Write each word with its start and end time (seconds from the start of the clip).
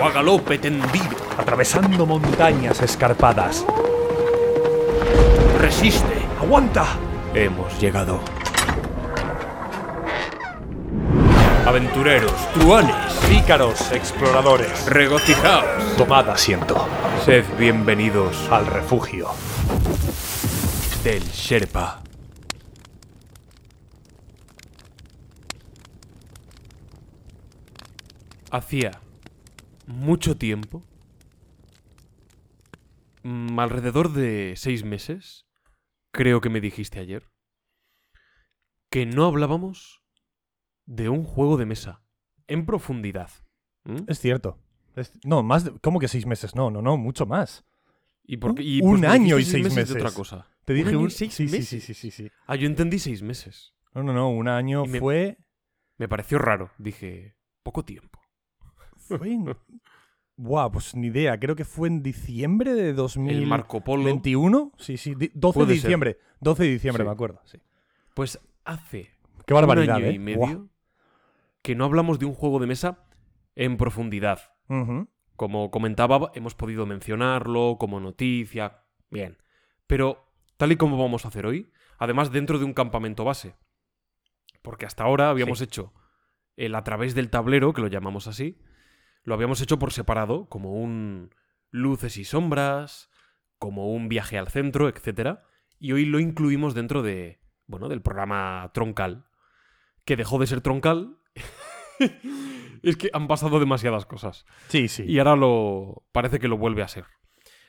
O 0.00 0.04
a 0.04 0.10
galope 0.10 0.58
tendido. 0.58 1.16
Atravesando 1.36 2.06
montañas 2.06 2.80
escarpadas. 2.82 3.64
Resiste. 5.60 6.22
¡Aguanta! 6.40 6.86
Hemos 7.34 7.78
llegado. 7.80 8.20
Aventureros, 11.66 12.32
truanes, 12.54 12.94
Pícaros, 13.28 13.92
exploradores. 13.92 14.86
regocijaos. 14.86 15.96
Tomad 15.98 16.30
asiento. 16.30 16.88
Sed 17.24 17.44
bienvenidos 17.58 18.36
Al 18.50 18.66
refugio. 18.66 19.28
del 21.04 21.22
Sherpa. 21.30 22.00
Hacía 28.50 28.92
mucho 29.86 30.36
tiempo, 30.36 30.82
mm, 33.22 33.58
alrededor 33.58 34.12
de 34.12 34.54
seis 34.56 34.84
meses, 34.84 35.46
creo 36.12 36.40
que 36.40 36.50
me 36.50 36.60
dijiste 36.60 36.98
ayer, 37.00 37.24
que 38.90 39.06
no 39.06 39.26
hablábamos 39.26 40.02
de 40.86 41.08
un 41.08 41.24
juego 41.24 41.56
de 41.58 41.66
mesa 41.66 42.02
en 42.46 42.64
profundidad. 42.64 43.30
¿Mm? 43.84 44.04
Es 44.06 44.20
cierto. 44.20 44.58
Es- 44.96 45.12
no, 45.24 45.42
más 45.42 45.64
de- 45.64 45.78
¿Cómo 45.80 46.00
que 46.00 46.08
seis 46.08 46.26
meses? 46.26 46.54
No, 46.54 46.70
no, 46.70 46.80
no, 46.82 46.96
mucho 46.96 47.26
más. 47.26 47.64
¿Y 48.24 48.38
por 48.38 48.54
qué- 48.54 48.62
un- 48.62 48.68
y 48.68 48.80
un 48.82 49.04
año 49.04 49.38
y 49.38 49.44
seis 49.44 49.68
de 49.68 49.74
meses. 49.74 49.96
otra 49.96 50.10
cosa. 50.12 50.46
Te 50.64 50.72
dije 50.74 50.88
año 50.90 51.00
y 51.00 51.04
un... 51.04 51.10
seis 51.10 51.34
sí, 51.34 51.44
meses. 51.44 51.68
sí, 51.68 51.80
sí, 51.80 51.94
sí, 51.94 52.10
sí. 52.10 52.30
Ah, 52.46 52.56
yo 52.56 52.66
entendí 52.66 52.98
seis 52.98 53.22
meses. 53.22 53.74
No, 53.94 54.02
no, 54.02 54.12
no, 54.12 54.30
un 54.30 54.48
año 54.48 54.84
me- 54.84 54.98
fue... 54.98 55.38
Me 55.98 56.08
pareció 56.08 56.38
raro. 56.38 56.70
Dije, 56.78 57.36
poco 57.62 57.84
tiempo. 57.84 58.17
Fue 59.08 59.32
en- 59.32 59.56
Buah, 60.36 60.70
pues 60.70 60.94
ni 60.94 61.08
idea. 61.08 61.38
Creo 61.40 61.56
que 61.56 61.64
fue 61.64 61.88
en 61.88 62.02
diciembre 62.02 62.72
de 62.74 62.92
2021. 62.92 63.42
El 63.42 63.48
Marco 63.48 63.82
Polo. 63.82 64.04
Sí, 64.78 64.96
sí, 64.96 65.14
di- 65.16 65.32
12 65.34 65.54
Puede 65.58 65.68
de 65.70 65.74
ser. 65.74 65.82
diciembre. 65.88 66.18
12 66.40 66.62
de 66.62 66.68
diciembre, 66.70 67.02
Sí. 67.02 67.06
me 67.08 67.12
acuerdo. 67.12 67.40
Sí. 67.44 67.58
Pues 68.14 68.38
hace 68.64 69.10
Qué 69.46 69.54
barbaridad, 69.54 69.96
un 69.96 70.02
año 70.02 70.10
¿eh? 70.12 70.14
y 70.14 70.18
medio 70.20 70.38
Buah. 70.38 70.58
que 71.62 71.74
no 71.74 71.84
hablamos 71.84 72.18
de 72.20 72.26
un 72.26 72.34
juego 72.34 72.60
de 72.60 72.66
mesa 72.68 73.04
en 73.56 73.76
profundidad. 73.76 74.40
Como 75.34 75.70
comentaba, 75.70 76.30
hemos 76.34 76.54
podido 76.54 76.84
mencionarlo 76.86 77.76
como 77.80 77.98
noticia. 78.00 78.82
Bien. 79.10 79.38
Pero, 79.86 80.30
tal 80.56 80.70
y 80.72 80.76
como 80.76 80.98
vamos 80.98 81.24
a 81.24 81.28
hacer 81.28 81.46
hoy, 81.46 81.70
además 81.98 82.30
dentro 82.30 82.58
de 82.58 82.64
un 82.64 82.74
campamento 82.74 83.24
base. 83.24 83.54
Porque 84.62 84.84
hasta 84.86 85.04
ahora 85.04 85.30
habíamos 85.30 85.58
Sí. 85.58 85.64
hecho 85.64 85.94
el 86.56 86.74
a 86.74 86.84
través 86.84 87.14
del 87.14 87.30
tablero, 87.30 87.72
que 87.72 87.80
lo 87.80 87.86
llamamos 87.88 88.26
así, 88.26 88.58
lo 89.22 89.34
habíamos 89.34 89.60
hecho 89.60 89.78
por 89.78 89.92
separado, 89.92 90.48
como 90.48 90.74
un 90.74 91.34
luces 91.70 92.16
y 92.16 92.24
sombras, 92.24 93.10
como 93.58 93.92
un 93.92 94.08
viaje 94.08 94.38
al 94.38 94.48
centro, 94.48 94.88
etc. 94.88 95.38
Y 95.78 95.92
hoy 95.92 96.04
lo 96.04 96.20
incluimos 96.20 96.74
dentro 96.74 97.02
de, 97.02 97.40
bueno, 97.66 97.88
del 97.88 98.02
programa 98.02 98.70
troncal, 98.72 99.26
que 100.04 100.16
dejó 100.16 100.38
de 100.38 100.46
ser 100.46 100.60
troncal. 100.60 101.18
es 102.82 102.96
que 102.96 103.10
han 103.12 103.28
pasado 103.28 103.60
demasiadas 103.60 104.06
cosas. 104.06 104.46
Sí, 104.68 104.88
sí. 104.88 105.04
Y 105.06 105.18
ahora 105.18 105.36
lo. 105.36 106.06
parece 106.12 106.38
que 106.38 106.48
lo 106.48 106.58
vuelve 106.58 106.82
a 106.82 106.88
ser. 106.88 107.04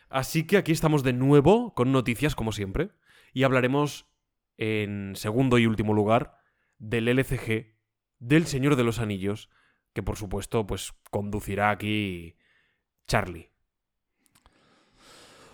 Así 0.10 0.48
que 0.48 0.58
aquí 0.58 0.72
estamos 0.72 1.04
de 1.04 1.14
nuevo 1.14 1.74
con 1.74 1.92
noticias, 1.92 2.36
como 2.36 2.52
siempre. 2.52 2.92
Y 3.34 3.44
hablaremos 3.44 4.08
en 4.58 5.16
segundo 5.16 5.58
y 5.60 5.68
último 5.68 5.94
lugar 5.94 6.36
del 6.78 7.08
LCG 7.08 7.78
del 8.18 8.46
Señor 8.46 8.76
de 8.76 8.84
los 8.84 9.00
Anillos. 9.00 9.50
Que 10.00 10.04
por 10.04 10.16
supuesto, 10.16 10.66
pues 10.66 10.94
conducirá 11.12 11.72
aquí 11.72 12.38
Charlie. 13.06 13.50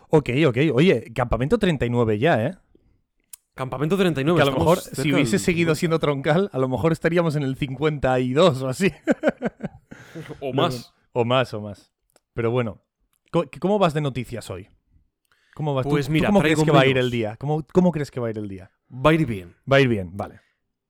Ok, 0.10 0.30
ok. 0.48 0.58
Oye, 0.72 1.12
campamento 1.16 1.58
39 1.58 2.20
ya, 2.20 2.46
¿eh? 2.46 2.56
Campamento 3.56 3.98
39. 3.98 4.38
Que 4.38 4.48
a 4.48 4.52
lo 4.52 4.56
mejor, 4.56 4.78
si 4.78 5.12
hubiese 5.12 5.32
del 5.32 5.40
seguido 5.40 5.74
50. 5.74 5.76
siendo 5.80 5.98
troncal, 5.98 6.50
a 6.54 6.60
lo 6.60 6.70
mejor 6.70 6.92
estaríamos 6.92 7.36
en 7.36 7.42
el 7.42 7.56
52 7.56 8.62
o 8.62 8.68
así. 8.70 8.92
O 10.40 10.54
más. 10.54 10.94
O 11.12 11.26
más, 11.26 11.52
o 11.56 11.62
más. 11.62 11.92
Pero 12.36 12.52
bueno, 12.52 12.84
¿cómo, 13.60 13.80
vas 13.80 13.96
de 13.96 14.02
noticias 14.02 14.48
hoy? 14.52 14.70
¿Cómo 15.56 15.74
vas? 15.74 15.86
¿Tú- 15.86 15.90
Pues 15.90 16.06
tú 16.06 16.12
mira, 16.12 16.28
¿cómo 16.28 16.42
crees 16.42 16.64
que 16.64 16.70
va 16.70 16.82
a 16.82 16.86
ir 16.86 17.00
el 17.00 17.10
día? 17.10 17.36
¿Cómo, 17.38 17.66
¿Cómo 17.74 17.92
crees 17.92 18.12
que 18.12 18.20
va 18.20 18.28
a 18.28 18.30
ir 18.30 18.38
el 18.38 18.48
día? 18.48 18.72
Va 18.94 19.10
a 19.10 19.14
ir 19.16 19.26
bien. 19.26 19.56
Va 19.70 19.78
a 19.78 19.82
ir 19.82 19.88
bien, 19.88 20.16
vale. 20.16 20.42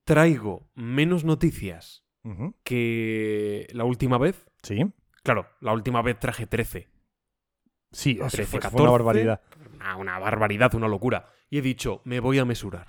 Traigo 0.04 0.68
menos 0.76 1.24
noticias 1.24 2.05
Que 2.64 3.68
la 3.74 3.84
última 3.84 4.18
vez. 4.18 4.46
Sí, 4.64 4.84
Claro, 5.24 5.48
la 5.60 5.74
última 5.74 6.02
vez 6.02 6.20
traje 6.20 6.46
13. 6.46 6.88
sí, 7.92 8.16
o 8.20 8.30
sea, 8.30 8.38
13, 8.38 8.44
fue, 8.46 8.52
fue 8.52 8.60
14. 8.62 8.82
una 8.84 8.92
barbaridad. 8.92 9.42
Una, 9.76 9.96
una 9.98 10.20
barbaridad, 10.20 10.76
una 10.76 10.88
locura. 10.88 11.30
Y 11.50 11.58
he 11.58 11.62
dicho, 11.62 12.02
me 12.04 12.20
voy 12.20 12.38
a 12.40 12.46
mesurar. 12.46 12.88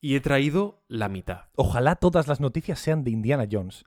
Y 0.00 0.16
he 0.16 0.20
traído 0.20 0.82
la 0.88 1.08
mitad. 1.08 1.44
Ojalá 1.54 1.96
todas 1.96 2.28
las 2.28 2.40
noticias 2.40 2.78
sean 2.78 3.04
de 3.04 3.10
Indiana 3.10 3.46
Jones. 3.50 3.84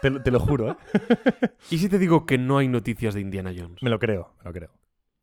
Te, 0.00 0.10
lo- 0.10 0.22
te 0.22 0.30
lo 0.30 0.40
juro, 0.40 0.70
¿eh? 0.70 0.76
¿Y 1.70 1.78
si 1.78 1.88
te 1.88 1.98
digo 1.98 2.24
que 2.26 2.38
no 2.38 2.58
hay 2.58 2.68
noticias 2.68 3.14
de 3.14 3.20
Indiana 3.20 3.52
Jones? 3.56 3.82
Me 3.82 3.90
lo 3.90 3.98
creo, 3.98 4.32
me 4.38 4.44
lo 4.44 4.52
creo. 4.52 4.70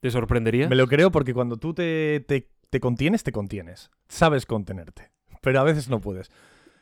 ¿Te 0.02 0.12
sorprendería? 0.12 0.68
Me 0.70 0.76
lo 0.76 0.88
creo 0.88 1.12
porque 1.12 1.34
cuando 1.34 1.58
tú 1.58 1.74
te, 1.74 2.24
te, 2.28 2.52
te 2.70 2.80
contienes, 2.80 3.24
te 3.24 3.32
contienes. 3.32 3.90
Sabes 4.08 4.46
contenerte. 4.46 5.12
Pero 5.42 5.60
a 5.60 5.64
veces 5.64 5.90
no 5.90 6.00
puedes. 6.00 6.30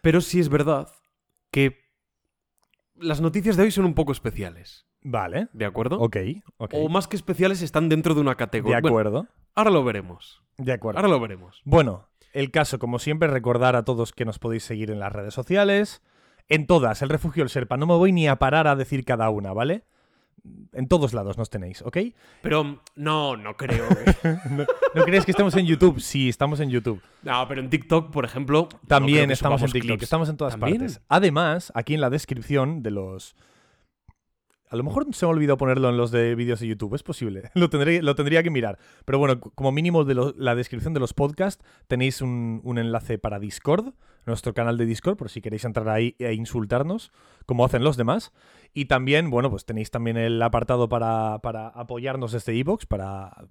Pero 0.02 0.20
sí 0.20 0.40
es 0.40 0.50
verdad 0.50 0.90
que 1.56 1.78
las 2.96 3.22
noticias 3.22 3.56
de 3.56 3.64
hoy 3.64 3.72
son 3.72 3.86
un 3.86 3.94
poco 3.94 4.12
especiales. 4.12 4.88
Vale. 5.02 5.48
¿De 5.54 5.64
acuerdo? 5.64 6.00
Ok, 6.02 6.18
ok. 6.58 6.74
O 6.76 6.90
más 6.90 7.08
que 7.08 7.16
especiales 7.16 7.62
están 7.62 7.88
dentro 7.88 8.14
de 8.14 8.20
una 8.20 8.32
De 8.32 8.36
categoría. 8.36 8.82
Bueno, 8.82 8.90
acuerdo. 8.90 9.28
ahora 9.54 9.72
lo 9.72 9.86
veremos. 9.86 10.44
De 10.58 10.74
acuerdo. 10.74 11.00
Ahora 11.00 11.08
lo 11.08 11.18
veremos. 11.22 11.62
Bueno, 11.64 12.10
el 12.34 12.52
caso, 12.52 12.78
como 12.78 13.00
siempre, 13.00 13.30
recordar 13.30 13.78
a 13.78 13.86
todos 13.86 14.12
que 14.12 14.26
nos 14.26 14.38
podéis 14.38 14.64
seguir 14.64 14.92
en 14.92 15.00
las 15.00 15.14
redes 15.14 15.34
sociales. 15.34 16.02
En 16.50 16.68
todas, 16.68 17.02
el 17.02 17.08
refugio 17.08 17.44
del 17.44 17.50
Serpa. 17.50 17.78
No 17.78 17.88
me 17.88 17.96
voy 17.96 18.12
ni 18.12 18.28
a 18.28 18.36
parar 18.36 18.68
a 18.68 18.76
decir 18.76 19.06
cada 19.06 19.30
una, 19.30 19.54
¿vale? 19.54 19.86
En 20.74 20.88
todos 20.88 21.14
lados 21.14 21.38
nos 21.38 21.50
tenéis, 21.50 21.82
¿ok? 21.84 21.98
Pero 22.42 22.82
no, 22.96 23.38
no 23.38 23.56
creo. 23.56 23.88
que- 23.90 24.38
¿No, 24.50 24.66
no 24.94 25.04
crees 25.06 25.24
que 25.26 25.32
estemos 25.32 25.56
en 25.56 25.66
YouTube? 25.66 26.00
Sí, 26.02 26.28
estamos 26.30 26.60
en 26.60 26.70
YouTube. 26.70 27.02
no, 27.24 27.48
pero 27.48 27.62
en 27.62 27.70
TikTok, 27.70 28.12
por 28.12 28.26
ejemplo. 28.26 28.68
También 28.88 29.32
estamos 29.32 29.62
en 29.62 29.72
TikTok, 29.72 29.88
clips. 29.88 30.04
estamos 30.04 30.28
en 30.30 30.38
todas 30.38 30.54
¿También? 30.58 30.80
partes. 30.80 31.02
Además, 31.08 31.72
aquí 31.76 31.94
en 31.94 32.02
la 32.02 32.10
descripción 32.10 32.84
de 32.84 32.92
los... 32.92 33.36
A 34.76 34.78
lo 34.78 34.84
mejor 34.84 35.08
se 35.14 35.26
me 35.26 35.32
olvidó 35.32 35.58
ponerlo 35.58 35.90
en 35.90 35.96
los 35.98 36.12
de 36.12 36.36
vídeos 36.36 36.60
de 36.60 36.68
YouTube, 36.68 36.94
es 36.96 37.02
posible. 37.04 37.50
Lo, 37.56 37.70
tendré, 37.70 38.02
lo 38.02 38.14
tendría 38.16 38.44
que 38.44 38.50
mirar. 38.52 38.78
Pero 39.06 39.18
bueno, 39.20 39.40
como 39.40 39.72
mínimo 39.72 40.04
de 40.04 40.14
lo- 40.16 40.34
la 40.38 40.54
descripción 40.54 40.94
de 40.94 41.00
los 41.00 41.14
podcasts 41.14 41.64
tenéis 41.88 42.22
un, 42.22 42.60
un 42.64 42.78
enlace 42.78 43.18
para 43.18 43.40
Discord, 43.40 43.94
nuestro 44.26 44.54
canal 44.54 44.78
de 44.78 44.86
Discord, 44.86 45.16
por 45.18 45.30
si 45.30 45.40
queréis 45.42 45.64
entrar 45.66 45.88
ahí 45.88 46.16
e 46.20 46.34
insultarnos, 46.34 47.12
como 47.46 47.64
hacen 47.64 47.84
los 47.84 47.96
demás. 47.96 48.34
Y 48.74 48.86
también, 48.86 49.30
bueno, 49.30 49.50
pues 49.50 49.66
tenéis 49.66 49.92
también 49.92 50.18
el 50.18 50.42
apartado 50.42 50.90
para, 50.90 51.40
para 51.40 51.68
apoyarnos 51.70 52.32
desde 52.34 52.60
Evox, 52.60 52.86
para, 52.86 53.46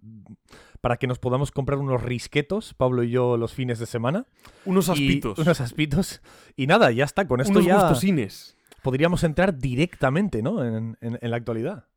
para 0.81 0.97
que 0.99 1.07
nos 1.07 1.19
podamos 1.19 1.51
comprar 1.51 1.79
unos 1.79 2.03
risquetos, 2.03 2.75
Pablo 2.75 3.03
y 3.05 3.11
yo, 3.11 3.37
los 3.39 3.55
fines 3.55 3.79
de 3.79 3.87
semana. 3.87 4.27
Unos 4.67 4.89
Y- 4.89 4.93
aspitos. 4.93 5.39
unos 5.47 5.61
aspitos. 5.61 6.21
Y 6.57 6.67
nada, 6.67 6.91
ya 6.91 7.05
está. 7.05 7.27
Con 7.27 7.41
esto 7.41 7.53
unos 7.53 7.65
ya 7.65 7.77
gustosines. 7.81 8.54
Podríamos 8.85 9.25
entrar 9.25 9.59
directamente, 9.59 10.43
¿no? 10.43 10.63
En, 10.65 10.97
en- 11.01 11.19
en 11.21 11.31
la 11.31 11.37
actualidad. 11.37 11.89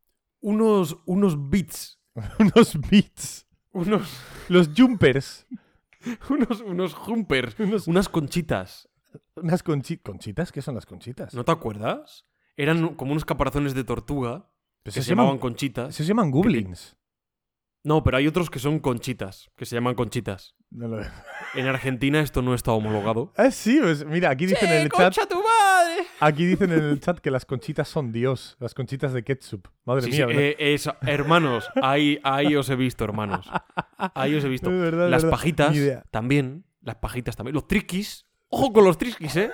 Unos, 0.41 0.97
unos 1.05 1.49
bits. 1.49 1.99
unos 2.39 2.79
beats. 2.89 3.45
Unos, 3.73 4.09
Los 4.49 4.69
jumpers. 4.75 5.45
unos, 6.31 6.61
unos 6.61 6.93
jumpers. 6.95 7.55
Unos- 7.59 7.87
Unas 7.87 8.09
conchitas. 8.09 8.89
Unas 9.35 9.63
conchi- 9.63 10.01
conchitas. 10.01 10.51
¿Qué 10.51 10.63
son 10.63 10.73
las 10.73 10.85
conchitas? 10.87 11.33
¿No 11.35 11.43
te 11.45 11.51
acuerdas? 11.51 12.25
Eran 12.55 12.95
como 12.95 13.11
unos 13.11 13.25
caparazones 13.25 13.75
de 13.75 13.83
tortuga 13.83 14.49
Pues 14.81 14.95
que 14.95 15.01
se 15.01 15.05
se 15.05 15.09
llamaban 15.11 15.33
llaman, 15.33 15.39
conchitas. 15.41 15.93
se 15.95 16.03
llaman 16.05 16.31
goblins. 16.31 16.97
No, 17.83 18.03
pero 18.03 18.17
hay 18.17 18.27
otros 18.27 18.49
que 18.49 18.57
son 18.59 18.79
conchitas, 18.79 19.49
que 19.55 19.65
se 19.65 19.75
llaman 19.75 19.93
conchitas. 19.95 20.55
No 20.69 20.87
lo- 20.87 21.01
En 21.55 21.65
Argentina 21.67 22.19
esto 22.19 22.41
no 22.41 22.53
está 22.53 22.71
homologado. 22.71 23.31
Ah, 23.37 23.51
sí, 23.51 23.79
pues 23.81 24.05
mira, 24.05 24.29
aquí 24.29 24.45
dicen 24.45 24.69
en 24.69 24.81
el 24.81 24.89
chat. 24.89 25.13
tu 25.29 25.37
madre! 25.41 26.03
Aquí 26.19 26.45
dicen 26.45 26.71
en 26.73 26.83
el 26.83 26.99
chat 26.99 27.19
que 27.19 27.31
las 27.31 27.45
conchitas 27.45 27.87
son 27.87 28.11
Dios. 28.11 28.57
Las 28.59 28.73
conchitas 28.73 29.13
de 29.13 29.23
ketchup. 29.23 29.67
Madre 29.85 30.03
Sí, 30.03 30.11
mía, 30.11 30.27
sí, 30.27 30.33
eh, 30.37 30.55
es- 30.59 30.89
hermanos, 31.01 31.69
ahí, 31.81 32.19
ahí 32.23 32.55
os 32.55 32.69
he 32.69 32.75
visto, 32.75 33.03
hermanos. 33.05 33.49
Ahí 34.13 34.35
os 34.35 34.43
he 34.43 34.49
visto. 34.49 34.69
Verdad, 34.77 35.09
Las 35.09 35.23
verdad. 35.23 35.37
pajitas 35.37 35.75
también. 36.11 36.65
Las 36.81 36.95
pajitas 36.95 37.35
también. 37.35 37.53
Los 37.55 37.67
triquis. 37.67 38.25
Ojo 38.49 38.71
con 38.73 38.83
los 38.83 38.97
triquis, 38.97 39.35
¿eh? 39.37 39.51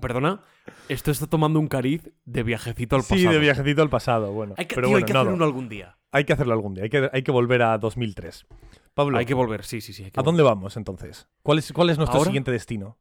Perdona. 0.00 0.42
Esto 0.88 1.10
está 1.10 1.26
tomando 1.26 1.58
un 1.58 1.66
cariz 1.68 2.10
de 2.24 2.42
viajecito 2.42 2.96
al 2.96 3.02
pasado. 3.02 3.18
Sí, 3.20 3.26
de 3.26 3.38
viajecito 3.38 3.82
al 3.82 3.90
pasado. 3.90 4.32
Bueno, 4.32 4.54
Hay 4.58 4.66
que, 4.66 4.74
pero 4.74 4.86
tío, 4.86 4.92
bueno, 4.92 5.04
hay 5.04 5.08
que 5.08 5.12
no, 5.12 5.20
hacer 5.20 5.30
no. 5.30 5.36
uno 5.36 5.44
algún 5.44 5.68
día. 5.68 5.96
Hay 6.12 6.24
que 6.24 6.32
hacerlo 6.32 6.52
algún 6.52 6.74
día. 6.74 6.84
Hay 6.84 6.90
que, 6.90 7.10
hay 7.12 7.22
que 7.22 7.30
volver 7.32 7.62
a 7.62 7.78
2003. 7.78 8.46
Pablo, 8.94 9.18
Hay 9.18 9.26
que 9.26 9.34
volver, 9.34 9.64
sí, 9.64 9.80
sí, 9.80 9.92
sí. 9.92 10.04
hay 10.04 10.10
que 10.10 10.20
¿a 10.20 10.22
dónde 10.22 10.42
vamos 10.42 10.76
entonces? 10.76 11.28
¿Cuál 11.42 11.58
es, 11.58 11.72
cuál 11.72 11.90
es 11.90 11.96
nuestro 11.98 12.18
¿Ahora? 12.18 12.28
siguiente 12.28 12.50
destino? 12.50 12.98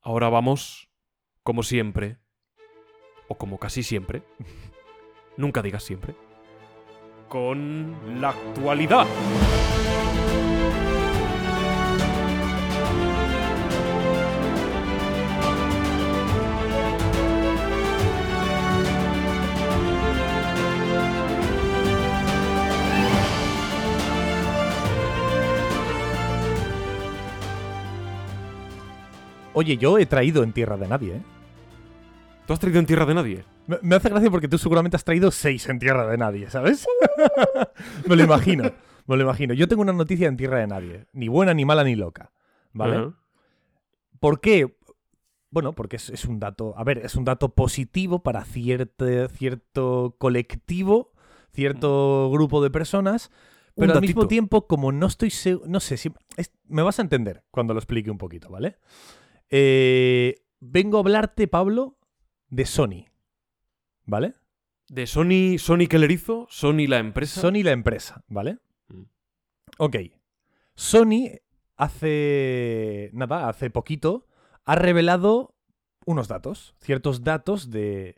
Ahora 0.00 0.28
vamos, 0.28 0.88
como 1.42 1.62
siempre, 1.62 2.18
o 3.28 3.36
como 3.36 3.58
casi 3.58 3.82
siempre, 3.82 4.22
nunca 5.36 5.62
digas 5.62 5.84
siempre, 5.84 6.14
con 7.28 8.20
la 8.20 8.30
actualidad. 8.30 9.06
Oye, 29.54 29.76
yo 29.76 29.98
he 29.98 30.06
traído 30.06 30.42
en 30.42 30.52
tierra 30.52 30.76
de 30.76 30.88
nadie, 30.88 31.16
¿eh? 31.16 31.22
¿Tú 32.46 32.52
has 32.52 32.60
traído 32.60 32.80
en 32.80 32.86
tierra 32.86 33.06
de 33.06 33.14
nadie? 33.14 33.44
Me, 33.66 33.78
me 33.82 33.96
hace 33.96 34.08
gracia 34.08 34.30
porque 34.30 34.48
tú 34.48 34.58
seguramente 34.58 34.96
has 34.96 35.04
traído 35.04 35.30
seis 35.30 35.68
en 35.68 35.78
tierra 35.78 36.06
de 36.08 36.16
nadie, 36.18 36.50
¿sabes? 36.50 36.86
me 38.08 38.16
lo 38.16 38.24
imagino. 38.24 38.70
Me 39.06 39.16
lo 39.16 39.22
imagino. 39.22 39.54
Yo 39.54 39.68
tengo 39.68 39.82
una 39.82 39.92
noticia 39.92 40.26
en 40.28 40.36
tierra 40.36 40.58
de 40.58 40.66
nadie. 40.66 41.06
Ni 41.12 41.28
buena, 41.28 41.54
ni 41.54 41.64
mala, 41.64 41.84
ni 41.84 41.94
loca. 41.94 42.32
¿Vale? 42.72 42.96
¿Por 44.20 44.40
qué? 44.40 44.76
Bueno, 45.50 45.72
porque 45.74 45.96
es, 45.96 46.08
es 46.08 46.24
un 46.24 46.38
dato. 46.40 46.74
A 46.76 46.84
ver, 46.84 46.98
es 46.98 47.14
un 47.14 47.24
dato 47.24 47.50
positivo 47.54 48.22
para 48.22 48.44
cierte- 48.44 49.28
cierto 49.28 50.16
colectivo, 50.18 51.12
cierto 51.52 52.30
grupo 52.32 52.62
de 52.62 52.70
personas. 52.70 53.30
Pero 53.74 53.92
al 53.98 54.00
mismo 54.08 54.22
tiempo, 54.28 54.66
como 54.66 54.92
no 54.92 55.06
estoy 55.06 55.30
seguro. 55.30 55.68
No 55.68 55.80
sé 55.80 55.96
si. 55.96 56.12
es- 56.36 56.52
me 56.68 56.82
vas 56.82 56.98
a 56.98 57.02
entender 57.02 57.44
cuando 57.50 57.74
lo 57.74 57.80
explique 57.80 58.10
un 58.10 58.18
poquito, 58.18 58.48
¿vale? 58.50 58.78
Eh, 59.54 60.36
vengo 60.60 60.96
a 60.96 61.00
hablarte, 61.00 61.46
Pablo, 61.46 61.98
de 62.48 62.64
Sony. 62.64 63.04
¿Vale? 64.06 64.32
De 64.88 65.06
Sony, 65.06 65.58
Sony 65.58 65.86
que 65.88 65.98
le 65.98 66.12
hizo, 66.12 66.46
Sony 66.50 66.86
la 66.88 66.98
empresa. 66.98 67.40
Sony 67.42 67.62
la 67.62 67.72
empresa, 67.72 68.24
¿vale? 68.28 68.58
Mm. 68.88 69.02
Ok. 69.78 69.96
Sony 70.74 71.28
hace. 71.76 73.10
Nada, 73.12 73.48
hace 73.48 73.70
poquito 73.70 74.26
ha 74.64 74.74
revelado 74.74 75.54
unos 76.06 76.28
datos. 76.28 76.74
Ciertos 76.80 77.22
datos 77.22 77.70
de. 77.70 78.16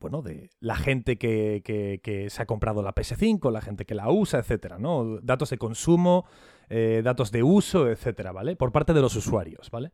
Bueno, 0.00 0.20
de 0.22 0.50
la 0.60 0.76
gente 0.76 1.16
que, 1.18 1.62
que- 1.64 2.00
que 2.02 2.28
se 2.30 2.42
ha 2.42 2.46
comprado 2.46 2.82
la 2.82 2.94
PS5, 2.94 3.50
la 3.50 3.62
gente 3.62 3.86
que 3.86 3.94
la 3.94 4.10
usa, 4.10 4.38
etcétera, 4.38 4.78
¿no? 4.78 5.18
Datos 5.22 5.48
de 5.50 5.58
consumo, 5.58 6.26
eh, 6.68 7.00
datos 7.02 7.30
de 7.32 7.42
uso, 7.42 7.88
etcétera, 7.90 8.32
¿vale? 8.32 8.56
Por 8.56 8.72
parte 8.72 8.92
de 8.92 9.00
los 9.00 9.16
usuarios, 9.16 9.70
¿vale? 9.70 9.92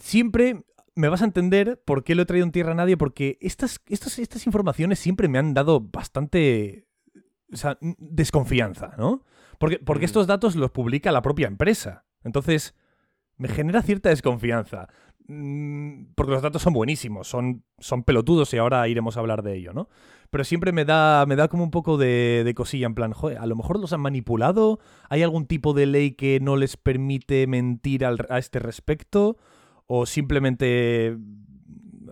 Siempre 0.00 0.64
me 0.96 1.08
vas 1.08 1.22
a 1.22 1.26
entender 1.26 1.80
por 1.84 2.04
qué 2.04 2.14
lo 2.14 2.22
he 2.22 2.26
traído 2.26 2.44
en 2.44 2.52
tierra 2.52 2.72
a 2.72 2.74
nadie, 2.74 2.96
porque 2.96 3.38
estas, 3.40 3.80
estas, 3.86 4.18
estas 4.18 4.46
informaciones 4.46 4.98
siempre 4.98 5.28
me 5.28 5.38
han 5.38 5.54
dado 5.54 5.80
bastante 5.80 6.86
o 7.52 7.56
sea, 7.56 7.78
n- 7.80 7.96
desconfianza, 7.98 8.94
¿no? 8.98 9.24
Porque, 9.58 9.78
porque 9.78 10.04
Mm. 10.04 10.06
estos 10.06 10.26
datos 10.26 10.56
los 10.56 10.70
publica 10.70 11.10
la 11.12 11.22
propia 11.22 11.48
empresa. 11.48 12.04
Entonces, 12.22 12.74
me 13.36 13.48
genera 13.48 13.82
cierta 13.82 14.08
desconfianza. 14.08 14.88
Mm, 15.26 16.12
Porque 16.14 16.32
los 16.32 16.42
datos 16.42 16.62
son 16.62 16.72
buenísimos, 16.72 17.28
son, 17.28 17.64
son 17.78 18.02
pelotudos 18.04 18.52
y 18.54 18.58
ahora 18.58 18.86
iremos 18.88 19.16
a 19.16 19.20
hablar 19.20 19.42
de 19.42 19.56
ello, 19.56 19.72
¿no? 19.72 19.88
Pero 20.30 20.44
siempre 20.44 20.72
me 20.72 20.84
da, 20.84 21.24
me 21.26 21.36
da 21.36 21.48
como 21.48 21.62
un 21.64 21.70
poco 21.70 21.96
de, 21.98 22.42
de 22.44 22.54
cosilla, 22.54 22.86
en 22.86 22.94
plan, 22.94 23.12
joder, 23.12 23.38
a 23.38 23.46
lo 23.46 23.54
mejor 23.56 23.78
los 23.80 23.92
han 23.92 24.00
manipulado, 24.00 24.80
hay 25.08 25.22
algún 25.22 25.46
tipo 25.46 25.72
de 25.72 25.86
ley 25.86 26.12
que 26.12 26.40
no 26.40 26.56
les 26.56 26.76
permite 26.76 27.46
mentir 27.46 28.04
al- 28.04 28.26
a 28.28 28.38
este 28.38 28.58
respecto, 28.60 29.36
o 29.92 30.06
simplemente... 30.06 31.16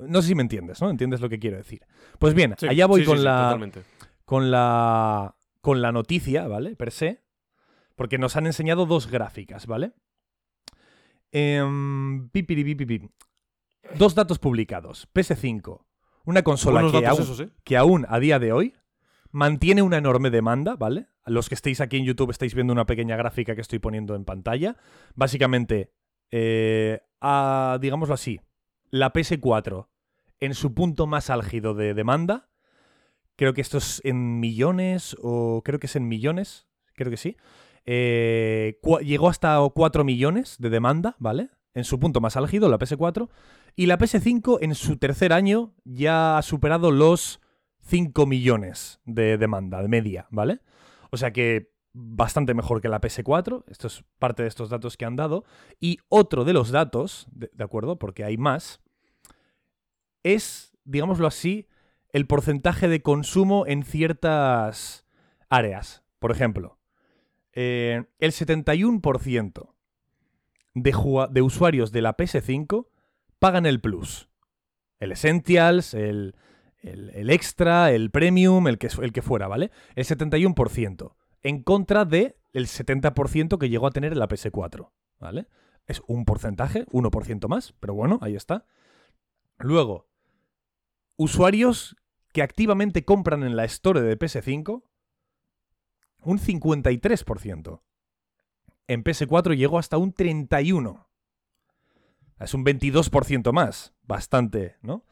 No 0.09 0.21
sé 0.21 0.29
si 0.29 0.35
me 0.35 0.43
entiendes, 0.43 0.83
¿no? 0.83 0.91
¿Entiendes 0.91 1.21
lo 1.21 1.29
que 1.29 1.39
quiero 1.39 1.59
decir? 1.59 1.83
Pues 2.19 2.35
bien, 2.35 2.57
Sí, 2.59 2.67
allá 2.67 2.87
voy 2.87 3.03
sí, 3.03 3.07
con 3.07 3.19
sí, 3.19 3.25
la 3.25 3.43
totalmente. 3.43 3.83
con 4.25 4.51
la, 4.51 5.37
con 5.61 5.81
la 5.81 5.93
noticia, 5.93 6.49
¿vale? 6.49 6.75
Per 6.75 6.91
se. 6.91 7.23
Porque 7.95 8.19
nos 8.19 8.35
han 8.35 8.47
enseñado 8.47 8.85
dos 8.85 9.09
gráficas, 9.09 9.69
¿vale? 9.69 9.93
Pipiripipipim. 12.33 13.11
Dos 13.95 14.17
datos 14.17 14.41
publicados. 14.41 15.09
PS5. 15.15 15.85
Una 16.25 16.43
consola 16.43 16.81
que 16.91 17.07
aún, 17.07 17.23
esos, 17.23 17.41
¿eh? 17.41 17.51
que 17.63 17.77
aún 17.77 18.07
a 18.09 18.19
día 18.19 18.41
de 18.41 18.53
hoy 18.53 18.75
mantiene 19.31 19.83
una 19.83 19.99
enorme 19.99 20.31
demanda, 20.31 20.75
¿vale? 20.75 21.07
A 21.23 21.31
los 21.31 21.49
que 21.49 21.55
estéis 21.55 21.81
aquí 21.81 21.97
en 21.97 22.05
YouTube 22.07 22.31
estáis 22.33 22.55
viendo 22.55 22.73
una 22.73 22.87
pequeña 22.87 23.17
gráfica 23.17 23.55
que 23.55 23.61
estoy 23.61 23.79
poniendo 23.79 24.17
en 24.17 24.25
pantalla. 24.25 24.77
Básicamente, 25.15 25.93
eh, 26.31 27.01
a- 27.21 27.79
digámoslo 27.81 28.15
así, 28.15 28.41
la 28.91 29.13
PS4 29.13 29.89
en 30.41 30.55
su 30.55 30.75
punto 30.75 31.07
más 31.07 31.31
álgido 31.31 31.75
de 31.75 31.95
demanda, 31.95 32.49
creo 33.37 33.55
que 33.55 33.61
esto 33.61 33.79
es 33.79 34.01
en 34.05 34.41
millones, 34.41 35.17
o 35.23 35.63
creo 35.65 35.79
que 35.79 35.87
es 35.87 35.97
en 35.97 36.09
millones, 36.09 36.67
creo 36.95 37.11
que 37.11 37.17
sí, 37.17 37.37
eh, 37.87 38.79
llegó 39.03 39.29
hasta 39.29 39.59
4 39.75 40.05
millones 40.05 40.57
de 40.59 40.71
demanda, 40.71 41.17
¿vale? 41.19 41.51
En 41.75 41.85
su 41.85 41.99
punto 41.99 42.21
más 42.21 42.37
álgido, 42.37 42.69
la 42.69 42.79
PS4. 42.79 43.29
Y 43.77 43.87
la 43.87 43.99
PS5 43.99 44.59
en 44.61 44.75
su 44.75 44.97
tercer 44.97 45.33
año 45.33 45.75
ya 45.85 46.37
ha 46.39 46.43
superado 46.43 46.91
los 46.91 47.41
5 47.81 48.27
millones 48.27 49.01
de 49.05 49.39
demanda, 49.39 49.81
de 49.81 49.89
media, 49.89 50.27
¿vale? 50.31 50.61
O 51.11 51.17
sea 51.17 51.33
que 51.33 51.71
bastante 51.93 52.55
mejor 52.55 52.81
que 52.81 52.89
la 52.89 53.01
PS4. 53.01 53.65
Esto 53.69 53.87
es 53.87 54.05
parte 54.19 54.43
de 54.43 54.49
estos 54.49 54.71
datos 54.71 54.97
que 54.97 55.05
han 55.05 55.17
dado. 55.17 55.45
Y 55.81 55.99
otro 56.09 56.45
de 56.45 56.53
los 56.53 56.71
datos, 56.71 57.27
de, 57.33 57.51
acuerdo, 57.65 57.99
porque 57.99 58.25
hay 58.25 58.37
más, 58.37 58.81
es, 60.23 60.73
digámoslo 60.85 61.27
así, 61.27 61.69
el 62.13 62.27
porcentaje 62.27 62.89
de 62.89 63.03
consumo 63.03 63.67
en 63.67 63.83
ciertas 63.83 65.07
áreas. 65.49 66.03
Por 66.19 66.31
ejemplo, 66.31 66.79
eh, 67.53 68.05
el 68.19 68.33
71% 68.33 69.75
de, 70.75 71.27
de 71.31 71.43
usuarios 71.43 71.93
de 71.93 72.03
la 72.03 72.17
PS5 72.17 72.87
pagan 73.39 73.67
el 73.67 73.81
Plus. 73.81 74.29
El 75.01 75.13
Essentials, 75.13 75.95
el, 75.95 76.35
el- 76.81 77.11
el 77.11 77.31
Extra, 77.31 77.93
el 77.93 78.11
Premium, 78.11 78.67
el 78.69 78.79
que, 78.79 78.89
el 79.01 79.13
que 79.13 79.23
fuera, 79.23 79.47
¿vale? 79.49 79.71
El 79.95 80.05
71%. 80.05 81.15
En 81.43 81.63
contra 81.63 82.05
de 82.05 82.37
el 82.53 82.67
70% 82.67 83.59
que 83.59 83.69
llegó 83.69 83.87
a 83.87 83.91
tener 83.91 84.17
la 84.17 84.29
PS4, 84.29 84.91
¿vale? 85.19 85.47
Es 85.87 86.03
un 86.07 86.25
porcentaje, 86.25 86.87
1% 86.87 87.49
más, 87.49 87.75
pero 87.81 87.95
bueno, 87.95 88.19
ahí 88.21 88.37
está. 88.37 88.67
Luego, 89.59 90.09
usuarios 91.17 91.97
que 92.33 92.43
activamente 92.43 93.05
compran 93.05 93.43
en 93.43 93.57
la 93.57 93.65
Store 93.65 94.01
de 94.01 94.19
PS5, 94.19 94.83
un 96.23 96.39
53%. 96.39 97.83
En 98.87 99.05
PS4 99.05 99.57
llegó 99.57 99.79
hasta 99.79 99.99
un 99.99 100.15
31%. 100.15 101.07
Es 102.41 102.55
un 102.55 102.65
22% 102.65 103.53
más. 103.53 103.95
Bastante, 104.03 104.77
¿no? 104.81 105.05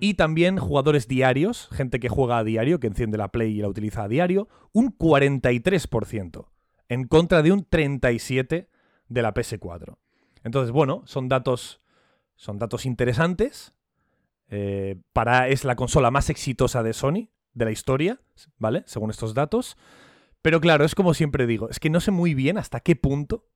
Y 0.00 0.14
también 0.14 0.56
jugadores 0.58 1.08
diarios, 1.08 1.68
gente 1.72 2.00
que 2.00 2.08
juega 2.08 2.38
a 2.38 2.44
diario, 2.44 2.80
que 2.80 2.86
enciende 2.86 3.18
la 3.18 3.28
Play 3.28 3.58
y 3.58 3.60
la 3.60 3.68
utiliza 3.68 4.04
a 4.04 4.08
diario, 4.08 4.48
un 4.72 4.96
43%. 4.96 6.46
En 6.88 7.06
contra 7.06 7.42
de 7.42 7.52
un 7.52 7.68
37% 7.68 8.68
de 9.08 9.22
la 9.22 9.34
PS4. 9.34 9.96
Entonces, 10.42 10.70
bueno, 10.70 11.02
son 11.06 11.28
datos, 11.28 11.82
son 12.36 12.58
datos 12.58 12.86
interesantes. 12.86 13.74
Eh, 14.48 14.96
para, 15.12 15.48
es 15.48 15.64
la 15.64 15.76
consola 15.76 16.10
más 16.10 16.30
exitosa 16.30 16.82
de 16.82 16.92
Sony, 16.92 17.28
de 17.54 17.64
la 17.64 17.70
historia, 17.70 18.20
¿vale? 18.58 18.84
Según 18.86 19.10
estos 19.10 19.34
datos. 19.34 19.76
Pero 20.42 20.60
claro, 20.60 20.84
es 20.84 20.94
como 20.94 21.14
siempre 21.14 21.46
digo, 21.46 21.68
es 21.70 21.80
que 21.80 21.90
no 21.90 22.00
sé 22.00 22.10
muy 22.10 22.34
bien 22.34 22.58
hasta 22.58 22.80
qué 22.80 22.96
punto 22.96 23.46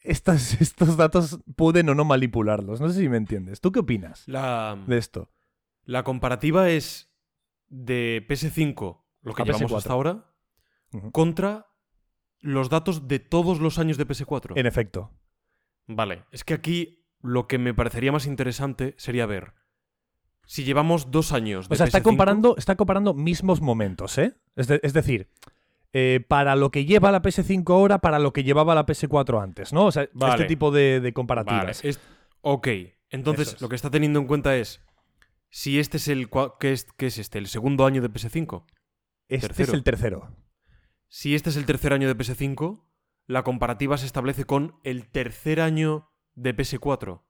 estas- 0.00 0.54
estos 0.60 0.96
datos 0.96 1.40
pueden 1.56 1.88
o 1.88 1.94
no 1.94 2.04
manipularlos. 2.04 2.80
No 2.80 2.88
sé 2.88 3.00
si 3.00 3.08
me 3.08 3.16
entiendes. 3.16 3.60
¿Tú 3.60 3.72
qué 3.72 3.80
opinas 3.80 4.22
La, 4.28 4.78
de 4.86 4.98
esto? 4.98 5.28
La 5.84 6.02
comparativa 6.02 6.70
es 6.70 7.12
de 7.68 8.24
PS5, 8.28 9.02
lo 9.22 9.34
que 9.34 9.42
A 9.42 9.44
llevamos 9.44 9.72
PS4. 9.72 9.76
hasta 9.76 9.92
ahora, 9.92 10.30
contra 11.12 11.66
los 12.40 12.68
datos 12.68 13.08
de 13.08 13.18
todos 13.18 13.60
los 13.60 13.78
años 13.78 13.96
de 13.96 14.06
PS4. 14.06 14.52
En 14.56 14.66
efecto. 14.66 15.10
Vale, 15.86 16.24
es 16.30 16.44
que 16.44 16.54
aquí 16.54 17.04
lo 17.20 17.46
que 17.46 17.58
me 17.58 17.74
parecería 17.74 18.12
más 18.12 18.26
interesante 18.26 18.94
sería 18.98 19.26
ver 19.26 19.54
si 20.46 20.62
llevamos 20.64 21.10
dos 21.10 21.32
años 21.32 21.68
de 21.68 21.74
O 21.74 21.76
sea, 21.76 21.86
está 21.86 22.00
PS5, 22.00 22.02
comparando, 22.02 22.54
está 22.58 22.76
comparando 22.76 23.14
mismos 23.14 23.60
momentos, 23.62 24.18
¿eh? 24.18 24.36
Es, 24.56 24.66
de- 24.68 24.80
es 24.82 24.92
decir, 24.92 25.30
eh, 25.94 26.22
para 26.28 26.54
lo 26.54 26.70
que 26.70 26.84
lleva 26.84 27.10
la 27.12 27.22
PS5 27.22 27.72
ahora, 27.72 27.98
para 28.00 28.18
lo 28.18 28.32
que 28.34 28.44
llevaba 28.44 28.74
la 28.74 28.84
PS4 28.84 29.42
antes, 29.42 29.72
¿no? 29.72 29.86
O 29.86 29.92
sea, 29.92 30.08
Vale. 30.12 30.34
este 30.34 30.44
tipo 30.46 30.70
de, 30.70 30.80
de 30.82 30.98
Vale, 31.00 31.12
comparativas. 31.14 31.82
es- 31.84 32.00
ok, 32.42 32.68
entonces 33.10 33.54
es. 33.54 33.62
lo 33.62 33.68
que 33.70 33.76
está 33.76 33.90
teniendo 33.90 34.20
en 34.20 34.26
cuenta 34.26 34.54
es 34.56 34.82
si 35.54 35.78
este 35.78 35.98
es 35.98 36.08
el 36.08 36.28
¿qué 36.58 36.72
es, 36.72 36.84
qué 36.96 37.06
es 37.06 37.16
este? 37.16 37.38
¿El 37.38 37.46
segundo 37.46 37.86
año 37.86 38.02
de 38.02 38.10
PS5? 38.10 38.64
Este 39.28 39.46
tercero. 39.46 39.68
es 39.68 39.74
el 39.74 39.84
tercero. 39.84 40.36
Si 41.06 41.36
este 41.36 41.50
es 41.50 41.56
el 41.56 41.64
tercer 41.64 41.92
año 41.92 42.08
de 42.08 42.16
PS5, 42.16 42.82
la 43.28 43.44
comparativa 43.44 43.96
se 43.96 44.04
establece 44.04 44.46
con 44.46 44.80
el 44.82 45.06
tercer 45.08 45.60
año 45.60 46.10
de 46.34 46.56
PS4. 46.56 47.22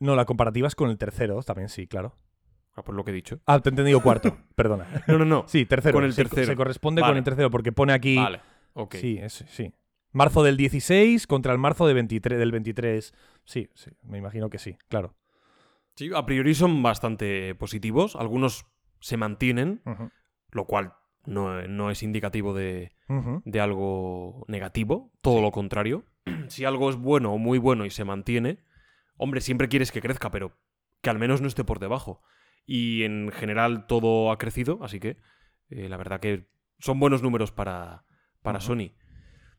No, 0.00 0.16
la 0.16 0.26
comparativa 0.26 0.68
es 0.68 0.74
con 0.74 0.90
el 0.90 0.98
tercero, 0.98 1.42
también 1.44 1.70
sí, 1.70 1.86
claro. 1.86 2.18
Ah, 2.74 2.84
pues 2.84 2.94
lo 2.94 3.04
que 3.04 3.10
he 3.12 3.14
dicho. 3.14 3.40
Ah, 3.46 3.58
te 3.60 3.70
he 3.70 3.72
entendido 3.72 4.02
cuarto, 4.02 4.36
perdona. 4.54 4.86
No, 5.06 5.16
no, 5.16 5.24
no. 5.24 5.44
Sí, 5.48 5.64
tercero. 5.64 5.94
Con 5.94 6.04
el 6.04 6.14
tercero. 6.14 6.44
Se, 6.44 6.56
corresponde 6.56 7.00
con 7.00 7.16
el 7.16 7.24
tercero, 7.24 7.50
porque 7.50 7.72
pone 7.72 7.94
aquí. 7.94 8.16
Vale, 8.16 8.42
ok. 8.74 8.96
Sí, 8.96 9.16
es- 9.18 9.46
sí. 9.48 9.72
Marzo 10.12 10.42
del 10.42 10.58
16 10.58 11.26
contra 11.26 11.54
el 11.54 11.58
marzo 11.58 11.86
de 11.86 11.94
23, 11.94 12.38
del 12.38 12.52
23. 12.52 13.14
Sí, 13.46 13.70
sí, 13.74 13.92
me 14.02 14.18
imagino 14.18 14.50
que 14.50 14.58
sí, 14.58 14.76
claro. 14.88 15.16
Sí, 15.96 16.10
a 16.14 16.26
priori 16.26 16.54
son 16.54 16.82
bastante 16.82 17.54
positivos. 17.54 18.16
Algunos 18.16 18.66
se 19.00 19.16
mantienen, 19.16 19.82
lo 20.50 20.66
cual 20.66 20.92
no, 21.24 21.66
no 21.66 21.90
es 21.90 22.02
indicativo 22.02 22.54
de, 22.54 22.92
de 23.44 23.60
algo 23.60 24.44
negativo, 24.48 25.12
todo 25.22 25.40
lo 25.40 25.50
contrario. 25.50 26.04
si 26.48 26.64
algo 26.64 26.90
es 26.90 26.96
bueno 26.96 27.32
o 27.32 27.38
muy 27.38 27.58
bueno 27.58 27.84
y 27.86 27.90
se 27.90 28.04
mantiene, 28.04 28.58
hombre, 29.16 29.40
siempre 29.40 29.68
quieres 29.68 29.90
que 29.90 30.02
crezca, 30.02 30.30
pero 30.30 30.52
que 31.00 31.10
al 31.10 31.18
menos 31.18 31.40
no 31.40 31.48
esté 31.48 31.64
por 31.64 31.78
debajo. 31.78 32.22
Y 32.66 33.04
en 33.04 33.30
general 33.32 33.86
todo 33.86 34.30
ha 34.30 34.38
crecido, 34.38 34.80
así 34.82 35.00
que 35.00 35.18
eh, 35.70 35.88
la 35.88 35.96
verdad 35.96 36.20
que 36.20 36.48
son 36.78 37.00
buenos 37.00 37.22
números 37.22 37.52
para, 37.52 38.04
para. 38.42 38.60
Sony. 38.60 38.92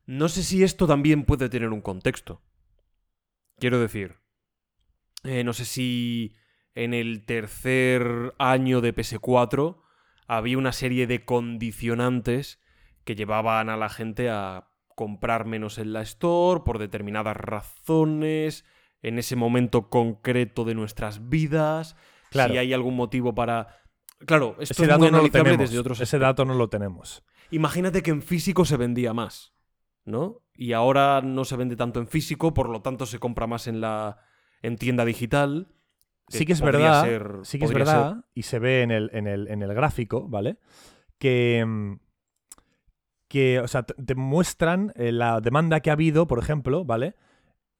No 0.05 0.29
sé 0.29 0.43
si 0.43 0.63
esto 0.63 0.87
también 0.87 1.25
puede 1.25 1.49
tener 1.49 1.69
un 1.69 1.81
contexto. 1.81 2.41
Quiero 3.57 3.79
decir, 3.79 4.17
eh, 5.23 5.43
no 5.43 5.53
sé 5.53 5.65
si 5.65 6.35
en 6.75 6.93
el 6.93 7.25
tercer 7.25 8.33
año 8.37 8.81
de 8.81 8.93
PS4 8.95 9.77
había 10.27 10.57
una 10.57 10.71
serie 10.73 11.07
de 11.07 11.25
condicionantes 11.25 12.59
que 13.03 13.15
llevaban 13.15 13.69
a 13.69 13.77
la 13.77 13.89
gente 13.89 14.29
a 14.29 14.69
comprar 14.95 15.45
menos 15.45 15.77
en 15.77 15.93
la 15.93 16.01
store 16.01 16.61
por 16.65 16.79
determinadas 16.79 17.37
razones, 17.37 18.65
en 19.01 19.19
ese 19.19 19.35
momento 19.35 19.89
concreto 19.89 20.65
de 20.65 20.75
nuestras 20.75 21.29
vidas, 21.29 21.95
Claro. 22.31 22.51
si 22.53 22.57
hay 22.57 22.73
algún 22.73 22.95
motivo 22.95 23.33
para... 23.33 23.67
Claro, 24.25 24.55
esto 24.59 24.73
Ese 24.73 24.83
es 24.83 24.87
dato 24.89 24.99
muy 25.01 25.11
no 25.11 25.21
lo 25.21 25.29
tenemos. 25.29 25.57
desde 25.59 25.79
otros 25.79 25.99
Ese 26.01 26.17
dato 26.19 26.43
no 26.43 26.55
lo 26.55 26.67
tenemos. 26.69 27.23
Imagínate 27.51 28.01
que 28.03 28.09
en 28.11 28.21
físico 28.23 28.65
se 28.65 28.75
vendía 28.75 29.13
más, 29.13 29.53
¿no? 30.03 30.41
Y 30.55 30.73
ahora 30.73 31.21
no 31.21 31.45
se 31.45 31.55
vende 31.55 31.75
tanto 31.75 31.99
en 31.99 32.07
físico, 32.07 32.53
por 32.53 32.67
lo 32.69 32.81
tanto 32.81 33.05
se 33.05 33.19
compra 33.19 33.47
más 33.47 33.67
en 33.67 33.79
la 33.79 34.17
en 34.61 34.77
tienda 34.77 35.05
digital. 35.05 35.67
Sí 36.29 36.45
que 36.45 36.53
es 36.53 36.59
verdad, 36.61 37.03
ser- 37.05 37.39
sí 37.43 37.57
que 37.59 37.65
es 37.65 37.71
verdad, 37.79 38.25
y 38.33 38.43
se 38.43 38.59
ve 38.59 38.81
en 38.81 38.91
el, 38.91 39.09
en 39.13 39.27
el, 39.27 39.47
en 39.47 39.61
el 39.61 39.73
gráfico, 39.73 40.27
¿vale? 40.27 40.57
Que, 41.17 41.63
mm, 41.65 41.93
que 43.27 43.59
o 43.59 43.67
sea, 43.67 43.83
te- 43.83 44.15
muestran 44.15 44.91
eh, 44.95 45.11
la 45.11 45.39
demanda 45.41 45.79
que 45.79 45.89
ha 45.89 45.93
habido, 45.93 46.27
por 46.27 46.39
ejemplo, 46.39 46.85
¿vale? 46.85 47.15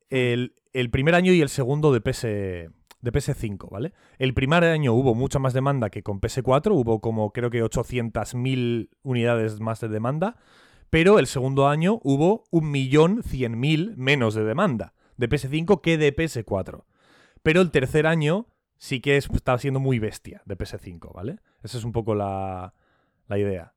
El, 0.10 0.54
el 0.74 0.90
primer 0.90 1.16
año 1.16 1.34
y 1.34 1.42
el 1.42 1.50
segundo 1.50 1.92
de, 1.92 2.00
PS, 2.02 2.24
de 2.24 2.72
PS5, 3.12 3.70
¿vale? 3.70 3.94
El 4.18 4.34
primer 4.34 4.64
año 4.64 4.94
hubo 4.94 5.14
mucha 5.16 5.40
más 5.40 5.54
demanda 5.54 5.90
que 5.90 6.04
con 6.04 6.22
PS4, 6.22 6.72
hubo 6.74 7.02
como 7.02 7.32
creo 7.34 7.50
que 7.50 7.62
800.000 7.64 8.90
unidades 9.04 9.60
más 9.60 9.82
de 9.82 9.90
demanda, 9.90 10.38
pero 10.90 11.20
el 11.20 11.28
segundo 11.28 11.68
año 11.68 12.00
hubo 12.04 12.46
1.100.000 12.52 13.96
menos 13.98 14.36
de 14.36 14.44
demanda 14.46 14.94
de 15.18 15.30
PS5 15.30 15.82
que 15.82 15.98
de 15.98 16.16
PS4. 16.16 16.86
Pero 17.44 17.62
el 17.62 17.72
tercer 17.72 18.08
año 18.08 18.48
sí 18.78 19.00
que 19.02 19.18
es- 19.18 19.30
está 19.34 19.58
siendo 19.58 19.80
muy 19.80 20.00
bestia 20.00 20.42
de 20.46 20.56
PS5, 20.58 21.12
¿vale? 21.14 21.40
Esa 21.64 21.78
es 21.78 21.84
un 21.84 21.92
poco 21.92 22.16
la, 22.16 22.74
la 23.28 23.38
idea. 23.38 23.74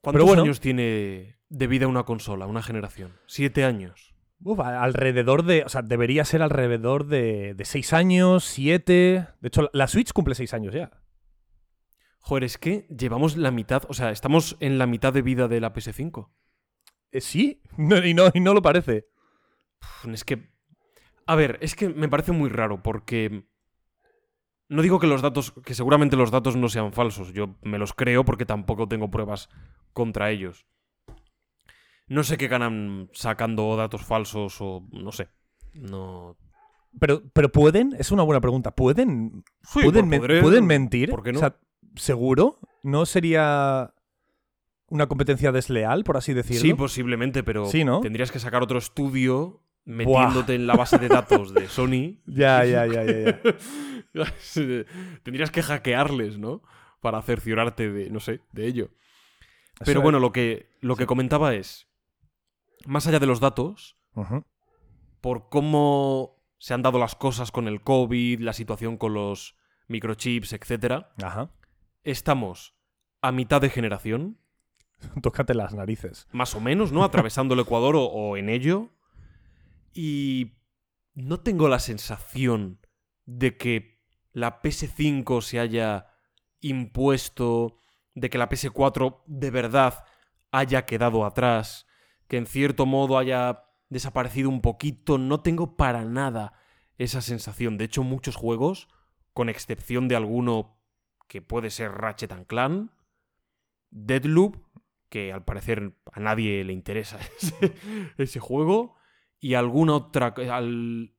¿Cuántos 0.00 0.18
Pero 0.20 0.26
bueno. 0.26 0.42
años 0.42 0.60
tiene 0.60 1.36
de 1.48 1.66
vida 1.66 1.86
una 1.86 2.04
consola, 2.04 2.46
una 2.46 2.62
generación? 2.62 3.12
Siete 3.26 3.64
años. 3.64 4.14
Uf, 4.44 4.58
alrededor 4.58 5.44
de. 5.44 5.62
O 5.64 5.68
sea, 5.68 5.82
debería 5.82 6.24
ser 6.24 6.42
alrededor 6.42 7.06
de, 7.06 7.54
de 7.54 7.64
6 7.64 7.92
años, 7.92 8.44
7. 8.44 9.26
De 9.40 9.48
hecho, 9.48 9.70
la- 9.72 9.86
Switch 9.86 10.12
cumple 10.12 10.34
6 10.34 10.52
años 10.54 10.74
ya. 10.74 10.90
Joder, 12.18 12.44
es 12.44 12.58
que 12.58 12.86
llevamos 12.88 13.36
la 13.36 13.50
mitad, 13.52 13.82
o 13.88 13.94
sea, 13.94 14.10
estamos 14.10 14.56
en 14.60 14.78
la 14.78 14.86
mitad 14.86 15.12
de 15.12 15.22
vida 15.22 15.46
de 15.48 15.60
la 15.60 15.72
PS5. 15.72 16.30
Eh, 17.12 17.20
sí, 17.20 17.62
No, 17.76 18.04
y, 18.04 18.14
no, 18.14 18.30
y 18.34 18.40
no 18.40 18.54
lo 18.54 18.62
parece. 18.62 19.06
Es 20.10 20.24
que... 20.24 20.50
A 21.26 21.34
ver, 21.36 21.58
es 21.60 21.74
que 21.74 21.88
me 21.88 22.08
parece 22.08 22.32
muy 22.32 22.50
raro 22.50 22.82
porque... 22.82 23.46
No 24.68 24.80
digo 24.82 24.98
que 24.98 25.06
los 25.06 25.20
datos, 25.20 25.52
que 25.64 25.74
seguramente 25.74 26.16
los 26.16 26.30
datos 26.30 26.56
no 26.56 26.68
sean 26.68 26.92
falsos, 26.92 27.32
yo 27.34 27.56
me 27.62 27.78
los 27.78 27.92
creo 27.92 28.24
porque 28.24 28.46
tampoco 28.46 28.88
tengo 28.88 29.10
pruebas 29.10 29.50
contra 29.92 30.30
ellos. 30.30 30.66
No 32.06 32.24
sé 32.24 32.38
qué 32.38 32.48
ganan 32.48 33.10
sacando 33.12 33.76
datos 33.76 34.04
falsos 34.04 34.56
o 34.60 34.86
no 34.92 35.12
sé. 35.12 35.28
No. 35.74 36.36
Pero, 36.98 37.22
pero 37.32 37.50
pueden, 37.50 37.94
es 37.98 38.10
una 38.12 38.22
buena 38.22 38.40
pregunta. 38.40 38.70
¿Pueden, 38.74 39.44
Sí, 39.62 39.80
¿pueden, 39.82 40.08
¿pueden 40.42 40.66
mentir? 40.66 41.10
¿Por 41.10 41.22
qué 41.22 41.32
no? 41.32 41.38
O 41.38 41.40
sea, 41.40 41.56
¿seguro? 41.96 42.58
¿No 42.82 43.06
sería 43.06 43.94
una 44.88 45.06
competencia 45.06 45.52
desleal, 45.52 46.04
por 46.04 46.16
así 46.18 46.34
decirlo? 46.34 46.60
Sí, 46.60 46.74
posiblemente, 46.74 47.42
pero 47.42 47.66
Sí, 47.66 47.84
¿no? 47.84 48.00
tendrías 48.00 48.30
que 48.30 48.38
sacar 48.38 48.62
otro 48.62 48.78
estudio 48.78 49.61
metiéndote 49.84 50.54
en 50.54 50.66
la 50.66 50.74
base 50.74 50.98
de 50.98 51.08
datos 51.08 51.52
de 51.54 51.68
Sony. 51.68 52.20
Ya, 52.26 52.64
ya, 52.64 52.86
ya, 52.86 53.04
ya. 53.04 53.40
ya. 54.14 54.34
tendrías 55.22 55.50
que 55.50 55.62
hackearles, 55.62 56.38
¿no? 56.38 56.62
Para 57.00 57.20
cerciorarte 57.22 57.90
de, 57.90 58.10
no 58.10 58.20
sé, 58.20 58.40
de 58.52 58.66
ello. 58.66 58.84
Eso 59.74 59.84
Pero 59.86 60.00
es- 60.00 60.02
bueno, 60.04 60.20
lo 60.20 60.32
que, 60.32 60.70
lo 60.80 60.96
que 60.96 61.06
comentaba 61.06 61.54
es, 61.54 61.88
más 62.86 63.06
allá 63.06 63.18
de 63.18 63.26
los 63.26 63.40
datos, 63.40 63.96
por 65.20 65.48
cómo 65.48 66.42
se 66.58 66.74
han 66.74 66.82
dado 66.82 66.98
las 66.98 67.14
cosas 67.16 67.50
con 67.50 67.66
el 67.66 67.80
COVID, 67.82 68.40
la 68.40 68.52
situación 68.52 68.96
con 68.96 69.14
los 69.14 69.56
microchips, 69.88 70.52
etc., 70.52 71.06
Ajá. 71.22 71.50
estamos 72.04 72.74
a 73.20 73.32
mitad 73.32 73.60
de 73.60 73.70
generación, 73.70 74.38
Tócate 75.22 75.54
las 75.54 75.74
narices. 75.74 76.28
más 76.32 76.54
o 76.54 76.60
menos, 76.60 76.92
¿no? 76.92 77.02
Atravesando 77.02 77.54
el 77.54 77.60
Ecuador 77.60 77.96
o, 77.96 78.04
o 78.04 78.36
en 78.36 78.48
ello. 78.48 78.90
Y 79.92 80.54
no 81.14 81.40
tengo 81.40 81.68
la 81.68 81.78
sensación 81.78 82.80
de 83.24 83.56
que 83.56 84.02
la 84.32 84.62
PS5 84.62 85.42
se 85.42 85.60
haya 85.60 86.06
impuesto, 86.60 87.78
de 88.14 88.30
que 88.30 88.38
la 88.38 88.48
PS4 88.48 89.22
de 89.26 89.50
verdad 89.50 90.04
haya 90.50 90.86
quedado 90.86 91.24
atrás, 91.24 91.86
que 92.28 92.36
en 92.36 92.46
cierto 92.46 92.86
modo 92.86 93.18
haya 93.18 93.64
desaparecido 93.88 94.48
un 94.48 94.62
poquito. 94.62 95.18
No 95.18 95.40
tengo 95.40 95.76
para 95.76 96.04
nada 96.04 96.54
esa 96.98 97.20
sensación. 97.20 97.76
De 97.76 97.84
hecho, 97.84 98.02
muchos 98.02 98.36
juegos, 98.36 98.88
con 99.32 99.48
excepción 99.48 100.08
de 100.08 100.16
alguno 100.16 100.78
que 101.28 101.42
puede 101.42 101.70
ser 101.70 101.92
Ratchet 101.92 102.32
and 102.32 102.46
Clank, 102.46 102.90
Deadloop, 103.90 104.56
que 105.08 105.32
al 105.32 105.44
parecer 105.44 105.94
a 106.10 106.20
nadie 106.20 106.64
le 106.64 106.72
interesa 106.72 107.18
ese, 107.38 107.74
ese 108.16 108.40
juego, 108.40 108.96
y 109.42 109.54
alguna 109.54 109.94
otra... 109.96 110.34
Al... 110.50 111.14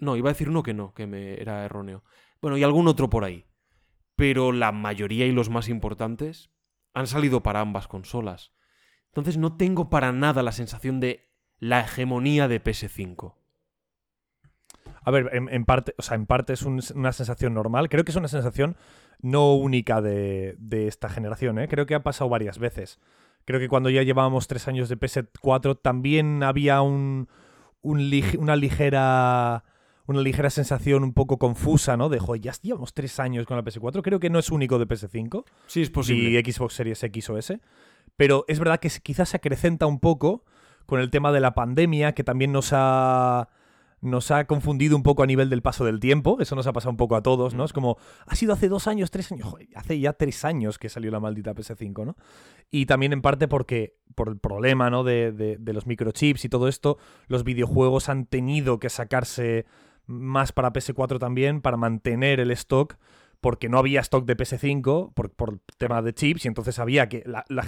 No, 0.00 0.16
iba 0.16 0.30
a 0.30 0.32
decir 0.32 0.48
uno 0.48 0.62
que 0.64 0.74
no, 0.74 0.92
que 0.94 1.06
me 1.06 1.40
era 1.40 1.64
erróneo. 1.64 2.02
Bueno, 2.40 2.56
y 2.56 2.64
algún 2.64 2.88
otro 2.88 3.08
por 3.08 3.24
ahí. 3.24 3.46
Pero 4.16 4.50
la 4.50 4.72
mayoría 4.72 5.26
y 5.26 5.32
los 5.32 5.50
más 5.50 5.68
importantes 5.68 6.50
han 6.94 7.06
salido 7.06 7.42
para 7.42 7.60
ambas 7.60 7.86
consolas. 7.88 8.52
Entonces 9.08 9.36
no 9.36 9.56
tengo 9.56 9.90
para 9.90 10.12
nada 10.12 10.42
la 10.42 10.52
sensación 10.52 10.98
de 10.98 11.30
la 11.58 11.80
hegemonía 11.80 12.48
de 12.48 12.62
PS5. 12.62 13.34
A 15.02 15.10
ver, 15.10 15.30
en, 15.32 15.64
parte, 15.64 15.94
o 15.98 16.02
sea, 16.02 16.16
en 16.16 16.26
parte 16.26 16.52
es 16.54 16.62
un- 16.62 16.80
una 16.94 17.12
sensación 17.12 17.54
normal. 17.54 17.88
Creo 17.88 18.04
que 18.04 18.10
es 18.10 18.16
una 18.16 18.28
sensación 18.28 18.76
no 19.20 19.54
única 19.54 20.00
de, 20.00 20.56
de 20.58 20.88
esta 20.88 21.08
generación, 21.08 21.58
¿eh? 21.58 21.68
Creo 21.68 21.86
que 21.86 21.94
ha 21.94 22.02
pasado 22.02 22.28
varias 22.30 22.58
veces. 22.58 22.98
Creo 23.46 23.58
que 23.58 23.68
cuando 23.68 23.88
ya 23.88 24.02
llevábamos 24.02 24.48
tres 24.48 24.68
años 24.68 24.90
de 24.90 24.98
PS4 24.98 25.78
también 25.80 26.42
había 26.42 26.82
un, 26.82 27.28
una 27.80 28.56
ligera 28.56 29.64
una 30.06 30.20
ligera 30.20 30.50
sensación 30.50 31.02
un 31.02 31.12
poco 31.12 31.38
confusa, 31.38 31.96
¿no? 31.96 32.08
De, 32.08 32.18
joder, 32.18 32.40
ya 32.42 32.52
llevamos 32.62 32.94
tres 32.94 33.18
años 33.18 33.46
con 33.46 33.56
la 33.56 33.64
PS4. 33.64 34.02
Creo 34.02 34.20
que 34.20 34.30
no 34.30 34.38
es 34.38 34.50
único 34.50 34.78
de 34.78 34.86
PS5 34.86 35.44
Sí, 35.66 35.82
es 35.82 35.90
posible. 35.90 36.30
y 36.30 36.52
Xbox 36.52 36.74
Series 36.74 37.02
X 37.02 37.30
o 37.30 37.38
S. 37.38 37.60
Pero 38.16 38.44
es 38.48 38.58
verdad 38.58 38.78
que 38.78 38.90
quizás 39.02 39.30
se 39.30 39.36
acrecenta 39.36 39.86
un 39.86 39.98
poco 39.98 40.44
con 40.86 41.00
el 41.00 41.10
tema 41.10 41.32
de 41.32 41.40
la 41.40 41.54
pandemia, 41.54 42.12
que 42.12 42.22
también 42.22 42.52
nos 42.52 42.70
ha, 42.72 43.48
nos 44.00 44.30
ha 44.30 44.44
confundido 44.46 44.96
un 44.96 45.02
poco 45.02 45.22
a 45.22 45.26
nivel 45.26 45.48
del 45.50 45.62
paso 45.62 45.84
del 45.84 46.00
tiempo. 46.00 46.38
Eso 46.40 46.54
nos 46.54 46.66
ha 46.66 46.72
pasado 46.72 46.90
un 46.90 46.96
poco 46.96 47.16
a 47.16 47.22
todos, 47.22 47.54
¿no? 47.54 47.64
Es 47.64 47.72
como, 47.72 47.96
ha 48.26 48.34
sido 48.36 48.52
hace 48.52 48.68
dos 48.68 48.86
años, 48.86 49.10
tres 49.10 49.32
años. 49.32 49.48
Joder, 49.48 49.68
hace 49.74 49.98
ya 49.98 50.12
tres 50.12 50.44
años 50.44 50.78
que 50.78 50.88
salió 50.88 51.10
la 51.10 51.20
maldita 51.20 51.54
PS5, 51.54 52.04
¿no? 52.04 52.16
Y 52.70 52.86
también 52.86 53.12
en 53.12 53.22
parte 53.22 53.48
porque, 53.48 53.96
por 54.14 54.28
el 54.28 54.38
problema, 54.38 54.90
¿no? 54.90 55.02
De, 55.04 55.32
de- 55.32 55.56
de 55.58 55.72
los 55.72 55.86
microchips 55.86 56.44
y 56.44 56.48
todo 56.48 56.68
esto, 56.68 56.98
los 57.28 57.42
videojuegos 57.44 58.08
han 58.08 58.26
tenido 58.26 58.78
que 58.78 58.90
sacarse 58.90 59.66
más 60.06 60.52
para 60.52 60.72
PS4 60.72 61.18
también, 61.18 61.60
para 61.60 61.76
mantener 61.76 62.38
el 62.38 62.50
stock 62.52 62.96
porque 63.40 63.68
no 63.68 63.78
había 63.78 64.00
stock 64.00 64.24
de 64.24 64.36
PS5 64.36 65.12
por, 65.14 65.30
por 65.30 65.60
tema 65.78 66.02
de 66.02 66.14
chips 66.14 66.44
y 66.44 66.48
entonces 66.48 66.78
había 66.78 67.08
que 67.08 67.22
la, 67.26 67.44
la 67.48 67.64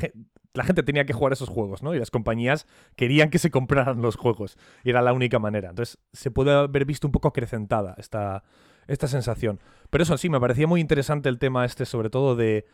la 0.58 0.64
gente 0.64 0.82
tenía 0.82 1.06
que 1.06 1.12
jugar 1.12 1.32
esos 1.32 1.48
juegos, 1.48 1.82
¿no? 1.82 1.94
Y 1.94 1.98
las 1.98 2.10
compañías 2.10 2.66
querían 2.96 3.30
que 3.30 3.38
se 3.38 3.50
compraran 3.50 4.02
los 4.02 4.16
juegos 4.16 4.58
y 4.82 4.90
era 4.90 5.02
la 5.02 5.12
única 5.12 5.38
manera. 5.38 5.70
Entonces 5.70 5.98
se 6.12 6.30
puede 6.30 6.52
haber 6.52 6.84
visto 6.84 7.06
un 7.06 7.12
poco 7.12 7.28
acrecentada 7.28 7.94
esta, 7.98 8.42
esta 8.88 9.06
sensación. 9.06 9.60
Pero 9.90 10.02
eso 10.02 10.18
sí, 10.18 10.28
me 10.28 10.40
parecía 10.40 10.66
muy 10.66 10.80
interesante 10.80 11.28
el 11.28 11.38
tema 11.38 11.64
este, 11.64 11.86
sobre 11.86 12.10
todo 12.10 12.34
de, 12.34 12.66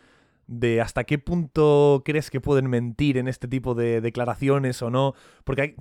de 0.47 0.81
hasta 0.81 1.05
qué 1.05 1.19
punto 1.19 2.03
crees 2.05 2.31
que 2.31 2.41
pueden 2.41 2.69
mentir 2.71 3.19
en 3.19 3.29
este 3.29 3.49
tipo 3.49 3.75
de 3.75 4.01
declaraciones 4.01 4.81
o 4.81 4.89
no. 4.89 5.15
Porque 5.45 5.63
hay, 5.63 5.75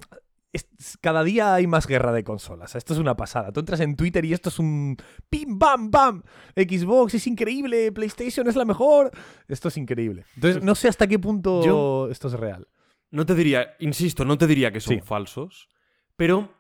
cada 1.02 1.24
día 1.24 1.54
hay 1.56 1.66
más 1.68 1.88
guerra 1.88 2.12
de 2.12 2.24
consolas. 2.24 2.76
Esto 2.76 2.94
es 2.94 3.00
una 3.00 3.16
pasada. 3.16 3.52
Tú 3.52 3.60
entras 3.62 3.80
en 3.80 3.96
Twitter 3.96 4.24
y 4.26 4.34
esto 4.34 4.50
es 4.50 4.60
un 4.60 4.98
pim, 5.30 5.58
bam, 5.58 5.90
bam. 5.90 6.24
Xbox 6.56 7.16
es 7.16 7.26
increíble, 7.28 7.92
PlayStation 7.92 8.48
es 8.48 8.56
la 8.56 8.66
mejor. 8.66 9.12
Esto 9.48 9.68
es 9.70 9.78
increíble. 9.78 10.26
Entonces, 10.36 10.64
no 10.64 10.76
sé 10.76 10.88
hasta 10.88 11.08
qué 11.08 11.18
punto 11.20 11.64
Yo- 11.66 12.08
esto 12.12 12.28
es 12.28 12.34
real. 12.34 12.68
No 13.12 13.26
te 13.26 13.36
diría, 13.36 13.76
insisto, 13.80 14.26
no 14.26 14.38
te 14.38 14.48
diría 14.48 14.72
que 14.72 14.80
son 14.80 14.96
Sí. 14.96 15.02
falsos, 15.02 15.70
pero 16.16 16.54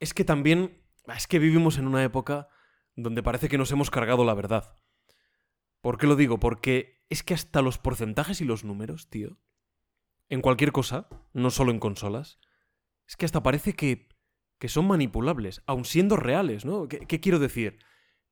es 0.00 0.14
que 0.14 0.24
también, 0.24 0.80
es 1.16 1.26
que 1.26 1.38
vivimos 1.38 1.78
en 1.78 1.86
una 1.86 2.02
época 2.04 2.48
donde 2.96 3.22
parece 3.22 3.48
que 3.48 3.58
nos 3.58 3.70
hemos 3.72 3.90
cargado 3.90 4.24
la 4.24 4.34
verdad. 4.34 4.74
¿Por 5.80 5.98
qué 5.98 6.06
lo 6.06 6.16
digo? 6.16 6.38
Porque 6.40 7.04
es 7.08 7.22
que 7.22 7.34
hasta 7.34 7.62
los 7.62 7.78
porcentajes 7.78 8.40
y 8.40 8.44
los 8.44 8.64
números, 8.64 9.08
tío, 9.08 9.38
en 10.28 10.40
cualquier 10.40 10.72
cosa, 10.72 11.08
no 11.32 11.50
solo 11.50 11.70
en 11.70 11.78
consolas, 11.78 12.38
es 13.08 13.16
que 13.16 13.24
hasta 13.24 13.42
parece 13.42 13.72
que, 13.72 14.08
que 14.58 14.68
son 14.68 14.86
manipulables, 14.86 15.62
aun 15.66 15.84
siendo 15.84 16.16
reales, 16.16 16.64
¿no? 16.64 16.88
¿Qué, 16.88 17.00
qué 17.00 17.20
quiero 17.20 17.38
decir? 17.38 17.78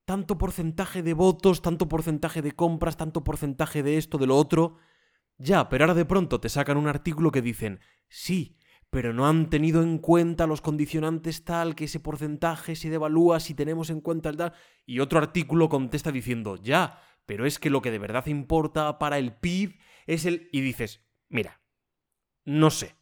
Tanto 0.05 0.39
porcentaje 0.39 1.03
de 1.03 1.15
votos, 1.15 1.63
tanto 1.63 1.89
porcentaje 1.89 2.43
de 2.43 2.53
compras, 2.53 2.97
tanto 2.97 3.25
porcentaje 3.25 3.83
de 3.83 3.97
esto, 3.97 4.19
de 4.19 4.27
lo 4.27 4.37
otro. 4.37 4.77
Ya, 5.39 5.69
pero 5.69 5.85
ahora 5.85 5.95
de 5.95 6.05
pronto 6.05 6.41
te 6.41 6.49
sacan 6.49 6.77
un 6.77 6.89
artículo 6.89 7.33
que 7.33 7.43
dicen, 7.43 7.81
sí, 8.09 8.59
pero 8.91 9.13
no 9.13 9.27
han 9.27 9.51
tenido 9.51 9.83
en 9.83 9.99
cuenta 9.99 10.47
los 10.47 10.61
condicionantes 10.61 11.45
tal 11.45 11.75
que 11.75 11.85
ese 11.85 12.01
porcentaje 12.01 12.77
se 12.77 12.91
devalúa 12.91 13.41
si 13.41 13.55
tenemos 13.55 13.91
en 13.91 14.01
cuenta 14.01 14.29
el 14.29 14.37
tal. 14.37 14.53
Y 14.85 15.01
otro 15.01 15.19
artículo 15.19 15.69
contesta 15.69 16.13
diciendo, 16.13 16.57
ya, 16.57 17.01
pero 17.25 17.47
es 17.47 17.59
que 17.59 17.71
lo 17.71 17.83
que 17.83 17.91
de 17.91 17.99
verdad 17.99 18.27
importa 18.27 18.99
para 18.99 19.19
el 19.19 19.35
PIB 19.35 19.79
es 20.07 20.25
el... 20.25 20.49
Y 20.53 20.61
dices, 20.61 21.05
mira, 21.29 21.61
no 22.45 22.71
sé. 22.71 22.96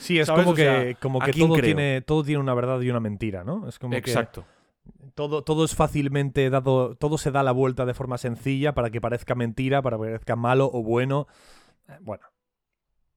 Sí, 0.00 0.18
es 0.18 0.26
¿Sabes? 0.26 0.42
como 0.44 0.52
O 0.52 0.56
que, 0.56 0.96
como 1.00 1.22
¿a 1.22 1.26
que 1.26 1.32
todo 1.32 1.54
creo? 1.54 1.64
tiene, 1.64 2.00
todo 2.02 2.24
tiene 2.24 2.40
una 2.40 2.54
verdad 2.54 2.80
y 2.80 2.90
una 2.90 3.00
mentira, 3.00 3.44
¿no? 3.44 3.68
Es 3.68 3.78
como 3.78 3.94
Exacto. 3.94 4.44
que 4.44 5.10
todo, 5.14 5.42
todo 5.44 5.64
es 5.64 5.74
fácilmente 5.74 6.50
dado, 6.50 6.96
todo 6.96 7.18
se 7.18 7.30
da 7.30 7.42
la 7.42 7.52
vuelta 7.52 7.86
de 7.86 7.94
forma 7.94 8.18
sencilla 8.18 8.74
para 8.74 8.90
que 8.90 9.00
parezca 9.00 9.34
mentira, 9.34 9.80
para 9.82 9.96
que 9.96 10.02
parezca 10.04 10.36
malo 10.36 10.70
o 10.72 10.82
bueno. 10.82 11.26
Eh, 11.88 11.98
Bueno, 12.00 12.24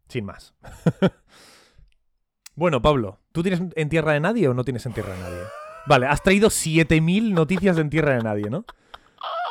sin 0.08 0.26
más. 0.26 0.54
bueno, 2.56 2.82
Pablo, 2.82 3.20
¿tú 3.32 3.42
tienes 3.44 3.62
en 3.76 3.90
tierra 3.90 4.14
de 4.14 4.20
nadie 4.20 4.48
o 4.48 4.54
no 4.54 4.64
tienes 4.64 4.86
en 4.86 4.94
tierra 4.94 5.14
de 5.14 5.20
nadie? 5.22 5.42
Vale, 5.86 6.08
has 6.08 6.22
traído 6.22 6.50
7000 6.50 7.34
noticias 7.34 7.76
de 7.76 7.82
en 7.84 7.90
tierra 7.90 8.16
de 8.16 8.24
nadie, 8.24 8.50
¿no? 8.50 8.66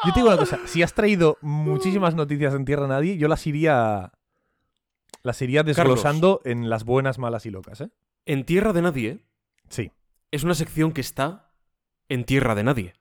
Yo 0.05 0.12
te 0.12 0.21
digo 0.21 0.29
una 0.29 0.37
cosa, 0.38 0.61
si 0.66 0.83
has 0.83 0.92
traído 0.92 1.38
muchísimas 1.40 2.14
noticias 2.14 2.53
de 2.53 2.59
en 2.59 2.64
tierra 2.64 2.83
de 2.83 2.88
nadie, 2.88 3.16
yo 3.16 3.29
las 3.29 3.47
iría 3.47 4.12
las 5.23 5.40
iría 5.42 5.62
desglosando 5.62 6.40
en 6.45 6.69
las 6.71 6.85
buenas, 6.85 7.19
malas 7.19 7.47
y 7.47 7.51
locas, 7.51 7.81
¿eh? 7.81 7.90
En 8.25 8.45
Tierra 8.45 8.73
de 8.73 8.83
Nadie 8.83 9.27
Sí. 9.69 9.90
es 10.31 10.45
una 10.45 10.55
sección 10.55 10.92
que 10.92 11.01
está 11.01 11.53
en 12.09 12.25
Tierra 12.25 12.55
de 12.55 12.64
Nadie. 12.64 12.95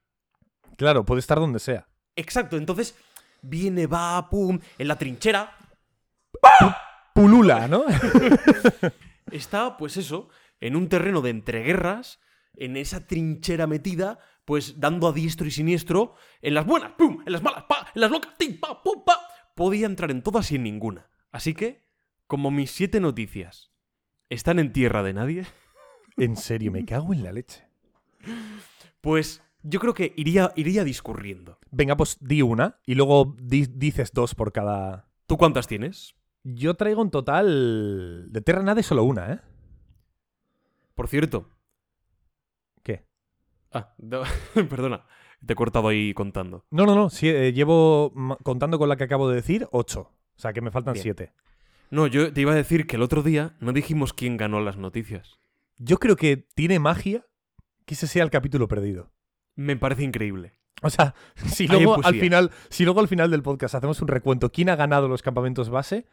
Claro, 0.78 1.06
puede 1.06 1.20
estar 1.20 1.40
donde 1.40 1.60
sea. 1.60 1.88
Exacto, 2.16 2.58
entonces 2.58 2.96
viene, 3.42 3.88
va, 3.88 4.30
pum, 4.30 4.60
en 4.78 4.88
la 4.88 4.98
trinchera, 4.98 5.56
Pulula, 7.14 7.68
¿no? 7.68 7.86
está, 9.32 9.78
pues 9.78 9.96
eso, 9.98 10.30
en 10.60 10.76
un 10.76 10.90
terreno 10.90 11.22
de 11.22 11.30
entreguerras, 11.30 12.20
en 12.56 12.76
esa 12.76 13.08
trinchera 13.08 13.68
metida, 13.68 14.20
pues 14.44 14.80
dando 14.80 15.08
a 15.08 15.14
diestro 15.14 15.48
y 15.48 15.52
siniestro, 15.52 16.16
en 16.42 16.54
las 16.54 16.66
buenas, 16.66 16.92
pum, 16.94 17.24
en 17.26 17.32
las 17.32 17.42
malas, 17.42 17.64
pa, 17.70 17.88
en 17.96 18.02
las 18.02 18.12
locas, 18.12 18.34
tim, 18.38 18.60
pa, 18.60 18.82
pum, 18.84 19.04
pa. 19.06 19.18
Podía 19.56 19.86
entrar 19.86 20.12
en 20.12 20.22
todas 20.22 20.52
y 20.52 20.56
en 20.56 20.64
ninguna. 20.64 21.10
Así 21.32 21.54
que, 21.54 21.85
como 22.28 22.52
mis 22.52 22.72
siete 22.72 23.00
noticias 23.00 23.72
están 24.30 24.60
en 24.60 24.74
tierra 24.74 25.04
de 25.04 25.14
nadie, 25.14 25.46
en 26.18 26.36
serio, 26.38 26.72
me 26.72 26.86
cago 26.86 27.14
en 27.14 27.24
la 27.24 27.32
leche. 27.32 27.64
pues 29.02 29.42
yo 29.64 29.80
creo 29.80 29.94
que 29.94 30.14
iría, 30.16 30.52
iría 30.56 30.84
discurriendo. 30.84 31.58
Venga, 31.72 31.98
pues 31.98 32.18
di 32.22 32.42
una 32.42 32.80
y 32.86 32.96
luego 32.96 33.36
di- 33.40 33.66
dices 33.68 34.12
dos 34.14 34.36
por 34.36 34.52
cada. 34.52 35.10
¿Tú 35.28 35.38
cuántas 35.38 35.68
tienes? 35.68 36.16
Yo 36.44 36.76
traigo 36.76 37.02
en 37.02 37.10
total. 37.10 38.32
De 38.32 38.42
Terra 38.42 38.62
Nada 38.62 38.84
solo 38.84 39.04
una, 39.04 39.34
¿eh? 39.34 39.40
Por 40.94 41.08
cierto. 41.08 41.50
¿Qué? 42.84 43.08
Ah, 43.72 43.94
no, 43.98 44.22
perdona. 44.70 45.06
Te 45.44 45.54
he 45.54 45.56
cortado 45.56 45.88
ahí 45.88 46.14
contando. 46.14 46.66
No, 46.70 46.86
no, 46.86 46.94
no. 46.96 47.10
sí, 47.10 47.28
eh, 47.30 47.52
llevo, 47.52 48.12
ma- 48.16 48.38
contando 48.38 48.78
con 48.78 48.88
la 48.90 48.96
que 48.98 49.04
acabo 49.04 49.28
de 49.30 49.36
decir, 49.38 49.68
ocho. 49.72 50.12
O 50.36 50.40
sea 50.40 50.54
que 50.54 50.62
me 50.62 50.70
faltan 50.72 50.94
Bien. 50.94 51.04
siete. 51.04 51.34
No, 51.92 52.08
yo 52.08 52.32
te 52.34 52.42
iba 52.42 52.52
a 52.52 52.56
decir 52.56 52.88
que 52.88 52.96
el 52.96 53.02
otro 53.02 53.24
día 53.24 53.56
no 53.60 53.72
dijimos 53.74 54.14
quién 54.14 54.38
ganó 54.38 54.60
las 54.62 54.78
noticias. 54.78 55.40
Yo 55.78 55.98
creo 55.98 56.16
que 56.16 56.38
tiene 56.56 56.80
magia 56.80 57.26
que 57.86 57.94
ese 57.94 58.08
sea 58.08 58.24
el 58.24 58.30
capítulo 58.32 58.68
perdido. 58.68 59.12
Me 59.56 59.76
parece 59.78 60.04
increíble. 60.04 60.54
O 60.82 60.90
sea, 60.90 61.16
si 61.36 61.68
luego, 61.68 62.04
al 62.06 62.16
final, 62.16 62.52
si 62.70 62.84
luego 62.84 63.00
al 63.00 63.08
final 63.08 63.32
del 63.32 63.44
podcast 63.44 63.76
hacemos 63.76 64.02
un 64.02 64.08
recuento, 64.08 64.52
quién 64.52 64.70
ha 64.70 64.76
ganado 64.76 65.08
los 65.08 65.22
campamentos 65.22 65.70
base, 65.70 66.06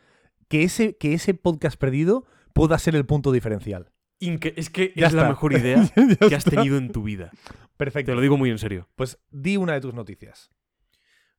que 0.49 0.63
ese, 0.63 0.97
que 0.97 1.15
ese 1.15 1.35
podcast 1.35 1.79
perdido 1.79 2.27
pueda 2.53 2.79
ser 2.79 2.95
el 2.95 3.07
punto 3.07 3.33
diferencial. 3.33 3.91
Inque- 4.21 4.55
es 4.57 4.71
que 4.71 4.93
Ya 4.95 5.07
es 5.09 5.13
la 5.15 5.29
mejor 5.29 5.53
idea 5.59 5.83
que 6.29 6.35
has 6.35 6.45
tenido 6.45 6.77
en 6.77 6.93
tu 6.93 7.03
vida. 7.03 7.31
Perfecto. 7.77 8.13
Te 8.13 8.15
lo 8.17 8.21
digo 8.21 8.37
muy 8.37 8.51
en 8.51 8.59
serio. 8.59 8.89
Pues 8.95 9.19
di 9.31 9.57
una 9.57 9.73
de 9.73 9.81
tus 9.81 9.95
noticias. 9.95 10.51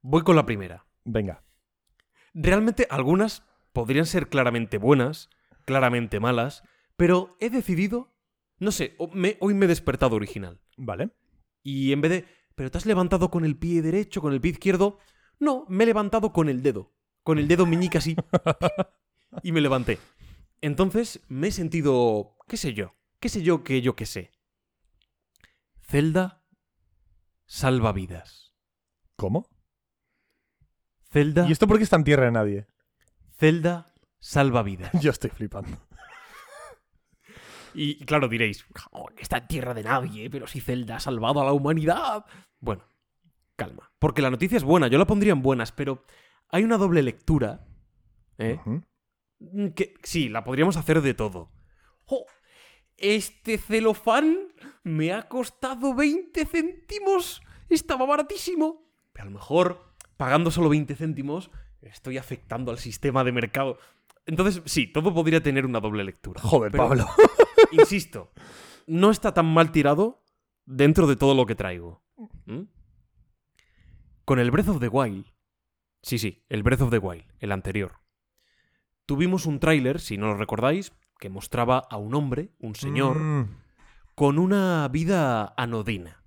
Voy 0.02 0.24
con 0.24 0.36
la 0.36 0.46
primera. 0.46 0.86
Venga. 1.06 1.44
Realmente 2.34 2.88
algunas 2.90 3.44
podrían 3.74 4.06
ser 4.06 4.30
claramente 4.30 4.78
buenas, 4.78 5.30
claramente 5.66 6.20
malas, 6.20 6.64
pero 6.96 7.36
he 7.40 7.50
decidido, 7.50 8.14
no 8.60 8.72
sé, 8.72 8.96
me- 9.14 9.38
hoy 9.42 9.54
me 9.54 9.66
he 9.66 9.68
despertado 9.70 10.16
original. 10.16 10.62
Vale. 10.78 11.10
Y 11.64 11.92
en 11.92 12.02
vez 12.02 12.12
de, 12.12 12.26
pero 12.56 12.72
te 12.72 12.78
has 12.78 12.86
levantado 12.86 13.30
con 13.30 13.46
el 13.46 13.58
pie 13.58 13.82
derecho, 13.82 14.22
con 14.22 14.34
el 14.34 14.42
pie 14.42 14.52
izquierdo, 14.52 15.00
no, 15.40 15.66
me 15.70 15.84
he 15.84 15.88
levantado 15.88 16.32
con 16.32 16.50
el 16.50 16.62
dedo, 16.62 16.94
con 17.24 17.40
el 17.40 17.48
dedo 17.48 17.66
meñique 17.66 17.98
así. 17.98 18.16
y 19.44 19.52
me 19.52 19.62
levanté. 19.62 19.98
Entonces 20.62 21.20
me 21.28 21.48
he 21.48 21.52
sentido, 21.52 22.38
qué 22.48 22.58
sé 22.58 22.74
yo, 22.74 22.96
qué 23.20 23.30
sé 23.30 23.42
yo 23.42 23.64
que 23.64 23.82
yo 23.82 23.96
qué 23.96 24.06
sé. 24.06 24.32
Zelda 25.82 26.44
salva 27.46 27.92
vidas. 27.92 28.54
¿Cómo? 29.16 29.48
Zelda, 31.12 31.48
¿Y 31.48 31.52
esto 31.52 31.68
por 31.68 31.78
qué 31.78 31.84
está 31.84 31.96
en 31.98 32.04
tierra 32.04 32.26
de 32.26 32.32
nadie? 32.32 32.68
Zelda 33.44 33.94
salva 34.20 34.64
vidas. 34.64 34.90
Yo 35.02 35.12
estoy 35.12 35.30
flipando. 35.30 35.78
Y 37.74 38.06
claro, 38.06 38.30
diréis, 38.30 38.66
"Oh, 38.92 39.10
está 39.18 39.40
en 39.40 39.48
tierra 39.48 39.74
de 39.74 39.84
nadie, 39.84 40.30
pero 40.30 40.48
si 40.48 40.62
Zelda 40.62 40.96
ha 40.96 41.00
salvado 41.02 41.42
a 41.42 41.44
la 41.44 41.52
humanidad. 41.52 42.24
Bueno, 42.62 42.86
calma. 43.58 43.92
Porque 44.00 44.22
la 44.22 44.30
noticia 44.30 44.56
es 44.56 44.64
buena, 44.64 44.88
yo 44.88 44.98
la 44.98 45.06
pondría 45.08 45.34
en 45.34 45.42
buenas, 45.42 45.74
pero 45.74 46.06
hay 46.48 46.64
una 46.64 46.78
doble 46.78 47.02
lectura. 47.04 47.66
¿eh? 48.38 48.60
Mm, 49.40 49.68
Que 49.76 49.96
sí, 50.04 50.30
la 50.30 50.46
podríamos 50.46 50.78
hacer 50.78 51.02
de 51.02 51.14
todo. 51.14 51.52
Jo, 52.06 52.26
este 52.96 53.58
celofán 53.58 54.38
me 54.84 55.12
ha 55.12 55.28
costado 55.28 55.94
20 55.96 56.46
céntimos. 56.46 57.42
Estaba 57.68 58.06
baratísimo. 58.06 58.86
Pero 59.12 59.24
a 59.24 59.26
lo 59.26 59.32
mejor, 59.32 59.96
pagando 60.16 60.50
solo 60.50 60.70
20 60.70 60.96
céntimos, 60.96 61.50
estoy 61.84 62.18
afectando 62.18 62.72
al 62.72 62.78
sistema 62.78 63.24
de 63.24 63.32
mercado. 63.32 63.78
Entonces, 64.26 64.62
sí, 64.66 64.88
todo 64.88 65.14
podría 65.14 65.42
tener 65.42 65.66
una 65.66 65.80
doble 65.80 66.04
lectura. 66.04 66.42
Joder, 66.42 66.72
Pero, 66.72 66.88
Pablo. 66.88 67.08
Insisto, 67.72 68.32
no 68.88 69.12
está 69.12 69.34
tan 69.34 69.46
mal 69.46 69.72
tirado 69.72 70.24
dentro 70.66 71.08
de 71.08 71.16
todo 71.16 71.36
lo 71.36 71.46
que 71.46 71.56
traigo. 71.56 72.04
¿Mm? 72.46 72.64
Con 74.26 74.40
el 74.40 74.52
Breath 74.52 74.70
of 74.70 74.80
the 74.80 74.88
Wild. 74.88 75.26
Sí, 76.02 76.18
sí, 76.18 76.44
el 76.50 76.64
Breath 76.64 76.82
of 76.82 76.92
the 76.92 76.98
Wild, 76.98 77.26
el 77.40 77.52
anterior. 77.52 78.00
Tuvimos 79.06 79.46
un 79.46 79.60
tráiler, 79.60 80.00
si 80.00 80.18
no 80.18 80.28
lo 80.28 80.38
recordáis, 80.38 80.94
que 81.20 81.30
mostraba 81.30 81.80
a 81.90 81.98
un 81.98 82.16
hombre, 82.16 82.52
un 82.60 82.76
señor, 82.76 83.20
Mm, 83.20 83.58
con 84.16 84.40
una 84.40 84.88
vida 84.90 85.54
anodina. 85.58 86.24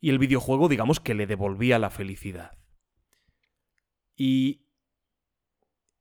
Y 0.00 0.10
el 0.10 0.18
videojuego, 0.18 0.68
digamos, 0.68 1.00
que 1.00 1.14
le 1.14 1.26
devolvía 1.26 1.78
la 1.78 1.90
felicidad. 1.90 2.58
¿Y 4.16 4.66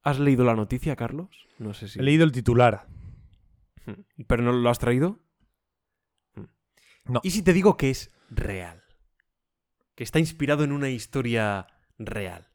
has 0.02 0.20
leído 0.20 0.46
la 0.46 0.56
noticia, 0.56 0.96
Carlos? 0.96 1.30
No 1.60 1.74
sé 1.74 1.88
si... 1.88 2.00
He 2.00 2.04
leído 2.04 2.24
el 2.24 2.32
titular. 2.32 2.88
¿Pero 4.28 4.44
no 4.44 4.52
lo 4.52 4.70
has 4.70 4.80
traído? 4.80 5.20
No. 7.06 7.20
¿Y 7.24 7.32
si 7.32 7.44
te 7.44 7.54
digo 7.54 7.78
que 7.78 7.92
es 7.92 8.12
real? 8.30 8.84
Que 9.96 10.04
está 10.04 10.20
inspirado 10.20 10.64
en 10.64 10.72
una 10.72 10.90
historia 10.90 11.68
real. 11.98 12.50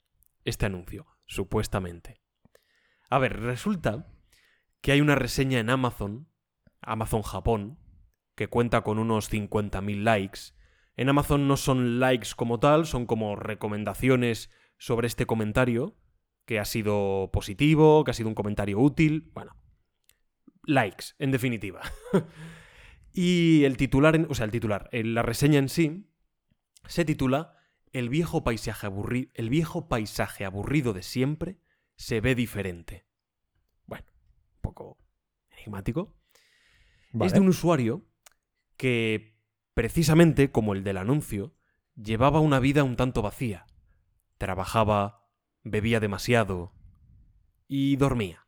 Este 0.44 0.66
anuncio, 0.66 1.07
supuestamente. 1.27 2.20
A 3.11 3.18
ver, 3.18 3.40
resulta 3.40 4.07
que 4.81 4.92
hay 4.92 5.01
una 5.01 5.14
reseña 5.14 5.59
en 5.61 5.70
Amazon, 5.70 6.29
Amazon 6.81 7.23
Japón, 7.23 7.79
que 8.35 8.49
cuenta 8.49 8.83
con 8.83 8.99
unos 8.99 9.31
50.000 9.31 10.03
likes. 10.03 10.40
En 10.96 11.09
Amazon 11.09 11.46
no 11.46 11.57
son 11.57 12.01
likes 12.01 12.31
como 12.35 12.59
tal, 12.59 12.87
son 12.87 13.07
como 13.07 13.37
recomendaciones 13.37 14.51
sobre 14.81 15.07
este 15.07 15.27
comentario, 15.27 15.95
que 16.47 16.59
ha 16.59 16.64
sido 16.64 17.31
positivo, 17.33 18.03
que 18.03 18.12
ha 18.12 18.14
sido 18.14 18.31
un 18.31 18.35
comentario 18.35 18.81
útil. 18.81 19.31
Bueno, 19.35 19.55
likes, 20.64 21.09
en 21.19 21.31
definitiva. 21.31 21.83
y 23.12 23.62
el 23.64 23.77
titular, 23.77 24.19
o 24.29 24.35
sea, 24.35 24.47
el 24.47 24.51
titular, 24.51 24.88
en 24.90 25.14
la 25.14 25.23
reseña 25.23 25.59
en 25.59 25.69
sí, 25.69 26.11
se 26.88 27.05
titula 27.05 27.59
El 27.93 28.09
viejo 28.09 28.43
paisaje 28.43 28.87
aburrido, 28.87 29.31
el 29.35 29.51
viejo 29.51 29.87
paisaje 29.87 30.47
aburrido 30.47 30.95
de 30.95 31.03
siempre 31.03 31.59
se 31.97 32.23
ve 32.23 32.35
diferente. 32.35 33.05
Bueno, 33.85 34.07
un 34.55 34.61
poco 34.62 34.99
enigmático. 35.51 36.16
Es 37.21 37.35
de 37.35 37.40
un 37.40 37.49
usuario 37.49 38.07
que, 38.79 39.37
precisamente 39.75 40.51
como 40.51 40.73
el 40.73 40.85
del 40.85 40.97
anuncio, 40.97 41.55
llevaba 41.97 42.40
una 42.40 42.61
vida 42.61 42.83
un 42.83 42.97
tanto 42.97 43.21
vacía. 43.21 43.66
Trabajaba, 44.40 45.29
bebía 45.64 46.00
demasiado 46.00 46.72
y 47.68 47.96
dormía. 47.96 48.46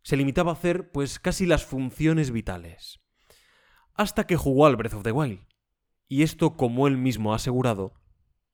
Se 0.00 0.16
limitaba 0.16 0.50
a 0.50 0.54
hacer, 0.54 0.92
pues, 0.92 1.18
casi 1.18 1.44
las 1.44 1.66
funciones 1.66 2.30
vitales. 2.30 3.02
Hasta 3.92 4.26
que 4.26 4.36
jugó 4.36 4.64
al 4.64 4.76
Breath 4.76 4.94
of 4.94 5.02
the 5.02 5.12
Wild. 5.12 5.46
Y 6.08 6.22
esto, 6.22 6.56
como 6.56 6.88
él 6.88 6.96
mismo 6.96 7.34
ha 7.34 7.36
asegurado, 7.36 8.00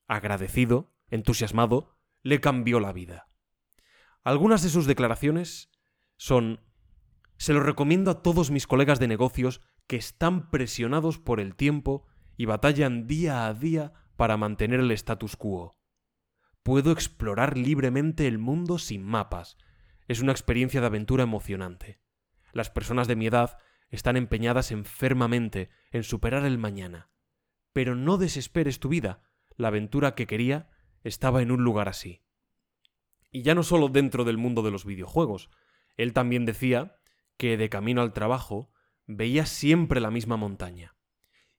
agradecido, 0.07 0.93
entusiasmado, 1.07 1.97
le 2.21 2.41
cambió 2.41 2.81
la 2.81 2.91
vida. 2.91 3.29
Algunas 4.25 4.61
de 4.61 4.67
sus 4.67 4.87
declaraciones 4.87 5.71
son 6.17 6.59
se 7.37 7.53
lo 7.53 7.61
recomiendo 7.61 8.11
a 8.11 8.21
todos 8.21 8.51
mis 8.51 8.67
colegas 8.67 8.99
de 8.99 9.07
negocios 9.07 9.61
que 9.87 9.95
están 9.95 10.49
presionados 10.49 11.17
por 11.17 11.39
el 11.39 11.55
tiempo 11.55 12.07
y 12.35 12.43
batallan 12.43 13.07
día 13.07 13.47
a 13.47 13.53
día 13.53 13.93
para 14.17 14.35
mantener 14.35 14.81
el 14.81 14.91
status 14.91 15.37
quo. 15.37 15.76
Puedo 16.67 16.91
explorar 16.91 17.57
libremente 17.57 18.27
el 18.27 18.39
mundo 18.39 18.77
sin 18.77 19.01
mapas. 19.01 19.57
Es 20.09 20.19
una 20.19 20.33
experiencia 20.33 20.81
de 20.81 20.87
aventura 20.87 21.23
emocionante. 21.23 22.01
Las 22.51 22.69
personas 22.69 23.07
de 23.07 23.15
mi 23.15 23.27
edad 23.27 23.57
están 23.87 24.17
empeñadas 24.17 24.71
enfermamente 24.71 25.69
en 25.91 26.03
superar 26.03 26.43
el 26.43 26.57
mañana. 26.57 27.09
Pero 27.71 27.95
no 27.95 28.17
desesperes 28.17 28.81
tu 28.81 28.89
vida. 28.89 29.23
La 29.55 29.69
aventura 29.69 30.13
que 30.13 30.27
quería 30.27 30.69
estaba 31.05 31.41
en 31.41 31.51
un 31.51 31.63
lugar 31.63 31.87
así. 31.87 32.25
Y 33.31 33.43
ya 33.43 33.55
no 33.55 33.63
solo 33.63 33.87
dentro 33.87 34.25
del 34.25 34.35
mundo 34.35 34.61
de 34.61 34.71
los 34.71 34.83
videojuegos. 34.83 35.49
Él 35.95 36.11
también 36.11 36.43
decía 36.43 36.97
que 37.37 37.55
de 37.55 37.69
camino 37.69 38.01
al 38.01 38.11
trabajo 38.11 38.73
veía 39.05 39.45
siempre 39.45 40.01
la 40.01 40.11
misma 40.11 40.35
montaña, 40.35 40.97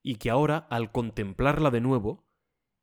y 0.02 0.16
que 0.16 0.28
ahora, 0.28 0.66
al 0.68 0.92
contemplarla 0.92 1.70
de 1.70 1.80
nuevo, 1.80 2.28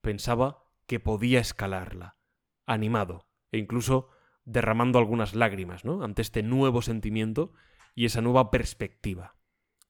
pensaba 0.01 0.64
que 0.87 0.99
podía 0.99 1.39
escalarla, 1.39 2.17
animado, 2.65 3.27
e 3.51 3.57
incluso 3.57 4.09
derramando 4.43 4.99
algunas 4.99 5.33
lágrimas, 5.35 5.85
¿no? 5.85 6.03
Ante 6.03 6.21
este 6.21 6.43
nuevo 6.43 6.81
sentimiento 6.81 7.53
y 7.95 8.05
esa 8.05 8.21
nueva 8.21 8.51
perspectiva 8.51 9.35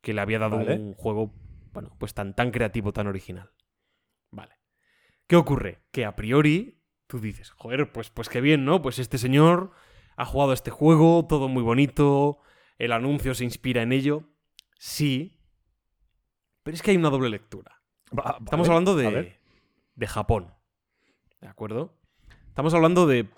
que 0.01 0.13
le 0.13 0.21
había 0.21 0.39
dado 0.39 0.57
Vale. 0.57 0.75
un 0.75 0.93
juego, 0.93 1.33
bueno, 1.73 1.95
pues 1.97 2.13
tan, 2.13 2.35
tan 2.35 2.51
creativo, 2.51 2.93
tan 2.93 3.07
original. 3.07 3.51
Vale. 4.31 4.55
¿Qué 5.27 5.35
ocurre? 5.35 5.81
Que 5.91 6.05
a 6.05 6.15
priori 6.15 6.81
tú 7.07 7.19
dices, 7.19 7.49
joder, 7.51 7.91
pues, 7.91 8.09
pues 8.09 8.29
qué 8.29 8.41
bien, 8.41 8.63
¿no? 8.65 8.81
Pues 8.81 8.99
este 8.99 9.17
señor 9.17 9.71
ha 10.15 10.25
jugado 10.25 10.53
este 10.53 10.71
juego, 10.71 11.25
todo 11.27 11.49
muy 11.49 11.63
bonito, 11.63 12.39
el 12.77 12.91
anuncio 12.91 13.33
se 13.35 13.43
inspira 13.43 13.81
en 13.81 13.91
ello. 13.91 14.29
Sí, 14.77 15.39
pero 16.63 16.75
es 16.75 16.81
que 16.81 16.91
hay 16.91 16.97
una 16.97 17.09
doble 17.09 17.29
lectura. 17.29 17.81
Va- 18.17 18.37
Estamos 18.39 18.67
vale, 18.67 18.77
hablando 18.77 18.95
de, 18.95 19.39
de 19.95 20.07
Japón. 20.07 20.53
¿De 21.41 21.47
acuerdo? 21.47 21.97
Estamos 22.47 22.73
hablando 22.73 23.07
de 23.07 23.29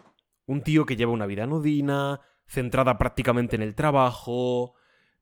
un 0.45 0.61
tío 0.61 0.85
que 0.85 0.95
lleva 0.95 1.11
una 1.11 1.25
vida 1.25 1.43
anodina, 1.43 2.21
centrada 2.47 2.97
prácticamente 2.97 3.55
en 3.55 3.61
el 3.61 3.75
trabajo, 3.75 4.75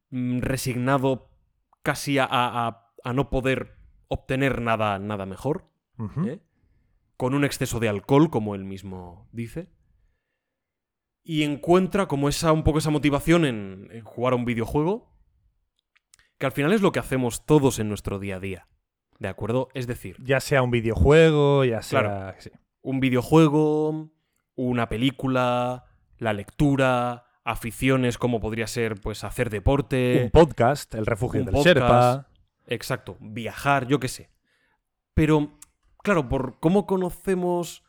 mm, 0.09 0.39
resignado 0.41 1.29
casi 1.81 2.19
a, 2.19 2.27
a- 2.29 2.91
a- 3.03 3.13
no 3.13 3.29
poder 3.29 3.77
obtener 4.07 4.61
nada, 4.61 4.99
nada 4.99 5.25
mejor. 5.25 5.69
¿eh? 6.27 6.41
con 7.17 7.33
un 7.33 7.45
exceso 7.45 7.79
de 7.79 7.87
alcohol, 7.87 8.29
como 8.29 8.55
él 8.55 8.65
mismo 8.65 9.29
dice. 9.31 9.69
Y 11.23 11.43
encuentra 11.43 12.07
como 12.07 12.27
esa, 12.27 12.51
un 12.51 12.63
poco 12.65 12.79
esa 12.79 12.89
motivación 12.91 13.45
en, 13.45 13.87
en 13.91 14.03
jugar 14.03 14.33
a 14.33 14.35
un 14.35 14.43
videojuego, 14.43 15.17
que 16.37 16.45
al 16.45 16.51
final 16.51 16.73
es 16.73 16.81
lo 16.81 16.91
que 16.91 16.99
hacemos 16.99 17.45
todos 17.45 17.79
en 17.79 17.87
nuestro 17.87 18.19
día 18.19 18.35
a 18.35 18.39
día. 18.41 18.67
¿De 19.17 19.29
acuerdo? 19.29 19.69
Es 19.73 19.87
decir, 19.87 20.17
Ya 20.21 20.41
sea 20.41 20.61
un 20.61 20.71
videojuego, 20.71 21.63
ya 21.63 21.81
sea. 21.81 22.01
Claro. 22.01 22.35
sí. 22.39 22.49
Un 22.85 22.99
videojuego, 22.99 24.11
una 24.53 24.87
película, 24.89 25.85
la 26.19 26.33
lectura, 26.33 27.25
aficiones 27.43 28.19
como 28.19 28.39
podría 28.39 28.67
ser 28.67 29.01
pues 29.01 29.23
hacer 29.23 29.49
deporte, 29.49 30.21
un 30.25 30.29
podcast, 30.29 30.93
El 30.93 31.07
refugio 31.07 31.43
del 31.43 31.51
podcast. 31.51 31.65
Sherpa. 31.65 32.27
exacto, 32.67 33.17
viajar, 33.19 33.87
yo 33.87 33.99
qué 33.99 34.07
sé. 34.07 34.29
Pero 35.15 35.57
claro, 36.03 36.29
por 36.29 36.59
cómo 36.59 36.85
conocemos 36.85 37.83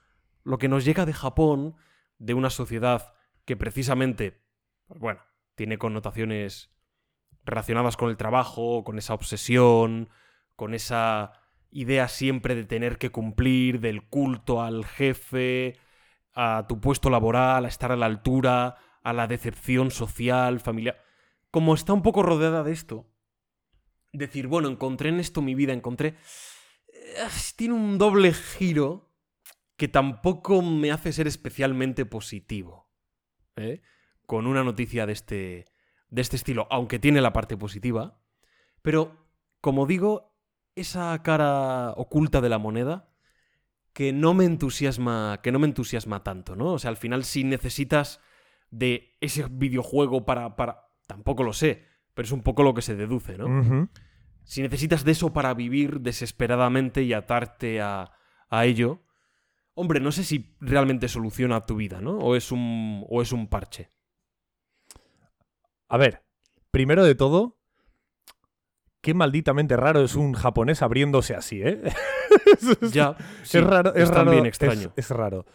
lo 0.45 0.57
que 0.57 0.69
nos 0.69 0.87
llega 0.87 1.05
de 1.05 1.13
Japón, 1.13 1.77
de 2.19 2.33
una 2.33 2.49
sociedad 2.49 3.13
que 3.45 3.55
precisamente, 3.55 4.41
pues 4.87 4.99
bueno, 4.99 5.21
tiene 5.57 5.77
connotaciones 5.77 6.71
relacionadas 7.45 7.99
con 7.99 8.09
el 8.09 8.17
trabajo, 8.17 8.83
con 8.83 8.97
esa 8.97 9.13
obsesión, 9.13 10.09
con 10.57 10.73
esa 10.73 11.33
idea 11.71 12.09
siempre 12.09 12.55
de 12.55 12.65
tener 12.65 12.99
que 12.99 13.11
cumplir, 13.11 13.81
del 13.81 14.09
culto 14.09 14.63
al 14.63 14.85
jefe, 14.85 15.77
a 16.35 16.67
tu 16.69 16.81
puesto 16.81 17.11
laboral, 17.11 17.65
a 17.65 17.69
estar 17.69 17.93
a 17.93 17.97
la 17.97 18.07
altura, 18.07 18.77
a 19.03 19.13
la 19.13 19.27
decepción 19.27 19.91
social, 19.91 20.61
familiar. 20.61 21.03
Como 21.51 21.75
está 21.75 21.93
un 21.93 22.03
poco 22.03 22.23
rodeada 22.23 22.63
de 22.63 22.73
esto, 22.73 23.11
decir, 24.13 24.47
bueno, 24.47 24.69
encontré 24.69 25.09
en 25.11 25.21
esto 25.21 25.43
mi 25.43 25.55
vida, 25.55 25.73
encontré... 25.73 26.17
eh, 26.89 27.29
Tiene 27.57 27.75
un 27.75 27.99
doble 27.99 28.33
giro 28.33 29.13
que 29.77 29.89
tampoco 29.89 30.63
me 30.63 30.91
hace 30.91 31.13
ser 31.13 31.27
especialmente 31.27 32.05
positivo. 32.05 32.91
¿eh? 33.57 33.83
Con 34.27 34.47
una 34.47 34.65
noticia 34.65 35.07
de 35.07 35.13
este, 35.13 35.65
de 36.09 36.23
este 36.23 36.37
estilo, 36.37 36.67
aunque 36.71 36.99
tiene 36.99 37.21
la 37.21 37.33
parte 37.33 37.57
positiva. 37.57 38.21
Pero, 38.83 39.29
como 39.61 39.87
digo, 39.87 40.36
esa 40.77 41.21
cara 41.23 41.93
oculta 41.97 42.41
de 42.41 42.49
la 42.49 42.59
moneda 42.59 43.09
que 43.93 44.13
no 44.13 44.35
me 44.35 44.45
entusiasma, 44.45 45.41
que 45.43 45.51
no 45.51 45.59
me 45.59 45.67
entusiasma 45.67 46.23
tanto, 46.23 46.55
¿no? 46.55 46.75
O 46.75 46.79
sea, 46.79 46.91
al 46.91 46.99
final 46.99 47.25
si 47.25 47.45
necesitas 47.45 48.21
de 48.71 49.17
ese 49.21 49.47
videojuego 49.51 50.25
para, 50.25 50.55
para... 50.55 50.91
Tampoco 51.07 51.43
lo 51.43 51.53
sé, 51.53 51.85
pero 52.15 52.27
es 52.27 52.33
un 52.33 52.43
poco 52.43 52.63
lo 52.63 52.75
que 52.75 52.83
se 52.83 52.95
deduce, 52.95 53.39
¿no? 53.39 53.89
Si 54.45 54.61
necesitas 54.61 55.05
de 55.05 55.13
eso 55.13 55.33
para 55.33 55.55
vivir 55.55 56.01
desesperadamente 56.01 57.03
y 57.03 57.15
atarte 57.15 57.81
a, 57.81 58.13
a 58.49 58.65
ello, 58.67 59.03
hombre, 59.75 60.01
no 60.01 60.13
sé 60.13 60.25
si 60.25 60.57
realmente 60.61 61.09
soluciona 61.09 61.65
tu 61.65 61.77
vida, 61.77 62.01
¿no? 62.01 62.19
O 62.19 62.37
es 62.37 62.53
un, 62.53 63.05
o 63.09 63.23
es 63.23 63.33
un 63.33 63.49
parche. 63.49 63.93
A 65.89 65.97
ver, 65.97 66.25
primero 66.71 67.05
de 67.05 67.15
todo, 67.15 67.56
qué 69.07 69.15
malditamente 69.15 69.77
raro 69.77 70.03
es 70.03 70.17
un 70.17 70.33
japonés 70.33 70.83
abriéndose 70.83 71.37
así, 71.37 71.63
¿eh? 71.63 71.81
Ya, 72.93 73.17
sí, 73.45 73.59
es 73.59 73.65
raro, 73.65 73.95
es, 73.95 74.03
es 74.03 74.09
raro. 74.09 74.25
también 74.25 74.47
extraño. 74.47 74.93
Es, 74.97 75.11
raro. 75.11 75.47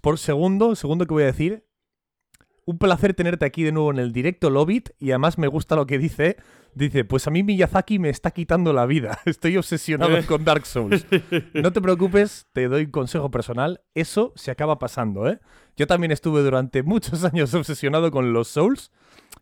Por 0.00 0.16
segundo, 0.16 0.76
segundo 0.76 1.04
que 1.04 1.12
voy 1.12 1.24
a 1.24 1.26
decir, 1.26 1.66
un 2.66 2.78
placer 2.78 3.12
tenerte 3.12 3.46
aquí 3.46 3.64
de 3.64 3.72
nuevo 3.72 3.90
en 3.90 3.98
el 3.98 4.12
directo 4.12 4.48
Lobit 4.48 4.90
y 5.00 5.10
además 5.10 5.38
me 5.38 5.48
gusta 5.48 5.74
lo 5.74 5.86
que 5.86 5.98
dice. 5.98 6.36
Dice, 6.72 7.04
pues 7.04 7.26
a 7.26 7.32
mí 7.32 7.42
Miyazaki 7.42 7.98
me 7.98 8.10
está 8.10 8.30
quitando 8.30 8.72
la 8.72 8.86
vida. 8.86 9.18
Estoy 9.26 9.56
obsesionado 9.56 10.16
con 10.28 10.44
Dark 10.44 10.64
Souls. 10.64 11.04
No 11.52 11.72
te 11.72 11.80
preocupes, 11.80 12.46
te 12.52 12.68
doy 12.68 12.84
un 12.84 12.90
consejo 12.92 13.28
personal. 13.28 13.80
Eso 13.94 14.32
se 14.36 14.52
acaba 14.52 14.78
pasando, 14.78 15.28
¿eh? 15.28 15.40
Yo 15.76 15.88
también 15.88 16.12
estuve 16.12 16.42
durante 16.42 16.84
muchos 16.84 17.24
años 17.24 17.52
obsesionado 17.54 18.12
con 18.12 18.32
los 18.32 18.46
Souls 18.46 18.92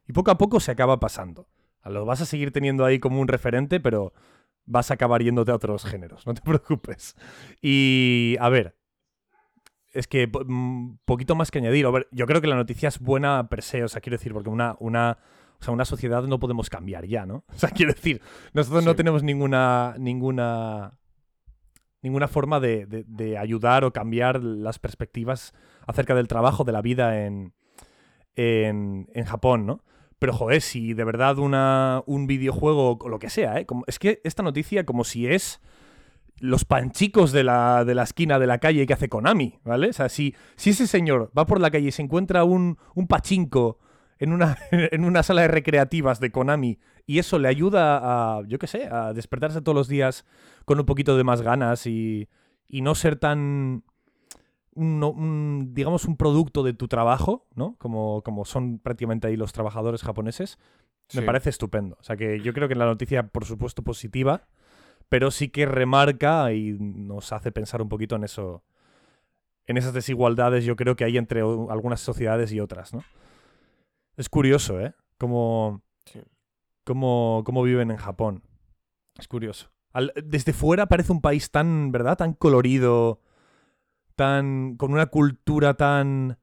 y 0.08 0.14
poco 0.14 0.30
a 0.30 0.38
poco 0.38 0.58
se 0.58 0.70
acaba 0.70 0.98
pasando. 0.98 1.48
Lo 1.90 2.04
vas 2.04 2.20
a 2.20 2.26
seguir 2.26 2.52
teniendo 2.52 2.84
ahí 2.84 2.98
como 2.98 3.20
un 3.20 3.28
referente, 3.28 3.80
pero 3.80 4.12
vas 4.64 4.90
a 4.90 4.94
acabar 4.94 5.22
yéndote 5.22 5.50
a 5.50 5.56
otros 5.56 5.84
géneros, 5.84 6.24
no 6.26 6.34
te 6.34 6.40
preocupes. 6.42 7.16
Y 7.60 8.36
a 8.40 8.48
ver, 8.48 8.76
es 9.92 10.06
que 10.06 10.26
mm, 10.26 10.96
poquito 11.04 11.34
más 11.34 11.50
que 11.50 11.58
añadir. 11.58 11.86
A 11.86 11.90
ver, 11.90 12.08
yo 12.12 12.26
creo 12.26 12.40
que 12.40 12.46
la 12.46 12.56
noticia 12.56 12.88
es 12.88 12.98
buena 12.98 13.48
per 13.48 13.62
se, 13.62 13.84
o 13.84 13.88
sea, 13.88 14.00
quiero 14.00 14.16
decir, 14.16 14.32
porque 14.32 14.48
una, 14.48 14.76
una, 14.78 15.18
o 15.60 15.64
sea, 15.64 15.74
una 15.74 15.84
sociedad 15.84 16.22
no 16.24 16.38
podemos 16.38 16.70
cambiar 16.70 17.06
ya, 17.06 17.26
¿no? 17.26 17.44
O 17.54 17.58
sea, 17.58 17.70
quiero 17.70 17.92
decir, 17.92 18.20
nosotros 18.54 18.84
no 18.84 18.94
tenemos 18.96 19.22
ninguna, 19.22 19.94
ninguna, 19.98 20.98
ninguna 22.00 22.28
forma 22.28 22.58
de, 22.60 22.86
de- 22.86 23.04
de 23.06 23.36
ayudar 23.38 23.84
o 23.84 23.92
cambiar 23.92 24.42
las 24.42 24.78
perspectivas 24.78 25.52
acerca 25.86 26.14
del 26.14 26.28
trabajo, 26.28 26.64
de 26.64 26.72
la 26.72 26.80
vida 26.82 27.24
en, 27.26 27.52
en, 28.36 29.08
en 29.12 29.24
Japón, 29.24 29.66
¿no? 29.66 29.84
Pero, 30.22 30.34
joder, 30.34 30.62
si 30.62 30.94
de 30.94 31.02
verdad 31.02 31.36
un 32.06 32.26
videojuego 32.28 32.96
o 33.00 33.08
lo 33.08 33.18
que 33.18 33.28
sea, 33.28 33.58
¿eh? 33.58 33.66
Como, 33.66 33.82
es 33.88 33.98
que 33.98 34.20
esta 34.22 34.44
noticia 34.44 34.86
como 34.86 35.02
si 35.02 35.26
es 35.26 35.60
los 36.38 36.64
panchicos 36.64 37.32
de 37.32 37.42
la, 37.42 37.84
de 37.84 37.96
la 37.96 38.04
esquina 38.04 38.38
de 38.38 38.46
la 38.46 38.58
calle 38.58 38.86
que 38.86 38.92
hace 38.92 39.08
Konami, 39.08 39.58
¿vale? 39.64 39.88
O 39.88 39.92
sea, 39.92 40.08
si, 40.08 40.36
si 40.54 40.70
ese 40.70 40.86
señor 40.86 41.32
va 41.36 41.44
por 41.44 41.60
la 41.60 41.72
calle 41.72 41.88
y 41.88 41.90
se 41.90 42.02
encuentra 42.02 42.44
un, 42.44 42.78
un 42.94 43.08
pachinko 43.08 43.80
en 44.20 44.32
una, 44.32 44.56
en 44.70 45.04
una 45.04 45.24
sala 45.24 45.42
de 45.42 45.48
recreativas 45.48 46.20
de 46.20 46.30
Konami 46.30 46.78
y 47.04 47.18
eso 47.18 47.40
le 47.40 47.48
ayuda 47.48 47.98
a, 48.00 48.42
yo 48.46 48.60
qué 48.60 48.68
sé, 48.68 48.86
a 48.86 49.12
despertarse 49.14 49.60
todos 49.60 49.74
los 49.74 49.88
días 49.88 50.24
con 50.66 50.78
un 50.78 50.86
poquito 50.86 51.16
de 51.16 51.24
más 51.24 51.42
ganas 51.42 51.84
y, 51.88 52.28
y 52.68 52.82
no 52.82 52.94
ser 52.94 53.16
tan, 53.16 53.82
un, 54.74 55.02
un- 55.04 55.74
digamos, 55.74 56.04
un 56.06 56.16
producto 56.16 56.62
de 56.62 56.72
tu 56.72 56.88
trabajo, 56.88 57.46
¿no? 57.54 57.76
Como, 57.78 58.22
como 58.22 58.44
son 58.44 58.78
prácticamente 58.78 59.28
ahí 59.28 59.36
los 59.36 59.52
trabajadores 59.52 60.02
japoneses, 60.02 60.58
me 61.14 61.22
parece 61.22 61.50
estupendo. 61.50 61.96
O 62.00 62.02
sea 62.04 62.16
que 62.16 62.40
yo 62.40 62.54
creo 62.54 62.68
que 62.68 62.74
la 62.74 62.86
noticia, 62.86 63.26
por 63.28 63.44
supuesto, 63.44 63.82
positiva, 63.82 64.48
pero 65.10 65.30
sí 65.30 65.50
que 65.50 65.66
remarca 65.66 66.52
y 66.54 66.72
nos 66.78 67.32
hace 67.32 67.52
pensar 67.52 67.82
un 67.82 67.90
poquito 67.90 68.16
en 68.16 68.24
eso, 68.24 68.62
en 69.66 69.76
esas 69.76 69.92
desigualdades, 69.92 70.64
yo 70.64 70.74
creo 70.74 70.96
que 70.96 71.04
hay 71.04 71.18
entre 71.18 71.40
algunas 71.42 72.00
sociedades 72.00 72.50
y 72.52 72.60
otras, 72.60 72.94
¿no? 72.94 73.04
Es 74.16 74.28
curioso, 74.28 74.80
¿eh? 74.80 74.94
Cómo, 75.18 75.82
Sí. 76.06 76.20
cómo, 76.84 77.42
cómo 77.44 77.62
viven 77.62 77.90
en 77.90 77.96
Japón. 77.98 78.42
Es 79.18 79.28
curioso. 79.28 79.70
Al- 79.92 80.12
desde 80.24 80.52
fuera 80.54 80.86
parece 80.86 81.12
un 81.12 81.20
país 81.20 81.50
tan, 81.50 81.92
¿verdad? 81.92 82.16
Tan 82.16 82.32
colorido, 82.32 83.20
tan 84.14 84.76
con 84.76 84.92
una 84.92 85.06
cultura 85.06 85.74
tan 85.74 86.38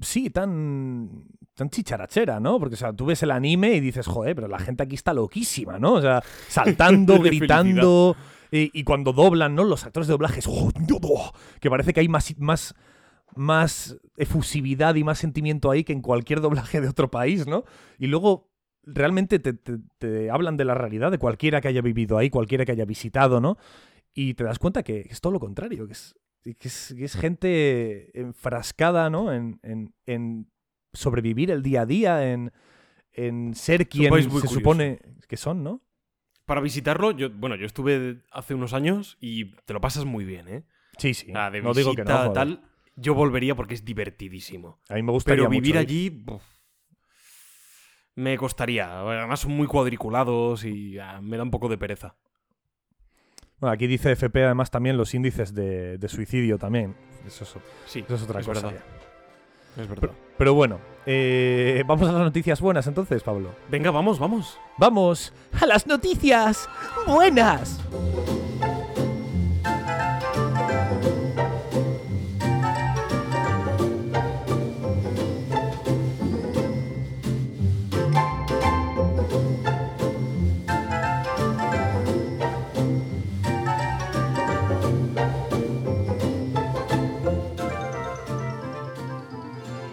sí, 0.00 0.30
tan 0.30 1.24
tan 1.54 1.68
chicharachera, 1.70 2.40
¿no? 2.40 2.58
Porque 2.58 2.74
o 2.74 2.78
sea, 2.78 2.92
tú 2.92 3.06
ves 3.06 3.22
el 3.22 3.30
anime 3.32 3.74
y 3.74 3.80
dices, 3.80 4.06
"Joder, 4.06 4.34
pero 4.34 4.48
la 4.48 4.58
gente 4.58 4.82
aquí 4.82 4.94
está 4.94 5.12
loquísima, 5.12 5.78
¿no?" 5.78 5.94
O 5.94 6.00
sea, 6.00 6.22
saltando, 6.48 7.14
gritando 7.20 8.16
y, 8.50 8.70
y 8.78 8.84
cuando 8.84 9.12
doblan, 9.12 9.54
¿no? 9.54 9.64
Los 9.64 9.84
actores 9.84 10.06
de 10.08 10.12
doblaje, 10.12 10.40
¡oh, 10.48 10.70
no! 10.88 11.32
que 11.60 11.70
parece 11.70 11.92
que 11.92 12.00
hay 12.00 12.08
más 12.08 12.34
más 12.38 12.74
más 13.36 13.96
efusividad 14.16 14.96
y 14.96 15.04
más 15.04 15.18
sentimiento 15.18 15.70
ahí 15.70 15.84
que 15.84 15.92
en 15.92 16.02
cualquier 16.02 16.40
doblaje 16.40 16.80
de 16.80 16.88
otro 16.88 17.10
país, 17.12 17.46
¿no? 17.46 17.64
Y 17.98 18.08
luego 18.08 18.50
realmente 18.82 19.38
te, 19.38 19.52
te- 19.52 19.78
te 19.98 20.30
hablan 20.30 20.56
de 20.56 20.64
la 20.64 20.74
realidad 20.74 21.12
de 21.12 21.18
cualquiera 21.18 21.60
que 21.60 21.68
haya 21.68 21.80
vivido 21.82 22.18
ahí, 22.18 22.28
cualquiera 22.30 22.64
que 22.64 22.72
haya 22.72 22.84
visitado, 22.86 23.40
¿no? 23.40 23.56
Y 24.14 24.34
te 24.34 24.42
das 24.42 24.58
cuenta 24.58 24.82
que 24.82 25.06
es 25.08 25.20
todo 25.20 25.32
lo 25.32 25.38
contrario, 25.38 25.86
que 25.86 25.92
es, 25.92 26.16
que 26.42 26.68
es, 26.68 26.94
que 26.96 27.04
es 27.04 27.14
gente 27.16 28.18
enfrascada, 28.18 29.10
¿no? 29.10 29.32
En, 29.32 29.60
en- 29.62 29.94
en 30.06 30.50
sobrevivir 30.92 31.50
el 31.50 31.62
día 31.62 31.82
a 31.82 31.86
día, 31.86 32.32
en, 32.32 32.52
en 33.12 33.54
ser 33.54 33.88
quien 33.88 34.10
se 34.22 34.30
curioso. 34.30 34.48
supone 34.48 35.00
que 35.28 35.36
son, 35.36 35.62
¿no? 35.62 35.82
Para 36.46 36.60
visitarlo, 36.60 37.12
yo, 37.12 37.30
bueno, 37.30 37.54
yo 37.54 37.66
estuve 37.66 38.22
hace 38.32 38.54
unos 38.54 38.72
años 38.72 39.16
y 39.20 39.52
te 39.66 39.72
lo 39.72 39.80
pasas 39.80 40.04
muy 40.04 40.24
bien, 40.24 40.48
¿eh? 40.48 40.64
Sí, 40.98 41.14
sí. 41.14 41.30
Ah, 41.34 41.50
de 41.50 41.62
no 41.62 41.74
digo 41.74 41.94
que 41.94 42.04
no. 42.04 42.32
tal, 42.32 42.62
yo 42.96 43.14
volvería 43.14 43.54
porque 43.54 43.74
es 43.74 43.84
divertidísimo. 43.84 44.80
A 44.88 44.94
mí 44.94 45.02
me 45.02 45.12
gustaría 45.12 45.42
Pero 45.42 45.50
vivir 45.50 45.74
mucho 45.76 45.78
allí 45.78 46.24
me 48.16 48.36
costaría. 48.36 49.00
Además 49.00 49.40
son 49.40 49.52
muy 49.52 49.66
cuadriculados 49.66 50.64
y 50.64 50.98
ah, 50.98 51.20
me 51.22 51.36
da 51.36 51.42
un 51.42 51.50
poco 51.50 51.68
de 51.68 51.78
pereza. 51.78 52.16
Bueno, 53.60 53.72
aquí 53.74 53.86
dice 53.86 54.12
FP 54.12 54.44
además 54.44 54.70
también 54.70 54.96
los 54.96 55.14
índices 55.14 55.54
de, 55.54 55.98
de 55.98 56.08
suicidio 56.08 56.58
también. 56.58 56.94
Eso 57.26 57.44
es, 57.44 57.54
Sí, 57.86 58.00
eso 58.00 58.14
es 58.14 58.22
otra 58.22 58.40
es 58.40 58.46
cosa. 58.46 58.66
verdad. 58.68 58.80
es 59.76 59.88
verdad. 59.88 60.10
Pero 60.38 60.54
bueno, 60.54 60.78
eh, 61.04 61.84
vamos 61.86 62.08
a 62.08 62.12
las 62.12 62.22
noticias 62.22 62.60
buenas 62.60 62.86
entonces, 62.86 63.22
Pablo. 63.22 63.50
Venga, 63.68 63.90
vamos, 63.90 64.18
vamos. 64.18 64.58
Vamos 64.78 65.34
a 65.60 65.66
las 65.66 65.86
noticias 65.86 66.68
buenas. 67.06 67.78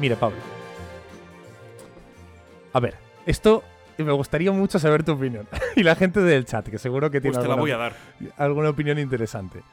Mire, 0.07 0.15
Pablo. 0.15 0.37
A 2.71 2.79
ver, 2.79 2.95
esto 3.25 3.61
me 3.97 4.13
gustaría 4.13 4.53
mucho 4.53 4.79
saber 4.79 5.03
tu 5.03 5.11
opinión. 5.11 5.49
y 5.75 5.83
la 5.83 5.95
gente 5.95 6.21
del 6.21 6.45
chat, 6.45 6.65
que 6.65 6.77
seguro 6.77 7.11
que 7.11 7.19
tiene 7.19 7.33
Pues 7.35 7.43
te 7.43 7.49
la 7.49 7.55
alguna, 7.55 7.61
voy 7.61 7.71
a 7.71 7.77
dar. 7.77 7.93
alguna 8.37 8.69
opinión 8.69 8.99
interesante. 8.99 9.63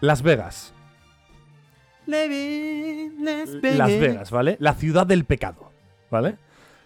Las 0.00 0.20
Vegas. 0.20 0.74
Las 2.06 2.28
Vegas, 3.98 4.30
¿vale? 4.30 4.58
La 4.60 4.74
ciudad 4.74 5.06
del 5.06 5.24
pecado, 5.24 5.72
¿vale? 6.10 6.36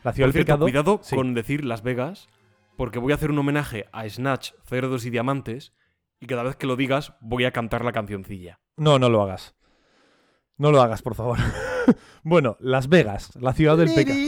La 0.05 0.13
ciudad 0.13 0.29
Por 0.29 0.35
del 0.35 0.45
cierto, 0.45 0.47
pecado. 0.47 0.65
cuidado 0.67 1.01
sí. 1.03 1.17
con 1.17 1.35
decir 1.35 1.65
Las 1.65 1.83
Vegas, 1.83 2.29
porque 2.77 3.01
voy 3.01 3.11
a 3.11 3.17
hacer 3.17 3.33
un 3.33 3.39
homenaje 3.41 3.87
a 3.91 4.09
Snatch, 4.09 4.53
Cerdos 4.65 5.05
y 5.07 5.11
Diamantes, 5.11 5.73
y 6.21 6.29
cada 6.29 6.45
vez 6.45 6.55
que 6.55 6.69
lo 6.69 6.77
digas 6.77 7.15
voy 7.21 7.47
a 7.47 7.51
cantar 7.51 7.85
la 7.85 7.91
cancioncilla. 7.91 8.61
No, 8.77 9.01
no 9.01 9.09
lo 9.09 9.23
hagas. 9.23 9.57
No 10.59 10.73
lo 10.73 10.83
hagas, 10.83 11.03
por 11.03 11.15
favor. 11.15 11.39
bueno, 12.23 12.57
Las 12.61 12.89
Vegas, 12.89 13.35
la 13.37 13.55
ciudad 13.55 13.77
del 13.79 13.95
pecado. 13.95 14.19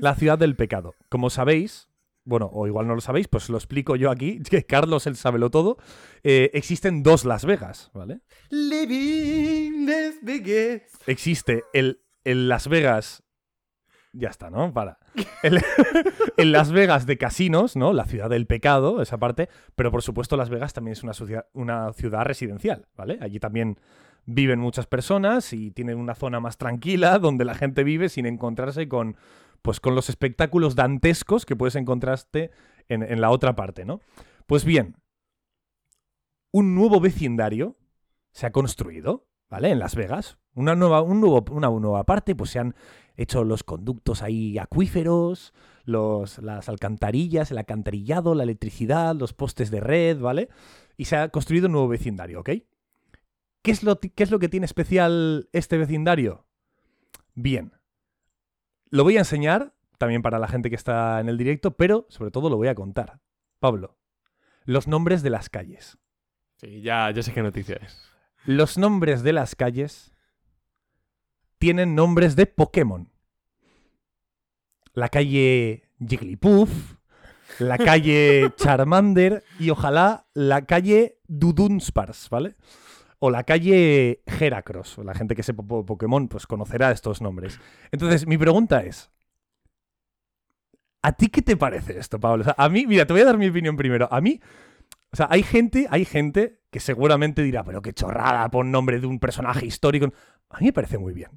La 0.00 0.14
ciudad 0.14 0.38
del 0.38 0.54
pecado. 0.54 0.94
Como 1.08 1.30
sabéis, 1.30 1.88
bueno, 2.24 2.50
o 2.52 2.66
igual 2.66 2.86
no 2.86 2.94
lo 2.94 3.00
sabéis, 3.00 3.26
pues 3.26 3.48
lo 3.48 3.56
explico 3.56 3.96
yo 3.96 4.10
aquí, 4.10 4.40
que 4.50 4.64
Carlos 4.64 5.06
él 5.06 5.16
sábelo 5.16 5.50
todo. 5.50 5.78
eh, 6.22 6.50
existen 6.52 7.02
dos 7.02 7.24
Las 7.24 7.44
Vegas, 7.46 7.90
¿vale? 7.94 8.20
Existe 11.06 11.64
el, 11.72 12.02
el 12.24 12.48
Las 12.48 12.68
Vegas. 12.68 13.22
Ya 14.12 14.28
está, 14.28 14.50
¿no? 14.50 14.72
Para. 14.74 14.98
El, 15.42 15.62
el 16.36 16.52
Las 16.52 16.72
Vegas 16.72 17.06
de 17.06 17.16
casinos, 17.16 17.76
¿no? 17.76 17.92
La 17.92 18.04
ciudad 18.04 18.28
del 18.28 18.46
pecado, 18.46 19.00
esa 19.00 19.18
parte. 19.18 19.48
Pero 19.76 19.90
por 19.90 20.02
supuesto, 20.02 20.36
Las 20.36 20.50
Vegas 20.50 20.72
también 20.72 20.92
es 20.92 21.02
una, 21.02 21.12
una 21.52 21.92
ciudad 21.92 22.24
residencial, 22.24 22.86
¿vale? 22.96 23.18
Allí 23.22 23.38
también 23.38 23.78
viven 24.26 24.58
muchas 24.58 24.86
personas 24.86 25.52
y 25.52 25.70
tienen 25.70 25.98
una 25.98 26.14
zona 26.14 26.40
más 26.40 26.58
tranquila 26.58 27.18
donde 27.20 27.44
la 27.44 27.54
gente 27.54 27.84
vive 27.84 28.08
sin 28.08 28.26
encontrarse 28.26 28.88
con, 28.88 29.16
pues, 29.62 29.80
con 29.80 29.94
los 29.94 30.08
espectáculos 30.08 30.74
dantescos 30.74 31.46
que 31.46 31.56
puedes 31.56 31.76
encontrarte 31.76 32.50
en, 32.88 33.02
en 33.02 33.20
la 33.20 33.30
otra 33.30 33.56
parte, 33.56 33.84
¿no? 33.84 34.00
Pues 34.46 34.64
bien, 34.64 34.96
un 36.52 36.74
nuevo 36.74 37.00
vecindario 37.00 37.76
se 38.32 38.46
ha 38.46 38.52
construido, 38.52 39.26
¿vale? 39.48 39.70
En 39.70 39.78
Las 39.78 39.94
Vegas. 39.94 40.38
Una 40.54 40.74
nueva, 40.74 41.02
un 41.02 41.20
nuevo, 41.20 41.44
una 41.52 41.68
nueva 41.68 42.04
parte, 42.04 42.34
pues 42.34 42.50
se 42.50 42.58
han 42.58 42.74
hecho 43.16 43.44
los 43.44 43.62
conductos 43.62 44.22
ahí 44.22 44.58
acuíferos, 44.58 45.52
los, 45.84 46.38
las 46.38 46.68
alcantarillas, 46.68 47.50
el 47.50 47.58
alcantarillado, 47.58 48.34
la 48.34 48.44
electricidad, 48.44 49.14
los 49.14 49.32
postes 49.32 49.70
de 49.70 49.80
red, 49.80 50.18
¿vale? 50.18 50.48
Y 50.96 51.04
se 51.04 51.16
ha 51.16 51.28
construido 51.28 51.66
un 51.66 51.72
nuevo 51.72 51.88
vecindario, 51.88 52.40
¿ok? 52.40 52.50
¿Qué 53.62 53.70
es 53.70 53.82
lo, 53.82 54.00
qué 54.00 54.22
es 54.22 54.30
lo 54.30 54.38
que 54.38 54.48
tiene 54.48 54.66
especial 54.66 55.48
este 55.52 55.76
vecindario? 55.76 56.46
Bien. 57.34 57.72
Lo 58.90 59.04
voy 59.04 59.16
a 59.16 59.20
enseñar 59.20 59.74
también 59.98 60.22
para 60.22 60.38
la 60.38 60.48
gente 60.48 60.70
que 60.70 60.76
está 60.76 61.20
en 61.20 61.28
el 61.28 61.36
directo, 61.36 61.76
pero 61.76 62.06
sobre 62.08 62.30
todo 62.30 62.48
lo 62.48 62.56
voy 62.56 62.68
a 62.68 62.74
contar. 62.74 63.20
Pablo, 63.58 63.98
los 64.64 64.88
nombres 64.88 65.22
de 65.22 65.30
las 65.30 65.50
calles. 65.50 65.98
Sí, 66.56 66.80
ya, 66.80 67.10
ya 67.10 67.22
sé 67.22 67.32
qué 67.32 67.42
noticia 67.42 67.76
es. 67.76 68.00
Los 68.44 68.78
nombres 68.78 69.22
de 69.22 69.34
las 69.34 69.54
calles 69.54 70.12
tienen 71.58 71.94
nombres 71.94 72.36
de 72.36 72.46
Pokémon. 72.46 73.10
La 74.94 75.10
calle 75.10 75.84
Jigglypuff, 76.00 76.96
la 77.58 77.76
calle 77.76 78.50
Charmander 78.56 79.44
y 79.58 79.70
ojalá 79.70 80.26
la 80.32 80.64
calle 80.64 81.18
Dudunspars, 81.28 82.30
¿vale? 82.30 82.56
O 83.20 83.30
la 83.30 83.44
calle 83.44 84.22
Heracross. 84.26 84.98
La 85.04 85.14
gente 85.14 85.36
que 85.36 85.42
sepa 85.42 85.62
po- 85.62 85.86
Pokémon 85.86 86.26
pues 86.26 86.46
conocerá 86.46 86.90
estos 86.90 87.20
nombres. 87.20 87.60
Entonces, 87.92 88.26
mi 88.26 88.36
pregunta 88.38 88.82
es, 88.82 89.10
¿a 91.02 91.12
ti 91.12 91.28
qué 91.28 91.42
te 91.42 91.56
parece 91.56 91.98
esto, 91.98 92.18
Pablo? 92.18 92.44
A 92.56 92.68
mí, 92.68 92.86
mira, 92.86 93.06
te 93.06 93.12
voy 93.12 93.22
a 93.22 93.26
dar 93.26 93.38
mi 93.38 93.48
opinión 93.48 93.76
primero. 93.76 94.08
A 94.10 94.20
mí, 94.20 94.40
o 95.12 95.16
sea, 95.16 95.28
hay 95.30 95.42
gente, 95.42 95.86
hay 95.90 96.04
gente 96.04 96.60
que 96.70 96.80
seguramente 96.80 97.42
dirá, 97.42 97.62
pero 97.64 97.82
qué 97.82 97.92
chorrada, 97.92 98.48
pon 98.50 98.70
nombre 98.70 99.00
de 99.00 99.06
un 99.06 99.18
personaje 99.18 99.66
histórico. 99.66 100.12
A 100.48 100.58
mí 100.60 100.66
me 100.66 100.72
parece 100.72 100.98
muy 100.98 101.12
bien. 101.12 101.30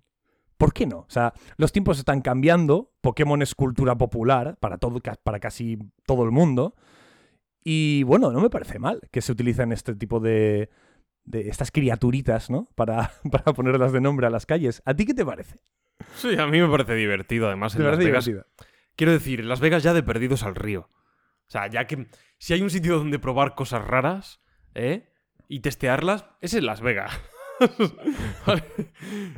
¿Por 0.58 0.74
qué 0.74 0.86
no? 0.86 1.00
O 1.00 1.10
sea, 1.10 1.34
los 1.58 1.72
tiempos 1.74 1.98
están 2.00 2.22
cambiando, 2.22 2.94
Pokémon 3.02 3.42
es 3.42 3.56
cultura 3.56 3.98
popular 3.98 4.58
para, 4.60 4.78
todo, 4.78 5.02
para 5.24 5.40
casi 5.40 5.78
todo 6.06 6.24
el 6.24 6.32
mundo. 6.32 6.76
Y 7.64 8.04
bueno, 8.04 8.32
no 8.32 8.40
me 8.42 8.50
parece 8.50 8.80
mal 8.80 9.02
que 9.12 9.22
se 9.22 9.32
utilicen 9.32 9.72
este 9.72 9.96
tipo 9.96 10.20
de, 10.20 10.70
de 11.26 11.50
estas 11.50 11.72
criaturitas, 11.72 12.50
¿no? 12.50 12.70
Para, 12.76 13.12
para 13.32 13.54
ponerlas 13.54 13.92
de 13.92 14.02
nombre 14.02 14.28
a 14.28 14.30
las 14.30 14.46
calles. 14.46 14.82
¿A 14.86 14.94
ti 14.94 15.06
qué 15.06 15.14
te 15.14 15.26
parece? 15.26 15.60
Sí, 16.16 16.38
a 16.38 16.48
mí 16.48 16.60
me 16.60 16.68
parece 16.70 16.96
divertido, 16.96 17.48
además. 17.48 17.74
En 17.76 17.80
¿Te 17.80 17.84
Las 17.84 17.92
parece 17.94 18.10
Vegas, 18.12 18.26
divertida? 18.26 18.68
Quiero 18.96 19.12
decir, 19.14 19.40
en 19.40 19.50
Las 19.50 19.60
Vegas 19.60 19.84
ya 19.84 19.94
de 19.94 20.04
perdidos 20.04 20.44
al 20.44 20.56
río. 20.56 20.90
O 21.48 21.50
sea, 21.54 21.68
ya 21.68 21.88
que 21.88 22.08
si 22.38 22.54
hay 22.54 22.62
un 22.62 22.70
sitio 22.70 22.98
donde 22.98 23.20
probar 23.20 23.56
cosas 23.56 23.86
raras, 23.86 24.42
¿eh? 24.76 25.10
Y 25.48 25.60
testearlas, 25.62 26.26
es 26.42 26.54
en 26.54 26.66
Las 26.66 26.82
Vegas. 26.82 27.20
Vale. 28.48 28.64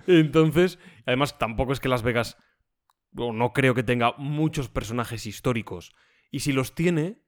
Entonces, 0.08 0.80
además, 1.06 1.38
tampoco 1.38 1.74
es 1.74 1.80
que 1.80 1.90
Las 1.90 2.04
Vegas. 2.04 2.38
o 3.18 3.34
no 3.34 3.54
creo 3.54 3.74
que 3.74 3.84
tenga 3.84 4.14
muchos 4.18 4.70
personajes 4.70 5.26
históricos. 5.26 5.96
Y 6.32 6.40
si 6.40 6.52
los 6.52 6.76
tiene, 6.76 7.22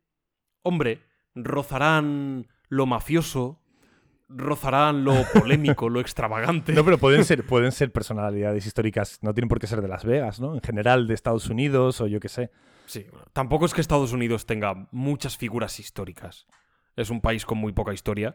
hombre, 0.64 1.04
rozarán 1.36 2.48
lo 2.70 2.86
mafioso, 2.86 3.64
rozarán 4.30 5.04
lo 5.04 5.14
polémico, 5.34 5.90
lo 5.90 6.00
extravagante. 6.00 6.74
No, 6.74 6.84
pero 6.84 6.98
pueden 6.98 7.24
ser, 7.26 7.46
pueden 7.46 7.72
ser 7.72 7.92
personalidades 7.92 8.66
históricas, 8.66 9.20
no 9.22 9.34
tienen 9.34 9.50
por 9.50 9.60
qué 9.60 9.68
ser 9.68 9.82
de 9.82 9.88
Las 9.88 10.04
Vegas, 10.06 10.40
¿no? 10.40 10.54
En 10.56 10.62
general 10.62 11.08
de 11.08 11.14
Estados 11.14 11.50
Unidos 11.50 12.02
o 12.02 12.08
yo 12.08 12.20
qué 12.20 12.30
sé. 12.30 12.52
Sí, 12.86 13.06
tampoco 13.34 13.66
es 13.66 13.74
que 13.74 13.82
Estados 13.82 14.14
Unidos 14.14 14.46
tenga 14.46 14.88
muchas 14.92 15.38
figuras 15.38 15.80
históricas. 15.80 16.46
Es 16.96 17.10
un 17.10 17.22
país 17.22 17.46
con 17.46 17.58
muy 17.58 17.74
poca 17.74 17.94
historia. 17.94 18.34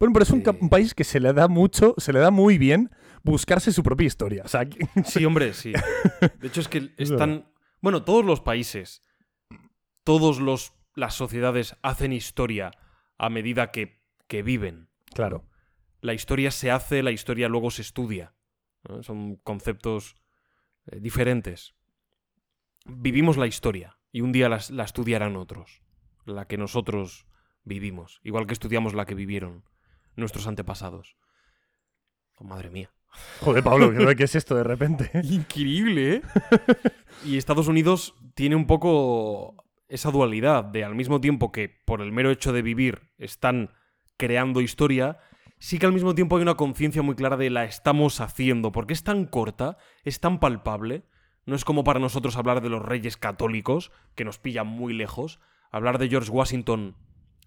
Bueno, 0.00 0.12
pero 0.14 0.22
es 0.24 0.30
un, 0.30 0.42
un 0.60 0.68
país 0.70 0.94
que 0.94 1.04
se 1.04 1.20
le 1.20 1.32
da 1.32 1.48
mucho, 1.48 1.94
se 1.98 2.12
le 2.12 2.18
da 2.18 2.30
muy 2.30 2.56
bien 2.58 2.90
buscarse 3.22 3.70
su 3.72 3.82
propia 3.82 4.06
historia. 4.06 4.42
O 4.44 4.48
sea, 4.48 4.64
que- 4.64 4.86
Sí, 5.04 5.24
hombre, 5.24 5.52
sí. 5.52 5.72
De 6.40 6.46
hecho, 6.48 6.60
es 6.62 6.68
que 6.68 6.78
Es 6.96 7.10
están. 7.10 7.46
Bueno, 7.82 8.02
todos 8.02 8.24
los 8.24 8.40
países, 8.40 9.02
todos 10.04 10.40
los 10.40 10.72
las 10.94 11.14
sociedades 11.14 11.76
hacen 11.82 12.12
historia 12.14 12.70
a 13.18 13.28
medida 13.28 13.70
que, 13.70 14.00
que 14.28 14.42
viven. 14.42 14.88
Claro. 15.16 15.44
La 16.00 16.14
historia 16.14 16.50
se 16.50 16.70
hace, 16.70 17.02
la 17.02 17.10
historia 17.10 17.48
luego 17.48 17.70
se 17.70 17.82
estudia. 17.82 18.34
¿no? 18.88 19.02
Son 19.02 19.36
conceptos 19.36 20.16
eh, 20.86 21.00
diferentes. 21.00 21.74
Vivimos 22.84 23.36
la 23.36 23.46
historia 23.46 23.98
y 24.12 24.20
un 24.20 24.30
día 24.30 24.48
la 24.48 24.84
estudiarán 24.84 25.36
otros. 25.36 25.82
La 26.24 26.46
que 26.46 26.58
nosotros 26.58 27.26
vivimos. 27.64 28.20
Igual 28.22 28.46
que 28.46 28.52
estudiamos 28.52 28.94
la 28.94 29.06
que 29.06 29.14
vivieron 29.14 29.64
nuestros 30.14 30.46
antepasados. 30.46 31.16
Oh, 32.36 32.44
madre 32.44 32.70
mía. 32.70 32.90
Joder, 33.40 33.64
Pablo, 33.64 33.92
¿qué, 33.92 34.16
qué 34.16 34.24
es 34.24 34.34
esto 34.34 34.54
de 34.54 34.64
repente? 34.64 35.10
Increíble, 35.24 36.16
¿eh? 36.16 36.22
y 37.24 37.38
Estados 37.38 37.66
Unidos 37.66 38.14
tiene 38.34 38.56
un 38.56 38.66
poco 38.66 39.64
esa 39.88 40.10
dualidad 40.10 40.64
de 40.64 40.84
al 40.84 40.94
mismo 40.94 41.20
tiempo 41.20 41.52
que 41.52 41.68
por 41.68 42.02
el 42.02 42.12
mero 42.12 42.30
hecho 42.30 42.52
de 42.52 42.62
vivir 42.62 43.10
están 43.18 43.70
creando 44.16 44.60
historia, 44.60 45.18
sí 45.58 45.78
que 45.78 45.86
al 45.86 45.92
mismo 45.92 46.14
tiempo 46.14 46.36
hay 46.36 46.42
una 46.42 46.56
conciencia 46.56 47.02
muy 47.02 47.14
clara 47.14 47.36
de 47.36 47.50
la 47.50 47.64
estamos 47.64 48.20
haciendo, 48.20 48.72
porque 48.72 48.92
es 48.92 49.04
tan 49.04 49.26
corta, 49.26 49.78
es 50.04 50.20
tan 50.20 50.40
palpable, 50.40 51.04
no 51.44 51.54
es 51.54 51.64
como 51.64 51.84
para 51.84 52.00
nosotros 52.00 52.36
hablar 52.36 52.60
de 52.60 52.68
los 52.68 52.82
reyes 52.82 53.16
católicos, 53.16 53.92
que 54.14 54.24
nos 54.24 54.38
pillan 54.38 54.66
muy 54.66 54.92
lejos, 54.92 55.40
hablar 55.70 55.98
de 55.98 56.08
George 56.08 56.30
Washington, 56.30 56.96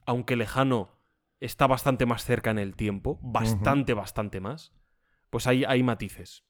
aunque 0.05 0.35
lejano, 0.35 0.97
está 1.39 1.67
bastante 1.67 2.05
más 2.05 2.25
cerca 2.25 2.51
en 2.51 2.59
el 2.59 2.75
tiempo, 2.75 3.19
bastante, 3.21 3.93
bastante 3.93 4.39
más, 4.39 4.73
pues 5.29 5.47
hay, 5.47 5.63
hay 5.65 5.83
matices. 5.83 6.43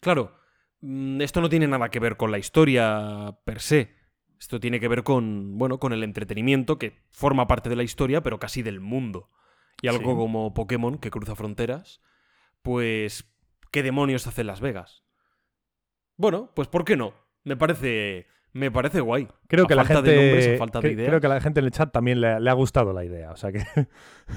Claro, 0.00 0.34
mm, 0.80 1.20
esto 1.20 1.40
no 1.40 1.48
tiene 1.48 1.66
nada 1.66 1.90
que 1.90 2.00
ver 2.00 2.16
con 2.16 2.30
la 2.30 2.38
historia 2.38 3.38
per 3.44 3.60
se. 3.60 3.99
Esto 4.40 4.58
tiene 4.58 4.80
que 4.80 4.88
ver 4.88 5.02
con, 5.04 5.58
bueno, 5.58 5.78
con 5.78 5.92
el 5.92 6.02
entretenimiento 6.02 6.78
que 6.78 6.98
forma 7.10 7.46
parte 7.46 7.68
de 7.68 7.76
la 7.76 7.82
historia, 7.82 8.22
pero 8.22 8.38
casi 8.40 8.62
del 8.62 8.80
mundo. 8.80 9.28
Y 9.82 9.88
algo 9.88 10.12
Sí. 10.12 10.16
como 10.16 10.54
Pokémon, 10.54 10.98
que 10.98 11.10
cruza 11.10 11.34
fronteras, 11.36 12.00
pues, 12.62 13.30
¿qué 13.70 13.82
demonios 13.82 14.26
hace 14.26 14.40
en 14.40 14.46
Las 14.48 14.60
Vegas? 14.60 15.04
Bueno, 16.16 16.50
pues 16.54 16.68
¿por 16.68 16.84
qué 16.84 16.96
no? 16.96 17.14
Me 17.44 17.56
parece, 17.56 18.26
me 18.52 18.70
parece 18.70 19.00
guay. 19.00 19.28
Creo 19.46 19.64
A 19.64 19.68
que 19.68 19.74
la 19.74 19.84
falta 19.84 19.94
gente, 20.02 20.10
de 20.10 20.16
nombres, 20.16 20.48
a 20.54 20.58
falta 20.58 20.80
de 20.80 20.92
ideas. 20.92 21.08
creo 21.08 21.20
que 21.20 21.26
a 21.26 21.30
la 21.30 21.40
gente 21.40 21.60
en 21.60 21.66
el 21.66 21.72
chat 21.72 21.92
también 21.92 22.20
le, 22.20 22.40
le 22.40 22.50
ha 22.50 22.54
gustado 22.54 22.92
la 22.92 23.04
idea. 23.04 23.30
O 23.32 23.36
sea 23.36 23.52
que 23.52 23.62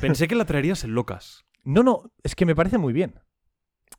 Pensé 0.01 0.27
que 0.27 0.35
la 0.35 0.45
traerías 0.45 0.83
en 0.83 0.93
locas. 0.95 1.45
no, 1.63 1.83
no, 1.83 2.11
es 2.23 2.35
que 2.35 2.45
me 2.45 2.55
parece 2.55 2.77
muy 2.77 2.93
bien. 2.93 3.19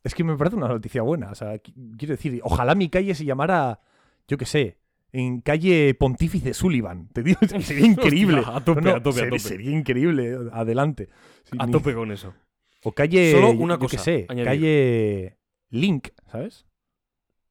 Es 0.03 0.15
que 0.15 0.25
me 0.25 0.37
parece 0.37 0.57
una 0.57 0.69
noticia 0.69 1.03
buena. 1.03 1.31
O 1.31 1.35
sea, 1.35 1.55
qui- 1.55 1.97
quiero 1.99 2.13
decir, 2.15 2.41
ojalá 2.43 2.75
mi 2.75 2.89
calle 2.89 3.15
se 3.15 3.25
llamara, 3.25 3.81
yo 4.29 4.37
qué 4.39 4.47
sé, 4.47 4.79
en 5.15 5.41
calle 5.41 5.95
Pontífice 5.95 6.53
Sullivan. 6.55 7.09
Te 7.13 7.23
digo, 7.23 7.39
sería 7.61 7.87
increíble. 7.87 8.41
Hostia, 8.41 8.57
a 8.57 8.65
tope, 8.65 8.81
No, 8.81 8.91
no, 8.91 8.97
a 8.97 9.03
tope, 9.03 9.21
a 9.21 9.25
tope. 9.27 9.39
Sería 9.39 9.71
increíble. 9.71 10.37
Adelante. 10.53 11.09
A 11.57 11.69
tope 11.69 11.95
con 11.95 12.11
eso. 12.11 12.35
O 12.83 12.93
calle. 12.93 13.31
Solo 13.31 13.51
una 13.53 13.79
cosa, 13.79 13.99
sé, 13.99 14.27
añadir. 14.29 14.45
calle 14.45 15.39
Link, 15.71 16.09
¿sabes? 16.31 16.67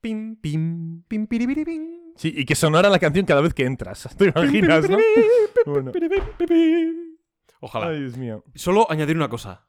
Pim, 0.02 0.36
pim, 0.36 1.04
pim, 1.08 1.26
piribiribim. 1.26 1.88
Sí, 2.17 2.34
y 2.36 2.45
que 2.45 2.54
sonara 2.56 2.89
la 2.89 2.99
canción 2.99 3.26
cada 3.26 3.39
vez 3.39 3.54
que 3.54 3.65
entras. 3.65 4.10
¿Te 4.17 4.26
imaginas, 4.26 4.89
no? 4.89 4.97
Bueno. 5.65 5.91
Ojalá. 7.62 7.88
Ay, 7.88 8.02
Dios 8.02 8.17
mío. 8.17 8.43
Solo 8.56 8.91
añadir 8.91 9.15
una 9.15 9.30
cosa. 9.30 9.65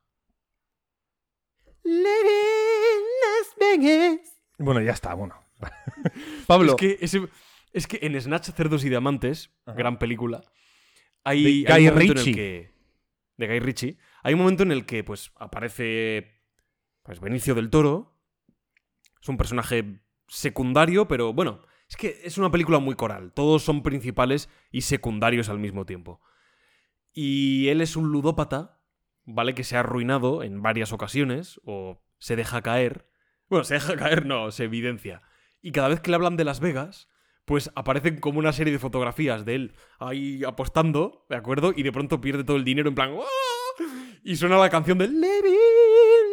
Las 1.85 3.55
Vegas. 3.61 4.19
Bueno, 4.59 4.81
ya 4.81 4.93
está, 4.93 5.15
bueno. 5.15 5.37
Pablo. 6.49 6.73
Es 6.73 6.77
que, 6.77 6.99
ese- 7.01 7.29
es 7.75 7.87
que 7.87 7.99
en 8.03 8.19
Snatch, 8.19 8.51
Cerdos 8.53 8.85
y 8.85 8.89
Diamantes, 8.89 9.51
Ajá. 9.67 9.77
gran 9.77 9.99
película, 9.99 10.43
hay, 11.25 11.65
De 11.65 11.73
hay 11.73 11.83
Guy 11.85 11.89
un 11.89 11.95
momento 11.95 12.13
en 12.13 12.19
el 12.19 12.25
Ritchie. 12.25 12.35
que. 12.35 12.75
De 13.37 13.47
Guy 13.49 13.59
Ritchie. 13.61 13.99
Hay 14.23 14.33
un 14.35 14.41
momento 14.41 14.63
en 14.63 14.73
el 14.73 14.87
que, 14.87 15.05
pues, 15.05 15.33
aparece. 15.37 16.41
Pues 17.03 17.21
Benicio 17.21 17.55
del 17.55 17.69
Toro. 17.71 18.17
Es 19.21 19.29
un 19.29 19.37
personaje 19.37 20.01
secundario, 20.29 21.07
pero 21.09 21.33
bueno. 21.33 21.61
Es 21.89 21.97
que 21.97 22.21
es 22.25 22.39
una 22.39 22.51
película 22.51 22.79
muy 22.79 22.95
coral. 22.95 23.33
Todos 23.33 23.63
son 23.63 23.83
principales 23.83 24.49
y 24.71 24.81
secundarios 24.83 25.49
al 25.51 25.59
mismo 25.59 25.85
tiempo. 25.85 26.21
Y 27.13 27.69
él 27.69 27.81
es 27.83 27.95
un 27.97 28.11
ludópata, 28.11 28.81
¿vale? 29.25 29.55
Que 29.55 29.65
se 29.65 29.77
ha 29.77 29.81
arruinado 29.81 30.43
en 30.43 30.63
varias 30.63 30.93
ocasiones, 30.93 31.61
o 31.65 32.03
se 32.19 32.37
deja 32.37 32.63
caer. 32.63 33.07
Bueno, 33.49 33.65
se 33.65 33.75
deja 33.75 33.97
caer, 33.97 34.27
no, 34.27 34.51
se 34.51 34.65
evidencia. 34.65 35.23
Y 35.61 35.73
cada 35.73 35.89
vez 35.89 36.01
que 36.01 36.11
le 36.11 36.17
hablan 36.17 36.37
de 36.37 36.45
Las 36.45 36.61
Vegas, 36.61 37.09
pues 37.45 37.71
aparecen 37.75 38.19
como 38.21 38.39
una 38.39 38.53
serie 38.53 38.73
de 38.73 38.79
fotografías 38.79 39.45
de 39.45 39.55
él 39.55 39.73
ahí 39.99 40.43
apostando, 40.45 41.27
¿de 41.29 41.37
acuerdo? 41.37 41.73
Y 41.77 41.83
de 41.83 41.93
pronto 41.93 42.21
pierde 42.21 42.45
todo 42.45 42.57
el 42.57 42.65
dinero 42.65 42.89
en 42.89 42.95
plan. 42.95 43.15
"¡Ah!", 43.21 43.85
Y 44.23 44.37
suena 44.37 44.57
la 44.57 44.71
canción 44.71 44.97
de 44.99 45.09
Living 45.09 45.21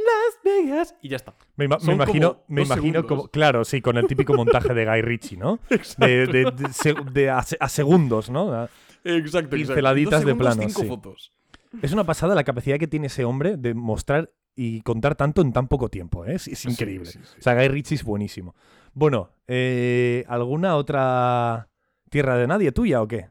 Las 0.05 0.43
Vegas. 0.43 0.95
Y 1.01 1.09
ya 1.09 1.18
está. 1.18 1.36
Me, 1.57 1.66
ima- 1.66 1.78
me 1.80 1.86
Son 1.86 1.95
imagino, 1.95 2.43
me 2.47 2.62
imagino 2.64 3.05
como. 3.05 3.28
Claro, 3.28 3.66
sí, 3.66 3.82
con 3.82 3.97
el 3.97 4.07
típico 4.07 4.34
montaje 4.34 4.74
de 4.74 4.86
Guy 4.86 5.01
Ritchie, 5.01 5.38
¿no? 5.38 5.59
De, 5.97 6.28
de- 6.28 6.51
de 6.51 7.12
de 7.12 7.30
a, 7.30 7.41
se- 7.43 7.57
a 7.59 7.68
segundos, 7.70 8.30
¿no? 8.30 8.53
A- 8.53 8.70
Exacto, 9.03 9.18
exacto. 9.28 9.49
Pinceladitas 9.55 10.24
de 10.26 10.36
plano, 10.36 10.62
cinco 10.62 10.82
sí. 10.82 10.88
fotos. 10.88 11.34
Es 11.82 11.91
una 11.91 12.03
pasada 12.03 12.36
la 12.36 12.43
capacidad 12.43 12.78
que 12.78 12.88
tiene 12.88 13.07
ese 13.07 13.26
hombre 13.26 13.57
de 13.57 13.74
mostrar 13.74 14.32
y 14.55 14.82
contar 14.82 15.16
tanto 15.16 15.41
en 15.41 15.51
tan 15.53 15.68
poco 15.68 15.89
tiempo, 15.89 16.26
¿eh? 16.26 16.36
Es, 16.36 16.66
increíble. 16.66 17.05
sí, 17.07 17.20
sí. 17.24 17.36
O 17.39 17.41
sea, 17.41 17.55
Guy 17.55 17.68
Ritchie 17.70 17.95
es 17.95 18.03
buenísimo. 18.03 18.55
Bueno, 18.93 19.31
eh, 19.47 20.25
¿alguna 20.27 20.75
otra 20.75 21.69
tierra 22.09 22.37
de 22.37 22.47
nadie 22.47 22.71
tuya 22.71 23.01
o 23.01 23.07
qué? 23.07 23.29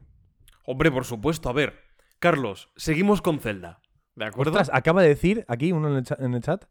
Hombre, 0.65 0.91
por 0.91 1.05
supuesto. 1.05 1.49
A 1.49 1.53
ver, 1.53 1.73
Carlos, 2.19 2.69
seguimos 2.75 3.21
con 3.21 3.39
Zelda. 3.39 3.81
¿De 4.15 4.25
acuerdo? 4.25 4.51
Ostras, 4.51 4.69
acaba 4.73 5.01
de 5.01 5.09
decir 5.09 5.45
aquí 5.47 5.71
uno 5.71 5.89
en 5.89 5.95
el, 5.97 6.03
cha- 6.03 6.17
en 6.19 6.33
el 6.33 6.41
chat 6.41 6.65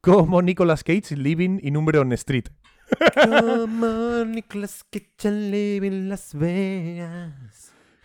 como 0.00 0.40
Nicolas 0.42 0.84
Cage 0.84 1.16
living 1.16 1.58
in 1.62 1.76
Umbreon 1.76 2.12
Street. 2.12 2.48
Come 3.14 3.86
on, 3.86 4.32
Nicolas 4.32 4.84
Cage 4.90 5.28
in 5.28 6.08
Las 6.08 6.34
Vegas. 6.34 7.59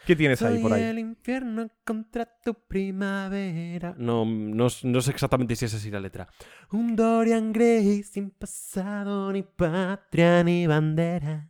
¿Qué 0.06 0.16
tienes 0.16 0.42
ahí 0.42 0.60
por 0.60 0.72
ahí? 0.74 0.84
el 0.84 1.00
infierno 1.00 1.68
contra 1.84 2.26
tu 2.26 2.54
primavera. 2.54 3.96
No, 3.98 4.24
no, 4.26 4.68
no 4.84 5.02
sé 5.02 5.12
exactamente 5.12 5.56
si 5.56 5.66
es 5.66 5.74
así 5.74 5.90
la 5.90 6.00
letra. 6.00 6.28
Un 6.72 6.96
Dorian 6.96 7.52
Gray 7.52 8.04
sin 8.04 8.30
pasado, 8.30 9.32
ni 9.32 9.42
patria, 9.44 10.44
ni 10.44 10.68
bandera. 10.68 11.50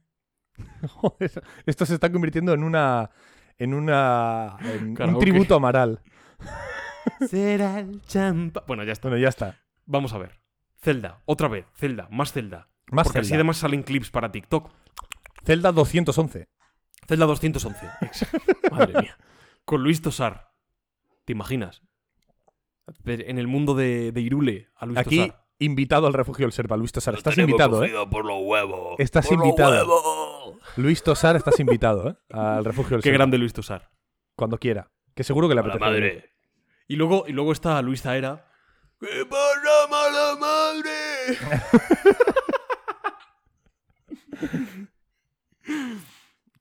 Joder, 0.89 1.43
esto 1.66 1.86
se 1.86 1.95
está 1.95 2.12
convirtiendo 2.12 2.53
en 2.53 2.64
una. 2.64 3.10
En 3.58 3.74
una. 3.74 4.58
en 4.62 5.01
un 5.01 5.20
tributo 5.20 5.53
a 5.53 5.58
Amaral. 5.58 6.01
Será 7.28 7.80
el 7.80 8.01
champa. 8.03 8.64
Bueno, 8.68 8.84
ya 8.84 8.93
está. 8.93 9.10
Bueno, 9.10 9.22
ya 9.22 9.30
está. 9.30 9.60
Vamos 9.86 10.14
a 10.14 10.18
ver. 10.18 10.39
Zelda, 10.82 11.22
otra 11.26 11.47
vez. 11.47 11.66
Zelda, 11.76 12.08
más 12.12 12.32
Zelda. 12.32 12.70
Más 12.91 13.06
Porque 13.06 13.20
así 13.20 13.30
Zelda. 13.30 13.39
además 13.39 13.58
salen 13.58 13.84
clips 13.84 14.12
para 14.12 14.32
TikTok. 14.32 14.72
Zelda 15.45 15.72
211. 15.72 16.47
Zelda 17.08 17.26
211. 17.26 17.88
Ex- 18.01 18.26
Madre 18.72 19.01
mía. 19.01 19.18
Con 19.66 19.84
Luis 19.84 20.01
Tosar. 20.01 20.51
¿Te 21.26 21.32
imaginas? 21.34 21.82
En 23.06 23.39
el 23.39 23.47
mundo 23.47 23.74
de, 23.74 24.12
de 24.12 24.22
Irule, 24.22 24.70
a 24.76 24.86
Luis 24.86 24.97
Aquí, 24.99 25.18
Tosar. 25.28 25.45
invitado 25.60 26.06
al 26.08 26.14
refugio 26.14 26.45
del 26.45 26.51
Serpa. 26.51 26.78
Luis 26.78 26.91
Tosar, 26.91 27.14
Lo 27.16 27.18
estás 27.18 27.38
invitado, 27.38 27.84
¿eh? 27.84 27.91
por 28.12 28.26
los 28.26 28.38
huevos. 28.43 28.95
Estás 28.99 29.28
por 29.28 29.38
los 29.38 29.45
invitado. 29.47 29.72
huevos. 29.74 30.58
Luis 30.78 31.01
Tosar, 31.03 31.36
estás 31.36 31.60
invitado, 31.60 32.10
¿eh? 32.10 32.16
Al 32.32 32.64
refugio 32.64 32.91
del 32.97 33.01
Qué 33.03 33.10
Serpa. 33.10 33.18
grande 33.18 33.38
Luis 33.39 33.53
Tosar. 33.53 33.89
Cuando 34.36 34.58
quiera. 34.60 34.91
Que 35.16 35.24
seguro 35.24 35.47
que 35.47 35.56
le 35.56 35.62
la 35.62 35.68
apetece. 35.68 35.84
venir. 35.91 36.14
madre. 36.14 36.30
Y 36.88 36.95
luego, 36.97 37.26
y 37.28 37.32
luego 37.32 37.51
está 37.53 37.82
Luis 37.82 38.01
Zaera. 38.03 38.47
¿Qué 38.99 39.26
pasa, 39.26 39.88
mala 39.89 40.36
madre? 40.39 40.91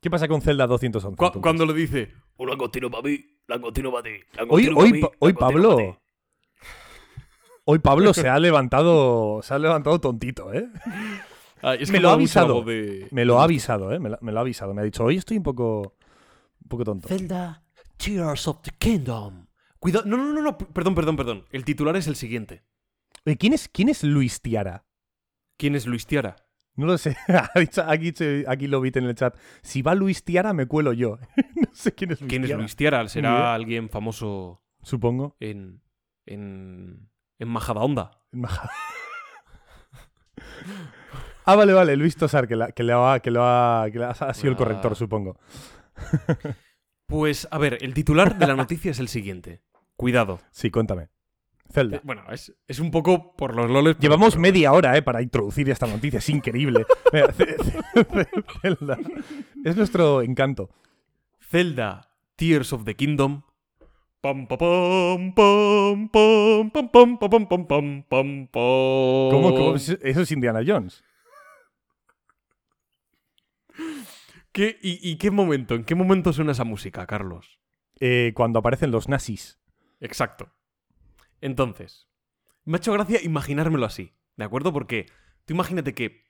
¿Qué 0.04 0.10
pasa 0.10 0.28
con 0.28 0.42
Zelda 0.42 0.66
211? 0.66 1.16
Cu- 1.16 1.40
cuando 1.40 1.64
le 1.64 1.72
dice. 1.72 2.12
Un 2.36 2.50
langostino 2.50 2.90
para 2.90 3.04
mí, 3.04 3.24
langostino 3.46 3.90
para 3.90 4.02
ti. 4.02 4.10
Hoy, 4.50 4.64
langostino 4.66 4.76
hoy, 4.76 4.90
pa' 4.90 4.94
mí, 4.96 5.00
Pa- 5.00 5.10
hoy 5.18 5.32
pa' 5.32 5.40
Pablo. 5.40 5.76
Hoy 7.64 7.78
Pablo 7.78 8.12
se 8.12 8.28
ha 8.28 8.38
levantado. 8.38 9.40
Se 9.42 9.54
ha 9.54 9.58
levantado 9.58 9.98
tontito, 9.98 10.52
¿eh? 10.52 10.68
"Ay, 11.62 11.78
es 11.80 11.88
Me 11.88 11.96
que 11.96 12.02
lo 12.02 12.10
ha 12.10 12.12
avisado. 12.12 12.62
de- 12.64 13.08
Me 13.12 13.24
lo 13.24 13.40
ha 13.40 13.44
avisado, 13.44 13.92
¿eh? 13.94 13.98
Me 13.98 14.10
lo, 14.10 14.18
me 14.20 14.30
lo 14.30 14.38
ha 14.40 14.42
avisado. 14.42 14.74
Me 14.74 14.82
ha 14.82 14.84
dicho, 14.84 15.02
hoy 15.04 15.16
estoy 15.16 15.38
un 15.38 15.42
poco. 15.42 15.94
Un 16.62 16.68
poco 16.68 16.84
tonto. 16.84 17.08
Zelda, 17.08 17.64
Tears 17.96 18.46
of 18.46 18.60
the 18.60 18.72
Kingdom. 18.78 19.46
Cuidado. 19.78 20.04
No, 20.04 20.18
no, 20.18 20.30
no, 20.34 20.42
no. 20.42 20.58
Perdón, 20.58 20.94
perdón, 20.94 21.16
perdón. 21.16 21.44
El 21.50 21.64
titular 21.64 21.96
es 21.96 22.06
el 22.08 22.16
siguiente. 22.16 22.62
¿quién, 23.38 23.54
es, 23.54 23.70
¿Quién 23.70 23.88
es 23.88 24.04
Luis 24.04 24.42
Tiara? 24.42 24.84
¿Quién 25.56 25.74
es 25.74 25.86
Luis 25.86 26.06
Tiara? 26.06 26.36
No 26.76 26.86
lo 26.86 26.98
sé. 26.98 27.16
Aquí, 28.46 28.66
lo 28.66 28.80
vi 28.80 28.90
en 28.94 29.04
el 29.04 29.14
chat. 29.14 29.36
Si 29.62 29.82
va 29.82 29.94
Luis 29.94 30.24
Tiara, 30.24 30.52
me 30.52 30.66
cuelo 30.66 30.92
yo. 30.92 31.18
no 31.56 31.68
sé 31.72 31.92
quién 31.92 32.12
es 32.12 32.20
Luis 32.20 32.28
¿Quién 32.28 32.42
es 32.42 32.48
Tiara. 32.48 32.60
Luis 32.60 32.76
Tiara? 32.76 33.08
Será 33.08 33.54
alguien 33.54 33.88
famoso 33.88 34.62
Supongo. 34.82 35.36
en. 35.40 35.80
en. 36.26 37.08
en 37.38 37.48
Majadahonda. 37.48 38.10
Maja. 38.32 38.70
ah, 41.44 41.54
vale, 41.54 41.72
vale. 41.72 41.96
Luis 41.96 42.16
Tosar, 42.16 42.48
que, 42.48 42.56
la- 42.56 42.72
que, 42.72 42.82
le 42.82 42.92
ha, 42.92 43.20
que, 43.20 43.30
lo 43.30 43.44
ha, 43.44 43.86
que 43.92 44.02
ha, 44.02 44.34
sido 44.34 44.50
el 44.50 44.56
corrector, 44.56 44.96
supongo. 44.96 45.38
Pues, 47.06 47.46
a 47.50 47.58
ver, 47.58 47.78
el 47.82 47.94
titular 47.94 48.36
de 48.36 48.46
la 48.46 48.56
noticia 48.56 48.90
es 48.90 48.98
el 48.98 49.08
siguiente. 49.08 49.62
Cuidado. 49.96 50.40
Sí, 50.50 50.70
cuéntame. 50.70 51.10
Zelda. 51.74 52.00
Bueno, 52.04 52.22
es, 52.30 52.78
un 52.78 52.92
poco 52.92 53.34
por 53.34 53.56
los 53.56 53.68
loles. 53.68 53.98
Llevamos 53.98 54.38
media 54.38 54.72
hora 54.72 54.96
eh, 54.96 55.02
para 55.02 55.20
introducir 55.22 55.68
esta 55.68 55.88
noticia, 55.88 56.20
es 56.20 56.28
increíble. 56.28 56.86
Zelda. 58.62 58.96
Es 59.64 59.76
nuestro 59.76 60.22
encanto. 60.22 60.70
Zelda, 61.40 62.08
Tears 62.36 62.72
of 62.72 62.84
the 62.84 62.94
Kingdom. 62.94 63.42
Eso 70.02 70.22
es 70.22 70.32
Indiana 70.32 70.60
Jones. 70.64 71.02
Y, 74.54 75.16
qué 75.16 75.32
momento? 75.32 75.74
¿En 75.74 75.82
qué 75.82 75.96
momento 75.96 76.32
suena 76.32 76.52
esa 76.52 76.62
música, 76.62 77.04
Carlos? 77.08 77.58
Cuando 78.34 78.60
aparecen 78.60 78.92
los 78.92 79.08
nazis. 79.08 79.58
Exacto. 79.98 80.52
Entonces, 81.44 82.08
me 82.64 82.76
ha 82.76 82.78
hecho 82.78 82.94
gracia 82.94 83.22
imaginármelo 83.22 83.84
así, 83.84 84.16
¿de 84.36 84.44
acuerdo? 84.44 84.72
Porque 84.72 85.04
tú 85.44 85.52
imagínate 85.52 85.94
que 85.94 86.24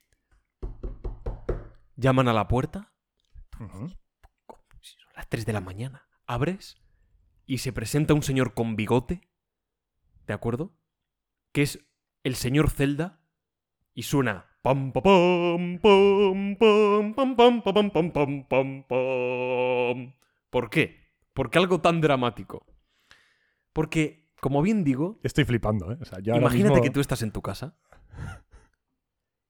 llaman 1.94 2.26
a 2.26 2.32
la 2.32 2.48
puerta, 2.48 2.92
si 4.80 4.98
son 4.98 5.12
las 5.14 5.28
3 5.28 5.46
de 5.46 5.52
la 5.52 5.60
mañana, 5.60 6.08
abres 6.26 6.82
y 7.46 7.58
se 7.58 7.72
presenta 7.72 8.12
un 8.12 8.24
señor 8.24 8.54
con 8.54 8.74
bigote, 8.74 9.20
¿de 10.26 10.34
acuerdo? 10.34 10.74
Que 11.52 11.62
es 11.62 11.78
el 12.24 12.34
señor 12.34 12.68
Zelda 12.68 13.20
y 13.94 14.02
suena 14.02 14.58
pam 14.62 14.90
pa 14.90 15.00
pam 15.00 15.78
pam 15.78 16.56
pam 16.56 17.14
pam 17.14 17.36
pam 17.36 17.62
pa, 17.62 17.72
pam 17.72 17.90
pam 17.92 18.10
pam 18.10 18.48
pam 18.48 18.84
pam. 18.88 20.14
¿Por 20.50 20.70
qué? 20.70 21.06
¿Por 21.32 21.50
qué 21.50 21.58
algo 21.60 21.80
tan 21.80 22.00
dramático? 22.00 22.66
Porque, 23.72 24.23
como 24.44 24.60
bien 24.60 24.84
digo, 24.84 25.18
Estoy 25.22 25.44
flipando, 25.46 25.90
¿eh? 25.90 25.96
O 26.02 26.04
sea, 26.04 26.18
yo 26.20 26.34
ahora 26.34 26.42
imagínate 26.42 26.74
mismo- 26.74 26.84
que 26.84 26.90
tú 26.90 27.00
estás 27.00 27.22
en 27.22 27.30
tu 27.32 27.40
casa 27.40 27.78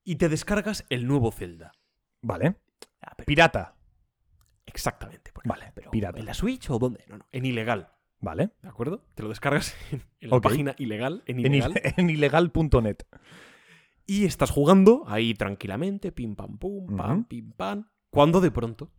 y 0.05 0.15
te 0.17 0.29
descargas 0.29 0.85
el 0.89 1.09
nuevo 1.09 1.33
Zelda. 1.33 1.73
Vale. 2.23 2.55
Ah, 3.03 3.13
pero- 3.17 3.27
Pirata. 3.27 3.75
Exactamente. 4.67 5.33
Vale, 5.45 5.73
pero 5.75 5.91
pirata. 5.91 6.21
¿En 6.21 6.27
la 6.27 6.35
Switch 6.35 6.71
o 6.71 6.79
dónde? 6.79 7.05
No, 7.09 7.19
no, 7.19 7.27
en 7.33 7.45
ilegal. 7.45 7.91
Vale. 8.21 8.51
¿De 8.63 8.69
acuerdo? 8.69 9.05
Te 9.17 9.25
lo 9.25 9.29
descargas 9.31 9.75
en, 9.91 10.03
en 10.21 10.31
la 10.31 10.41
página 10.41 10.75
ilegal, 10.79 11.25
en 11.27 11.41
ilegal. 11.41 11.75
en 11.97 12.09
ilegal.net. 12.11 12.99
Y 14.07 14.27
estás 14.27 14.51
jugando 14.53 15.03
ahí 15.09 15.35
tranquilamente, 15.35 16.13
pim 16.13 16.37
pam 16.37 16.57
pum, 16.59 16.97
pam, 16.97 17.25
pim 17.25 17.51
pam. 17.51 17.89
Cuando 18.11 18.41
de 18.41 18.53
pronto 18.53 18.93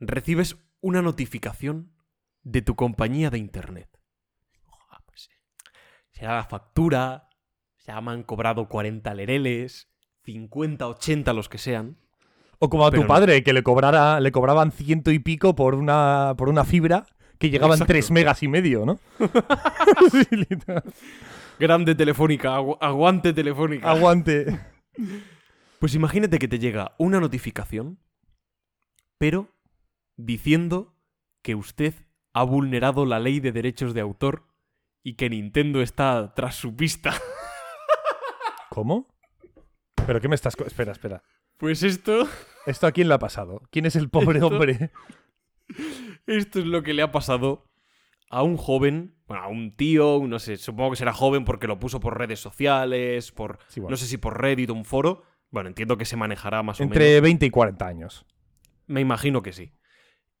recibes 0.00 0.56
una 0.80 1.02
notificación 1.02 1.92
de 2.42 2.62
tu 2.62 2.74
compañía 2.74 3.28
de 3.28 3.38
internet. 3.38 3.90
Será 6.18 6.36
la 6.36 6.44
factura, 6.44 7.28
ya 7.86 8.00
me 8.00 8.12
han 8.12 8.22
cobrado 8.22 8.68
40 8.68 9.12
lereles, 9.14 9.90
50, 10.24 10.88
80, 10.88 11.32
los 11.34 11.48
que 11.50 11.58
sean. 11.58 11.98
O 12.58 12.70
como 12.70 12.86
a 12.86 12.90
tu 12.90 13.02
no. 13.02 13.06
padre, 13.06 13.42
que 13.44 13.52
le, 13.52 13.62
cobrara, 13.62 14.18
le 14.20 14.32
cobraban 14.32 14.72
ciento 14.72 15.10
y 15.10 15.18
pico 15.18 15.54
por 15.54 15.74
una, 15.74 16.32
por 16.38 16.48
una 16.48 16.64
fibra 16.64 17.04
que 17.38 17.50
llegaba 17.50 17.74
en 17.74 17.82
Exacto. 17.82 17.92
3 17.92 18.10
megas 18.12 18.42
y 18.42 18.48
medio, 18.48 18.86
¿no? 18.86 18.98
Grande 21.58 21.94
telefónica, 21.94 22.58
agu- 22.58 22.78
aguante 22.80 23.32
telefónica. 23.32 23.90
Aguante. 23.90 24.58
Pues 25.78 25.94
imagínate 25.94 26.38
que 26.38 26.48
te 26.48 26.58
llega 26.58 26.94
una 26.98 27.20
notificación, 27.20 27.98
pero 29.18 29.48
diciendo 30.16 30.94
que 31.42 31.54
usted 31.54 31.94
ha 32.32 32.42
vulnerado 32.42 33.04
la 33.04 33.20
ley 33.20 33.40
de 33.40 33.52
derechos 33.52 33.94
de 33.94 34.00
autor 34.00 34.46
y 35.06 35.14
que 35.14 35.30
Nintendo 35.30 35.82
está 35.82 36.32
tras 36.34 36.56
su 36.56 36.74
pista. 36.74 37.14
¿Cómo? 38.70 39.06
¿Pero 40.06 40.20
qué 40.20 40.28
me 40.28 40.34
estás...? 40.34 40.56
Espera, 40.66 40.90
espera. 40.90 41.22
Pues 41.58 41.84
esto, 41.84 42.26
¿Esto 42.66 42.88
a 42.88 42.92
quién 42.92 43.06
le 43.08 43.14
ha 43.14 43.18
pasado? 43.20 43.62
¿Quién 43.70 43.86
es 43.86 43.94
el 43.94 44.10
pobre 44.10 44.38
Esto- 44.40 44.48
hombre? 44.48 44.90
esto 46.26 46.58
es 46.58 46.64
lo 46.66 46.82
que 46.82 46.92
le 46.92 47.02
ha 47.02 47.12
pasado 47.12 47.70
a 48.30 48.42
un 48.42 48.56
joven, 48.56 49.16
bueno, 49.28 49.44
a 49.44 49.48
un 49.48 49.76
tío, 49.76 50.20
no 50.26 50.38
sé, 50.40 50.56
supongo 50.56 50.90
que 50.90 50.96
será 50.96 51.12
joven 51.12 51.44
porque 51.44 51.68
lo 51.68 51.78
puso 51.78 52.00
por 52.00 52.18
redes 52.18 52.40
sociales, 52.40 53.30
por 53.30 53.58
Sí, 53.68 53.78
bueno. 53.80 53.92
no 53.92 53.96
sé 53.96 54.06
si 54.06 54.16
por 54.18 54.40
Reddit 54.40 54.70
o 54.70 54.74
un 54.74 54.84
foro. 54.84 55.22
Bueno, 55.50 55.68
entiendo 55.68 55.96
que 55.96 56.04
se 56.04 56.16
manejará 56.16 56.64
más 56.64 56.80
o 56.80 56.82
menos. 56.82 56.96
Entre 56.96 57.20
20 57.20 57.46
y 57.46 57.50
40 57.50 57.86
años. 57.86 58.26
Me 58.86 59.00
imagino 59.00 59.42
que 59.42 59.52
sí. 59.52 59.72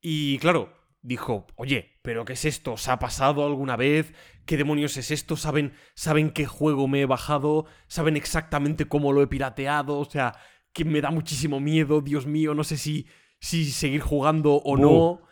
Y 0.00 0.38
claro, 0.38 0.72
dijo, 1.02 1.46
oye, 1.56 1.98
¿pero 2.02 2.24
qué 2.24 2.34
es 2.34 2.44
esto? 2.44 2.72
¿Os 2.72 2.88
ha 2.88 2.98
pasado 2.98 3.46
alguna 3.46 3.76
vez? 3.76 4.12
¿Qué 4.44 4.56
demonios 4.56 4.96
es 4.96 5.10
esto? 5.10 5.36
¿Saben, 5.36 5.72
¿Saben 5.94 6.30
qué 6.30 6.46
juego 6.46 6.88
me 6.88 7.00
he 7.00 7.06
bajado? 7.06 7.66
¿Saben 7.86 8.16
exactamente 8.16 8.86
cómo 8.86 9.12
lo 9.12 9.22
he 9.22 9.26
pirateado? 9.26 9.98
O 9.98 10.04
sea, 10.04 10.34
que 10.72 10.84
me 10.84 11.00
da 11.00 11.10
muchísimo 11.10 11.60
miedo, 11.60 12.00
Dios 12.00 12.26
mío, 12.26 12.54
no 12.54 12.64
sé 12.64 12.76
si, 12.76 13.06
si 13.40 13.70
seguir 13.70 14.00
jugando 14.00 14.56
o 14.56 14.76
no. 14.76 15.22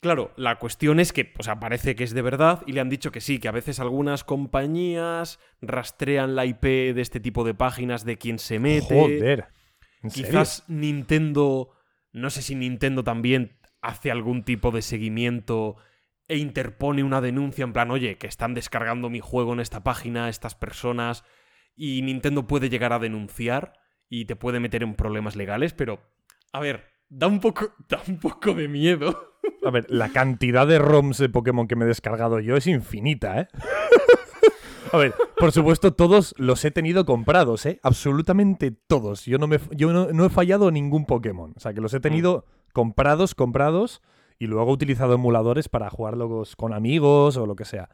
Claro, 0.00 0.32
la 0.36 0.58
cuestión 0.58 0.98
es 0.98 1.12
que, 1.12 1.32
o 1.38 1.42
sea, 1.44 1.60
parece 1.60 1.94
que 1.94 2.02
es 2.02 2.12
de 2.12 2.22
verdad 2.22 2.62
y 2.66 2.72
le 2.72 2.80
han 2.80 2.88
dicho 2.88 3.12
que 3.12 3.20
sí, 3.20 3.38
que 3.38 3.46
a 3.48 3.52
veces 3.52 3.78
algunas 3.78 4.24
compañías 4.24 5.38
rastrean 5.60 6.34
la 6.34 6.44
IP 6.44 6.62
de 6.62 7.00
este 7.00 7.20
tipo 7.20 7.44
de 7.44 7.54
páginas 7.54 8.04
de 8.04 8.18
quien 8.18 8.40
se 8.40 8.58
mete. 8.58 9.00
Joder. 9.00 9.48
¿En 10.02 10.10
serio? 10.10 10.28
Quizás 10.28 10.64
Nintendo, 10.68 11.70
no 12.12 12.30
sé 12.30 12.42
si 12.42 12.56
Nintendo 12.56 13.04
también 13.04 13.58
hace 13.82 14.10
algún 14.10 14.44
tipo 14.44 14.70
de 14.70 14.80
seguimiento 14.80 15.76
e 16.28 16.38
interpone 16.38 17.02
una 17.02 17.20
denuncia 17.20 17.64
en 17.64 17.72
plan, 17.72 17.90
oye, 17.90 18.16
que 18.16 18.28
están 18.28 18.54
descargando 18.54 19.10
mi 19.10 19.20
juego 19.20 19.52
en 19.52 19.60
esta 19.60 19.82
página 19.82 20.28
estas 20.28 20.54
personas 20.54 21.24
y 21.74 22.00
Nintendo 22.02 22.46
puede 22.46 22.70
llegar 22.70 22.92
a 22.92 22.98
denunciar 22.98 23.74
y 24.08 24.24
te 24.24 24.36
puede 24.36 24.60
meter 24.60 24.82
en 24.82 24.94
problemas 24.94 25.36
legales, 25.36 25.72
pero, 25.74 26.00
a 26.52 26.60
ver, 26.60 26.84
da 27.08 27.26
un 27.26 27.40
poco, 27.40 27.74
da 27.88 28.00
un 28.06 28.18
poco 28.18 28.54
de 28.54 28.68
miedo. 28.68 29.34
A 29.64 29.70
ver, 29.70 29.86
la 29.88 30.10
cantidad 30.10 30.66
de 30.66 30.78
ROMs 30.78 31.18
de 31.18 31.28
Pokémon 31.28 31.66
que 31.66 31.76
me 31.76 31.84
he 31.84 31.88
descargado 31.88 32.38
yo 32.38 32.56
es 32.56 32.66
infinita, 32.66 33.40
¿eh? 33.40 33.48
A 34.92 34.98
ver, 34.98 35.14
por 35.38 35.52
supuesto, 35.52 35.94
todos 35.94 36.34
los 36.36 36.64
he 36.66 36.70
tenido 36.70 37.06
comprados, 37.06 37.64
¿eh? 37.64 37.80
Absolutamente 37.82 38.70
todos. 38.70 39.24
Yo 39.24 39.38
no, 39.38 39.46
me, 39.46 39.58
yo 39.70 39.90
no, 39.90 40.12
no 40.12 40.26
he 40.26 40.28
fallado 40.28 40.70
ningún 40.70 41.06
Pokémon. 41.06 41.54
O 41.56 41.60
sea, 41.60 41.72
que 41.72 41.80
los 41.80 41.94
he 41.94 42.00
tenido 42.00 42.44
comprados, 42.72 43.34
comprados, 43.34 44.02
y 44.38 44.46
luego 44.46 44.70
he 44.70 44.74
utilizado 44.74 45.14
emuladores 45.14 45.68
para 45.68 45.88
jugarlos 45.90 46.56
con 46.56 46.72
amigos 46.72 47.36
o 47.36 47.46
lo 47.46 47.54
que 47.56 47.64
sea. 47.64 47.88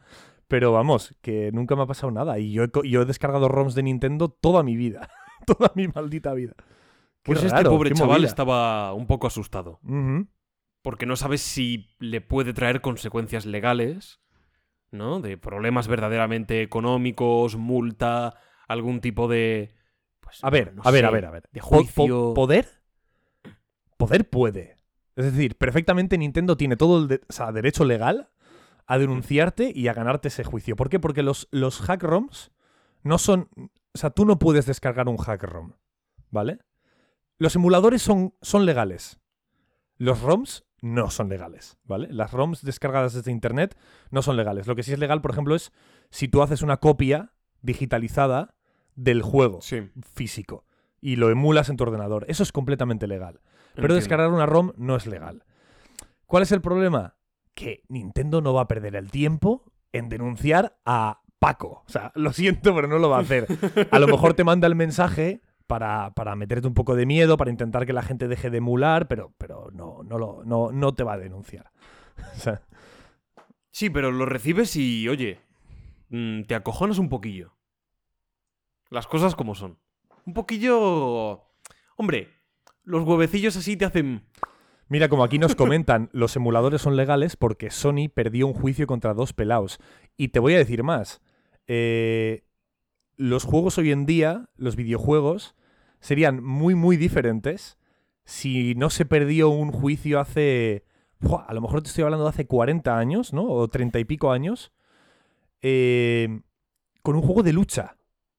Pero 0.47 0.71
vamos, 0.71 1.15
que 1.21 1.51
nunca 1.51 1.75
me 1.75 1.83
ha 1.83 1.87
pasado 1.87 2.11
nada. 2.11 2.39
Y 2.39 2.51
yo 2.51 2.63
he, 2.63 2.69
yo 2.89 3.03
he 3.03 3.05
descargado 3.05 3.47
ROMs 3.49 3.75
de 3.75 3.83
Nintendo 3.83 4.29
toda 4.29 4.63
mi 4.63 4.75
vida. 4.75 5.09
toda 5.45 5.71
mi 5.75 5.87
maldita 5.87 6.33
vida. 6.33 6.53
Qué 6.57 7.33
Pues 7.33 7.43
este 7.43 7.63
pobre 7.65 7.91
chaval 7.93 8.13
movida. 8.17 8.27
estaba 8.27 8.93
un 8.93 9.05
poco 9.05 9.27
asustado. 9.27 9.79
Porque 10.81 11.05
no 11.05 11.15
sabes 11.15 11.41
si 11.41 11.89
le 11.99 12.21
puede 12.21 12.53
traer 12.53 12.81
consecuencias 12.81 13.45
legales, 13.45 14.21
¿no? 14.91 15.19
De 15.19 15.37
problemas 15.37 15.87
verdaderamente 15.87 16.61
económicos, 16.63 17.55
multa, 17.57 18.35
algún 18.67 19.01
tipo 19.01 19.27
de... 19.27 19.75
pues, 20.21 20.43
A 20.43 20.49
ver, 20.49 20.73
no 20.73 20.81
a 20.83 20.89
ver, 20.91 21.05
a 21.05 21.11
ver, 21.11 21.25
a 21.25 21.31
ver. 21.31 21.43
De 21.51 21.59
Po- 21.59 21.69
po- 21.69 21.75
juicio... 21.75 22.33
¿Poder? 22.33 22.78
Poder 23.99 24.29
puede. 24.29 24.77
Es 25.17 25.25
decir, 25.25 25.57
perfectamente 25.57 26.17
Nintendo 26.17 26.55
tiene 26.55 26.77
todo 26.77 26.99
el 26.99 27.07
de- 27.09 27.21
o 27.27 27.33
sea, 27.33 27.51
derecho 27.51 27.83
legal 27.83 28.29
a 28.87 28.97
denunciarte 28.97 29.73
y 29.75 29.89
a 29.89 29.93
ganarte 29.93 30.29
ese 30.29 30.45
juicio. 30.45 30.77
¿Por 30.77 30.89
qué? 30.89 30.99
Porque 31.01 31.21
los, 31.21 31.49
los 31.51 31.81
hack 31.81 32.01
ROMs 32.03 32.51
no 33.03 33.17
son. 33.17 33.49
O 33.57 33.97
sea, 33.97 34.11
tú 34.11 34.23
no 34.25 34.39
puedes 34.39 34.65
descargar 34.65 35.09
un 35.09 35.17
hack 35.17 35.43
ROM. 35.43 35.73
¿Vale? 36.31 36.59
Los 37.39 37.57
emuladores 37.57 38.01
son, 38.01 38.33
son 38.41 38.65
legales. 38.65 39.19
Los 39.97 40.21
ROMs 40.21 40.63
no 40.81 41.09
son 41.09 41.27
legales. 41.27 41.77
¿Vale? 41.83 42.07
Las 42.13 42.31
ROMs 42.31 42.61
descargadas 42.63 43.13
desde 43.13 43.31
internet 43.31 43.77
no 44.11 44.21
son 44.21 44.37
legales. 44.37 44.65
Lo 44.65 44.75
que 44.77 44.83
sí 44.83 44.93
es 44.93 44.99
legal, 44.99 45.21
por 45.21 45.31
ejemplo, 45.31 45.55
es 45.55 45.73
si 46.09 46.29
tú 46.29 46.41
haces 46.41 46.61
una 46.61 46.77
copia 46.77 47.33
digitalizada 47.61 48.55
del 48.95 49.21
juego 49.21 49.59
Sí, 49.61 49.89
físico 50.13 50.65
y 51.01 51.17
lo 51.17 51.29
emulas 51.29 51.67
en 51.69 51.75
tu 51.75 51.83
ordenador. 51.83 52.23
Eso 52.29 52.43
es 52.43 52.51
completamente 52.53 53.05
legal. 53.07 53.41
Pero 53.81 53.93
entiendo. 53.93 53.95
descargar 53.95 54.29
una 54.29 54.45
ROM 54.45 54.71
no 54.77 54.95
es 54.95 55.07
legal. 55.07 55.43
¿Cuál 56.25 56.43
es 56.43 56.51
el 56.51 56.61
problema? 56.61 57.15
Que 57.53 57.83
Nintendo 57.89 58.41
no 58.41 58.53
va 58.53 58.61
a 58.61 58.67
perder 58.67 58.95
el 58.95 59.11
tiempo 59.11 59.71
en 59.91 60.09
denunciar 60.09 60.79
a 60.85 61.21
Paco. 61.39 61.83
O 61.87 61.89
sea, 61.89 62.11
lo 62.15 62.33
siento, 62.33 62.75
pero 62.75 62.87
no 62.87 62.99
lo 62.99 63.09
va 63.09 63.17
a 63.17 63.21
hacer. 63.21 63.47
A 63.91 63.99
lo 63.99 64.07
mejor 64.07 64.33
te 64.33 64.43
manda 64.43 64.67
el 64.67 64.75
mensaje 64.75 65.41
para, 65.67 66.13
para 66.13 66.35
meterte 66.35 66.67
un 66.67 66.73
poco 66.73 66.95
de 66.95 67.05
miedo, 67.05 67.37
para 67.37 67.51
intentar 67.51 67.85
que 67.85 67.93
la 67.93 68.03
gente 68.03 68.27
deje 68.27 68.49
de 68.49 68.57
emular, 68.57 69.07
pero, 69.07 69.33
pero 69.37 69.69
no, 69.71 70.03
no, 70.03 70.17
lo, 70.17 70.43
no, 70.43 70.71
no 70.71 70.93
te 70.93 71.03
va 71.03 71.13
a 71.13 71.17
denunciar. 71.17 71.71
O 72.35 72.39
sea, 72.39 72.61
Sí, 73.71 73.89
pero 73.89 74.11
lo 74.11 74.25
recibes 74.25 74.75
y, 74.75 75.07
oye, 75.07 75.39
mm, 76.09 76.43
te 76.43 76.55
acojonas 76.55 76.97
un 76.97 77.09
poquillo. 77.09 77.55
Las 78.89 79.07
cosas 79.07 79.35
como 79.35 79.55
son. 79.55 79.79
Un 80.25 80.33
poquillo... 80.33 81.45
Hombre, 81.95 82.38
los 82.89 83.03
huevecillos 83.03 83.55
así 83.55 83.77
te 83.77 83.85
hacen... 83.85 84.23
Mira, 84.87 85.07
como 85.07 85.23
aquí 85.23 85.37
nos 85.37 85.55
comentan, 85.63 86.09
los 86.11 86.35
emuladores 86.35 86.81
son 86.81 86.95
legales 86.95 87.35
porque 87.35 87.69
Sony 87.69 88.09
perdió 88.13 88.47
un 88.47 88.53
juicio 88.53 88.87
contra 88.87 89.13
dos 89.13 89.33
pelaos. 89.33 89.79
Y 90.17 90.29
te 90.29 90.39
voy 90.39 90.55
a 90.55 90.57
decir 90.57 90.83
más. 90.83 91.21
eh, 91.67 92.43
los 93.15 93.43
juegos 93.43 93.77
hoy 93.77 93.91
en 93.91 94.05
día, 94.05 94.49
los 94.55 94.75
videojuegos, 94.77 95.53
serían 95.99 96.41
muy, 96.43 96.73
muy 96.73 96.95
diferentes 96.95 97.77
si 98.23 98.75
no 98.75 98.89
se 98.89 99.05
perdió 99.05 99.49
un 99.49 99.71
juicio 99.71 100.19
hace... 100.19 100.85
A 101.47 101.53
lo 101.53 101.59
mejor 101.61 101.81
te 101.81 101.89
estoy 101.89 102.05
hablando 102.05 102.23
de 102.23 102.29
hace 102.29 102.47
40 102.47 102.97
años, 102.97 103.33
¿no? 103.33 103.43
O 103.43 103.67
30 103.67 103.99
y 103.99 104.05
pico 104.05 104.31
años. 104.31 104.71
eh, 105.61 106.41
con 107.03 107.15
un 107.15 107.21
juego 107.21 107.43
de 107.43 107.53
lucha. 107.53 107.97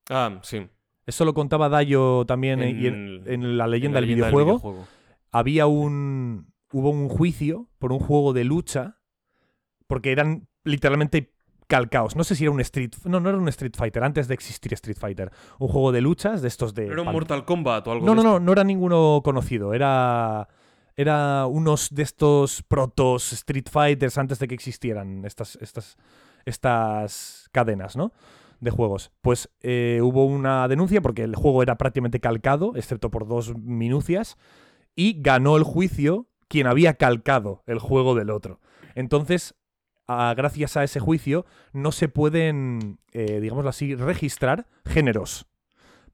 Ah, 0.09 0.38
sí. 0.42 0.66
Eso 1.11 1.25
lo 1.25 1.35
contaba 1.35 1.69
Dayo 1.69 2.25
también 2.25 2.63
en, 2.63 2.81
y 2.81 2.87
en- 2.87 3.57
la 3.59 3.65
en 3.67 3.71
leyenda 3.71 4.01
del 4.01 4.09
videojuego 4.09 4.87
había 5.31 5.67
un. 5.67 6.53
Hubo 6.73 6.91
un 6.91 7.09
juicio 7.09 7.69
por 7.79 7.93
un 7.93 7.99
juego 7.99 8.33
de 8.33 8.45
lucha. 8.45 8.97
Porque 9.87 10.13
eran 10.13 10.47
literalmente 10.65 11.33
calcaos. 11.67 12.15
No 12.17 12.23
sé 12.25 12.35
si 12.37 12.45
era 12.45 12.53
un 12.53 12.61
Street. 12.61 12.91
No, 13.05 13.19
no 13.21 13.29
era 13.29 13.39
un 13.39 13.49
Street 13.49 13.75
Fighter, 13.77 14.03
antes 14.05 14.29
de 14.29 14.35
existir 14.35 14.73
Street 14.75 14.97
Fighter. 14.99 15.31
Un 15.59 15.69
juego 15.69 15.91
de 15.93 16.01
luchas 16.01 16.43
de 16.43 16.49
estos 16.49 16.75
de. 16.75 16.87
¿No 16.87 16.93
era 16.93 17.03
un 17.03 17.13
Mortal 17.13 17.45
Kombat 17.45 17.87
o 17.89 17.93
algo 17.93 18.07
No, 18.07 18.15
no, 18.15 18.23
no, 18.23 18.39
no 18.41 18.53
era 18.53 18.65
ninguno 18.65 19.21
conocido. 19.25 19.75
Era. 19.75 20.49
Era 20.97 21.47
unos 21.47 21.89
de 21.95 22.03
estos 22.03 22.63
protos 22.63 23.33
Street 23.33 23.67
Fighters 23.71 24.19
antes 24.19 24.39
de 24.39 24.47
que 24.49 24.55
existieran 24.55 25.25
estas, 25.25 25.57
estas, 25.61 25.97
estas 26.45 27.49
cadenas, 27.53 27.97
¿no? 27.97 28.13
De 28.61 28.71
juegos. 28.71 29.11
Pues 29.23 29.51
eh, 29.61 30.01
hubo 30.03 30.27
una 30.27 30.69
denuncia 30.69 31.01
porque 31.01 31.23
el 31.23 31.35
juego 31.35 31.63
era 31.63 31.79
prácticamente 31.79 32.21
calcado, 32.21 32.73
excepto 32.77 33.11
por 33.11 33.27
dos 33.27 33.57
minucias, 33.57 34.37
y 34.95 35.21
ganó 35.23 35.57
el 35.57 35.65
juicio 35.65 36.27
quien 36.47 36.67
había 36.67 36.95
calcado 36.95 37.63
el 37.67 37.79
juego 37.79 38.15
del 38.15 38.31
otro. 38.31 38.61
Entonces, 38.95 39.55
gracias 40.37 40.77
a 40.77 40.85
ese 40.85 41.01
juicio, 41.01 41.47
no 41.73 41.93
se 41.93 42.09
pueden, 42.09 42.99
eh, 43.13 43.41
digámoslo 43.41 43.71
así, 43.71 43.95
registrar 43.95 44.67
géneros. 44.85 45.47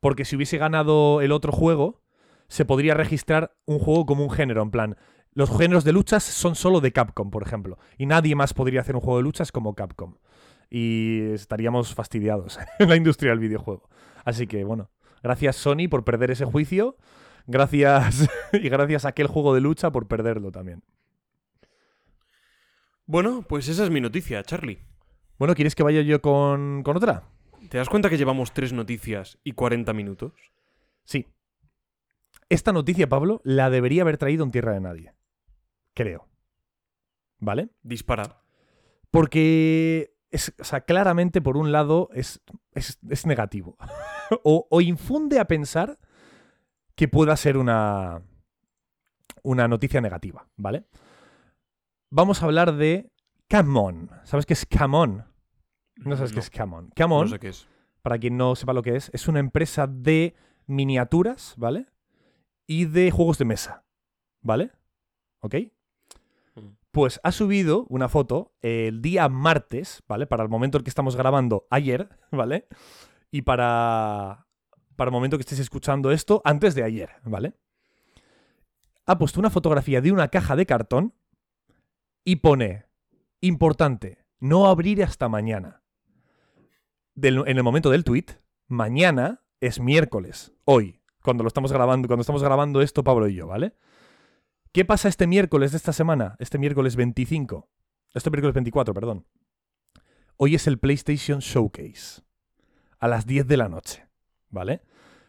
Porque 0.01 0.25
si 0.25 0.37
hubiese 0.37 0.59
ganado 0.59 1.23
el 1.23 1.33
otro 1.33 1.53
juego, 1.53 2.03
se 2.49 2.65
podría 2.65 2.95
registrar 2.95 3.57
un 3.65 3.79
juego 3.79 4.07
como 4.07 4.25
un 4.25 4.31
género, 4.31 4.63
en 4.63 4.71
plan. 4.71 4.97
Los 5.33 5.51
géneros 5.51 5.85
de 5.85 5.93
luchas 5.93 6.23
son 6.23 6.55
solo 6.55 6.81
de 6.81 6.93
Capcom, 6.93 7.31
por 7.31 7.43
ejemplo. 7.43 7.79
Y 7.99 8.07
nadie 8.07 8.35
más 8.35 8.55
podría 8.55 8.83
hacer 8.83 8.95
un 8.95 9.01
juego 9.01 9.19
de 9.19 9.25
luchas 9.25 9.53
como 9.53 9.75
Capcom. 9.75 10.17
Y 10.71 11.31
estaríamos 11.33 11.95
fastidiados 11.95 12.59
en 12.79 12.89
la 12.89 12.97
industria 12.97 13.31
del 13.31 13.41
videojuego. 13.41 13.89
Así 14.25 14.47
que, 14.47 14.65
bueno, 14.65 14.91
gracias 15.23 15.57
Sony 15.57 15.89
por 15.89 16.05
perder 16.05 16.31
ese 16.31 16.45
juicio. 16.45 16.97
Gracias. 17.47 18.29
y 18.53 18.69
gracias 18.69 19.05
a 19.05 19.09
aquel 19.09 19.27
juego 19.29 19.55
de 19.55 19.61
lucha 19.61 19.91
por 19.91 20.07
perderlo 20.09 20.51
también. 20.51 20.83
Bueno, 23.07 23.45
pues 23.49 23.69
esa 23.69 23.85
es 23.85 23.91
mi 23.91 24.01
noticia, 24.01 24.43
Charlie. 24.43 24.81
Bueno, 25.39 25.55
¿quieres 25.55 25.77
que 25.77 25.85
vaya 25.85 26.01
yo 26.03 26.21
con, 26.21 26.83
con 26.83 26.97
otra? 26.97 27.23
¿Te 27.69 27.79
das 27.79 27.89
cuenta 27.89 28.11
que 28.11 28.19
llevamos 28.19 28.53
tres 28.53 28.73
noticias 28.73 29.39
y 29.45 29.53
40 29.53 29.93
minutos? 29.93 30.33
Sí. 31.05 31.27
Esta 32.49 32.73
noticia, 32.73 33.09
Pablo, 33.09 33.41
la 33.45 33.71
debería 33.71 34.03
haber 34.03 34.19
traído 34.19 34.45
en 34.45 34.51
Tierra 34.51 34.73
de 34.73 34.81
Nadie. 34.81 35.13
Creo. 35.95 36.29
¿Vale? 37.39 37.71
Dispara. 37.83 38.43
Porque, 39.11 40.16
es, 40.31 40.55
o 40.59 40.65
sea, 40.65 40.81
claramente, 40.83 41.41
por 41.41 41.57
un 41.57 41.73
lado, 41.73 42.09
es, 42.13 42.41
es, 42.73 42.99
es 43.09 43.27
negativo. 43.27 43.77
o, 44.45 44.67
o 44.71 44.81
infunde 44.81 45.39
a 45.39 45.47
pensar 45.47 45.99
que 46.95 47.09
pueda 47.09 47.37
ser 47.37 47.57
una, 47.59 48.23
una 49.43 49.69
noticia 49.69 50.01
negativa, 50.01 50.49
¿vale? 50.57 50.87
Vamos 52.11 52.43
a 52.43 52.47
hablar 52.47 52.75
de 52.75 53.13
Camon. 53.49 54.11
¿Sabes 54.25 54.47
qué 54.47 54.55
es 54.55 54.67
Camon? 54.67 55.25
No 55.97 56.17
sabes 56.17 56.33
qué 56.33 56.41
es 56.41 56.51
Camon. 56.51 56.91
Camon, 56.95 57.25
No 57.25 57.29
sé 57.31 57.39
qué 57.39 57.49
es. 57.49 57.69
para 58.03 58.19
quien 58.19 58.37
no 58.37 58.55
sepa 58.57 58.73
lo 58.73 58.83
que 58.83 58.97
es, 58.97 59.11
es 59.13 59.29
una 59.29 59.41
empresa 59.41 59.87
de 59.87 60.35
miniaturas, 60.67 61.55
¿vale? 61.57 61.87
Y 62.67 62.87
de 62.87 63.11
juegos 63.11 63.39
de 63.39 63.45
mesa, 63.45 63.85
¿vale? 64.41 64.73
¿Ok? 65.41 65.55
Pues 66.97 67.21
ha 67.25 67.31
subido 67.31 67.85
una 67.91 68.09
foto 68.09 68.55
el 68.63 69.03
día 69.03 69.29
martes, 69.29 70.03
¿vale? 70.09 70.27
Para 70.27 70.43
el 70.43 70.49
momento 70.49 70.79
en 70.79 70.85
que 70.85 70.89
estamos 70.89 71.15
grabando 71.15 71.67
ayer, 71.69 72.09
¿vale? 72.33 72.69
Y 73.31 73.43
para, 73.43 74.47
para 74.97 75.11
el 75.11 75.13
momento 75.13 75.37
que 75.37 75.43
estéis 75.43 75.61
escuchando 75.61 76.11
esto, 76.11 76.41
antes 76.43 76.75
de 76.75 76.85
ayer, 76.85 77.11
¿vale? 77.25 77.53
Ha 79.05 79.19
puesto 79.19 79.41
una 79.41 79.51
fotografía 79.51 80.01
de 80.01 80.11
una 80.11 80.29
caja 80.29 80.57
de 80.57 80.65
cartón 80.65 81.13
y 82.25 82.37
pone, 82.37 82.87
importante, 83.43 84.25
no 84.41 84.67
abrir 84.67 85.05
hasta 85.05 85.29
mañana. 85.29 85.83
En 87.15 87.59
el 87.59 87.63
momento 87.63 87.91
del 87.91 88.05
tweet, 88.05 88.41
mañana 88.69 89.45
es 89.61 89.81
miércoles, 89.81 90.55
hoy, 90.65 91.03
cuando 91.23 91.43
lo 91.45 91.49
estamos 91.49 91.73
grabando, 91.73 92.09
cuando 92.09 92.23
estamos 92.23 92.43
grabando 92.43 92.81
esto 92.81 93.05
Pablo 93.05 93.29
y 93.29 93.35
yo, 93.35 93.49
¿vale? 93.49 93.75
¿Qué 94.77 94.85
pasa 94.85 95.09
este 95.09 95.27
miércoles 95.27 95.71
de 95.71 95.79
esta 95.79 95.95
semana? 95.95 96.37
Este 96.39 96.59
miércoles 96.59 96.97
25. 96.97 97.67
Este 98.13 98.29
miércoles 98.29 98.53
24, 98.53 98.93
perdón. 98.93 99.25
Hoy 100.37 100.55
es 100.55 100.67
el 100.67 100.79
PlayStation 100.79 101.39
Showcase. 101.39 102.21
A 102.99 103.09
las 103.09 103.25
10 103.25 103.47
de 103.47 103.57
la 103.57 103.71
noche. 103.71 104.07
¿Vale? 104.51 104.83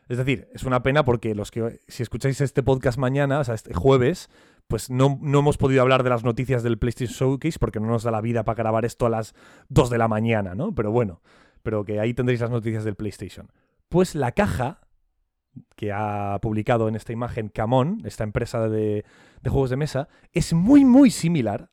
Es 0.09 0.17
decir, 0.17 0.49
es 0.53 0.63
una 0.63 0.83
pena 0.83 1.05
porque 1.05 1.33
los 1.33 1.49
que, 1.49 1.79
si 1.87 2.03
escucháis 2.03 2.41
este 2.41 2.61
podcast 2.61 2.97
mañana, 2.97 3.39
o 3.39 3.43
sea, 3.45 3.55
este 3.55 3.73
jueves, 3.73 4.29
pues 4.67 4.89
no, 4.89 5.17
no 5.21 5.39
hemos 5.39 5.55
podido 5.55 5.81
hablar 5.81 6.03
de 6.03 6.09
las 6.09 6.25
noticias 6.25 6.61
del 6.61 6.77
PlayStation 6.77 7.15
Showcase 7.15 7.57
porque 7.57 7.79
no 7.79 7.87
nos 7.87 8.03
da 8.03 8.11
la 8.11 8.19
vida 8.19 8.43
para 8.43 8.57
grabar 8.57 8.83
esto 8.83 9.05
a 9.05 9.09
las 9.09 9.33
2 9.69 9.89
de 9.89 9.97
la 9.97 10.09
mañana, 10.09 10.55
¿no? 10.55 10.75
Pero 10.75 10.91
bueno, 10.91 11.21
pero 11.63 11.85
que 11.85 12.01
ahí 12.01 12.13
tendréis 12.13 12.41
las 12.41 12.51
noticias 12.51 12.83
del 12.83 12.95
PlayStation. 12.95 13.49
Pues 13.87 14.13
la 14.13 14.33
caja 14.33 14.81
que 15.75 15.91
ha 15.91 16.39
publicado 16.41 16.87
en 16.87 16.95
esta 16.95 17.13
imagen 17.13 17.49
Camon, 17.49 18.01
esta 18.05 18.23
empresa 18.23 18.67
de, 18.69 19.05
de 19.41 19.49
juegos 19.49 19.69
de 19.69 19.77
mesa, 19.77 20.09
es 20.33 20.53
muy, 20.53 20.85
muy 20.85 21.11
similar, 21.11 21.71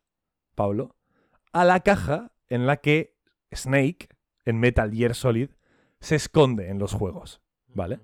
Pablo, 0.54 0.96
a 1.52 1.64
la 1.64 1.80
caja 1.80 2.32
en 2.48 2.66
la 2.66 2.78
que 2.78 3.16
Snake, 3.52 4.08
en 4.44 4.58
Metal 4.58 4.92
Gear 4.92 5.14
Solid, 5.14 5.50
se 6.00 6.16
esconde 6.16 6.68
en 6.68 6.78
los 6.78 6.92
juegos. 6.92 7.40
¿Vale? 7.68 8.00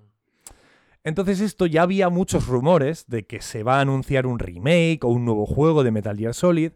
Entonces 1.03 1.39
esto 1.39 1.65
ya 1.65 1.81
había 1.81 2.09
muchos 2.09 2.47
rumores 2.47 3.05
de 3.07 3.25
que 3.25 3.41
se 3.41 3.63
va 3.63 3.77
a 3.77 3.81
anunciar 3.81 4.27
un 4.27 4.39
remake 4.39 5.03
o 5.03 5.07
un 5.07 5.25
nuevo 5.25 5.45
juego 5.45 5.83
de 5.83 5.91
Metal 5.91 6.17
Gear 6.17 6.33
Solid. 6.33 6.73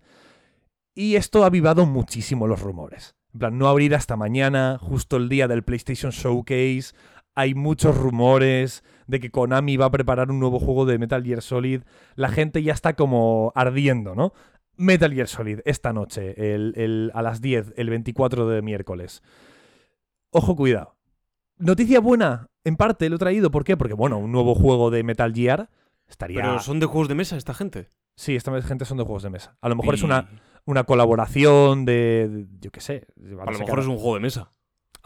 Y 0.96 1.16
esto 1.16 1.44
ha 1.44 1.48
avivado 1.48 1.86
muchísimo 1.86 2.48
los 2.48 2.62
rumores. 2.62 3.16
En 3.34 3.40
plan, 3.40 3.58
no 3.58 3.68
abrir 3.68 3.94
hasta 3.94 4.16
mañana, 4.16 4.80
justo 4.82 5.18
el 5.18 5.30
día 5.30 5.48
del 5.48 5.64
PlayStation 5.64 6.12
Showcase. 6.12 6.96
Hay 7.36 7.54
muchos 7.54 7.98
rumores 7.98 8.84
de 9.08 9.20
que 9.20 9.32
Konami 9.32 9.78
va 9.78 9.86
a 9.86 9.92
preparar 9.92 10.32
un 10.32 10.40
nuevo 10.40 10.60
juego 10.60 10.86
de 10.86 10.98
Metal 10.98 11.24
Gear 11.24 11.42
Solid. 11.42 11.82
La 12.16 12.30
gente 12.30 12.62
ya 12.64 12.74
está 12.74 12.94
como 12.96 13.52
ardiendo, 13.56 14.16
¿no? 14.16 14.34
Metal 14.78 15.14
Gear 15.14 15.28
Solid, 15.28 15.60
esta 15.66 15.94
noche, 15.94 16.54
el- 16.56 16.74
el- 16.76 17.12
a 17.14 17.22
las 17.22 17.40
10, 17.42 17.74
el 17.78 17.90
24 17.90 18.48
de 18.48 18.62
miércoles. 18.62 19.24
Ojo, 20.32 20.56
cuidado. 20.56 20.96
Noticia 21.58 22.00
buena, 22.02 22.48
en 22.64 22.76
parte 22.76 23.10
lo 23.10 23.16
he 23.16 23.20
traído. 23.20 23.52
¿Por 23.52 23.64
qué? 23.64 23.78
Porque, 23.78 23.94
bueno, 23.94 24.18
un 24.18 24.32
nuevo 24.32 24.54
juego 24.56 24.92
de 24.92 25.04
Metal 25.04 25.34
Gear 25.34 25.70
estaría. 26.08 26.42
Pero 26.42 26.60
son 26.60 26.80
de 26.80 26.86
juegos 26.88 27.08
de 27.08 27.16
mesa 27.16 27.38
esta 27.38 27.54
gente. 27.54 27.88
Sí, 28.18 28.36
esta 28.36 28.62
gente 28.62 28.86
son 28.86 28.98
de 28.98 29.04
juegos 29.04 29.24
de 29.24 29.30
mesa. 29.30 29.58
A 29.62 29.70
lo 29.70 29.76
mejor 29.76 29.94
es 29.96 30.04
una, 30.04 30.30
una 30.66 30.84
colaboración 30.84 31.86
de, 31.86 32.28
de- 32.30 32.48
Yo 32.60 32.72
qué 32.72 32.82
sé. 32.82 33.08
A 33.18 33.52
lo 33.52 33.60
mejor 33.60 33.80
es 33.80 33.86
un 33.88 33.96
juego 33.98 34.16
de 34.16 34.20
mesa. 34.22 34.50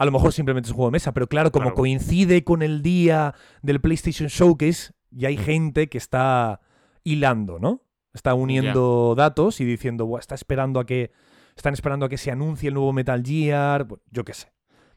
A 0.00 0.06
lo 0.06 0.12
mejor 0.12 0.32
simplemente 0.32 0.66
es 0.66 0.70
un 0.70 0.76
juego 0.76 0.88
de 0.88 0.92
mesa, 0.92 1.12
pero 1.12 1.26
claro, 1.26 1.52
como 1.52 1.64
Claro. 1.66 1.76
coincide 1.76 2.42
con 2.42 2.62
el 2.62 2.80
día 2.80 3.34
del 3.60 3.82
PlayStation 3.82 4.28
Showcase, 4.30 4.94
ya 5.10 5.28
hay 5.28 5.36
gente 5.36 5.90
que 5.90 5.98
está 5.98 6.60
hilando, 7.04 7.58
¿no? 7.58 7.82
Está 8.14 8.32
uniendo 8.32 9.14
datos 9.14 9.60
y 9.60 9.66
diciendo, 9.66 10.06
"Buah, 10.06 10.20
está 10.20 10.34
esperando 10.34 10.80
a 10.80 10.86
que. 10.86 11.10
Están 11.54 11.74
esperando 11.74 12.06
a 12.06 12.08
que 12.08 12.16
se 12.16 12.30
anuncie 12.30 12.68
el 12.68 12.74
nuevo 12.74 12.94
Metal 12.94 13.22
Gear. 13.22 13.84
Bueno, 13.84 14.02
yo 14.10 14.24
qué 14.24 14.32
sé. 14.32 14.50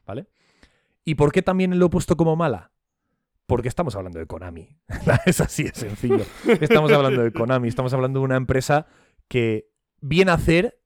¿Vale? 0.06 0.26
¿Y 1.04 1.16
por 1.16 1.32
qué 1.32 1.42
también 1.42 1.78
lo 1.78 1.86
he 1.86 1.90
puesto 1.90 2.16
como 2.16 2.34
mala? 2.34 2.72
Porque 3.46 3.68
estamos 3.68 3.94
hablando 3.96 4.18
de 4.18 4.26
Konami. 4.26 4.78
es 5.26 5.38
así 5.42 5.64
de 5.64 5.74
sencillo. 5.74 6.24
Estamos 6.62 6.90
hablando 6.90 7.22
de 7.22 7.30
Konami. 7.30 7.68
Estamos 7.68 7.92
hablando 7.92 8.20
de 8.20 8.24
una 8.24 8.36
empresa 8.36 8.86
que 9.28 9.68
bien 10.00 10.30
hacer, 10.30 10.80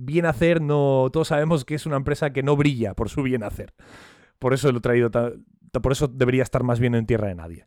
bien 0.00 0.26
hacer, 0.26 0.60
no. 0.60 1.08
Todos 1.12 1.28
sabemos 1.28 1.64
que 1.64 1.74
es 1.74 1.86
una 1.86 1.96
empresa 1.96 2.32
que 2.32 2.42
no 2.42 2.56
brilla 2.56 2.94
por 2.94 3.08
su 3.08 3.22
bien 3.22 3.42
hacer. 3.42 3.74
Por 4.38 4.54
eso 4.54 4.72
lo 4.72 4.78
he 4.78 4.80
traído. 4.80 5.10
por 5.10 5.92
eso 5.92 6.08
debería 6.08 6.42
estar 6.42 6.62
más 6.62 6.80
bien 6.80 6.94
en 6.94 7.06
tierra 7.06 7.28
de 7.28 7.34
nadie. 7.34 7.66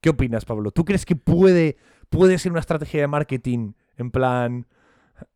¿Qué 0.00 0.10
opinas, 0.10 0.44
Pablo? 0.44 0.70
¿Tú 0.70 0.84
crees 0.84 1.06
que 1.06 1.16
puede, 1.16 1.76
puede 2.10 2.38
ser 2.38 2.52
una 2.52 2.60
estrategia 2.60 3.00
de 3.00 3.06
marketing 3.06 3.72
en 3.96 4.10
plan 4.10 4.66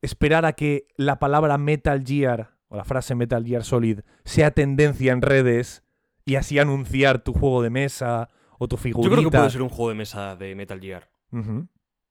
esperar 0.02 0.44
a 0.44 0.52
que 0.54 0.86
la 0.96 1.18
palabra 1.18 1.56
Metal 1.58 2.02
Gear 2.04 2.56
o 2.68 2.76
la 2.76 2.84
frase 2.84 3.14
Metal 3.14 3.44
Gear 3.44 3.64
Solid 3.64 4.00
sea 4.24 4.50
tendencia 4.50 5.12
en 5.12 5.22
redes 5.22 5.84
y 6.24 6.34
así 6.36 6.58
anunciar 6.58 7.20
tu 7.20 7.32
juego 7.32 7.62
de 7.62 7.70
mesa 7.70 8.28
o 8.58 8.68
tu 8.68 8.76
Yo 8.76 8.82
figurita? 8.82 9.16
creo 9.16 9.30
que 9.30 9.36
puede 9.38 9.50
ser 9.50 9.62
un 9.62 9.68
juego 9.68 9.88
de 9.90 9.94
mesa 9.94 10.36
de 10.36 10.54
Metal 10.54 10.80
Gear. 10.80 11.08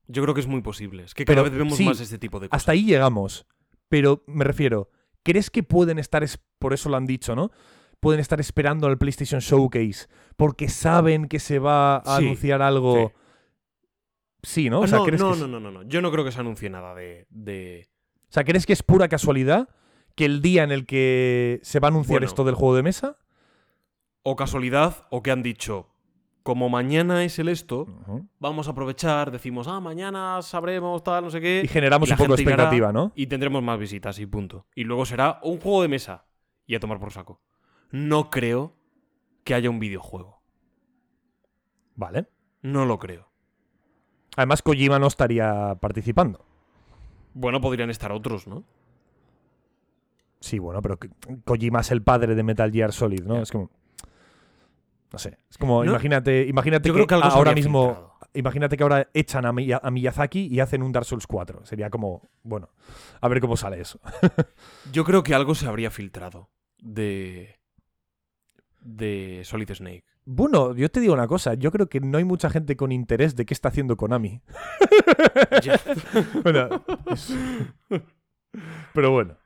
Yo 0.07 0.23
creo 0.23 0.33
que 0.33 0.39
es 0.41 0.47
muy 0.47 0.61
posible. 0.61 1.03
Es 1.03 1.13
que 1.13 1.25
Pero, 1.25 1.41
cada 1.43 1.49
vez 1.49 1.57
vemos 1.59 1.75
sí, 1.77 1.85
más 1.85 1.99
este 1.99 2.17
tipo 2.17 2.39
de 2.39 2.47
cosas. 2.49 2.61
Hasta 2.61 2.71
ahí 2.71 2.85
llegamos. 2.85 3.45
Pero 3.89 4.23
me 4.27 4.43
refiero, 4.43 4.89
¿crees 5.23 5.49
que 5.49 5.63
pueden 5.63 5.99
estar, 5.99 6.23
es- 6.23 6.39
por 6.59 6.73
eso 6.73 6.89
lo 6.89 6.97
han 6.97 7.05
dicho, 7.05 7.35
¿no? 7.35 7.51
Pueden 7.99 8.19
estar 8.19 8.39
esperando 8.39 8.87
al 8.87 8.97
PlayStation 8.97 9.39
Showcase 9.41 10.07
porque 10.35 10.69
saben 10.69 11.27
que 11.27 11.39
se 11.39 11.57
va 11.59 11.97
a 11.97 12.17
Sí, 12.17 12.25
anunciar 12.25 12.61
algo. 12.61 13.11
Sí, 14.43 14.69
¿no? 14.69 14.81
O 14.81 14.87
sea, 14.87 14.99
no, 14.99 15.05
¿crees 15.05 15.19
no, 15.21 15.33
que 15.33 15.39
no, 15.39 15.47
no, 15.47 15.59
no, 15.59 15.71
no. 15.71 15.83
Yo 15.83 16.01
no 16.01 16.11
creo 16.11 16.23
que 16.23 16.31
se 16.31 16.39
anuncie 16.39 16.69
nada 16.69 16.93
de. 16.93 17.25
de... 17.29 17.87
o 18.29 18.31
sea, 18.31 18.43
¿crees 18.43 18.65
que 18.65 18.73
es 18.73 18.83
pura 18.83 19.07
casualidad 19.07 19.69
que 20.15 20.25
el 20.25 20.41
día 20.41 20.63
en 20.63 20.71
el 20.71 20.85
que 20.85 21.59
se 21.63 21.79
va 21.79 21.87
a 21.87 21.91
anunciar 21.91 22.19
Bueno. 22.19 22.27
esto 22.27 22.43
del 22.43 22.55
juego 22.55 22.75
de 22.75 22.83
mesa? 22.83 23.17
O 24.23 24.35
casualidad, 24.35 25.07
o 25.09 25.23
que 25.23 25.31
han 25.31 25.41
dicho. 25.41 25.89
Como 26.47 26.69
mañana 26.69 27.25
es 27.25 27.39
el 27.39 27.49
esto, 27.49 27.85
vamos 28.39 28.69
a 28.69 28.71
aprovechar, 28.71 29.31
decimos, 29.31 29.67
ah, 29.67 29.81
mañana 29.81 30.41
sabremos 30.41 31.03
tal, 31.03 31.25
no 31.25 31.29
sé 31.29 31.41
qué. 31.41 31.59
Y 31.65 31.67
generamos 31.67 32.07
y 32.07 32.13
un 32.13 32.17
poco 32.17 32.37
de 32.37 32.41
expectativa, 32.41 32.93
¿no? 32.93 33.11
Y 33.15 33.27
tendremos 33.27 33.61
más 33.61 33.77
visitas 33.77 34.17
y 34.19 34.25
punto. 34.27 34.65
Y 34.73 34.85
luego 34.85 35.05
será 35.05 35.39
un 35.43 35.59
juego 35.59 35.81
de 35.81 35.89
mesa. 35.89 36.23
Y 36.65 36.75
a 36.75 36.79
tomar 36.79 37.01
por 37.01 37.11
saco. 37.11 37.41
No 37.91 38.29
creo 38.29 38.77
que 39.43 39.55
haya 39.55 39.69
un 39.69 39.79
videojuego. 39.79 40.41
Vale. 41.97 42.27
No 42.61 42.85
lo 42.85 42.97
creo. 42.97 43.29
Además, 44.37 44.61
Kojima 44.61 44.99
no 44.99 45.07
estaría 45.07 45.75
participando. 45.81 46.45
Bueno, 47.33 47.59
podrían 47.59 47.89
estar 47.89 48.13
otros, 48.13 48.47
¿no? 48.47 48.63
Sí, 50.39 50.59
bueno, 50.59 50.81
pero 50.81 50.97
Ko- 50.97 51.09
Kojima 51.43 51.81
es 51.81 51.91
el 51.91 52.03
padre 52.03 52.35
de 52.35 52.43
Metal 52.43 52.71
Gear 52.71 52.93
Solid, 52.93 53.23
¿no? 53.25 53.41
Es 53.41 53.51
como. 53.51 53.69
No 55.11 55.19
sé. 55.19 55.37
Es 55.49 55.57
como, 55.57 55.83
No, 55.83 55.91
imagínate, 55.91 56.45
imagínate 56.47 56.87
Yo 56.89 56.93
que, 56.93 56.97
creo 56.97 57.07
que 57.07 57.13
algo 57.15 57.27
ahora 57.27 57.53
mismo. 57.53 57.85
filtrado. 57.85 58.17
Imagínate 58.33 58.77
que 58.77 58.83
ahora 58.83 59.09
echan 59.13 59.45
a, 59.45 59.49
a 59.49 59.91
Miyazaki 59.91 60.47
y 60.47 60.59
hacen 60.59 60.83
un 60.83 60.91
Dark 60.91 61.05
Souls 61.05 61.25
4. 61.27 61.65
Sería 61.65 61.89
como. 61.89 62.29
Bueno, 62.43 62.69
a 63.21 63.27
ver 63.27 63.39
cómo 63.41 63.55
sale 63.57 63.79
eso. 63.79 63.99
Yo 64.91 65.03
creo 65.05 65.23
que 65.23 65.33
algo 65.33 65.55
se 65.55 65.65
habría 65.67 65.89
filtrado 65.91 66.49
de. 66.77 67.55
de 68.81 69.41
Solid 69.43 69.71
Snake. 69.73 70.03
Bueno, 70.29 70.75
yo 70.75 70.89
te 70.91 70.99
digo 70.99 71.13
una 71.13 71.25
cosa. 71.27 71.53
Yo 71.53 71.71
creo 71.71 71.87
que 71.87 72.01
no 72.01 72.17
hay 72.17 72.25
mucha 72.25 72.49
gente 72.49 72.75
con 72.75 72.91
interés 72.91 73.37
de 73.37 73.45
qué 73.45 73.53
está 73.53 73.69
haciendo 73.69 73.95
Konami. 73.95 74.41
Ya. 75.63 75.79
Bueno, 76.43 76.83
es- 77.11 77.33
Pero 78.93 79.11
bueno. 79.11 79.37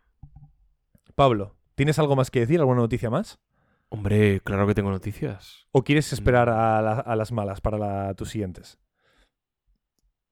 Pablo, 1.15 1.55
¿tienes 1.75 1.99
algo 1.99 2.15
más 2.15 2.31
que 2.31 2.39
decir? 2.41 2.59
¿Alguna 2.59 2.81
noticia 2.81 3.09
más? 3.11 3.39
Hombre, 3.93 4.39
claro 4.39 4.65
que 4.67 4.73
tengo 4.73 4.89
noticias. 4.89 5.67
¿O 5.73 5.83
quieres 5.83 6.13
esperar 6.13 6.47
Mm. 6.47 6.51
a, 6.51 6.81
la- 6.81 6.99
a 7.01 7.15
las 7.17 7.31
malas 7.33 7.59
para 7.59 7.77
la- 7.77 8.13
tus 8.15 8.29
siguientes? 8.29 8.79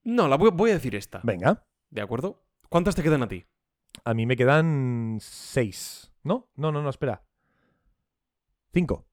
No, 0.04 0.28
la 0.30 0.38
voy, 0.38 0.50
voy 0.52 0.72
a 0.72 0.76
decir 0.76 0.96
esta. 0.96 1.20
Venga. 1.24 1.68
¿De 1.90 2.02
acuerdo? 2.02 2.42
¿Cuántas 2.70 2.96
te 2.96 3.04
quedan 3.04 3.22
a 3.24 3.28
ti? 3.28 3.46
A 4.06 4.14
mí 4.14 4.26
me 4.26 4.38
quedan 4.38 5.18
seis. 5.20 6.14
¿No? 6.24 6.50
No, 6.56 6.72
no, 6.72 6.82
no, 6.82 6.90
espera. 6.90 7.24
Cinco. 8.74 9.06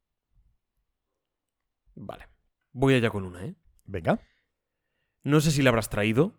Vale. 1.94 2.28
Voy 2.72 2.94
allá 2.94 3.10
con 3.10 3.24
una, 3.24 3.44
¿eh? 3.44 3.56
Venga. 3.84 4.20
No 5.24 5.40
sé 5.40 5.50
si 5.50 5.62
la 5.62 5.70
habrás 5.70 5.88
traído, 5.88 6.34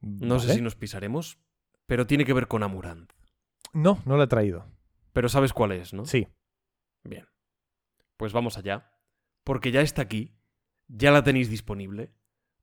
no 0.00 0.38
sé 0.38 0.54
si 0.54 0.62
nos 0.62 0.76
pisaremos, 0.76 1.38
pero 1.86 2.06
tiene 2.06 2.24
que 2.24 2.32
ver 2.32 2.48
con 2.48 2.62
Amurant. 2.62 3.12
No, 3.74 4.00
no 4.06 4.16
la 4.16 4.24
he 4.24 4.28
traído. 4.28 4.64
Pero 5.12 5.28
sabes 5.28 5.52
cuál 5.52 5.72
es, 5.72 5.92
¿no? 5.92 6.06
Sí. 6.06 6.26
Bien. 7.04 7.28
Pues 8.16 8.32
vamos 8.32 8.56
allá, 8.58 8.92
porque 9.44 9.70
ya 9.70 9.82
está 9.82 10.02
aquí, 10.02 10.36
ya 10.88 11.10
la 11.10 11.22
tenéis 11.22 11.50
disponible 11.50 12.12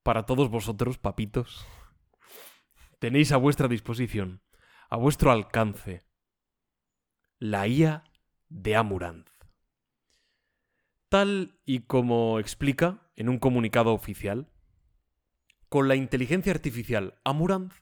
para 0.04 0.26
todos 0.26 0.50
vosotros, 0.50 0.98
papitos. 0.98 1.66
Tenéis 3.00 3.32
a 3.32 3.38
vuestra 3.38 3.68
disposición, 3.68 4.42
a 4.90 4.98
vuestro 4.98 5.32
alcance, 5.32 6.04
la 7.40 7.68
IA 7.68 8.04
de 8.50 8.76
Amurant. 8.76 9.30
Tal 11.10 11.60
y 11.66 11.82
como 11.82 12.40
explica 12.40 13.12
en 13.16 13.30
un 13.30 13.38
comunicado 13.38 13.94
oficial, 13.94 14.52
con 15.70 15.88
la 15.88 15.96
inteligencia 15.96 16.52
artificial 16.52 17.20
Amurant, 17.24 17.74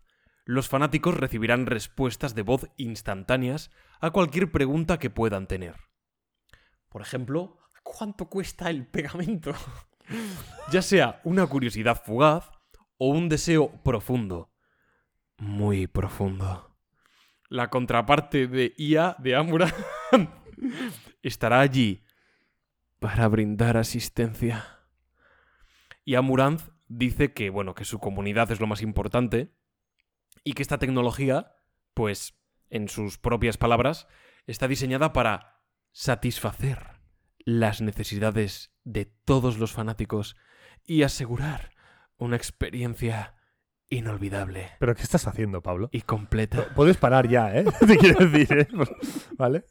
los 0.45 0.67
fanáticos 0.67 1.15
recibirán 1.15 1.67
respuestas 1.67 2.33
de 2.33 2.41
voz 2.41 2.69
instantáneas 2.75 3.71
a 3.99 4.11
cualquier 4.11 4.51
pregunta 4.51 4.97
que 4.99 5.09
puedan 5.09 5.47
tener. 5.47 5.88
Por 6.89 7.01
ejemplo, 7.01 7.57
¿cuánto 7.83 8.27
cuesta 8.27 8.69
el 8.69 8.85
pegamento? 8.87 9.53
ya 10.71 10.81
sea 10.81 11.21
una 11.23 11.45
curiosidad 11.47 12.01
fugaz 12.03 12.49
o 12.97 13.09
un 13.09 13.29
deseo 13.29 13.71
profundo. 13.83 14.51
Muy 15.37 15.87
profundo. 15.87 16.75
La 17.47 17.69
contraparte 17.69 18.47
de 18.47 18.73
IA 18.77 19.15
de 19.19 19.35
Amurant 19.35 19.73
estará 21.23 21.61
allí 21.61 22.03
para 22.99 23.27
brindar 23.27 23.77
asistencia. 23.77 24.79
Y 26.03 26.15
Amurant 26.15 26.61
dice 26.87 27.33
que, 27.33 27.49
bueno, 27.49 27.73
que 27.73 27.85
su 27.85 27.99
comunidad 27.99 28.51
es 28.51 28.59
lo 28.59 28.67
más 28.67 28.81
importante 28.81 29.55
y 30.43 30.53
que 30.53 30.61
esta 30.61 30.77
tecnología, 30.77 31.55
pues, 31.93 32.37
en 32.69 32.89
sus 32.89 33.17
propias 33.17 33.57
palabras, 33.57 34.07
está 34.45 34.67
diseñada 34.67 35.13
para 35.13 35.58
satisfacer 35.99 36.79
las 37.39 37.81
necesidades 37.81 38.71
de 38.85 39.03
todos 39.25 39.57
los 39.57 39.73
fanáticos 39.73 40.37
y 40.85 41.03
asegurar 41.03 41.71
una 42.15 42.37
experiencia 42.37 43.35
inolvidable 43.89 44.69
¿Pero 44.79 44.95
qué 44.95 45.01
estás 45.01 45.27
haciendo, 45.27 45.61
Pablo? 45.61 45.89
y 45.91 45.99
completa. 46.03 46.73
Puedes 46.73 46.95
parar 46.95 47.27
ya, 47.27 47.53
¿eh? 47.53 47.65
Te 47.85 47.97
quiero 47.97 48.25
decir, 48.25 48.59
¿eh? 48.59 48.67
Vale. 49.37 49.65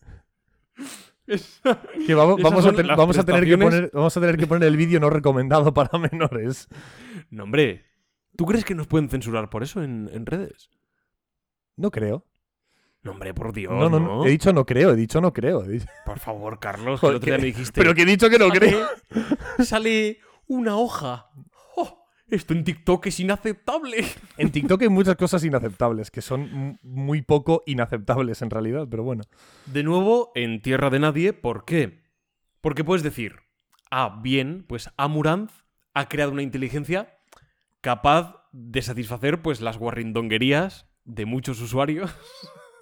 Que 2.07 2.14
vamos, 2.14 2.43
vamos 2.43 2.66
a, 2.66 2.72
ten- 2.72 2.89
vamos, 2.89 3.16
a 3.16 3.24
tener 3.24 3.47
que 3.47 3.57
poner, 3.57 3.91
vamos 3.95 4.14
a 4.14 4.20
tener 4.20 4.37
que 4.37 4.47
poner 4.47 4.68
el 4.68 4.76
vídeo 4.76 5.01
no 5.01 5.09
recomendado 5.09 5.72
para 5.72 5.99
menores. 5.99 6.68
No, 7.31 7.45
hombre. 7.45 7.87
¿Tú 8.37 8.45
crees 8.45 8.66
que 8.66 8.74
nos 8.74 8.87
pueden 8.87 9.09
censurar 9.09 9.49
por 9.49 9.62
eso 9.62 9.83
en, 9.83 10.11
en 10.12 10.26
redes? 10.26 10.68
No 11.76 11.91
creo. 11.91 12.26
No, 13.03 13.12
hombre, 13.12 13.32
por 13.32 13.53
Dios. 13.53 13.72
no, 13.72 13.88
no, 13.88 14.01
no. 14.01 14.24
He 14.26 14.30
dicho 14.30 14.53
no 14.53 14.66
creo, 14.66 14.90
he 14.92 14.96
dicho 14.96 15.20
no 15.20 15.32
creo. 15.32 15.62
dicho- 15.62 15.86
Por 16.05 16.18
favor, 16.18 16.59
Carlos, 16.59 17.01
que 17.01 17.07
el 17.07 17.14
otro 17.16 17.26
día 17.26 17.38
me 17.38 17.44
dijiste. 17.44 17.80
Pero 17.80 17.94
que 17.94 18.03
he 18.03 18.07
dicho 18.07 18.28
que 18.28 18.38
no 18.38 18.49
sale- 18.49 18.59
creo. 18.59 18.86
Sale 19.64 20.18
una 20.46 20.76
hoja. 20.76 21.30
¡Oh! 21.76 22.05
esto 22.28 22.53
en 22.55 22.64
TikTok 22.64 23.07
es 23.07 23.20
inaceptable. 23.20 24.05
En 24.36 24.51
TikTok 24.51 24.82
hay 24.82 24.88
muchas 24.88 25.16
cosas 25.16 25.44
inaceptables, 25.44 26.11
que 26.11 26.20
son 26.22 26.78
muy 26.82 27.22
poco 27.22 27.62
inaceptables 27.66 28.42
en 28.42 28.51
realidad, 28.51 28.86
pero 28.90 29.03
bueno. 29.05 29.22
De 29.66 29.82
nuevo, 29.82 30.32
en 30.34 30.61
tierra 30.61 30.90
de 30.90 30.99
nadie, 30.99 31.32
¿por 31.32 31.64
qué? 31.64 32.03
Porque 32.61 32.84
puedes 32.84 33.03
decir, 33.03 33.36
ah, 33.90 34.20
bien, 34.22 34.64
pues 34.68 34.90
Amuranth 34.96 35.53
ha 35.94 36.09
creado 36.09 36.32
una 36.32 36.42
inteligencia 36.42 37.16
capaz 37.80 38.44
de 38.53 38.82
satisfacer 38.82 39.40
pues 39.40 39.61
las 39.61 39.78
guarrindonguerías 39.78 40.86
de 41.05 41.24
muchos 41.26 41.61
usuarios. 41.62 42.14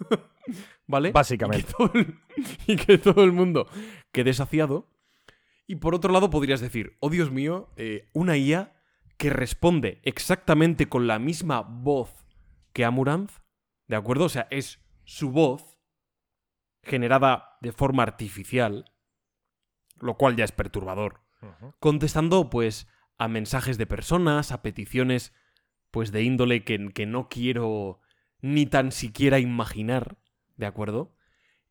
¿Vale? 0.87 1.13
Básicamente. 1.13 1.69
Y 1.69 1.73
que, 1.73 1.73
todo 1.73 1.91
el, 1.95 2.19
y 2.67 2.77
que 2.77 2.99
todo 2.99 3.25
el 3.25 3.33
mundo 3.33 3.69
quede 4.13 4.33
saciado. 4.33 4.89
Y 5.67 5.77
por 5.77 5.95
otro 5.95 6.13
lado 6.13 6.31
podrías 6.31 6.61
decir, 6.61 6.97
oh 7.01 7.11
Dios 7.11 7.31
mío, 7.31 7.73
eh, 7.77 8.09
una 8.13 8.37
IA 8.37 8.73
que 9.17 9.31
responde 9.31 10.01
exactamente 10.05 10.89
con 10.89 11.07
la 11.07 11.19
misma 11.19 11.63
voz 11.63 12.27
que 12.73 12.85
Amuranth, 12.85 13.33
¿de 13.89 13.97
acuerdo? 13.97 14.27
O 14.27 14.29
sea, 14.29 14.47
es 14.51 14.81
su 15.05 15.31
voz 15.31 15.79
generada 16.83 17.57
de 17.61 17.73
forma 17.73 18.03
artificial, 18.03 18.93
lo 19.99 20.17
cual 20.17 20.37
ya 20.37 20.45
es 20.45 20.53
perturbador, 20.53 21.23
contestando 21.81 22.51
pues 22.51 22.87
a 23.19 23.29
mensajes 23.29 23.79
de 23.79 23.87
personas, 23.87 24.53
a 24.53 24.63
peticiones 24.63 25.33
pues 25.91 26.13
de 26.13 26.23
índole 26.23 26.65
que, 26.65 26.91
que 26.93 27.07
no 27.07 27.29
quiero 27.29 28.01
ni 28.47 28.65
tan 28.65 28.93
siquiera 28.93 29.41
imaginar, 29.41 30.19
¿de 30.57 30.67
acuerdo? 30.67 31.15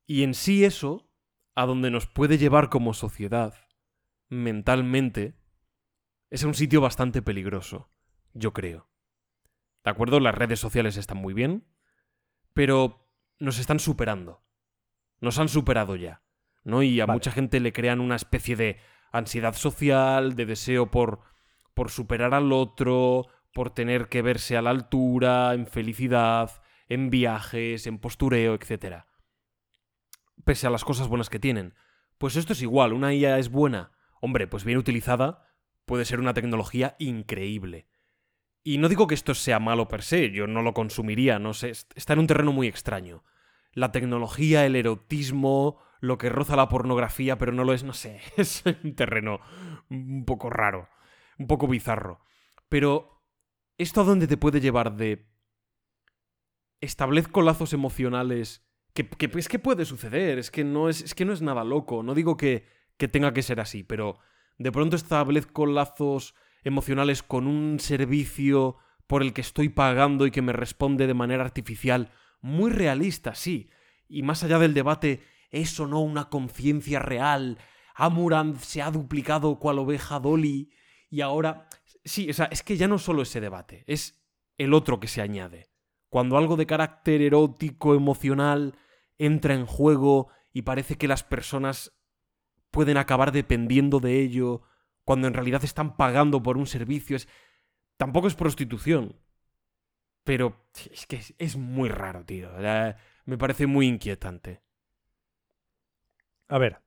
Y 0.05 0.23
en 0.23 0.33
sí 0.33 0.65
eso, 0.65 1.09
a 1.55 1.65
donde 1.65 1.89
nos 1.89 2.05
puede 2.05 2.37
llevar 2.37 2.69
como 2.69 2.93
sociedad, 2.93 3.55
mentalmente, 4.27 5.35
es 6.29 6.43
un 6.43 6.53
sitio 6.53 6.81
bastante 6.81 7.21
peligroso, 7.21 7.89
yo 8.33 8.51
creo. 8.51 8.89
¿De 9.85 9.91
acuerdo? 9.91 10.19
Las 10.19 10.35
redes 10.35 10.59
sociales 10.59 10.97
están 10.97 11.17
muy 11.17 11.33
bien, 11.33 11.65
pero 12.53 13.09
nos 13.39 13.57
están 13.57 13.79
superando. 13.79 14.43
Nos 15.21 15.39
han 15.39 15.47
superado 15.47 15.95
ya, 15.95 16.23
¿no? 16.65 16.83
Y 16.83 16.99
a 16.99 17.05
Vale. 17.05 17.15
mucha 17.15 17.31
gente 17.31 17.61
le 17.61 17.71
crean 17.71 18.01
una 18.01 18.17
especie 18.17 18.57
de 18.57 18.79
ansiedad 19.13 19.53
social, 19.53 20.35
de 20.35 20.45
deseo 20.45 20.91
por, 20.91 21.21
por 21.73 21.89
superar 21.89 22.33
al 22.33 22.51
otro, 22.51 23.27
por 23.53 23.69
tener 23.69 24.09
que 24.09 24.21
verse 24.21 24.57
a 24.57 24.61
la 24.61 24.71
altura, 24.71 25.53
en 25.53 25.67
felicidad, 25.67 26.51
en 26.89 27.09
viajes, 27.09 27.87
en 27.87 27.99
postureo, 27.99 28.53
etc. 28.55 29.05
Pese 30.43 30.67
a 30.67 30.69
las 30.69 30.83
cosas 30.85 31.07
buenas 31.07 31.29
que 31.29 31.39
tienen. 31.39 31.73
Pues 32.17 32.35
esto 32.35 32.53
es 32.53 32.61
igual, 32.61 32.93
una 32.93 33.13
IA 33.13 33.39
es 33.39 33.49
buena. 33.49 33.91
Hombre, 34.21 34.47
pues 34.47 34.63
bien 34.63 34.77
utilizada, 34.77 35.47
puede 35.85 36.05
ser 36.05 36.19
una 36.19 36.33
tecnología 36.33 36.95
increíble. 36.99 37.87
Y 38.63 38.77
no 38.79 38.89
digo 38.89 39.07
que 39.07 39.15
esto 39.15 39.35
sea 39.35 39.59
malo 39.59 39.87
per 39.87 40.03
se, 40.03 40.31
yo 40.31 40.47
no 40.47 40.61
lo 40.61 40.73
consumiría, 40.73 41.39
no 41.39 41.53
sé, 41.53 41.69
est- 41.71 41.91
está 41.95 42.13
en 42.13 42.19
un 42.19 42.27
terreno 42.27 42.51
muy 42.51 42.67
extraño. 42.67 43.23
La 43.73 43.91
tecnología, 43.91 44.65
el 44.65 44.75
erotismo, 44.75 45.79
lo 46.01 46.17
que 46.17 46.29
roza 46.29 46.55
la 46.55 46.69
pornografía, 46.69 47.37
pero 47.37 47.51
no 47.51 47.63
lo 47.63 47.73
es, 47.73 47.83
no 47.83 47.93
sé, 47.93 48.21
es 48.37 48.63
un 48.83 48.95
terreno 48.95 49.39
un 49.89 50.25
poco 50.25 50.49
raro, 50.49 50.89
un 51.39 51.47
poco 51.47 51.67
bizarro. 51.67 52.21
Pero, 52.69 53.23
¿esto 53.77 54.01
a 54.01 54.05
dónde 54.05 54.27
te 54.27 54.37
puede 54.37 54.61
llevar 54.61 54.95
de... 54.95 55.27
Establezco 56.85 57.41
lazos 57.41 57.73
emocionales... 57.73 58.63
Que, 58.93 59.09
es 59.35 59.49
que 59.49 59.59
puede 59.59 59.83
suceder, 59.83 60.39
es 60.39 60.51
que 60.51 60.63
no 60.63 60.87
es, 60.87 61.01
es 61.01 61.13
que 61.13 61.25
no 61.25 61.33
es 61.33 61.41
nada 61.41 61.65
loco, 61.65 62.01
no 62.01 62.15
digo 62.15 62.37
que, 62.37 62.65
que 62.95 63.09
tenga 63.09 63.33
que 63.33 63.41
ser 63.41 63.59
así, 63.59 63.83
pero 63.83 64.19
de 64.57 64.71
pronto 64.71 64.95
establezco 64.95 65.65
lazos 65.65 66.33
emocionales 66.63 67.21
con 67.21 67.45
un 67.45 67.81
servicio 67.81 68.77
por 69.05 69.21
el 69.21 69.33
que 69.33 69.41
estoy 69.41 69.67
pagando 69.67 70.25
y 70.25 70.31
que 70.31 70.41
me 70.41 70.53
responde 70.53 71.07
de 71.07 71.13
manera 71.13 71.43
artificial, 71.43 72.09
muy 72.39 72.71
realista, 72.71 73.35
sí. 73.35 73.69
Y 74.07 74.23
más 74.23 74.43
allá 74.43 74.59
del 74.59 74.73
debate, 74.73 75.21
¿es 75.51 75.77
o 75.79 75.87
no 75.87 75.99
una 75.99 76.29
conciencia 76.29 76.99
real? 76.99 77.57
Amurant 77.95 78.57
se 78.59 78.81
ha 78.81 78.91
duplicado 78.91 79.59
cual 79.59 79.79
oveja 79.79 80.19
Dolly 80.19 80.71
y 81.09 81.21
ahora... 81.21 81.67
Sí, 82.03 82.29
o 82.29 82.33
sea, 82.33 82.45
es 82.45 82.61
que 82.63 82.77
ya 82.77 82.87
no 82.87 82.99
solo 82.99 83.23
ese 83.23 83.41
debate, 83.41 83.83
es 83.87 84.23
el 84.57 84.73
otro 84.73 84.99
que 84.99 85.07
se 85.07 85.21
añade. 85.21 85.67
Cuando 86.15 86.37
algo 86.37 86.55
de 86.55 86.65
carácter 86.65 87.21
erótico, 87.21 87.93
emocional, 87.93 88.77
entra 89.17 89.53
en 89.53 89.65
juego 89.65 90.29
y 90.53 90.61
parece 90.61 90.97
que 90.97 91.09
las 91.09 91.25
personas 91.25 91.91
pueden 92.71 92.95
acabar 92.95 93.33
dependiendo 93.33 93.99
de 93.99 94.21
ello, 94.21 94.61
cuando 95.03 95.27
en 95.27 95.33
realidad 95.33 95.65
están 95.65 95.97
pagando 95.97 96.41
por 96.41 96.55
un 96.55 96.67
servicio, 96.67 97.17
es... 97.17 97.27
tampoco 97.97 98.27
es 98.29 98.35
prostitución. 98.35 99.19
Pero 100.23 100.55
es 100.89 101.05
que 101.05 101.17
es, 101.17 101.33
es 101.37 101.57
muy 101.57 101.89
raro, 101.89 102.23
tío. 102.23 102.49
La- 102.61 102.95
Me 103.25 103.37
parece 103.37 103.67
muy 103.67 103.85
inquietante. 103.85 104.61
A 106.47 106.57
ver. 106.57 106.79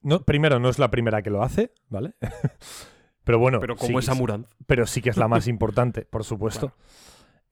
No, 0.00 0.24
primero, 0.24 0.58
no 0.58 0.68
es 0.68 0.80
la 0.80 0.90
primera 0.90 1.22
que 1.22 1.30
lo 1.30 1.44
hace, 1.44 1.72
¿vale? 1.88 2.14
pero 3.22 3.38
bueno. 3.38 3.60
Pero 3.60 3.76
como 3.76 4.00
sí- 4.00 4.06
es 4.06 4.08
Amurant. 4.08 4.48
Pero 4.66 4.88
sí 4.88 5.00
que 5.00 5.10
es 5.10 5.16
la 5.16 5.28
más 5.28 5.46
importante, 5.54 6.04
por 6.04 6.24
supuesto. 6.24 6.74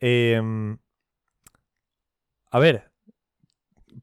Em, 0.01 0.79
a 2.51 2.59
ver. 2.59 2.91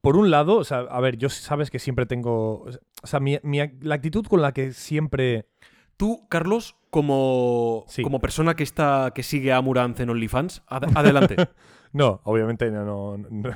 Por 0.00 0.16
un 0.16 0.30
lado, 0.30 0.56
o 0.56 0.64
sea, 0.64 0.80
a 0.80 1.00
ver, 1.00 1.16
yo 1.16 1.28
sabes 1.28 1.70
que 1.70 1.78
siempre 1.78 2.06
tengo. 2.06 2.66
O 3.02 3.06
sea, 3.06 3.20
mi- 3.20 3.38
la 3.80 3.94
actitud 3.96 4.26
con 4.26 4.42
la 4.42 4.52
que 4.52 4.72
siempre. 4.72 5.48
Tú, 5.96 6.28
Carlos, 6.28 6.76
como, 6.90 7.84
Sí. 7.88 8.02
como 8.02 8.20
persona 8.20 8.54
que 8.54 8.62
está 8.62 9.10
que 9.14 9.22
sigue 9.24 9.52
a 9.52 9.56
en 10.02 10.10
OnlyFans, 10.10 10.62
ad- 10.68 10.96
adelante. 10.96 11.36
No, 11.90 12.20
obviamente 12.24 12.70
no, 12.70 12.84
no, 12.84 13.16
no, 13.30 13.50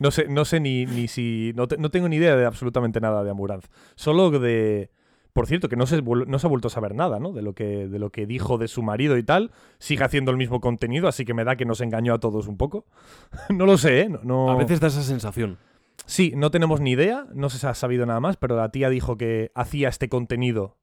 no 0.00 0.10
sé, 0.10 0.26
no 0.26 0.44
sé 0.44 0.58
ni, 0.58 0.86
ni 0.86 1.06
si. 1.06 1.52
No, 1.54 1.68
te- 1.68 1.76
no 1.78 1.88
tengo 1.88 2.08
ni 2.08 2.16
idea 2.16 2.34
de 2.34 2.44
absolutamente 2.46 3.00
nada 3.00 3.22
de 3.22 3.30
Amuranz. 3.30 3.70
Solo 3.94 4.28
de. 4.40 4.90
Por 5.34 5.46
cierto, 5.48 5.68
que 5.68 5.76
no 5.76 5.84
se, 5.86 6.00
no 6.00 6.38
se 6.38 6.46
ha 6.46 6.48
vuelto 6.48 6.68
a 6.68 6.70
saber 6.70 6.94
nada, 6.94 7.18
¿no? 7.18 7.32
De 7.32 7.42
lo, 7.42 7.54
que, 7.54 7.88
de 7.88 7.98
lo 7.98 8.10
que 8.10 8.24
dijo 8.24 8.56
de 8.56 8.68
su 8.68 8.82
marido 8.82 9.18
y 9.18 9.22
tal. 9.24 9.50
Sigue 9.78 10.04
haciendo 10.04 10.30
el 10.30 10.36
mismo 10.36 10.60
contenido, 10.60 11.08
así 11.08 11.24
que 11.24 11.34
me 11.34 11.42
da 11.44 11.56
que 11.56 11.64
nos 11.66 11.80
engañó 11.80 12.14
a 12.14 12.20
todos 12.20 12.46
un 12.46 12.56
poco. 12.56 12.86
no 13.50 13.66
lo 13.66 13.76
sé, 13.76 14.02
¿eh? 14.02 14.08
No, 14.08 14.20
no- 14.22 14.50
A 14.50 14.56
veces 14.56 14.78
da 14.80 14.86
esa 14.86 15.02
sensación. 15.02 15.58
Sí, 16.06 16.32
no 16.36 16.50
tenemos 16.50 16.80
ni 16.80 16.92
idea, 16.92 17.26
no 17.34 17.50
se 17.50 17.66
ha 17.66 17.74
sabido 17.74 18.06
nada 18.06 18.20
más, 18.20 18.36
pero 18.36 18.56
la 18.56 18.68
tía 18.70 18.88
dijo 18.90 19.16
que 19.16 19.50
hacía 19.54 19.88
este 19.88 20.08
contenido, 20.08 20.76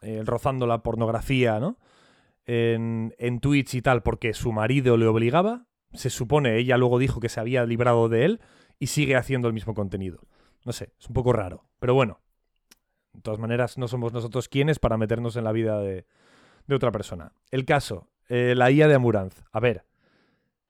eh, 0.00 0.22
rozando 0.24 0.66
la 0.66 0.82
pornografía, 0.82 1.60
¿no? 1.60 1.78
En, 2.46 3.14
en 3.18 3.40
Twitch 3.40 3.74
y 3.74 3.82
tal, 3.82 4.02
porque 4.02 4.34
su 4.34 4.52
marido 4.52 4.96
le 4.96 5.06
obligaba. 5.06 5.66
Se 5.92 6.08
supone, 6.10 6.56
ella 6.56 6.78
luego 6.78 6.98
dijo 6.98 7.20
que 7.20 7.28
se 7.28 7.40
había 7.40 7.64
librado 7.66 8.08
de 8.08 8.24
él 8.24 8.40
y 8.78 8.86
sigue 8.86 9.16
haciendo 9.16 9.48
el 9.48 9.54
mismo 9.54 9.74
contenido. 9.74 10.20
No 10.64 10.72
sé, 10.72 10.92
es 10.98 11.08
un 11.08 11.14
poco 11.14 11.32
raro, 11.34 11.66
pero 11.78 11.92
bueno. 11.94 12.20
De 13.12 13.20
todas 13.20 13.38
maneras, 13.40 13.78
no 13.78 13.88
somos 13.88 14.12
nosotros 14.12 14.48
quienes 14.48 14.78
para 14.78 14.96
meternos 14.96 15.36
en 15.36 15.44
la 15.44 15.52
vida 15.52 15.78
de, 15.80 16.06
de 16.66 16.74
otra 16.74 16.90
persona. 16.92 17.32
El 17.50 17.64
caso, 17.64 18.08
eh, 18.28 18.54
la 18.56 18.70
IA 18.70 18.88
de 18.88 18.94
Amuranz. 18.94 19.42
A 19.52 19.60
ver, 19.60 19.84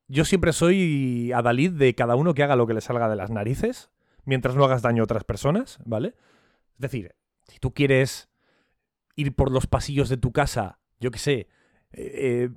yo 0.09 0.25
siempre 0.25 0.53
soy 0.53 1.33
adalid 1.33 1.73
de 1.73 1.95
cada 1.95 2.17
uno 2.17 2.35
que 2.35 2.43
haga 2.43 2.57
lo 2.57 2.67
que 2.67 2.75
le 2.75 2.81
salga 2.81 3.09
de 3.09 3.17
las 3.17 3.31
narices, 3.31 3.91
mientras 4.25 4.57
no 4.57 4.65
hagas 4.65 4.83
daño 4.83 5.03
a 5.03 5.05
otras 5.05 5.25
personas, 5.25 5.79
¿vale? 5.85 6.09
Es 6.75 6.81
decir, 6.81 7.15
si 7.49 7.59
tú 7.59 7.73
quieres 7.73 8.29
ir 9.17 9.35
por 9.35 9.51
los 9.51 9.67
pasillos 9.67 10.09
de 10.09 10.17
tu 10.17 10.33
casa, 10.33 10.79
yo 11.01 11.11
qué 11.11 11.19
sé, 11.19 11.49
eh, 11.93 12.49
eh, 12.49 12.51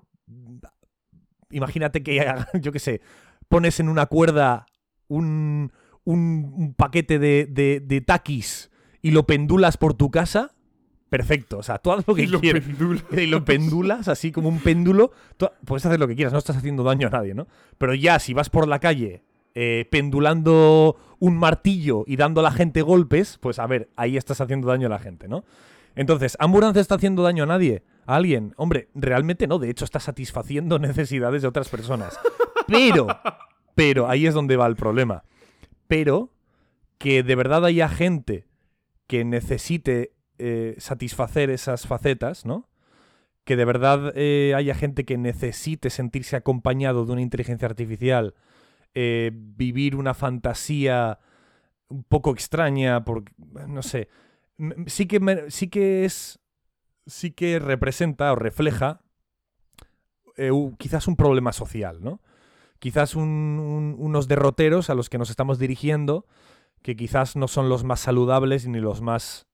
imagínate 1.50 2.04
que, 2.04 2.26
yo 2.62 2.72
qué 2.72 2.80
sé, 2.80 3.02
pones 3.48 3.80
en 3.80 3.90
una 3.90 4.08
cuerda 4.08 4.66
un, 5.08 5.72
un- 6.04 6.54
un 6.58 6.74
paquete 6.74 7.20
de, 7.20 7.48
de, 7.50 7.80
de 7.80 8.02
taquis 8.02 8.72
y 9.06 9.12
lo 9.12 9.28
pendulas 9.28 9.78
por 9.78 9.94
tu 9.94 10.10
casa, 10.10 10.56
perfecto. 11.10 11.60
O 11.60 11.64
sea, 11.64 11.78
tú 11.78 11.92
haz 11.92 12.08
lo 12.08 12.16
que 12.16 12.24
Y 12.24 12.28
quieras 12.28 12.64
y 13.12 13.28
lo 13.28 13.46
pendulas 13.46 14.08
así 14.08 14.32
como 14.32 14.50
un 14.50 14.60
péndulo, 14.60 15.12
tú 15.38 15.48
puedes 15.64 15.86
hacer 15.86 16.00
lo 16.00 16.08
que 16.08 16.16
quieras, 16.16 16.34
no 16.34 16.40
estás 16.40 16.58
haciendo 16.58 16.82
daño 16.82 17.10
a 17.10 17.12
nadie, 17.12 17.36
¿no? 17.36 17.46
Pero 17.78 17.94
ya 17.94 18.18
si 18.18 18.34
vas 18.34 18.50
por 18.50 18.68
la 18.68 18.80
calle 18.80 19.22
eh, 19.54 19.88
pendulando 19.92 20.98
un 21.20 21.38
martillo 21.38 22.04
y 22.08 22.16
dando 22.16 22.40
a 22.40 22.44
la 22.46 22.52
gente 22.52 22.82
golpes, 22.82 23.38
pues 23.40 23.60
a 23.60 23.68
ver, 23.68 23.90
ahí 23.96 24.18
estás 24.18 24.42
haciendo 24.42 24.70
daño 24.70 24.88
a 24.88 24.90
la 24.90 24.98
gente, 24.98 25.28
¿no? 25.28 25.46
Entonces, 25.96 26.36
¿Ambulance 26.40 26.80
está 26.80 26.96
haciendo 26.96 27.22
daño 27.22 27.44
a 27.44 27.46
nadie? 27.46 27.84
¿A 28.08 28.16
alguien? 28.16 28.56
Hombre, 28.58 28.90
realmente 28.96 29.46
no, 29.46 29.60
de 29.60 29.70
hecho 29.70 29.86
está 29.86 30.00
satisfaciendo 30.00 30.80
necesidades 30.80 31.44
de 31.44 31.48
otras 31.48 31.70
personas. 31.70 32.20
Pero, 32.68 33.06
pero, 33.76 34.10
ahí 34.10 34.26
es 34.26 34.34
donde 34.34 34.58
va 34.58 34.66
el 34.66 34.76
problema. 34.76 35.26
Pero, 35.86 36.32
que 36.98 37.22
de 37.22 37.36
verdad 37.36 37.64
haya 37.66 37.88
gente 37.88 38.48
que 39.08 39.24
necesite 39.26 40.14
eh, 40.38 40.76
satisfacer 40.78 41.50
esas 41.50 41.88
facetas, 41.88 42.46
¿no? 42.46 42.70
Que 43.44 43.56
de 43.56 43.66
verdad 43.66 44.12
eh, 44.16 44.54
haya 44.56 44.74
gente 44.76 45.06
que 45.06 45.18
necesite 45.18 45.90
sentirse 45.90 46.36
acompañado 46.36 47.06
de 47.06 47.12
una 47.14 47.22
inteligencia 47.22 47.68
artificial, 47.68 48.34
eh, 48.94 49.32
vivir 49.34 49.96
una 49.96 50.14
fantasía 50.14 51.20
un 51.88 52.04
poco 52.04 52.32
extraña, 52.32 53.06
porque, 53.06 53.32
no 53.68 53.84
sé, 53.84 54.10
sí 54.88 55.06
que, 55.06 55.46
sí 55.50 55.68
que 55.70 56.06
es, 56.06 56.40
sí 57.06 57.32
que 57.32 57.60
representa 57.60 58.32
o 58.32 58.36
refleja 58.36 59.02
quizás 60.78 61.08
un 61.08 61.16
problema 61.16 61.54
social, 61.54 62.00
¿no? 62.04 62.22
Quizás 62.80 63.16
un- 63.16 63.96
unos 63.98 64.28
derroteros 64.28 64.90
a 64.90 64.96
los 64.96 65.10
que 65.10 65.18
nos 65.18 65.30
estamos 65.30 65.60
dirigiendo 65.60 66.26
que 66.86 66.96
quizás 66.96 67.36
no 67.36 67.48
son 67.48 67.68
los 67.68 67.84
más 67.84 68.00
saludables 68.00 68.68
ni 68.68 68.80
los 68.80 69.02
más 69.02 69.48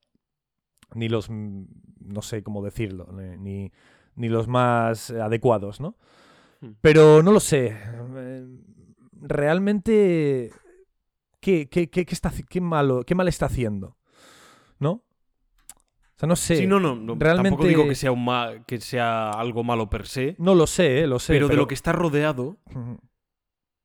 ni 0.93 1.07
los 1.07 1.29
mm, 1.29 1.63
no 2.01 2.21
sé 2.21 2.43
cómo 2.43 2.61
decirlo 2.61 3.07
ni, 3.13 3.71
ni- 4.15 4.27
los 4.29 4.49
más 4.49 5.11
adecuados 5.11 5.79
no 5.79 5.95
Hmm. 6.59 6.73
pero 6.81 7.23
no 7.23 7.31
lo 7.31 7.39
sé 7.39 7.75
eh, 8.17 8.45
realmente 9.35 10.51
qué, 11.39 11.67
qué, 11.69 11.89
qué- 11.89 12.05
qué 12.05 12.13
está 12.13 12.31
qué 12.49 12.61
malo 12.61 13.03
qué 13.03 13.15
mal 13.15 13.27
está 13.27 13.47
haciendo 13.47 13.97
no 14.77 14.91
o 14.91 16.17
sea 16.17 16.27
no 16.27 16.35
sé 16.35 16.57
Sí, 16.57 16.67
no, 16.67 16.79
no, 16.79 16.95
no, 16.95 17.17
Tampoco 17.17 17.23
realmente- 17.23 17.67
digo 17.67 17.87
que 17.87 17.95
sea, 17.95 18.11
un 18.11 18.23
ma- 18.25 18.63
que 18.67 18.79
sea 18.79 19.31
algo 19.31 19.63
malo 19.63 19.89
per 19.89 20.05
se, 20.05 20.35
no 20.37 20.53
lo 20.53 20.67
sé 20.67 20.99
eh, 21.03 21.07
lo 21.07 21.17
sé 21.17 21.33
pero, 21.33 21.47
de 21.47 21.55
lo 21.55 21.67
que 21.67 21.73
está 21.75 21.93
rodeado 21.93 22.57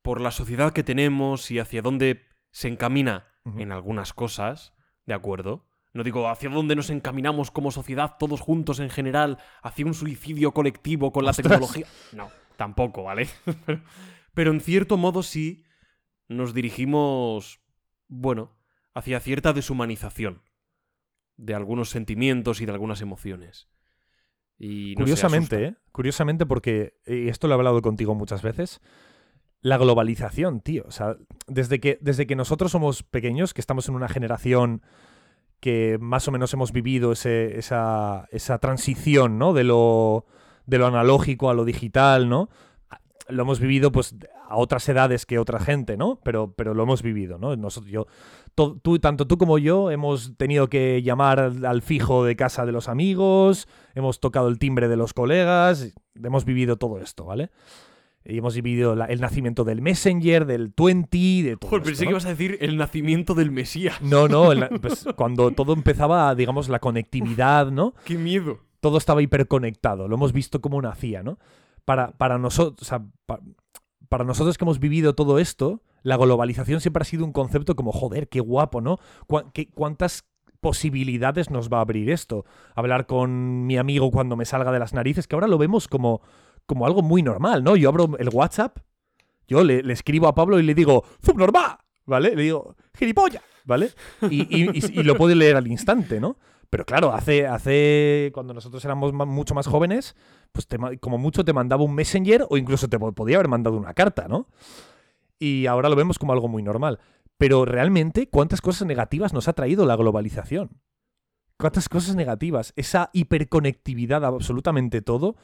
por 0.03 0.21
la 0.21 0.31
sociedad 0.31 0.71
que 0.73 0.83
tenemos 0.83 1.49
y 1.49 1.59
hacia 1.59 1.81
dónde 1.81 2.25
se 2.51 2.67
encamina 2.67 3.25
en 3.57 3.71
algunas 3.71 4.13
cosas, 4.13 4.73
¿de 5.05 5.13
acuerdo? 5.13 5.67
No 5.93 6.03
digo 6.03 6.29
hacia 6.29 6.49
dónde 6.49 6.75
nos 6.75 6.89
encaminamos 6.89 7.49
como 7.49 7.71
sociedad, 7.71 8.17
todos 8.19 8.41
juntos 8.41 8.79
en 8.79 8.89
general, 8.89 9.37
hacia 9.63 9.85
un 9.85 9.93
suicidio 9.93 10.53
colectivo 10.53 11.11
con 11.11 11.25
la 11.25 11.33
tecnología. 11.33 11.87
No, 12.11 12.29
tampoco, 12.55 13.03
¿vale? 13.03 13.27
pero, 14.33 14.51
en 14.51 14.61
cierto 14.61 14.97
modo 14.97 15.23
sí 15.23 15.63
nos 16.27 16.53
dirigimos, 16.53 17.61
bueno, 18.07 18.57
hacia 18.93 19.19
cierta 19.19 19.53
deshumanización 19.53 20.43
de 21.37 21.55
algunos 21.55 21.89
sentimientos 21.89 22.61
y 22.61 22.65
de 22.65 22.71
algunas 22.73 23.01
emociones. 23.01 23.69
Y 24.59 24.95
no 24.95 25.03
Curiosamente. 25.03 25.65
¿eh? 25.65 25.75
Curiosamente 25.91 26.45
porque, 26.45 26.99
y 27.05 27.29
esto 27.29 27.47
lo 27.47 27.53
he 27.53 27.57
hablado 27.57 27.81
contigo 27.81 28.15
muchas 28.15 28.41
veces, 28.41 28.81
la 29.61 29.77
globalización, 29.77 30.61
tío. 30.61 30.83
O 30.87 30.91
sea, 30.91 31.17
desde 31.47 31.79
que, 31.79 31.97
desde 32.01 32.27
que 32.27 32.35
nosotros 32.35 32.71
somos 32.71 33.03
pequeños, 33.03 33.53
que 33.53 33.61
estamos 33.61 33.87
en 33.89 33.95
una 33.95 34.07
generación 34.07 34.81
que 35.59 35.97
más 35.99 36.27
o 36.27 36.31
menos 36.31 36.53
hemos 36.53 36.71
vivido 36.71 37.11
ese- 37.11 37.57
esa, 37.57 38.27
esa 38.31 38.59
transición, 38.59 39.39
¿no? 39.39 39.53
De 39.53 39.63
lo, 39.63 40.25
de 40.67 40.77
lo 40.77 40.85
analógico 40.87 41.49
a 41.49 41.53
lo 41.55 41.65
digital, 41.65 42.29
¿no? 42.29 42.49
Lo 43.29 43.41
hemos 43.41 43.59
vivido, 43.59 43.91
pues, 43.91 44.15
a 44.47 44.55
otras 44.55 44.87
edades 44.87 45.25
que 45.25 45.39
otra 45.39 45.59
gente, 45.59 45.97
¿no? 45.97 46.19
Pero, 46.23 46.53
pero 46.55 46.73
lo 46.73 46.83
hemos 46.83 47.01
vivido, 47.01 47.37
¿no? 47.39 47.55
Nosotros, 47.55 47.91
yo, 47.91 48.05
tú, 48.55 48.99
tanto 48.99 49.27
tú 49.27 49.37
como 49.37 49.57
yo 49.57 49.91
hemos 49.91 50.37
tenido 50.37 50.69
que 50.69 51.01
llamar 51.01 51.39
al 51.39 51.81
fijo 51.81 52.23
de 52.23 52.35
casa 52.37 52.65
de 52.65 52.71
los 52.71 52.87
amigos, 52.87 53.67
hemos 53.95 54.19
tocado 54.21 54.47
el 54.47 54.59
timbre 54.59 54.87
de 54.87 54.95
los 54.95 55.13
colegas, 55.13 55.93
hemos 56.23 56.45
vivido 56.45 56.77
todo 56.77 56.99
esto, 56.99 57.25
¿vale? 57.25 57.49
Y 58.29 58.39
hemos 58.39 58.55
vivido 58.55 58.93
la- 58.95 59.05
el 59.05 59.21
nacimiento 59.21 59.63
del 59.63 59.81
Messenger, 59.81 60.45
del 60.45 60.73
20, 60.75 61.17
de 61.43 61.55
todo 61.57 61.69
Joder, 61.69 61.81
esto, 61.83 61.89
pensé 61.91 62.03
¿no? 62.03 62.07
que 62.09 62.11
ibas 62.11 62.25
a 62.25 62.29
decir 62.29 62.57
el 62.59 62.75
nacimiento 62.77 63.33
del 63.35 63.51
Mesías. 63.51 64.01
No, 64.01 64.27
no, 64.27 64.51
el 64.51 64.67
pues, 64.81 65.05
cuando 65.15 65.51
todo 65.51 65.71
empezaba, 65.73 66.35
digamos, 66.35 66.67
la 66.67 66.79
conectividad, 66.79 67.71
¿no? 67.71 67.93
¡Qué 68.03 68.17
miedo! 68.17 68.59
Todo 68.81 68.97
estaba 68.97 69.21
hiperconectado, 69.21 70.07
lo 70.07 70.15
hemos 70.15 70.33
visto 70.33 70.59
como 70.61 70.81
nacía, 70.81 71.23
¿no? 71.23 71.39
Para, 71.85 72.11
para 72.17 72.37
nosotros, 72.37 72.81
o 72.81 72.85
sea, 72.85 73.01
pa- 73.25 73.39
para 74.09 74.23
nosotros 74.25 74.57
que 74.57 74.65
hemos 74.65 74.79
vivido 74.79 75.15
todo 75.15 75.39
esto, 75.39 75.81
la 76.03 76.17
globalización 76.17 76.79
siempre 76.81 77.01
ha 77.01 77.05
sido 77.05 77.23
un 77.25 77.31
concepto 77.31 77.75
como, 77.75 77.91
joder, 77.91 78.27
qué 78.29 78.39
guapo, 78.41 78.81
¿no? 78.81 78.99
Qué- 79.53 79.69
¿Cuántas 79.69 80.25
posibilidades 80.59 81.49
nos 81.49 81.69
va 81.69 81.77
a 81.77 81.81
abrir 81.81 82.09
esto? 82.09 82.45
Hablar 82.75 83.05
con 83.07 83.65
mi 83.65 83.77
amigo 83.77 84.11
cuando 84.11 84.35
me 84.35 84.45
salga 84.45 84.71
de 84.71 84.79
las 84.79 84.93
narices, 84.93 85.27
que 85.27 85.35
ahora 85.35 85.47
lo 85.47 85.57
vemos 85.57 85.87
como, 85.87 86.21
como 86.67 86.85
algo 86.85 87.01
muy 87.01 87.23
normal, 87.23 87.63
¿no? 87.63 87.75
Yo 87.75 87.89
abro 87.89 88.15
el 88.19 88.29
WhatsApp, 88.29 88.77
yo 89.47 89.63
le, 89.63 89.79
escribo 89.91 90.27
a 90.27 90.35
Pablo 90.35 90.59
y 90.59 90.63
le 90.63 90.75
digo, 90.75 91.03
subnormal, 91.25 91.77
¿vale? 92.05 92.35
Le 92.35 92.43
digo, 92.43 92.75
gilipollas, 92.93 93.41
¿vale? 93.65 93.89
Y, 94.29 95.03
lo 95.03 95.15
puede 95.15 95.33
leer 95.33 95.55
al 95.55 95.65
instante, 95.67 96.19
¿no? 96.19 96.37
Pero 96.69 96.85
claro, 96.85 97.13
hace, 97.13 97.47
hace 97.47 98.29
cuando 98.33 98.53
nosotros 98.53 98.83
éramos 98.83 99.13
mucho 99.13 99.55
más 99.55 99.67
jóvenes, 99.67 100.15
pues 100.51 100.67
te 100.67 100.77
como 100.99 101.17
mucho 101.17 101.45
te 101.45 101.53
mandaba 101.53 101.83
un 101.83 101.95
messenger 101.95 102.45
o 102.49 102.57
incluso 102.57 102.89
te 102.89 102.99
po- 102.99 103.13
podía 103.13 103.37
haber 103.37 103.47
mandado 103.47 103.77
una 103.77 103.93
carta, 103.93 104.27
¿no? 104.27 104.47
Y 105.39 105.65
ahora 105.67 105.87
lo 105.87 105.95
vemos 105.95 106.19
como 106.19 106.33
algo 106.33 106.49
muy 106.49 106.61
normal. 106.63 106.99
Pero 107.37 107.63
realmente, 107.63 108.27
¿cuántas 108.29 108.59
cosas 108.59 108.87
negativas 108.87 109.31
nos 109.31 109.47
ha 109.47 109.53
traído 109.53 109.85
la 109.85 109.95
globalización? 109.95 110.81
¿Cuántas 111.57 111.87
cosas 111.87 112.15
negativas? 112.15 112.73
Esa 112.75 113.09
hiperconectividad 113.13 114.25
a 114.25 114.27
absolutamente 114.27 115.01
todo. 115.01 115.35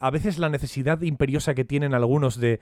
A 0.00 0.10
veces 0.10 0.38
la 0.38 0.48
necesidad 0.48 1.02
imperiosa 1.02 1.54
que 1.54 1.64
tienen 1.64 1.92
algunos 1.92 2.38
de, 2.38 2.60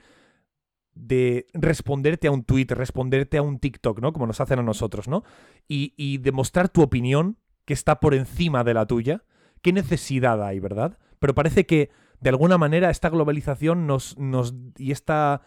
de 0.95 1.45
responderte 1.53 2.27
a 2.27 2.31
un 2.31 2.43
tweet, 2.43 2.67
responderte 2.69 3.37
a 3.37 3.43
un 3.43 3.59
TikTok, 3.59 3.99
¿no? 3.99 4.11
Como 4.11 4.25
nos 4.25 4.41
hacen 4.41 4.59
a 4.59 4.63
nosotros, 4.63 5.07
¿no? 5.07 5.23
Y, 5.67 5.93
y 5.97 6.17
demostrar 6.17 6.69
tu 6.69 6.81
opinión 6.81 7.37
que 7.65 7.73
está 7.73 7.99
por 7.99 8.15
encima 8.15 8.63
de 8.63 8.73
la 8.73 8.87
tuya. 8.87 9.23
¿Qué 9.61 9.71
necesidad 9.73 10.43
hay, 10.43 10.59
verdad? 10.59 10.97
Pero 11.19 11.35
parece 11.35 11.65
que, 11.65 11.91
de 12.21 12.29
alguna 12.29 12.57
manera, 12.57 12.89
esta 12.89 13.09
globalización 13.09 13.85
nos, 13.85 14.17
nos, 14.17 14.55
y 14.77 14.91
esta 14.91 15.41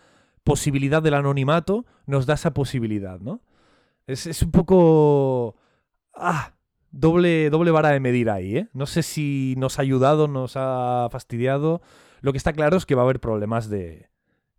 posibilidad 0.44 1.02
del 1.02 1.14
anonimato 1.14 1.86
nos 2.06 2.26
da 2.26 2.34
esa 2.34 2.52
posibilidad, 2.54 3.20
¿no? 3.20 3.40
Es, 4.06 4.26
es 4.26 4.42
un 4.42 4.50
poco... 4.50 5.56
Ah, 6.14 6.54
doble, 6.90 7.50
doble 7.50 7.70
vara 7.70 7.90
de 7.90 8.00
medir 8.00 8.30
ahí, 8.30 8.56
¿eh? 8.56 8.68
No 8.72 8.86
sé 8.86 9.02
si 9.02 9.54
nos 9.58 9.78
ha 9.78 9.82
ayudado, 9.82 10.28
nos 10.28 10.54
ha 10.56 11.08
fastidiado. 11.10 11.82
Lo 12.20 12.32
que 12.32 12.38
está 12.38 12.52
claro 12.52 12.76
es 12.76 12.86
que 12.86 12.94
va 12.94 13.02
a 13.02 13.04
haber 13.04 13.20
problemas 13.20 13.68
de... 13.68 14.10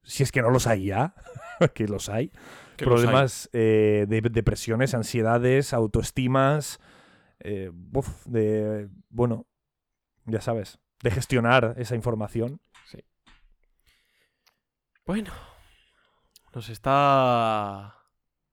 Si 0.03 0.23
es 0.23 0.31
que 0.31 0.41
no 0.41 0.49
los 0.49 0.67
hay 0.67 0.85
ya, 0.85 1.13
que 1.73 1.87
los 1.87 2.09
hay. 2.09 2.31
Que 2.77 2.85
los 2.85 2.95
hay. 2.95 3.01
problemas 3.01 3.49
eh, 3.53 4.05
de 4.07 4.21
depresiones, 4.21 4.93
ansiedades, 4.93 5.73
autoestimas, 5.73 6.79
eh, 7.39 7.71
uf, 7.93 8.25
de, 8.25 8.89
bueno, 9.09 9.45
ya 10.25 10.41
sabes, 10.41 10.79
de 11.03 11.11
gestionar 11.11 11.75
esa 11.77 11.95
información. 11.95 12.61
Bueno, 15.05 15.31
nos 16.53 16.69
está... 16.69 17.95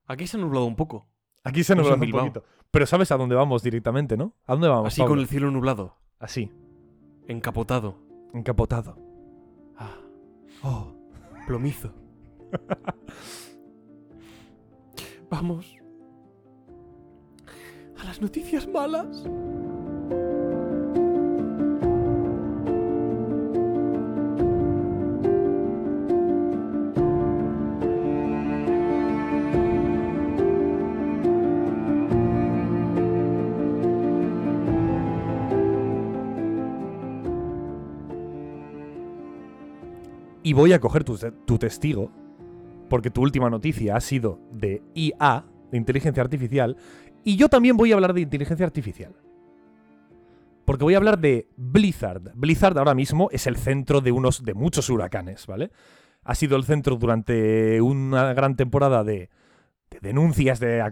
Aquí 0.07 0.27
se 0.27 0.37
ha 0.37 0.41
nublado 0.41 0.65
un 0.67 0.77
poco. 0.77 1.07
Aquí 1.45 1.63
se 1.63 1.75
nos 1.75 1.89
va 1.91 1.95
en 1.95 2.03
un 2.03 2.11
poquito. 2.11 2.45
Pero 2.79 2.87
sabes 2.87 3.11
a 3.11 3.17
dónde 3.17 3.35
vamos 3.35 3.65
directamente, 3.65 4.17
¿no? 4.17 4.35
¿A 4.47 4.53
dónde 4.53 4.69
vamos? 4.69 4.87
Así 4.87 5.01
Pablo? 5.01 5.15
con 5.15 5.19
el 5.19 5.27
cielo 5.27 5.51
nublado, 5.51 5.97
Así, 6.21 6.53
encapotado. 7.27 7.97
encapotado. 8.33 8.97
Ah, 9.77 9.97
Oh. 10.63 10.93
plomizo. 11.49 11.93
Vamos. 15.29 15.75
A 18.01 18.05
las 18.05 18.21
noticias 18.21 18.69
malas. 18.69 19.25
Y 40.49 40.55
voy 40.55 40.73
a 40.73 40.81
coger 40.81 41.05
tu, 41.05 41.59
testigo, 41.59 42.11
porque 42.89 43.11
tu 43.11 43.21
última 43.21 43.51
noticia 43.51 43.97
ha 43.97 44.01
sido 44.01 44.41
de 44.51 44.83
IA, 44.95 45.45
de 45.71 45.77
inteligencia 45.77 46.23
artificial, 46.23 46.75
y 47.23 47.37
yo 47.37 47.51
también 47.51 47.77
voy 47.77 47.93
a 47.93 47.97
hablar 47.97 48.15
de 48.15 48.23
inteligencia 48.23 48.65
artificial. 48.65 49.15
Porque 50.65 50.85
voy 50.85 50.95
a 50.95 50.97
hablar 50.97 51.19
de 51.19 51.51
Blizzard. 51.59 52.33
Blizzard 52.35 52.79
ahora 52.79 52.95
mismo 52.95 53.29
es 53.31 53.47
el 53.47 53.59
centro 53.59 54.01
de 54.01 54.11
unos 54.11 54.43
de 54.43 54.55
muchos 54.55 54.89
huracanes, 54.89 55.47
¿vale? 55.47 55.71
Ha 56.25 56.35
sido 56.35 56.57
el 56.57 56.65
centro 56.65 56.97
durante 56.97 57.83
una 57.83 58.33
gran 58.33 58.57
temporada 58.57 59.05
de, 59.05 59.29
de 59.91 60.01
denuncias 60.01 60.61
de 60.61 60.83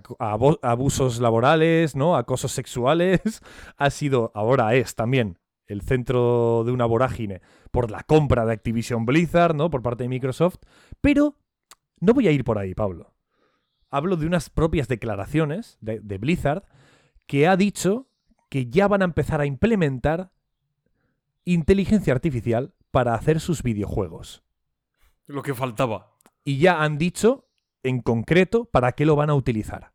abusos 0.61 1.19
laborales, 1.19 1.97
¿no? 1.97 2.15
Acosos 2.19 2.53
sexuales. 2.53 3.23
Ha 3.79 3.89
sido, 3.89 4.33
ahora 4.35 4.75
es 4.75 4.95
también 4.95 5.39
el 5.67 5.83
centro 5.83 6.63
de 6.65 6.73
una 6.73 6.87
vorágine 6.87 7.43
por 7.71 7.91
la 7.91 8.03
compra 8.03 8.47
de 8.47 8.53
Activision 8.53 9.05
Blizzard, 9.07 9.55
¿no? 9.55 9.71
Por 9.71 9.83
parte 9.83 10.05
de 10.05 10.09
Microsoft. 10.09 10.57
Pero 11.01 11.37
no 12.01 12.15
voy 12.15 12.29
a 12.29 12.33
ir 12.33 12.45
por 12.45 12.59
ahí, 12.59 12.75
Pablo. 12.75 13.15
hablo 13.91 14.17
de 14.17 14.27
unas 14.27 14.51
propias 14.51 14.89
declaraciones 14.89 15.79
de, 15.81 16.01
de 16.01 16.19
Blizzard 16.19 16.65
que 17.27 17.47
ha 17.47 17.57
dicho 17.57 18.09
que 18.49 18.67
ya 18.67 18.89
van 18.89 19.03
a 19.03 19.07
empezar 19.07 19.41
a 19.41 19.47
implementar 19.47 20.31
inteligencia 21.45 22.13
artificial 22.13 22.75
para 22.91 23.15
hacer 23.15 23.41
sus 23.41 23.63
videojuegos. 23.63 24.43
Lo 25.27 25.43
que 25.43 25.55
faltaba. 25.55 26.13
Y 26.45 26.59
ya 26.59 26.83
han 26.83 26.99
dicho, 26.99 27.49
en 27.83 28.01
concreto, 28.01 28.67
para 28.67 28.93
qué 28.93 29.05
lo 29.05 29.17
van 29.17 29.31
a 29.31 29.35
utilizar. 29.35 29.93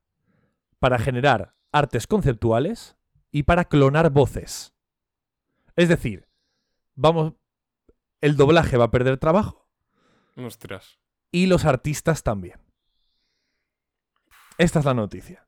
Para 0.79 0.99
generar 0.99 1.55
artes 1.71 2.07
conceptuales 2.07 2.97
y 3.31 3.43
para 3.43 3.65
clonar 3.65 4.09
voces. 4.11 4.70
Es 5.75 5.89
decir, 5.89 6.27
vamos, 6.95 7.33
el 8.21 8.35
doblaje 8.37 8.77
va 8.77 8.85
a 8.85 8.91
perder 8.91 9.17
trabajo 9.17 9.67
Ostras. 10.35 10.99
y 11.31 11.45
los 11.47 11.65
artistas 11.65 12.23
también. 12.23 12.59
Esta 14.57 14.79
es 14.79 14.85
la 14.85 14.93
noticia. 14.93 15.47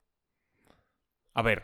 A 1.33 1.41
ver, 1.41 1.63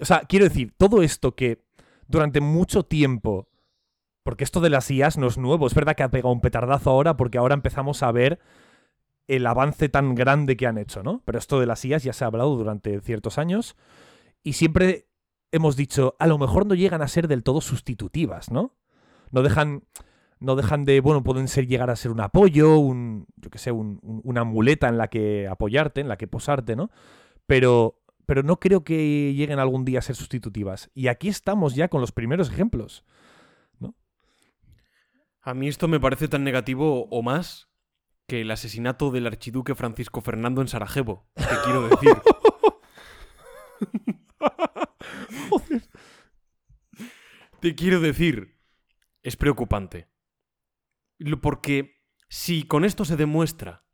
O 0.00 0.04
sea, 0.04 0.20
quiero 0.28 0.44
decir, 0.44 0.74
todo 0.76 1.02
esto 1.02 1.34
que 1.36 1.62
durante 2.08 2.40
mucho 2.40 2.82
tiempo, 2.84 3.48
porque 4.24 4.44
esto 4.44 4.60
de 4.60 4.70
las 4.70 4.90
IAs 4.90 5.18
no 5.18 5.28
es 5.28 5.38
nuevo, 5.38 5.66
es 5.66 5.74
verdad 5.74 5.94
que 5.94 6.02
ha 6.02 6.10
pegado 6.10 6.32
un 6.32 6.40
petardazo 6.40 6.90
ahora 6.90 7.16
porque 7.16 7.38
ahora 7.38 7.54
empezamos 7.54 8.02
a 8.02 8.10
ver 8.10 8.40
el 9.28 9.46
avance 9.46 9.88
tan 9.88 10.14
grande 10.14 10.56
que 10.56 10.66
han 10.66 10.78
hecho, 10.78 11.02
¿no? 11.02 11.22
Pero 11.24 11.38
esto 11.38 11.60
de 11.60 11.66
las 11.66 11.84
IAs 11.84 12.02
ya 12.02 12.12
se 12.12 12.24
ha 12.24 12.26
hablado 12.26 12.56
durante 12.56 13.00
ciertos 13.00 13.38
años 13.38 13.76
y 14.42 14.54
siempre 14.54 15.06
hemos 15.54 15.76
dicho, 15.76 16.16
a 16.18 16.26
lo 16.26 16.38
mejor 16.38 16.66
no 16.66 16.74
llegan 16.74 17.02
a 17.02 17.08
ser 17.08 17.28
del 17.28 17.42
todo 17.42 17.60
sustitutivas, 17.60 18.50
¿no? 18.50 18.74
No 19.30 19.42
dejan, 19.42 19.84
no 20.40 20.56
dejan 20.56 20.84
de, 20.84 21.00
bueno, 21.00 21.22
pueden 21.22 21.48
ser 21.48 21.66
llegar 21.66 21.90
a 21.90 21.96
ser 21.96 22.10
un 22.10 22.20
apoyo, 22.20 22.78
un, 22.78 23.26
yo 23.36 23.50
qué 23.50 23.58
sé, 23.58 23.72
un- 23.72 23.98
un- 24.02 24.20
una 24.24 24.44
muleta 24.44 24.88
en 24.88 24.98
la 24.98 25.08
que 25.08 25.48
apoyarte, 25.48 26.00
en 26.00 26.08
la 26.08 26.16
que 26.16 26.26
posarte, 26.28 26.76
¿no? 26.76 26.90
Pero, 27.46 28.00
pero 28.26 28.42
no 28.42 28.58
creo 28.60 28.84
que 28.84 29.34
lleguen 29.34 29.58
algún 29.58 29.84
día 29.84 29.98
a 29.98 30.02
ser 30.02 30.16
sustitutivas. 30.16 30.90
Y 30.94 31.08
aquí 31.08 31.28
estamos 31.28 31.74
ya 31.74 31.88
con 31.88 32.00
los 32.00 32.12
primeros 32.12 32.50
ejemplos. 32.50 33.04
a 35.46 35.52
mí 35.52 35.68
esto 35.68 35.88
me 35.88 36.00
parece 36.00 36.26
tan 36.26 36.42
negativo 36.42 37.06
o 37.10 37.22
más 37.22 37.68
que 38.26 38.40
el 38.40 38.50
asesinato 38.50 39.10
del 39.10 39.26
archiduque 39.26 39.74
Francisco 39.74 40.22
Fernando 40.22 40.62
en 40.62 40.68
Sarajevo. 40.68 41.26
Te 41.34 41.44
quiero 41.66 41.86
decir. 41.88 42.14
Te 47.60 47.74
quiero 47.74 48.00
decir. 48.00 48.60
Es 49.22 49.36
preocupante. 49.36 50.08
Porque 51.40 52.02
si 52.28 52.64
con 52.64 52.84
esto 52.84 53.04
se 53.04 53.16
demuestra 53.16 53.86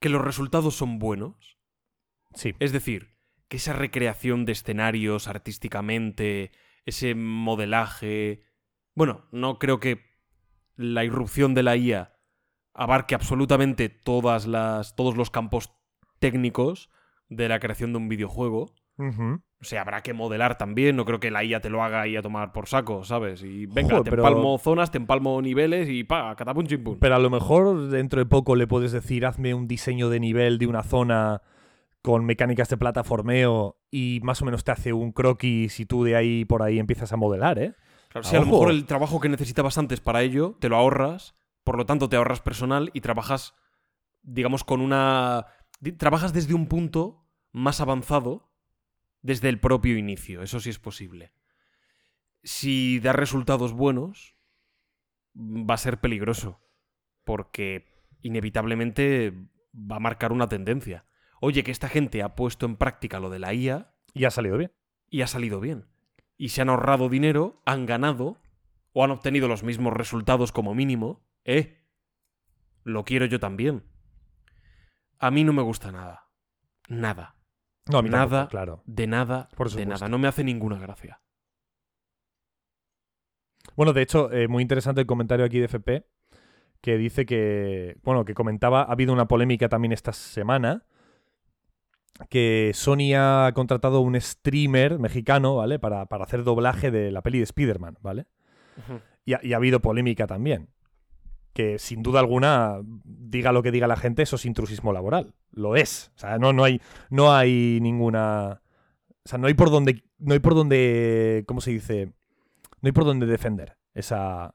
que 0.00 0.08
los 0.10 0.22
resultados 0.22 0.74
son 0.74 0.98
buenos, 0.98 1.58
Sí. 2.34 2.54
es 2.58 2.72
decir, 2.72 3.16
que 3.48 3.56
esa 3.56 3.72
recreación 3.72 4.44
de 4.44 4.52
escenarios 4.52 5.28
artísticamente, 5.28 6.52
ese 6.84 7.14
modelaje... 7.14 8.42
Bueno, 8.94 9.26
no 9.32 9.58
creo 9.58 9.80
que 9.80 10.04
la 10.74 11.04
irrupción 11.04 11.54
de 11.54 11.62
la 11.62 11.76
IA 11.76 12.18
abarque 12.74 13.14
absolutamente 13.14 13.88
todas 13.88 14.46
las, 14.46 14.96
todos 14.96 15.16
los 15.16 15.30
campos 15.30 15.72
técnicos 16.18 16.90
de 17.28 17.48
la 17.48 17.60
creación 17.60 17.92
de 17.92 17.98
un 17.98 18.08
videojuego. 18.08 18.74
O 18.98 19.64
sea, 19.64 19.82
habrá 19.82 20.02
que 20.02 20.12
modelar 20.14 20.58
también. 20.58 20.96
No 20.96 21.04
creo 21.04 21.20
que 21.20 21.30
la 21.30 21.44
IA 21.44 21.60
te 21.60 21.70
lo 21.70 21.82
haga 21.82 22.06
y 22.06 22.16
a 22.16 22.22
tomar 22.22 22.52
por 22.52 22.66
saco, 22.66 23.04
¿sabes? 23.04 23.42
Y 23.42 23.66
venga, 23.66 23.90
Joder, 23.96 24.04
te 24.04 24.10
pero- 24.10 24.26
empalmo 24.26 24.58
zonas, 24.58 24.90
te 24.90 24.98
empalmo 24.98 25.40
niveles 25.42 25.88
y 25.88 26.04
pa, 26.04 26.34
catapum 26.36 26.66
chimpum. 26.66 26.98
Pero 26.98 27.14
a 27.14 27.18
lo 27.18 27.30
mejor 27.30 27.88
dentro 27.88 28.20
de 28.20 28.26
poco 28.26 28.56
le 28.56 28.66
puedes 28.66 28.92
decir, 28.92 29.26
hazme 29.26 29.54
un 29.54 29.66
diseño 29.68 30.08
de 30.08 30.20
nivel 30.20 30.58
de 30.58 30.66
una 30.66 30.82
zona 30.82 31.42
con 32.02 32.24
mecánicas 32.24 32.68
de 32.68 32.76
plataformeo 32.76 33.78
y 33.90 34.20
más 34.22 34.40
o 34.40 34.44
menos 34.44 34.62
te 34.62 34.70
hace 34.72 34.92
un 34.92 35.10
croquis 35.12 35.80
y 35.80 35.86
tú 35.86 36.04
de 36.04 36.14
ahí 36.16 36.44
por 36.44 36.62
ahí 36.62 36.78
empiezas 36.78 37.12
a 37.12 37.16
modelar, 37.16 37.58
¿eh? 37.58 37.74
Claro, 38.10 38.24
si 38.28 38.36
a 38.36 38.40
lo 38.40 38.46
mejor 38.46 38.70
el 38.70 38.84
trabajo 38.86 39.20
que 39.20 39.28
necesitabas 39.28 39.76
antes 39.78 40.00
para 40.00 40.22
ello, 40.22 40.56
te 40.60 40.68
lo 40.68 40.76
ahorras, 40.76 41.34
por 41.64 41.76
lo 41.76 41.84
tanto 41.84 42.08
te 42.08 42.16
ahorras 42.16 42.40
personal 42.40 42.90
y 42.94 43.00
trabajas, 43.00 43.54
digamos, 44.22 44.62
con 44.64 44.80
una... 44.80 45.46
Trabajas 45.98 46.32
desde 46.32 46.54
un 46.54 46.66
punto 46.66 47.26
más 47.52 47.80
avanzado 47.80 48.45
desde 49.26 49.48
el 49.48 49.58
propio 49.58 49.98
inicio, 49.98 50.42
eso 50.42 50.60
sí 50.60 50.70
es 50.70 50.78
posible. 50.78 51.32
Si 52.44 53.00
da 53.00 53.12
resultados 53.12 53.72
buenos, 53.72 54.36
va 55.34 55.74
a 55.74 55.78
ser 55.78 55.98
peligroso, 56.00 56.60
porque 57.24 58.06
inevitablemente 58.22 59.32
va 59.74 59.96
a 59.96 60.00
marcar 60.00 60.32
una 60.32 60.48
tendencia. 60.48 61.06
Oye, 61.40 61.64
que 61.64 61.72
esta 61.72 61.88
gente 61.88 62.22
ha 62.22 62.36
puesto 62.36 62.66
en 62.66 62.76
práctica 62.76 63.18
lo 63.18 63.28
de 63.28 63.40
la 63.40 63.52
IA 63.52 63.94
Y 64.14 64.24
ha 64.24 64.30
salido 64.30 64.56
bien. 64.58 64.72
y 65.10 65.22
ha 65.22 65.26
salido 65.26 65.60
bien. 65.60 65.86
Y 66.36 66.50
se 66.50 66.62
han 66.62 66.68
ahorrado 66.68 67.08
dinero, 67.08 67.60
han 67.66 67.84
ganado 67.84 68.40
o 68.92 69.04
han 69.04 69.10
obtenido 69.10 69.48
los 69.48 69.64
mismos 69.64 69.92
resultados 69.92 70.52
como 70.52 70.74
mínimo. 70.74 71.26
¡Eh! 71.44 71.84
Lo 72.84 73.04
quiero 73.04 73.26
yo 73.26 73.40
también. 73.40 73.84
A 75.18 75.30
mí 75.30 75.42
no 75.44 75.52
me 75.52 75.62
gusta 75.62 75.90
nada. 75.90 76.28
Nada. 76.88 77.35
No, 77.90 77.98
a 77.98 78.02
mí 78.02 78.10
tampoco, 78.10 78.34
Nada. 78.34 78.48
claro. 78.48 78.82
De 78.86 79.06
nada. 79.06 79.48
Por 79.56 79.70
de 79.70 79.86
nada. 79.86 80.08
No 80.08 80.18
me 80.18 80.28
hace 80.28 80.42
ninguna 80.44 80.78
gracia. 80.78 81.20
Bueno, 83.76 83.92
de 83.92 84.02
hecho, 84.02 84.32
eh, 84.32 84.48
muy 84.48 84.62
interesante 84.62 85.00
el 85.02 85.06
comentario 85.06 85.44
aquí 85.44 85.58
de 85.58 85.66
FP 85.66 86.06
que 86.80 86.96
dice 86.98 87.26
que, 87.26 87.96
bueno, 88.04 88.24
que 88.24 88.34
comentaba, 88.34 88.82
ha 88.82 88.92
habido 88.92 89.12
una 89.12 89.26
polémica 89.28 89.68
también 89.68 89.92
esta 89.92 90.12
semana 90.12 90.84
que 92.30 92.70
Sony 92.74 93.14
ha 93.16 93.50
contratado 93.54 94.00
un 94.00 94.18
streamer 94.20 94.98
mexicano, 94.98 95.56
¿vale? 95.56 95.78
Para, 95.78 96.06
para 96.06 96.24
hacer 96.24 96.44
doblaje 96.44 96.90
de 96.90 97.10
la 97.10 97.22
peli 97.22 97.38
de 97.38 97.44
Spider-Man, 97.44 97.98
¿vale? 98.00 98.26
Y 99.24 99.34
ha, 99.34 99.40
y 99.42 99.52
ha 99.52 99.56
habido 99.56 99.80
polémica 99.80 100.26
también. 100.26 100.68
Que 101.56 101.78
sin 101.78 102.02
duda 102.02 102.20
alguna, 102.20 102.80
diga 102.84 103.50
lo 103.50 103.62
que 103.62 103.70
diga 103.70 103.86
la 103.86 103.96
gente, 103.96 104.22
eso 104.22 104.36
es 104.36 104.44
intrusismo 104.44 104.92
laboral. 104.92 105.32
Lo 105.52 105.74
es. 105.74 106.12
O 106.16 106.18
sea, 106.18 106.36
no, 106.38 106.52
no, 106.52 106.64
hay, 106.64 106.82
no 107.08 107.32
hay 107.34 107.78
ninguna. 107.80 108.60
O 109.24 109.28
sea, 109.28 109.38
no 109.38 109.46
hay 109.46 109.54
por 109.54 109.70
donde. 109.70 110.04
No 110.18 110.34
hay 110.34 110.40
por 110.40 110.54
donde. 110.54 111.44
¿Cómo 111.48 111.62
se 111.62 111.70
dice? 111.70 112.12
No 112.82 112.88
hay 112.88 112.92
por 112.92 113.04
donde 113.06 113.24
defender 113.24 113.78
esa. 113.94 114.54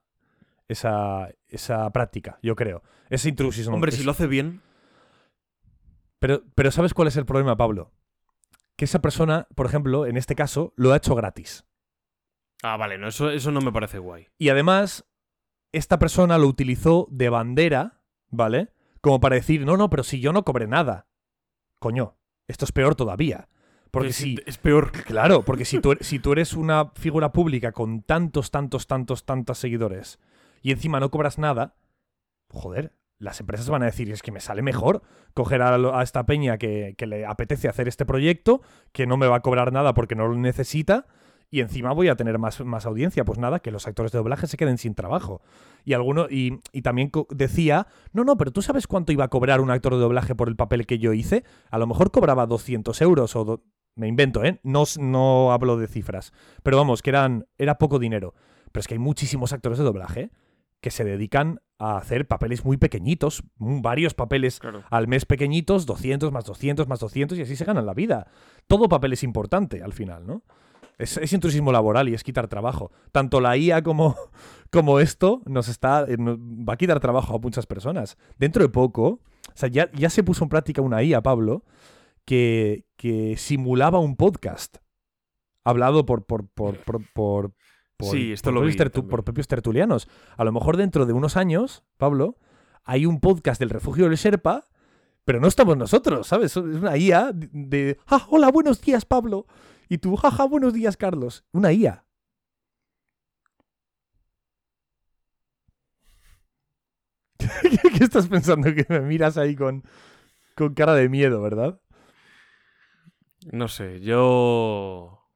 Esa, 0.68 1.28
esa 1.50 1.90
práctica, 1.90 2.40
yo 2.42 2.56
creo. 2.56 2.82
Ese 3.10 3.28
intrusismo. 3.30 3.74
Hombre, 3.74 3.90
es- 3.92 3.98
si 3.98 4.04
lo 4.06 4.12
hace 4.12 4.26
bien. 4.28 4.62
pero, 6.20 6.44
pero 6.56 6.72
¿sabes 6.72 6.94
cuál 6.94 7.08
es 7.10 7.18
el 7.18 7.26
problema, 7.26 7.58
Pablo? 7.58 7.92
Que 8.78 8.86
esa 8.86 9.02
persona, 9.02 9.48
por 9.56 9.66
ejemplo, 9.66 10.06
en 10.06 10.16
este 10.18 10.36
caso, 10.36 10.72
lo 10.78 10.94
ha 10.94 10.98
hecho 10.98 11.14
gratis. 11.16 11.66
Ah, 12.64 12.78
vale, 12.78 12.98
no, 12.98 13.08
eso, 13.10 13.32
eso 13.32 13.52
no 13.52 13.60
me 13.60 13.72
parece 13.74 13.98
guay. 14.00 14.28
Y 14.38 14.48
además, 14.50 15.04
esta 15.72 16.00
persona 16.00 16.38
lo 16.38 16.48
utilizó 16.48 17.08
de 17.12 17.30
bandera, 17.30 18.02
¿vale? 18.30 18.70
Como 19.02 19.20
para 19.20 19.36
decir, 19.36 19.66
no, 19.66 19.78
no, 19.78 19.90
pero 19.90 20.04
si 20.04 20.20
yo 20.20 20.34
no 20.34 20.44
cobré 20.44 20.68
nada. 20.68 21.08
Coño, 21.80 22.18
esto 22.48 22.66
es 22.66 22.72
peor 22.72 22.96
todavía. 22.96 23.48
Porque 23.90 24.14
si. 24.14 24.38
es 24.46 24.58
peor. 24.58 24.92
Claro, 24.92 25.44
porque 25.44 25.66
si 25.66 25.80
tú, 25.80 25.98
si 26.02 26.20
tú 26.20 26.32
eres 26.32 26.54
una 26.54 26.92
figura 26.96 27.34
pública 27.34 27.72
con 27.72 28.02
tantos, 28.04 28.52
tantos, 28.52 28.88
tantos, 28.88 29.26
tantos 29.26 29.58
seguidores 29.58 30.20
y 30.62 30.72
encima 30.72 31.00
no 31.00 31.12
cobras 31.12 31.38
nada, 31.38 31.76
joder, 32.50 32.94
las 33.18 33.40
empresas 33.40 33.70
van 33.70 33.84
a 33.84 33.88
decir, 33.88 34.12
es 34.12 34.22
que 34.22 34.32
me 34.32 34.40
sale 34.40 34.62
mejor 34.62 35.02
coger 35.34 35.62
a, 35.62 36.02
esta 36.04 36.26
peña 36.26 36.58
que, 36.58 36.96
que 36.98 37.08
le 37.08 37.26
apetece 37.26 37.68
hacer 37.68 37.88
este 37.88 38.06
proyecto, 38.06 38.62
que 38.92 39.08
no 39.08 39.18
me 39.18 39.28
va 39.28 39.38
a 39.38 39.42
cobrar 39.42 39.72
nada 39.72 39.94
porque 39.94 40.16
no 40.16 40.28
lo 40.28 40.36
necesita, 40.36 41.08
y 41.52 41.60
encima 41.60 41.92
voy 41.92 42.08
a 42.08 42.16
tener 42.16 42.40
más, 42.40 42.62
más 42.64 42.86
audiencia. 42.86 43.26
Pues 43.26 43.38
nada, 43.38 43.60
que 43.60 43.72
los 43.72 43.86
actores 43.86 44.12
de 44.14 44.18
doblaje 44.20 44.48
se 44.48 44.58
queden 44.58 44.78
sin 44.78 44.96
trabajo. 44.96 45.42
Y 45.84 45.94
alguno, 45.94 46.28
y, 46.30 46.60
y 46.72 46.82
también 46.82 47.12
decía, 47.30 47.88
no, 48.14 48.24
no, 48.24 48.38
pero 48.38 48.52
tú 48.52 48.62
sabes 48.62 48.88
cuánto 48.88 49.12
iba 49.12 49.26
a 49.26 49.28
cobrar 49.28 49.60
un 49.62 49.70
actor 49.70 49.94
de 49.94 50.00
doblaje 50.00 50.34
por 50.34 50.48
el 50.48 50.56
papel 50.56 50.88
que 50.88 50.98
yo 50.98 51.12
hice. 51.14 51.44
A 51.70 51.78
lo 51.78 51.86
mejor 51.88 52.10
cobraba 52.12 52.48
200 52.48 53.00
euros 53.02 53.36
o... 53.36 53.62
me 53.96 54.08
invento, 54.08 54.44
¿eh? 54.46 54.62
No, 54.64 54.84
no 54.98 55.52
hablo 55.52 55.76
de 55.78 55.88
cifras. 55.88 56.32
Pero 56.64 56.78
vamos, 56.78 57.02
que 57.02 57.10
eran, 57.10 57.46
era 57.58 57.78
poco 57.78 58.00
dinero. 58.00 58.34
Pero 58.72 58.80
es 58.80 58.88
que 58.88 58.94
hay 58.94 59.00
muchísimos 59.00 59.52
actores 59.52 59.78
de 59.78 59.84
doblaje 59.84 60.32
que 60.80 60.90
se 60.90 61.04
dedican 61.04 61.60
a 61.78 61.98
hacer 61.98 62.28
papeles 62.28 62.64
muy 62.64 62.78
pequeñitos, 62.78 63.44
mm, 63.58 63.82
varios 63.82 64.14
papeles 64.14 64.60
Claro. 64.60 64.84
al 64.90 65.08
mes 65.08 65.26
pequeñitos, 65.26 65.86
200 65.86 66.32
más 66.32 66.46
200 66.46 66.88
más 66.88 67.00
200 67.02 67.38
y 67.38 67.42
así 67.42 67.56
se 67.56 67.66
ganan 67.66 67.86
la 67.86 67.94
vida. 67.94 68.28
Todo 68.68 68.88
papel 68.88 69.14
es 69.14 69.24
importante 69.24 69.84
al 69.84 69.92
final, 69.94 70.26
¿no? 70.26 70.44
Es, 70.98 71.18
es 71.18 71.34
intrusismo 71.34 71.72
laboral 71.72 72.10
y 72.10 72.14
es 72.14 72.24
quitar 72.24 72.48
trabajo. 72.48 72.92
Tanto 73.12 73.42
la 73.42 73.58
IA 73.58 73.82
como, 73.84 74.16
como 74.72 75.00
esto 75.00 75.42
nos 75.46 75.68
está, 75.68 76.06
eh, 76.08 76.16
va 76.18 76.74
a 76.74 76.78
quitar 76.78 77.00
trabajo 77.00 77.36
a 77.36 77.40
muchas 77.40 77.66
personas. 77.66 78.18
Dentro 78.38 78.62
de 78.64 78.70
poco, 78.70 79.04
o 79.08 79.20
sea, 79.56 79.70
ya, 79.70 79.92
ya 79.94 80.10
se 80.10 80.24
puso 80.24 80.44
en 80.44 80.50
práctica 80.50 80.82
una 80.82 81.02
IA, 81.04 81.22
Pablo, 81.22 81.64
que, 82.26 82.86
que 82.98 83.36
simulaba 83.38 84.00
un 84.00 84.16
podcast 84.16 84.78
hablado 85.64 86.06
por, 86.06 86.26
por, 86.26 86.48
por, 86.48 86.78
por, 86.78 87.02
por- 87.14 87.52
por- 87.98 88.10
Sí, 88.12 88.32
esto 88.32 88.46
por 88.50 88.54
lo 88.56 88.60
propios 88.62 88.76
vi 88.78 88.84
tertu- 88.84 88.92
también. 88.94 89.10
por 89.10 89.24
propios 89.24 89.48
tertulianos. 89.48 90.08
A 90.36 90.44
lo 90.44 90.52
mejor 90.52 90.76
dentro 90.78 91.06
de 91.06 91.14
unos 91.14 91.38
años, 91.38 91.84
Pablo, 91.98 92.38
hay 92.84 93.06
un 93.06 93.20
podcast 93.20 93.60
del 93.60 93.70
refugio 93.70 94.06
del 94.06 94.16
Sherpa 94.18 94.66
Pero 95.24 95.40
no 95.40 95.48
estamos 95.48 95.78
nosotros, 95.78 96.26
¿sabes? 96.26 96.58
Es 96.58 96.58
una 96.58 96.98
IA 96.98 97.32
de, 97.32 97.48
de, 97.54 97.98
"Ah, 98.08 98.26
hola, 98.32 98.50
buenos 98.50 98.82
días, 98.82 99.06
Pablo. 99.06 99.46
Y 99.92 99.98
tú, 99.98 100.16
jaja, 100.16 100.46
buenos 100.46 100.74
días, 100.74 100.96
Carlos. 100.96 101.44
Una 101.52 101.74
IA. 101.74 102.06
¿Qué, 107.98 108.02
estás 108.02 108.30
pensando? 108.30 108.74
Que 108.74 108.86
me 108.88 109.02
miras 109.02 109.38
ahí 109.38 109.54
con, 109.54 109.84
con 110.56 110.76
cara 110.76 110.94
de 110.94 111.10
miedo, 111.10 111.42
¿verdad? 111.42 111.82
No 113.52 113.68
sé, 113.68 114.00
yo... 114.00 115.30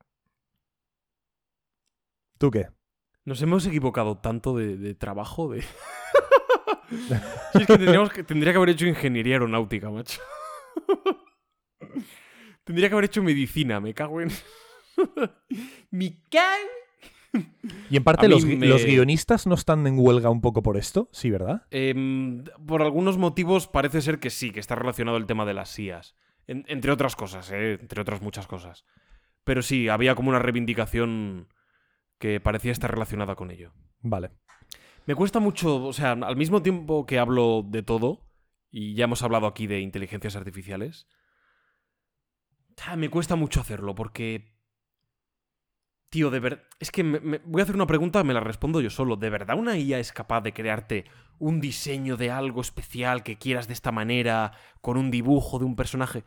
¿Tú 2.37 2.49
qué? 2.49 2.69
Nos 3.25 3.41
hemos 3.41 3.65
equivocado 3.65 4.19
tanto 4.19 4.55
de, 4.55 4.77
de 4.77 4.95
trabajo, 4.95 5.51
de... 5.51 5.65
Si 7.51 7.61
es 7.61 7.67
que 8.13 8.23
tendría 8.23 8.53
que 8.53 8.57
haber 8.57 8.69
hecho 8.69 8.85
ingeniería 8.85 9.35
aeronáutica, 9.35 9.89
macho. 9.89 10.21
tendría 12.65 12.89
que 12.89 12.93
haber 12.95 13.05
hecho 13.05 13.23
medicina, 13.23 13.79
me 13.79 13.93
cago 13.93 14.19
en... 14.21 14.29
Cago. 16.29 17.43
Y 17.89 17.97
en 17.97 18.03
parte 18.03 18.29
los, 18.29 18.47
gui- 18.47 18.57
me- 18.57 18.67
los 18.67 18.85
guionistas 18.85 19.45
no 19.45 19.55
están 19.55 19.85
en 19.87 19.99
huelga 19.99 20.29
un 20.29 20.39
poco 20.41 20.63
por 20.63 20.77
esto, 20.77 21.09
sí, 21.11 21.29
¿verdad? 21.31 21.63
Em, 21.69 22.45
por 22.65 22.81
algunos 22.81 23.17
motivos 23.17 23.67
parece 23.67 24.01
ser 24.01 24.19
que 24.19 24.29
sí, 24.29 24.51
que 24.51 24.59
está 24.61 24.75
relacionado 24.75 25.17
el 25.17 25.25
tema 25.25 25.45
de 25.45 25.53
las 25.53 25.69
SIAs. 25.69 26.15
En- 26.47 26.63
entre 26.67 26.91
otras 26.91 27.15
cosas, 27.15 27.51
¿eh? 27.51 27.73
Entre 27.81 27.99
otras 28.01 28.21
muchas 28.21 28.47
cosas. 28.47 28.85
Pero 29.43 29.61
sí, 29.61 29.89
había 29.89 30.15
como 30.15 30.29
una 30.29 30.39
reivindicación 30.39 31.49
que 32.19 32.39
parecía 32.39 32.71
estar 32.71 32.89
relacionada 32.91 33.35
con 33.35 33.51
ello. 33.51 33.73
Vale. 34.01 34.31
Me 35.05 35.13
cuesta 35.15 35.39
mucho, 35.39 35.83
o 35.85 35.93
sea, 35.93 36.11
al 36.13 36.37
mismo 36.37 36.61
tiempo 36.61 37.05
que 37.05 37.19
hablo 37.19 37.63
de 37.67 37.83
todo, 37.83 38.25
y 38.71 38.93
ya 38.95 39.03
hemos 39.03 39.21
hablado 39.23 39.45
aquí 39.47 39.67
de 39.67 39.81
inteligencias 39.81 40.35
artificiales, 40.37 41.05
me 42.97 43.09
cuesta 43.09 43.35
mucho 43.35 43.61
hacerlo 43.61 43.95
porque... 43.95 44.53
Tío, 46.09 46.29
de 46.29 46.39
verdad... 46.39 46.63
Es 46.79 46.91
que 46.91 47.03
me- 47.03 47.19
me- 47.19 47.41
voy 47.45 47.61
a 47.61 47.63
hacer 47.63 47.75
una 47.75 47.87
pregunta, 47.87 48.23
me 48.23 48.33
la 48.33 48.39
respondo 48.39 48.79
yo 48.81 48.89
solo. 48.89 49.15
¿De 49.15 49.29
verdad 49.29 49.57
una 49.57 49.77
IA 49.77 49.99
es 49.99 50.11
capaz 50.13 50.41
de 50.41 50.53
crearte 50.53 51.05
un 51.39 51.59
diseño 51.59 52.15
de 52.17 52.31
algo 52.31 52.61
especial 52.61 53.23
que 53.23 53.37
quieras 53.37 53.67
de 53.67 53.73
esta 53.73 53.91
manera, 53.91 54.53
con 54.81 54.97
un 54.97 55.11
dibujo 55.11 55.59
de 55.59 55.65
un 55.65 55.75
personaje? 55.75 56.23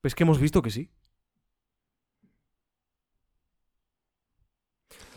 Pues 0.00 0.14
que 0.14 0.24
hemos 0.24 0.40
visto 0.40 0.62
que 0.62 0.70
sí. 0.70 0.90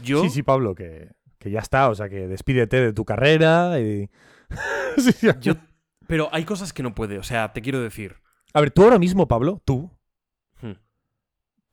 Yo... 0.03 0.21
Sí, 0.21 0.29
sí, 0.29 0.43
Pablo, 0.43 0.75
que, 0.75 1.11
que 1.39 1.49
ya 1.49 1.59
está, 1.59 1.89
o 1.89 1.95
sea, 1.95 2.09
que 2.09 2.27
despídete 2.27 2.79
de 2.81 2.93
tu 2.93 3.05
carrera 3.05 3.79
y... 3.79 4.09
Sí, 4.97 5.11
sí. 5.11 5.27
Yo, 5.41 5.55
pero 6.07 6.29
hay 6.31 6.45
cosas 6.45 6.71
que 6.71 6.83
no 6.83 6.93
puede, 6.95 7.17
o 7.17 7.23
sea, 7.23 7.51
te 7.51 7.61
quiero 7.61 7.81
decir. 7.81 8.17
A 8.53 8.61
ver, 8.61 8.71
tú 8.71 8.83
ahora 8.83 8.99
mismo, 8.99 9.27
Pablo, 9.27 9.61
tú, 9.65 9.94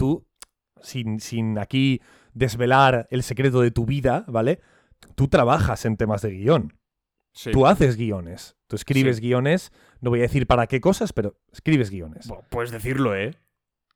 tú, 0.02 0.26
sin, 0.80 1.20
sin 1.20 1.58
aquí 1.58 2.00
desvelar 2.34 3.06
el 3.10 3.22
secreto 3.22 3.60
de 3.60 3.70
tu 3.70 3.86
vida, 3.86 4.24
¿vale? 4.26 4.60
Tú 5.14 5.28
trabajas 5.28 5.84
en 5.84 5.96
temas 5.96 6.22
de 6.22 6.30
guion. 6.32 6.76
sí. 7.32 7.52
Tú 7.52 7.66
haces 7.66 7.96
guiones. 7.96 8.56
Tú 8.66 8.74
escribes 8.74 9.16
Sí. 9.18 9.22
guiones, 9.22 9.70
no 10.00 10.10
voy 10.10 10.18
a 10.18 10.22
decir 10.22 10.48
para 10.48 10.66
qué 10.66 10.80
cosas, 10.80 11.12
pero 11.12 11.38
escribes 11.52 11.90
guiones. 11.90 12.26
Bueno, 12.26 12.44
puedes 12.50 12.72
decirlo, 12.72 13.14
¿eh? 13.14 13.38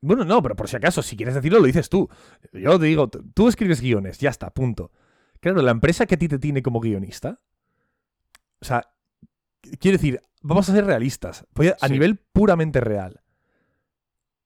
Bueno, 0.00 0.24
no, 0.24 0.40
pero 0.42 0.54
por 0.54 0.68
si 0.68 0.76
acaso, 0.76 1.02
si 1.02 1.16
quieres 1.16 1.34
decirlo, 1.34 1.58
lo 1.58 1.66
dices 1.66 1.88
tú. 1.88 2.08
Yo 2.52 2.78
te 2.78 2.86
digo, 2.86 3.08
tú 3.08 3.48
escribes 3.48 3.80
guiones, 3.80 4.18
ya 4.18 4.30
está, 4.30 4.50
punto. 4.50 4.92
Claro, 5.40 5.60
la 5.60 5.72
empresa 5.72 6.06
que 6.06 6.14
a 6.14 6.18
ti 6.18 6.28
te 6.28 6.38
tiene 6.38 6.62
como 6.62 6.80
guionista, 6.80 7.40
o 8.60 8.64
sea, 8.64 8.88
quiero 9.80 9.96
decir, 9.98 10.20
vamos 10.40 10.68
a 10.68 10.72
ser 10.72 10.86
realistas, 10.86 11.46
voy 11.54 11.72
a, 11.78 11.88
nivel 11.88 12.16
puramente 12.32 12.80
real. 12.80 13.22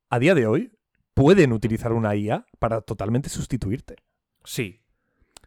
A 0.08 0.18
día 0.18 0.34
de 0.34 0.46
hoy, 0.46 0.72
pueden 1.20 1.52
utilizar 1.52 1.92
una 1.92 2.16
IA 2.16 2.46
para 2.58 2.80
totalmente 2.80 3.28
sustituirte. 3.28 3.96
Sí. 4.42 4.80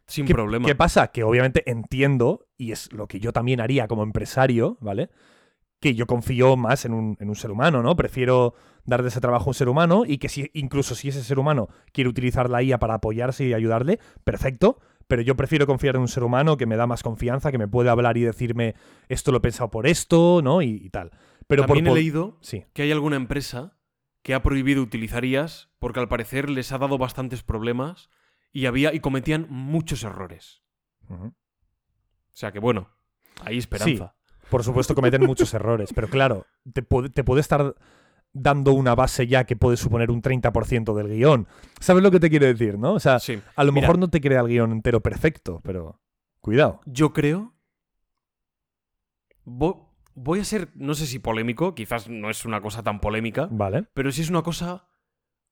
Sin 0.05 0.27
¿Qué, 0.27 0.33
problema. 0.33 0.67
¿Qué 0.67 0.75
pasa? 0.75 1.07
Que 1.07 1.23
obviamente 1.23 1.63
entiendo, 1.69 2.45
y 2.57 2.73
es 2.73 2.93
lo 2.93 3.07
que 3.07 3.19
yo 3.19 3.33
también 3.33 3.59
haría 3.59 3.87
como 3.87 4.03
empresario, 4.03 4.77
¿vale? 4.81 5.09
Que 5.79 5.95
yo 5.95 6.05
confío 6.05 6.55
más 6.57 6.85
en 6.85 6.93
un, 6.93 7.17
en 7.19 7.27
un 7.27 7.35
ser 7.35 7.49
humano, 7.49 7.81
¿no? 7.81 7.95
Prefiero 7.95 8.53
darle 8.85 9.07
ese 9.07 9.19
trabajo 9.19 9.45
a 9.45 9.47
un 9.49 9.53
ser 9.55 9.67
humano 9.67 10.03
y 10.05 10.19
que 10.19 10.29
si, 10.29 10.51
incluso 10.53 10.93
si 10.93 11.07
ese 11.09 11.23
ser 11.23 11.39
humano 11.39 11.69
quiere 11.91 12.07
utilizar 12.09 12.51
la 12.51 12.61
IA 12.61 12.77
para 12.77 12.93
apoyarse 12.95 13.43
y 13.45 13.53
ayudarle, 13.55 13.99
perfecto. 14.23 14.79
Pero 15.07 15.23
yo 15.23 15.35
prefiero 15.35 15.65
confiar 15.65 15.95
en 15.95 16.01
un 16.01 16.07
ser 16.07 16.23
humano 16.23 16.55
que 16.55 16.67
me 16.67 16.75
da 16.75 16.85
más 16.85 17.01
confianza, 17.01 17.51
que 17.51 17.57
me 17.57 17.67
puede 17.67 17.89
hablar 17.89 18.15
y 18.17 18.21
decirme 18.21 18.75
esto 19.09 19.31
lo 19.31 19.37
he 19.39 19.41
pensado 19.41 19.71
por 19.71 19.87
esto, 19.87 20.41
¿no? 20.43 20.61
Y, 20.61 20.69
y 20.69 20.89
tal. 20.91 21.09
Pero 21.47 21.63
por, 21.65 21.77
También 21.77 21.87
he 21.87 21.95
leído 21.99 22.37
Sí. 22.41 22.65
que 22.73 22.83
hay 22.83 22.91
alguna 22.91 23.15
empresa 23.15 23.75
que 24.23 24.33
ha 24.33 24.41
prohibido 24.41 24.81
utilizar 24.81 25.23
IAs 25.25 25.69
porque 25.79 25.99
al 25.99 26.07
parecer 26.07 26.49
les 26.49 26.71
ha 26.71 26.77
dado 26.79 26.97
bastantes 26.97 27.43
problemas 27.43 28.09
y, 28.51 28.65
había, 28.65 28.93
y 28.93 28.99
cometían 28.99 29.45
muchos 29.49 30.03
errores. 30.03 30.63
O 31.09 31.31
sea 32.31 32.51
que 32.51 32.59
bueno, 32.59 32.89
hay 33.43 33.57
esperanza. 33.59 34.15
Por 34.49 34.63
supuesto 34.63 34.95
cometen 34.95 35.25
muchos 35.25 35.53
errores, 35.53 35.91
pero 35.93 36.07
claro, 36.07 36.45
te 36.73 36.81
puede, 36.81 37.09
te 37.09 37.23
puede 37.23 37.41
estar 37.41 37.75
dando 38.35 38.73
una 38.73 38.95
base 38.95 39.27
ya 39.27 39.43
que 39.43 39.55
puede 39.55 39.77
suponer 39.77 40.09
un 40.09 40.21
30% 40.21 40.95
del 40.95 41.07
guion. 41.09 41.47
¿Sabes 41.79 42.01
lo 42.01 42.09
que 42.09 42.19
te 42.19 42.29
quiero 42.31 42.47
decir, 42.47 42.79
no? 42.79 42.93
O 42.93 42.99
sea, 42.99 43.19
Sí. 43.19 43.39
a 43.55 43.63
lo 43.63 43.71
Mira. 43.71 43.81
mejor 43.81 43.99
no 43.99 44.09
te 44.09 44.21
crea 44.21 44.41
el 44.41 44.47
guion 44.47 44.71
entero 44.71 45.01
perfecto, 45.01 45.61
pero 45.63 45.99
cuidado. 46.41 46.81
Yo 46.85 47.13
creo. 47.13 47.53
Voy 50.15 50.39
a 50.39 50.43
ser, 50.43 50.71
no 50.75 50.93
sé 50.93 51.05
si 51.07 51.19
polémico, 51.19 51.73
quizás 51.75 52.09
no 52.09 52.29
es 52.29 52.45
una 52.45 52.61
cosa 52.61 52.83
tan 52.83 52.99
polémica, 52.99 53.47
¿Vale? 53.51 53.83
pero 53.93 54.11
sí 54.11 54.21
es 54.21 54.29
una 54.29 54.43
cosa 54.43 54.87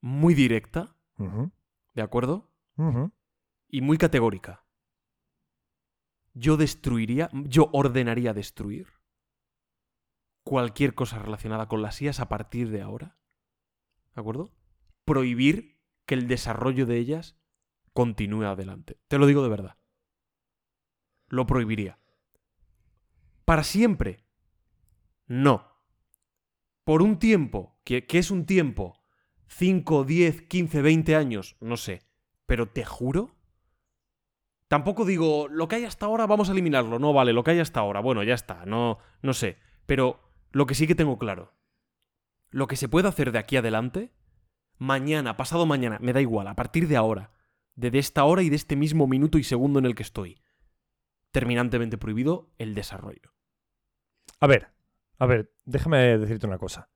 muy 0.02 0.34
directa, 0.34 0.96
¿de 1.94 2.02
acuerdo? 2.02 2.52
Y 3.68 3.82
muy 3.82 3.98
categórica. 3.98 4.66
Yo 6.34 6.58
destruiría, 6.58 7.30
yo 7.34 7.70
ordenaría 7.74 8.34
destruir 8.34 8.88
cualquier 10.44 10.96
cosa 10.96 11.20
relacionada 11.20 11.68
con 11.68 11.82
las 11.82 12.02
IAS 12.02 12.20
a 12.20 12.30
partir 12.30 12.70
de 12.70 12.82
ahora. 12.82 13.18
¿De 14.16 14.22
acuerdo? 14.22 14.52
Prohibir 15.06 15.80
que 16.06 16.16
el 16.16 16.28
desarrollo 16.28 16.86
de 16.86 16.98
ellas 16.98 17.38
continúe 17.94 18.44
adelante. 18.44 18.98
Te 19.08 19.18
lo 19.18 19.28
digo 19.28 19.44
de 19.44 19.50
verdad. 19.50 19.78
Lo 21.28 21.46
prohibiría. 21.46 22.00
Para 23.46 23.64
siempre. 23.64 24.26
No. 25.32 25.66
Por 26.84 27.02
un 27.02 27.18
tiempo, 27.18 27.80
que, 27.86 28.06
es 28.10 28.32
un 28.32 28.46
tiempo, 28.46 29.02
5, 29.48 30.04
10, 30.04 30.42
15, 30.42 30.82
20 30.82 31.16
años, 31.16 31.56
no 31.62 31.78
sé. 31.78 32.02
Pero 32.46 32.68
te 32.68 32.84
juro. 32.84 33.34
Tampoco 34.68 35.06
digo, 35.06 35.48
lo 35.48 35.70
que 35.70 35.78
hay 35.78 35.86
hasta 35.86 36.06
ahora 36.06 36.28
vamos 36.28 36.50
a 36.50 36.52
eliminarlo. 36.52 37.00
No, 37.00 37.14
vale, 37.14 37.32
lo 37.32 37.46
que 37.46 37.52
hay 37.52 37.60
hasta 37.60 37.80
ahora. 37.80 38.02
Bueno, 38.02 38.24
ya 38.24 38.34
está. 38.34 38.66
No, 38.66 38.98
no 39.22 39.32
sé. 39.32 39.58
Pero 39.86 40.20
lo 40.52 40.66
que 40.66 40.76
sí 40.76 40.86
que 40.86 40.96
tengo 40.96 41.18
claro. 41.18 41.54
Lo 42.50 42.68
que 42.68 42.76
se 42.76 42.90
puede 42.90 43.08
hacer 43.08 43.32
de 43.32 43.40
aquí 43.40 43.56
adelante, 43.56 44.12
mañana, 44.78 45.38
pasado 45.38 45.66
mañana, 45.66 45.98
me 46.02 46.12
da 46.12 46.20
igual, 46.20 46.48
a 46.50 46.58
partir 46.58 46.90
de 46.90 46.98
ahora, 46.98 47.32
de 47.76 47.98
esta 47.98 48.26
hora 48.26 48.42
y 48.42 48.50
de 48.50 48.58
este 48.58 48.76
mismo 48.76 49.08
minuto 49.08 49.38
y 49.38 49.46
segundo 49.46 49.80
en 49.80 49.86
el 49.86 49.96
que 49.96 50.04
estoy, 50.04 50.42
terminantemente 51.32 51.98
prohibido 51.98 52.54
el 52.58 52.76
desarrollo. 52.76 53.34
A 54.42 54.48
ver, 54.48 54.81
a 55.22 55.26
ver, 55.28 55.52
déjame 55.66 56.18
decirte 56.18 56.48
una 56.48 56.58
cosa. 56.58 56.90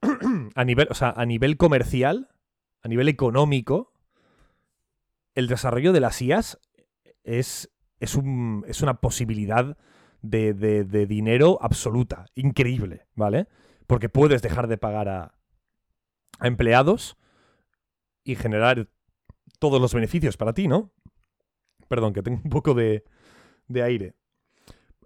a 0.54 0.64
nivel, 0.64 0.86
o 0.90 0.94
sea, 0.94 1.10
a 1.16 1.26
nivel 1.26 1.56
comercial, 1.56 2.28
a 2.82 2.88
nivel 2.88 3.08
económico, 3.08 3.92
el 5.34 5.48
desarrollo 5.48 5.92
de 5.92 6.00
las 6.00 6.20
IAS 6.22 6.60
es, 7.24 7.70
es, 7.98 8.14
un- 8.14 8.64
es 8.68 8.82
una 8.82 9.00
posibilidad 9.00 9.76
de, 10.20 10.54
de- 10.54 11.06
dinero 11.06 11.58
absoluta, 11.60 12.26
increíble, 12.36 13.06
¿vale? 13.16 13.48
Porque 13.88 14.08
puedes 14.08 14.40
dejar 14.40 14.68
de 14.68 14.78
pagar 14.78 15.08
a, 15.08 15.34
a 16.38 16.46
empleados 16.46 17.16
y 18.22 18.36
generar 18.36 18.88
todos 19.58 19.80
los 19.80 19.94
beneficios 19.94 20.36
para 20.36 20.52
ti, 20.52 20.68
¿no? 20.68 20.92
Perdón, 21.88 22.12
que 22.12 22.22
tengo 22.22 22.40
un 22.44 22.50
poco 22.50 22.74
de, 22.74 23.04
de 23.66 23.82
aire. 23.82 24.14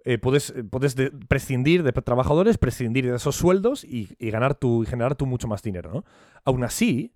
Eh, 0.09 0.17
puedes 0.19 0.51
eh, 0.51 0.63
puedes 0.63 0.95
de- 0.95 1.11
prescindir 1.11 1.83
de 1.83 1.91
trabajadores, 1.91 2.57
prescindir 2.57 3.09
de 3.09 3.17
esos 3.17 3.35
sueldos 3.35 3.83
y, 3.83 4.15
y 4.19 4.29
ganar 4.31 4.55
tu, 4.55 4.83
y 4.83 4.85
generar 4.85 5.15
tú 5.15 5.25
mucho 5.25 5.49
más 5.49 5.61
dinero, 5.61 5.91
¿no? 5.91 6.05
Aún 6.45 6.63
así, 6.63 7.13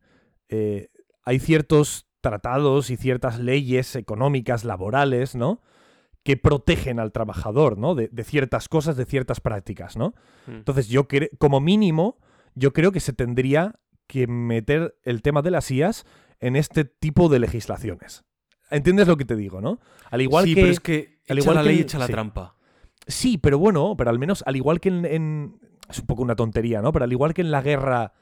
eh, 0.50 0.90
hay 1.24 1.40
ciertos 1.40 2.08
tratados 2.20 2.90
y 2.90 2.98
ciertas 2.98 3.40
leyes 3.40 3.96
económicas, 3.96 4.66
laborales, 4.66 5.36
¿no? 5.36 5.62
Que 6.24 6.36
protegen 6.36 7.00
al 7.00 7.14
trabajador, 7.14 7.78
¿no? 7.78 7.96
De, 7.96 8.10
de 8.12 8.24
ciertas 8.26 8.68
cosas, 8.68 8.98
de 8.98 9.06
ciertas 9.06 9.40
prácticas, 9.40 9.96
¿no? 9.96 10.14
Mm. 10.48 10.52
Entonces, 10.58 10.90
yo 10.90 11.08
creo, 11.08 11.30
como 11.40 11.62
mínimo, 11.62 12.18
yo 12.56 12.74
creo 12.74 12.92
que 12.92 13.00
se 13.00 13.14
tendría 13.14 13.80
que 14.08 14.28
meter 14.28 14.98
el 15.04 15.22
tema 15.22 15.42
de 15.42 15.52
las 15.52 15.72
IAS 15.72 16.06
en 16.42 16.58
este 16.58 16.84
tipo 16.84 17.30
de 17.30 17.40
legislaciones. 17.40 18.26
¿Entiendes 18.70 19.08
lo 19.08 19.16
que 19.16 19.24
te 19.26 19.38
digo, 19.38 19.62
no? 19.62 19.80
Al 20.10 20.22
igual 20.22 20.44
sí, 20.44 20.56
que. 20.56 20.62
pero 20.62 20.72
es 20.74 20.80
que 20.82 21.22
al 21.30 21.40
igual 21.40 21.56
la 21.56 21.64
que 21.64 21.70
ley, 21.70 21.80
echa 21.80 21.98
la 21.98 22.08
sí. 22.08 22.12
trampa. 22.12 22.56
Sí, 23.08 23.38
pero 23.38 23.58
bueno, 23.60 23.96
pero 23.98 24.10
al 24.10 24.20
menos, 24.20 24.44
al 24.46 24.56
igual 24.56 24.80
que 24.80 24.90
en, 24.90 25.06
en- 25.06 25.60
es 25.90 26.00
un 26.00 26.06
poco 26.06 26.22
una 26.24 26.36
tontería, 26.36 26.82
¿no? 26.82 26.92
Pero 26.92 27.06
al 27.06 27.12
igual 27.12 27.34
que 27.34 27.42
en 27.42 27.52
la 27.52 27.62
guerra, 27.62 28.14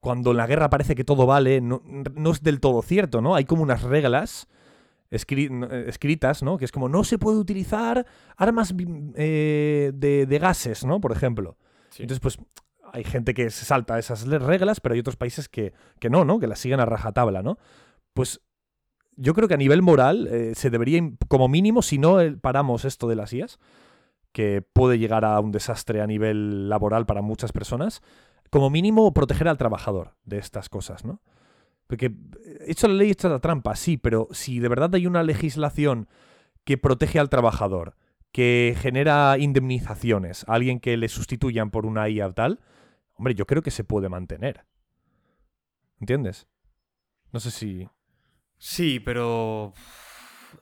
cuando 0.00 0.30
en 0.30 0.38
la 0.38 0.46
guerra 0.46 0.70
parece 0.70 0.94
que 0.94 1.04
todo 1.04 1.26
vale, 1.26 1.60
no, 1.60 1.82
no 2.14 2.30
es 2.30 2.42
del 2.42 2.60
todo 2.60 2.80
cierto, 2.82 3.20
¿no? 3.20 3.34
Hay 3.34 3.44
como 3.44 3.62
unas 3.62 3.82
reglas 3.82 4.48
escri- 5.10 5.68
eh, 5.70 5.84
escritas, 5.88 6.42
¿no? 6.42 6.56
Que 6.56 6.64
es 6.64 6.72
como 6.72 6.88
no 6.88 7.04
se 7.04 7.18
puede 7.18 7.38
utilizar 7.38 8.06
armas 8.36 8.72
eh, 9.16 9.90
de, 9.94 10.26
de 10.26 10.38
gases, 10.38 10.84
¿no? 10.84 11.00
Por 11.00 11.12
ejemplo. 11.12 11.56
Sí. 11.90 12.02
Entonces, 12.04 12.20
pues 12.20 12.38
hay 12.92 13.04
gente 13.04 13.34
que 13.34 13.50
se 13.50 13.64
salta 13.64 13.98
esas 13.98 14.26
reglas, 14.26 14.80
pero 14.80 14.94
hay 14.94 15.00
otros 15.00 15.16
países 15.16 15.48
que, 15.48 15.72
que 15.98 16.08
no, 16.10 16.24
¿no? 16.24 16.38
Que 16.38 16.46
las 16.46 16.58
siguen 16.60 16.80
a 16.80 16.86
rajatabla, 16.86 17.42
¿no? 17.42 17.58
Pues 18.14 18.40
yo 19.16 19.34
creo 19.34 19.46
que 19.48 19.54
a 19.54 19.58
nivel 19.58 19.82
moral 19.82 20.26
eh, 20.28 20.52
se 20.54 20.70
debería, 20.70 21.02
como 21.28 21.48
mínimo, 21.48 21.82
si 21.82 21.98
no 21.98 22.16
paramos 22.40 22.84
esto 22.84 23.06
de 23.08 23.16
las 23.16 23.32
IAS, 23.32 23.58
que 24.32 24.62
puede 24.62 24.98
llegar 24.98 25.24
a 25.24 25.38
un 25.40 25.52
desastre 25.52 26.00
a 26.00 26.06
nivel 26.06 26.68
laboral 26.68 27.06
para 27.06 27.22
muchas 27.22 27.52
personas, 27.52 28.02
como 28.50 28.70
mínimo 28.70 29.12
proteger 29.12 29.48
al 29.48 29.58
trabajador 29.58 30.14
de 30.24 30.38
estas 30.38 30.68
cosas, 30.68 31.04
¿no? 31.04 31.20
Porque 31.86 32.06
eh, 32.06 32.64
hecho 32.68 32.88
la 32.88 32.94
ley, 32.94 33.10
hecha 33.10 33.28
la 33.28 33.40
trampa, 33.40 33.74
sí, 33.76 33.96
pero 33.96 34.28
si 34.30 34.60
de 34.60 34.68
verdad 34.68 34.94
hay 34.94 35.06
una 35.06 35.22
legislación 35.22 36.08
que 36.64 36.78
protege 36.78 37.18
al 37.18 37.28
trabajador, 37.30 37.96
que 38.32 38.76
genera 38.78 39.36
indemnizaciones 39.38 40.44
a 40.48 40.54
alguien 40.54 40.78
que 40.78 40.96
le 40.96 41.08
sustituyan 41.08 41.70
por 41.70 41.86
una 41.86 42.08
IA 42.08 42.30
tal, 42.32 42.60
hombre, 43.14 43.34
yo 43.34 43.46
creo 43.46 43.62
que 43.62 43.72
se 43.72 43.82
puede 43.84 44.08
mantener. 44.08 44.64
¿Entiendes? 46.00 46.46
No 47.32 47.40
sé 47.40 47.50
si... 47.50 47.88
Sí, 48.58 49.00
pero. 49.00 49.72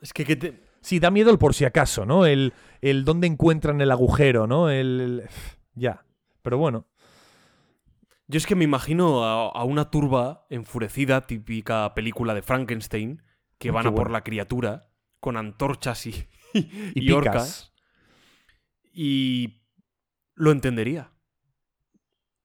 Es 0.00 0.12
que. 0.12 0.24
¿qué 0.24 0.36
te- 0.36 0.62
Sí, 0.80 0.98
da 1.00 1.10
miedo 1.10 1.30
el 1.30 1.38
por 1.38 1.54
si 1.54 1.64
acaso, 1.64 2.06
¿no? 2.06 2.24
El, 2.26 2.52
el 2.80 3.04
dónde 3.04 3.26
encuentran 3.26 3.80
el 3.80 3.90
agujero, 3.90 4.46
¿no? 4.46 4.70
El, 4.70 5.00
el- 5.00 5.28
Ya. 5.74 6.04
Pero 6.42 6.58
bueno. 6.58 6.86
Yo 8.26 8.36
es 8.36 8.46
que 8.46 8.54
me 8.54 8.64
imagino 8.64 9.24
a, 9.24 9.48
a 9.48 9.64
una 9.64 9.90
turba 9.90 10.46
enfurecida, 10.50 11.26
típica 11.26 11.94
película 11.94 12.34
de 12.34 12.42
Frankenstein, 12.42 13.22
que 13.58 13.70
van 13.70 13.84
qué 13.84 13.88
a 13.88 13.94
por 13.94 14.10
la 14.10 14.22
criatura, 14.22 14.90
con 15.20 15.36
antorchas 15.36 16.06
y, 16.06 16.28
Y, 16.52 16.68
y 16.94 17.00
picas. 17.00 17.16
orcas. 17.16 17.72
Y 18.92 19.62
lo 20.34 20.50
entendería. 20.52 21.12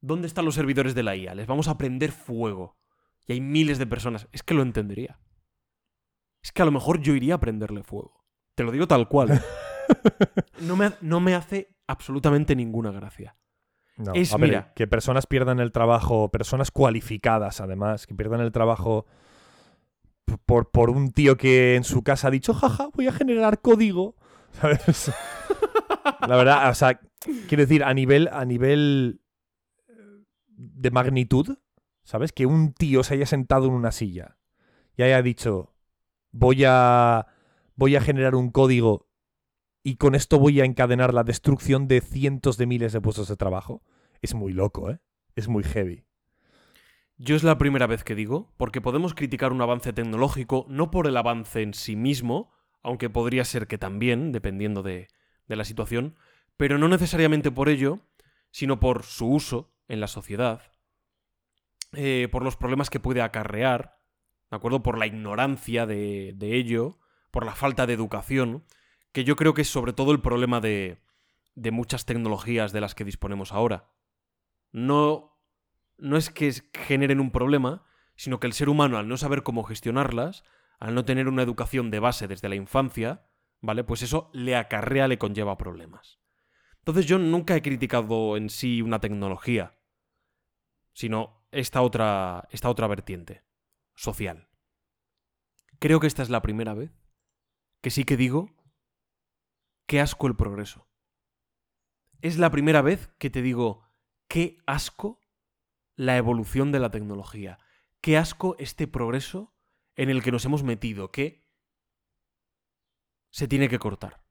¿Dónde 0.02 0.28
están 0.28 0.46
los 0.46 0.56
servidores 0.56 0.96
de 0.96 1.04
la 1.04 1.16
IA? 1.16 1.36
Les 1.36 1.48
vamos 1.48 1.68
a 1.68 1.78
prender 1.78 2.12
fuego. 2.12 2.78
Y 3.26 3.34
hay 3.34 3.42
miles 3.42 3.78
de 3.78 3.88
personas. 3.88 4.28
Es 4.32 4.44
que 4.44 4.54
lo 4.54 4.62
entendería. 4.62 5.20
Es 6.42 6.52
que 6.52 6.62
a 6.62 6.66
lo 6.66 6.72
mejor 6.72 7.02
yo 7.02 7.16
iría 7.16 7.36
a 7.36 7.40
prenderle 7.40 7.84
fuego. 7.84 8.23
Te 8.56 8.64
lo 8.64 8.72
digo 8.72 8.88
tal 8.88 9.08
cual. 9.08 9.32
¿eh? 9.32 9.42
No 10.62 10.78
me, 10.78 10.92
no 11.02 11.20
me 11.20 11.36
hace 11.36 11.76
absolutamente 11.88 12.56
ninguna 12.56 12.92
gracia. 12.92 13.36
No, 13.98 14.14
Es, 14.14 14.34
a 14.34 14.38
ver, 14.38 14.50
mira- 14.50 14.74
que 14.76 14.88
personas 14.88 15.28
pierdan 15.28 15.60
el 15.60 15.72
trabajo, 15.74 16.32
personas 16.32 16.72
cualificadas 16.72 17.60
además, 17.60 18.08
que 18.08 18.16
pierdan 18.16 18.40
el 18.40 18.52
trabajo 18.54 19.06
por, 20.46 20.72
por 20.72 20.90
un 20.90 21.12
tío 21.12 21.36
que 21.38 21.76
en 21.76 21.84
su 21.84 22.02
casa 22.04 22.30
ha 22.30 22.32
dicho, 22.32 22.54
jaja, 22.54 22.90
voy 22.94 23.08
a 23.08 23.12
generar 23.12 23.60
código. 23.62 24.16
¿Sabes? 24.62 25.12
La 26.28 26.36
verdad, 26.38 26.70
o 26.70 26.74
sea, 26.76 27.00
quiero 27.50 27.64
decir, 27.64 27.84
a 27.84 27.94
nivel, 27.94 28.30
a 28.32 28.46
nivel 28.46 29.22
eh, 29.90 29.94
de 30.48 30.92
magnitud, 30.92 31.58
¿sabes? 32.04 32.32
Que 32.32 32.46
un 32.46 32.74
tío 32.74 33.04
se 33.04 33.16
haya 33.16 33.26
sentado 33.26 33.66
en 33.68 33.74
una 33.74 33.92
silla 33.92 34.38
y 34.96 35.04
haya 35.04 35.22
dicho, 35.22 35.76
voy 36.32 36.64
a, 36.66 37.28
voy 37.76 37.95
a 37.95 38.02
generar 38.02 38.36
un 38.36 38.52
código 38.52 39.08
y 39.84 39.98
con 39.98 40.16
esto 40.16 40.40
voy 40.40 40.62
a 40.62 40.66
encadenar 40.66 41.14
la 41.14 41.24
destrucción 41.24 41.88
de 41.88 42.02
cientos 42.02 42.58
de 42.58 42.66
miles 42.66 42.94
de 42.94 43.02
puestos 43.02 43.28
de 43.28 43.36
trabajo. 43.36 43.84
Es 44.22 44.34
muy 44.34 44.54
loco, 44.54 44.90
¿eh? 44.90 45.00
Es 45.36 45.48
muy 45.48 45.64
heavy. 45.64 46.06
Yo 47.18 47.36
es 47.36 47.44
la 47.44 47.58
primera 47.58 47.88
vez 47.88 48.04
que 48.04 48.16
digo, 48.16 48.54
porque 48.58 48.82
podemos 48.82 49.14
criticar 49.14 49.52
un 49.52 49.62
avance 49.62 49.94
tecnológico 49.94 50.66
no 50.70 50.90
por 50.90 51.08
el 51.08 51.18
avance 51.18 51.62
en 51.62 51.74
sí 51.74 51.95
mismo, 51.95 52.52
aunque 52.82 53.10
podría 53.10 53.45
ser 53.45 53.68
que 53.68 53.78
también, 53.78 54.32
dependiendo 54.32 54.84
de, 54.84 55.10
de 55.48 55.56
la 55.56 55.66
situación, 55.66 56.16
pero 56.58 56.78
no 56.78 56.88
necesariamente 56.88 57.52
por 57.52 57.70
ello, 57.70 58.00
sino 58.52 58.80
por 58.80 59.04
su 59.04 59.28
uso 59.28 59.74
en 59.88 60.00
la 60.00 60.08
sociedad, 60.08 60.62
eh, 61.94 62.28
por 62.32 62.44
los 62.44 62.56
problemas 62.56 62.90
que 62.90 63.00
puede 63.00 63.22
acarrear, 63.22 64.00
¿de 64.50 64.58
acuerdo? 64.58 64.82
Por 64.82 64.98
la 64.98 65.08
ignorancia 65.08 65.86
de, 65.86 66.34
de 66.36 66.56
ello, 66.56 67.00
por 67.34 67.48
la 67.48 67.56
falta 67.56 67.88
de 67.88 67.94
educación, 67.94 68.64
que 69.12 69.24
yo 69.24 69.36
creo 69.36 69.56
que 69.56 69.64
es 69.64 69.68
sobre 69.68 69.92
todo 69.92 70.12
el 70.12 70.22
problema 70.22 70.62
de, 70.62 71.02
muchas 71.56 72.06
tecnologías 72.06 72.74
de 72.74 72.80
las 72.80 72.94
que 72.94 73.04
disponemos 73.04 73.52
ahora. 73.52 73.90
No, 74.72 75.36
no 75.98 76.16
es 76.16 76.30
que 76.30 76.54
generen 76.76 77.20
un 77.20 77.32
problema, 77.32 77.86
sino 78.16 78.40
que 78.40 78.46
el 78.46 78.54
ser 78.54 78.70
humano, 78.70 79.00
al 79.00 79.08
no 79.08 79.18
saber 79.18 79.42
cómo 79.42 79.64
gestionarlas, 79.64 80.44
al 80.78 80.94
no 80.94 81.06
tener 81.06 81.28
una 81.28 81.42
educación 81.42 81.90
de 81.90 81.98
base 81.98 82.28
desde 82.28 82.50
la 82.50 82.56
infancia, 82.56 83.26
¿vale? 83.62 83.84
Pues 83.84 84.04
eso 84.04 84.30
le 84.32 84.56
acarrea, 84.56 85.08
le 85.08 85.18
conlleva 85.18 85.58
problemas. 85.58 86.20
Entonces 86.78 87.08
yo 87.08 87.18
nunca 87.18 87.56
he 87.56 87.64
criticado 87.64 88.38
en 88.38 88.52
sí 88.52 88.84
una 88.84 89.00
tecnología, 89.00 89.80
sino 90.92 91.48
esta 91.50 91.82
otra, 91.82 92.48
esta 92.52 92.70
otra 92.70 92.86
vertiente, 92.86 93.42
social. 93.96 94.50
Creo 95.80 96.00
que 96.00 96.06
esta 96.06 96.22
es 96.22 96.30
la 96.30 96.44
primera 96.44 96.76
vez 96.76 97.03
que 97.84 97.92
sí 97.92 98.06
que 98.06 98.16
digo, 98.16 98.50
qué 99.88 100.00
asco 100.00 100.28
el 100.28 100.38
progreso. 100.38 100.88
Es 102.22 102.38
la 102.38 102.50
primera 102.50 102.82
vez 102.82 103.10
que 103.20 103.30
te 103.30 103.42
digo, 103.42 103.84
qué 104.30 104.56
asco 104.66 105.20
la 105.98 106.16
evolución 106.16 106.72
de 106.72 106.80
la 106.80 106.92
tecnología. 106.92 107.60
Qué 108.00 108.18
asco 108.18 108.56
este 108.58 108.88
progreso 108.88 109.54
en 109.98 110.10
el 110.10 110.24
que 110.24 110.32
nos 110.32 110.46
hemos 110.46 110.64
metido, 110.64 111.12
que 111.12 111.46
se 113.30 113.50
tiene 113.50 113.68
que 113.68 113.80
cortar. 113.80 114.24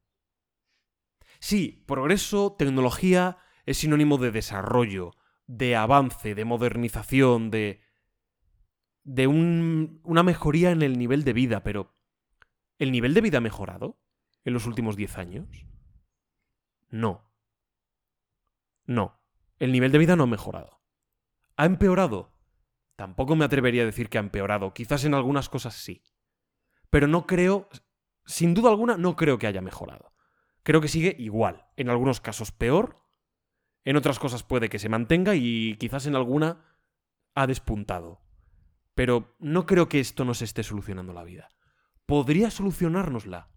Sí, 1.41 1.85
progreso, 1.87 2.57
tecnología 2.59 3.37
es 3.67 3.77
sinónimo 3.77 4.17
de 4.17 4.31
desarrollo, 4.31 5.11
de 5.47 5.77
avance, 5.77 6.35
de 6.35 6.45
modernización, 6.47 7.51
de 7.51 7.83
de 9.05 9.27
un- 9.27 10.01
una 10.05 10.23
mejoría 10.23 10.71
en 10.71 10.81
el 10.81 10.97
nivel 10.97 11.25
de 11.25 11.33
vida, 11.33 11.63
pero 11.65 12.02
¿el 12.83 12.91
nivel 12.91 13.15
de 13.15 13.21
vida 13.21 13.39
ha 13.39 13.41
mejorado 13.41 14.01
en 14.45 14.55
los 14.55 14.67
últimos 14.67 14.97
10 14.97 15.19
años? 15.19 15.67
No. 16.91 17.31
No. 18.85 19.21
El 19.61 19.71
nivel 19.71 19.93
de 19.93 19.99
vida 19.99 20.17
no 20.17 20.25
ha 20.25 20.27
mejorado. 20.27 20.83
¿Ha 21.57 21.65
empeorado? 21.65 22.35
Tampoco 22.97 23.37
me 23.37 23.45
atrevería 23.45 23.83
a 23.83 23.87
decir 23.87 24.09
que 24.09 24.19
ha 24.19 24.21
empeorado. 24.21 24.75
Quizás 24.75 25.05
en 25.05 25.15
algunas 25.15 25.49
cosas 25.49 25.75
sí. 25.75 26.03
Pero 26.91 27.07
no 27.07 27.25
creo, 27.25 27.69
sin 28.27 28.53
duda 28.53 28.71
alguna, 28.71 28.97
no 28.97 29.15
creo 29.15 29.39
que 29.39 29.47
haya 29.47 29.61
mejorado. 29.61 30.13
Creo 30.65 30.81
que 30.81 30.89
sigue 30.89 31.15
igual. 31.21 31.67
En 31.77 31.89
algunos 31.89 32.21
casos 32.21 32.51
peor. 32.51 33.01
En 33.85 33.97
otras 33.97 34.19
cosas 34.19 34.43
puede 34.43 34.69
que 34.69 34.81
se 34.81 34.89
mantenga 34.89 35.37
y 35.37 35.77
quizás 35.77 36.07
en 36.07 36.17
alguna 36.17 36.65
ha 37.37 37.47
despuntado. 37.47 38.23
Pero 38.97 39.37
no 39.39 39.67
creo 39.67 39.89
que 39.89 40.01
esto 40.01 40.25
nos 40.25 40.43
esté 40.43 40.65
solucionando 40.65 41.13
la 41.13 41.23
vida. 41.23 41.49
¿Podría 42.07 42.51
solucionárnosla? 42.51 43.51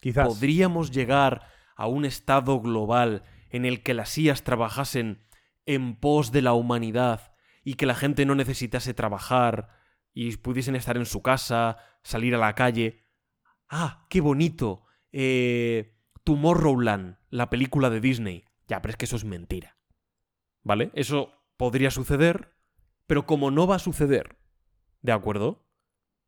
Quizás. 0.00 0.28
¿Podríamos 0.28 0.90
llegar 0.90 1.48
a 1.76 1.86
un 1.86 2.04
estado 2.04 2.60
global 2.60 3.22
en 3.50 3.64
el 3.64 3.82
que 3.82 3.94
las 3.94 4.16
IAS 4.16 4.42
trabajasen 4.42 5.26
en 5.66 5.96
pos 5.96 6.32
de 6.32 6.42
la 6.42 6.52
humanidad 6.52 7.34
y 7.64 7.74
que 7.74 7.86
la 7.86 7.94
gente 7.94 8.24
no 8.24 8.34
necesitase 8.34 8.94
trabajar 8.94 9.68
y 10.14 10.36
pudiesen 10.36 10.76
estar 10.76 10.96
en 10.96 11.06
su 11.06 11.22
casa, 11.22 11.78
salir 12.02 12.34
a 12.34 12.38
la 12.38 12.54
calle? 12.54 13.04
Ah, 13.68 14.06
qué 14.08 14.20
bonito. 14.20 14.84
Eh, 15.12 15.98
Tomorrowland, 16.24 17.18
la 17.30 17.50
película 17.50 17.90
de 17.90 18.00
Disney. 18.00 18.44
Ya, 18.68 18.80
pero 18.80 18.90
es 18.90 18.96
que 18.96 19.04
eso 19.04 19.16
es 19.16 19.24
mentira. 19.24 19.76
¿Vale? 20.62 20.90
Eso 20.94 21.32
podría 21.56 21.90
suceder, 21.90 22.56
pero 23.06 23.26
como 23.26 23.50
no 23.50 23.66
va 23.66 23.76
a 23.76 23.80
suceder, 23.80 24.38
¿de 25.02 25.12
acuerdo? 25.12 25.65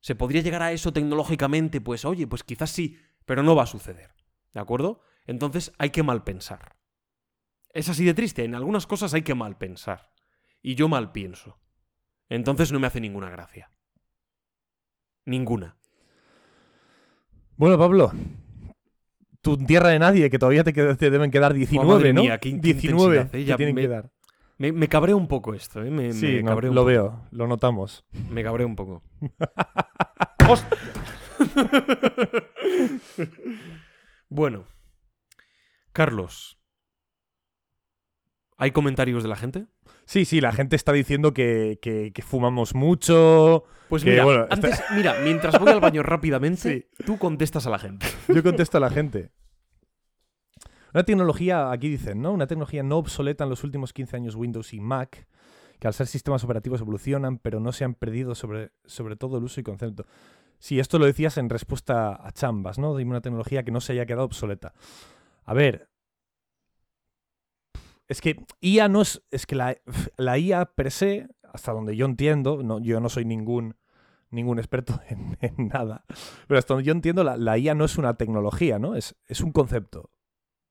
¿Se 0.01 0.15
podría 0.15 0.43
llegar 0.43 0.63
a 0.63 0.73
eso 0.73 0.93
tecnológicamente? 0.93 1.81
Pues 1.81 2.05
oye, 2.05 2.27
pues 2.27 2.45
quizás 2.45 2.71
sí, 2.71 2.99
pero 3.25 3.43
no 3.43 3.55
va 3.57 3.65
a 3.65 3.67
suceder. 3.67 4.11
¿De 4.55 4.61
acuerdo? 4.61 5.01
Entonces 5.27 5.73
hay 5.79 5.91
que 5.91 6.03
mal 6.03 6.25
pensar. 6.25 6.77
Es 7.75 7.89
así 7.89 8.05
de 8.05 8.15
triste, 8.15 8.45
en 8.45 8.55
algunas 8.55 8.87
cosas 8.87 9.13
hay 9.15 9.23
que 9.23 9.35
mal 9.35 9.59
pensar. 9.59 10.11
Y 10.63 10.75
yo 10.75 10.89
mal 10.89 11.13
pienso. 11.13 11.59
Entonces 12.29 12.73
no 12.73 12.81
me 12.81 12.87
hace 12.87 13.01
ninguna 13.01 13.31
gracia. 13.31 13.71
Ninguna. 15.27 15.77
Bueno, 17.57 17.79
Pablo. 17.79 18.13
Tu 19.41 19.57
tierra 19.59 19.91
de 19.91 19.99
nadie, 19.99 20.31
que 20.31 20.39
todavía 20.39 20.65
te, 20.65 20.75
qued- 20.75 20.97
te 20.97 21.11
deben 21.11 21.31
quedar 21.31 21.55
19, 21.55 21.87
madre 21.89 22.13
¿no? 22.13 22.23
mía, 22.23 22.39
qué 22.39 22.49
in- 22.51 22.61
qué 22.61 22.73
19 22.73 23.17
intensidad, 23.17 23.35
¿eh? 23.41 23.45
Ya 23.45 23.57
tienen 23.57 23.75
me- 23.75 23.83
que 23.83 23.89
dar. 23.89 24.11
Me, 24.59 24.73
me 24.73 24.89
cabré 24.89 25.15
un 25.15 25.29
poco 25.29 25.55
esto, 25.55 25.83
¿eh? 25.85 25.91
Me, 25.91 26.13
Sí, 26.13 26.27
me 26.27 26.43
no, 26.43 26.61
lo 26.61 26.69
poco. 26.71 26.85
veo, 26.85 27.27
lo 27.31 27.47
notamos. 27.47 28.05
Me 28.31 28.43
cabré 28.43 28.65
un 28.65 28.75
poco. 28.77 29.03
bueno. 34.29 34.65
Carlos. 35.93 36.59
¿Hay 38.57 38.73
comentarios 38.73 39.23
de 39.23 39.29
la 39.29 39.37
gente? 39.37 39.67
Sí, 40.05 40.25
sí, 40.25 40.41
la 40.41 40.53
gente 40.53 40.75
está 40.75 40.93
diciendo 40.93 41.33
que, 41.33 41.79
que- 41.81 42.13
que 42.13 42.23
fumamos 42.23 42.75
mucho. 42.75 43.65
Pues 43.89 44.03
Que, 44.05 44.11
mira, 44.11 44.25
bueno, 44.25 44.47
antes, 44.51 44.83
mira, 44.97 45.15
mientras 45.23 45.59
voy 45.61 45.71
al 45.71 45.81
baño 45.81 46.03
rápidamente, 46.03 46.91
tú 47.07 47.19
contestas 47.19 47.67
a 47.67 47.71
la 47.71 47.79
gente. 47.79 48.07
Yo 48.27 48.43
contesto 48.43 48.79
a 48.79 48.81
la 48.81 48.91
gente. 48.91 49.31
Una 50.99 51.05
tecnología, 51.05 51.71
aquí 51.71 51.89
dicen, 51.89 52.21
¿no? 52.21 52.33
Una 52.33 52.49
tecnología 52.49 52.83
no 52.83 52.97
obsoleta 52.97 53.45
en 53.45 53.51
los 53.51 53.63
últimos 53.63 53.93
15 53.93 54.17
años 54.17 54.35
Windows 54.35 54.75
y 54.75 54.81
Mac, 54.81 55.29
que 55.79 55.87
al 55.87 55.95
ser 55.95 56.09
sistemas 56.09 56.43
operativos 56.43 56.81
evolucionan, 56.81 57.39
pero 57.39 57.61
no 57.61 57.71
se 57.71 57.85
han 57.85 57.95
perdido 57.95 58.35
sobre, 58.35 58.73
sobre 58.85 59.15
todo 59.15 59.39
el 59.39 59.45
uso 59.45 59.61
y 59.61 59.63
concepto. 59.63 60.07
Sí, 60.59 60.81
esto 60.81 60.99
lo 60.99 61.07
decías 61.07 61.39
en 61.39 61.51
respuesta 61.51 62.19
a 62.21 62.33
Chambas, 62.33 62.81
¿no? 62.81 62.97
Dime 62.97 63.13
una 63.13 63.21
tecnología 63.21 63.63
que 63.63 63.71
no 63.71 63.81
se 63.81 63.93
haya 63.93 64.07
quedado 64.07 64.25
obsoleta. 64.25 64.75
A 65.45 65.55
ver. 65.55 65.89
Es 68.09 68.21
que 68.21 68.45
IA 68.61 68.89
no 68.89 69.03
es. 69.03 69.23
Es 69.31 69.47
que 69.47 69.55
la, 69.55 69.77
la 70.17 70.37
IA 70.37 70.65
per 70.65 70.91
se, 70.91 71.29
hasta 71.45 71.71
donde 71.71 71.95
yo 71.95 72.07
entiendo, 72.07 72.65
no, 72.65 72.81
yo 72.81 72.99
no 72.99 73.09
soy 73.09 73.25
ningún, 73.25 73.77
ningún 74.31 74.59
experto 74.59 75.01
en, 75.09 75.39
nada, 75.69 76.05
pero 76.49 76.59
hasta 76.59 76.75
donde 76.75 76.89
yo 76.89 76.93
entiendo, 76.93 77.23
la, 77.23 77.37
la 77.37 77.57
IA 77.57 77.77
no 77.77 77.85
es 77.85 77.99
una 77.99 78.15
tecnología, 78.15 78.81
¿no? 78.81 78.97
Es, 78.97 79.15
es 79.27 79.43
un 79.43 79.53
concepto 79.53 80.11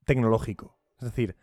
tecnológico. 0.07 0.79
Es 0.99 1.05
decir, 1.05 1.37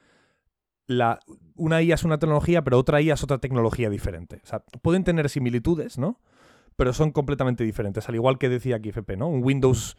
la, 0.86 1.20
una 1.56 1.82
IA 1.82 1.94
es 1.94 2.04
una 2.04 2.18
tecnología, 2.18 2.62
pero 2.62 2.78
otra 2.78 3.00
IA 3.00 3.14
es 3.14 3.22
otra 3.24 3.38
tecnología 3.38 3.90
diferente. 3.90 4.40
O 4.44 4.46
sea, 4.46 4.60
pueden 4.82 5.04
tener 5.04 5.30
similitudes, 5.30 5.98
¿no? 5.98 6.20
Pero 6.76 6.92
son 6.92 7.12
completamente 7.12 7.64
diferentes. 7.64 8.08
Al 8.08 8.16
igual 8.16 8.38
que 8.38 8.48
decía 8.48 8.76
aquí 8.76 8.90
FP, 8.90 9.16
¿no? 9.16 9.28
Un 9.28 9.44
Windows 9.44 9.96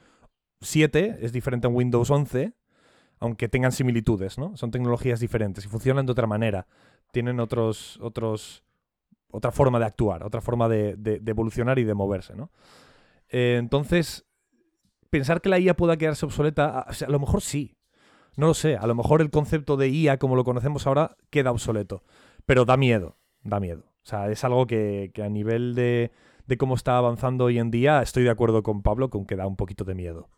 7 0.62 1.18
es 1.22 1.34
diferente 1.34 1.68
a 1.68 1.70
un 1.72 1.76
Windows 1.78 2.10
11, 2.12 2.54
aunque 3.20 3.50
tengan 3.50 3.72
similitudes, 3.74 4.38
¿no? 4.38 4.58
Son 4.58 4.72
tecnologías 4.72 5.20
diferentes 5.20 5.66
y 5.66 5.70
funcionan 5.70 6.06
de 6.06 6.14
otra 6.14 6.28
manera. 6.28 6.68
Tienen 7.12 7.40
otros, 7.40 8.00
otros, 8.02 8.64
otra 9.32 9.52
forma 9.52 9.80
de 9.80 9.86
actuar, 9.86 10.24
otra 10.24 10.42
forma 10.42 10.70
de, 10.70 10.96
de- 10.98 11.22
evolucionar 11.26 11.80
y 11.80 11.86
de 11.86 11.94
moverse, 11.96 12.36
¿no? 12.36 12.52
Eh, 13.30 13.58
entonces, 13.60 14.26
pensar 15.10 15.42
que 15.42 15.50
la 15.50 15.60
IA 15.60 15.76
pueda 15.76 15.98
quedarse 15.98 16.26
obsoleta, 16.26 16.80
a 16.82 17.10
lo 17.10 17.20
mejor 17.20 17.42
sí. 17.42 17.76
No 18.36 18.48
lo 18.48 18.54
sé. 18.54 18.76
A 18.78 18.86
lo 18.88 18.96
mejor 18.96 19.22
el 19.22 19.30
concepto 19.32 19.78
de 19.78 19.90
IA, 19.90 20.18
como 20.18 20.36
lo 20.36 20.44
conocemos 20.44 20.86
ahora, 20.88 21.16
queda 21.30 21.52
obsoleto. 21.52 22.04
Pero 22.46 22.66
da 22.66 22.78
miedo. 22.78 23.18
Da 23.44 23.60
miedo. 23.60 23.84
O 24.04 24.08
sea, 24.08 24.30
es 24.30 24.44
algo 24.44 24.68
que, 24.68 25.12
que 25.14 25.24
a 25.24 25.30
nivel 25.30 25.74
de, 25.76 26.12
de 26.46 26.58
cómo 26.58 26.76
está 26.76 26.98
avanzando 26.98 27.46
hoy 27.46 27.60
en 27.60 27.72
día, 27.72 28.02
estoy 28.02 28.24
de 28.24 28.30
acuerdo 28.30 28.62
con 28.64 28.82
Pablo 28.84 29.10
con 29.10 29.26
que 29.26 29.36
da 29.36 29.48
un 29.48 29.56
poquito 29.56 29.84
de 29.84 29.96
miedo. 29.96 30.30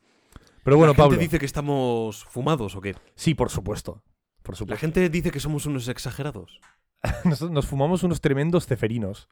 Pero 0.64 0.78
bueno, 0.78 0.92
¿La 0.92 0.96
gente 0.96 1.04
Pablo. 1.10 1.18
dice 1.20 1.40
que 1.40 1.46
estamos 1.46 2.24
fumados 2.26 2.76
o 2.76 2.82
qué? 2.82 2.96
Sí, 3.16 3.34
por 3.34 3.50
supuesto. 3.50 4.04
Por 4.44 4.56
La 4.56 4.58
supuesto. 4.60 4.80
gente 4.82 5.10
dice 5.10 5.32
que 5.32 5.40
somos 5.40 5.66
unos 5.66 5.88
exagerados. 5.88 6.60
Nos, 7.26 7.42
nos 7.52 7.68
fumamos 7.68 8.04
unos 8.04 8.22
tremendos 8.22 8.66
ceferinos. 8.66 9.28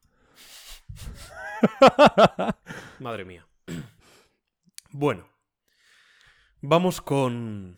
Madre 2.99 3.25
mía. 3.25 3.47
Bueno, 4.91 5.27
vamos 6.61 7.01
con 7.01 7.77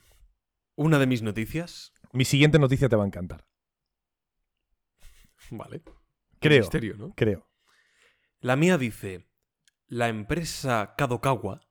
una 0.78 1.00
de 1.00 1.08
mis 1.08 1.22
noticias. 1.22 1.92
Mi 2.14 2.24
siguiente 2.24 2.60
noticia 2.60 2.88
te 2.88 2.96
va 2.96 3.04
a 3.04 3.08
encantar. 3.08 3.46
Vale. 5.52 5.84
Creo. 6.40 6.60
Misterio, 6.62 6.96
¿no? 6.96 7.14
Creo. 7.16 7.50
La 8.40 8.56
mía 8.56 8.78
dice, 8.78 9.28
la 9.88 10.08
empresa 10.08 10.94
Kadokawa, 10.98 11.62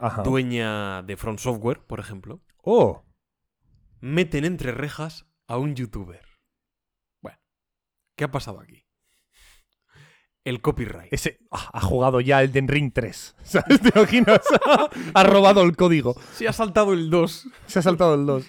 Ajá. 0.00 0.22
dueña 0.22 1.02
de 1.02 1.16
Front 1.16 1.38
Software, 1.40 1.80
por 1.86 1.98
ejemplo, 1.98 2.42
Oh, 2.62 3.04
meten 4.00 4.44
entre 4.44 4.72
rejas 4.72 5.24
a 5.46 5.56
un 5.56 5.74
youtuber. 5.74 6.26
Bueno, 7.22 7.38
¿qué 8.16 8.24
ha 8.24 8.30
pasado 8.30 8.60
aquí? 8.60 8.85
El 10.46 10.60
copyright. 10.60 11.12
ese 11.12 11.40
ah, 11.50 11.70
ha 11.72 11.80
jugado 11.80 12.20
ya 12.20 12.40
el 12.40 12.52
Den 12.52 12.68
Ring 12.68 12.92
3. 12.92 13.36
¿Sabes? 13.42 13.80
¿Te 13.80 13.88
imaginas? 13.88 14.42
ha 15.14 15.24
robado 15.24 15.62
el 15.62 15.76
código. 15.76 16.14
Se 16.34 16.46
ha 16.46 16.52
saltado 16.52 16.92
el 16.92 17.10
2. 17.10 17.48
Se 17.66 17.80
ha 17.80 17.82
saltado 17.82 18.14
el 18.14 18.26
2. 18.26 18.46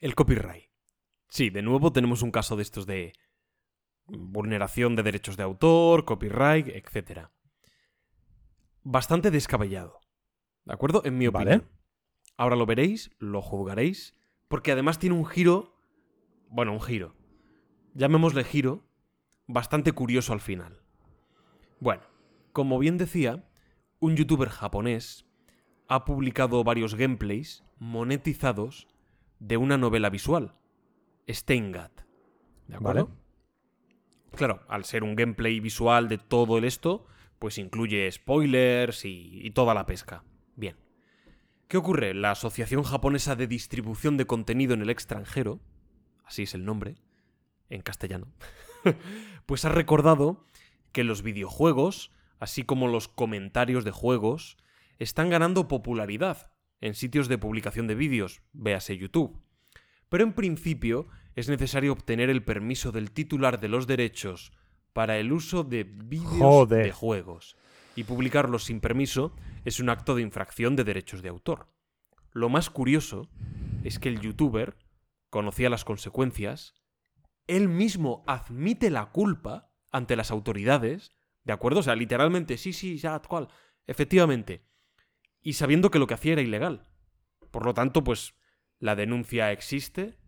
El 0.00 0.16
copyright. 0.16 0.64
Sí, 1.28 1.50
de 1.50 1.62
nuevo 1.62 1.92
tenemos 1.92 2.22
un 2.22 2.32
caso 2.32 2.56
de 2.56 2.62
estos 2.62 2.84
de 2.84 3.12
vulneración 4.06 4.96
de 4.96 5.04
derechos 5.04 5.36
de 5.36 5.44
autor, 5.44 6.04
copyright, 6.04 6.66
etc. 6.66 7.28
Bastante 8.82 9.30
descabellado. 9.30 10.00
¿De 10.64 10.74
acuerdo? 10.74 11.00
En 11.04 11.16
mi 11.16 11.28
Vale. 11.28 11.44
opinión. 11.44 11.70
Ahora 12.36 12.56
lo 12.56 12.66
veréis, 12.66 13.12
lo 13.18 13.40
juzgaréis, 13.40 14.14
porque 14.48 14.72
además 14.72 14.98
tiene 14.98 15.14
un 15.14 15.26
giro, 15.26 15.76
bueno, 16.48 16.72
un 16.72 16.82
giro, 16.82 17.14
llamémosle 17.94 18.42
giro, 18.42 18.84
bastante 19.46 19.92
curioso 19.92 20.32
al 20.32 20.40
final. 20.40 20.80
Bueno, 21.80 22.02
como 22.52 22.78
bien 22.78 22.98
decía, 22.98 23.44
un 24.00 24.16
youtuber 24.16 24.48
japonés 24.48 25.26
ha 25.88 26.04
publicado 26.04 26.64
varios 26.64 26.94
gameplays 26.94 27.64
monetizados 27.78 28.88
de 29.38 29.56
una 29.56 29.76
novela 29.76 30.10
visual, 30.10 30.54
Steingat. 31.28 32.02
¿De 32.66 32.76
acuerdo? 32.76 33.06
Vale. 33.06 33.20
Claro, 34.34 34.62
al 34.68 34.84
ser 34.84 35.02
un 35.04 35.16
gameplay 35.16 35.60
visual 35.60 36.08
de 36.08 36.18
todo 36.18 36.58
el 36.58 36.64
esto, 36.64 37.06
pues 37.38 37.58
incluye 37.58 38.10
spoilers 38.10 39.04
y, 39.04 39.46
y 39.46 39.50
toda 39.50 39.74
la 39.74 39.86
pesca. 39.86 40.24
Bien. 40.56 40.76
¿Qué 41.68 41.76
ocurre? 41.76 42.14
La 42.14 42.32
Asociación 42.32 42.82
Japonesa 42.82 43.34
de 43.34 43.46
Distribución 43.46 44.16
de 44.16 44.26
Contenido 44.26 44.74
en 44.74 44.82
el 44.82 44.90
Extranjero, 44.90 45.60
así 46.24 46.44
es 46.44 46.54
el 46.54 46.64
nombre, 46.64 46.96
en 47.70 47.82
castellano, 47.82 48.28
pues 49.46 49.64
ha 49.64 49.68
recordado 49.68 50.44
que 50.92 51.04
los 51.04 51.22
videojuegos, 51.22 52.10
así 52.38 52.62
como 52.62 52.88
los 52.88 53.08
comentarios 53.08 53.84
de 53.84 53.90
juegos, 53.90 54.56
están 54.98 55.30
ganando 55.30 55.68
popularidad 55.68 56.50
en 56.80 56.94
sitios 56.94 57.28
de 57.28 57.38
publicación 57.38 57.86
de 57.86 57.94
vídeos, 57.94 58.42
véase 58.52 58.96
YouTube. 58.96 59.38
Pero 60.08 60.24
en 60.24 60.32
principio 60.32 61.08
es 61.34 61.48
necesario 61.48 61.92
obtener 61.92 62.30
el 62.30 62.44
permiso 62.44 62.92
del 62.92 63.10
titular 63.10 63.60
de 63.60 63.68
los 63.68 63.86
derechos 63.86 64.52
para 64.92 65.18
el 65.18 65.32
uso 65.32 65.64
de 65.64 65.84
vídeos 65.84 66.68
de 66.68 66.92
juegos. 66.92 67.56
Y 67.96 68.04
publicarlos 68.04 68.64
sin 68.64 68.80
permiso 68.80 69.34
es 69.64 69.80
un 69.80 69.88
acto 69.90 70.14
de 70.14 70.22
infracción 70.22 70.76
de 70.76 70.84
derechos 70.84 71.22
de 71.22 71.28
autor. 71.28 71.68
Lo 72.32 72.48
más 72.48 72.70
curioso 72.70 73.28
es 73.84 73.98
que 73.98 74.08
el 74.08 74.20
youtuber 74.20 74.76
conocía 75.30 75.70
las 75.70 75.84
consecuencias, 75.84 76.74
él 77.46 77.68
mismo 77.68 78.24
admite 78.26 78.90
la 78.90 79.06
culpa 79.06 79.70
ante 79.92 80.16
las 80.16 80.30
autoridades, 80.30 81.12
¿de 81.44 81.52
acuerdo? 81.52 81.80
O 81.80 81.82
sea, 81.82 81.94
literalmente, 81.94 82.56
sí, 82.56 82.72
sí, 82.72 82.98
ya, 82.98 83.18
cual, 83.20 83.48
efectivamente. 83.86 84.66
Y 85.40 85.54
sabiendo 85.54 85.90
que 85.90 85.98
lo 85.98 86.06
que 86.06 86.14
hacía 86.14 86.32
era 86.32 86.42
ilegal. 86.42 86.88
Por 87.50 87.64
lo 87.64 87.74
tanto, 87.74 88.04
pues 88.04 88.34
la 88.78 88.96
denuncia 88.96 89.52
existe 89.52 90.18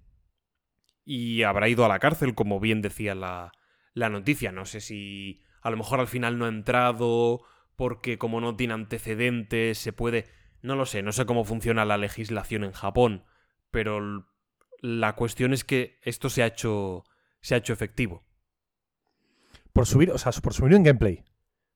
y 1.04 1.42
habrá 1.42 1.68
ido 1.68 1.84
a 1.84 1.88
la 1.88 1.98
cárcel, 1.98 2.34
como 2.34 2.60
bien 2.60 2.82
decía 2.82 3.14
la, 3.14 3.52
la 3.94 4.08
noticia. 4.08 4.52
No 4.52 4.64
sé 4.64 4.80
si 4.80 5.40
a 5.62 5.70
lo 5.70 5.76
mejor 5.76 6.00
al 6.00 6.08
final 6.08 6.38
no 6.38 6.44
ha 6.44 6.48
entrado 6.48 7.42
porque 7.76 8.18
como 8.18 8.40
no 8.40 8.56
tiene 8.56 8.74
antecedentes 8.74 9.78
se 9.78 9.92
puede... 9.92 10.26
No 10.60 10.74
lo 10.74 10.86
sé, 10.86 11.02
no 11.02 11.12
sé 11.12 11.24
cómo 11.24 11.44
funciona 11.44 11.84
la 11.84 11.96
legislación 11.96 12.64
en 12.64 12.72
Japón, 12.72 13.24
pero 13.70 14.26
la 14.80 15.14
cuestión 15.14 15.52
es 15.52 15.64
que 15.64 15.98
esto 16.02 16.30
se 16.30 16.42
ha 16.42 16.46
hecho, 16.46 17.04
se 17.40 17.54
ha 17.54 17.58
hecho 17.58 17.72
efectivo. 17.72 18.24
Por 19.72 19.86
subir, 19.86 20.10
o 20.10 20.18
sea, 20.18 20.32
por 20.42 20.54
subir 20.54 20.74
un 20.74 20.82
gameplay. 20.82 21.24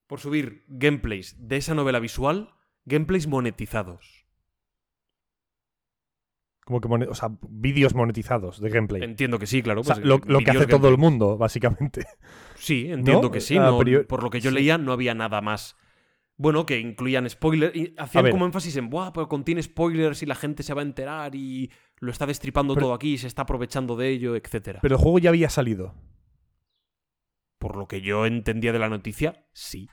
Por 0.06 0.20
subir 0.20 0.64
gameplays 0.68 1.36
de 1.39 1.56
esa 1.56 1.74
novela 1.74 1.98
visual, 2.01 2.55
gameplays 2.84 3.26
monetizados. 3.26 4.26
Como 6.64 6.80
que, 6.80 6.89
mone- 6.89 7.09
o 7.09 7.14
sea, 7.14 7.28
vídeos 7.48 7.94
monetizados 7.94 8.60
de 8.60 8.70
gameplay. 8.70 9.02
Entiendo 9.02 9.39
que 9.39 9.47
sí, 9.47 9.62
claro. 9.62 9.80
o 9.80 9.84
sea, 9.84 9.97
pues, 9.97 10.06
lo, 10.06 10.18
lo 10.24 10.39
que 10.40 10.51
hace 10.52 10.66
todo 10.66 10.89
el 10.89 10.97
mundo, 10.98 11.36
básicamente. 11.36 12.06
Sí, 12.55 12.86
entiendo 12.90 13.22
¿No? 13.24 13.30
que 13.32 13.40
sí. 13.40 13.56
A 13.56 13.62
no- 13.62 13.78
priori- 13.80 14.06
por 14.06 14.22
lo 14.22 14.30
que 14.30 14.40
yo 14.40 14.51
sí. 14.51 14.55
leía, 14.56 14.78
no 14.78 14.93
había 14.93 15.14
nada 15.14 15.40
más. 15.40 15.76
Bueno, 16.36 16.64
que 16.64 16.78
incluían 16.78 17.28
spoilers. 17.28 17.72
Hacían 17.98 18.30
como 18.30 18.47
énfasis 18.47 18.76
en, 18.76 18.90
Buah, 18.90 19.12
pero 19.12 19.28
contiene 19.28 19.62
spoilers 19.62 20.22
y 20.22 20.26
la 20.26 20.34
gente 20.36 20.62
se 20.62 20.72
va 20.74 20.80
a 20.82 20.84
enterar 20.84 21.34
y 21.34 21.70
lo 22.03 22.11
está 22.11 22.27
destripando 22.27 22.74
Pero- 22.74 22.87
todo 22.87 22.95
aquí 22.95 23.15
y 23.15 23.19
se 23.19 23.29
está 23.29 23.43
aprovechando 23.43 23.95
de 23.95 24.09
ello, 24.09 24.35
etcétera. 24.35 24.81
Pero 24.83 24.97
el 24.97 25.01
juego 25.01 25.20
ya 25.20 25.31
había 25.31 25.49
salido. 25.49 25.95
Por 27.59 27.77
lo 27.77 27.87
que 27.87 28.01
yo 28.01 28.27
entendía 28.27 28.73
de 28.73 28.81
la 28.81 28.89
noticia, 28.89 29.47
sí. 29.53 29.89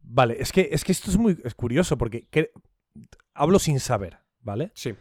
Vale, 0.00 0.36
es 0.40 0.50
que, 0.50 0.70
es 0.72 0.82
que 0.84 0.90
esto 0.90 1.10
es 1.12 1.16
muy 1.16 1.38
es 1.44 1.54
curioso 1.54 1.96
porque 1.96 2.28
hablo 3.34 3.60
sin 3.60 3.78
saber, 3.78 4.18
¿vale? 4.40 4.72
Sí. 4.74 4.94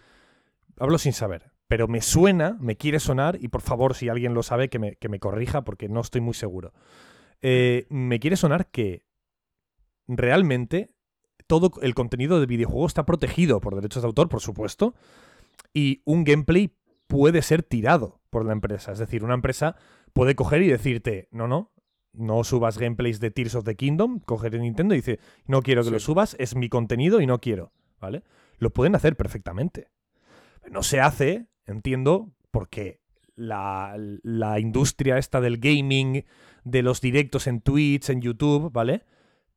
Hablo 0.79 0.99
sin 0.99 1.13
saber. 1.13 1.51
Pero 1.67 1.87
me 1.87 2.01
suena, 2.01 2.55
me 2.59 2.77
quiere 2.77 2.99
sonar, 2.99 3.39
y 3.41 3.47
por 3.47 3.61
favor, 3.61 3.95
si 3.95 4.07
alguien 4.07 4.35
lo 4.35 4.43
sabe, 4.43 4.69
que 4.69 4.77
me, 4.77 4.95
que 4.95 5.09
me 5.09 5.19
corrija 5.19 5.63
porque 5.63 5.89
no 5.89 6.01
estoy 6.01 6.21
muy 6.21 6.35
seguro. 6.35 6.71
Eh, 7.41 7.87
me 7.89 8.19
quiere 8.19 8.37
sonar 8.37 8.69
que 8.69 9.07
realmente 10.07 10.93
todo 11.47 11.71
el 11.81 11.95
contenido 11.95 12.39
de 12.39 12.45
videojuego 12.45 12.85
está 12.85 13.05
protegido 13.07 13.59
por 13.59 13.73
derechos 13.75 14.03
de 14.03 14.07
autor, 14.07 14.29
por 14.29 14.39
supuesto, 14.41 14.93
y 15.73 16.01
un 16.05 16.23
gameplay 16.23 16.75
puede 17.07 17.41
ser 17.41 17.63
tirado 17.63 18.21
por 18.29 18.45
la 18.45 18.53
empresa. 18.53 18.91
Es 18.91 18.99
decir, 18.99 19.23
una 19.23 19.33
empresa 19.33 19.75
puede 20.13 20.35
coger 20.35 20.61
y 20.61 20.67
decirte, 20.67 21.27
no, 21.31 21.47
no, 21.47 21.71
no 22.13 22.43
subas 22.43 22.77
gameplays 22.77 23.19
de 23.19 23.31
Tears 23.31 23.55
of 23.55 23.65
the 23.65 23.75
Kingdom, 23.75 24.19
coger 24.19 24.59
Nintendo 24.59 24.93
y 24.95 24.97
dice, 24.97 25.19
no 25.45 25.61
quiero 25.61 25.81
que 25.83 25.87
Sí. 25.89 25.93
lo 25.93 25.99
subas, 25.99 26.35
es 26.39 26.55
mi 26.55 26.67
contenido 26.69 27.21
y 27.21 27.27
no 27.27 27.39
quiero, 27.39 27.71
¿vale? 27.99 28.23
Lo 28.57 28.71
pueden 28.71 28.95
hacer 28.95 29.15
perfectamente. 29.15 29.89
No 30.71 30.83
se 30.83 30.99
hace, 30.99 31.47
entiendo, 31.65 32.33
porque 32.51 33.01
la, 33.35 33.95
la 34.23 34.59
industria 34.59 35.17
esta 35.19 35.39
del 35.41 35.59
gaming, 35.59 36.25
de 36.63 36.81
los 36.81 36.99
directos 37.01 37.45
en 37.47 37.61
Twitch, 37.61 38.09
en 38.09 38.21
YouTube, 38.21 38.71
¿vale? 38.71 39.05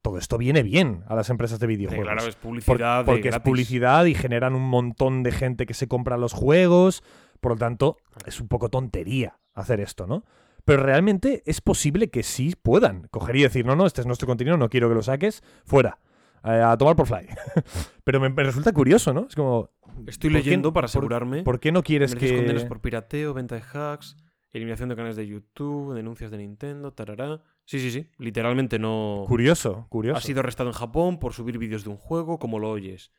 Todo 0.02 0.16
esto 0.18 0.39
viene 0.39 0.62
bien 0.62 1.05
a 1.09 1.14
las 1.14 1.28
empresas 1.31 1.59
de 1.59 1.66
videojuegos. 1.66 2.06
Claro, 2.06 2.27
es 2.27 2.36
publicidad. 2.36 3.05
porque 3.05 3.28
es 3.28 3.39
publicidad 3.40 4.05
y 4.06 4.14
generan 4.14 4.55
un 4.55 4.62
montón 4.68 5.22
de 5.22 5.31
gente 5.32 5.66
que 5.66 5.74
se 5.74 5.89
compra 5.89 6.16
los 6.16 6.32
juegos. 6.32 7.02
Por 7.40 7.52
lo 7.52 7.59
tanto, 7.59 7.97
es 8.27 8.40
un 8.40 8.48
poco 8.48 8.68
tontería 8.70 9.39
hacer 9.55 9.81
esto, 9.81 10.06
¿no? 10.06 10.24
Pero 10.64 10.82
realmente 10.82 11.43
es 11.47 11.60
posible 11.60 12.09
que 12.10 12.22
sí 12.22 12.55
puedan 12.62 13.09
coger 13.10 13.36
y 13.36 13.43
decir, 13.43 13.66
no, 13.66 13.77
no, 13.77 13.86
este 13.86 14.01
es 14.02 14.06
nuestro 14.06 14.27
contenido, 14.27 14.56
no 14.56 14.68
quiero 14.70 14.89
que 14.89 14.94
lo 14.94 15.02
saques, 15.02 15.43
fuera. 15.64 15.98
Eh, 16.44 16.62
a 16.64 16.77
tomar 16.78 16.97
por 16.97 17.06
fly. 17.06 17.27
Pero 18.05 18.20
me, 18.20 18.28
me 18.31 18.43
resulta 18.43 18.72
curioso, 18.72 19.12
¿no? 19.12 19.27
Es 19.28 19.35
como, 19.35 19.70
Estoy 20.06 20.31
¿por 20.31 20.40
qué- 20.40 20.44
leyendo 20.44 20.72
para 20.72 20.86
asegurarme. 20.86 21.43
¿por 21.43 21.60
qué 21.60 21.72
no 21.72 21.82
quieres 21.82 22.14
Mereces 22.14 22.36
condenas 22.39 22.62
que...? 22.62 22.68
por 22.68 22.81
pirateo, 22.81 23.35
venta 23.35 23.55
de 23.56 23.62
hacks, 23.72 24.16
eliminación 24.52 24.89
de 24.89 24.97
canales 24.97 25.16
de 25.16 25.27
YouTube, 25.27 25.94
denuncias 25.94 26.31
de 26.31 26.39
Nintendo, 26.39 26.93
tarará. 26.93 27.43
Sí, 27.70 27.78
sí, 27.78 27.92
sí. 27.92 28.09
Literalmente 28.18 28.80
no. 28.80 29.26
Curioso, 29.28 29.86
curioso. 29.90 30.18
Ha 30.18 30.20
sido 30.20 30.40
arrestado 30.40 30.70
en 30.70 30.74
Japón 30.74 31.20
por 31.20 31.34
subir 31.34 31.56
vídeos 31.56 31.84
de 31.84 31.90
un 31.90 31.98
juego, 31.98 32.40
como 32.40 32.59
lo 32.59 32.68
oyes. 32.68 33.12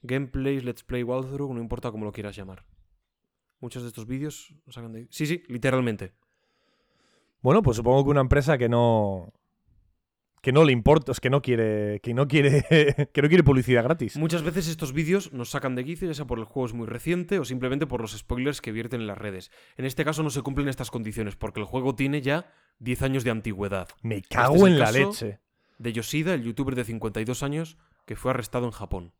Gameplays, 0.00 0.64
Let's 0.64 0.82
Play, 0.82 1.02
Walkthrough, 1.02 1.52
no 1.52 1.60
importa 1.60 1.90
cómo 1.90 2.06
lo 2.06 2.12
quieras 2.12 2.34
llamar. 2.34 2.64
Muchos 3.60 3.82
de 3.82 3.88
estos 3.88 4.06
vídeos 4.06 4.54
sacan 4.70 4.94
de. 4.94 5.08
Sí, 5.10 5.26
sí, 5.26 5.42
literalmente. 5.48 6.14
Bueno, 7.42 7.62
pues 7.62 7.76
supongo 7.76 8.02
que 8.04 8.10
una 8.10 8.22
empresa 8.22 8.56
que 8.56 8.70
no... 8.70 9.34
Que 10.40 10.52
no 10.52 10.64
le 10.64 10.72
importa, 10.72 11.12
es 11.12 11.20
que 11.20 11.28
no 11.28 11.42
quiere, 11.42 12.00
que 12.00 12.14
no 12.14 12.28
quiere, 12.28 12.64
que 13.12 13.20
no 13.20 13.28
quiere 13.28 13.44
publicidad 13.44 13.84
gratis. 13.84 14.16
Muchas 14.16 14.42
veces 14.42 14.68
estos 14.68 14.94
vídeos 14.94 15.34
nos 15.34 15.50
sacan 15.50 15.74
de 15.74 15.84
quicio, 15.84 16.08
ya 16.08 16.14
sea 16.14 16.26
por 16.26 16.38
el 16.38 16.46
juego 16.46 16.64
es 16.64 16.72
muy 16.72 16.86
reciente 16.86 17.38
o 17.40 17.44
simplemente 17.44 17.86
por 17.86 18.00
los 18.00 18.16
spoilers 18.16 18.62
que 18.62 18.72
vierten 18.72 19.02
en 19.02 19.06
las 19.06 19.18
redes. 19.18 19.50
En 19.76 19.84
este 19.84 20.02
caso 20.06 20.22
no 20.22 20.30
se 20.30 20.40
cumplen 20.40 20.68
estas 20.68 20.90
condiciones 20.90 21.36
porque 21.36 21.60
el 21.60 21.66
juego 21.66 21.94
tiene 21.94 22.22
ya 22.22 22.46
10 22.78 23.02
años 23.02 23.24
de 23.24 23.30
antigüedad. 23.30 23.88
Me 24.02 24.16
Este 24.16 24.34
cago 24.34 24.56
es 24.66 24.72
en 24.72 24.78
la 24.78 24.92
leche. 24.92 25.40
De 25.78 25.92
Yoshida, 25.92 26.34
el 26.34 26.42
youtuber 26.42 26.74
de 26.74 26.84
52 26.84 27.42
años 27.42 27.78
que 28.04 28.16
fue 28.16 28.30
arrestado 28.32 28.66
en 28.66 28.72
Japón. 28.72 29.12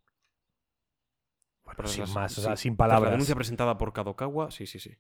Bueno, 1.65 1.87
sin 1.87 2.01
las- 2.01 2.15
más, 2.15 2.39
o 2.39 2.43
sea, 2.43 2.57
sin 2.57 2.77
tras 2.77 2.89
La 2.89 2.95
palabras. 2.95 3.11
denuncia 3.13 3.35
presentada 3.35 3.79
por 3.79 3.93
Kadokawa, 3.93 4.51
sí, 4.51 4.67
sí, 4.67 4.79
sí. 4.79 4.97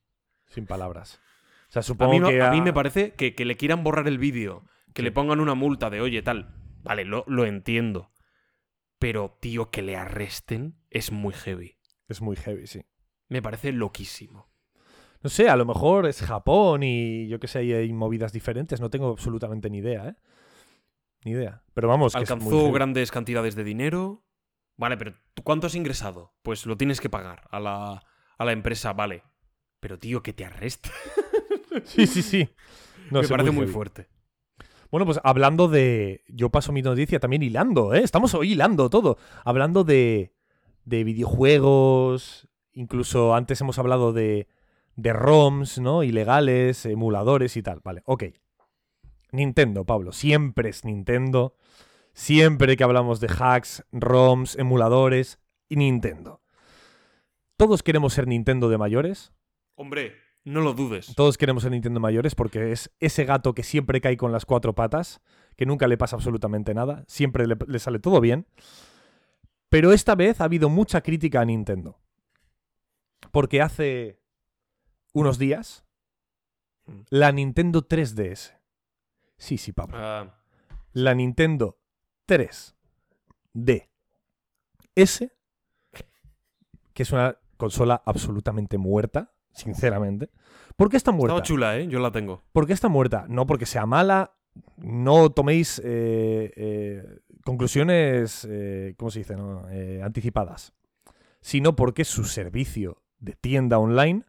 Sin 0.47 0.66
palabras. 0.66 1.20
O 1.68 1.72
sea, 1.72 1.80
A 1.80 1.82
supongo 1.82 2.12
mí, 2.12 2.20
no- 2.20 2.28
que 2.28 2.40
a 2.43 2.48
a- 2.48 2.51
mí 2.52 2.60
me 2.60 2.72
parece 2.72 3.14
que, 3.14 3.35
que 3.35 3.44
le 3.44 3.56
quieran 3.56 3.82
borrar 3.85 4.06
el 4.09 4.18
vídeo, 4.18 4.64
que 4.94 5.02
Sí. 5.02 5.05
le 5.05 5.12
pongan 5.12 5.40
una 5.40 5.55
multa 5.55 5.90
de, 5.90 6.01
oye, 6.01 6.22
tal. 6.22 6.55
Vale, 6.82 7.05
lo, 7.05 7.24
lo 7.26 7.44
entiendo. 7.44 8.12
Pero, 8.98 9.36
tío, 9.40 9.70
que 9.70 9.82
le 9.82 9.97
arresten 9.97 10.76
es 10.90 11.12
muy 11.12 11.32
heavy. 11.35 11.76
es 12.09 12.22
muy 12.22 12.36
heavy, 12.36 12.66
sí. 12.66 12.86
Me 13.28 13.43
parece 13.43 13.70
loquísimo. 13.72 14.48
No 15.23 15.31
sé, 15.31 15.49
a 15.49 15.57
lo 15.57 15.65
mejor 15.65 16.07
es 16.07 16.23
Japón 16.23 16.82
y 16.82 17.27
yo 17.28 17.40
qué 17.40 17.49
sé, 17.49 17.59
hay 17.59 17.93
movidas 17.93 18.32
diferentes. 18.32 18.81
No 18.81 18.90
tengo 18.90 19.09
absolutamente 19.11 19.69
ni 19.69 19.78
idea, 19.78 20.09
¿eh? 20.09 20.15
Ni 21.24 21.32
idea. 21.32 21.62
Pero 21.74 21.89
vamos, 21.89 22.15
que 22.15 22.23
es 22.23 22.31
muy 22.31 22.36
Alcanzó 22.36 22.73
grandes 22.73 23.11
cantidades 23.11 23.55
de 23.57 23.65
dinero. 23.65 24.24
Vale, 24.77 24.97
pero 24.97 25.15
¿tú 25.35 25.43
¿cuánto 25.43 25.66
has 25.66 25.74
ingresado? 25.74 26.35
Pues 26.43 26.65
lo 26.66 26.77
tienes 26.77 27.01
que 27.01 27.11
pagar 27.11 27.49
a 27.51 27.59
la, 27.59 28.03
a 28.39 28.45
la 28.45 28.53
empresa, 28.53 28.93
vale. 28.93 29.24
Pero, 29.81 29.99
tío, 29.99 30.23
que 30.23 30.32
te 30.32 30.45
arreste. 30.45 30.90
Sí, 31.85 32.07
sí, 32.07 32.23
sí. 32.23 32.49
No 33.11 33.20
Me 33.20 33.27
sé, 33.27 33.32
parece 33.32 33.51
muy 33.53 33.66
fuerte. 33.66 34.09
Bueno, 34.90 35.07
pues 35.07 35.20
hablando 35.23 35.69
de. 35.69 36.24
Yo 36.28 36.51
paso 36.51 36.73
mi 36.73 36.82
noticia 36.82 37.20
también 37.20 37.43
hilando, 37.43 37.95
¿eh? 37.95 38.01
Estamos 38.03 38.35
hoy 38.35 38.53
hilando 38.53 38.90
todo. 38.90 39.16
Hablando 39.45 39.85
de. 39.85 40.35
de 40.85 41.05
videojuegos. 41.05 42.49
Incluso 42.73 43.35
antes 43.35 43.61
hemos 43.61 43.78
hablado 43.78 44.12
de. 44.12 44.49
De 44.99 45.12
ROMs, 45.12 45.79
¿no? 45.79 46.03
Ilegales, 46.03 46.85
emuladores 46.85 47.57
y 47.57 47.62
tal. 47.62 47.81
Vale, 47.85 48.03
ok. 48.05 48.25
Nintendo, 49.31 49.85
Pablo. 49.85 50.11
Siempre 50.11 50.70
es 50.70 50.85
Nintendo. 50.85 51.55
Siempre 52.15 52.77
que 52.77 52.83
hablamos 52.83 53.20
de 53.20 53.29
hacks, 53.29 53.85
ROMs, 53.93 54.57
emuladores 54.57 55.39
y 55.69 55.77
Nintendo. 55.77 56.43
Todos 57.57 57.85
queremos 57.85 58.12
ser 58.12 58.27
Nintendo 58.27 58.69
de 58.69 58.77
mayores. 58.77 59.33
Hombre, 59.77 60.16
no 60.43 60.62
lo 60.62 60.75
dudes. 60.75 61.15
Todos 61.15 61.39
queremos 61.39 61.62
ser 61.62 61.70
Nintendo 61.70 62.01
mayores 62.01 62.35
porque 62.35 62.73
es 62.73 62.91
ese 62.99 63.25
gato 63.25 63.55
que 63.55 63.62
siempre 63.62 64.01
cae 64.01 64.16
con 64.16 64.33
las 64.33 64.47
cuatro 64.47 64.75
patas, 64.75 65.20
que 65.55 65.65
nunca 65.65 65.87
le 65.87 65.97
pasa 65.97 66.16
absolutamente 66.16 66.75
nada, 66.75 67.05
siempre 67.07 67.47
le, 67.47 67.57
le 67.69 67.79
sale 67.79 68.01
todo 68.01 68.20
bien. 68.20 68.47
Pero 69.69 69.93
esta 69.93 70.16
vez 70.16 70.41
ha 70.41 70.45
habido 70.45 70.69
mucha 70.69 71.03
crítica 71.03 71.41
a 71.41 71.45
Nintendo. 71.45 72.01
Porque 73.31 73.62
hace 73.62 74.19
unos 75.19 75.39
días 75.39 75.85
Mm. 76.86 77.01
la 77.11 77.32
Nintendo 77.32 77.82
3DS. 77.86 78.55
Sí, 79.36 79.59
sí, 79.59 79.73
Pablo. 79.73 79.97
Ah, 80.01 80.35
La 80.93 81.15
Nintendo 81.15 81.78
3DS, 82.27 82.74
que 86.95 87.03
es 87.03 87.12
una 87.12 87.36
consola 87.57 88.03
absolutamente 88.05 88.78
muerta, 88.78 89.32
sinceramente. 89.53 90.31
¿Por 90.77 90.89
qué 90.89 90.97
está 90.97 91.12
muerta? 91.12 91.35
estaba 91.35 91.47
chula, 91.47 91.77
¿eh? 91.78 91.86
Yo 91.89 92.01
la 92.01 92.11
tengo. 92.11 92.43
¿Por 92.53 92.66
qué 92.66 92.73
está 92.73 92.89
muerta? 92.89 93.27
No 93.28 93.47
porque 93.47 93.66
sea 93.66 93.85
mala, 93.86 94.35
no 94.78 95.31
toméis 95.31 95.81
eh, 95.85 96.53
eh, 96.57 97.20
conclusiones, 97.45 98.47
eh, 98.51 98.95
¿cómo 98.97 99.11
se 99.11 99.20
dice? 99.20 99.36
no? 99.36 99.66
Anticipadas, 100.03 100.73
sino 101.40 101.77
porque 101.77 102.05
su 102.05 102.24
servicio 102.24 103.03
de 103.19 103.35
tienda 103.35 103.78
online 103.78 104.24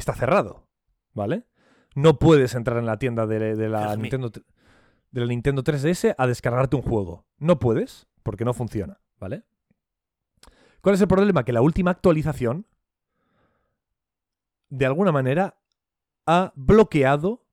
está 0.00 0.14
cerrado, 0.14 0.66
¿vale? 1.12 1.46
No 1.94 2.18
puedes 2.18 2.54
entrar 2.54 2.78
en 2.78 2.86
la 2.86 2.98
tienda 2.98 3.26
de, 3.26 3.56
de 3.56 3.68
la. 3.68 3.94
Nintendo, 3.96 4.30
de 4.30 5.20
la 5.20 5.26
Nintendo 5.26 5.62
3DS 5.62 6.14
a 6.16 6.26
descargarte 6.26 6.76
un 6.76 6.82
juego. 6.82 7.26
No 7.38 7.58
puedes, 7.58 8.08
porque 8.22 8.44
no 8.44 8.54
funciona, 8.54 9.00
¿vale? 9.18 9.44
¿Cuál 10.80 10.94
es 10.94 11.00
el 11.00 11.08
problema? 11.08 11.44
Que 11.44 11.52
la 11.52 11.62
última 11.62 11.90
actualización, 11.90 12.66
de 14.68 14.86
alguna 14.86 15.12
manera, 15.12 15.58
ha 16.26 16.52
bloqueado 16.54 17.44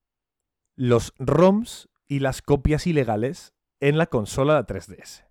los 0.76 1.12
ROMs 1.18 1.88
y 2.06 2.20
las 2.20 2.42
copias 2.42 2.86
ilegales 2.86 3.54
en 3.80 3.98
la 3.98 4.06
consola 4.06 4.64
3DS. 4.66 5.24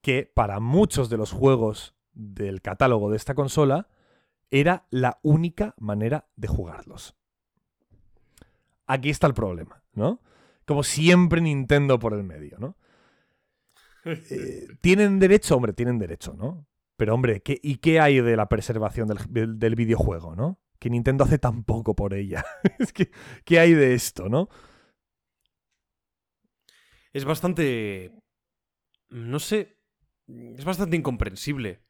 Que 0.00 0.30
para 0.32 0.60
muchos 0.60 1.08
de 1.08 1.16
los 1.16 1.32
juegos 1.32 1.94
del 2.12 2.60
catálogo 2.60 3.10
de 3.10 3.16
esta 3.16 3.34
consola 3.34 3.88
era 4.52 4.86
la 4.90 5.18
única 5.24 5.74
manera 5.78 6.28
de 6.36 6.46
jugarlos. 6.46 7.16
Aquí 8.86 9.10
está 9.10 9.26
el 9.26 9.34
problema, 9.34 9.82
¿no? 9.94 10.20
Como 10.66 10.82
siempre 10.82 11.40
Nintendo 11.40 11.98
por 11.98 12.14
el 12.14 12.22
medio, 12.22 12.58
¿no? 12.58 12.76
Eh, 14.04 14.66
¿Tienen 14.80 15.18
derecho? 15.18 15.56
Hombre, 15.56 15.72
tienen 15.72 15.98
derecho, 15.98 16.34
¿no? 16.34 16.66
Pero 16.96 17.14
hombre, 17.14 17.40
¿qué, 17.40 17.58
¿y 17.62 17.76
qué 17.76 18.00
hay 18.00 18.20
de 18.20 18.36
la 18.36 18.48
preservación 18.48 19.08
del, 19.08 19.18
del- 19.28 19.58
del 19.58 19.74
videojuego, 19.74 20.34
no? 20.36 20.60
Que 20.78 20.90
Nintendo 20.90 21.24
hace 21.24 21.38
tan 21.38 21.64
poco 21.64 21.94
por 21.94 22.14
ella. 22.14 22.44
es 22.78 22.92
que, 22.92 23.10
¿qué 23.44 23.60
hay 23.60 23.72
de 23.74 23.94
esto, 23.94 24.28
no? 24.28 24.48
Es 27.12 27.24
bastante. 27.24 28.12
No 29.10 29.38
sé. 29.38 29.78
Es 30.28 30.64
bastante 30.64 30.96
incomprensible. 30.96 31.82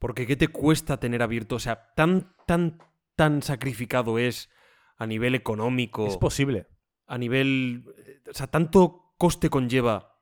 Porque 0.00 0.26
¿qué 0.26 0.34
te 0.34 0.48
cuesta 0.48 0.98
tener 0.98 1.22
abierto? 1.22 1.54
O 1.56 1.60
sea, 1.60 1.92
tan, 1.94 2.34
tan, 2.46 2.78
tan 3.14 3.42
sacrificado 3.42 4.18
es 4.18 4.50
a 4.96 5.06
nivel 5.06 5.36
económico. 5.36 6.06
Es 6.06 6.16
posible. 6.16 6.66
a 7.06 7.18
nivel. 7.18 7.84
O 8.28 8.34
sea, 8.34 8.48
tanto 8.48 9.14
coste 9.18 9.50
conlleva 9.50 10.18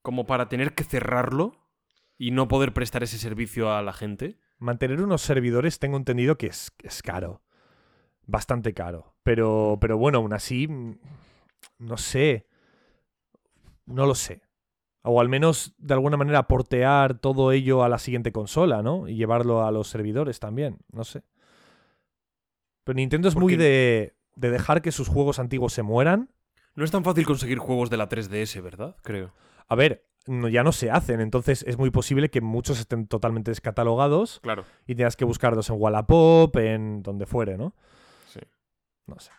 como 0.00 0.26
para 0.26 0.48
tener 0.48 0.74
que 0.74 0.84
cerrarlo 0.84 1.68
y 2.16 2.30
no 2.30 2.46
poder 2.46 2.72
prestar 2.72 3.02
ese 3.02 3.18
servicio 3.18 3.72
a 3.72 3.82
la 3.82 3.92
gente. 3.92 4.38
Mantener 4.58 5.02
unos 5.02 5.22
servidores 5.22 5.80
tengo 5.80 5.96
entendido 5.96 6.38
que 6.38 6.46
es, 6.46 6.72
es 6.82 7.02
caro. 7.02 7.42
Bastante 8.26 8.74
caro. 8.74 9.16
Pero, 9.24 9.78
pero 9.80 9.98
bueno, 9.98 10.18
aún 10.18 10.32
así, 10.32 10.68
mm, 10.68 10.98
no 11.78 11.96
sé. 11.96 12.46
No 13.86 14.06
lo 14.06 14.14
sé. 14.14 14.42
O 15.08 15.20
al 15.20 15.28
menos, 15.28 15.74
de 15.78 15.94
alguna 15.94 16.16
manera, 16.16 16.48
portear 16.48 17.18
todo 17.18 17.52
ello 17.52 17.84
a 17.84 17.88
la 17.88 17.98
siguiente 17.98 18.32
consola, 18.32 18.82
¿no? 18.82 19.08
Y 19.08 19.14
llevarlo 19.16 19.64
a 19.64 19.70
los 19.70 19.88
servidores 19.88 20.40
también. 20.40 20.78
No 20.92 21.04
sé. 21.04 21.22
Pero 22.84 22.96
Nintendo 22.96 23.28
es 23.28 23.36
muy 23.36 23.56
de, 23.56 24.14
de 24.34 24.50
dejar 24.50 24.82
que 24.82 24.92
sus 24.92 25.08
juegos 25.08 25.38
antiguos 25.38 25.72
se 25.72 25.82
mueran. 25.82 26.30
No 26.74 26.84
es 26.84 26.90
tan 26.90 27.04
fácil 27.04 27.24
conseguir 27.24 27.58
juegos 27.58 27.88
de 27.90 27.96
la 27.96 28.08
3DS, 28.08 28.60
¿verdad? 28.62 28.96
Creo. 29.02 29.32
A 29.68 29.74
ver, 29.74 30.04
no- 30.26 30.48
ya 30.48 30.62
no 30.62 30.72
se 30.72 30.90
hacen. 30.90 31.20
Entonces 31.20 31.64
es 31.66 31.78
muy 31.78 31.90
posible 31.90 32.28
que 32.30 32.40
muchos 32.40 32.78
estén 32.78 33.06
totalmente 33.06 33.50
descatalogados 33.50 34.40
Claro. 34.40 34.64
y 34.86 34.94
tengas 34.94 35.16
que 35.16 35.24
buscarlos 35.24 35.70
en 35.70 35.76
Wallapop, 35.78 36.56
en 36.56 37.02
donde 37.02 37.26
fuere, 37.26 37.56
¿no? 37.56 37.74
Sí. 38.28 38.40
No 39.06 39.18
sé. 39.18 39.30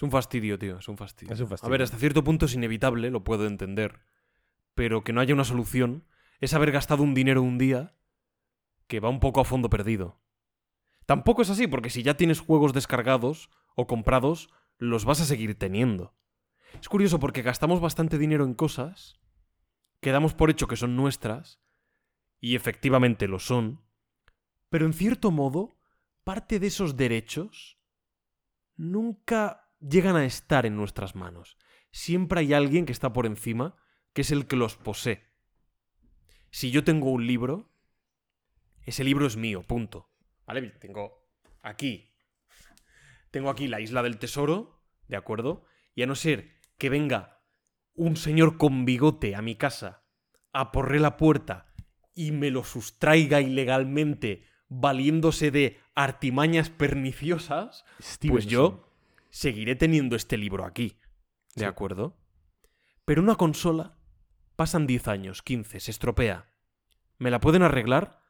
Es 0.00 0.02
un 0.02 0.10
fastidio, 0.10 0.58
tío, 0.58 0.78
es 0.78 0.88
un 0.88 0.96
fastidio. 0.96 1.34
Es 1.34 1.40
un 1.40 1.54
A 1.60 1.68
ver, 1.68 1.82
hasta 1.82 1.98
cierto 1.98 2.24
punto 2.24 2.46
es 2.46 2.54
inevitable, 2.54 3.10
lo 3.10 3.22
puedo 3.22 3.46
entender. 3.46 4.00
Pero 4.74 5.04
que 5.04 5.12
no 5.12 5.20
haya 5.20 5.34
una 5.34 5.44
solución 5.44 6.06
es 6.40 6.54
haber 6.54 6.72
gastado 6.72 7.02
un 7.02 7.12
dinero 7.12 7.42
un 7.42 7.58
día 7.58 7.94
que 8.86 8.98
va 8.98 9.10
un 9.10 9.20
poco 9.20 9.42
a 9.42 9.44
fondo 9.44 9.68
perdido. 9.68 10.18
Tampoco 11.04 11.42
es 11.42 11.50
así, 11.50 11.66
porque 11.66 11.90
si 11.90 12.02
ya 12.02 12.16
tienes 12.16 12.40
juegos 12.40 12.72
descargados 12.72 13.50
o 13.76 13.86
comprados, 13.86 14.48
los 14.78 15.04
vas 15.04 15.20
a 15.20 15.26
seguir 15.26 15.58
teniendo. 15.58 16.16
Es 16.80 16.88
curioso 16.88 17.20
porque 17.20 17.42
gastamos 17.42 17.82
bastante 17.82 18.16
dinero 18.16 18.46
en 18.46 18.54
cosas 18.54 19.20
que 20.00 20.12
damos 20.12 20.32
por 20.32 20.48
hecho 20.48 20.66
que 20.66 20.76
son 20.76 20.96
nuestras, 20.96 21.60
y 22.40 22.56
efectivamente 22.56 23.28
lo 23.28 23.38
son, 23.38 23.82
pero 24.70 24.86
en 24.86 24.94
cierto 24.94 25.30
modo, 25.30 25.78
parte 26.24 26.58
de 26.58 26.68
esos 26.68 26.96
derechos 26.96 27.78
nunca 28.76 29.69
llegan 29.80 30.16
a 30.16 30.24
estar 30.24 30.66
en 30.66 30.76
nuestras 30.76 31.14
manos. 31.14 31.56
Siempre 31.90 32.40
hay 32.40 32.52
alguien 32.52 32.86
que 32.86 32.92
está 32.92 33.12
por 33.12 33.26
encima, 33.26 33.76
que 34.12 34.22
es 34.22 34.30
el 34.30 34.46
que 34.46 34.56
los 34.56 34.76
posee. 34.76 35.24
Si 36.50 36.70
yo 36.70 36.84
tengo 36.84 37.10
un 37.10 37.26
libro, 37.26 37.70
ese 38.82 39.04
libro 39.04 39.26
es 39.26 39.36
mío, 39.36 39.62
punto. 39.62 40.08
¿Vale? 40.46 40.62
Tengo 40.80 41.28
aquí. 41.62 42.12
Tengo 43.30 43.50
aquí 43.50 43.68
la 43.68 43.80
isla 43.80 44.02
del 44.02 44.18
tesoro, 44.18 44.82
¿de 45.08 45.16
acuerdo? 45.16 45.64
Y 45.94 46.02
a 46.02 46.06
no 46.06 46.14
ser 46.14 46.58
que 46.78 46.88
venga 46.88 47.42
un 47.94 48.16
señor 48.16 48.56
con 48.56 48.84
bigote 48.84 49.36
a 49.36 49.42
mi 49.42 49.56
casa 49.56 50.04
a 50.52 50.72
porrer 50.72 51.00
la 51.00 51.16
puerta 51.16 51.72
y 52.14 52.32
me 52.32 52.50
lo 52.50 52.64
sustraiga 52.64 53.40
ilegalmente 53.40 54.44
valiéndose 54.68 55.50
de 55.50 55.78
artimañas 55.94 56.70
perniciosas, 56.70 57.84
pues 58.26 58.46
yo 58.46 58.89
seguiré 59.30 59.76
teniendo 59.76 60.16
este 60.16 60.36
libro 60.36 60.64
aquí. 60.64 60.98
¿De 61.54 61.62
Sí. 61.62 61.64
acuerdo? 61.64 62.18
Pero 63.04 63.22
una 63.22 63.36
consola 63.36 63.98
pasan 64.56 64.86
10 64.86 65.08
años, 65.08 65.42
15, 65.42 65.80
se 65.80 65.90
estropea. 65.90 66.52
¿Me 67.18 67.30
la 67.30 67.40
pueden 67.40 67.62
arreglar? 67.62 68.20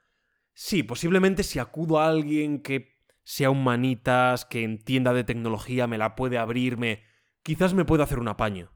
Sí, 0.53 0.83
posiblemente 0.83 1.43
si 1.43 1.59
acudo 1.59 1.99
a 2.01 2.09
alguien 2.09 2.63
que 2.63 2.99
sea 3.23 3.51
un 3.51 3.63
manitas, 3.63 4.45
que 4.45 4.65
entienda 4.65 5.13
de 5.13 5.25
tecnología, 5.25 5.87
me 5.87 5.99
la 5.99 6.15
puede 6.17 6.39
abrirme, 6.39 7.05
quizás 7.43 7.75
me 7.75 7.85
pueda 7.85 8.05
hacer 8.05 8.19
un 8.19 8.29
apaño. 8.29 8.73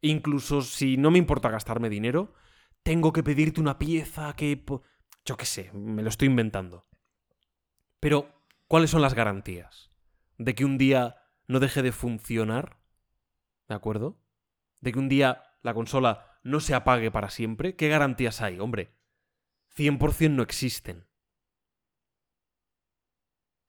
Incluso 0.00 0.62
si 0.62 0.96
no 0.96 1.10
me 1.10 1.18
importa 1.18 1.50
gastarme 1.50 1.88
dinero, 1.88 2.34
tengo 2.82 3.12
que 3.12 3.22
pedirte 3.22 3.60
una 3.60 3.78
pieza 3.78 4.34
que... 4.34 4.64
Yo 5.24 5.36
qué 5.36 5.46
sé, 5.46 5.70
me 5.72 6.02
lo 6.02 6.08
estoy 6.08 6.26
inventando. 6.26 6.88
Pero, 8.00 8.34
¿cuáles 8.66 8.90
son 8.90 9.02
las 9.02 9.14
garantías? 9.14 9.92
¿De 10.36 10.54
que 10.54 10.64
un 10.64 10.78
día 10.78 11.21
no 11.46 11.60
deje 11.60 11.82
de 11.82 11.92
funcionar? 11.92 12.78
¿De 13.68 13.74
acuerdo? 13.74 14.20
¿De 14.80 14.92
que 14.92 14.98
un 14.98 15.08
día 15.08 15.42
la 15.62 15.74
consola 15.74 16.38
no 16.42 16.60
se 16.60 16.74
apague 16.74 17.10
para 17.10 17.30
siempre? 17.30 17.76
¿Qué 17.76 17.88
garantías 17.88 18.40
hay? 18.40 18.58
Hombre, 18.58 18.94
100% 19.76 20.30
no 20.30 20.42
existen. 20.42 21.06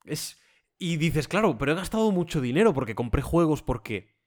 Es... 0.03 0.39
Y 0.77 0.97
dices, 0.97 1.27
claro, 1.27 1.57
pero 1.57 1.71
he 1.71 1.75
gastado 1.75 2.11
mucho 2.11 2.41
dinero 2.41 2.73
porque 2.73 2.95
compré 2.95 3.21
juegos 3.21 3.61
porque... 3.61 4.17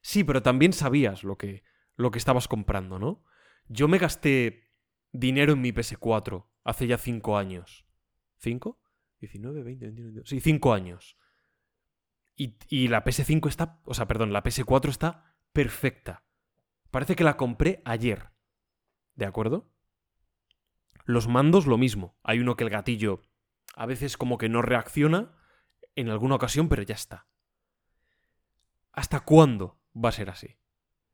Sí, 0.00 0.24
pero 0.24 0.42
también 0.42 0.72
sabías 0.72 1.24
lo 1.24 1.36
que, 1.36 1.64
lo 1.96 2.10
que 2.10 2.18
estabas 2.18 2.48
comprando, 2.48 2.98
¿no? 2.98 3.24
Yo 3.68 3.88
me 3.88 3.98
gasté 3.98 4.70
dinero 5.12 5.52
en 5.52 5.60
mi 5.60 5.72
PS4 5.72 6.46
hace 6.64 6.86
ya 6.86 6.96
5 6.96 7.36
años. 7.36 7.86
¿5? 8.42 8.78
19, 9.20 9.62
20, 9.62 9.84
21, 9.86 10.06
22. 10.06 10.28
Sí, 10.28 10.40
5 10.40 10.72
años. 10.72 11.16
Y, 12.36 12.88
la 12.88 13.02
PS5 13.02 13.48
está. 13.48 13.80
O 13.84 13.94
sea, 13.94 14.06
perdón, 14.06 14.32
la 14.32 14.42
PS4 14.42 14.90
está 14.90 15.34
perfecta. 15.52 16.24
Parece 16.90 17.16
que 17.16 17.24
la 17.24 17.36
compré 17.36 17.80
ayer. 17.84 18.30
¿De 19.14 19.24
acuerdo? 19.24 19.70
Los 21.04 21.28
mandos, 21.28 21.66
lo 21.66 21.78
mismo. 21.78 22.18
Hay 22.22 22.40
uno 22.40 22.56
que 22.56 22.64
el 22.64 22.70
gatillo 22.70 23.22
a 23.74 23.86
veces 23.86 24.16
como 24.16 24.38
que 24.38 24.48
no 24.48 24.62
reacciona 24.62 25.34
en 25.94 26.10
alguna 26.10 26.34
ocasión, 26.34 26.68
pero 26.68 26.82
ya 26.82 26.94
está. 26.94 27.26
¿Hasta 28.92 29.20
cuándo 29.20 29.78
va 29.94 30.10
a 30.10 30.12
ser 30.12 30.30
así? 30.30 30.56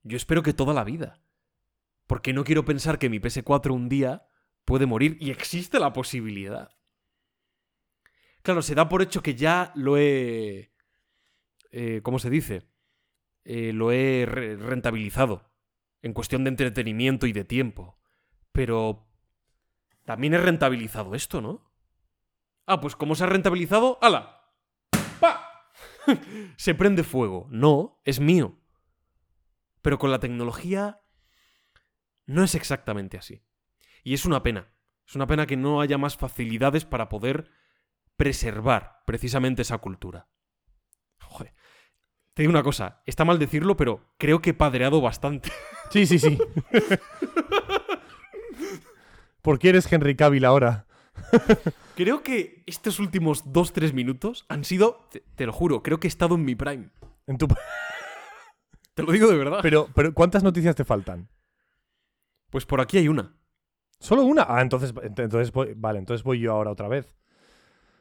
Yo 0.02 0.16
espero 0.16 0.42
que 0.42 0.52
toda 0.52 0.74
la 0.74 0.84
vida. 0.84 1.22
Porque 2.06 2.32
no 2.32 2.44
quiero 2.44 2.64
pensar 2.64 2.98
que 2.98 3.08
mi 3.08 3.20
PS4 3.20 3.72
un 3.72 3.88
día 3.88 4.26
puede 4.64 4.86
morir 4.86 5.16
y 5.20 5.30
existe 5.30 5.78
la 5.78 5.92
posibilidad. 5.92 6.70
Claro, 8.42 8.62
se 8.62 8.74
da 8.74 8.88
por 8.88 9.02
hecho 9.02 9.22
que 9.22 9.34
ya 9.34 9.72
lo 9.76 9.96
he... 9.96 10.71
eh, 11.72 12.00
¿Cómo 12.02 12.18
se 12.18 12.30
dice? 12.30 12.68
Eh, 13.44 13.72
lo 13.72 13.90
he 13.92 14.24
re- 14.26 14.56
rentabilizado. 14.56 15.50
En 16.00 16.12
cuestión 16.12 16.44
de 16.44 16.50
entretenimiento 16.50 17.26
y 17.26 17.32
de 17.32 17.44
tiempo. 17.44 17.98
Pero... 18.52 19.08
También 20.04 20.34
he 20.34 20.38
rentabilizado 20.38 21.14
esto, 21.14 21.40
¿no? 21.40 21.72
Ah, 22.66 22.80
pues 22.80 22.96
como 22.96 23.14
se 23.14 23.22
ha 23.24 23.28
rentabilizado, 23.28 23.98
¡hala! 24.02 24.40
¡Pa! 25.20 25.48
se 26.56 26.74
prende 26.74 27.04
fuego. 27.04 27.46
No, 27.50 28.00
es 28.04 28.18
mío. 28.18 28.58
Pero 29.80 29.98
con 29.98 30.10
la 30.10 30.18
tecnología 30.20 31.02
no 32.26 32.42
es 32.42 32.54
exactamente 32.54 33.16
así. 33.16 33.44
Y 34.02 34.14
es 34.14 34.24
una 34.24 34.42
pena. 34.42 34.72
Es 35.06 35.14
una 35.14 35.26
pena 35.26 35.46
que 35.46 35.56
no 35.56 35.80
haya 35.80 35.98
más 35.98 36.16
facilidades 36.16 36.84
para 36.84 37.08
poder 37.08 37.50
preservar 38.16 39.02
precisamente 39.06 39.62
esa 39.62 39.78
cultura. 39.78 40.28
Joder. 41.20 41.54
Te 42.34 42.42
digo 42.42 42.50
una 42.50 42.62
cosa, 42.62 43.02
está 43.06 43.24
mal 43.24 43.38
decirlo, 43.38 43.76
pero 43.76 44.00
creo 44.18 44.40
que 44.40 44.50
he 44.50 44.54
padreado 44.54 45.00
bastante. 45.00 45.50
Sí, 45.92 46.06
sí, 46.06 46.18
sí. 46.18 46.38
¿Por 49.42 49.58
qué 49.58 49.70
eres 49.70 49.92
Henry 49.92 50.16
Cavill 50.16 50.44
ahora? 50.46 50.86
Creo 51.96 52.22
que 52.22 52.62
estos 52.66 52.98
últimos 52.98 53.44
2-3 53.44 53.92
minutos 53.92 54.46
han 54.48 54.64
sido, 54.64 55.06
te, 55.10 55.20
te 55.34 55.44
lo 55.44 55.52
juro, 55.52 55.82
creo 55.82 56.00
que 56.00 56.06
he 56.06 56.08
estado 56.08 56.34
en 56.36 56.44
mi 56.46 56.54
prime. 56.54 56.88
En 57.26 57.36
tu... 57.36 57.46
Te 58.94 59.02
lo 59.02 59.12
digo 59.12 59.28
de 59.28 59.36
verdad. 59.36 59.58
Pero, 59.62 59.88
pero, 59.94 60.14
¿cuántas 60.14 60.42
noticias 60.42 60.74
te 60.76 60.84
faltan? 60.84 61.28
Pues 62.50 62.64
por 62.66 62.80
aquí 62.80 62.96
hay 62.98 63.08
una. 63.08 63.34
¿Solo 64.00 64.22
una? 64.24 64.46
Ah, 64.48 64.62
entonces, 64.62 64.94
ent- 64.94 65.22
entonces 65.22 65.52
voy, 65.52 65.74
vale, 65.76 65.98
entonces 65.98 66.22
voy 66.24 66.40
yo 66.40 66.52
ahora 66.52 66.70
otra 66.70 66.88
vez. 66.88 67.14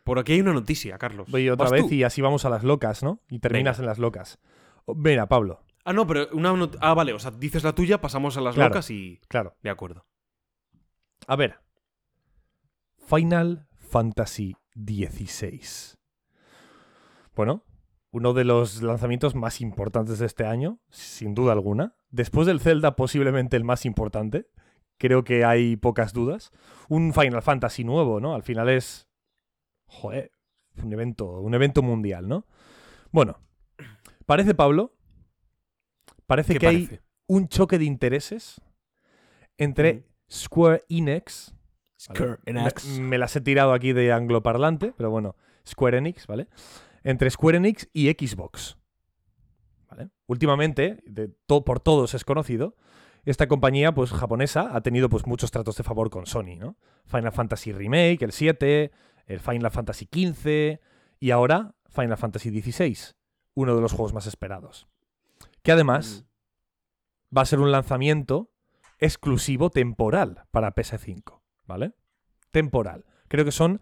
Por 0.03 0.17
aquí 0.19 0.33
hay 0.33 0.41
una 0.41 0.53
noticia, 0.53 0.97
Carlos. 0.97 1.29
Voy 1.29 1.49
otra 1.49 1.65
¿Vas 1.65 1.71
vez 1.71 1.87
tú? 1.87 1.93
y 1.93 2.03
así 2.03 2.21
vamos 2.21 2.43
a 2.45 2.49
las 2.49 2.63
locas, 2.63 3.03
¿no? 3.03 3.19
Y 3.29 3.39
terminas 3.39 3.79
en 3.79 3.85
las 3.85 3.99
locas. 3.99 4.39
Mira, 4.87 5.27
Pablo, 5.27 5.63
Ah, 5.83 5.93
no, 5.93 6.05
pero 6.05 6.27
una 6.33 6.53
not- 6.53 6.77
Ah, 6.79 6.93
vale, 6.93 7.11
o 7.13 7.17
sea, 7.19 7.31
dices 7.31 7.63
la 7.63 7.73
tuya, 7.73 7.99
pasamos 8.01 8.37
a 8.37 8.41
las 8.41 8.53
Claro. 8.55 8.69
locas 8.69 8.89
y... 8.91 9.19
claro. 9.27 9.55
De 9.63 9.69
acuerdo. 9.71 10.05
A 11.27 11.35
ver. 11.35 11.59
Final 12.97 13.67
Fantasy 13.77 14.55
XVI. 14.75 15.97
Bueno, 17.35 17.63
uno 18.11 18.33
de 18.33 18.43
los 18.43 18.81
lanzamientos 18.81 19.35
más 19.35 19.61
importantes 19.61 20.19
de 20.19 20.25
este 20.25 20.45
año, 20.45 20.79
sin 20.89 21.33
duda 21.33 21.53
alguna. 21.53 21.95
Después 22.09 22.45
del 22.47 22.59
Zelda, 22.59 22.95
posiblemente 22.95 23.57
el 23.57 23.63
más 23.63 23.85
importante. 23.85 24.49
Creo 24.97 25.23
que 25.23 25.45
hay 25.45 25.77
pocas 25.77 26.13
dudas. 26.13 26.51
Un 26.89 27.13
Final 27.13 27.41
Fantasy 27.41 27.83
nuevo, 27.83 28.19
¿no? 28.19 28.35
Al 28.35 28.43
final 28.43 28.69
es. 28.69 29.07
Joder, 29.93 30.31
un 30.81 30.93
evento, 30.93 31.25
un 31.41 31.53
evento 31.53 31.81
mundial, 31.81 32.27
¿no? 32.27 32.45
Bueno, 33.11 33.39
parece, 34.25 34.55
Pablo. 34.55 34.93
Parece 36.25 36.53
¿Qué 36.53 36.59
que 36.59 36.67
hay 36.67 36.99
un 37.27 37.47
choque 37.49 37.77
de 37.77 37.85
intereses 37.85 38.61
entre. 39.57 40.05
Square 40.31 40.85
Enix. 40.87 41.53
¿vale? 42.07 42.15
Square 42.17 42.37
Me, 42.45 42.61
Enix. 42.61 42.85
me 42.99 43.17
las 43.17 43.35
he 43.35 43.41
tirado 43.41 43.73
aquí 43.73 43.91
de 43.91 44.13
angloparlante, 44.13 44.93
pero 44.95 45.09
bueno, 45.11 45.35
Square 45.67 45.97
Enix, 45.97 46.25
¿vale? 46.25 46.47
Entre 47.03 47.29
Square 47.29 47.57
Enix 47.57 47.89
y 47.91 48.09
Xbox. 48.09 48.77
¿Vale? 49.89 50.09
Últimamente, 50.27 51.03
de 51.05 51.27
to- 51.47 51.65
por 51.65 51.81
todos 51.81 52.13
es 52.13 52.23
conocido, 52.23 52.77
esta 53.25 53.49
compañía 53.49 53.93
pues 53.93 54.11
japonesa 54.11 54.69
ha 54.73 54.79
tenido 54.79 55.09
pues 55.09 55.27
muchos 55.27 55.51
tratos 55.51 55.75
de 55.75 55.83
favor 55.83 56.09
con 56.09 56.25
Sony, 56.25 56.55
¿no? 56.57 56.77
Final 57.07 57.33
Fantasy 57.33 57.73
Remake, 57.73 58.23
el 58.23 58.31
7, 58.31 58.91
el 59.25 59.39
Final 59.39 59.71
Fantasy 59.71 60.05
XV 60.11 60.79
y 61.19 61.31
ahora 61.31 61.75
Final 61.89 62.17
Fantasy 62.17 62.61
XVI, 62.61 62.97
uno 63.53 63.75
de 63.75 63.81
los 63.81 63.91
juegos 63.91 64.13
más 64.13 64.27
esperados. 64.27 64.87
Que 65.61 65.71
además 65.71 66.25
va 67.35 67.41
a 67.41 67.45
ser 67.45 67.59
un 67.59 67.71
lanzamiento 67.71 68.51
exclusivo 68.99 69.69
temporal 69.69 70.43
para 70.51 70.73
PS5, 70.73 71.41
¿vale? 71.65 71.93
Temporal. 72.51 73.05
Creo 73.27 73.45
que 73.45 73.51
son 73.51 73.81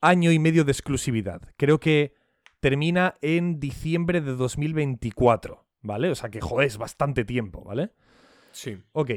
año 0.00 0.32
y 0.32 0.38
medio 0.38 0.64
de 0.64 0.72
exclusividad. 0.72 1.42
Creo 1.56 1.78
que 1.80 2.14
termina 2.60 3.14
en 3.20 3.60
diciembre 3.60 4.20
de 4.20 4.34
2024, 4.34 5.66
¿vale? 5.82 6.10
O 6.10 6.14
sea 6.14 6.30
que, 6.30 6.40
joder, 6.40 6.66
es 6.66 6.78
bastante 6.78 7.24
tiempo, 7.24 7.62
¿vale? 7.64 7.92
Sí. 8.52 8.82
Ok. 8.92 9.10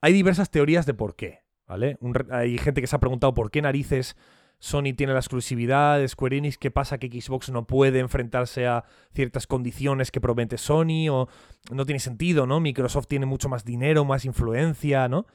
Hay 0.00 0.12
diversas 0.12 0.50
teorías 0.50 0.84
de 0.86 0.94
por 0.94 1.16
qué, 1.16 1.43
¿vale? 1.66 1.98
Hay 2.30 2.58
gente 2.58 2.80
que 2.80 2.86
se 2.86 2.96
ha 2.96 3.00
preguntado 3.00 3.34
por 3.34 3.50
qué 3.50 3.62
narices 3.62 4.16
Sony 4.58 4.94
tiene 4.96 5.12
la 5.12 5.18
exclusividad 5.18 5.98
de 5.98 6.08
Square 6.08 6.38
Enix, 6.38 6.56
qué 6.56 6.70
pasa 6.70 6.98
que 6.98 7.08
Xbox 7.08 7.50
no 7.50 7.66
puede 7.66 7.98
enfrentarse 7.98 8.66
a 8.66 8.84
ciertas 9.12 9.46
condiciones 9.46 10.10
que 10.10 10.20
promete 10.20 10.56
Sony 10.56 11.08
o 11.10 11.28
no 11.70 11.84
tiene 11.84 11.98
sentido, 11.98 12.46
¿no? 12.46 12.60
Microsoft 12.60 13.06
tiene 13.06 13.26
mucho 13.26 13.48
más 13.48 13.64
dinero, 13.64 14.04
más 14.04 14.24
influencia, 14.24 15.08
¿no? 15.08 15.26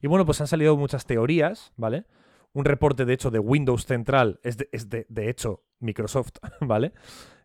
Y 0.00 0.08
bueno, 0.08 0.26
pues 0.26 0.40
han 0.40 0.48
salido 0.48 0.76
muchas 0.76 1.06
teorías, 1.06 1.72
¿vale? 1.76 2.06
Un 2.54 2.64
reporte, 2.64 3.04
de 3.04 3.14
hecho, 3.14 3.30
de 3.30 3.38
Windows 3.38 3.86
Central, 3.86 4.40
es 4.42 4.56
de, 4.56 4.68
es 4.72 4.90
de, 4.90 5.06
de 5.08 5.30
hecho 5.30 5.62
Microsoft, 5.78 6.38
¿vale? 6.60 6.92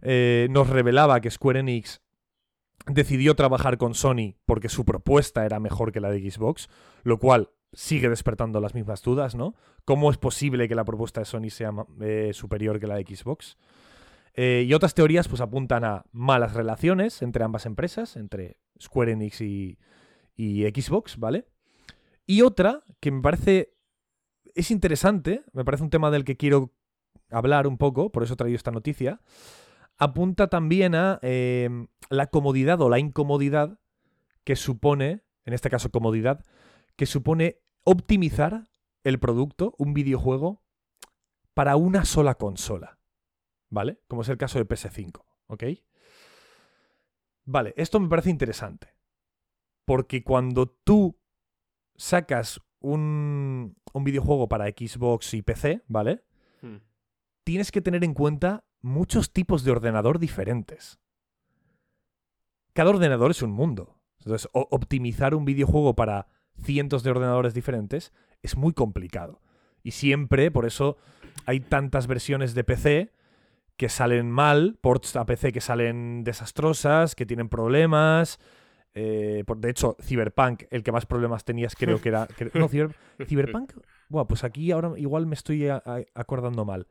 Eh, 0.02 0.48
nos 0.50 0.70
revelaba 0.70 1.22
que 1.22 1.30
Square 1.30 1.60
Enix 1.60 2.02
decidió 2.88 3.36
trabajar 3.36 3.78
con 3.78 3.94
Sony 3.94 4.36
porque 4.46 4.70
su 4.70 4.86
propuesta 4.86 5.46
era 5.46 5.60
mejor 5.60 5.92
que 5.92 6.00
la 6.00 6.10
de 6.10 6.30
Xbox, 6.32 6.68
lo 7.04 7.20
cual 7.20 7.52
sigue 7.74 8.10
despertando 8.10 8.60
las 8.60 8.74
mismas 8.74 9.02
dudas, 9.02 9.36
¿no? 9.36 9.56
¿Cómo 9.86 10.10
es 10.12 10.18
posible 10.18 10.68
que 10.68 10.76
la 10.76 10.86
propuesta 10.86 11.22
de 11.22 11.26
Sony 11.26 11.50
sea 11.50 11.72
eh, 12.02 12.32
superior 12.34 12.80
que 12.80 12.88
la 12.88 12.96
de 12.96 13.04
Xbox? 13.04 13.58
Eh, 14.34 14.66
y 14.68 14.74
otras 14.74 14.94
teorías 14.94 15.28
pues 15.28 15.42
apuntan 15.42 15.84
a 15.84 16.06
malas 16.12 16.54
relaciones 16.54 17.22
entre 17.22 17.44
ambas 17.44 17.66
empresas, 17.66 18.16
entre 18.16 18.60
Square 18.80 19.14
Enix 19.14 19.42
y, 19.42 19.80
y 20.36 20.64
Xbox, 20.64 21.18
¿vale? 21.18 21.48
Y 22.26 22.42
otra 22.42 22.84
que 23.00 23.12
me 23.12 23.22
parece 23.22 23.74
es 24.54 24.72
interesante, 24.72 25.44
me 25.54 25.64
parece 25.64 25.84
un 25.84 25.90
tema 25.90 26.12
del 26.12 26.24
que 26.24 26.38
quiero 26.38 26.74
hablar 27.30 27.68
un 27.68 27.78
poco, 27.78 28.12
por 28.12 28.24
eso 28.24 28.34
he 28.34 28.38
traído 28.38 28.56
esta 28.56 28.72
noticia, 28.72 29.22
apunta 29.98 30.48
también 30.48 30.96
a 30.96 31.20
eh, 31.22 31.70
la 32.10 32.28
comodidad 32.28 32.82
o 32.82 32.90
la 32.90 33.00
incomodidad 33.00 33.80
que 34.44 34.56
supone, 34.56 35.24
en 35.46 35.54
este 35.54 35.70
caso 35.70 35.90
comodidad, 35.90 36.44
que 36.98 37.06
supone 37.06 37.62
optimizar 37.84 38.70
el 39.04 39.20
producto, 39.20 39.74
un 39.78 39.94
videojuego, 39.94 40.62
para 41.54 41.78
una 41.78 42.04
sola 42.04 42.36
consola. 42.36 43.00
¿Vale? 43.70 44.02
Como 44.08 44.24
es 44.24 44.30
el 44.30 44.38
caso 44.38 44.60
de 44.60 44.68
PS5. 44.68 45.24
¿Ok? 45.48 45.64
Vale, 47.46 47.74
esto 47.78 48.00
me 48.00 48.10
parece 48.10 48.30
interesante. 48.30 48.94
Porque 49.86 50.24
cuando 50.24 50.68
tú 50.68 51.18
sacas 51.96 52.60
un, 52.80 53.78
un 53.94 54.04
videojuego 54.04 54.50
para 54.50 54.68
Xbox 54.68 55.34
y 55.34 55.42
PC, 55.42 55.84
¿vale? 55.88 56.24
Hmm. 56.62 56.78
tienes 57.44 57.72
que 57.72 57.82
tener 57.82 58.04
en 58.04 58.14
cuenta 58.14 58.66
muchos 58.82 59.32
tipos 59.32 59.64
de 59.64 59.72
ordenador 59.72 60.20
diferentes. 60.20 61.00
Cada 62.74 62.90
ordenador 62.90 63.32
es 63.32 63.42
un 63.42 63.52
mundo. 63.52 64.00
Entonces, 64.20 64.50
optimizar 64.52 65.36
un 65.36 65.46
videojuego 65.46 65.96
para 65.96 66.28
cientos 66.62 67.04
de 67.04 67.12
ordenadores 67.12 67.54
diferentes 67.54 68.14
es 68.42 68.56
muy 68.58 68.74
complicado. 68.74 69.42
Y 69.84 69.92
siempre, 69.92 70.52
por 70.52 70.66
eso, 70.66 70.98
hay 71.46 71.60
tantas 71.60 72.08
versiones 72.08 72.54
de 72.54 72.64
PC 72.64 73.12
que 73.78 73.90
salen 73.90 74.32
mal, 74.32 74.78
ports 74.82 75.16
a 75.16 75.26
PC 75.26 75.52
que 75.54 75.62
salen 75.62 76.24
desastrosas, 76.24 77.16
que 77.16 77.26
tienen 77.26 77.48
problemas. 77.48 78.40
Eh, 78.96 79.44
de 79.58 79.70
hecho, 79.70 79.96
Cyberpunk, 80.02 80.64
el 80.72 80.82
que 80.84 80.92
más 80.92 81.06
problemas 81.06 81.46
tenías, 81.46 81.76
creo 81.76 82.02
que 82.02 82.10
era. 82.10 82.26
que- 82.38 82.52
no, 82.56 82.68
Cyber- 82.68 82.96
Cyberpunk. 83.28 83.74
Buah, 84.10 84.26
pues 84.26 84.44
aquí 84.44 84.72
ahora 84.72 84.94
igual 84.98 85.28
me 85.28 85.36
estoy 85.36 85.68
a- 85.68 85.82
a- 85.86 86.02
acordando 86.16 86.66
mal. 86.66 86.88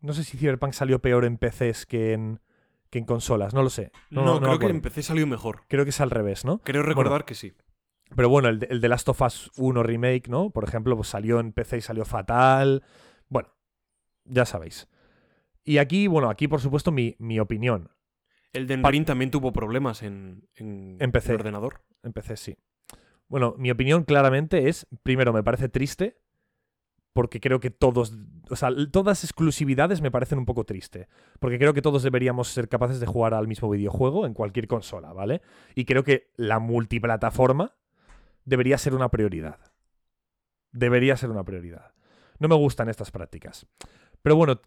No 0.00 0.12
sé 0.12 0.24
si 0.24 0.36
Cyberpunk 0.38 0.72
salió 0.72 1.00
peor 1.00 1.24
en 1.24 1.38
PCs 1.38 1.86
que 1.86 2.12
en, 2.12 2.40
que 2.90 2.98
en 2.98 3.04
consolas, 3.04 3.54
no 3.54 3.62
lo 3.62 3.70
sé. 3.70 3.90
No, 4.10 4.22
No, 4.24 4.34
no 4.34 4.40
me 4.40 4.46
creo 4.46 4.58
que 4.58 4.66
en 4.66 4.80
PC 4.82 5.02
salió 5.02 5.26
mejor. 5.26 5.62
Creo 5.68 5.84
que 5.84 5.90
es 5.90 6.00
al 6.00 6.10
revés, 6.10 6.44
¿no? 6.44 6.58
Creo 6.58 6.82
recordar 6.82 7.24
que 7.24 7.34
sí. 7.34 7.52
Pero 8.16 8.28
bueno, 8.28 8.48
el 8.48 8.60
de, 8.60 8.66
el 8.70 8.80
de 8.80 8.88
Last 8.88 9.08
of 9.08 9.20
Us 9.22 9.50
1 9.56 9.82
Remake, 9.82 10.28
¿no? 10.28 10.50
Por 10.50 10.64
ejemplo, 10.64 10.96
pues 10.96 11.08
salió 11.08 11.40
en 11.40 11.52
PC 11.52 11.78
y 11.78 11.80
salió 11.80 12.04
fatal. 12.04 12.84
Bueno, 13.28 13.48
ya 14.24 14.44
sabéis. 14.44 14.88
Y 15.64 15.78
aquí, 15.78 16.06
bueno, 16.06 16.30
aquí 16.30 16.46
por 16.48 16.60
supuesto 16.60 16.92
mi, 16.92 17.16
mi 17.18 17.40
opinión. 17.40 17.90
El 18.52 18.66
de 18.68 18.76
Ring 18.76 19.04
también 19.04 19.30
tuvo 19.30 19.52
problemas 19.52 20.02
en, 20.02 20.48
en, 20.54 20.96
En 21.00 21.10
PC. 21.10 21.34
ordenador. 21.34 21.82
En 22.02 22.12
PC 22.12 22.36
sí. 22.36 22.56
Bueno, 23.26 23.54
mi 23.58 23.70
opinión 23.70 24.04
claramente 24.04 24.68
es, 24.68 24.86
primero, 25.02 25.32
me 25.32 25.42
parece 25.42 25.68
triste, 25.68 26.20
porque 27.12 27.40
creo 27.40 27.58
que 27.58 27.70
todos, 27.70 28.12
o 28.50 28.56
sea, 28.56 28.70
todas 28.92 29.24
exclusividades 29.24 30.02
me 30.02 30.10
parecen 30.10 30.38
un 30.38 30.44
poco 30.44 30.64
triste, 30.64 31.08
porque 31.40 31.58
creo 31.58 31.72
que 31.72 31.82
todos 31.82 32.02
deberíamos 32.02 32.48
ser 32.48 32.68
capaces 32.68 33.00
de 33.00 33.06
jugar 33.06 33.34
al 33.34 33.48
mismo 33.48 33.70
videojuego 33.70 34.26
en 34.26 34.34
cualquier 34.34 34.68
consola, 34.68 35.12
¿vale? 35.12 35.40
Y 35.74 35.84
creo 35.84 36.04
que 36.04 36.30
la 36.36 36.58
multiplataforma 36.58 37.74
debería 38.44 38.78
ser 38.78 38.94
una 38.94 39.10
prioridad. 39.10 39.58
Debería 40.72 41.16
ser 41.16 41.30
una 41.30 41.44
prioridad. 41.44 41.92
No 42.38 42.48
me 42.48 42.54
gustan 42.54 42.88
estas 42.88 43.10
prácticas. 43.10 43.66
Pero 44.22 44.36
bueno, 44.36 44.60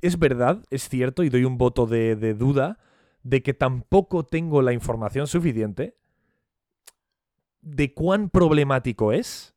es 0.00 0.18
verdad, 0.18 0.62
es 0.70 0.88
cierto, 0.88 1.22
y 1.22 1.30
doy 1.30 1.44
un 1.44 1.56
voto 1.56 1.86
de, 1.86 2.16
de 2.16 2.34
duda, 2.34 2.78
de 3.22 3.42
que 3.42 3.54
tampoco 3.54 4.24
tengo 4.24 4.60
la 4.62 4.72
información 4.72 5.26
suficiente 5.26 5.96
de 7.64 7.94
cuán 7.94 8.28
problemático 8.28 9.12
es 9.12 9.54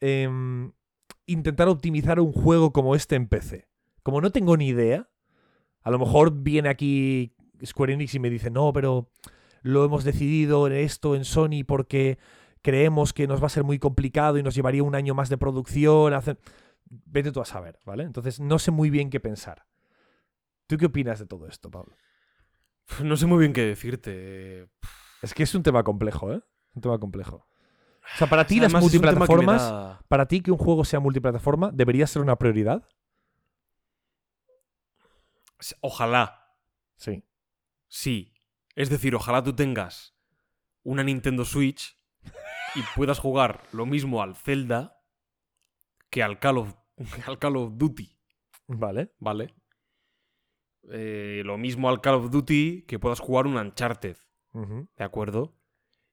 em, 0.00 0.72
intentar 1.26 1.68
optimizar 1.68 2.18
un 2.18 2.32
juego 2.32 2.72
como 2.72 2.94
este 2.94 3.16
en 3.16 3.28
PC. 3.28 3.68
Como 4.02 4.20
no 4.22 4.30
tengo 4.30 4.56
ni 4.56 4.68
idea, 4.68 5.10
a 5.82 5.90
lo 5.90 5.98
mejor 5.98 6.42
viene 6.42 6.70
aquí 6.70 7.34
Square 7.64 7.92
Enix 7.92 8.14
y 8.14 8.18
me 8.18 8.30
dice, 8.30 8.50
no, 8.50 8.72
pero 8.72 9.10
lo 9.62 9.84
hemos 9.84 10.04
decidido 10.04 10.66
en 10.66 10.72
esto 10.72 11.14
en 11.14 11.26
Sony 11.26 11.64
porque 11.66 12.18
creemos 12.62 13.12
que 13.12 13.26
nos 13.26 13.42
va 13.42 13.46
a 13.46 13.50
ser 13.50 13.64
muy 13.64 13.78
complicado 13.78 14.38
y 14.38 14.42
nos 14.42 14.54
llevaría 14.54 14.82
un 14.82 14.94
año 14.94 15.14
más 15.14 15.28
de 15.28 15.38
producción. 15.38 16.12
hacer-". 16.14 16.38
Vete 16.88 17.32
tú 17.32 17.40
a 17.40 17.44
saber, 17.44 17.78
¿vale? 17.84 18.04
Entonces 18.04 18.40
no 18.40 18.58
sé 18.58 18.70
muy 18.70 18.90
bien 18.90 19.10
qué 19.10 19.20
pensar. 19.20 19.66
¿Tú 20.66 20.76
qué 20.76 20.86
opinas 20.86 21.18
de 21.18 21.26
todo 21.26 21.46
esto, 21.46 21.70
Pablo? 21.70 21.94
No 23.02 23.16
sé 23.16 23.26
muy 23.26 23.38
bien 23.38 23.52
qué 23.52 23.64
decirte. 23.64 24.68
Es 25.22 25.34
que 25.34 25.42
es 25.44 25.54
un 25.54 25.62
tema 25.62 25.82
complejo, 25.84 26.32
¿eh? 26.32 26.42
Un 26.74 26.82
tema 26.82 26.98
complejo. 26.98 27.46
O 28.14 28.18
sea, 28.18 28.26
para 28.28 28.46
ti 28.46 28.56
las 28.56 28.66
Además, 28.66 28.82
multiplataformas... 28.82 29.62
da- 29.62 30.00
¿Para 30.08 30.26
ti 30.26 30.40
que 30.40 30.50
un 30.50 30.58
juego 30.58 30.84
sea 30.84 30.98
multiplataforma 31.00 31.70
debería 31.72 32.06
ser 32.06 32.22
una 32.22 32.36
prioridad? 32.36 32.82
Ojalá, 35.80 36.54
Sí. 36.96 37.22
sí. 37.88 38.34
Es 38.74 38.88
decir, 38.90 39.14
ojalá 39.14 39.42
tú 39.42 39.54
tengas 39.54 40.14
una 40.82 41.02
Nintendo 41.02 41.44
Switch 41.44 41.99
y 42.74 42.82
puedas 42.94 43.18
jugar 43.18 43.62
lo 43.72 43.86
mismo 43.86 44.22
al 44.22 44.36
Zelda 44.36 45.00
que 46.10 46.22
al 46.22 46.38
Call 46.38 46.58
of, 46.58 46.74
al 47.26 47.38
Call 47.38 47.56
of 47.56 47.72
Duty, 47.74 48.16
Vale. 48.66 49.12
¿vale? 49.18 49.54
Eh, 50.90 51.42
lo 51.44 51.58
mismo 51.58 51.88
al 51.88 52.00
Call 52.00 52.14
of 52.14 52.30
Duty 52.30 52.84
que 52.86 52.98
puedas 52.98 53.20
jugar 53.20 53.46
un 53.46 53.56
Uncharted. 53.56 54.16
¿de 54.52 55.04
acuerdo? 55.04 55.54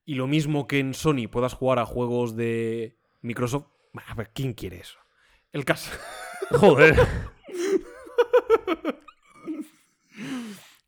Y 0.06 0.14
lo 0.14 0.28
mismo 0.28 0.68
que 0.68 0.78
en 0.80 0.94
Sony 0.94 1.28
puedas 1.30 1.56
jugar 1.56 1.80
a 1.80 1.86
juegos 1.86 2.36
de 2.36 3.00
Microsoft. 3.22 3.66
A 4.06 4.14
ver, 4.14 4.32
¿quién 4.32 4.54
quiere 4.54 4.80
eso? 4.80 5.00
El 5.52 5.66
caso. 5.66 5.92
Joder. 6.52 6.96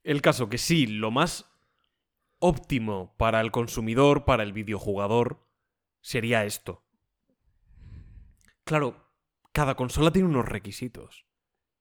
El 0.04 0.22
caso 0.22 0.48
que 0.48 0.58
sí, 0.58 0.88
lo 0.88 1.12
más 1.12 1.52
óptimo 2.40 3.16
para 3.18 3.42
el 3.42 3.52
consumidor, 3.52 4.26
para 4.26 4.44
el 4.44 4.54
videojugador, 4.54 5.49
sería 6.02 6.46
esto. 6.46 6.84
Claro, 8.64 9.12
cada 9.52 9.76
consola 9.76 10.12
tiene 10.12 10.28
unos 10.28 10.48
requisitos. 10.48 11.26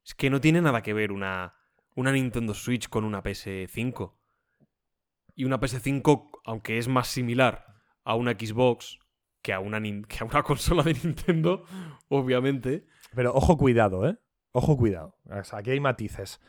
Es 0.04 0.14
que 0.14 0.30
no 0.30 0.40
tiene 0.40 0.60
nada 0.62 0.82
que 0.82 0.94
ver 0.94 1.12
una, 1.12 1.54
una 1.94 2.12
Nintendo 2.12 2.54
Switch 2.54 2.88
con 2.88 3.04
una 3.04 3.22
PS5. 3.22 4.14
Y 5.34 5.44
una 5.44 5.60
PS5, 5.60 6.40
aunque 6.44 6.78
es 6.78 6.88
más 6.88 7.08
similar 7.08 7.66
a 8.04 8.14
una 8.14 8.32
Xbox 8.32 8.98
que 9.42 9.52
a 9.52 9.60
una, 9.60 9.80
que 9.80 10.18
a 10.20 10.24
una 10.24 10.42
consola 10.44 10.82
de 10.82 10.94
Nintendo, 10.94 11.64
obviamente. 12.08 12.86
Pero 13.14 13.32
ojo, 13.34 13.56
cuidado, 13.56 14.08
¿eh? 14.08 14.18
Ojo, 14.52 14.76
cuidado. 14.76 15.16
O 15.26 15.44
sea, 15.44 15.60
aquí 15.60 15.70
hay 15.70 15.80
matices. 15.80 16.40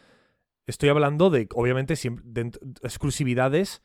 Estoy 0.65 0.89
hablando 0.89 1.29
de, 1.29 1.47
obviamente, 1.53 1.93
dent- 1.95 2.59
exclusividades. 2.81 3.83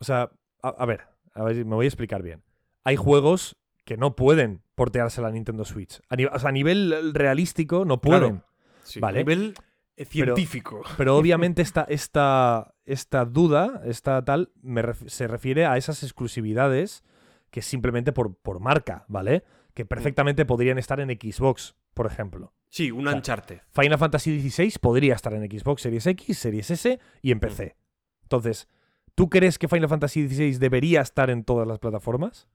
O 0.00 0.04
sea, 0.04 0.30
a 0.62 0.86
ver, 0.86 1.08
a 1.34 1.42
ver, 1.44 1.64
me 1.64 1.74
voy 1.74 1.86
a 1.86 1.88
explicar 1.88 2.22
bien. 2.22 2.42
Hay 2.84 2.96
juegos 2.96 3.56
que 3.84 3.96
no 3.96 4.16
pueden 4.16 4.62
portearse 4.74 5.20
a 5.20 5.24
la 5.24 5.30
Nintendo 5.30 5.64
Switch. 5.64 6.00
A, 6.08 6.16
ni- 6.16 6.24
o 6.24 6.38
sea, 6.38 6.48
a 6.48 6.52
nivel 6.52 7.12
realístico 7.14 7.84
no 7.84 8.00
Claro. 8.00 8.26
pueden. 8.26 8.42
Sí, 8.82 9.00
Vale. 9.00 9.18
A 9.20 9.22
nivel 9.22 9.54
eh, 9.96 10.04
científico. 10.04 10.82
Pero 10.96 11.16
obviamente 11.16 11.62
esta, 11.62 11.82
esta, 11.88 12.74
esta 12.84 13.24
duda, 13.24 13.82
esta 13.84 14.24
tal, 14.24 14.50
me 14.62 14.82
ref- 14.82 15.08
se 15.08 15.26
refiere 15.26 15.66
a 15.66 15.76
esas 15.76 16.02
exclusividades 16.02 17.04
que 17.50 17.62
simplemente 17.62 18.12
por, 18.12 18.34
por 18.36 18.60
marca, 18.60 19.04
¿vale? 19.08 19.44
Que 19.74 19.84
perfectamente 19.84 20.44
podrían 20.44 20.78
estar 20.78 20.98
en 21.00 21.08
Xbox, 21.10 21.74
por 21.94 22.06
ejemplo. 22.06 22.52
Sí, 22.68 22.90
un 22.90 23.06
O 23.06 23.10
sea, 23.10 23.16
Uncharted. 23.18 23.60
Final 23.70 23.98
Fantasy 23.98 24.50
XVI 24.50 24.72
podría 24.80 25.14
estar 25.14 25.32
en 25.32 25.48
Xbox 25.48 25.82
Series 25.82 26.06
X, 26.08 26.38
Series 26.38 26.70
S 26.70 26.98
y 27.22 27.30
en 27.30 27.38
PC. 27.40 27.76
Entonces, 28.22 28.68
¿Tú 29.14 29.30
crees 29.30 29.58
que 29.58 29.68
Final 29.68 29.88
Fantasy 29.88 30.28
XVI 30.28 30.58
debería 30.58 31.00
estar 31.00 31.30
en 31.30 31.44
todas 31.44 31.66
las 31.68 31.78
plataformas? 31.78 32.48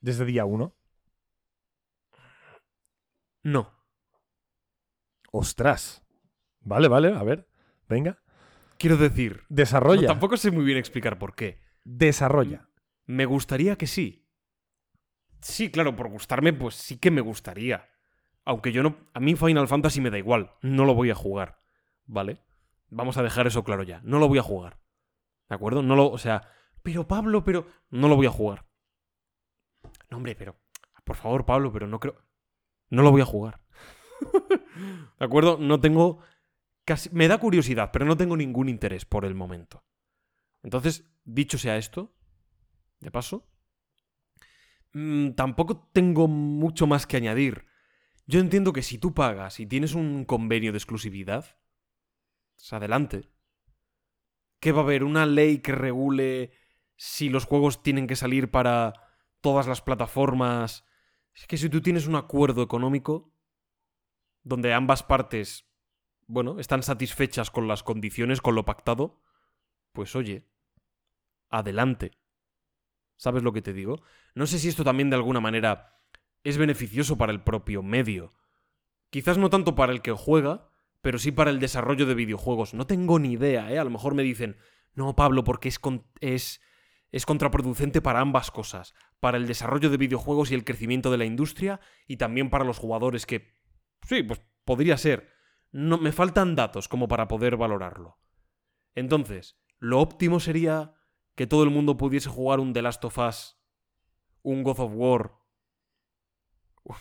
Desde 0.00 0.24
día 0.24 0.44
1. 0.44 0.74
No. 3.44 3.70
Ostras. 5.32 6.02
Vale, 6.60 6.88
vale, 6.88 7.14
a 7.14 7.22
ver. 7.22 7.48
Venga. 7.88 8.18
Quiero 8.78 8.96
decir, 8.96 9.36
no, 9.40 9.56
Desarrolla. 9.56 10.06
tampoco 10.08 10.36
sé 10.36 10.50
muy 10.50 10.64
bien 10.64 10.78
explicar 10.78 11.18
por 11.18 11.34
qué. 11.34 11.60
Desarrolla. 11.84 12.68
Me 13.06 13.26
gustaría 13.26 13.76
que 13.76 13.86
sí. 13.86 14.26
Sí, 15.40 15.70
claro, 15.70 15.94
por 15.94 16.08
gustarme, 16.08 16.52
pues 16.54 16.74
sí 16.74 16.98
que 16.98 17.10
me 17.10 17.20
gustaría. 17.20 17.90
Aunque 18.44 18.72
yo 18.72 18.82
no. 18.82 18.96
A 19.12 19.20
mí 19.20 19.36
Final 19.36 19.68
Fantasy 19.68 20.00
me 20.00 20.10
da 20.10 20.18
igual. 20.18 20.52
No 20.62 20.84
lo 20.86 20.94
voy 20.94 21.10
a 21.10 21.14
jugar. 21.14 21.60
¿Vale? 22.06 22.40
Vamos 22.94 23.16
a 23.16 23.24
dejar 23.24 23.48
eso 23.48 23.64
claro 23.64 23.82
ya. 23.82 24.00
No 24.04 24.20
lo 24.20 24.28
voy 24.28 24.38
a 24.38 24.42
jugar. 24.42 24.78
¿De 25.48 25.56
acuerdo? 25.56 25.82
No 25.82 25.96
lo. 25.96 26.10
O 26.10 26.18
sea. 26.18 26.48
Pero 26.82 27.08
Pablo, 27.08 27.42
pero. 27.42 27.66
No 27.90 28.08
lo 28.08 28.14
voy 28.14 28.26
a 28.26 28.30
jugar. 28.30 28.66
No, 30.10 30.18
hombre, 30.18 30.36
pero. 30.36 30.56
Por 31.02 31.16
favor, 31.16 31.44
Pablo, 31.44 31.72
pero 31.72 31.88
no 31.88 31.98
creo. 31.98 32.16
No 32.90 33.02
lo 33.02 33.10
voy 33.10 33.20
a 33.20 33.26
jugar. 33.26 33.60
¿De 35.18 35.24
acuerdo? 35.24 35.58
No 35.58 35.80
tengo. 35.80 36.20
Casi. 36.84 37.10
Me 37.10 37.26
da 37.26 37.38
curiosidad, 37.38 37.90
pero 37.92 38.04
no 38.04 38.16
tengo 38.16 38.36
ningún 38.36 38.68
interés 38.68 39.04
por 39.04 39.24
el 39.24 39.34
momento. 39.34 39.82
Entonces, 40.62 41.10
dicho 41.24 41.58
sea 41.58 41.76
esto, 41.76 42.14
de 43.00 43.10
paso, 43.10 43.50
mm, 44.92 45.30
tampoco 45.32 45.88
tengo 45.92 46.28
mucho 46.28 46.86
más 46.86 47.08
que 47.08 47.16
añadir. 47.16 47.66
Yo 48.26 48.38
entiendo 48.38 48.72
que 48.72 48.82
si 48.82 48.98
tú 48.98 49.14
pagas 49.14 49.58
y 49.58 49.66
tienes 49.66 49.94
un 49.94 50.24
convenio 50.24 50.70
de 50.70 50.78
exclusividad, 50.78 51.58
adelante. 52.70 53.30
¿Qué 54.60 54.72
va 54.72 54.80
a 54.80 54.84
haber? 54.84 55.04
¿Una 55.04 55.26
ley 55.26 55.58
que 55.58 55.72
regule 55.72 56.52
si 56.96 57.28
los 57.28 57.44
juegos 57.44 57.82
tienen 57.82 58.06
que 58.06 58.16
salir 58.16 58.50
para 58.50 58.94
todas 59.40 59.66
las 59.66 59.82
plataformas? 59.82 60.84
Es 61.34 61.46
que 61.46 61.56
si 61.56 61.68
tú 61.68 61.80
tienes 61.82 62.06
un 62.06 62.16
acuerdo 62.16 62.62
económico 62.62 63.34
donde 64.42 64.72
ambas 64.72 65.02
partes, 65.02 65.66
bueno, 66.26 66.58
están 66.60 66.82
satisfechas 66.82 67.50
con 67.50 67.68
las 67.68 67.82
condiciones, 67.82 68.40
con 68.40 68.54
lo 68.54 68.64
pactado, 68.64 69.20
pues 69.92 70.14
oye, 70.16 70.48
adelante. 71.50 72.12
¿Sabes 73.16 73.42
lo 73.42 73.52
que 73.52 73.62
te 73.62 73.72
digo? 73.72 74.02
No 74.34 74.46
sé 74.46 74.58
si 74.58 74.68
esto 74.68 74.84
también 74.84 75.10
de 75.10 75.16
alguna 75.16 75.40
manera 75.40 76.00
es 76.42 76.58
beneficioso 76.58 77.16
para 77.16 77.32
el 77.32 77.42
propio 77.42 77.82
medio. 77.82 78.32
Quizás 79.10 79.38
no 79.38 79.50
tanto 79.50 79.74
para 79.74 79.92
el 79.92 80.02
que 80.02 80.12
juega, 80.12 80.68
pero 81.04 81.18
sí 81.18 81.32
para 81.32 81.50
el 81.50 81.60
desarrollo 81.60 82.06
de 82.06 82.14
videojuegos. 82.14 82.72
No 82.72 82.86
tengo 82.86 83.18
ni 83.18 83.32
idea, 83.32 83.70
¿eh? 83.70 83.78
A 83.78 83.84
lo 83.84 83.90
mejor 83.90 84.14
me 84.14 84.22
dicen, 84.22 84.56
no, 84.94 85.14
Pablo, 85.14 85.44
porque 85.44 85.68
es, 85.68 85.78
con- 85.78 86.06
es, 86.20 86.62
es 87.12 87.26
contraproducente 87.26 88.00
para 88.00 88.20
ambas 88.20 88.50
cosas. 88.50 88.94
Para 89.20 89.36
el 89.36 89.46
desarrollo 89.46 89.90
de 89.90 89.98
videojuegos 89.98 90.50
y 90.50 90.54
el 90.54 90.64
crecimiento 90.64 91.10
de 91.10 91.18
la 91.18 91.26
industria, 91.26 91.78
y 92.06 92.16
también 92.16 92.48
para 92.48 92.64
los 92.64 92.78
jugadores 92.78 93.26
que... 93.26 93.52
Sí, 94.08 94.22
pues 94.22 94.40
podría 94.64 94.96
ser. 94.96 95.28
No, 95.72 95.98
me 95.98 96.10
faltan 96.10 96.54
datos 96.54 96.88
como 96.88 97.06
para 97.06 97.28
poder 97.28 97.58
valorarlo. 97.58 98.18
Entonces, 98.94 99.60
lo 99.78 100.00
óptimo 100.00 100.40
sería 100.40 100.94
que 101.34 101.46
todo 101.46 101.64
el 101.64 101.70
mundo 101.70 101.98
pudiese 101.98 102.30
jugar 102.30 102.60
un 102.60 102.72
The 102.72 102.80
Last 102.80 103.04
of 103.04 103.18
Us, 103.18 103.58
un 104.40 104.62
God 104.62 104.80
of 104.80 104.92
War, 104.94 105.32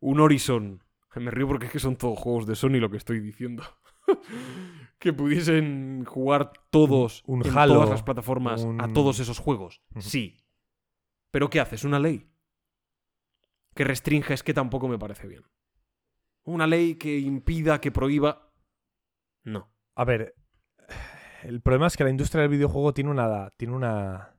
un 0.00 0.18
Horizon. 0.18 0.82
Me 1.20 1.30
río 1.30 1.46
porque 1.48 1.66
es 1.66 1.72
que 1.72 1.78
son 1.78 1.96
todos 1.96 2.18
juegos 2.18 2.46
de 2.46 2.56
Sony 2.56 2.78
lo 2.80 2.90
que 2.90 2.96
estoy 2.96 3.20
diciendo. 3.20 3.62
que 4.98 5.12
pudiesen 5.12 6.04
jugar 6.04 6.52
todos 6.70 7.22
Un 7.26 7.46
en 7.46 7.56
Halo, 7.56 7.74
todas 7.74 7.90
las 7.90 8.02
plataformas 8.02 8.66
a 8.78 8.88
todos 8.92 9.20
esos 9.20 9.38
juegos. 9.38 9.82
Sí. 9.98 10.42
Pero 11.30 11.50
¿qué 11.50 11.60
haces? 11.60 11.84
¿Una 11.84 11.98
ley? 11.98 12.30
Que 13.74 13.84
restrinja 13.84 14.34
es 14.34 14.42
que 14.42 14.54
tampoco 14.54 14.88
me 14.88 14.98
parece 14.98 15.28
bien. 15.28 15.44
Una 16.44 16.66
ley 16.66 16.94
que 16.96 17.18
impida, 17.18 17.80
que 17.80 17.92
prohíba. 17.92 18.50
No. 19.44 19.70
A 19.94 20.04
ver, 20.04 20.34
el 21.42 21.60
problema 21.60 21.86
es 21.86 21.96
que 21.96 22.04
la 22.04 22.10
industria 22.10 22.42
del 22.42 22.50
videojuego 22.50 22.92
tiene 22.94 23.10
una. 23.10 23.50
Tiene 23.56 23.74
una. 23.74 24.34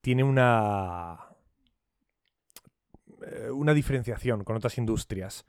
Tiene 0.00 0.24
una. 0.24 1.18
eh, 3.22 3.50
Una 3.50 3.72
diferenciación 3.72 4.44
con 4.44 4.56
otras 4.56 4.76
industrias. 4.78 5.46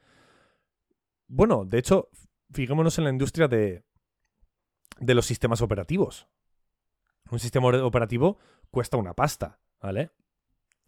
Bueno, 1.28 1.66
de 1.66 1.78
hecho, 1.80 2.10
fijémonos 2.52 2.98
en 2.98 3.04
la 3.06 3.10
industria 3.10 3.48
de. 3.48 3.84
de 4.99 5.14
los 5.14 5.26
sistemas 5.26 5.62
operativos. 5.62 6.28
Un 7.30 7.40
sistema 7.40 7.68
operativo 7.84 8.38
cuesta 8.72 8.98
una 8.98 9.14
pasta, 9.14 9.60
¿vale? 9.82 10.12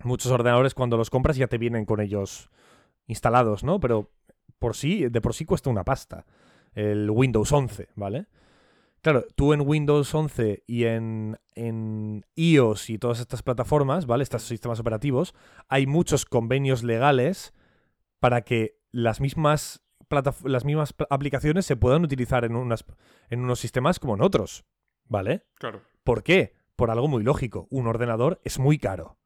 Muchos 0.03 0.31
ordenadores 0.31 0.73
cuando 0.73 0.95
los 0.95 1.09
compras 1.09 1.35
ya 1.35 1.47
te 1.47 1.57
vienen 1.57 1.85
con 1.85 1.99
ellos 1.99 2.49
instalados, 3.07 3.63
¿no? 3.63 3.79
Pero 3.79 4.11
por 4.57 4.75
sí, 4.75 5.09
de 5.09 5.21
por 5.21 5.33
sí 5.33 5.45
cuesta 5.45 5.69
una 5.69 5.83
pasta 5.83 6.25
el 6.73 7.09
Windows 7.09 7.51
11, 7.51 7.89
¿vale? 7.95 8.27
Claro, 9.01 9.25
tú 9.35 9.53
en 9.53 9.61
Windows 9.61 10.13
11 10.13 10.63
y 10.67 10.83
en, 10.83 11.37
en 11.55 12.25
iOS 12.35 12.89
y 12.89 12.97
todas 12.97 13.19
estas 13.19 13.43
plataformas, 13.43 14.05
¿vale? 14.05 14.23
Estos 14.23 14.43
sistemas 14.43 14.79
operativos, 14.79 15.33
hay 15.69 15.87
muchos 15.87 16.25
convenios 16.25 16.83
legales 16.83 17.53
para 18.19 18.41
que 18.41 18.77
las 18.91 19.21
mismas, 19.21 19.81
las 20.43 20.65
mismas 20.65 20.93
pl- 20.93 21.07
aplicaciones 21.09 21.65
se 21.65 21.75
puedan 21.75 22.03
utilizar 22.03 22.45
en, 22.45 22.55
unas, 22.55 22.85
en 23.29 23.41
unos 23.41 23.59
sistemas 23.59 23.99
como 23.99 24.15
en 24.15 24.21
otros, 24.21 24.65
¿vale? 25.05 25.45
Claro. 25.55 25.81
¿Por 26.03 26.23
qué? 26.23 26.55
Por 26.75 26.89
algo 26.91 27.07
muy 27.07 27.23
lógico. 27.23 27.67
Un 27.69 27.87
ordenador 27.87 28.39
es 28.43 28.57
muy 28.59 28.77
caro. 28.77 29.17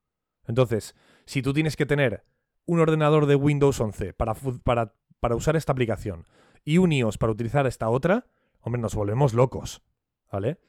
Entonces, 0.48 0.96
si 1.26 1.42
tú 1.42 1.54
tienes 1.54 1.76
que 1.76 1.86
tener 1.86 2.26
un 2.66 2.80
ordenador 2.80 3.26
de 3.26 3.36
Windows 3.36 3.80
11 3.80 4.14
para, 4.14 4.34
para, 4.64 4.96
para 5.20 5.36
usar 5.36 5.56
esta 5.56 5.72
aplicación 5.72 6.26
y 6.66 6.78
un 6.80 6.92
iOS 6.92 7.18
para 7.18 7.32
utilizar 7.32 7.66
esta 7.68 7.90
otra, 7.90 8.28
hombre, 8.60 8.82
nos 8.82 8.96
volvemos 8.96 9.34
locos. 9.34 9.82
¿Vale? 10.32 10.60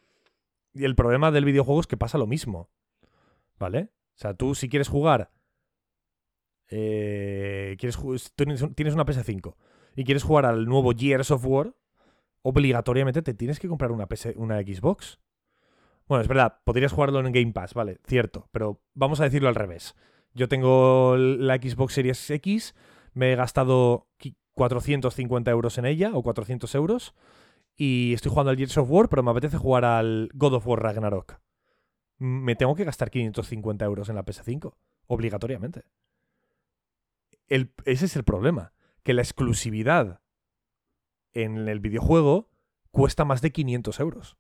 Y 0.73 0.85
el 0.85 0.95
problema 0.95 1.31
del 1.31 1.45
videojuego 1.45 1.81
es 1.81 1.87
que 1.87 1.97
pasa 1.97 2.19
lo 2.19 2.27
mismo. 2.27 2.71
¿Vale? 3.59 3.91
O 4.15 4.19
sea, 4.19 4.35
tú 4.35 4.55
si 4.55 4.69
quieres 4.69 4.89
jugar... 4.89 5.31
eh, 6.69 7.77
quieres 7.79 7.99
tienes 8.35 8.95
una 8.95 9.05
PS5 9.07 9.55
y 9.97 10.05
quieres 10.05 10.23
jugar 10.23 10.47
al 10.47 10.67
nuevo 10.67 10.93
Gears 10.97 11.31
of 11.31 11.45
War, 11.47 11.75
obligatoriamente 12.43 13.23
te 13.23 13.35
tienes 13.35 13.59
que 13.59 13.69
comprar 13.69 13.91
una, 13.93 14.07
PS, 14.07 14.35
una 14.37 14.61
Xbox. 14.61 15.19
Bueno, 16.07 16.21
es 16.23 16.29
verdad, 16.29 16.61
podrías 16.65 16.93
jugarlo 16.93 17.21
en 17.21 17.33
Game 17.33 17.53
Pass, 17.53 17.73
vale, 17.75 17.99
cierto, 18.07 18.49
pero 18.53 18.81
vamos 18.95 19.21
a 19.21 19.25
decirlo 19.25 19.49
al 19.49 19.55
revés. 19.55 19.95
Yo 20.35 20.49
tengo 20.49 21.17
la 21.17 21.57
Xbox 21.57 21.95
Series 21.95 22.29
X, 22.31 22.75
me 23.15 23.33
he 23.33 23.37
gastado 23.37 24.09
qui- 24.21 24.37
450 24.53 25.51
euros 25.51 25.79
en 25.79 25.87
ella, 25.87 26.11
o 26.15 26.23
400 26.23 26.75
euros, 26.75 27.15
y 27.77 28.13
estoy 28.13 28.31
jugando 28.31 28.51
al 28.51 28.57
Gears 28.57 28.77
of 28.77 28.91
War, 28.91 29.09
pero 29.09 29.23
me 29.23 29.31
apetece 29.31 29.57
jugar 29.57 29.85
al 29.85 30.29
God 30.35 30.55
of 30.55 30.67
War 30.67 30.83
Ragnarok. 30.83 31.41
Me 32.19 32.55
tengo 32.55 32.75
que 32.75 32.85
gastar 32.85 33.11
550 33.11 33.85
euros 33.87 34.09
en 34.11 34.15
la 34.17 34.25
PS5, 34.25 34.75
obligatoriamente. 35.07 35.85
El- 37.49 37.73
ese 37.87 38.05
es 38.05 38.17
el 38.17 38.25
problema, 38.25 38.74
que 39.05 39.15
la 39.15 39.23
exclusividad 39.23 40.21
en 41.33 41.69
el 41.69 41.79
videojuego 41.79 42.51
cuesta 42.91 43.25
más 43.25 43.41
de 43.43 43.53
500 43.53 44.01
euros. 44.01 44.37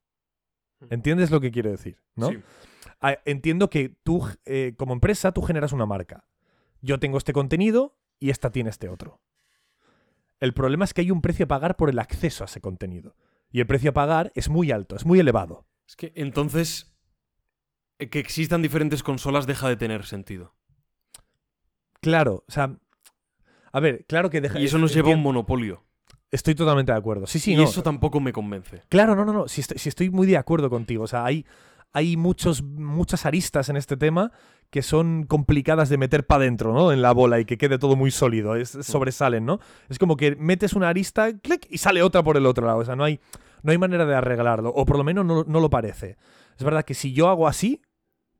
¿Entiendes 0.90 1.30
lo 1.30 1.40
que 1.40 1.50
quiero 1.50 1.70
decir? 1.70 2.02
¿no? 2.14 2.30
Sí. 2.30 2.42
Ah, 3.00 3.18
Entiendo 3.24 3.70
que 3.70 3.90
tú, 4.02 4.26
eh, 4.44 4.74
como 4.76 4.92
empresa, 4.92 5.32
tú 5.32 5.42
generas 5.42 5.72
una 5.72 5.86
marca. 5.86 6.26
Yo 6.80 6.98
tengo 6.98 7.18
este 7.18 7.32
contenido 7.32 7.96
y 8.18 8.30
esta 8.30 8.50
tiene 8.50 8.70
este 8.70 8.88
otro. 8.88 9.20
El 10.40 10.52
problema 10.52 10.84
es 10.84 10.92
que 10.92 11.02
hay 11.02 11.10
un 11.10 11.22
precio 11.22 11.44
a 11.44 11.48
pagar 11.48 11.76
por 11.76 11.90
el 11.90 11.98
acceso 11.98 12.44
a 12.44 12.46
ese 12.46 12.60
contenido. 12.60 13.16
Y 13.50 13.60
el 13.60 13.66
precio 13.66 13.90
a 13.90 13.94
pagar 13.94 14.32
es 14.34 14.48
muy 14.48 14.72
alto, 14.72 14.96
es 14.96 15.06
muy 15.06 15.20
elevado. 15.20 15.66
Es 15.86 15.96
que 15.96 16.12
entonces 16.16 16.94
eh, 17.98 18.08
que 18.08 18.18
existan 18.18 18.62
diferentes 18.62 19.02
consolas 19.02 19.46
deja 19.46 19.68
de 19.68 19.76
tener 19.76 20.04
sentido. 20.04 20.54
Claro, 22.00 22.44
o 22.46 22.52
sea. 22.52 22.78
A 23.74 23.80
ver, 23.80 24.04
claro 24.06 24.30
que 24.30 24.40
deja. 24.40 24.58
Y 24.58 24.64
eso 24.66 24.78
nos 24.78 24.94
lleva 24.94 25.10
a 25.10 25.14
un 25.14 25.22
monopolio. 25.22 25.82
Estoy 26.30 26.54
totalmente 26.54 26.92
de 26.92 26.98
acuerdo. 26.98 27.26
Sí, 27.26 27.38
sí, 27.38 27.52
y 27.52 27.56
no. 27.56 27.64
eso 27.64 27.82
tampoco 27.82 28.20
me 28.20 28.32
convence. 28.32 28.82
Claro, 28.88 29.14
no, 29.14 29.24
no, 29.24 29.32
no. 29.32 29.48
Si 29.48 29.60
estoy, 29.60 29.78
si 29.78 29.88
estoy 29.88 30.10
muy 30.10 30.26
de 30.26 30.36
acuerdo 30.36 30.70
contigo. 30.70 31.04
O 31.04 31.06
sea, 31.06 31.24
hay, 31.24 31.44
hay 31.92 32.16
muchos, 32.16 32.62
muchas 32.62 33.26
aristas 33.26 33.68
en 33.68 33.76
este 33.76 33.96
tema 33.96 34.32
que 34.70 34.82
son 34.82 35.24
complicadas 35.24 35.88
de 35.88 35.98
meter 35.98 36.26
para 36.26 36.42
adentro, 36.42 36.72
¿no? 36.72 36.92
En 36.92 37.02
la 37.02 37.12
bola 37.12 37.38
y 37.40 37.44
que 37.44 37.58
quede 37.58 37.78
todo 37.78 37.94
muy 37.96 38.10
sólido. 38.10 38.56
Es, 38.56 38.70
sobresalen, 38.70 39.44
¿no? 39.44 39.60
Es 39.88 39.98
como 39.98 40.16
que 40.16 40.34
metes 40.36 40.72
una 40.74 40.88
arista, 40.88 41.36
clic, 41.38 41.66
y 41.70 41.78
sale 41.78 42.02
otra 42.02 42.22
por 42.22 42.36
el 42.36 42.46
otro 42.46 42.66
lado. 42.66 42.78
O 42.78 42.84
sea, 42.84 42.96
no 42.96 43.04
hay, 43.04 43.20
no 43.62 43.72
hay 43.72 43.78
manera 43.78 44.04
de 44.06 44.14
arreglarlo. 44.14 44.70
O 44.70 44.84
por 44.86 44.98
lo 44.98 45.04
menos 45.04 45.24
no, 45.24 45.44
no 45.46 45.60
lo 45.60 45.70
parece. 45.70 46.16
Es 46.56 46.64
verdad 46.64 46.84
que 46.84 46.94
si 46.94 47.12
yo 47.12 47.28
hago 47.28 47.46
así, 47.48 47.82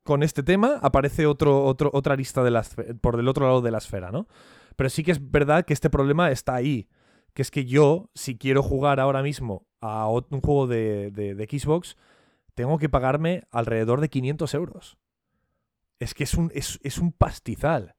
con 0.05 0.23
este 0.23 0.43
tema, 0.43 0.79
aparece 0.83 1.27
otro, 1.27 1.65
otro, 1.65 1.91
otra 1.93 2.13
arista 2.13 2.43
de 2.43 2.51
la 2.51 2.63
esfe- 2.63 2.99
por 3.01 3.17
del 3.17 3.27
otro 3.29 3.47
lado 3.47 3.61
de 3.63 3.71
la 3.71 3.79
esfera, 3.79 4.11
¿no? 4.11 4.27
Pero 4.77 4.91
sí 4.91 5.03
que 5.03 5.13
es 5.13 5.31
verdad 5.31 5.65
que 5.65 5.73
este 5.73 5.91
problema 5.91 6.31
está 6.31 6.55
ahí. 6.55 6.89
que 7.33 7.43
es 7.43 7.51
que 7.51 7.65
yo, 7.65 8.11
si 8.15 8.39
quiero 8.39 8.63
jugar 8.63 9.01
ahora 9.01 9.21
mismo 9.23 9.67
a 9.81 10.09
un 10.09 10.41
juego 10.41 10.67
de, 10.69 11.11
de- 11.11 11.35
de 11.35 11.45
Xbox, 11.59 11.97
tengo 12.55 12.79
que 12.79 12.89
pagarme 12.89 13.43
alrededor 13.51 14.01
de 14.01 14.09
500 14.09 14.55
euros. 14.55 14.97
Es 15.99 16.15
que 16.15 16.23
es 16.25 16.35
un, 16.35 16.53
es, 16.55 16.79
es 16.85 16.99
un 16.99 17.11
pastizal. 17.11 17.97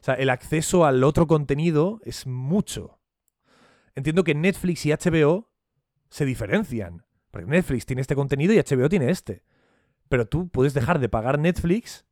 O 0.00 0.04
sea, 0.06 0.14
el 0.14 0.30
acceso 0.30 0.84
al 0.84 1.02
otro 1.02 1.26
contenido 1.26 2.00
es 2.04 2.26
mucho. 2.28 3.00
Entiendo 3.96 4.22
que 4.22 4.34
Netflix 4.36 4.86
y 4.86 4.92
HBO 4.92 5.50
se 6.08 6.24
diferencian. 6.24 7.04
Porque 7.32 7.50
Netflix 7.50 7.86
tiene 7.86 8.02
este 8.02 8.14
contenido 8.14 8.52
y 8.54 8.58
HBO 8.58 8.88
tiene 8.88 9.10
este. 9.10 9.42
Pero 10.08 10.26
tú 10.28 10.48
puedes 10.48 10.74
dejar 10.74 11.00
de 11.00 11.08
pagar 11.08 11.40
Netflix. 11.40 12.05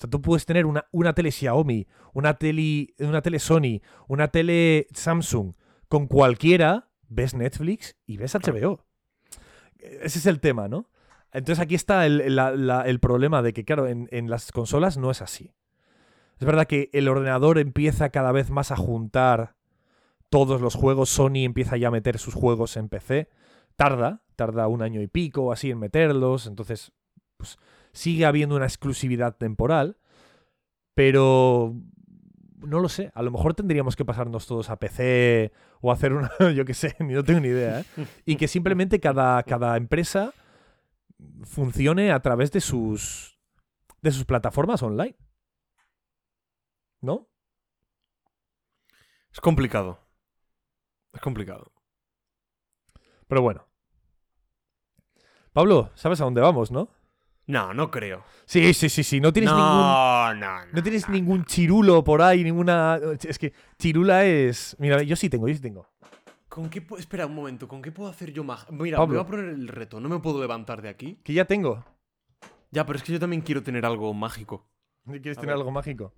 O 0.00 0.02
sea, 0.02 0.08
tú 0.10 0.22
puedes 0.22 0.46
tener 0.46 0.64
una, 0.64 0.86
una 0.92 1.12
tele 1.12 1.30
Xiaomi, 1.30 1.86
una 2.14 2.34
tele, 2.38 2.94
una 3.00 3.20
tele 3.20 3.38
Sony, 3.38 3.82
una 4.08 4.28
tele 4.28 4.86
Samsung. 4.94 5.52
Con 5.88 6.06
cualquiera 6.06 6.88
ves 7.08 7.34
Netflix 7.34 7.96
y 8.06 8.16
ves 8.16 8.34
HBO. 8.34 8.86
Ese 9.78 10.18
es 10.18 10.24
el 10.26 10.40
tema, 10.40 10.68
¿no? 10.68 10.88
Entonces 11.32 11.60
aquí 11.62 11.74
está 11.74 12.06
el, 12.06 12.34
la- 12.34 12.52
la- 12.52 12.82
el 12.86 12.98
problema 12.98 13.42
de 13.42 13.52
que, 13.52 13.64
claro, 13.66 13.86
en, 13.88 14.08
en 14.10 14.30
las 14.30 14.52
consolas 14.52 14.96
no 14.96 15.10
es 15.10 15.20
así. 15.20 15.52
Es 16.38 16.46
verdad 16.46 16.66
que 16.66 16.88
el 16.94 17.06
ordenador 17.06 17.58
empieza 17.58 18.08
cada 18.08 18.32
vez 18.32 18.50
más 18.50 18.70
a 18.70 18.76
juntar 18.76 19.56
todos 20.30 20.62
los 20.62 20.74
juegos. 20.76 21.10
Sony 21.10 21.44
empieza 21.44 21.76
ya 21.76 21.88
a 21.88 21.90
meter 21.90 22.18
sus 22.18 22.32
juegos 22.32 22.78
en 22.78 22.88
PC. 22.88 23.28
Tarda, 23.76 24.22
tarda 24.34 24.66
un 24.66 24.80
año 24.80 25.02
y 25.02 25.08
pico 25.08 25.52
así 25.52 25.70
en 25.70 25.78
meterlos. 25.78 26.46
Entonces, 26.46 26.92
pues 27.36 27.58
sigue 27.92 28.26
habiendo 28.26 28.56
una 28.56 28.66
exclusividad 28.66 29.36
temporal. 29.36 29.96
Pero 30.94 31.74
no 32.66 32.80
lo 32.80 32.88
sé. 32.88 33.10
A 33.14 33.22
lo 33.22 33.30
mejor 33.30 33.54
tendríamos 33.54 33.96
que 33.96 34.04
pasarnos 34.04 34.46
todos 34.46 34.70
a 34.70 34.76
PC 34.76 35.52
o 35.80 35.92
hacer 35.92 36.12
una. 36.12 36.30
Yo 36.54 36.64
qué 36.64 36.74
sé, 36.74 36.96
ni 37.00 37.14
no 37.14 37.24
tengo 37.24 37.40
ni 37.40 37.48
idea. 37.48 37.80
¿eh? 37.80 37.84
Y 38.24 38.36
que 38.36 38.48
simplemente 38.48 39.00
cada, 39.00 39.42
cada 39.42 39.76
empresa 39.76 40.32
funcione 41.42 42.12
a 42.12 42.20
través 42.20 42.52
de 42.52 42.60
sus. 42.60 43.38
de 44.02 44.10
sus 44.10 44.24
plataformas 44.24 44.82
online. 44.82 45.16
¿No? 47.00 47.28
Es 49.32 49.40
complicado. 49.40 50.00
Es 51.12 51.20
complicado. 51.20 51.72
Pero 53.26 53.42
bueno. 53.42 53.66
Pablo, 55.52 55.90
¿sabes 55.94 56.20
a 56.20 56.24
dónde 56.24 56.40
vamos, 56.40 56.70
no? 56.70 56.90
No, 57.46 57.74
no 57.74 57.90
creo. 57.90 58.22
Sí, 58.44 58.72
sí, 58.74 58.88
sí, 58.88 59.02
sí. 59.02 59.20
No 59.20 59.32
tienes 59.32 59.50
ningún. 59.50 59.66
no, 59.66 60.34
no, 60.34 60.66
No 60.72 60.82
tienes 60.82 61.08
ningún 61.08 61.44
chirulo 61.44 62.04
por 62.04 62.22
ahí, 62.22 62.44
ninguna. 62.44 62.98
Es 63.26 63.38
que 63.38 63.52
chirula 63.78 64.24
es. 64.24 64.76
Mira, 64.78 65.02
yo 65.02 65.16
sí 65.16 65.28
tengo, 65.28 65.48
yo 65.48 65.54
sí 65.54 65.60
tengo. 65.60 65.86
¿Con 66.48 66.68
qué 66.70 66.86
pu- 66.86 66.98
Espera 66.98 67.26
un 67.26 67.34
momento, 67.34 67.66
¿con 67.68 67.80
qué 67.82 67.90
puedo 67.92 68.08
hacer 68.10 68.32
yo 68.32 68.44
más? 68.44 68.66
Mira, 68.70 68.98
Pablo. 68.98 69.12
me 69.14 69.18
voy 69.20 69.24
a 69.26 69.30
poner 69.30 69.44
el 69.46 69.68
reto, 69.68 70.00
no 70.00 70.08
me 70.08 70.18
puedo 70.20 70.40
levantar 70.40 70.82
de 70.82 70.88
aquí. 70.88 71.18
Que 71.24 71.32
ya 71.32 71.44
tengo. 71.44 71.84
Ya, 72.72 72.84
pero 72.86 72.96
es 72.98 73.02
que 73.04 73.12
yo 73.12 73.20
también 73.20 73.42
quiero 73.42 73.62
tener 73.62 73.84
algo 73.86 74.12
mágico. 74.14 74.68
¿Quieres 75.06 75.38
A 75.38 75.40
tener 75.40 75.54
ver. 75.54 75.60
algo 75.60 75.70
mágico? 75.72 76.12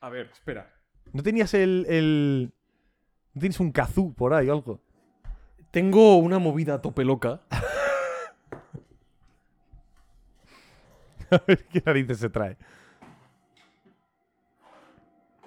A 0.00 0.08
ver, 0.08 0.30
espera. 0.32 0.72
¿No 1.12 1.22
tenías 1.22 1.52
el. 1.54 1.86
el... 1.88 2.52
¿No 3.34 3.40
tienes 3.40 3.58
un 3.60 3.70
kazoo 3.72 4.12
por 4.12 4.34
ahí 4.34 4.48
o 4.48 4.52
algo? 4.52 4.80
Tengo 5.70 6.16
una 6.18 6.38
movida 6.38 6.74
a 6.74 6.82
tope 6.82 7.04
loca. 7.04 7.42
A 11.30 11.42
ver 11.46 11.64
qué 11.66 11.82
narices 11.84 12.18
se 12.18 12.28
trae. 12.28 12.56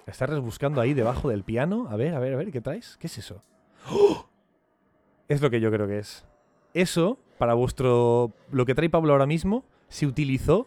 Estás 0.06 0.28
rebuscando 0.28 0.80
ahí 0.80 0.94
debajo 0.94 1.28
del 1.28 1.44
piano. 1.44 1.88
A 1.90 1.96
ver, 1.96 2.14
a 2.14 2.18
ver, 2.18 2.34
a 2.34 2.36
ver, 2.36 2.52
¿qué 2.52 2.60
traes? 2.60 2.96
¿Qué 2.98 3.06
es 3.06 3.18
eso? 3.18 3.42
¡Oh! 3.90 4.26
Es 5.28 5.40
lo 5.40 5.50
que 5.50 5.60
yo 5.60 5.70
creo 5.70 5.86
que 5.86 5.98
es. 5.98 6.26
Eso, 6.74 7.18
para 7.38 7.54
vuestro. 7.54 8.32
Lo 8.50 8.66
que 8.66 8.74
trae 8.74 8.90
Pablo 8.90 9.12
ahora 9.12 9.26
mismo, 9.26 9.64
se 9.88 10.06
utilizó 10.06 10.66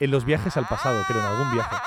en 0.00 0.10
los 0.10 0.24
viajes 0.24 0.56
al 0.56 0.66
pasado, 0.66 1.02
creo, 1.06 1.20
en 1.20 1.26
algún 1.26 1.52
viaje. 1.52 1.76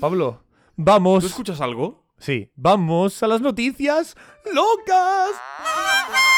Pablo, 0.00 0.44
vamos. 0.76 1.24
¿Tú 1.24 1.28
escuchas 1.28 1.60
algo? 1.60 2.04
Sí, 2.18 2.52
vamos 2.54 3.20
a 3.22 3.26
las 3.26 3.40
noticias 3.40 4.16
locas. 4.52 5.30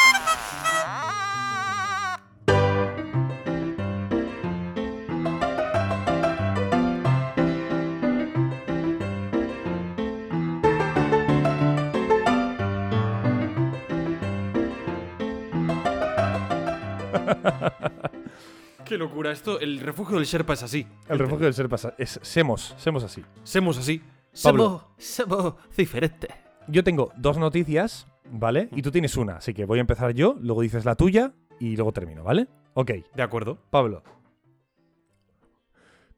Qué 18.85 18.97
locura, 18.97 19.31
esto, 19.31 19.59
el 19.59 19.79
refugio 19.79 20.17
del 20.17 20.25
Sherpa 20.25 20.53
es 20.53 20.63
así. 20.63 20.85
El 21.07 21.19
refugio 21.19 21.45
del 21.45 21.53
ser 21.53 21.69
pasa. 21.69 21.93
Es, 21.97 22.19
semos, 22.23 22.73
semos 22.77 23.03
así. 23.03 23.23
Semos 23.43 23.77
así. 23.77 24.01
Pablo. 24.43 24.89
Somos, 24.97 25.39
somos 25.39 25.55
diferentes. 25.77 26.29
Yo 26.67 26.83
tengo 26.83 27.11
dos 27.17 27.37
noticias, 27.37 28.07
¿vale? 28.29 28.69
Y 28.75 28.81
tú 28.81 28.91
tienes 28.91 29.15
una. 29.17 29.37
Así 29.37 29.53
que 29.53 29.65
voy 29.65 29.77
a 29.79 29.81
empezar 29.81 30.13
yo, 30.13 30.35
luego 30.41 30.61
dices 30.61 30.83
la 30.85 30.95
tuya 30.95 31.33
y 31.59 31.75
luego 31.75 31.91
termino, 31.93 32.23
¿vale? 32.23 32.47
Ok, 32.73 32.91
De 33.15 33.23
acuerdo. 33.23 33.59
Pablo. 33.69 34.03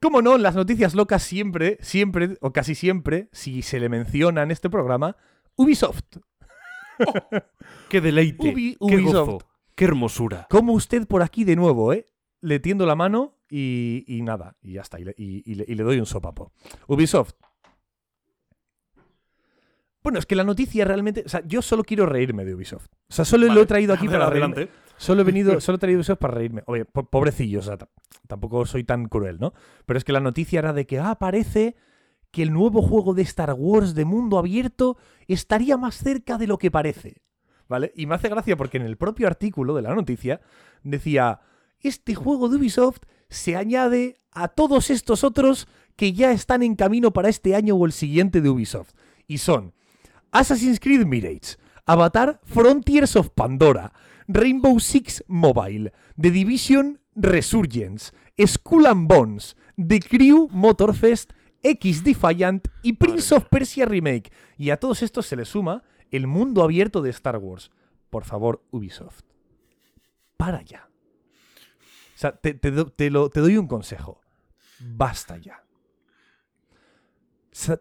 ¿Cómo 0.02 0.22
no? 0.22 0.38
Las 0.38 0.56
noticias 0.56 0.95
locas 0.95 1.23
siempre, 1.23 1.77
siempre, 1.81 2.38
o 2.41 2.52
casi 2.52 2.76
siempre, 2.76 3.30
si 3.31 3.61
se 3.61 3.80
le 3.80 3.88
menciona 3.90 4.44
en 4.44 4.52
este 4.52 4.69
programa, 4.69 5.15
Ubisoft. 5.56 6.18
Qué 7.90 8.02
deleite. 8.02 8.53
Ubi- 8.53 8.77
qué 8.77 8.95
Ubisoft. 8.95 9.30
gozo. 9.30 9.48
Qué 9.75 9.85
hermosura. 9.85 10.47
Como 10.49 10.73
usted 10.73 11.07
por 11.07 11.21
aquí 11.21 11.43
de 11.43 11.55
nuevo, 11.55 11.93
¿eh? 11.93 12.05
Le 12.41 12.59
tiendo 12.59 12.85
la 12.85 12.95
mano 12.95 13.37
y, 13.49 14.03
y 14.07 14.21
nada, 14.21 14.55
y 14.61 14.73
ya 14.73 14.81
está, 14.81 14.99
y 14.99 15.05
le, 15.05 15.15
y- 15.17 15.49
y 15.49 15.55
le- 15.55 15.65
y 15.67 15.75
le 15.75 15.83
doy 15.83 15.99
un 15.99 16.05
sopapo. 16.05 16.51
Ubisoft. 16.87 17.33
Bueno, 20.03 20.19
es 20.19 20.25
que 20.25 20.35
la 20.35 20.43
noticia 20.43 20.83
realmente. 20.83 21.23
O 21.25 21.29
sea, 21.29 21.41
yo 21.45 21.61
solo 21.61 21.83
quiero 21.83 22.05
reírme 22.05 22.43
de 22.43 22.53
Ubisoft. 22.55 22.87
O 23.09 23.13
sea, 23.13 23.23
solo 23.23 23.45
lo 23.47 23.61
he 23.61 23.65
traído 23.65 23.93
aquí 23.93 24.07
para 24.19 24.29
reírme. 24.29 24.69
Solo 24.97 25.21
he 25.21 25.23
venido, 25.23 25.61
solo 25.61 25.77
he 25.77 25.79
traído 25.79 25.99
Ubisoft 25.99 26.19
para 26.19 26.33
reírme. 26.33 26.63
Oye, 26.65 26.83
po- 26.85 27.09
pobrecillo, 27.09 27.59
o 27.59 27.63
sea, 27.63 27.77
tampoco 28.27 28.65
soy 28.65 28.83
tan 28.83 29.05
cruel, 29.07 29.37
¿no? 29.39 29.53
Pero 29.85 29.97
es 29.97 30.03
que 30.03 30.11
la 30.11 30.19
noticia 30.19 30.59
era 30.59 30.73
de 30.73 30.85
que, 30.85 30.99
ah, 30.99 31.15
parece 31.15 31.75
que 32.31 32.43
el 32.43 32.51
nuevo 32.51 32.81
juego 32.81 33.13
de 33.13 33.21
Star 33.21 33.53
Wars 33.57 33.95
de 33.95 34.03
mundo 34.05 34.37
abierto 34.39 34.97
estaría 35.27 35.77
más 35.77 35.95
cerca 35.97 36.37
de 36.37 36.47
lo 36.47 36.57
que 36.57 36.69
parece. 36.71 37.21
¿Vale? 37.68 37.91
Y 37.95 38.06
me 38.06 38.15
hace 38.15 38.30
gracia 38.30 38.57
porque 38.57 38.77
en 38.77 38.84
el 38.84 38.98
propio 38.98 39.27
artículo 39.27 39.76
de 39.76 39.81
la 39.81 39.95
noticia 39.95 40.41
decía, 40.84 41.40
este 41.80 42.15
juego 42.15 42.49
de 42.49 42.57
Ubisoft 42.57 43.02
se 43.30 43.56
añade 43.56 44.19
a 44.31 44.48
todos 44.48 44.90
estos 44.90 45.23
otros 45.23 45.68
que 45.95 46.14
ya 46.14 46.31
están 46.31 46.64
en 46.64 46.76
camino 46.76 47.11
para 47.11 47.30
este 47.30 47.56
año 47.56 47.76
o 47.76 47.85
el 47.85 47.91
siguiente 47.91 48.41
de 48.41 48.49
Ubisoft. 48.49 48.94
Y 49.27 49.38
son 49.38 49.73
Assassin's 50.31 50.80
Creed 50.80 51.06
Mirage, 51.06 51.57
Avatar 51.85 52.40
Frontiers 52.44 53.15
of 53.15 53.30
Pandora, 53.30 53.94
Rainbow 54.27 54.80
Six 54.80 55.23
Mobile, 55.27 55.94
The 56.19 56.31
Division 56.31 56.99
Resurgence, 57.15 58.11
Skull 58.45 58.88
and 58.88 59.07
Bones, 59.07 59.56
The 59.77 59.99
Crew 59.99 60.49
Motorfest, 60.52 61.31
X 61.61 62.03
Defiant 62.03 62.68
y 62.81 62.94
Prince 62.94 63.34
of 63.34 63.45
Persia 63.49 63.85
Remake. 63.85 64.31
Y 64.57 64.69
a 64.69 64.77
todos 64.77 65.02
estos 65.02 65.26
se 65.26 65.35
le 65.35 65.45
suma 65.45 65.84
el 66.14 66.27
mundo 66.27 66.64
abierto 66.64 67.02
de 67.02 67.10
Star 67.10 67.38
Wars. 67.38 67.72
Por 68.10 68.23
favor, 68.23 68.64
Ubisoft. 68.69 69.23
Para 70.38 70.61
ya. 70.61 70.88
O 72.15 72.18
sea, 72.18 72.34
te, 72.38 72.53
doy 72.53 73.57
un 73.57 73.68
consejo. 73.68 74.22
Basta 74.80 75.38
ya. 75.38 75.65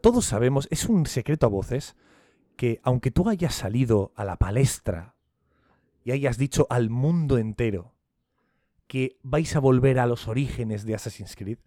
Todos 0.00 0.24
sabemos, 0.24 0.66
es 0.70 0.86
un 0.86 1.04
secreto 1.06 1.46
a 1.46 1.50
voces, 1.50 1.94
que 2.56 2.80
aunque 2.82 3.10
tú 3.10 3.28
hayas 3.28 3.54
salido 3.54 4.12
a 4.16 4.24
la 4.24 4.36
palestra 4.36 5.14
y 6.02 6.12
hayas 6.12 6.38
dicho 6.38 6.66
al 6.70 6.88
mundo 6.88 7.36
entero 7.36 7.94
que 8.86 9.18
vais 9.22 9.54
a 9.56 9.60
volver 9.60 9.98
a 9.98 10.06
los 10.06 10.26
orígenes 10.26 10.84
de 10.84 10.94
Assassin's 10.94 11.36
Creed, 11.36 11.58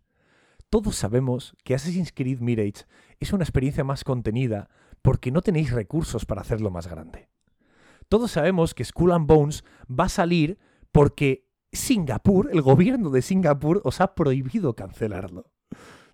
todos 0.70 0.96
sabemos 0.96 1.56
que 1.64 1.76
Assassin's 1.76 2.12
Creed 2.12 2.40
Mirage 2.40 2.86
es 3.20 3.34
una 3.34 3.44
experiencia 3.44 3.84
más 3.84 4.04
contenida 4.04 4.70
porque 5.06 5.30
no 5.30 5.44
tenéis 5.44 5.72
recursos 5.72 6.26
para 6.26 6.42
hacerlo 6.42 6.72
más 6.72 6.88
grande. 6.88 7.30
Todos 8.10 8.32
sabemos 8.32 8.74
que 8.74 8.84
Skull 8.84 9.12
and 9.12 9.28
Bones 9.28 9.64
va 9.88 10.06
a 10.06 10.10
salir 10.10 10.58
porque 10.92 11.48
Singapur, 11.72 12.50
el 12.52 12.64
gobierno 12.64 13.12
de 13.12 13.22
Singapur, 13.22 13.82
os 13.84 14.02
ha 14.02 14.16
prohibido 14.16 14.76
cancelarlo. 14.76 15.52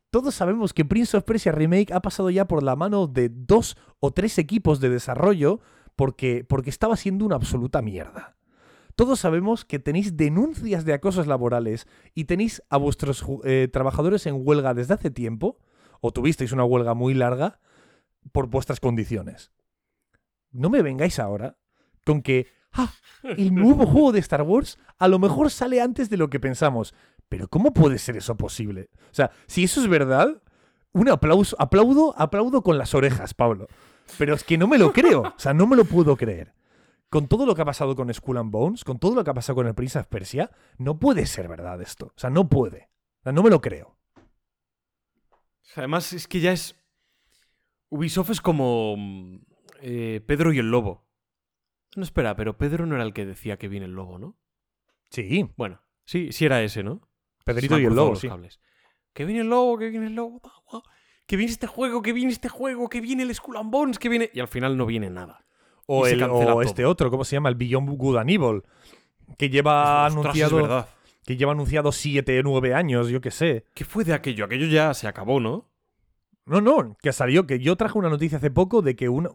Todos 0.10 0.36
sabemos 0.36 0.74
que 0.74 0.84
Prince 0.84 1.16
of 1.16 1.24
Persia 1.24 1.54
Remake 1.54 1.94
ha 1.94 2.02
pasado 2.02 2.30
ya 2.32 2.50
por 2.50 2.64
la 2.64 2.76
mano 2.76 3.08
de 3.08 3.30
dos 3.30 3.78
o 4.02 4.12
tres 4.12 4.38
equipos 4.38 4.82
de 4.82 4.90
desarrollo 4.90 5.62
porque, 5.96 6.44
porque 6.44 6.70
estaba 6.70 6.98
siendo 6.98 7.24
una 7.24 7.38
absoluta 7.38 7.82
mierda. 7.82 8.36
Todos 8.98 9.22
sabemos 9.22 9.64
que 9.64 9.80
tenéis 9.80 10.18
denuncias 10.18 10.84
de 10.84 10.92
acosos 10.92 11.28
laborales 11.28 11.88
y 12.14 12.26
tenéis 12.26 12.62
a 12.70 12.76
vuestros 12.76 13.24
eh, 13.46 13.70
trabajadores 13.72 14.26
en 14.26 14.46
huelga 14.46 14.74
desde 14.74 14.96
hace 14.96 15.12
tiempo, 15.12 15.60
o 16.02 16.12
tuvisteis 16.12 16.52
una 16.52 16.66
huelga 16.66 16.94
muy 16.94 17.14
larga 17.14 17.62
por 18.32 18.48
vuestras 18.48 18.80
condiciones. 18.80 19.52
No 20.52 20.70
me 20.70 20.82
vengáis 20.82 21.20
ahora 21.20 21.58
con 22.06 22.22
que 22.22 22.48
ah, 22.74 22.92
el 23.24 23.54
nuevo 23.54 23.86
juego 23.86 24.12
de 24.12 24.20
Star 24.20 24.42
Wars 24.42 24.78
a 24.98 25.08
lo 25.08 25.20
mejor 25.20 25.50
sale 25.52 25.82
antes 25.82 26.10
de 26.10 26.18
lo 26.18 26.30
que 26.30 26.40
pensamos. 26.40 26.94
Pero 27.30 27.48
¿cómo 27.48 27.74
puede 27.74 27.98
ser 27.98 28.18
eso 28.18 28.36
posible? 28.36 28.90
O 29.12 29.14
sea, 29.14 29.32
si 29.48 29.64
eso 29.64 29.82
es 29.82 29.88
verdad, 29.88 30.42
un 30.92 31.10
aplauso, 31.10 31.56
aplaudo, 31.60 32.14
aplaudo 32.18 32.62
con 32.62 32.78
las 32.78 32.94
orejas, 32.94 33.34
Pablo. 33.34 33.68
Pero 34.18 34.36
es 34.36 34.44
que 34.44 34.58
no 34.58 34.68
me 34.68 34.78
lo 34.78 34.92
creo, 34.92 35.22
o 35.22 35.40
sea, 35.40 35.54
no 35.54 35.68
me 35.68 35.76
lo 35.76 35.86
puedo 35.86 36.18
creer. 36.18 36.54
Con 37.10 37.28
todo 37.28 37.46
lo 37.46 37.56
que 37.56 37.62
ha 37.62 37.66
pasado 37.66 37.96
con 37.96 38.14
Skull 38.14 38.38
and 38.38 38.52
Bones, 38.52 38.84
con 38.84 39.00
todo 39.00 39.16
lo 39.16 39.24
que 39.24 39.30
ha 39.30 39.34
pasado 39.34 39.56
con 39.56 39.68
el 39.68 39.74
Prince 39.74 40.00
of 40.00 40.08
Persia, 40.08 40.52
no 40.78 41.00
puede 41.00 41.26
ser 41.26 41.48
verdad 41.48 41.82
esto. 41.82 42.08
O 42.08 42.20
sea, 42.20 42.30
no 42.30 42.48
puede. 42.48 42.90
O 43.20 43.24
sea, 43.24 43.32
no 43.32 43.44
me 43.44 43.50
lo 43.50 43.62
creo. 43.62 43.98
Además, 45.76 46.14
es 46.14 46.28
que 46.28 46.40
ya 46.40 46.52
es. 46.52 46.76
Ubisoft 47.92 48.32
es 48.32 48.42
como. 48.42 48.96
mm, 48.98 49.36
eh, 49.82 50.22
Pedro 50.26 50.52
y 50.54 50.60
el 50.60 50.72
lobo. 50.72 51.06
No, 51.96 52.04
espera, 52.04 52.36
pero 52.36 52.58
Pedro 52.58 52.86
no 52.86 52.96
era 52.96 53.04
el 53.04 53.14
que 53.14 53.26
decía 53.26 53.58
que 53.58 53.68
viene 53.68 53.86
el 53.86 53.92
lobo, 53.94 54.18
¿no? 54.18 54.38
Sí, 55.10 55.50
Bueno, 55.58 55.82
sí, 56.06 56.32
sí 56.32 56.46
era 56.46 56.64
ese, 56.64 56.84
¿no? 56.84 57.02
Pedrito 57.44 57.78
y 57.78 57.86
el 57.86 57.94
lobo, 57.94 58.12
los 58.12 58.20
sí. 58.22 58.30
cables. 58.30 58.60
Que 59.14 59.26
viene 59.26 59.42
el 59.42 59.50
lobo, 59.50 59.78
que 59.78 59.90
viene 59.90 60.08
el 60.08 60.16
lobo. 60.16 60.42
Que 61.28 61.36
viene 61.36 61.52
este 61.52 61.68
juego, 61.68 62.02
que 62.02 62.14
viene 62.14 62.32
este 62.32 62.48
juego, 62.50 62.88
que 62.90 63.02
viene 63.02 63.24
el 63.24 63.36
Skull 63.36 63.58
and 63.58 63.72
Bones, 63.72 64.00
que 64.00 64.08
viene. 64.10 64.30
Y 64.34 64.40
al 64.40 64.48
final 64.48 64.78
no 64.78 64.86
viene 64.86 65.10
nada. 65.10 65.46
O, 65.86 66.08
el, 66.08 66.24
o 66.24 66.62
este 66.62 66.86
otro, 66.86 67.10
¿cómo 67.12 67.26
se 67.26 67.36
llama? 67.36 67.50
El 67.50 67.56
Beyond 67.56 67.90
Good 67.98 68.18
and 68.18 68.30
Evil. 68.30 68.64
Que 69.38 69.50
lleva 69.50 70.06
Ostras, 70.08 70.14
anunciado. 70.24 70.58
es 70.58 70.64
verdad. 70.64 70.90
que 71.26 71.36
lleva 71.36 71.52
anunciado 71.52 71.92
7, 71.92 72.42
9 72.44 72.74
años, 72.74 73.10
yo 73.10 73.20
qué 73.20 73.32
sé. 73.32 73.66
¿Qué 73.74 73.84
fue 73.84 74.04
de 74.06 74.14
aquello? 74.14 74.46
Aquello 74.46 74.68
ya 74.68 74.94
se 74.94 75.08
acabó, 75.08 75.40
¿no? 75.42 75.71
No, 76.52 76.62
no, 76.62 76.98
que 77.02 77.14
salió, 77.14 77.48
que 77.48 77.60
yo 77.60 77.76
traje 77.78 77.98
una 77.98 78.10
noticia 78.10 78.38
hace 78.38 78.52
poco 78.52 78.82
de 78.82 78.96
que 78.96 79.10
una- 79.10 79.30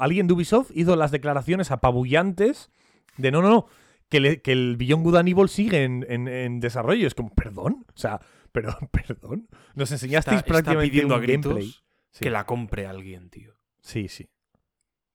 alguien 0.00 0.26
de 0.26 0.32
Ubisoft 0.34 0.70
hizo 0.74 0.96
las 0.96 1.10
declaraciones 1.10 1.70
apabullantes 1.70 2.70
de 3.16 3.30
no, 3.30 3.42
no, 3.42 3.50
no, 3.50 3.66
que, 4.08 4.20
le- 4.20 4.42
que 4.42 4.52
el 4.52 4.76
Beyond 4.76 5.04
Good 5.04 5.16
and 5.16 5.28
Evil 5.28 5.48
sigue 5.48 5.84
en, 5.84 6.04
en- 6.08 6.28
en 6.28 6.60
desarrollo. 6.60 7.06
Es 7.06 7.14
como, 7.14 7.30
perdón, 7.30 7.84
o 7.94 7.96
sea, 7.98 8.20
pero, 8.52 8.76
perdón. 8.90 9.48
Nos 9.74 9.92
enseñasteis 9.92 10.38
Está, 10.38 10.46
está 10.46 10.52
prácticamente 10.52 10.90
pidiendo 10.90 11.14
un 11.14 11.20
a 11.20 11.22
gritos 11.22 11.52
gameplay. 11.52 11.74
Sí. 12.10 12.24
que 12.24 12.30
la 12.30 12.44
compre 12.44 12.86
alguien, 12.86 13.30
tío. 13.30 13.54
Sí, 13.80 14.08
sí. 14.08 14.28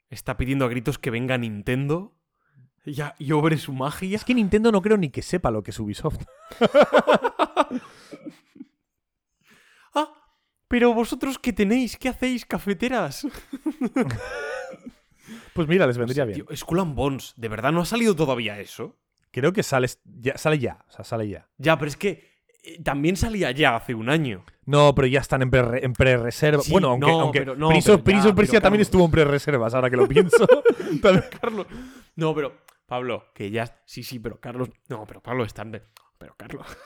Está 0.10 0.38
pidiendo 0.38 0.66
a 0.66 0.70
gritos 0.70 0.98
que 0.98 1.12
venga 1.12 1.38
Nintendo 1.38 2.14
ya, 2.86 3.16
y 3.20 3.34
obre 3.34 3.58
su 3.58 3.74
magia. 3.74 4.16
Es 4.16 4.24
que 4.24 4.34
Nintendo 4.34 4.72
no 4.72 4.82
creo 4.82 4.96
ni 4.98 5.10
que 5.10 5.22
sepa 5.22 5.52
lo 5.52 5.62
que 5.62 5.72
es 5.72 5.80
Ubisoft. 5.80 6.24
Pero 10.68 10.94
vosotros 10.94 11.40
qué 11.40 11.54
tenéis, 11.54 11.98
¿qué 11.98 12.10
hacéis, 12.10 12.46
cafeteras? 12.46 13.26
Pues 15.54 15.68
mira, 15.68 15.88
les 15.88 15.98
vendría 15.98 16.24
bien. 16.24 16.46
Tío, 16.46 16.56
Skull 16.56 16.80
and 16.80 16.96
Bones, 16.96 17.34
¿de 17.36 17.50
verdad 17.50 17.72
no 17.72 17.82
ha 17.82 17.86
salido 17.86 18.16
todavía 18.16 18.60
eso? 18.60 18.96
Creo 19.32 19.52
que 19.54 19.64
sale 19.64 19.88
ya, 20.06 20.38
sale 20.38 20.60
ya, 20.60 20.86
o 20.88 20.92
sea, 20.92 21.04
sale 21.04 21.28
ya. 21.28 21.48
Ya, 21.58 21.78
pero 21.80 21.90
es 21.90 21.98
que 21.98 22.30
eh, 22.64 22.82
también 22.84 23.16
salía 23.18 23.50
ya 23.52 23.76
hace 23.76 23.96
un 23.96 24.08
año. 24.10 24.46
No, 24.66 24.94
pero 24.94 25.08
ya 25.08 25.20
están 25.20 25.42
en 25.42 25.50
pre- 25.50 25.84
en 25.84 25.94
pre-reserva. 25.94 26.62
Sí, 26.62 26.72
bueno, 26.72 26.90
aunque, 26.90 27.08
no, 27.08 27.22
aunque 27.22 27.40
pero- 27.40 27.56
no, 27.56 27.70
Prince 27.70 27.92
of- 27.92 27.96
pero 27.98 28.04
Prince 28.04 28.24
ya, 28.26 28.30
of 28.30 28.36
Persia 28.36 28.52
pero 28.52 28.62
también 28.62 28.78
Carlos. 28.80 28.88
estuvo 28.88 29.06
en 29.06 29.12
pre-reservas, 29.12 29.74
ahora 29.74 29.90
que 29.90 29.98
lo 29.98 30.08
pienso. 30.08 30.48
Carlos. 31.42 31.66
No, 32.16 32.36
pero, 32.36 32.54
Pablo, 32.86 33.26
que 33.34 33.50
ya. 33.50 33.82
Sí, 33.86 34.04
sí, 34.04 34.20
pero 34.20 34.40
Carlos. 34.40 34.70
No, 34.90 35.06
pero 35.08 35.22
Pablo 35.22 35.44
está 35.44 35.64
en. 35.64 35.82
Pero 36.18 36.36
Carlos. 36.38 36.66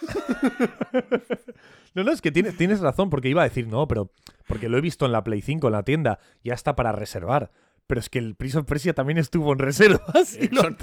No, 1.93 2.05
no, 2.05 2.11
es 2.13 2.21
que 2.21 2.31
tienes, 2.31 2.55
tienes 2.55 2.79
razón, 2.79 3.09
porque 3.09 3.27
iba 3.27 3.41
a 3.41 3.49
decir 3.49 3.67
no, 3.67 3.85
pero 3.85 4.13
porque 4.47 4.69
lo 4.69 4.77
he 4.77 4.81
visto 4.81 5.05
en 5.05 5.11
la 5.11 5.25
Play 5.25 5.41
5, 5.41 5.67
en 5.67 5.73
la 5.73 5.83
tienda, 5.83 6.19
ya 6.41 6.53
está 6.53 6.73
para 6.73 6.93
reservar. 6.93 7.51
Pero 7.85 7.99
es 7.99 8.09
que 8.09 8.19
el 8.19 8.35
Prince 8.35 8.59
of 8.59 8.65
Persia 8.65 8.93
también 8.93 9.17
estuvo 9.17 9.51
en 9.51 9.59
reservas 9.59 10.37
y, 10.39 10.47
lo 10.47 10.61
han 10.61 10.77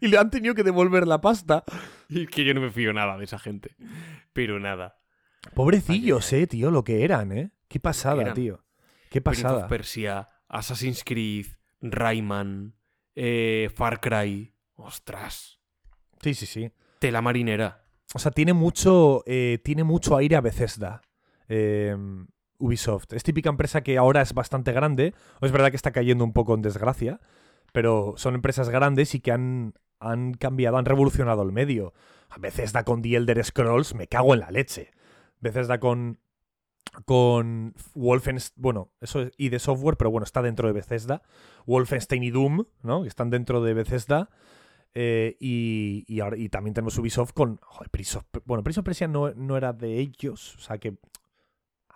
y 0.00 0.08
le- 0.08 0.18
han 0.18 0.30
tenido 0.30 0.56
que 0.56 0.64
devolver 0.64 1.06
la 1.06 1.20
pasta. 1.20 1.62
Y 2.08 2.22
es 2.24 2.28
que 2.28 2.44
yo 2.44 2.54
no 2.54 2.60
me 2.60 2.70
fío 2.72 2.92
nada 2.92 3.16
de 3.18 3.24
esa 3.24 3.38
gente. 3.38 3.76
Pero 4.32 4.58
nada. 4.58 4.98
Pobrecillos, 5.54 6.32
eh, 6.32 6.48
tío, 6.48 6.72
lo 6.72 6.82
que 6.82 7.04
eran, 7.04 7.30
eh. 7.30 7.52
Qué 7.68 7.78
pasada, 7.78 8.22
eran? 8.22 8.34
tío. 8.34 8.64
Qué 9.10 9.20
Prince 9.20 9.42
pasada. 9.44 9.64
of 9.64 9.68
Persia, 9.68 10.28
Assassin's 10.48 11.04
Creed, 11.04 11.46
Rayman, 11.80 12.74
eh, 13.14 13.70
Far 13.72 14.00
Cry. 14.00 14.52
Ostras. 14.74 15.60
Sí, 16.20 16.34
sí, 16.34 16.46
sí. 16.46 16.72
Tela 17.02 17.20
marinera. 17.20 17.82
O 18.14 18.20
sea, 18.20 18.30
tiene 18.30 18.52
mucho, 18.52 19.24
eh, 19.26 19.58
tiene 19.64 19.82
mucho 19.82 20.16
aire 20.16 20.36
a 20.36 20.40
Bethesda. 20.40 21.02
eh, 21.48 21.96
Ubisoft. 22.58 23.12
Es 23.12 23.24
típica 23.24 23.50
empresa 23.50 23.80
que 23.80 23.98
ahora 23.98 24.22
es 24.22 24.34
bastante 24.34 24.70
grande. 24.70 25.14
Es 25.40 25.50
verdad 25.50 25.70
que 25.70 25.76
está 25.76 25.90
cayendo 25.90 26.22
un 26.22 26.32
poco 26.32 26.54
en 26.54 26.62
desgracia. 26.62 27.18
Pero 27.72 28.14
son 28.16 28.36
empresas 28.36 28.68
grandes 28.68 29.16
y 29.16 29.20
que 29.20 29.32
han, 29.32 29.74
han 29.98 30.34
cambiado, 30.34 30.76
han 30.76 30.84
revolucionado 30.84 31.42
el 31.42 31.50
medio. 31.50 31.92
Bethesda 32.38 32.84
con 32.84 33.02
The 33.02 33.16
Elder 33.16 33.44
Scrolls, 33.44 33.96
me 33.96 34.06
cago 34.06 34.32
en 34.34 34.40
la 34.40 34.52
leche. 34.52 34.92
Bethesda 35.40 35.80
con. 35.80 36.20
Con 37.04 37.74
Wolfenstein. 37.94 38.62
Bueno, 38.62 38.92
eso 39.00 39.22
es 39.22 39.32
y 39.38 39.48
de 39.48 39.58
software, 39.58 39.96
pero 39.96 40.12
bueno, 40.12 40.24
está 40.24 40.40
dentro 40.40 40.68
de 40.68 40.74
Bethesda. 40.74 41.22
Wolfenstein 41.66 42.22
y 42.22 42.30
Doom, 42.30 42.66
¿no? 42.82 43.04
Están 43.06 43.30
dentro 43.30 43.60
de 43.60 43.74
Bethesda. 43.74 44.30
Eh, 44.94 45.36
y, 45.40 46.04
y, 46.06 46.20
ahora, 46.20 46.36
y 46.36 46.48
también 46.48 46.74
tenemos 46.74 46.98
Ubisoft 46.98 47.32
con. 47.32 47.58
joder, 47.62 47.90
Prince 47.90 48.18
of- 48.18 48.26
bueno, 48.44 48.62
Prince 48.62 48.80
of 48.80 48.84
Persia 48.84 49.08
no, 49.08 49.32
no 49.34 49.56
era 49.56 49.72
de 49.72 49.98
ellos, 49.98 50.54
o 50.56 50.58
sea 50.58 50.78
que 50.78 50.98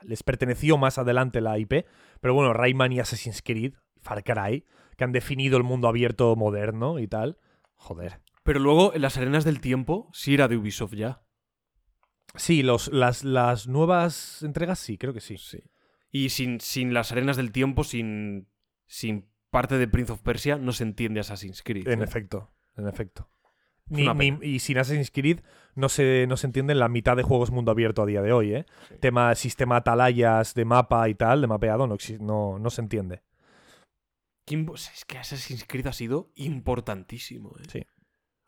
les 0.03 0.23
perteneció 0.23 0.79
más 0.79 0.99
adelante 0.99 1.41
la 1.41 1.59
IP. 1.59 1.87
Pero 2.21 2.35
bueno, 2.35 2.53
Rayman 2.53 2.93
y 2.93 3.01
Assassin's 3.01 3.43
Creed, 3.43 3.75
Far 4.01 4.23
Cry, 4.25 4.65
que 4.97 5.05
han 5.05 5.13
definido 5.13 5.57
el 5.57 5.63
mundo 5.65 5.89
abierto 5.89 6.35
moderno 6.37 6.99
y 6.99 7.07
tal. 7.09 7.39
Joder. 7.75 8.21
Pero 8.43 8.61
luego, 8.61 8.95
en 8.95 9.03
las 9.03 9.17
arenas 9.19 9.45
del 9.45 9.61
tiempo, 9.61 10.09
sí 10.13 10.35
era 10.35 10.49
de 10.49 10.57
Ubisoft 10.57 10.95
ya. 10.95 11.23
Sí, 12.35 12.63
los, 12.63 12.89
las, 12.89 13.25
las 13.25 13.67
nuevas 13.67 14.43
entregas 14.43 14.79
sí, 14.79 14.99
creo 14.99 15.13
que 15.13 15.21
sí. 15.21 15.37
Sí. 15.39 15.63
Y 16.11 16.29
sin, 16.31 16.61
sin 16.61 16.95
las 16.95 17.13
arenas 17.13 17.37
del 17.37 17.51
tiempo, 17.51 17.83
sin, 17.83 18.49
sin 18.87 19.29
parte 19.51 19.79
de 19.79 19.89
Prince 19.89 20.13
of 20.13 20.23
Persia, 20.23 20.57
no 20.57 20.73
se 20.73 20.85
entiende 20.85 21.21
Assassin's 21.21 21.63
Creed. 21.63 21.89
En 21.89 22.01
¿eh? 22.01 22.05
efecto, 22.05 22.53
en 22.77 22.89
efecto. 22.89 23.29
Ni- 23.89 24.09
ni- 24.09 24.39
y 24.43 24.59
sin 24.59 24.79
Assassin's 24.79 25.11
Creed 25.13 25.41
no 25.77 25.89
se, 25.89 26.27
no 26.29 26.37
se 26.37 26.47
entiende 26.49 26.75
la 26.75 26.89
mitad 26.89 27.17
de 27.17 27.23
juegos 27.23 27.51
mundo 27.53 27.71
abierto 27.71 28.03
a 28.03 28.07
día 28.07 28.21
de 28.23 28.33
hoy, 28.33 28.55
¿eh? 28.55 28.67
Tema 29.01 29.35
sistema 29.37 29.77
atalayas 29.77 30.55
de 30.55 30.65
mapa 30.65 31.09
y 31.09 31.15
tal, 31.15 31.41
de 31.41 31.47
mapeado, 31.47 31.87
no, 31.87 31.97
no, 32.21 32.59
no 32.59 32.71
se 32.71 32.81
entiende. 32.81 33.23
¿Quién- 34.45 34.69
o 34.69 34.77
sea, 34.77 34.93
es 34.93 35.05
que 35.05 35.19
Assassin's 35.19 35.65
Creed 35.69 35.87
ha 35.87 35.93
sido 35.93 36.31
importantísimo. 36.35 37.55
¿eh? 37.61 37.65
Sí. 37.71 37.87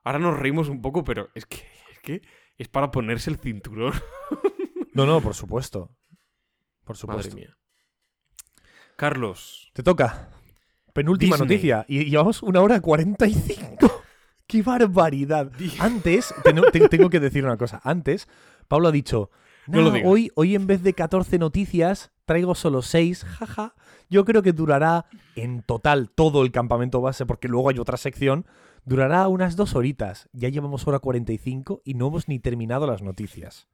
Ahora 0.05 0.19
nos 0.19 0.39
reímos 0.39 0.69
un 0.69 0.81
poco, 0.83 1.05
pero 1.05 1.29
es 1.35 1.47
que, 1.47 1.59
es 1.93 1.99
que 2.03 2.23
es 2.57 2.69
para 2.69 2.91
ponerse 2.91 3.31
el 3.31 3.39
cinturón. 3.39 3.93
No, 4.95 5.07
no, 5.07 5.21
por 5.21 5.35
supuesto. 5.35 5.95
Por 6.83 6.97
Madre 7.07 7.23
supuesto. 7.31 7.37
mía. 7.37 7.57
Carlos, 8.97 9.71
Te 9.75 9.83
toca. 9.85 10.31
Penúltima 10.93 11.37
Disney. 11.37 11.47
noticia. 11.49 11.85
Y 11.89 12.07
llevamos 12.07 12.43
una 12.43 12.61
hora 12.63 12.81
45. 12.81 14.03
¡Qué 14.49 14.62
barbaridad! 14.62 15.53
Antes, 15.79 16.35
tengo, 16.43 16.62
te- 16.73 16.89
tengo 16.89 17.09
que 17.11 17.20
decir 17.20 17.45
una 17.45 17.57
cosa. 17.57 17.81
Antes, 17.85 18.27
Pablo 18.66 18.89
ha 18.89 18.93
dicho, 18.93 19.31
hoy, 20.05 20.33
hoy 20.35 20.55
en 20.57 20.66
vez 20.66 20.83
de 20.83 20.95
14 20.95 21.39
noticias, 21.39 22.11
traigo 22.25 22.55
solo 22.57 22.83
6. 22.83 23.25
Jaja. 23.25 23.75
Yo 24.11 24.25
creo 24.25 24.43
que 24.43 24.53
durará 24.55 25.05
en 25.37 25.62
total 25.62 26.11
todo 26.11 26.43
el 26.43 26.51
campamento 26.51 27.01
base, 27.03 27.27
porque 27.27 27.47
luego 27.47 27.69
hay 27.69 27.79
otra 27.79 27.99
sección. 27.99 28.47
Durará 28.87 29.29
unas 29.29 29.55
dos 29.55 29.75
horitas. 29.77 30.31
Ya 30.33 30.49
llevamos 30.49 30.89
hora 30.89 30.99
45 30.99 31.83
y 31.85 31.93
no 31.95 32.07
hemos 32.09 32.27
ni 32.27 32.39
terminado 32.39 32.87
las 32.87 33.03
noticias. 33.03 33.69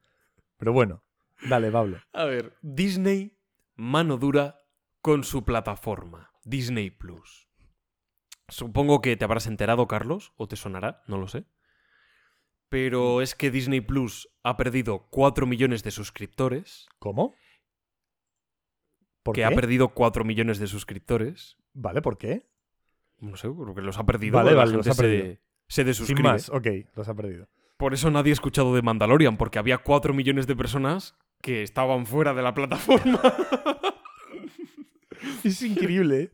Pero 0.56 0.72
bueno, 0.72 1.04
dale, 1.48 1.70
Pablo. 1.70 1.98
a 2.12 2.24
ver, 2.24 2.52
Disney, 2.62 3.38
mano 3.76 4.16
dura 4.16 4.60
con 5.02 5.22
su 5.22 5.44
plataforma, 5.44 6.32
Disney 6.44 6.90
Plus. 6.90 7.43
Supongo 8.48 9.00
que 9.00 9.16
te 9.16 9.24
habrás 9.24 9.46
enterado, 9.46 9.86
Carlos, 9.88 10.32
o 10.36 10.46
te 10.48 10.56
sonará, 10.56 11.02
no 11.06 11.18
lo 11.18 11.28
sé. 11.28 11.44
Pero 12.68 13.22
es 13.22 13.34
que 13.34 13.50
Disney 13.50 13.80
Plus 13.80 14.28
ha 14.42 14.56
perdido 14.56 15.06
4 15.10 15.46
millones 15.46 15.82
de 15.82 15.90
suscriptores. 15.90 16.86
¿Cómo? 16.98 17.34
¿Por 19.22 19.34
que 19.34 19.40
qué? 19.40 19.44
ha 19.46 19.50
perdido 19.50 19.88
4 19.90 20.24
millones 20.24 20.58
de 20.58 20.66
suscriptores. 20.66 21.56
Vale, 21.72 22.02
¿por 22.02 22.18
qué? 22.18 22.46
No 23.20 23.36
sé, 23.36 23.48
porque 23.48 23.80
los 23.80 23.96
ha 23.98 24.04
perdido. 24.04 24.36
Vale, 24.36 24.54
vale, 24.54 24.72
los 24.72 24.86
ha 24.88 24.94
se- 24.94 25.02
perdido. 25.02 25.36
Se, 25.68 25.80
Sin 25.82 25.86
desuscribe. 25.86 26.22
más, 26.22 26.50
ok, 26.50 26.66
los 26.94 27.08
ha 27.08 27.14
perdido. 27.14 27.48
Por 27.78 27.94
eso 27.94 28.10
nadie 28.10 28.32
ha 28.32 28.34
escuchado 28.34 28.74
de 28.74 28.82
Mandalorian, 28.82 29.36
porque 29.36 29.58
había 29.58 29.78
4 29.78 30.12
millones 30.12 30.46
de 30.46 30.54
personas 30.56 31.16
que 31.40 31.62
estaban 31.62 32.06
fuera 32.06 32.34
de 32.34 32.42
la 32.42 32.54
plataforma. 32.54 33.20
Es 35.42 35.62
increíble, 35.62 36.20
¿eh? 36.22 36.32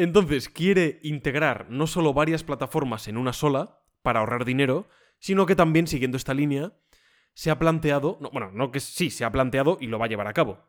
Entonces 0.00 0.48
quiere 0.48 1.00
integrar 1.02 1.66
no 1.70 1.88
solo 1.88 2.14
varias 2.14 2.44
plataformas 2.44 3.08
en 3.08 3.16
una 3.16 3.32
sola 3.32 3.80
para 4.02 4.20
ahorrar 4.20 4.44
dinero, 4.44 4.88
sino 5.18 5.44
que 5.44 5.56
también, 5.56 5.88
siguiendo 5.88 6.16
esta 6.16 6.34
línea, 6.34 6.72
se 7.34 7.50
ha 7.50 7.58
planteado, 7.58 8.16
no, 8.20 8.30
bueno, 8.30 8.52
no 8.52 8.70
que 8.70 8.78
sí, 8.78 9.10
se 9.10 9.24
ha 9.24 9.32
planteado 9.32 9.76
y 9.80 9.88
lo 9.88 9.98
va 9.98 10.04
a 10.04 10.08
llevar 10.08 10.28
a 10.28 10.32
cabo, 10.34 10.60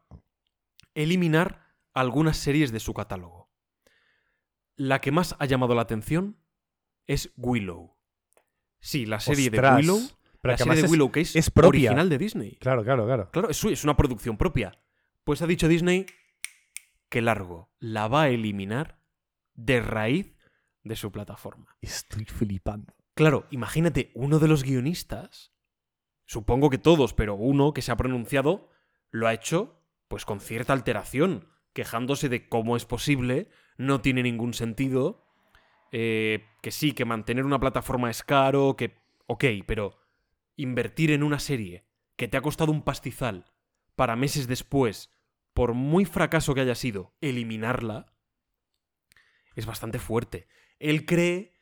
eliminar 0.96 1.76
algunas 1.94 2.38
series 2.38 2.72
de 2.72 2.80
su 2.80 2.96
catálogo. 2.96 3.52
La 4.76 5.00
que 5.00 5.12
más 5.12 5.36
ha 5.38 5.46
llamado 5.46 5.76
la 5.76 5.82
atención 5.84 6.38
es 7.06 7.32
Willow. 7.38 7.96
Sí, 8.80 9.06
la 9.06 9.20
serie 9.20 9.50
Ostras. 9.50 9.76
de 9.76 9.82
Willow, 9.82 10.00
Pero 10.42 10.52
la 10.54 10.58
que 10.58 10.64
serie 10.64 10.72
de 10.72 10.80
además 10.80 10.84
es- 10.86 10.92
Willow 10.92 11.12
que 11.12 11.22
es, 11.22 11.36
es 11.36 11.52
propia. 11.52 11.70
original 11.92 12.10
de 12.10 12.18
Disney. 12.18 12.56
Claro, 12.60 12.84
claro, 12.84 13.06
claro. 13.06 13.30
Claro, 13.32 13.50
es, 13.50 13.64
es 13.64 13.84
una 13.84 13.96
producción 13.96 14.38
propia. 14.38 14.72
Pues 15.24 15.42
ha 15.44 15.48
dicho 15.48 15.68
Disney 15.68 16.06
que 17.10 17.22
largo, 17.22 17.70
la 17.80 18.08
va 18.08 18.24
a 18.24 18.30
eliminar 18.30 18.99
de 19.66 19.82
raíz 19.82 20.36
de 20.84 20.96
su 20.96 21.12
plataforma. 21.12 21.78
Estoy 21.82 22.26
flipando. 22.26 22.94
Claro, 23.14 23.48
imagínate, 23.52 24.12
uno 24.16 24.40
de 24.40 24.48
los 24.48 24.64
guionistas, 24.64 25.52
supongo 26.26 26.70
que 26.70 26.78
todos, 26.78 27.14
pero 27.14 27.36
uno 27.36 27.74
que 27.74 27.82
se 27.82 27.92
ha 27.92 27.98
pronunciado, 27.98 28.70
lo 29.12 29.28
ha 29.28 29.34
hecho 29.34 29.76
pues 30.08 30.26
con 30.26 30.40
cierta 30.40 30.74
alteración, 30.74 31.50
quejándose 31.74 32.30
de 32.30 32.50
cómo 32.50 32.76
es 32.76 32.86
posible, 32.86 33.50
no 33.78 34.02
tiene 34.02 34.24
ningún 34.24 34.54
sentido, 34.54 35.28
eh, 35.92 36.46
que 36.64 36.72
sí, 36.72 36.94
que 36.94 37.06
mantener 37.06 37.46
una 37.46 37.60
plataforma 37.60 38.10
es 38.10 38.24
caro, 38.24 38.76
que... 38.76 38.98
Ok, 39.28 39.46
pero 39.68 40.00
invertir 40.56 41.12
en 41.12 41.22
una 41.22 41.38
serie 41.38 41.86
que 42.16 42.28
te 42.28 42.38
ha 42.38 42.42
costado 42.42 42.72
un 42.72 42.82
pastizal 42.82 43.46
para 43.96 44.16
meses 44.16 44.48
después, 44.48 45.12
por 45.54 45.76
muy 45.76 46.06
fracaso 46.06 46.56
que 46.56 46.62
haya 46.62 46.74
sido, 46.74 47.14
eliminarla, 47.22 48.08
es 49.56 49.66
bastante 49.66 50.00
fuerte. 50.00 50.48
Él 50.80 51.06
cree 51.06 51.54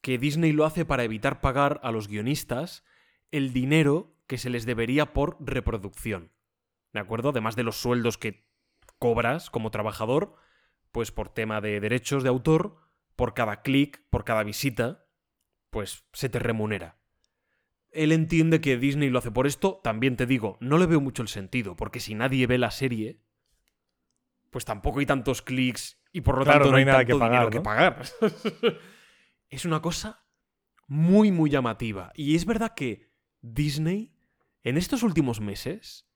que 0.00 0.18
Disney 0.18 0.52
lo 0.52 0.64
hace 0.64 0.84
para 0.84 1.04
evitar 1.04 1.40
pagar 1.40 1.80
a 1.82 1.92
los 1.92 2.08
guionistas 2.08 2.84
el 3.30 3.52
dinero 3.52 4.14
que 4.26 4.38
se 4.38 4.50
les 4.50 4.66
debería 4.66 5.12
por 5.12 5.36
reproducción. 5.40 6.32
¿De 6.92 7.00
acuerdo? 7.00 7.30
Además 7.30 7.56
de 7.56 7.62
los 7.62 7.76
sueldos 7.76 8.18
que 8.18 8.46
cobras 8.98 9.50
como 9.50 9.70
trabajador, 9.70 10.34
pues 10.92 11.10
por 11.12 11.28
tema 11.28 11.60
de 11.60 11.80
derechos 11.80 12.22
de 12.22 12.28
autor, 12.28 12.76
por 13.16 13.34
cada 13.34 13.62
clic, 13.62 14.02
por 14.10 14.24
cada 14.24 14.42
visita, 14.42 15.06
pues 15.70 16.04
se 16.12 16.28
te 16.28 16.38
remunera. 16.38 16.98
Él 17.90 18.12
entiende 18.12 18.60
que 18.60 18.76
Disney 18.76 19.10
lo 19.10 19.18
hace 19.18 19.30
por 19.30 19.46
esto, 19.46 19.80
también 19.82 20.16
te 20.16 20.26
digo, 20.26 20.56
no 20.60 20.78
le 20.78 20.86
veo 20.86 21.00
mucho 21.00 21.22
el 21.22 21.28
sentido, 21.28 21.76
porque 21.76 22.00
si 22.00 22.14
nadie 22.14 22.46
ve 22.46 22.58
la 22.58 22.70
serie, 22.70 23.20
pues 24.50 24.64
tampoco 24.64 24.98
hay 25.00 25.06
tantos 25.06 25.42
clics 25.42 25.98
y 26.12 26.20
por 26.22 26.38
lo 26.38 26.44
Claro, 26.44 26.60
tanto 26.60 26.72
no 26.72 26.76
hay 26.78 26.84
nada 26.84 26.98
tanto 26.98 27.14
que 27.14 27.18
pagar, 27.18 27.50
que 27.50 27.60
pagar. 27.60 28.02
es 29.48 29.64
una 29.64 29.80
cosa 29.80 30.24
muy, 30.86 31.30
muy 31.32 31.50
llamativa. 31.50 32.12
Y 32.14 32.34
es 32.36 32.44
verdad 32.46 32.74
que 32.74 33.10
Disney, 33.40 34.12
en 34.62 34.76
estos 34.76 35.02
últimos 35.02 35.40
meses, 35.40 36.06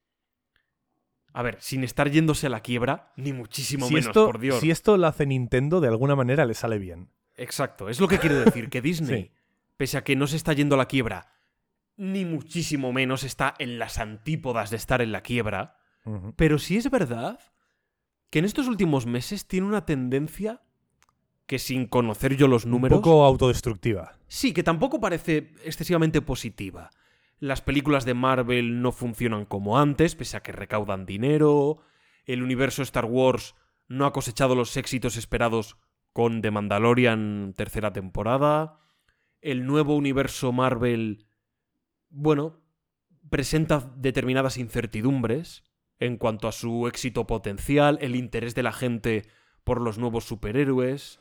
a 1.32 1.42
ver, 1.42 1.56
sin 1.60 1.84
estar 1.84 2.10
yéndose 2.10 2.46
a 2.46 2.50
la 2.50 2.60
quiebra, 2.60 3.12
ni 3.16 3.32
muchísimo 3.32 3.86
Si 3.88 3.94
menos, 3.94 4.08
esto, 4.08 4.26
por 4.26 4.38
Dios. 4.38 4.60
si 4.60 4.70
esto 4.70 4.96
lo 4.96 5.06
hace 5.06 5.26
Nintendo, 5.26 5.80
de 5.80 5.88
alguna 5.88 6.14
manera 6.16 6.44
le 6.44 6.54
sale 6.54 6.78
bien. 6.78 7.10
Exacto, 7.36 7.88
es 7.88 7.98
lo 8.00 8.06
que 8.08 8.18
quiero 8.18 8.38
decir, 8.40 8.68
que 8.68 8.80
Disney, 8.82 9.22
Sí. 9.24 9.32
pese 9.76 9.98
a 9.98 10.04
que 10.04 10.14
no 10.16 10.26
se 10.28 10.36
está 10.36 10.52
yendo 10.52 10.76
a 10.76 10.78
la 10.78 10.86
quiebra, 10.86 11.32
ni 11.96 12.24
muchísimo 12.24 12.92
menos 12.92 13.24
está 13.24 13.54
en 13.58 13.78
las 13.78 13.98
antípodas 13.98 14.70
de 14.70 14.76
estar 14.76 15.00
en 15.02 15.12
la 15.12 15.22
quiebra, 15.22 15.76
pero 16.36 16.58
sí 16.58 16.76
es 16.76 16.90
verdad 16.90 17.40
que 18.34 18.40
en 18.40 18.46
estos 18.46 18.66
últimos 18.66 19.06
meses 19.06 19.46
tiene 19.46 19.68
una 19.68 19.86
tendencia 19.86 20.60
que 21.46 21.60
sin 21.60 21.86
conocer 21.86 22.34
yo 22.34 22.48
los 22.48 22.66
números... 22.66 22.96
Un 22.96 23.02
poco 23.04 23.24
autodestructiva. 23.24 24.18
Sí, 24.26 24.52
que 24.52 24.64
tampoco 24.64 25.00
parece 25.00 25.52
excesivamente 25.62 26.20
positiva. 26.20 26.90
Las 27.38 27.62
películas 27.62 28.04
de 28.04 28.14
Marvel 28.14 28.82
no 28.82 28.90
funcionan 28.90 29.44
como 29.44 29.78
antes, 29.78 30.16
pese 30.16 30.36
a 30.36 30.42
que 30.42 30.50
recaudan 30.50 31.06
dinero. 31.06 31.78
El 32.24 32.42
universo 32.42 32.82
Star 32.82 33.04
Wars 33.04 33.54
no 33.86 34.04
ha 34.04 34.12
cosechado 34.12 34.56
los 34.56 34.76
éxitos 34.76 35.16
esperados 35.16 35.76
con 36.12 36.42
The 36.42 36.50
Mandalorian 36.50 37.54
tercera 37.56 37.92
temporada. 37.92 38.80
El 39.42 39.64
nuevo 39.64 39.94
universo 39.94 40.50
Marvel, 40.50 41.28
bueno, 42.10 42.58
presenta 43.30 43.92
determinadas 43.94 44.56
incertidumbres 44.56 45.62
en 46.00 46.16
cuanto 46.16 46.48
a 46.48 46.52
su 46.52 46.86
éxito 46.88 47.26
potencial, 47.26 47.98
el 48.00 48.16
interés 48.16 48.54
de 48.54 48.62
la 48.62 48.72
gente 48.72 49.24
por 49.64 49.80
los 49.80 49.98
nuevos 49.98 50.24
superhéroes. 50.24 51.18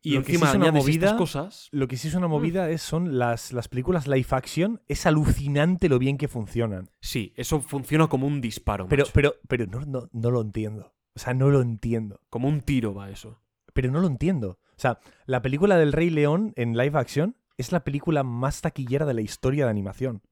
Y 0.00 0.12
Lo 0.14 0.20
que 0.22 0.26
sí 0.26 0.32
encima 0.34 0.50
es 0.50 0.54
una 0.56 0.66
estas 0.68 0.84
movida- 0.84 1.16
cosas. 1.16 1.68
Lo 1.72 1.88
que 1.88 1.96
sí 1.96 2.06
es 2.08 2.14
Mm. 2.14 2.18
una 2.18 2.28
movida 2.28 2.70
es, 2.70 2.82
son 2.82 3.18
las, 3.18 3.52
las 3.52 3.66
películas 3.68 4.06
live 4.06 4.26
action. 4.30 4.80
Es 4.86 5.06
alucinante 5.06 5.88
lo 5.88 5.98
bien 5.98 6.16
que 6.18 6.28
funcionan. 6.28 6.88
Sí, 7.00 7.32
eso 7.36 7.60
funciona 7.60 8.06
como 8.06 8.26
un 8.26 8.40
disparo, 8.40 8.86
Pero, 8.88 9.02
macho. 9.02 9.12
pero, 9.12 9.34
pero 9.48 9.66
no, 9.66 9.80
no, 9.84 10.08
no 10.12 10.30
lo 10.30 10.40
entiendo. 10.40 10.94
O 11.16 11.18
sea, 11.18 11.34
no 11.34 11.50
lo 11.50 11.60
entiendo. 11.60 12.20
como 12.30 12.46
un 12.48 12.60
tiro 12.60 12.94
va 12.94 13.10
eso. 13.10 13.42
Pero 13.74 13.90
no 13.90 14.00
lo 14.00 14.06
entiendo. 14.06 14.60
O 14.70 14.80
sea, 14.80 15.00
la 15.26 15.42
película 15.42 15.76
del 15.76 15.92
Rey 15.92 16.10
León 16.10 16.52
en 16.56 16.76
live 16.76 16.96
action 16.96 17.36
es 17.56 17.72
la 17.72 17.82
película 17.82 18.22
más 18.22 18.60
taquillera 18.60 19.04
de 19.04 19.14
la 19.14 19.20
historia 19.20 19.64
de 19.64 19.70
animación. 19.72 20.22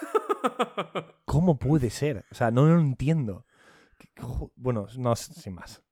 ¿Cómo 1.24 1.58
puede 1.58 1.90
ser? 1.90 2.24
O 2.30 2.34
sea, 2.34 2.50
no 2.50 2.66
lo 2.66 2.80
entiendo. 2.80 3.46
¿Qué 3.98 4.08
cojo- 4.20 4.52
Bueno, 4.56 4.86
no, 4.98 5.16
sin 5.16 5.54
más. 5.54 5.82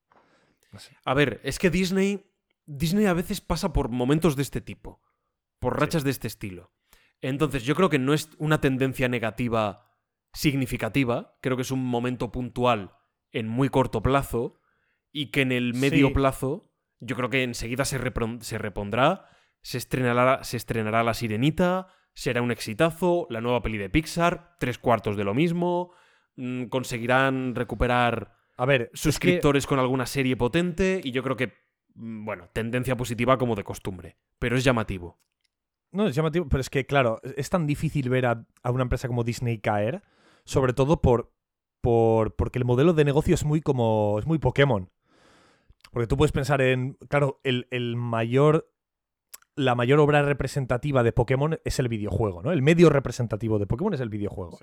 No 0.73 0.79
sé. 0.79 0.97
A 1.05 1.15
ver, 1.15 1.41
es 1.45 1.59
que 1.59 1.71
Disney. 1.71 2.31
Disney 2.67 3.07
a 3.07 3.13
veces 3.13 3.41
pasa 3.41 3.73
por 3.73 3.89
momentos 3.91 4.37
de 4.37 4.43
este 4.43 4.61
tipo. 4.61 5.03
Por 5.59 5.79
rachas 5.79 6.03
de 6.05 6.11
este 6.11 6.27
estilo. 6.29 6.73
Entonces, 7.21 7.65
yo 7.65 7.75
creo 7.75 7.89
que 7.91 7.99
no 7.99 8.13
es 8.15 8.31
una 8.39 8.61
tendencia 8.61 9.09
negativa 9.09 9.91
significativa. 10.33 11.37
Creo 11.41 11.57
que 11.57 11.63
es 11.63 11.71
un 11.71 11.85
momento 11.85 12.31
puntual 12.33 12.93
en 13.33 13.49
muy 13.49 13.69
corto 13.69 14.03
plazo. 14.03 14.61
Y 15.13 15.31
que 15.31 15.43
en 15.43 15.53
el 15.53 15.75
medio 15.75 16.09
Sí. 16.09 16.15
plazo. 16.15 16.73
Yo 17.01 17.17
creo 17.17 17.31
que 17.31 17.43
enseguida 17.45 17.85
se, 17.85 18.01
se 18.41 18.59
repondrá. 18.59 19.29
Se 19.63 19.79
estrenará, 19.79 20.43
se 20.45 20.57
estrenará 20.57 21.03
La 21.05 21.15
Sirenita. 21.15 21.87
Será 22.15 22.43
un 22.43 22.51
exitazo. 22.51 23.27
La 23.31 23.41
nueva 23.41 23.61
peli 23.63 23.79
de 23.79 23.91
Pixar. 23.91 24.57
Tres 24.59 24.79
cuartos 24.79 25.17
de 25.17 25.25
lo 25.25 25.35
mismo. 25.35 25.93
mm, 26.37 26.65
conseguirán 26.65 27.55
recuperar 27.55 28.35
A 28.57 28.67
ver, 28.67 28.83
es 28.83 28.91
que- 28.91 28.99
suscriptores 28.99 29.67
con 29.69 29.79
alguna 29.79 30.05
serie 30.07 30.37
potente 30.37 31.01
y 31.05 31.13
yo 31.13 31.23
creo 31.23 31.37
que, 31.37 31.53
mm, 31.95 32.25
bueno, 32.25 32.49
tendencia 32.53 32.97
positiva 32.97 33.39
como 33.39 33.55
de 33.55 33.63
costumbre, 33.63 34.17
pero 34.41 34.57
es 34.57 34.65
llamativo. 34.65 35.21
No, 35.93 36.09
es 36.09 36.15
llamativo, 36.17 36.49
pero 36.49 36.61
es 36.61 36.71
que, 36.71 36.87
claro, 36.87 37.21
es 37.37 37.51
tan 37.51 37.69
difícil 37.69 38.09
ver 38.11 38.27
a, 38.27 38.45
a 38.65 38.71
una 38.73 38.83
empresa 38.83 39.07
como 39.07 39.23
Disney 39.23 39.59
caer, 39.59 40.03
sobre 40.45 40.73
todo 40.73 41.01
por, 41.01 41.33
por 41.81 42.35
porque 42.35 42.59
el 42.59 42.65
modelo 42.65 42.95
de 42.95 43.05
negocio 43.05 43.35
es 43.37 43.45
muy 43.45 43.61
como. 43.61 44.17
es 44.19 44.27
muy 44.27 44.39
Pokémon. 44.39 44.91
Porque 45.93 46.09
tú 46.09 46.17
puedes 46.17 46.33
pensar 46.33 46.61
en. 46.63 46.95
Claro, 47.09 47.39
el, 47.45 47.69
el 47.71 47.95
mayor. 47.95 48.69
La 49.57 49.75
mayor 49.75 50.01
obra 50.01 50.23
representativa 50.23 51.03
de 51.03 51.13
Pokémon 51.13 51.59
es 51.65 51.79
el 51.79 51.89
videojuego, 51.89 52.43
¿no? 52.43 52.51
El 52.51 52.63
medio 52.63 52.91
representativo 52.91 53.59
de 53.59 53.67
Pokémon 53.67 53.95
es 53.95 54.01
el 54.01 54.09
videojuego. 54.09 54.59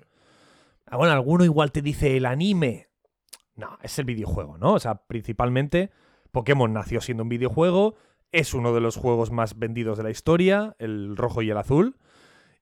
Ah, 0.86 0.98
bueno, 0.98 1.14
alguno 1.14 1.46
igual 1.46 1.72
te 1.72 1.82
dice 1.82 2.18
el 2.18 2.26
anime. 2.26 2.90
No, 3.56 3.78
es 3.82 3.98
el 4.00 4.06
videojuego, 4.06 4.58
¿no? 4.58 4.74
O 4.74 4.80
sea, 4.80 4.96
principalmente 5.06 5.92
Pokémon 6.32 6.74
nació 6.74 7.00
siendo 7.00 7.24
un 7.24 7.30
videojuego, 7.30 7.96
es 8.32 8.54
uno 8.54 8.74
de 8.74 8.82
los 8.82 8.98
juegos 8.98 9.32
más 9.32 9.58
vendidos 9.58 9.98
de 9.98 10.04
la 10.04 10.10
historia, 10.10 10.76
el 10.80 11.16
rojo 11.16 11.42
y 11.42 11.50
el 11.50 11.58
azul, 11.58 11.98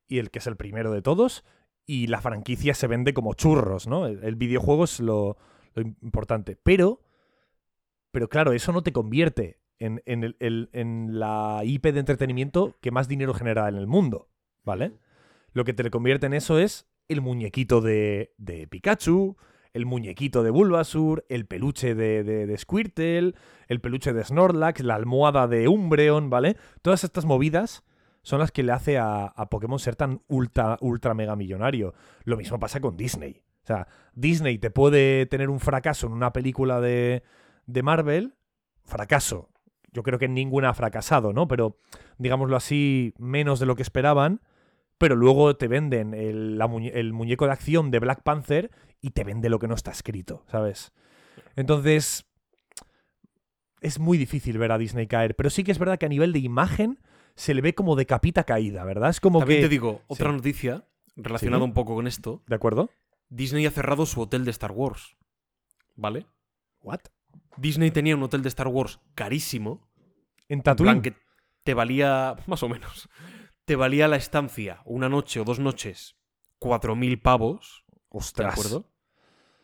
y 0.07 0.19
el 0.19 0.31
que 0.31 0.39
es 0.39 0.47
el 0.47 0.57
primero 0.57 0.91
de 0.91 1.01
todos, 1.01 1.45
y 1.85 2.07
la 2.07 2.21
franquicia 2.21 2.73
se 2.73 2.87
vende 2.87 3.13
como 3.13 3.33
churros, 3.33 3.87
¿no? 3.87 4.05
El, 4.05 4.23
el 4.23 4.35
videojuego 4.35 4.83
es 4.83 4.99
lo, 4.99 5.37
lo 5.73 5.81
importante. 5.81 6.55
Pero, 6.61 7.01
pero 8.11 8.27
claro, 8.29 8.53
eso 8.53 8.71
no 8.71 8.83
te 8.83 8.91
convierte 8.91 9.58
en, 9.79 10.01
en 10.05 10.23
el- 10.23 10.35
el- 10.39 10.69
en 10.73 11.19
la 11.19 11.61
IP 11.63 11.91
de 11.91 11.99
entretenimiento 11.99 12.77
que 12.81 12.91
más 12.91 13.07
dinero 13.07 13.33
genera 13.33 13.67
en 13.69 13.75
el 13.75 13.87
mundo, 13.87 14.29
¿vale? 14.63 14.93
Lo 15.53 15.63
que 15.65 15.73
te 15.73 15.83
le 15.83 15.89
convierte 15.91 16.25
en 16.27 16.33
eso 16.33 16.59
es 16.59 16.87
el 17.07 17.21
muñequito 17.21 17.81
de, 17.81 18.33
de 18.37 18.67
Pikachu, 18.67 19.35
el 19.73 19.85
muñequito 19.85 20.43
de 20.43 20.49
Bulbasur, 20.51 21.25
el 21.29 21.45
peluche 21.45 21.95
de, 21.95 22.23
de, 22.23 22.45
de 22.47 22.57
Squirtle, 22.57 23.33
el 23.67 23.81
peluche 23.81 24.13
de 24.13 24.23
Snorlax, 24.23 24.81
la 24.83 24.95
almohada 24.95 25.47
de 25.47 25.67
Umbreon, 25.67 26.29
¿vale? 26.29 26.57
Todas 26.81 27.03
estas 27.03 27.25
movidas 27.25 27.83
son 28.21 28.39
las 28.39 28.51
que 28.51 28.63
le 28.63 28.71
hace 28.73 28.97
a, 28.97 29.25
a 29.25 29.49
Pokémon 29.49 29.79
ser 29.79 29.95
tan 29.95 30.21
ultra, 30.27 30.77
ultra 30.81 31.13
mega 31.13 31.35
millonario. 31.35 31.93
Lo 32.25 32.35
mismo 32.37 32.59
pasa 32.59 32.79
con 32.79 32.97
Disney. 32.97 33.41
O 33.63 33.65
sea, 33.65 33.87
Disney 34.13 34.57
te 34.57 34.71
puede 34.71 35.25
tener 35.27 35.49
un 35.49 35.59
fracaso 35.59 36.07
en 36.07 36.13
una 36.13 36.33
película 36.33 36.81
de, 36.81 37.23
de 37.65 37.83
Marvel. 37.83 38.35
Fracaso. 38.85 39.49
Yo 39.91 40.03
creo 40.03 40.19
que 40.19 40.27
ninguna 40.27 40.69
ha 40.69 40.73
fracasado, 40.73 41.33
¿no? 41.33 41.47
Pero, 41.47 41.77
digámoslo 42.17 42.55
así, 42.55 43.13
menos 43.17 43.59
de 43.59 43.65
lo 43.65 43.75
que 43.75 43.81
esperaban. 43.81 44.41
Pero 44.97 45.15
luego 45.15 45.55
te 45.55 45.67
venden 45.67 46.13
el, 46.13 46.57
la 46.57 46.67
muñe- 46.67 46.91
el 46.93 47.13
muñeco 47.13 47.45
de 47.45 47.53
acción 47.53 47.89
de 47.89 47.99
Black 47.99 48.21
Panther 48.23 48.69
y 49.01 49.11
te 49.11 49.23
vende 49.23 49.49
lo 49.49 49.57
que 49.59 49.67
no 49.67 49.73
está 49.75 49.91
escrito, 49.91 50.43
¿sabes? 50.51 50.91
Entonces, 51.55 52.25
es 53.81 53.97
muy 53.99 54.17
difícil 54.17 54.57
ver 54.57 54.71
a 54.73 54.77
Disney 54.77 55.07
caer. 55.07 55.35
Pero 55.35 55.49
sí 55.49 55.63
que 55.63 55.71
es 55.71 55.79
verdad 55.79 55.97
que 55.97 56.05
a 56.05 56.09
nivel 56.09 56.33
de 56.33 56.39
imagen 56.39 56.99
se 57.35 57.53
le 57.53 57.61
ve 57.61 57.73
como 57.73 57.95
de 57.95 58.05
capita 58.05 58.43
caída, 58.43 58.83
¿verdad? 58.83 59.09
Es 59.09 59.21
como 59.21 59.39
También 59.39 59.59
que... 59.61 59.65
te 59.67 59.69
digo, 59.69 60.01
otra 60.07 60.31
noticia 60.31 60.83
relacionado 61.15 61.63
Sí. 61.63 61.69
un 61.69 61.73
poco 61.73 61.95
con 61.95 62.05
esto, 62.07 62.43
¿De 62.47 62.55
acuerdo? 62.55 62.89
Disney 63.29 63.65
ha 63.65 63.71
cerrado 63.71 64.05
su 64.05 64.19
hotel 64.21 64.43
de 64.43 64.51
Star 64.51 64.71
Wars. 64.73 65.15
¿Vale? 65.95 66.25
¿What? 66.81 66.99
Disney 67.57 67.91
tenía 67.91 68.15
un 68.15 68.23
hotel 68.23 68.41
de 68.41 68.49
Star 68.49 68.67
Wars 68.67 68.99
carísimo. 69.15 69.87
En 70.47 70.59
En 70.59 70.63
Tatooine. 70.63 71.01
plan 71.01 71.01
que 71.01 71.15
te 71.63 71.73
valía, 71.73 72.35
más 72.47 72.63
o 72.63 72.69
menos, 72.69 73.09
te 73.65 73.75
valía 73.75 74.07
la 74.07 74.15
estancia 74.15 74.81
una 74.85 75.09
noche 75.09 75.39
o 75.39 75.43
dos 75.43 75.59
noches 75.59 76.15
4.000 76.59 77.21
pavos. 77.21 77.85
¿De 77.87 77.93
Ostras. 78.09 78.53
acuerdo? 78.53 78.91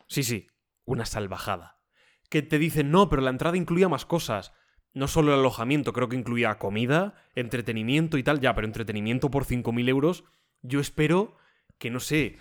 Sí, 0.06 0.22
sí, 0.22 0.46
una 0.84 1.04
salvajada. 1.04 1.80
Que 2.30 2.42
te 2.42 2.58
dicen, 2.58 2.90
no, 2.90 3.08
pero 3.08 3.22
la 3.22 3.30
entrada 3.30 3.56
incluía 3.56 3.88
más 3.88 4.06
cosas. 4.06 4.52
No 4.94 5.08
solo 5.08 5.32
el 5.34 5.40
alojamiento, 5.40 5.92
creo 5.92 6.08
que 6.08 6.16
incluía 6.16 6.58
comida, 6.58 7.14
entretenimiento 7.34 8.16
y 8.18 8.22
tal. 8.22 8.40
Ya, 8.40 8.54
pero 8.54 8.66
entretenimiento 8.66 9.30
por 9.30 9.44
5.000 9.44 9.88
euros. 9.88 10.24
Yo 10.62 10.80
espero 10.80 11.36
que, 11.78 11.90
no 11.90 12.00
sé, 12.00 12.38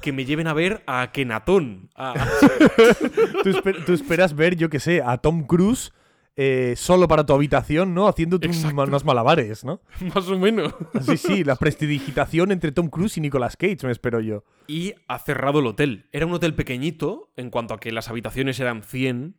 que 0.00 0.12
me 0.12 0.24
lleven 0.24 0.46
a 0.46 0.52
ver 0.54 0.82
a 0.86 1.10
Kenatón. 1.12 1.90
a- 1.94 2.14
Tú, 3.42 3.50
esper- 3.50 3.84
tú 3.84 3.92
esperas 3.92 4.34
ver, 4.34 4.56
yo 4.56 4.68
qué 4.70 4.80
sé, 4.80 5.02
a 5.02 5.18
Tom 5.18 5.44
Cruise 5.46 5.92
eh, 6.38 6.74
solo 6.76 7.08
para 7.08 7.24
tu 7.24 7.32
habitación, 7.32 7.94
¿no? 7.94 8.08
Haciéndote 8.08 8.46
un- 8.48 8.78
unos 8.78 9.04
malabares, 9.06 9.64
¿no? 9.64 9.80
más 10.14 10.28
o 10.28 10.38
menos. 10.38 10.74
Sí, 11.00 11.16
sí, 11.16 11.44
la 11.44 11.56
prestidigitación 11.56 12.52
entre 12.52 12.72
Tom 12.72 12.88
Cruise 12.88 13.16
y 13.16 13.20
Nicolas 13.22 13.56
Cage, 13.56 13.78
me 13.84 13.92
espero 13.92 14.20
yo. 14.20 14.44
Y 14.66 14.92
ha 15.08 15.18
cerrado 15.18 15.60
el 15.60 15.66
hotel. 15.66 16.08
Era 16.12 16.26
un 16.26 16.32
hotel 16.34 16.54
pequeñito 16.54 17.32
en 17.36 17.48
cuanto 17.50 17.72
a 17.74 17.80
que 17.80 17.90
las 17.90 18.08
habitaciones 18.10 18.60
eran 18.60 18.82
100, 18.82 19.36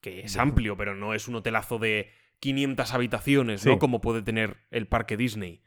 que 0.00 0.22
es 0.22 0.36
amplio, 0.36 0.76
pero 0.76 0.96
no 0.96 1.14
es 1.14 1.28
un 1.28 1.36
hotelazo 1.36 1.78
de 1.78 2.10
500 2.40 2.92
habitaciones, 2.92 3.64
¿no? 3.64 3.74
Sí. 3.74 3.78
Como 3.78 4.00
puede 4.00 4.22
tener 4.22 4.56
el 4.72 4.88
parque 4.88 5.16
Disney. 5.16 5.62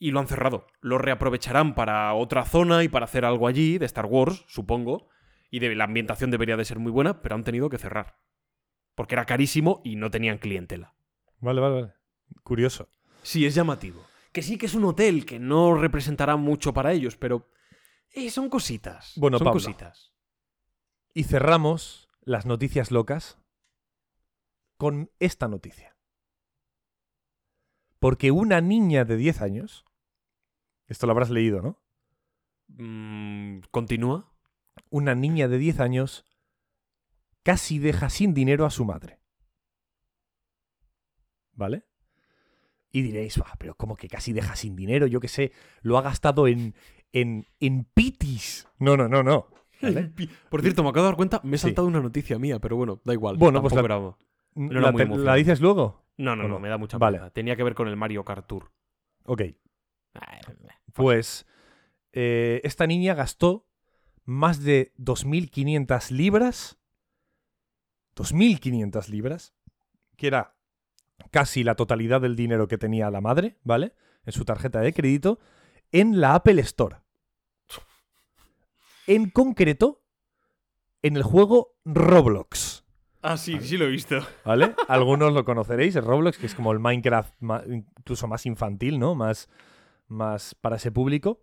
Y 0.00 0.10
lo 0.10 0.18
han 0.18 0.26
cerrado. 0.26 0.66
Lo 0.80 0.98
reaprovecharán 0.98 1.76
para 1.76 2.12
otra 2.14 2.44
zona 2.44 2.82
y 2.82 2.88
para 2.88 3.04
hacer 3.04 3.24
algo 3.24 3.46
allí, 3.46 3.78
de 3.78 3.86
Star 3.86 4.06
Wars, 4.06 4.44
supongo. 4.48 5.08
Y 5.50 5.60
de, 5.60 5.76
la 5.76 5.84
ambientación 5.84 6.32
debería 6.32 6.56
de 6.56 6.64
ser 6.64 6.80
muy 6.80 6.90
buena, 6.90 7.22
pero 7.22 7.36
han 7.36 7.44
tenido 7.44 7.68
que 7.68 7.78
cerrar. 7.78 8.18
Porque 8.96 9.14
era 9.14 9.26
carísimo 9.26 9.80
y 9.84 9.94
no 9.94 10.10
tenían 10.10 10.38
clientela. 10.38 10.94
Vale, 11.38 11.60
vale, 11.60 11.74
vale. 11.74 11.92
Curioso. 12.42 12.88
Sí, 13.22 13.46
es 13.46 13.54
llamativo. 13.54 14.04
Que 14.32 14.42
sí 14.42 14.58
que 14.58 14.66
es 14.66 14.74
un 14.74 14.84
hotel 14.84 15.26
que 15.26 15.38
no 15.38 15.74
representará 15.74 16.36
mucho 16.36 16.72
para 16.72 16.92
ellos, 16.92 17.16
pero 17.16 17.48
eh, 18.12 18.30
son 18.30 18.48
cositas. 18.48 19.12
Bueno, 19.16 19.38
son 19.38 19.44
Pablo. 19.44 19.60
cositas. 19.60 20.12
Y 21.12 21.24
cerramos 21.24 22.08
las 22.22 22.46
noticias 22.46 22.90
locas 22.90 23.38
con 24.76 25.10
esta 25.18 25.46
noticia. 25.46 25.94
Porque 27.98 28.30
una 28.30 28.62
niña 28.62 29.04
de 29.04 29.16
10 29.16 29.42
años, 29.42 29.84
esto 30.90 31.06
lo 31.06 31.12
habrás 31.12 31.30
leído, 31.30 31.62
¿no? 31.62 31.78
Mm, 32.68 33.60
Continúa. 33.70 34.30
Una 34.90 35.14
niña 35.14 35.48
de 35.48 35.58
10 35.58 35.80
años 35.80 36.24
casi 37.42 37.78
deja 37.78 38.10
sin 38.10 38.34
dinero 38.34 38.66
a 38.66 38.70
su 38.70 38.84
madre. 38.84 39.20
¿Vale? 41.54 41.84
Y 42.92 43.02
diréis, 43.02 43.36
"Buah, 43.38 43.54
pero 43.58 43.74
¿cómo 43.76 43.96
que 43.96 44.08
casi 44.08 44.32
deja 44.32 44.56
sin 44.56 44.74
dinero? 44.76 45.06
Yo 45.06 45.20
qué 45.20 45.28
sé, 45.28 45.52
lo 45.82 45.96
ha 45.98 46.02
gastado 46.02 46.48
en, 46.48 46.74
en, 47.12 47.46
en 47.60 47.84
pitis. 47.84 48.66
No, 48.78 48.96
no, 48.96 49.08
no, 49.08 49.22
no. 49.22 49.46
¿Vale? 49.82 50.12
Por 50.50 50.60
cierto, 50.62 50.82
me 50.82 50.90
acabo 50.90 51.04
de 51.04 51.10
dar 51.10 51.16
cuenta, 51.16 51.40
me 51.44 51.54
he 51.56 51.58
Sí. 51.58 51.62
saltado 51.68 51.86
una 51.88 52.00
noticia 52.00 52.38
mía, 52.38 52.58
pero 52.58 52.76
bueno, 52.76 53.00
da 53.04 53.12
igual. 53.14 53.36
Bueno, 53.36 53.60
pues 53.62 53.74
la- 53.74 53.80
era- 53.80 53.98
No 53.98 54.16
era 54.72 54.80
¿La, 54.80 54.90
muy 54.92 54.98
te- 54.98 55.02
emocionante. 55.04 55.24
¿la 55.26 55.34
dices 55.36 55.60
luego? 55.60 56.04
No, 56.18 56.34
no, 56.36 56.44
¿O 56.44 56.48
no, 56.48 56.54
no? 56.54 56.60
me 56.60 56.68
da 56.68 56.76
mucha 56.76 56.98
Vale. 56.98 57.18
pereza. 57.18 57.32
Tenía 57.32 57.56
que 57.56 57.62
ver 57.64 57.74
con 57.74 57.88
el 57.88 57.96
Mario 57.96 58.24
Kart 58.24 58.46
Tour. 58.46 58.72
Ok. 59.24 59.42
Pues 60.92 61.46
eh, 62.12 62.60
esta 62.64 62.86
niña 62.86 63.14
gastó 63.14 63.66
más 64.24 64.62
de 64.62 64.92
2.500 64.98 66.10
libras. 66.10 66.78
2.500 68.16 69.08
libras. 69.08 69.54
Que 70.16 70.26
era 70.26 70.56
casi 71.30 71.64
la 71.64 71.74
totalidad 71.74 72.20
del 72.20 72.36
dinero 72.36 72.68
que 72.68 72.78
tenía 72.78 73.10
la 73.10 73.20
madre, 73.20 73.58
¿vale? 73.62 73.94
En 74.24 74.32
su 74.32 74.44
tarjeta 74.44 74.80
de 74.80 74.92
crédito. 74.92 75.38
En 75.92 76.20
la 76.20 76.34
Apple 76.34 76.60
Store. 76.62 76.98
En 79.06 79.30
concreto, 79.30 80.04
en 81.02 81.16
el 81.16 81.22
juego 81.22 81.76
Roblox. 81.84 82.84
Ah, 83.22 83.36
sí, 83.36 83.58
sí 83.60 83.76
lo 83.76 83.86
he 83.86 83.90
visto. 83.90 84.18
¿Vale? 84.44 84.74
Algunos 84.88 85.32
lo 85.32 85.44
conoceréis, 85.44 85.96
el 85.96 86.04
Roblox, 86.04 86.38
que 86.38 86.46
es 86.46 86.54
como 86.54 86.72
el 86.72 86.78
Minecraft 86.78 87.34
incluso 87.68 88.26
más 88.28 88.46
infantil, 88.46 88.98
¿no? 88.98 89.14
Más, 89.14 89.48
más 90.10 90.54
para 90.54 90.76
ese 90.76 90.92
público. 90.92 91.42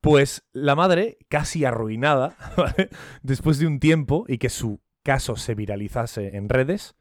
Pues 0.00 0.48
la 0.52 0.74
madre, 0.74 1.18
casi 1.28 1.64
arruinada, 1.64 2.36
¿vale? 2.56 2.88
después 3.22 3.58
de 3.58 3.66
un 3.66 3.80
tiempo 3.80 4.24
y 4.28 4.38
que 4.38 4.48
su 4.48 4.80
caso 5.02 5.36
se 5.36 5.54
viralizase 5.54 6.36
en 6.36 6.48
redes, 6.48 6.96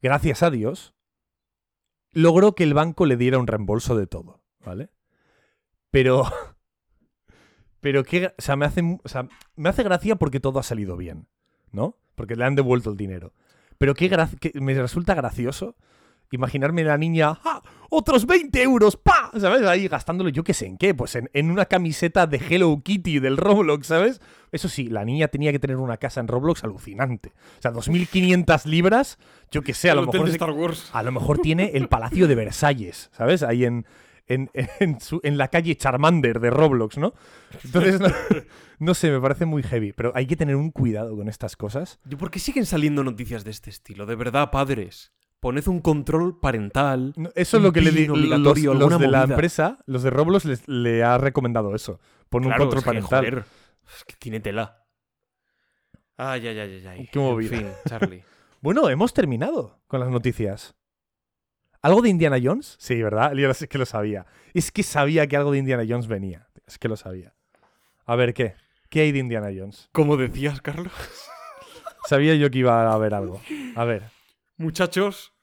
gracias 0.00 0.42
a 0.42 0.50
Dios, 0.50 0.94
logró 2.12 2.54
que 2.54 2.64
el 2.64 2.74
banco 2.74 3.06
le 3.06 3.16
diera 3.16 3.38
un 3.38 3.46
reembolso 3.46 3.96
de 3.96 4.06
todo, 4.06 4.42
¿vale? 4.60 4.90
Pero... 5.90 6.24
Pero 7.80 8.02
que, 8.02 8.28
o 8.28 8.32
sea, 8.38 8.56
me 8.56 8.64
hace, 8.64 9.82
gracia 9.82 10.16
porque 10.16 10.40
todo 10.40 10.58
ha 10.58 10.62
salido 10.62 10.96
bien, 10.96 11.28
¿no? 11.70 11.98
Porque 12.14 12.34
le 12.34 12.46
han 12.46 12.54
devuelto 12.54 12.88
el 12.88 12.96
dinero. 12.96 13.34
Pero 13.76 13.92
qué, 13.92 14.08
me 14.54 14.72
resulta 14.72 15.14
gracioso 15.14 15.76
imaginarme 16.30 16.82
a 16.82 16.86
la 16.86 16.98
niña, 16.98 17.38
¡ah! 17.44 17.62
¡Otros 17.90 18.26
20 18.26 18.60
euros! 18.62 18.96
¡Pa! 18.96 19.30
¿Sabes? 19.38 19.62
Ahí 19.62 19.86
gastándolo, 19.86 20.28
yo 20.30 20.42
qué 20.42 20.52
sé 20.54 20.66
en 20.66 20.76
qué, 20.78 20.94
pues 20.94 21.14
en, 21.14 21.30
en 21.32 21.50
una 21.50 21.66
camiseta 21.66 22.26
de 22.26 22.38
Hello 22.38 22.80
Kitty 22.82 23.20
del 23.20 23.36
Roblox, 23.36 23.86
¿sabes? 23.86 24.20
Eso 24.50 24.68
sí, 24.68 24.88
la 24.88 25.04
niña 25.04 25.28
tenía 25.28 25.52
que 25.52 25.58
tener 25.60 25.76
una 25.76 25.96
casa 25.96 26.20
en 26.20 26.26
Roblox 26.28 26.64
alucinante. 26.64 27.32
O 27.58 27.62
sea, 27.62 27.72
2.500 27.72 28.64
libras, 28.66 29.18
yo 29.50 29.62
qué 29.62 29.74
sé, 29.74 29.90
a 29.90 29.92
El 29.92 30.00
lo 30.00 30.06
mejor 30.12 30.28
Star 30.30 30.50
Wars. 30.50 30.90
a 30.92 31.02
lo 31.02 31.12
mejor 31.12 31.38
tiene 31.38 31.70
el 31.74 31.88
Palacio 31.88 32.26
de 32.26 32.34
Versalles, 32.34 33.10
¿sabes? 33.12 33.42
Ahí 33.44 33.64
en, 33.64 33.86
en, 34.26 34.50
en 34.80 35.00
su- 35.00 35.20
en 35.22 35.38
la 35.38 35.48
calle 35.48 35.76
Charmander 35.76 36.40
de 36.40 36.50
Roblox, 36.50 36.98
¿no? 36.98 37.14
Entonces, 37.64 38.00
no, 38.00 38.08
no 38.80 38.94
sé, 38.94 39.10
me 39.10 39.20
parece 39.20 39.44
muy 39.46 39.62
heavy, 39.62 39.92
pero 39.92 40.10
hay 40.16 40.26
que 40.26 40.36
tener 40.36 40.56
un 40.56 40.70
cuidado 40.72 41.16
con 41.16 41.28
estas 41.28 41.56
cosas. 41.56 42.00
¿Por 42.18 42.30
qué 42.32 42.38
siguen 42.40 42.66
saliendo 42.66 43.04
noticias 43.04 43.44
de 43.44 43.50
este 43.52 43.70
estilo? 43.70 44.04
De 44.06 44.16
verdad, 44.16 44.50
padres. 44.50 45.12
Poned 45.44 45.68
un 45.68 45.80
control 45.82 46.40
parental. 46.40 47.12
No, 47.16 47.28
Eso 47.34 47.58
es 47.58 47.62
lo 47.62 47.70
que 47.70 47.82
le 47.82 47.90
digo. 47.90 48.16
Los, 48.16 48.58
los 48.58 48.98
de 48.98 49.08
la 49.08 49.24
empresa, 49.24 49.76
los 49.84 50.02
de 50.02 50.08
Roblox, 50.08 50.46
les- 50.46 50.66
le 50.66 51.04
ha 51.04 51.18
recomendado 51.18 51.74
eso. 51.74 52.00
Pon 52.30 52.44
Claro, 52.44 52.64
un 52.64 52.70
control 52.70 52.78
es 52.78 52.84
que, 52.84 52.88
parental. 53.10 53.20
joder, 53.30 53.44
es 53.98 54.04
que 54.06 54.14
tiene 54.18 54.40
tela. 54.40 54.86
Ay, 56.16 56.46
ay, 56.48 56.58
ay, 56.58 56.72
ay, 56.80 56.86
ay. 56.86 57.08
Qué 57.12 57.18
movida. 57.18 57.56
En 57.56 57.62
fin, 57.64 57.72
Charlie. 57.86 58.24
Bueno, 58.62 58.88
hemos 58.88 59.12
terminado 59.12 59.82
con 59.86 60.00
las 60.00 60.08
noticias. 60.08 60.74
¿Algo 61.82 62.00
de 62.00 62.08
Indiana 62.08 62.38
Jones? 62.42 62.76
Sí, 62.78 63.02
¿verdad? 63.02 63.34
Yo 63.34 63.50
es 63.50 63.66
que 63.68 63.76
lo 63.76 63.84
sabía. 63.84 64.24
Es 64.54 64.72
que 64.72 64.82
sabía 64.82 65.26
que 65.26 65.36
algo 65.36 65.52
de 65.52 65.58
Indiana 65.58 65.84
Jones 65.86 66.06
venía. 66.06 66.48
Es 66.66 66.78
que 66.78 66.88
lo 66.88 66.96
sabía. 66.96 67.34
A 68.06 68.16
ver, 68.16 68.32
¿qué? 68.32 68.54
¿Qué 68.88 69.00
hay 69.02 69.12
de 69.12 69.18
Indiana 69.18 69.48
Jones? 69.54 69.90
Como 69.92 70.16
decías, 70.16 70.62
Carlos. 70.62 70.90
Sabía 72.06 72.34
yo 72.36 72.50
que 72.50 72.60
iba 72.60 72.88
a 72.90 72.94
haber 72.94 73.12
algo. 73.12 73.42
A 73.76 73.84
ver. 73.84 74.04
Muchachos, 74.56 75.33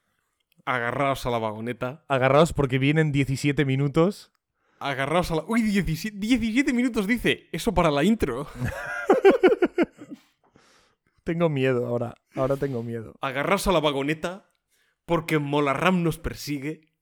agarraos 0.65 1.25
a 1.25 1.29
la 1.29 1.39
vagoneta. 1.39 2.03
Agarraos 2.07 2.53
porque 2.53 2.79
vienen 2.79 3.11
17 3.11 3.65
minutos. 3.65 4.31
Agarraos 4.79 5.31
a 5.31 5.35
la. 5.35 5.43
Uy, 5.47 5.61
17, 5.61 6.17
17 6.17 6.73
minutos 6.73 7.07
dice. 7.07 7.47
Eso 7.51 7.73
para 7.73 7.91
la 7.91 8.03
intro. 8.03 8.47
Tengo 11.23 11.49
miedo 11.49 11.85
ahora. 11.85 12.15
Ahora 12.35 12.57
tengo 12.57 12.81
miedo. 12.81 13.13
Agarraos 13.21 13.67
a 13.67 13.71
la 13.71 13.79
vagoneta. 13.79 14.49
Porque 15.05 15.39
Molarram 15.39 16.03
nos 16.03 16.17
persigue. 16.17 16.93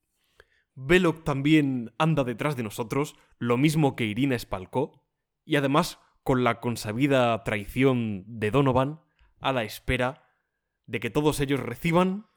Belloc 0.76 1.24
también 1.24 1.94
anda 1.98 2.24
detrás 2.24 2.58
de 2.58 2.64
nosotros. 2.64 3.16
Lo 3.38 3.58
mismo 3.58 3.96
que 3.96 4.06
Irina 4.06 4.38
Spalkó. 4.38 5.06
Y 5.46 5.56
además, 5.56 6.00
con 6.24 6.44
la 6.44 6.60
consabida 6.60 7.44
traición 7.44 8.24
de 8.28 8.52
Donovan. 8.52 9.02
A 9.40 9.54
la 9.54 9.64
espera 9.64 10.26
de 10.86 11.00
que 11.00 11.10
todos 11.10 11.40
ellos 11.40 11.62
reciban 11.62 12.28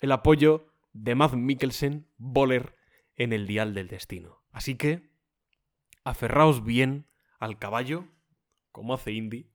el 0.00 0.12
apoyo 0.12 0.66
de 0.92 1.14
Matt 1.14 1.34
Mikkelsen, 1.34 2.06
Boller, 2.16 2.74
en 3.16 3.32
el 3.32 3.46
dial 3.46 3.74
del 3.74 3.88
destino. 3.88 4.42
Así 4.52 4.74
que, 4.76 5.10
aferraos 6.04 6.64
bien 6.64 7.06
al 7.38 7.58
caballo, 7.58 8.06
como 8.72 8.94
hace 8.94 9.12
Indy, 9.12 9.50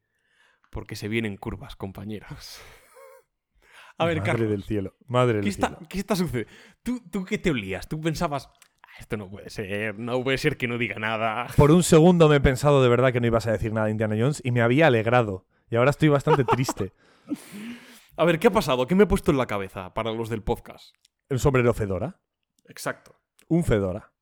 porque 0.69 0.95
se 0.95 1.07
vienen 1.07 1.37
curvas, 1.37 1.75
compañeros. 1.75 2.61
A 3.97 4.05
ver, 4.05 4.17
Madre 4.17 4.31
Carlos, 4.31 4.49
del 4.49 4.63
cielo. 4.63 4.95
Madre 5.05 5.35
del 5.35 5.43
¿qué 5.43 5.49
está, 5.49 5.67
cielo. 5.67 5.87
¿qué 5.89 5.99
está 5.99 6.15
sucediendo? 6.15 6.51
¿Tú, 6.81 7.03
¿Tú 7.11 7.23
qué 7.25 7.37
te 7.37 7.51
olías? 7.51 7.87
¿Tú 7.87 8.01
pensabas, 8.01 8.49
"Ah, 8.81 8.87
esto 8.99 9.15
no 9.17 9.29
puede 9.29 9.49
ser, 9.51 9.99
no 9.99 10.23
puede 10.23 10.39
ser 10.39 10.57
que 10.57 10.67
no 10.67 10.77
diga 10.79 10.97
nada? 10.97 11.47
Por 11.55 11.69
un 11.71 11.83
segundo 11.83 12.27
me 12.27 12.37
he 12.37 12.41
pensado 12.41 12.81
de 12.81 12.89
verdad 12.89 13.13
que 13.13 13.19
no 13.19 13.27
ibas 13.27 13.45
a 13.45 13.51
decir 13.51 13.73
nada 13.73 13.85
de 13.85 13.91
Indiana 13.91 14.15
Jones 14.17 14.41
y 14.43 14.51
me 14.51 14.61
había 14.61 14.87
alegrado. 14.87 15.45
Y 15.69 15.75
ahora 15.75 15.91
estoy 15.91 16.09
bastante 16.09 16.43
triste. 16.45 16.93
A 18.21 18.23
ver, 18.23 18.37
¿qué 18.37 18.49
ha 18.49 18.51
pasado? 18.51 18.85
¿Qué 18.85 18.93
me 18.93 19.05
he 19.05 19.07
puesto 19.07 19.31
en 19.31 19.37
la 19.39 19.47
cabeza 19.47 19.95
para 19.95 20.11
los 20.11 20.29
del 20.29 20.43
podcast? 20.43 20.95
El 21.27 21.39
sombrero 21.39 21.73
Fedora. 21.73 22.21
Exacto. 22.65 23.19
Un 23.47 23.63
Fedora. 23.63 24.13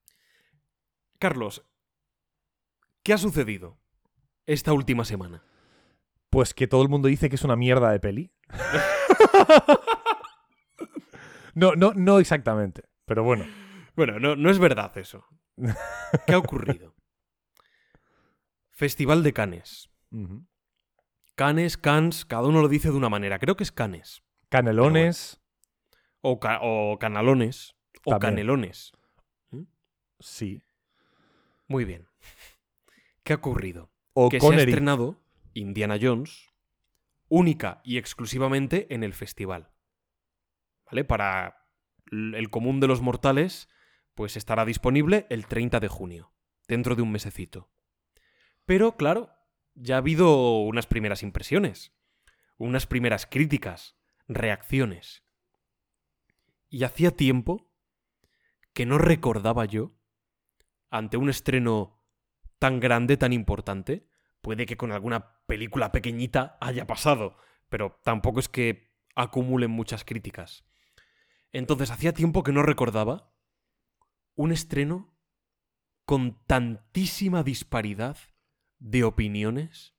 Carlos, 1.19 1.69
¿Qué 3.03 3.11
ha 3.11 3.17
sucedido 3.17 3.77
esta 4.45 4.71
última 4.71 5.03
semana? 5.03 5.43
Pues 6.29 6.53
que 6.53 6.65
todo 6.65 6.81
el 6.81 6.87
mundo 6.87 7.09
dice 7.09 7.27
que 7.27 7.35
es 7.35 7.43
una 7.43 7.57
mierda 7.57 7.91
de 7.91 7.99
peli. 7.99 8.31
no, 11.53 11.75
no, 11.75 11.91
no 11.93 12.19
exactamente. 12.19 12.85
Pero 13.03 13.25
bueno. 13.25 13.47
Bueno, 13.97 14.17
no, 14.17 14.37
no 14.37 14.49
es 14.49 14.59
verdad 14.59 14.97
eso. 14.97 15.25
¿Qué 16.25 16.35
ha 16.35 16.37
ocurrido? 16.37 16.95
Festival 18.69 19.23
de 19.23 19.33
Cannes. 19.33 19.89
Ujú. 20.11 20.47
Cannes, 21.39 21.77
Cannes, 21.77 22.25
cada 22.25 22.43
uno 22.47 22.61
lo 22.61 22.67
dice 22.67 22.89
de 22.91 22.97
una 22.97 23.07
manera. 23.07 23.39
Creo 23.39 23.55
que 23.55 23.63
es 23.63 23.71
Cannes. 23.71 24.23
Canelones. 24.49 25.39
O, 26.19 26.37
ca- 26.37 26.59
o 26.61 26.99
canalones. 26.99 27.75
O 28.03 28.19
canelones. 28.19 28.91
Sí. 30.19 30.61
Muy 31.69 31.85
bien. 31.85 32.09
¿Qué 33.23 33.31
ha 33.31 33.37
ocurrido? 33.37 33.89
O 34.13 34.27
que 34.27 34.41
se 34.41 34.45
ha 34.47 34.49
estrenado 34.57 35.21
Indiana 35.53 35.97
Jones 36.01 36.49
única 37.29 37.79
y 37.85 37.97
exclusivamente 37.97 38.93
en 38.93 39.05
el 39.05 39.13
festival. 39.13 39.69
¿Vale? 40.91 41.05
Para 41.05 41.65
el 42.11 42.49
común 42.49 42.81
de 42.81 42.87
los 42.87 42.99
mortales, 43.01 43.69
pues 44.13 44.35
estará 44.35 44.65
disponible 44.65 45.25
el 45.29 45.45
30 45.47 45.79
de 45.79 45.87
junio, 45.87 46.33
dentro 46.67 46.95
de 46.95 47.01
un 47.01 47.13
mesecito. 47.13 47.69
Pero 48.65 48.97
claro, 48.97 49.29
ya 49.79 49.95
ha 49.95 49.99
habido 49.99 50.59
unas 50.59 50.87
primeras 50.87 51.23
impresiones, 51.23 51.93
unas 52.57 52.85
primeras 52.85 53.25
críticas, 53.25 53.95
reacciones. 54.27 55.23
Y 56.69 56.83
hacía 56.83 57.11
tiempo 57.11 57.71
que 58.73 58.85
no 58.85 58.97
recordaba 58.97 59.65
yo, 59.65 59.95
ante 60.89 61.17
un 61.17 61.29
estreno 61.29 62.03
tan 62.59 62.79
grande, 62.79 63.15
tan 63.15 63.31
importante, 63.31 64.09
puede 64.41 64.65
que 64.65 64.77
con 64.77 64.91
alguna 64.91 65.41
película 65.45 65.91
pequeñita 65.91 66.57
haya 66.59 66.85
pasado, 66.85 67.37
pero 67.69 67.99
tampoco 68.03 68.39
es 68.39 68.49
que 68.49 68.93
acumulen 69.15 69.71
muchas 69.71 70.03
críticas. 70.03 70.65
Entonces, 71.51 71.89
hacía 71.89 72.13
tiempo 72.13 72.43
que 72.43 72.51
no 72.51 72.63
recordaba 72.63 73.33
un 74.35 74.51
estreno 74.51 75.17
con 76.05 76.43
tantísima 76.45 77.43
disparidad 77.43 78.17
de 78.79 79.03
opiniones 79.03 79.95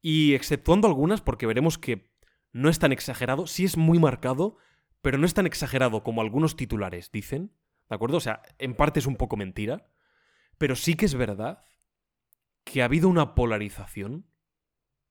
y 0.00 0.34
exceptuando 0.34 0.88
algunas, 0.88 1.20
porque 1.20 1.46
veremos 1.46 1.78
que 1.78 2.10
no 2.52 2.68
es 2.68 2.78
tan 2.78 2.92
exagerado, 2.92 3.46
sí 3.46 3.64
es 3.64 3.76
muy 3.76 3.98
marcado, 3.98 4.56
pero 5.02 5.18
no 5.18 5.26
es 5.26 5.34
tan 5.34 5.46
exagerado 5.46 6.02
como 6.02 6.20
algunos 6.20 6.56
titulares 6.56 7.12
dicen, 7.12 7.52
¿de 7.88 7.94
acuerdo? 7.94 8.16
O 8.16 8.20
sea, 8.20 8.42
en 8.58 8.74
parte 8.74 9.00
es 9.00 9.06
un 9.06 9.16
poco 9.16 9.36
mentira, 9.36 9.90
pero 10.58 10.76
sí 10.76 10.94
que 10.94 11.04
es 11.04 11.14
verdad 11.14 11.62
que 12.64 12.82
ha 12.82 12.86
habido 12.86 13.08
una 13.08 13.34
polarización 13.34 14.26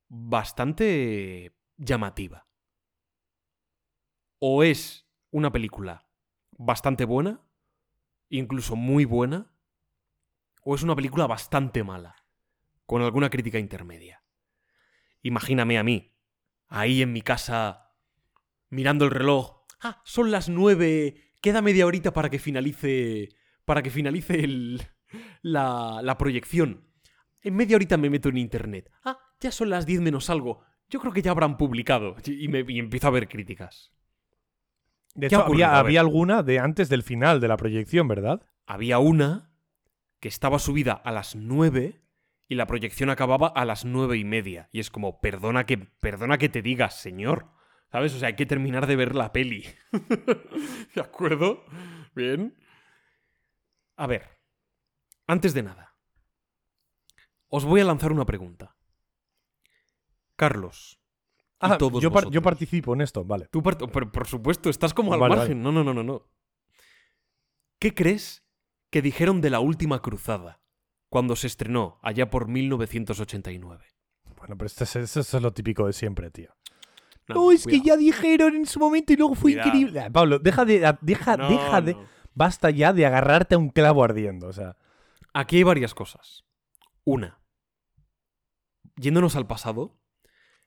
bastante 0.08 1.56
llamativa. 1.76 2.46
O 4.38 4.62
es 4.62 5.08
una 5.30 5.52
película 5.52 6.08
bastante 6.58 7.04
buena, 7.04 7.40
incluso 8.28 8.76
muy 8.76 9.04
buena, 9.04 9.52
o 10.62 10.74
es 10.74 10.82
una 10.82 10.96
película 10.96 11.26
bastante 11.26 11.84
mala, 11.84 12.25
con 12.86 13.02
alguna 13.02 13.30
crítica 13.30 13.58
intermedia. 13.58 14.22
Imagíname 15.22 15.78
a 15.78 15.82
mí, 15.82 16.14
ahí 16.68 17.02
en 17.02 17.12
mi 17.12 17.20
casa, 17.20 17.92
mirando 18.70 19.04
el 19.04 19.10
reloj. 19.10 19.64
Ah, 19.80 20.00
son 20.04 20.30
las 20.30 20.48
nueve. 20.48 21.32
Queda 21.42 21.62
media 21.62 21.86
horita 21.86 22.12
para 22.12 22.30
que 22.30 22.38
finalice. 22.38 23.28
Para 23.64 23.82
que 23.82 23.90
finalice 23.90 24.42
el, 24.44 24.82
la, 25.42 26.00
la 26.02 26.16
proyección. 26.16 26.88
En 27.42 27.56
media 27.56 27.76
horita 27.76 27.96
me 27.96 28.10
meto 28.10 28.28
en 28.28 28.38
internet. 28.38 28.90
Ah, 29.04 29.18
ya 29.40 29.50
son 29.50 29.70
las 29.70 29.86
10 29.86 30.00
menos 30.00 30.30
algo. 30.30 30.62
Yo 30.88 31.00
creo 31.00 31.12
que 31.12 31.22
ya 31.22 31.32
habrán 31.32 31.56
publicado. 31.56 32.16
Y, 32.24 32.48
me, 32.48 32.64
y 32.66 32.78
empiezo 32.78 33.08
a 33.08 33.10
ver 33.10 33.28
críticas. 33.28 33.92
De 35.14 35.28
¿Qué 35.28 35.34
ha 35.34 35.38
hecho, 35.40 35.46
había, 35.46 35.78
había 35.78 36.00
alguna 36.00 36.42
de 36.42 36.58
antes 36.58 36.88
del 36.88 37.02
final 37.02 37.40
de 37.40 37.48
la 37.48 37.56
proyección, 37.56 38.06
¿verdad? 38.06 38.42
Había 38.66 38.98
una 38.98 39.52
que 40.20 40.28
estaba 40.28 40.58
subida 40.58 40.92
a 40.92 41.10
las 41.10 41.34
9 41.34 42.05
y 42.48 42.54
la 42.54 42.66
proyección 42.66 43.10
acababa 43.10 43.48
a 43.48 43.64
las 43.64 43.84
nueve 43.84 44.16
y 44.18 44.24
media. 44.24 44.68
Y 44.72 44.80
es 44.80 44.90
como, 44.90 45.20
perdona 45.20 45.66
que, 45.66 45.78
perdona 45.78 46.38
que 46.38 46.48
te 46.48 46.62
digas, 46.62 47.00
señor. 47.00 47.50
¿Sabes? 47.90 48.14
O 48.14 48.18
sea, 48.18 48.28
hay 48.28 48.36
que 48.36 48.46
terminar 48.46 48.86
de 48.86 48.96
ver 48.96 49.14
la 49.14 49.32
peli. 49.32 49.64
¿De 50.94 51.00
acuerdo? 51.00 51.64
Bien. 52.14 52.56
A 53.96 54.06
ver. 54.06 54.38
Antes 55.26 55.54
de 55.54 55.62
nada. 55.62 55.96
Os 57.48 57.64
voy 57.64 57.80
a 57.80 57.84
lanzar 57.84 58.12
una 58.12 58.26
pregunta. 58.26 58.76
Carlos. 60.36 61.00
Ah, 61.58 61.78
todos 61.78 62.02
yo, 62.02 62.10
par- 62.10 62.24
yo 62.24 62.28
vosotros. 62.28 62.44
participo 62.44 62.92
en 62.94 63.00
esto, 63.00 63.24
vale. 63.24 63.46
Tú 63.50 63.62
part- 63.62 63.90
por, 63.90 64.12
por 64.12 64.26
supuesto, 64.26 64.68
estás 64.68 64.92
como 64.92 65.14
al 65.14 65.20
Vale, 65.20 65.36
margen. 65.36 65.62
No, 65.62 65.72
no, 65.72 65.82
no, 65.82 65.94
no, 65.94 66.02
no. 66.02 66.28
¿Qué 67.78 67.94
crees 67.94 68.44
que 68.90 69.00
dijeron 69.00 69.40
de 69.40 69.50
la 69.50 69.60
última 69.60 70.02
cruzada 70.02 70.60
cuando 71.08 71.36
se 71.36 71.46
estrenó 71.46 71.98
allá 72.02 72.30
por 72.30 72.48
1989? 72.48 73.84
Bueno, 74.36 74.56
pero 74.56 74.66
esto 74.66 74.84
es, 74.84 75.32
lo 75.34 75.52
típico 75.52 75.86
de 75.86 75.92
siempre, 75.92 76.30
tío. 76.30 76.50
No, 77.28 77.34
No, 77.34 77.52
es 77.52 77.66
que 77.66 77.80
ya 77.80 77.96
dijeron 77.96 78.54
en 78.54 78.66
su 78.66 78.78
momento 78.78 79.12
y 79.12 79.16
luego 79.16 79.34
fue 79.34 79.52
Cuidado. 79.52 79.68
increíble. 79.68 80.00
Ah, 80.00 80.10
Pablo, 80.10 80.38
deja 80.38 80.64
de. 80.64 80.96
Deja, 81.00 81.36
No, 81.36 81.48
deja 81.48 81.80
de. 81.80 81.94
no. 81.94 82.04
Basta 82.34 82.70
ya 82.70 82.92
de 82.92 83.06
agarrarte 83.06 83.54
a 83.54 83.58
un 83.58 83.70
clavo 83.70 84.04
ardiendo. 84.04 84.46
O 84.46 84.52
sea. 84.52 84.76
Aquí 85.32 85.56
hay 85.56 85.62
varias 85.64 85.94
cosas. 85.94 86.44
Una. 87.04 87.40
Yéndonos 88.96 89.36
al 89.36 89.46
pasado. 89.46 89.98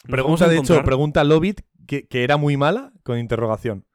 Pregunta, 0.03 0.47
de 0.47 0.57
hecho, 0.57 0.83
pregunta 0.83 1.23
Lobit 1.23 1.61
que, 1.87 2.07
que 2.07 2.23
era 2.23 2.37
muy 2.37 2.57
mala 2.57 2.93
con 3.03 3.17
interrogación. 3.17 3.85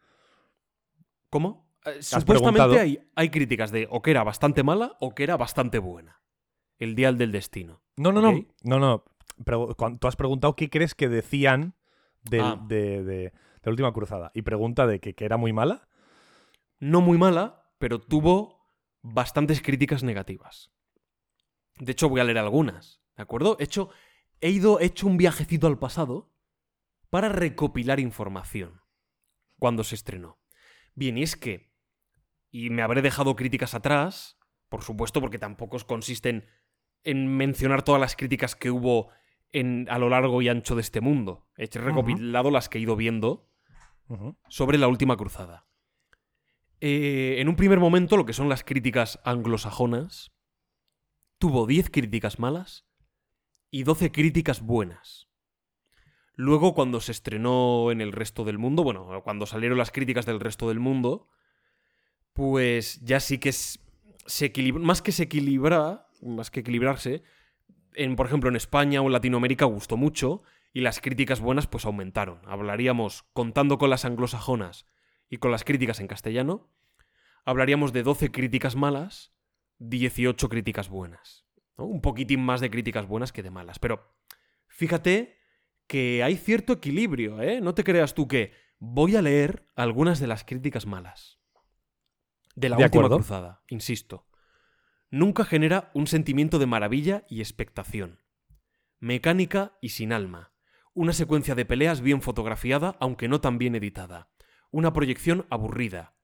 ¿Cómo? 1.31 1.69
Eh, 1.85 2.03
supuestamente 2.03 2.79
hay, 2.81 3.11
hay 3.15 3.31
críticas 3.31 3.71
de 3.71 3.87
o 3.91 4.03
que 4.03 4.11
era 4.11 4.23
bastante 4.25 4.63
mala 4.63 4.97
o 5.01 5.15
que 5.15 5.23
era 5.25 5.37
bastante 5.37 5.79
buena. 5.79 6.21
El 6.79 6.95
Dial 6.95 7.19
del 7.19 7.33
Destino. 7.33 7.83
No, 7.97 8.13
no, 8.13 8.21
no. 8.21 8.33
No, 8.63 8.79
no. 8.79 9.05
Cuan- 9.77 9.99
tú 9.99 10.07
has 10.09 10.17
preguntado 10.17 10.55
qué 10.57 10.71
crees 10.71 10.95
que 10.95 11.09
decían 11.09 11.75
del- 12.23 12.41
Ah. 12.43 12.65
de, 12.69 13.03
de- 13.03 13.05
de 13.05 13.33
la 13.63 13.71
última 13.71 13.93
cruzada. 13.93 14.31
Y 14.35 14.43
pregunta 14.43 14.87
de 14.87 15.01
que, 15.01 15.15
que 15.15 15.25
era 15.25 15.37
muy 15.37 15.53
mala. 15.53 15.89
no 16.81 17.01
muy 17.01 17.17
mala, 17.17 17.71
pero 17.79 17.99
tuvo 18.01 18.69
bastantes 19.01 19.63
críticas 19.63 20.03
negativas. 20.03 20.71
De 21.79 21.93
hecho, 21.93 22.09
voy 22.11 22.21
a 22.21 22.25
leer 22.25 22.37
algunas, 22.39 23.01
¿de 23.17 23.23
acuerdo? 23.23 23.57
He 23.59 23.65
hecho, 23.65 23.89
he 24.41 24.51
ido, 24.51 24.81
he 24.81 24.85
hecho 24.87 25.07
un 25.07 25.17
viajecito 25.17 25.67
al 25.67 25.79
pasado 25.79 26.31
para 27.11 27.29
recopilar 27.31 28.01
información 28.01 28.83
cuando 29.59 29.83
se 29.83 29.95
estrenó. 29.95 30.41
Bien, 30.95 31.17
y 31.17 31.23
es 31.23 31.37
que, 31.37 31.73
y 32.51 32.69
me 32.71 32.83
habré 32.83 33.01
dejado 33.01 33.35
críticas 33.35 33.75
atrás, 33.75 34.37
por 34.69 34.83
supuesto, 34.83 35.21
porque 35.23 35.39
tampoco 35.39 35.79
consisten 35.87 36.47
en 37.05 37.37
mencionar 37.37 37.83
todas 37.83 38.01
las 38.01 38.17
críticas 38.17 38.57
que 38.57 38.71
hubo 38.71 39.11
en, 39.53 39.87
a 39.91 39.99
lo 39.99 40.09
largo 40.09 40.43
y 40.43 40.49
ancho 40.49 40.75
de 40.75 40.81
este 40.81 41.01
mundo. 41.01 41.47
He 41.57 41.67
recopilado 41.79 42.51
las 42.51 42.69
que 42.69 42.79
he 42.79 42.81
ido 42.81 42.97
viendo 42.97 43.49
sobre 44.49 44.79
la 44.79 44.89
última 44.89 45.17
cruzada. 45.17 45.67
Eh, 46.81 47.37
en 47.39 47.49
un 47.49 47.57
primer 47.57 47.79
momento, 47.79 48.17
lo 48.17 48.27
que 48.27 48.33
son 48.33 48.49
las 48.49 48.65
críticas 48.65 49.21
anglosajonas, 49.25 50.33
tuvo 51.39 51.67
10 51.67 51.91
críticas 51.91 52.39
malas 52.39 52.87
y 53.71 53.85
12 53.85 54.13
críticas 54.13 54.61
buenas. 54.61 55.29
Luego, 56.37 56.75
cuando 56.75 57.01
se 57.01 57.13
estrenó 57.13 57.93
en 57.93 58.01
el 58.01 58.13
resto 58.13 58.45
del 58.45 58.59
mundo, 58.59 58.83
bueno, 58.83 59.23
cuando 59.23 59.47
salieron 59.47 59.79
las 59.79 59.93
críticas 59.93 60.27
del 60.27 60.41
resto 60.41 60.69
del 60.69 60.81
mundo, 60.81 61.29
pues 62.33 63.01
ya 63.03 63.21
sí 63.21 63.39
que 63.39 63.51
es, 63.51 63.79
se 64.27 64.47
equilibra, 64.47 64.83
más 64.83 65.01
que 65.01 65.13
se 65.13 65.23
equilibra, 65.23 66.04
más 66.25 66.51
que 66.51 66.61
equilibrarse, 66.61 67.23
en, 67.95 68.17
por 68.17 68.27
ejemplo, 68.27 68.49
en 68.51 68.57
España 68.57 69.01
o 69.01 69.07
en 69.07 69.13
Latinoamérica 69.13 69.65
gustó 69.67 69.97
mucho 69.97 70.43
y 70.73 70.81
las 70.81 71.01
críticas 71.01 71.41
buenas 71.41 71.67
pues 71.67 71.85
aumentaron. 71.85 72.41
Hablaríamos, 72.47 73.23
contando 73.33 73.79
con 73.79 73.91
las 73.91 74.05
anglosajonas 74.05 74.87
y 75.31 75.37
con 75.37 75.51
las 75.53 75.65
críticas 75.65 76.01
en 76.01 76.09
castellano, 76.09 76.69
hablaríamos 77.45 77.93
de 77.93 78.03
12 78.03 78.33
críticas 78.33 78.75
malas, 78.75 79.33
18 79.79 80.49
críticas 80.49 80.89
buenas. 80.89 81.47
¿no? 81.79 81.85
Un 81.87 82.01
poquitín 82.01 82.41
más 82.45 82.61
de 82.61 82.71
críticas 82.71 83.07
buenas 83.07 83.33
que 83.33 83.43
de 83.43 83.51
malas. 83.51 83.79
Pero 83.79 84.17
fíjate 84.67 85.39
que 85.87 86.23
hay 86.25 86.37
cierto 86.37 86.73
equilibrio, 86.73 87.41
¿eh? 87.43 87.61
No 87.61 87.75
te 87.75 87.85
creas 87.85 88.15
tú 88.15 88.27
que 88.27 88.53
voy 88.79 89.17
a 89.17 89.23
leer 89.23 89.69
algunas 89.77 90.19
de 90.19 90.27
las 90.27 90.45
críticas 90.45 90.87
malas. 90.87 91.39
De 92.57 92.69
la 92.69 92.77
De 92.77 92.85
última 92.85 93.01
acuerdo. 93.01 93.17
cruzada, 93.17 93.63
insisto. 93.69 94.27
Nunca 95.15 95.45
genera 95.45 95.93
un 95.95 96.09
sentimiento 96.09 96.59
de 96.59 96.67
maravilla 96.67 97.25
y 97.29 97.39
expectación. 97.41 98.19
Mecánica 98.99 99.79
y 99.81 99.91
sin 99.91 100.13
alma. 100.13 100.53
Una 100.93 101.13
secuencia 101.13 101.55
de 101.55 101.65
peleas 101.65 102.01
bien 102.01 102.21
fotografiada, 102.21 102.97
aunque 102.99 103.29
no 103.29 103.41
tan 103.41 103.57
bien 103.57 103.77
editada. 103.77 104.29
Una 104.73 104.93
proyección 104.93 105.47
aburrida. 105.51 106.17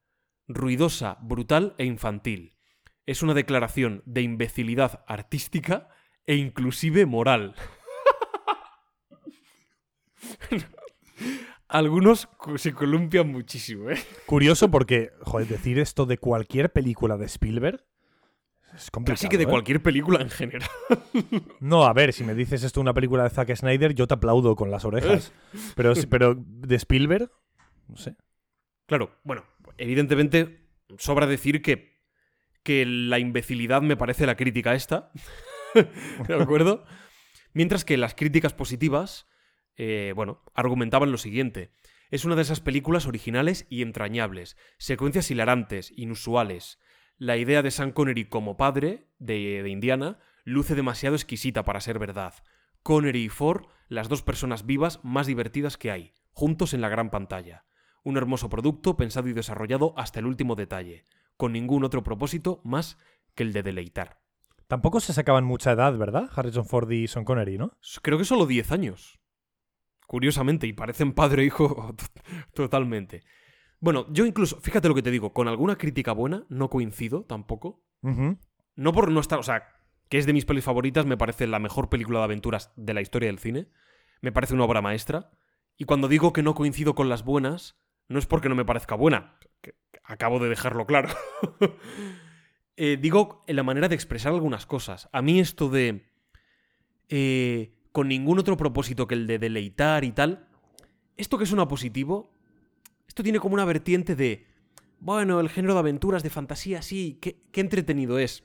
Ruidosa, 0.48 1.18
brutal 1.22 1.76
e 1.78 1.84
infantil. 1.84 2.56
Es 3.06 3.22
una 3.22 3.32
declaración 3.32 4.02
de 4.06 4.22
imbecilidad 4.22 5.04
artística 5.06 5.90
e 6.26 6.34
inclusive 6.34 7.06
moral. 7.06 7.54
Algunos 11.68 12.28
se 12.56 12.72
columpian 12.72 13.30
muchísimo, 13.30 13.88
¿eh? 13.88 14.02
Curioso 14.26 14.68
porque, 14.68 15.12
joder, 15.20 15.46
decir 15.46 15.78
esto 15.78 16.06
de 16.06 16.18
cualquier 16.18 16.72
película 16.72 17.16
de 17.16 17.26
Spielberg 17.26 17.84
es 18.74 18.90
complicado. 18.90 19.16
Casi 19.16 19.28
que 19.28 19.38
de 19.38 19.44
¿eh? 19.44 19.48
cualquier 19.48 19.82
película 19.82 20.20
en 20.20 20.30
general. 20.30 20.68
No, 21.60 21.84
a 21.84 21.92
ver, 21.92 22.12
si 22.12 22.24
me 22.24 22.34
dices 22.34 22.62
esto 22.62 22.80
una 22.80 22.94
película 22.94 23.22
de 23.22 23.30
Zack 23.30 23.54
Snyder, 23.54 23.94
yo 23.94 24.06
te 24.06 24.14
aplaudo 24.14 24.56
con 24.56 24.70
las 24.70 24.84
orejas. 24.84 25.32
Pero, 25.76 25.92
pero 26.08 26.34
de 26.36 26.76
Spielberg, 26.76 27.30
no 27.88 27.96
sé. 27.96 28.16
Claro, 28.86 29.18
bueno, 29.24 29.44
evidentemente 29.78 30.68
sobra 30.98 31.26
decir 31.26 31.62
que, 31.62 32.00
que 32.62 32.84
la 32.86 33.18
imbecilidad 33.18 33.82
me 33.82 33.96
parece 33.96 34.26
la 34.26 34.36
crítica 34.36 34.74
esta. 34.74 35.12
¿De 36.28 36.34
acuerdo? 36.34 36.84
Mientras 37.52 37.84
que 37.84 37.96
las 37.96 38.14
críticas 38.14 38.52
positivas, 38.52 39.26
eh, 39.76 40.12
bueno, 40.14 40.42
argumentaban 40.54 41.12
lo 41.12 41.18
siguiente. 41.18 41.72
Es 42.10 42.24
una 42.24 42.36
de 42.36 42.42
esas 42.42 42.60
películas 42.60 43.06
originales 43.06 43.66
y 43.70 43.82
entrañables, 43.82 44.56
secuencias 44.78 45.30
hilarantes, 45.30 45.92
inusuales. 45.96 46.78
La 47.20 47.36
idea 47.36 47.60
de 47.60 47.70
Sean 47.70 47.92
Connery 47.92 48.24
como 48.24 48.56
padre 48.56 49.06
de, 49.18 49.62
de 49.62 49.68
Indiana 49.68 50.20
luce 50.44 50.74
demasiado 50.74 51.14
exquisita 51.14 51.66
para 51.66 51.82
ser 51.82 51.98
verdad. 51.98 52.32
Connery 52.82 53.24
y 53.24 53.28
Ford, 53.28 53.66
las 53.88 54.08
dos 54.08 54.22
personas 54.22 54.64
vivas 54.64 55.00
más 55.02 55.26
divertidas 55.26 55.76
que 55.76 55.90
hay, 55.90 56.14
juntos 56.32 56.72
en 56.72 56.80
la 56.80 56.88
gran 56.88 57.10
pantalla. 57.10 57.66
Un 58.04 58.16
hermoso 58.16 58.48
producto 58.48 58.96
pensado 58.96 59.28
y 59.28 59.34
desarrollado 59.34 59.92
hasta 59.98 60.18
el 60.18 60.24
último 60.24 60.54
detalle, 60.54 61.04
con 61.36 61.52
ningún 61.52 61.84
otro 61.84 62.02
propósito 62.02 62.62
más 62.64 62.96
que 63.34 63.42
el 63.42 63.52
de 63.52 63.64
deleitar. 63.64 64.22
Tampoco 64.66 65.00
se 65.00 65.12
sacaban 65.12 65.44
mucha 65.44 65.72
edad, 65.72 65.94
¿verdad? 65.98 66.30
Harrison 66.34 66.64
Ford 66.64 66.90
y 66.90 67.06
Sean 67.06 67.26
Connery, 67.26 67.58
¿no? 67.58 67.76
Creo 68.00 68.16
que 68.16 68.24
solo 68.24 68.46
10 68.46 68.72
años. 68.72 69.20
Curiosamente, 70.06 70.66
y 70.66 70.72
parecen 70.72 71.12
padre 71.12 71.42
e 71.42 71.46
hijo 71.48 71.94
totalmente. 72.54 73.24
Bueno, 73.80 74.06
yo 74.12 74.26
incluso, 74.26 74.60
fíjate 74.60 74.88
lo 74.88 74.94
que 74.94 75.02
te 75.02 75.10
digo, 75.10 75.32
con 75.32 75.48
alguna 75.48 75.76
crítica 75.76 76.12
buena 76.12 76.44
no 76.48 76.68
coincido 76.68 77.24
tampoco. 77.24 77.82
No 78.76 78.92
por 78.92 79.10
no 79.10 79.20
estar, 79.20 79.38
o 79.38 79.42
sea, 79.42 79.64
que 80.08 80.18
es 80.18 80.26
de 80.26 80.32
mis 80.32 80.44
pelis 80.44 80.64
favoritas, 80.64 81.06
me 81.06 81.16
parece 81.16 81.46
la 81.46 81.58
mejor 81.58 81.88
película 81.88 82.18
de 82.18 82.24
aventuras 82.24 82.72
de 82.76 82.94
la 82.94 83.00
historia 83.00 83.28
del 83.28 83.38
cine. 83.38 83.68
Me 84.20 84.32
parece 84.32 84.54
una 84.54 84.64
obra 84.64 84.82
maestra. 84.82 85.30
Y 85.78 85.84
cuando 85.84 86.08
digo 86.08 86.32
que 86.32 86.42
no 86.42 86.54
coincido 86.54 86.94
con 86.94 87.08
las 87.08 87.24
buenas, 87.24 87.78
no 88.08 88.18
es 88.18 88.26
porque 88.26 88.48
no 88.50 88.54
me 88.54 88.64
parezca 88.66 88.94
buena. 88.96 89.38
que 89.62 89.74
acabo 90.04 90.38
de 90.40 90.48
dejarlo 90.48 90.86
claro. 90.86 91.08
Eh, 92.82 92.96
digo 92.98 93.44
en 93.46 93.56
la 93.56 93.62
manera 93.62 93.88
de 93.88 93.94
expresar 93.94 94.32
algunas 94.32 94.64
cosas. 94.64 95.10
A 95.12 95.20
mí 95.20 95.38
esto 95.38 95.68
de... 95.68 96.08
eh, 97.10 97.74
con 97.92 98.08
ningún 98.08 98.38
otro 98.38 98.56
propósito 98.56 99.06
que 99.06 99.14
el 99.16 99.26
de 99.26 99.38
deleitar 99.38 100.02
y 100.04 100.12
tal. 100.12 100.48
Esto 101.18 101.36
que 101.36 101.44
suena 101.44 101.68
positivo, 101.68 102.32
esto 103.10 103.24
tiene 103.24 103.40
como 103.40 103.54
una 103.54 103.64
vertiente 103.64 104.14
de... 104.14 104.46
Bueno, 105.00 105.40
el 105.40 105.48
género 105.48 105.74
de 105.74 105.80
aventuras, 105.80 106.22
de 106.22 106.30
fantasía, 106.30 106.80
sí, 106.80 107.18
qué, 107.20 107.42
qué 107.50 107.60
entretenido 107.60 108.20
es. 108.20 108.44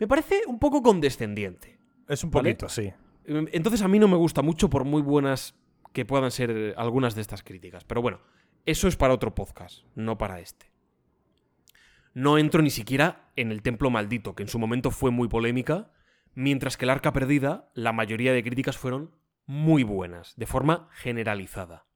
Me 0.00 0.08
parece 0.08 0.42
un 0.48 0.58
poco 0.58 0.82
condescendiente. 0.82 1.78
Es 2.08 2.24
un 2.24 2.32
¿Vale? 2.32 2.56
poquito, 2.56 2.68
sí. 2.68 2.92
Em, 3.24 3.46
Entonces 3.52 3.82
a 3.82 3.86
mí 3.86 4.00
no 4.00 4.08
me 4.08 4.16
gusta 4.16 4.42
mucho 4.42 4.68
por 4.68 4.82
muy 4.82 5.00
buenas 5.00 5.54
que 5.92 6.04
puedan 6.04 6.32
ser 6.32 6.50
eh, 6.50 6.74
algunas 6.76 7.14
de 7.14 7.20
estas 7.20 7.44
críticas. 7.44 7.84
Pero 7.84 8.02
bueno, 8.02 8.18
eso 8.66 8.88
es 8.88 8.96
para 8.96 9.14
otro 9.14 9.32
podcast, 9.32 9.84
no 9.94 10.18
para 10.18 10.40
este. 10.40 10.72
No 12.14 12.36
entro 12.36 12.62
ni 12.62 12.70
siquiera 12.70 13.30
en 13.36 13.52
el 13.52 13.62
Templo 13.62 13.90
Maldito, 13.90 14.34
que 14.34 14.42
en 14.42 14.48
su 14.48 14.58
momento 14.58 14.90
fue 14.90 15.12
muy 15.12 15.28
polémica, 15.28 15.92
mientras 16.34 16.76
que 16.76 16.84
el 16.84 16.90
Arca 16.90 17.12
Perdida, 17.12 17.70
la 17.74 17.92
mayoría 17.92 18.32
de 18.32 18.42
críticas 18.42 18.76
fueron 18.76 19.12
muy 19.46 19.84
buenas, 19.84 20.34
de 20.34 20.46
forma 20.46 20.88
generalizada. 20.94 21.86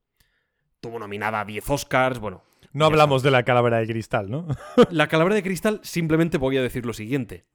Tuvo 0.80 0.98
nominada 0.98 1.40
a 1.40 1.44
10 1.44 1.68
Oscars, 1.70 2.18
bueno. 2.18 2.44
No 2.72 2.84
hablamos 2.84 3.22
de 3.22 3.30
la 3.30 3.42
calavera 3.44 3.78
de 3.78 3.86
cristal, 3.86 4.30
¿no? 4.30 4.46
La 4.90 5.08
Calavera 5.08 5.34
de 5.34 5.42
Cristal, 5.42 5.80
simplemente 5.82 6.36
voy 6.38 6.56
a 6.58 6.62
decir 6.62 6.84
lo 6.84 6.92
siguiente. 6.92 7.46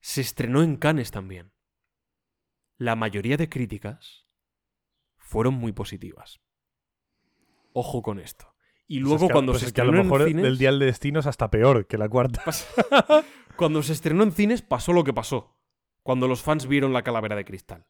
Se 0.00 0.20
estrenó 0.20 0.62
en 0.62 0.76
Cannes 0.76 1.10
también. 1.12 1.52
La 2.76 2.96
mayoría 2.96 3.36
de 3.36 3.48
críticas 3.48 4.26
fueron 5.16 5.54
muy 5.54 5.72
positivas. 5.72 6.40
Ojo 7.72 8.02
con 8.02 8.18
esto. 8.18 8.52
Y 8.88 8.98
luego 8.98 9.14
Pues 9.18 9.22
es 9.22 9.28
que- 9.28 9.32
cuando 9.32 9.52
pues 9.52 9.60
se 9.60 9.66
es 9.68 9.72
que 9.72 9.80
a 9.80 9.84
lo 9.84 9.92
mejor 9.92 10.22
en 10.22 10.28
cines, 10.28 10.44
el 10.44 10.58
Día 10.58 10.70
del 10.70 10.80
Destino 10.80 11.20
es 11.20 11.26
hasta 11.26 11.50
peor 11.50 11.86
que 11.86 11.96
la 11.96 12.08
cuarta. 12.08 12.42
cuando 13.56 13.82
se 13.82 13.92
estrenó 13.92 14.24
en 14.24 14.32
cines 14.32 14.60
pasó 14.60 14.92
lo 14.92 15.04
que 15.04 15.14
pasó. 15.14 15.56
Cuando 16.02 16.26
los 16.26 16.42
fans 16.42 16.66
vieron 16.66 16.92
la 16.92 17.02
Calavera 17.04 17.36
de 17.36 17.44
Cristal. 17.44 17.86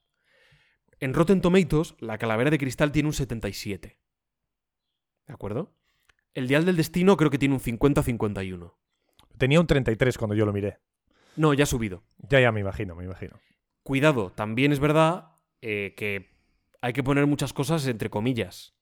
En 1.00 1.14
Rotten 1.14 1.40
Tomatoes, 1.40 1.96
la 1.98 2.18
Calavera 2.18 2.50
de 2.50 2.58
Cristal 2.58 2.92
tiene 2.92 3.08
un 3.08 3.14
77. 3.14 3.98
¿De 5.26 5.34
acuerdo? 5.34 5.74
El 6.34 6.48
Dial 6.48 6.64
del 6.64 6.76
Destino 6.76 7.16
creo 7.16 7.30
que 7.30 7.38
tiene 7.38 7.54
un 7.54 7.60
50-51. 7.60 8.74
Tenía 9.38 9.60
un 9.60 9.66
33 9.66 10.18
cuando 10.18 10.34
yo 10.34 10.46
lo 10.46 10.52
miré. 10.52 10.78
No, 11.36 11.54
ya 11.54 11.64
ha 11.64 11.66
subido. 11.66 12.04
Ya, 12.18 12.40
ya 12.40 12.52
me 12.52 12.60
imagino, 12.60 12.94
me 12.94 13.04
imagino. 13.04 13.38
Cuidado, 13.82 14.30
también 14.30 14.72
es 14.72 14.80
verdad 14.80 15.36
eh, 15.60 15.94
que 15.96 16.36
hay 16.80 16.92
que 16.92 17.02
poner 17.02 17.26
muchas 17.26 17.52
cosas 17.52 17.86
entre 17.86 18.10
comillas. 18.10 18.74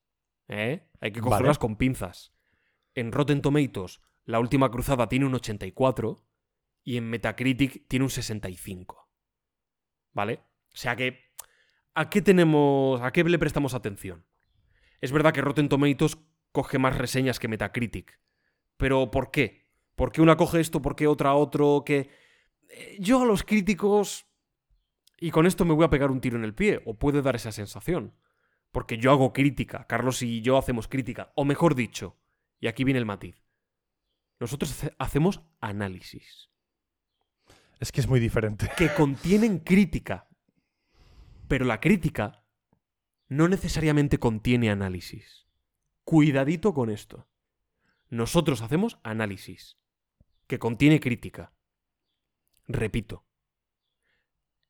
¿eh? 0.47 0.87
Hay 0.99 1.11
que 1.11 1.21
cogerlas 1.21 1.57
Vale. 1.57 1.59
con 1.59 1.75
pinzas. 1.77 2.33
En 2.93 3.11
Rotten 3.11 3.41
Tomatoes, 3.41 4.01
La 4.25 4.39
Última 4.39 4.69
Cruzada 4.69 5.07
tiene 5.07 5.25
un 5.25 5.35
84 5.35 6.25
y 6.83 6.97
en 6.97 7.09
Metacritic 7.09 7.87
tiene 7.87 8.05
un 8.05 8.09
65. 8.11 9.09
¿Vale? 10.13 10.41
O 10.73 10.77
sea 10.77 10.95
que, 10.95 11.19
¿a 11.93 12.09
qué 12.09 12.21
tenemos, 12.21 13.01
a 13.01 13.11
qué 13.11 13.23
le 13.23 13.39
prestamos 13.39 13.73
atención? 13.73 14.25
Es 14.99 15.11
verdad 15.11 15.33
que 15.33 15.41
Rotten 15.41 15.69
Tomatoes 15.69 16.17
coge 16.51 16.77
más 16.79 16.97
reseñas 16.97 17.39
que 17.39 17.47
Metacritic. 17.47 18.19
Pero 18.77 19.11
¿por 19.11 19.31
qué? 19.31 19.67
¿Por 19.95 20.11
qué 20.11 20.21
una 20.21 20.37
coge 20.37 20.59
esto? 20.59 20.81
¿Por 20.81 20.95
qué 20.95 21.07
otra 21.07 21.33
otro? 21.35 21.83
Que 21.85 22.09
eh, 22.69 22.97
yo 22.99 23.21
a 23.21 23.25
los 23.25 23.43
críticos 23.43 24.25
y 25.19 25.29
con 25.31 25.45
esto 25.45 25.65
me 25.65 25.73
voy 25.73 25.85
a 25.85 25.89
pegar 25.89 26.09
un 26.09 26.19
tiro 26.21 26.37
en 26.37 26.43
el 26.43 26.55
pie, 26.55 26.81
o 26.85 26.97
puede 26.97 27.21
dar 27.21 27.35
esa 27.35 27.51
sensación. 27.51 28.15
Porque 28.71 28.97
yo 28.97 29.11
hago 29.11 29.33
crítica, 29.33 29.85
Carlos 29.85 30.21
y 30.23 30.41
yo 30.41 30.57
hacemos 30.57 30.87
crítica, 30.87 31.31
o 31.35 31.45
mejor 31.45 31.75
dicho, 31.75 32.17
y 32.59 32.67
aquí 32.67 32.83
viene 32.83 32.97
el 32.99 33.05
matiz. 33.05 33.43
Nosotros 34.39 34.71
hace- 34.71 34.95
hacemos 34.97 35.41
análisis, 35.59 36.49
Es 37.79 37.91
que 37.91 38.01
es 38.01 38.07
muy 38.07 38.19
diferente. 38.19 38.67
que 38.77 38.89
contienen 38.93 39.59
crítica. 39.59 40.27
Pero 41.47 41.65
la 41.65 41.79
crítica 41.79 42.43
no 43.27 43.47
necesariamente 43.47 44.17
contiene 44.19 44.71
análisis. 44.71 45.45
Cuidadito 46.03 46.73
con 46.73 46.89
esto. 46.89 47.27
Nosotros 48.09 48.61
hacemos 48.61 48.99
análisis, 49.03 49.77
que 50.47 50.59
contiene 50.59 50.99
crítica. 50.99 51.53
Repito, 52.67 53.25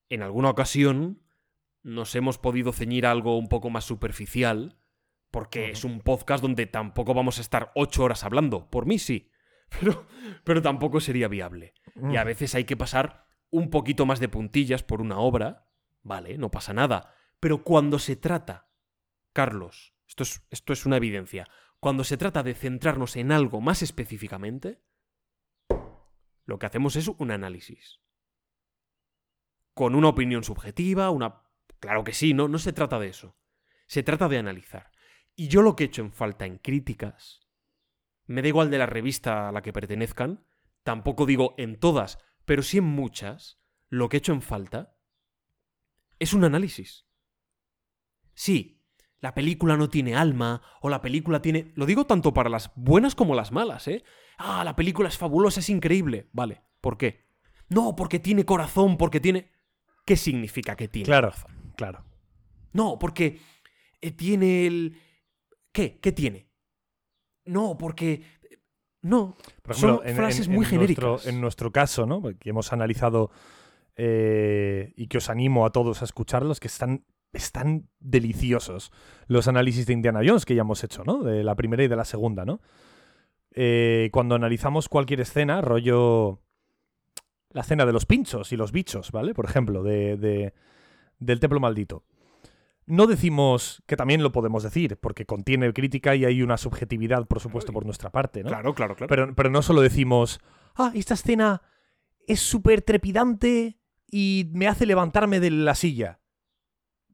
en 0.09 0.21
alguna 0.21 0.49
ocasión 0.49 1.23
nos 1.83 2.13
hemos 2.15 2.37
podido 2.37 2.73
ceñir 2.73 3.05
a 3.05 3.11
algo 3.11 3.37
un 3.37 3.47
poco 3.47 3.69
más 3.69 3.85
superficial, 3.85 4.77
porque 5.31 5.71
es 5.71 5.83
un 5.83 6.01
podcast 6.01 6.41
donde 6.41 6.65
tampoco 6.65 7.13
vamos 7.13 7.37
a 7.37 7.41
estar 7.41 7.71
ocho 7.75 8.03
horas 8.03 8.23
hablando. 8.23 8.69
Por 8.69 8.85
mí 8.85 8.99
sí, 8.99 9.31
pero, 9.79 10.05
pero 10.43 10.61
tampoco 10.61 10.99
sería 10.99 11.27
viable. 11.27 11.73
Y 12.11 12.17
a 12.17 12.23
veces 12.23 12.55
hay 12.55 12.65
que 12.65 12.77
pasar 12.77 13.25
un 13.49 13.69
poquito 13.69 14.05
más 14.05 14.19
de 14.19 14.29
puntillas 14.29 14.83
por 14.83 15.01
una 15.01 15.19
obra, 15.19 15.67
vale, 16.03 16.37
no 16.37 16.51
pasa 16.51 16.73
nada. 16.73 17.15
Pero 17.39 17.63
cuando 17.63 17.97
se 17.97 18.15
trata, 18.15 18.69
Carlos, 19.33 19.93
esto 20.11 20.23
es, 20.23 20.43
esto 20.49 20.73
es 20.73 20.85
una 20.85 20.97
evidencia, 20.97 21.47
cuando 21.79 22.03
se 22.03 22.17
trata 22.17 22.43
de 22.43 22.53
centrarnos 22.53 23.15
en 23.15 23.31
algo 23.31 23.61
más 23.61 23.81
específicamente, 23.81 24.81
lo 26.45 26.59
que 26.59 26.65
hacemos 26.65 26.97
es 26.97 27.07
un 27.07 27.31
análisis. 27.31 28.01
Con 29.73 29.95
una 29.95 30.09
opinión 30.09 30.43
subjetiva, 30.43 31.09
una... 31.11 31.43
Claro 31.79 32.03
que 32.03 32.11
sí, 32.11 32.33
no, 32.33 32.49
no 32.49 32.59
se 32.59 32.73
trata 32.73 32.99
de 32.99 33.07
eso. 33.07 33.37
Se 33.87 34.03
trata 34.03 34.27
de 34.27 34.37
analizar. 34.37 34.91
Y 35.33 35.47
yo 35.47 35.61
lo 35.61 35.77
que 35.77 35.85
he 35.85 35.87
hecho 35.87 36.01
en 36.01 36.11
falta 36.11 36.45
en 36.45 36.57
críticas, 36.57 37.47
me 38.25 38.41
da 38.41 38.49
igual 38.49 38.69
de 38.69 38.79
la 38.79 38.87
revista 38.87 39.47
a 39.47 39.53
la 39.53 39.61
que 39.61 39.71
pertenezcan, 39.71 40.45
tampoco 40.83 41.25
digo 41.25 41.55
en 41.57 41.79
todas, 41.79 42.19
pero 42.43 42.63
sí 42.63 42.79
en 42.79 42.83
muchas, 42.83 43.61
lo 43.87 44.09
que 44.09 44.17
he 44.17 44.19
hecho 44.19 44.33
en 44.33 44.41
falta 44.41 44.97
es 46.19 46.33
un 46.33 46.43
análisis. 46.43 47.07
Sí, 48.33 48.80
la 49.21 49.33
película 49.33 49.77
no 49.77 49.87
tiene 49.89 50.15
alma, 50.15 50.61
o 50.81 50.89
la 50.89 50.99
película 51.01 51.41
tiene... 51.41 51.71
Lo 51.75 51.85
digo 51.85 52.05
tanto 52.05 52.33
para 52.33 52.49
las 52.49 52.71
buenas 52.75 53.15
como 53.15 53.35
las 53.35 53.51
malas, 53.51 53.87
¿eh? 53.87 54.03
Ah, 54.37 54.63
la 54.65 54.75
película 54.75 55.07
es 55.09 55.17
fabulosa, 55.17 55.59
es 55.59 55.69
increíble. 55.69 56.27
Vale, 56.33 56.63
¿por 56.81 56.97
qué? 56.97 57.25
No, 57.69 57.95
porque 57.95 58.19
tiene 58.19 58.43
corazón, 58.45 58.97
porque 58.97 59.19
tiene... 59.19 59.51
¿Qué 60.05 60.17
significa 60.17 60.75
que 60.75 60.87
tiene 60.87 61.05
Claro, 61.05 61.31
claro. 61.77 62.03
No, 62.73 62.97
porque 62.97 63.39
eh, 64.01 64.11
tiene 64.11 64.65
el... 64.65 64.97
¿Qué? 65.71 65.99
¿Qué 65.99 66.11
tiene? 66.11 66.49
No, 67.45 67.77
porque... 67.77 68.23
No, 69.03 69.35
Por 69.61 69.75
son 69.75 69.99
en, 70.03 70.15
frases 70.15 70.47
en- 70.47 70.53
muy 70.53 70.65
en 70.65 70.69
genéricas. 70.71 71.03
Nuestro, 71.03 71.29
en 71.31 71.41
nuestro 71.41 71.71
caso, 71.71 72.05
¿no? 72.05 72.21
Porque 72.21 72.49
hemos 72.49 72.71
analizado 72.73 73.31
eh, 73.95 74.93
y 74.95 75.07
que 75.07 75.17
os 75.17 75.29
animo 75.29 75.65
a 75.65 75.71
todos 75.71 76.01
a 76.01 76.05
escucharlos, 76.05 76.59
que 76.59 76.67
están, 76.67 77.05
están 77.33 77.87
deliciosos. 77.99 78.91
Los 79.27 79.47
análisis 79.47 79.85
de 79.85 79.93
Indiana 79.93 80.21
Jones 80.25 80.45
que 80.45 80.55
ya 80.55 80.61
hemos 80.61 80.83
hecho, 80.83 81.03
¿no? 81.05 81.23
De 81.23 81.43
la 81.43 81.55
primera 81.55 81.83
y 81.83 81.87
de 81.87 81.95
la 81.95 82.05
segunda, 82.05 82.45
¿no? 82.45 82.61
Eh, 83.53 84.09
cuando 84.13 84.35
analizamos 84.35 84.87
cualquier 84.89 85.21
escena, 85.21 85.61
rollo 85.61 86.41
la 87.49 87.61
escena 87.61 87.85
de 87.85 87.91
los 87.91 88.05
pinchos 88.05 88.53
y 88.53 88.57
los 88.57 88.71
bichos, 88.71 89.11
¿vale? 89.11 89.33
Por 89.33 89.43
ejemplo, 89.45 89.83
de, 89.83 90.15
de- 90.15 90.53
del 91.19 91.39
templo 91.41 91.59
maldito. 91.59 92.05
No 92.85 93.07
decimos 93.07 93.83
que 93.87 93.95
también 93.97 94.23
lo 94.23 94.31
podemos 94.31 94.63
decir, 94.63 94.97
porque 94.97 95.25
contiene 95.25 95.71
crítica 95.73 96.15
y 96.15 96.23
hay 96.25 96.41
una 96.41 96.57
subjetividad, 96.57 97.27
por 97.27 97.39
supuesto, 97.41 97.73
por 97.73 97.85
nuestra 97.85 98.09
parte, 98.09 98.41
¿no? 98.43 98.49
Claro, 98.49 98.73
claro, 98.73 98.95
claro. 98.95 99.09
Pero, 99.09 99.35
pero 99.35 99.49
no 99.49 99.61
solo 99.61 99.81
decimos, 99.81 100.39
ah, 100.75 100.91
esta 100.95 101.13
escena 101.13 101.61
es 102.25 102.39
súper 102.39 102.81
trepidante 102.81 103.77
y 104.09 104.49
me 104.53 104.67
hace 104.67 104.85
levantarme 104.85 105.39
de 105.41 105.51
la 105.51 105.75
silla. 105.75 106.20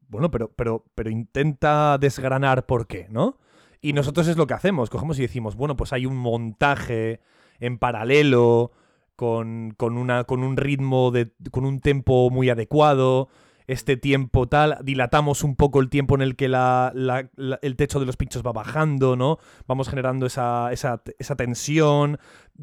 Bueno, 0.09 0.31
pero, 0.31 0.51
pero, 0.55 0.85
pero 0.95 1.09
intenta 1.09 1.97
desgranar 1.97 2.65
por 2.65 2.87
qué, 2.87 3.07
¿no? 3.09 3.37
Y 3.81 3.93
nosotros 3.93 4.27
es 4.27 4.37
lo 4.37 4.47
que 4.47 4.53
hacemos, 4.53 4.89
cogemos 4.89 5.19
y 5.19 5.21
decimos, 5.21 5.55
bueno, 5.55 5.75
pues 5.75 5.93
hay 5.93 6.05
un 6.05 6.17
montaje 6.17 7.21
en 7.59 7.77
paralelo, 7.77 8.71
con, 9.17 9.73
con, 9.75 9.97
una, 9.97 10.23
con 10.23 10.43
un 10.43 10.55
ritmo, 10.57 11.11
de, 11.11 11.31
con 11.51 11.65
un 11.65 11.81
tempo 11.81 12.29
muy 12.29 12.49
adecuado, 12.49 13.29
este 13.67 13.97
tiempo 13.97 14.47
tal, 14.47 14.77
dilatamos 14.83 15.43
un 15.43 15.55
poco 15.55 15.79
el 15.81 15.89
tiempo 15.89 16.15
en 16.15 16.21
el 16.21 16.35
que 16.35 16.47
la- 16.47 16.91
la- 16.95 17.29
la- 17.35 17.59
el 17.61 17.75
techo 17.75 17.99
de 17.99 18.05
los 18.05 18.15
pinchos 18.17 18.41
va 18.41 18.53
bajando, 18.53 19.15
¿no? 19.15 19.37
Vamos 19.67 19.89
generando 19.89 20.25
esa, 20.25 20.71
esa, 20.71 21.01
esa 21.19 21.35
tensión, 21.35 22.17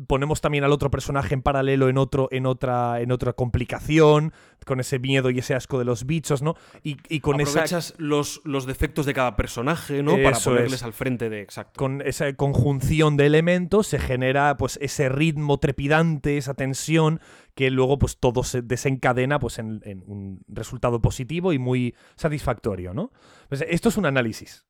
ponemos 0.06 0.40
también 0.40 0.64
al 0.64 0.72
otro 0.72 0.90
personaje 0.90 1.34
en 1.34 1.42
paralelo 1.42 1.88
en, 1.88 1.98
otro, 1.98 2.28
en, 2.32 2.46
otra, 2.46 3.00
en 3.00 3.12
otra 3.12 3.32
complicación, 3.34 4.32
con 4.66 4.80
ese 4.80 4.98
miedo 4.98 5.28
y 5.28 5.38
ese 5.38 5.54
asco 5.54 5.78
de 5.78 5.84
los 5.84 6.06
bichos, 6.06 6.40
¿no? 6.40 6.54
Y, 6.82 6.96
y 7.10 7.20
con 7.20 7.38
esa 7.42 7.50
Aprovechas 7.50 7.94
los, 7.98 8.40
los 8.44 8.64
defectos 8.64 9.04
de 9.04 9.12
cada 9.12 9.36
personaje, 9.36 10.02
¿no? 10.02 10.12
Para 10.22 10.38
ponerles 10.38 10.72
es. 10.74 10.82
al 10.84 10.94
frente 10.94 11.28
de. 11.28 11.42
Exacto. 11.42 11.78
con 11.78 12.00
esa 12.00 12.32
conjunción 12.32 13.18
de 13.18 13.26
elementos 13.26 13.86
se 13.88 13.98
genera 13.98 14.56
pues 14.56 14.78
ese 14.80 15.10
ritmo 15.10 15.58
trepidante, 15.58 16.38
esa 16.38 16.54
tensión 16.54 17.20
que 17.54 17.70
luego 17.70 17.98
pues 17.98 18.18
todo 18.18 18.42
se 18.42 18.62
desencadena 18.62 19.38
pues 19.38 19.58
en, 19.58 19.80
un 20.06 20.42
resultado 20.48 21.00
positivo 21.00 21.52
y 21.52 21.58
muy 21.58 21.94
satisfactorio, 22.16 22.94
¿no? 22.94 23.12
Pues 23.48 23.64
esto 23.68 23.88
es 23.88 23.96
un 23.96 24.06
análisis. 24.06 24.66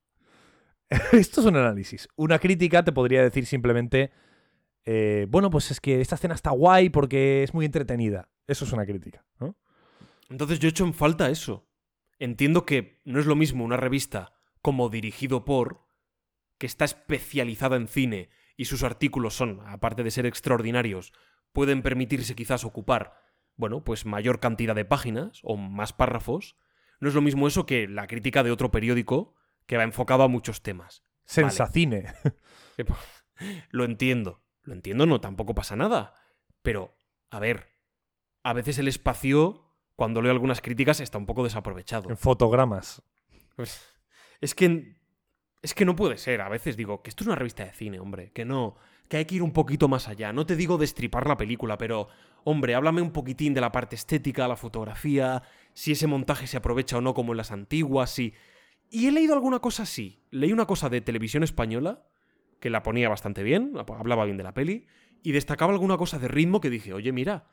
esto 1.13 1.41
es 1.41 1.47
un 1.47 1.57
análisis. 1.57 2.09
Una 2.17 2.39
crítica 2.39 2.85
te 2.85 2.93
podría 2.93 3.23
decir 3.23 3.47
simplemente 3.47 4.13
eh, 4.85 5.27
bueno, 5.29 5.51
pues 5.51 5.71
es 5.71 5.81
que 5.81 6.01
esta 6.01 6.15
escena 6.17 6.35
está 6.35 6.51
guay 6.51 6.91
porque 6.91 7.43
es 7.43 7.55
muy 7.55 7.65
entretenida. 7.65 8.31
Eso 8.47 8.65
es 8.65 8.73
una 8.73 8.85
crítica, 8.85 9.25
¿no? 9.41 9.57
Entonces 10.29 10.59
yo 10.59 10.69
echo 10.69 10.85
en 10.85 10.95
falta 10.95 11.31
eso. 11.31 11.67
Entiendo 12.19 12.65
que 12.65 13.01
no 13.05 13.19
es 13.19 13.27
lo 13.27 13.37
mismo 13.37 13.65
una 13.65 13.77
revista 13.77 14.35
como 14.61 14.89
dirigido 14.89 15.45
por, 15.45 15.87
que 16.59 16.67
está 16.67 16.85
especializada 16.85 17.77
en 17.77 17.89
cine 17.89 18.29
y 18.57 18.67
sus 18.67 18.83
artículos 18.83 19.35
son, 19.35 19.61
aparte 19.67 20.03
de 20.03 20.11
ser 20.11 20.27
extraordinarios, 20.27 21.13
pueden 21.55 21.81
permitirse 21.83 22.35
quizás 22.35 22.65
ocupar, 22.65 23.15
bueno, 23.57 23.85
pues 23.85 24.05
mayor 24.05 24.41
cantidad 24.41 24.75
de 24.75 24.85
páginas 24.85 25.41
o 25.43 25.57
más 25.57 25.95
párrafos. 25.95 26.57
No 27.01 27.09
es 27.09 27.15
lo 27.15 27.23
mismo 27.23 27.47
eso 27.49 27.65
que 27.65 27.89
la 27.89 28.07
crítica 28.07 28.43
de 28.43 28.51
otro 28.51 28.71
periódico 28.71 29.35
que 29.67 29.79
va 29.79 29.85
enfocado 29.85 30.25
a 30.25 30.29
muchos 30.29 30.63
temas. 30.63 31.03
Sensacine. 31.25 32.13
Pues, 32.77 32.99
Lo 33.71 33.85
entiendo. 33.85 34.43
Lo 34.63 34.73
entiendo, 34.73 35.07
no, 35.07 35.21
tampoco 35.21 35.55
pasa 35.55 35.77
nada. 35.77 36.15
Pero, 36.63 36.99
a 37.31 37.39
ver, 37.39 37.69
a 38.43 38.53
veces 38.53 38.79
el 38.79 38.89
espacio, 38.89 39.65
cuando 39.95 40.21
leo 40.23 40.33
algunas 40.33 40.61
críticas, 40.61 40.99
está 40.99 41.19
un 41.19 41.27
poco 41.27 41.45
desaprovechado. 41.45 42.11
en 42.11 42.17
fotogramas. 42.17 43.01
Pues, 43.55 43.81
es 44.41 44.57
que. 44.57 44.97
Es 45.63 45.73
que 45.73 45.85
no 45.85 45.95
puede 45.95 46.19
ser. 46.19 46.41
A 46.41 46.49
veces 46.49 46.77
digo 46.77 47.03
que 47.03 47.11
esto 47.11 47.23
es 47.23 47.29
una 47.29 47.37
revista 47.37 47.65
de 47.65 47.73
cine, 47.73 48.01
hombre. 48.01 48.33
Que 48.33 48.45
no. 48.45 48.77
Que 49.09 49.19
hay 49.19 49.25
que 49.25 49.37
ir 49.37 49.43
un 49.43 49.53
poquito 49.53 49.89
más 49.89 50.09
allá. 50.09 50.33
No 50.33 50.47
te 50.47 50.57
digo 50.57 50.79
destripar 50.79 51.27
la 51.27 51.37
película, 51.37 51.79
pero. 51.79 52.09
Hombre, 52.47 52.75
háblame 52.75 53.01
un 53.01 53.11
poquitín 53.11 53.55
de 53.55 53.63
la 53.63 53.73
parte 53.73 53.97
estética, 53.97 54.47
la 54.47 54.57
fotografía, 54.57 55.43
si 55.73 55.93
ese 55.93 56.07
montaje 56.07 56.47
se 56.47 56.59
aprovecha 56.59 56.99
o 56.99 57.01
no 57.01 57.15
como 57.15 57.33
en 57.33 57.39
las 57.39 57.51
antiguas, 57.51 58.11
si. 58.11 58.35
Y 58.91 59.07
he 59.07 59.13
leído 59.13 59.33
alguna 59.33 59.61
cosa 59.61 59.85
así. 59.85 60.21
Leí 60.31 60.53
una 60.53 60.67
cosa 60.67 60.91
de 60.91 61.01
televisión 61.01 61.43
española, 61.43 62.07
que 62.61 62.69
la 62.69 62.83
ponía 62.83 63.09
bastante 63.09 63.43
bien, 63.43 63.73
hablaba 63.77 64.27
bien 64.27 64.37
de 64.37 64.45
la 64.45 64.53
peli, 64.53 64.87
y 65.23 65.33
destacaba 65.33 65.73
alguna 65.73 65.97
cosa 65.97 66.19
de 66.19 66.29
ritmo 66.29 66.61
que 66.61 66.69
dije, 66.69 66.93
oye, 66.93 67.13
mira, 67.13 67.49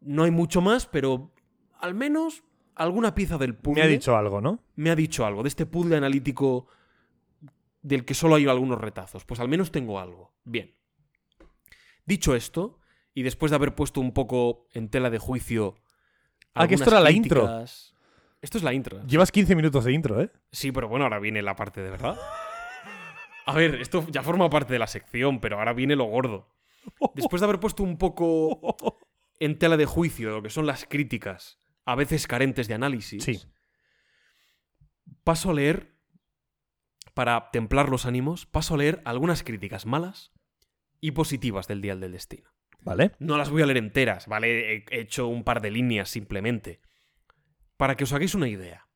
no 0.00 0.24
hay 0.24 0.32
mucho 0.32 0.60
más, 0.60 0.86
pero 0.86 1.32
al 1.78 1.94
menos 1.94 2.42
alguna 2.74 3.14
pieza 3.14 3.38
del 3.38 3.54
puzzle 3.54 3.82
Me 3.82 3.88
ha 3.88 3.90
dicho 3.90 4.16
algo, 4.16 4.40
¿no? 4.40 4.60
me 4.76 4.90
ha 4.90 4.96
dicho 4.96 5.24
algo 5.24 5.42
de 5.42 5.48
este 5.48 5.66
puzzle 5.66 5.96
analítico 5.96 6.66
del 7.82 8.04
que 8.04 8.14
solo 8.14 8.34
hay 8.34 8.46
algunos 8.46 8.80
retazos. 8.80 9.24
Pues 9.24 9.40
al 9.40 9.48
menos 9.48 9.70
tengo 9.70 10.00
algo. 10.00 10.32
Bien. 10.44 10.74
Dicho 12.06 12.34
esto, 12.34 12.80
y 13.14 13.22
después 13.22 13.50
de 13.50 13.56
haber 13.56 13.74
puesto 13.74 14.00
un 14.00 14.12
poco 14.12 14.66
en 14.72 14.88
tela 14.88 15.10
de 15.10 15.18
juicio. 15.18 15.76
Ah, 16.54 16.68
que 16.68 16.74
esto 16.74 16.90
era 16.90 17.00
la 17.00 17.10
intro. 17.10 17.64
Esto 18.40 18.58
es 18.58 18.64
la 18.64 18.74
intro. 18.74 19.02
Llevas 19.06 19.32
15 19.32 19.56
minutos 19.56 19.84
de 19.84 19.92
intro, 19.92 20.20
¿eh? 20.20 20.30
Sí, 20.52 20.70
pero 20.70 20.88
bueno, 20.88 21.04
ahora 21.04 21.18
viene 21.18 21.40
la 21.42 21.56
parte 21.56 21.80
de 21.82 21.90
verdad. 21.90 22.18
A 23.46 23.54
ver, 23.54 23.76
esto 23.76 24.06
ya 24.10 24.22
forma 24.22 24.48
parte 24.50 24.72
de 24.72 24.78
la 24.78 24.86
sección, 24.86 25.40
pero 25.40 25.58
ahora 25.58 25.72
viene 25.72 25.96
lo 25.96 26.04
gordo. 26.04 26.48
Después 27.14 27.40
de 27.40 27.44
haber 27.46 27.60
puesto 27.60 27.82
un 27.82 27.96
poco 27.96 28.98
en 29.38 29.58
tela 29.58 29.76
de 29.76 29.86
juicio 29.86 30.30
lo 30.30 30.42
que 30.42 30.50
son 30.50 30.66
las 30.66 30.84
críticas, 30.84 31.58
a 31.86 31.94
veces 31.94 32.26
carentes 32.26 32.68
de 32.68 32.74
análisis, 32.74 33.24
Sí. 33.24 33.40
paso 35.24 35.50
a 35.50 35.54
leer, 35.54 35.94
para 37.14 37.50
templar 37.50 37.88
los 37.88 38.06
ánimos, 38.06 38.44
paso 38.46 38.74
a 38.74 38.78
leer 38.78 39.00
algunas 39.04 39.42
críticas 39.42 39.86
malas 39.86 40.32
y 41.06 41.10
positivas 41.12 41.66
del 41.68 41.82
Dial 41.82 42.00
del 42.00 42.12
Destino. 42.12 42.50
¿Vale? 42.80 43.12
No 43.18 43.36
las 43.36 43.50
voy 43.50 43.62
a 43.62 43.66
leer 43.66 43.78
enteras, 43.78 44.26
¿vale? 44.26 44.74
He 44.76 44.84
he 44.90 45.00
hecho 45.00 45.26
un 45.28 45.44
par 45.44 45.60
de 45.60 45.70
líneas 45.70 46.08
simplemente. 46.08 46.80
Para 47.76 47.94
que 47.96 48.04
os 48.04 48.12
hagáis 48.12 48.34
una 48.34 48.48
idea. 48.48 48.88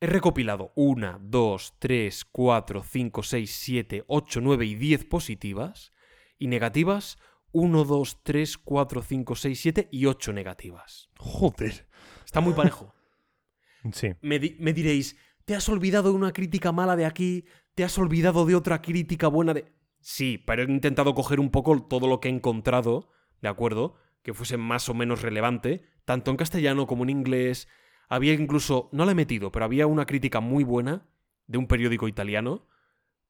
He 0.00 0.06
recopilado 0.06 0.72
1, 0.76 1.18
2, 1.22 1.74
3, 1.78 2.24
4, 2.32 2.82
5, 2.82 3.22
6, 3.22 3.50
7, 3.54 4.04
8, 4.06 4.40
9 4.42 4.66
y 4.66 4.74
10 4.74 5.04
positivas 5.06 5.92
y 6.38 6.46
negativas 6.48 7.18
1, 7.52 7.84
2, 7.84 8.22
3, 8.22 8.58
4, 8.58 9.02
5, 9.02 9.34
6, 9.34 9.60
7 9.60 9.88
y 9.90 10.06
8 10.06 10.32
negativas. 10.32 11.08
Joder. 11.18 11.86
Está 12.24 12.40
muy 12.40 12.52
parejo. 12.54 12.94
Sí. 13.92 14.08
Me, 14.20 14.40
di- 14.40 14.56
me 14.58 14.72
diréis, 14.72 15.16
¿te 15.44 15.54
has 15.54 15.68
olvidado 15.68 16.10
de 16.10 16.16
una 16.16 16.32
crítica 16.32 16.72
mala 16.72 16.96
de 16.96 17.04
aquí? 17.06 17.44
¿Te 17.76 17.84
has 17.84 17.96
olvidado 17.98 18.44
de 18.44 18.56
otra 18.56 18.82
crítica 18.82 19.28
buena 19.28 19.54
de...? 19.54 19.75
Sí, 20.08 20.38
pero 20.38 20.62
he 20.62 20.66
intentado 20.66 21.14
coger 21.14 21.40
un 21.40 21.50
poco 21.50 21.82
todo 21.82 22.06
lo 22.06 22.20
que 22.20 22.28
he 22.28 22.30
encontrado, 22.30 23.10
¿de 23.42 23.48
acuerdo? 23.48 23.96
Que 24.22 24.32
fuese 24.34 24.56
más 24.56 24.88
o 24.88 24.94
menos 24.94 25.20
relevante, 25.22 25.82
tanto 26.04 26.30
en 26.30 26.36
castellano 26.36 26.86
como 26.86 27.02
en 27.02 27.10
inglés. 27.10 27.66
Había 28.08 28.32
incluso, 28.34 28.88
no 28.92 29.04
la 29.04 29.10
he 29.10 29.14
metido, 29.16 29.50
pero 29.50 29.64
había 29.64 29.88
una 29.88 30.06
crítica 30.06 30.38
muy 30.38 30.62
buena 30.62 31.08
de 31.48 31.58
un 31.58 31.66
periódico 31.66 32.06
italiano 32.06 32.68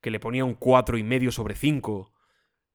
que 0.02 0.10
le 0.10 0.20
ponía 0.20 0.44
un 0.44 0.54
4,5 0.60 1.30
sobre 1.30 1.54
5. 1.54 2.12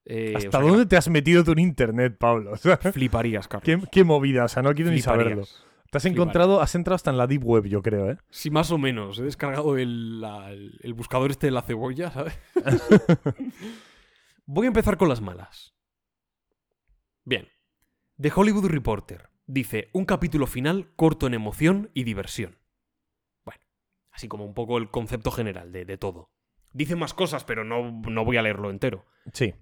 Eh, 0.05 0.31
o 0.33 0.37
¿Hasta 0.39 0.49
sea 0.49 0.61
dónde 0.61 0.87
te 0.87 0.97
has 0.97 1.07
metido 1.07 1.43
tú 1.43 1.51
en 1.51 1.59
internet, 1.59 2.17
Pablo? 2.19 2.53
O 2.53 2.57
sea, 2.57 2.77
Fliparías, 2.77 3.47
Carlos. 3.47 3.65
¿qué, 3.83 3.87
qué 3.91 4.03
movida, 4.03 4.45
o 4.45 4.47
sea, 4.47 4.63
no 4.63 4.73
quiero 4.73 4.89
ni 4.89 5.01
saberlo. 5.01 5.43
Te 5.91 5.97
has 5.99 6.05
encontrado, 6.05 6.59
has 6.59 6.73
entrado 6.73 6.95
hasta 6.95 7.11
en 7.11 7.17
la 7.19 7.27
deep 7.27 7.43
web, 7.45 7.65
yo 7.67 7.83
creo, 7.83 8.09
¿eh? 8.09 8.17
Sí, 8.31 8.49
más 8.49 8.71
o 8.71 8.79
menos. 8.79 9.19
He 9.19 9.23
descargado 9.23 9.77
el, 9.77 10.21
la- 10.21 10.49
el- 10.49 10.79
el 10.81 10.93
buscador 10.95 11.29
este 11.29 11.45
de 11.47 11.51
la 11.51 11.61
cebolla, 11.61 12.09
¿sabes? 12.09 12.39
Voy 14.45 14.65
a 14.65 14.69
empezar 14.69 14.97
con 14.97 15.09
las 15.09 15.21
malas. 15.21 15.75
Bien. 17.23 17.47
The 18.19 18.31
Hollywood 18.35 18.67
Reporter 18.67 19.29
dice 19.47 19.89
un 19.93 20.05
capítulo 20.05 20.47
final 20.47 20.93
corto 20.95 21.27
en 21.27 21.33
emoción 21.33 21.91
y 21.93 22.03
diversión. 22.03 22.59
Bueno, 23.43 23.61
así 24.11 24.27
como 24.27 24.45
un 24.45 24.53
poco 24.53 24.77
el 24.77 24.89
concepto 24.89 25.31
general 25.31 25.71
de, 25.71 25.85
de 25.85 25.97
todo. 25.97 26.31
Dice 26.73 26.95
más 26.95 27.13
cosas, 27.13 27.43
pero 27.43 27.63
no, 27.63 27.91
no 27.91 28.25
voy 28.25 28.37
a 28.37 28.41
leerlo 28.41 28.69
entero. 28.69 29.05
Sí. 29.33 29.53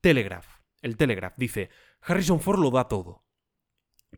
Telegraph. 0.00 0.46
El 0.82 0.96
Telegraph 0.96 1.34
dice, 1.36 1.70
Harrison 2.02 2.40
Ford 2.40 2.60
lo 2.60 2.70
da 2.70 2.88
todo. 2.88 3.24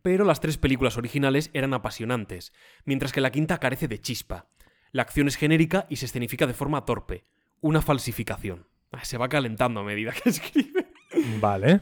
Pero 0.03 0.25
las 0.25 0.41
tres 0.41 0.59
películas 0.59 0.97
originales 0.97 1.51
eran 1.53 1.75
apasionantes, 1.75 2.53
mientras 2.85 3.13
que 3.13 3.21
la 3.21 3.31
quinta 3.31 3.59
carece 3.59 3.89
de 3.89 4.01
chispa. 4.01 4.51
La 4.93 5.03
acción 5.03 5.29
es 5.29 5.37
genérica 5.37 5.87
y 5.89 5.97
se 5.97 6.07
escenifica 6.07 6.47
de 6.47 6.55
forma 6.55 6.85
torpe. 6.85 7.25
Una 7.61 7.83
falsificación. 7.83 8.70
Ah, 8.93 9.05
Se 9.05 9.19
va 9.19 9.29
calentando 9.29 9.81
a 9.81 9.85
medida 9.85 10.12
que 10.12 10.29
escribe. 10.31 10.87
Vale. 11.41 11.81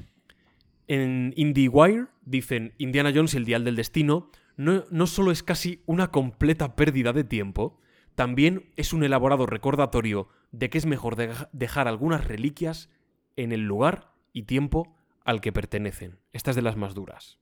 En 0.86 1.32
IndieWire 1.36 2.06
dicen 2.22 2.74
Indiana 2.78 3.12
Jones 3.14 3.34
y 3.34 3.36
el 3.38 3.44
Dial 3.44 3.64
del 3.64 3.76
Destino 3.76 4.30
no, 4.56 4.84
no 4.90 5.06
solo 5.06 5.30
es 5.30 5.42
casi 5.42 5.82
una 5.86 6.10
completa 6.10 6.74
pérdida 6.76 7.12
de 7.12 7.24
tiempo, 7.24 7.78
también 8.14 8.70
es 8.76 8.92
un 8.92 9.04
elaborado 9.04 9.46
recordatorio 9.46 10.28
de 10.50 10.70
que 10.70 10.78
es 10.78 10.86
mejor 10.86 11.14
deja- 11.16 11.48
dejar 11.52 11.88
algunas 11.88 12.26
reliquias 12.26 12.90
en 13.36 13.52
el 13.52 13.62
lugar 13.66 14.12
y 14.32 14.44
tiempo 14.44 14.96
al 15.24 15.40
que 15.40 15.52
pertenecen. 15.52 16.18
Esta 16.32 16.50
es 16.50 16.56
de 16.56 16.62
las 16.62 16.76
más 16.76 16.94
duras. 16.94 17.38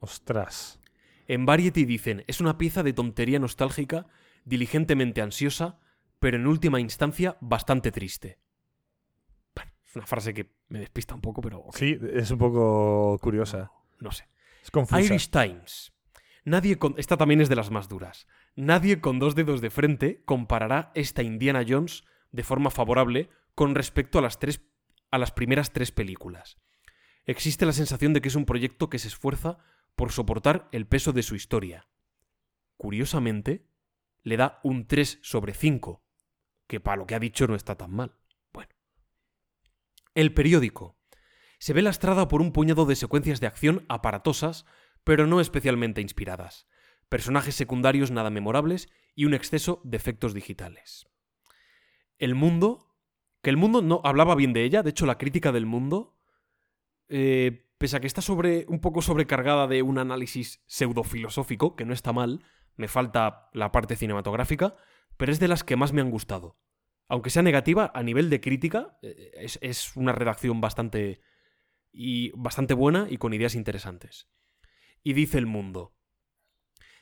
Ostras. 0.00 0.80
En 1.28 1.46
Variety 1.46 1.84
dicen, 1.84 2.24
es 2.26 2.40
una 2.40 2.58
pieza 2.58 2.82
de 2.82 2.92
tontería 2.92 3.38
nostálgica, 3.38 4.06
diligentemente 4.44 5.22
ansiosa, 5.22 5.78
pero 6.18 6.36
en 6.36 6.46
última 6.46 6.80
instancia 6.80 7.36
bastante 7.40 7.92
triste. 7.92 8.38
Es 9.88 9.96
una 9.96 10.06
frase 10.06 10.34
que 10.34 10.50
me 10.68 10.80
despista 10.80 11.14
un 11.14 11.20
poco, 11.22 11.40
pero 11.40 11.64
Sí, 11.72 11.98
es 12.12 12.30
un 12.30 12.38
poco 12.38 13.18
curiosa. 13.20 13.72
no 14.00 14.12
sé. 14.12 14.28
Es 14.62 14.70
confusa. 14.70 15.00
Irish 15.00 15.30
Times. 15.30 15.92
Nadie 16.44 16.78
con... 16.78 16.94
Esta 16.98 17.16
también 17.16 17.40
es 17.40 17.48
de 17.48 17.56
las 17.56 17.70
más 17.70 17.88
duras. 17.88 18.26
Nadie 18.54 19.00
con 19.00 19.18
dos 19.18 19.34
dedos 19.34 19.60
de 19.60 19.70
frente 19.70 20.22
comparará 20.24 20.92
esta 20.94 21.22
Indiana 21.22 21.64
Jones 21.66 22.04
de 22.32 22.42
forma 22.42 22.70
favorable 22.70 23.30
con 23.54 23.74
respecto 23.74 24.18
a 24.18 24.22
las, 24.22 24.38
tres... 24.38 24.60
a 25.10 25.18
las 25.18 25.32
primeras 25.32 25.72
tres 25.72 25.90
películas. 25.90 26.58
Existe 27.24 27.66
la 27.66 27.72
sensación 27.72 28.12
de 28.12 28.20
que 28.20 28.28
es 28.28 28.34
un 28.34 28.44
proyecto 28.44 28.88
que 28.90 28.98
se 28.98 29.08
esfuerza 29.08 29.58
por 29.96 30.12
soportar 30.12 30.68
el 30.72 30.86
peso 30.86 31.12
de 31.12 31.22
su 31.22 31.34
historia. 31.34 31.88
Curiosamente, 32.76 33.66
le 34.22 34.36
da 34.36 34.60
un 34.62 34.86
3 34.86 35.18
sobre 35.22 35.52
5, 35.52 36.02
que 36.66 36.80
para 36.80 36.96
lo 36.96 37.06
que 37.06 37.14
ha 37.14 37.18
dicho 37.18 37.46
no 37.46 37.54
está 37.54 37.74
tan 37.76 37.90
mal. 37.90 38.14
El 40.18 40.34
periódico. 40.34 40.98
Se 41.60 41.72
ve 41.72 41.80
lastrada 41.80 42.26
por 42.26 42.42
un 42.42 42.50
puñado 42.50 42.86
de 42.86 42.96
secuencias 42.96 43.38
de 43.38 43.46
acción 43.46 43.84
aparatosas, 43.88 44.66
pero 45.04 45.28
no 45.28 45.40
especialmente 45.40 46.00
inspiradas, 46.00 46.66
personajes 47.08 47.54
secundarios 47.54 48.10
nada 48.10 48.28
memorables 48.28 48.88
y 49.14 49.26
un 49.26 49.34
exceso 49.34 49.80
de 49.84 49.96
efectos 49.96 50.34
digitales. 50.34 51.06
El 52.18 52.34
mundo, 52.34 52.96
que 53.42 53.50
el 53.50 53.56
mundo 53.56 53.80
no 53.80 54.00
hablaba 54.02 54.34
bien 54.34 54.52
de 54.52 54.64
ella, 54.64 54.82
de 54.82 54.90
hecho 54.90 55.06
la 55.06 55.18
crítica 55.18 55.52
del 55.52 55.66
mundo, 55.66 56.18
eh, 57.08 57.70
pese 57.78 57.96
a 57.96 58.00
que 58.00 58.08
está 58.08 58.20
sobre, 58.20 58.66
un 58.66 58.80
poco 58.80 59.02
sobrecargada 59.02 59.68
de 59.68 59.82
un 59.82 59.98
análisis 59.98 60.64
pseudofilosófico, 60.66 61.76
que 61.76 61.84
no 61.84 61.92
está 61.92 62.12
mal, 62.12 62.44
me 62.74 62.88
falta 62.88 63.50
la 63.52 63.70
parte 63.70 63.94
cinematográfica, 63.94 64.74
pero 65.16 65.30
es 65.30 65.38
de 65.38 65.46
las 65.46 65.62
que 65.62 65.76
más 65.76 65.92
me 65.92 66.00
han 66.00 66.10
gustado. 66.10 66.58
Aunque 67.08 67.30
sea 67.30 67.42
negativa, 67.42 67.90
a 67.94 68.02
nivel 68.02 68.30
de 68.30 68.40
crítica, 68.40 68.98
eh, 69.02 69.32
es, 69.34 69.58
es 69.62 69.96
una 69.96 70.12
redacción 70.12 70.60
bastante, 70.60 71.20
y 71.92 72.30
bastante 72.36 72.74
buena 72.74 73.06
y 73.10 73.16
con 73.16 73.32
ideas 73.32 73.54
interesantes. 73.54 74.28
Y 75.02 75.14
dice 75.14 75.38
el 75.38 75.46
mundo. 75.46 75.94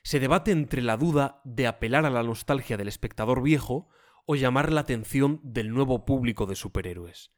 Se 0.02 0.20
debate 0.20 0.52
entre 0.52 0.82
la 0.82 0.96
duda 0.96 1.40
de 1.44 1.66
apelar 1.66 2.06
a 2.06 2.10
la 2.10 2.22
nostalgia 2.22 2.76
del 2.76 2.88
espectador 2.88 3.42
viejo 3.42 3.88
o 4.24 4.36
llamar 4.36 4.72
la 4.72 4.82
atención 4.82 5.40
del 5.42 5.70
nuevo 5.70 6.04
público 6.04 6.46
de 6.46 6.54
superhéroes. 6.54 7.32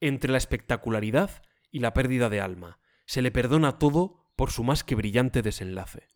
Entre 0.00 0.30
la 0.30 0.38
espectacularidad 0.38 1.42
y 1.70 1.80
la 1.80 1.92
pérdida 1.92 2.30
de 2.30 2.40
alma. 2.40 2.78
Se 3.04 3.22
le 3.22 3.30
perdona 3.30 3.78
todo 3.78 4.24
por 4.36 4.50
su 4.50 4.64
más 4.64 4.84
que 4.84 4.94
brillante 4.94 5.42
desenlace. 5.42 6.08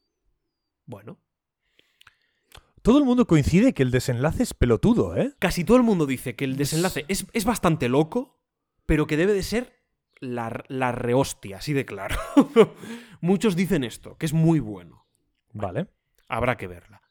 Bueno, 0.86 1.20
Todo 2.82 2.98
el 2.98 3.04
mundo 3.04 3.26
coincide 3.26 3.74
que 3.74 3.82
el 3.82 3.90
desenlace 3.90 4.42
es 4.42 4.54
pelotudo, 4.54 5.16
¿eh? 5.16 5.34
casi 5.38 5.64
todo 5.64 5.76
el 5.76 5.82
mundo 5.82 6.06
dice 6.06 6.34
que 6.34 6.44
el 6.44 6.56
desenlace 6.56 7.04
es, 7.08 7.26
es 7.32 7.44
bastante 7.44 7.88
loco, 7.88 8.40
pero 8.86 9.06
que 9.06 9.16
debe 9.16 9.34
de 9.34 9.42
ser 9.42 9.80
la, 10.20 10.64
la 10.68 10.92
rehostia, 10.92 11.58
así 11.58 11.72
de 11.72 11.84
claro. 11.84 12.16
Muchos 13.20 13.56
dicen 13.56 13.84
esto, 13.84 14.16
que 14.16 14.26
es 14.26 14.32
muy 14.32 14.60
bueno. 14.60 15.06
Vale. 15.52 15.88
Habrá 16.28 16.56
que 16.56 16.68
verla. 16.68 17.02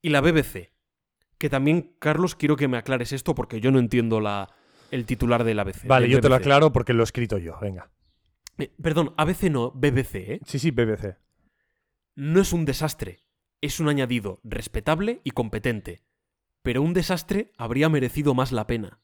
Y 0.00 0.10
la 0.10 0.20
BBC, 0.20 0.72
que 1.38 1.50
también, 1.50 1.96
Carlos, 1.98 2.34
quiero 2.34 2.56
que 2.56 2.68
me 2.68 2.76
aclares 2.76 3.12
esto 3.12 3.34
porque 3.34 3.60
yo 3.60 3.72
no 3.72 3.78
entiendo 3.78 4.20
la, 4.20 4.54
el 4.90 5.06
titular 5.06 5.44
de 5.44 5.54
la 5.54 5.62
ABC. 5.62 5.86
Vale, 5.86 6.08
yo 6.08 6.20
te 6.20 6.28
lo 6.28 6.34
aclaro 6.36 6.72
porque 6.72 6.92
lo 6.92 7.02
he 7.02 7.04
escrito 7.04 7.38
yo. 7.38 7.58
Venga. 7.60 7.90
Eh, 8.58 8.72
perdón, 8.80 9.14
ABC 9.16 9.44
no, 9.44 9.72
BBC, 9.72 10.14
¿eh? 10.14 10.40
Sí, 10.46 10.58
sí, 10.58 10.70
BBC. 10.70 11.16
No 12.14 12.40
es 12.40 12.52
un 12.52 12.64
desastre, 12.64 13.25
es 13.66 13.80
un 13.80 13.88
añadido 13.88 14.40
respetable 14.44 15.20
y 15.24 15.30
competente. 15.32 16.02
Pero 16.62 16.82
un 16.82 16.94
desastre 16.94 17.52
habría 17.58 17.88
merecido 17.88 18.34
más 18.34 18.50
la 18.52 18.66
pena. 18.66 19.00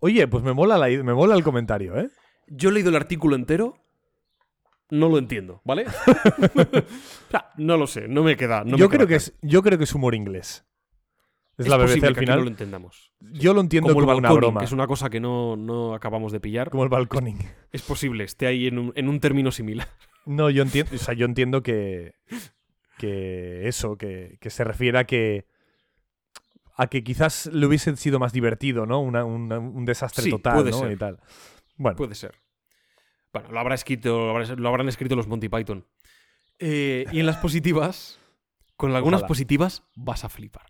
Oye, 0.00 0.28
pues 0.28 0.44
me 0.44 0.52
mola, 0.52 0.78
la, 0.78 0.88
me 0.88 1.14
mola 1.14 1.34
el 1.34 1.42
comentario, 1.42 1.98
¿eh? 1.98 2.10
Yo 2.48 2.68
he 2.68 2.72
leído 2.72 2.90
el 2.90 2.96
artículo 2.96 3.34
entero, 3.34 3.76
no 4.90 5.08
lo 5.08 5.18
entiendo, 5.18 5.62
¿vale? 5.64 5.86
O 7.26 7.30
sea, 7.30 7.50
no 7.56 7.76
lo 7.76 7.86
sé, 7.88 8.06
no 8.06 8.22
me 8.22 8.36
queda. 8.36 8.62
no 8.62 8.72
me 8.72 8.78
yo, 8.78 8.88
queda 8.88 8.98
creo 8.98 9.08
que 9.08 9.14
es, 9.16 9.34
yo 9.42 9.62
creo 9.62 9.78
que 9.78 9.84
es 9.84 9.94
humor 9.94 10.14
inglés. 10.14 10.64
Es, 11.58 11.66
Es 11.66 11.68
la 11.70 11.78
BBC 11.78 12.04
al 12.04 12.14
que 12.14 12.20
final. 12.20 12.38
no 12.38 12.44
lo 12.44 12.50
entendamos. 12.50 13.12
Yo 13.18 13.54
lo 13.54 13.62
entiendo 13.62 13.88
Como 13.88 14.00
como, 14.06 14.12
el 14.12 14.18
una 14.18 14.30
broma. 14.32 14.60
que 14.60 14.66
es 14.66 14.72
una 14.72 14.86
cosa 14.86 15.08
que 15.08 15.18
no, 15.20 15.56
no 15.56 15.94
acabamos 15.94 16.30
de 16.30 16.38
pillar. 16.38 16.68
Como 16.70 16.84
el 16.84 16.90
balconing. 16.90 17.38
Es 17.72 17.82
posible, 17.82 18.24
esté 18.24 18.46
ahí 18.46 18.66
en 18.66 18.78
un, 18.78 18.92
en 18.94 19.08
un 19.08 19.18
término 19.20 19.50
similar. 19.50 19.88
No, 20.26 20.50
yo 20.50 20.62
entiendo, 20.62 20.94
o 20.94 20.98
sea, 20.98 21.14
yo 21.14 21.24
entiendo 21.24 21.62
que, 21.62 22.14
que 22.98 23.66
eso, 23.68 23.96
que, 23.96 24.38
que 24.40 24.50
se 24.50 24.64
refiere 24.64 24.98
a 24.98 25.04
que 25.04 25.46
a 26.78 26.88
que 26.88 27.02
quizás 27.02 27.46
le 27.46 27.64
hubiese 27.66 27.96
sido 27.96 28.18
más 28.18 28.32
divertido, 28.34 28.84
¿no? 28.84 29.00
Una- 29.00 29.24
una- 29.24 29.58
un 29.58 29.86
desastre 29.86 30.24
Sí, 30.24 30.30
total, 30.30 30.54
puede 30.56 30.70
¿no? 30.72 30.78
ser. 30.80 30.92
Y 30.92 30.96
tal. 30.96 31.20
Bueno, 31.76 31.96
Puede 31.96 32.14
ser. 32.14 32.34
Bueno, 33.32 33.50
lo, 33.50 33.60
habrá 33.60 33.74
escrito, 33.74 34.26
lo, 34.26 34.30
habrá- 34.36 34.54
lo 34.56 34.68
habrán 34.68 34.88
escrito 34.88 35.16
los 35.16 35.26
Monty 35.26 35.48
Python. 35.48 35.86
Eh, 36.58 37.06
y 37.12 37.20
en 37.20 37.26
las 37.26 37.36
positivas, 37.38 38.18
con 38.76 38.94
algunas 38.94 39.20
Ojalá. 39.20 39.28
positivas, 39.28 39.84
vas 39.94 40.24
a 40.24 40.28
flipar. 40.28 40.66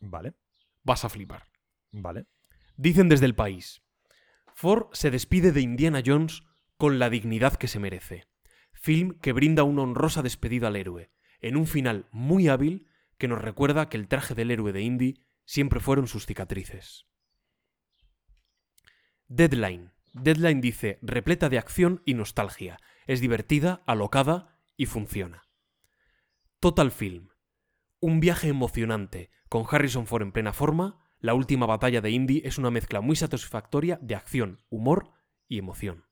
vale, 0.00 0.34
Vas 0.84 1.04
a 1.04 1.08
flipar. 1.08 1.44
vale. 1.90 2.26
Dicen 2.76 3.08
desde 3.08 3.26
el 3.26 3.34
país. 3.34 3.82
Ford 4.54 4.86
se 4.92 5.10
despide 5.10 5.50
de 5.52 5.60
Indiana 5.60 6.02
Jones 6.06 6.42
con 6.76 6.98
la 7.00 7.10
dignidad 7.10 7.54
que 7.56 7.66
se 7.68 7.80
merece. 7.80 8.26
Film 8.80 9.18
que 9.20 9.32
brinda 9.32 9.64
una 9.64 9.82
honrosa 9.82 10.22
despedida 10.22 10.68
al 10.68 10.76
héroe, 10.76 11.10
en 11.40 11.56
un 11.56 11.66
final 11.66 12.06
muy 12.12 12.48
hábil 12.48 12.86
que 13.18 13.28
nos 13.28 13.40
recuerda 13.40 13.88
que 13.88 13.96
el 13.96 14.08
traje 14.08 14.34
del 14.34 14.50
héroe 14.50 14.72
de 14.72 14.82
Indy 14.82 15.24
siempre 15.44 15.80
fueron 15.80 16.06
sus 16.06 16.26
cicatrices. 16.26 17.06
Deadline. 19.26 19.92
Deadline 20.12 20.60
dice, 20.60 20.98
repleta 21.02 21.48
de 21.48 21.58
acción 21.58 22.02
y 22.04 22.14
nostalgia. 22.14 22.78
Es 23.06 23.20
divertida, 23.20 23.82
alocada 23.86 24.58
y 24.76 24.86
funciona. 24.86 25.48
Total 26.60 26.90
Film. 26.90 27.28
Un 28.00 28.20
viaje 28.20 28.48
emocionante, 28.48 29.30
con 29.48 29.64
Harrison 29.68 30.06
Ford 30.06 30.22
en 30.22 30.32
plena 30.32 30.52
forma, 30.52 31.04
la 31.20 31.34
última 31.34 31.66
batalla 31.66 32.00
de 32.00 32.10
Indy 32.10 32.42
es 32.44 32.58
una 32.58 32.70
mezcla 32.70 33.00
muy 33.00 33.16
satisfactoria 33.16 33.98
de 34.00 34.14
acción, 34.14 34.62
humor 34.70 35.12
y 35.48 35.58
emoción. 35.58 36.06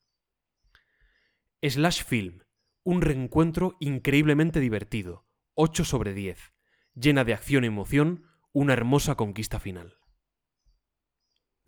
Slash 1.63 2.05
Film. 2.05 2.46
Un 2.87 3.03
reencuentro 3.03 3.77
increíblemente 3.81 4.61
divertido, 4.61 5.27
8 5.55 5.85
sobre 5.85 6.15
10, 6.15 6.53
llena 6.95 7.25
de 7.25 7.35
acción 7.35 7.65
y 7.65 7.67
emoción, 7.67 8.23
una 8.53 8.75
hermosa 8.75 9.17
conquista 9.17 9.59
final. 9.59 9.99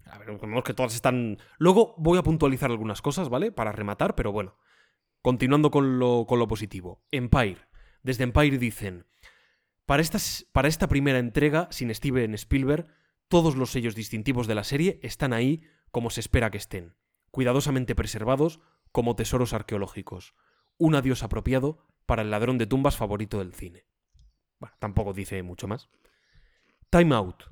A 0.04 0.16
ver, 0.18 0.38
vemos 0.40 0.62
que 0.62 0.74
todas 0.74 0.94
están... 0.94 1.38
Luego 1.58 1.96
voy 1.98 2.18
a 2.18 2.22
puntualizar 2.22 2.70
algunas 2.70 3.02
cosas, 3.02 3.30
¿vale? 3.30 3.50
Para 3.50 3.72
rematar, 3.72 4.14
pero 4.14 4.30
bueno. 4.30 4.58
Continuando 5.20 5.72
con 5.72 5.98
lo, 5.98 6.24
con 6.28 6.38
lo 6.38 6.46
positivo. 6.46 7.04
Empire. 7.10 7.66
Desde 8.04 8.22
Empire 8.22 8.56
dicen... 8.56 9.04
Para, 9.86 10.04
para 10.52 10.68
esta 10.68 10.86
primera 10.86 11.18
entrega, 11.18 11.66
sin 11.72 11.92
Steven 11.92 12.34
Spielberg, 12.34 12.86
todos 13.26 13.56
los 13.56 13.72
sellos 13.72 13.96
distintivos 13.96 14.46
de 14.46 14.54
la 14.54 14.62
serie 14.62 15.00
están 15.02 15.32
ahí 15.32 15.62
como 15.90 16.10
se 16.10 16.20
espera 16.20 16.52
que 16.52 16.58
estén, 16.58 16.94
cuidadosamente 17.32 17.96
preservados 17.96 18.60
como 18.92 19.16
tesoros 19.16 19.52
arqueológicos. 19.52 20.36
Un 20.78 20.94
adiós 20.94 21.22
apropiado 21.22 21.84
para 22.06 22.22
el 22.22 22.30
ladrón 22.30 22.56
de 22.56 22.66
tumbas 22.66 22.96
favorito 22.96 23.38
del 23.38 23.52
cine. 23.52 23.84
Bueno, 24.60 24.74
tampoco 24.78 25.12
dice 25.12 25.42
mucho 25.42 25.68
más. 25.68 25.88
Time 26.90 27.14
Out. 27.14 27.44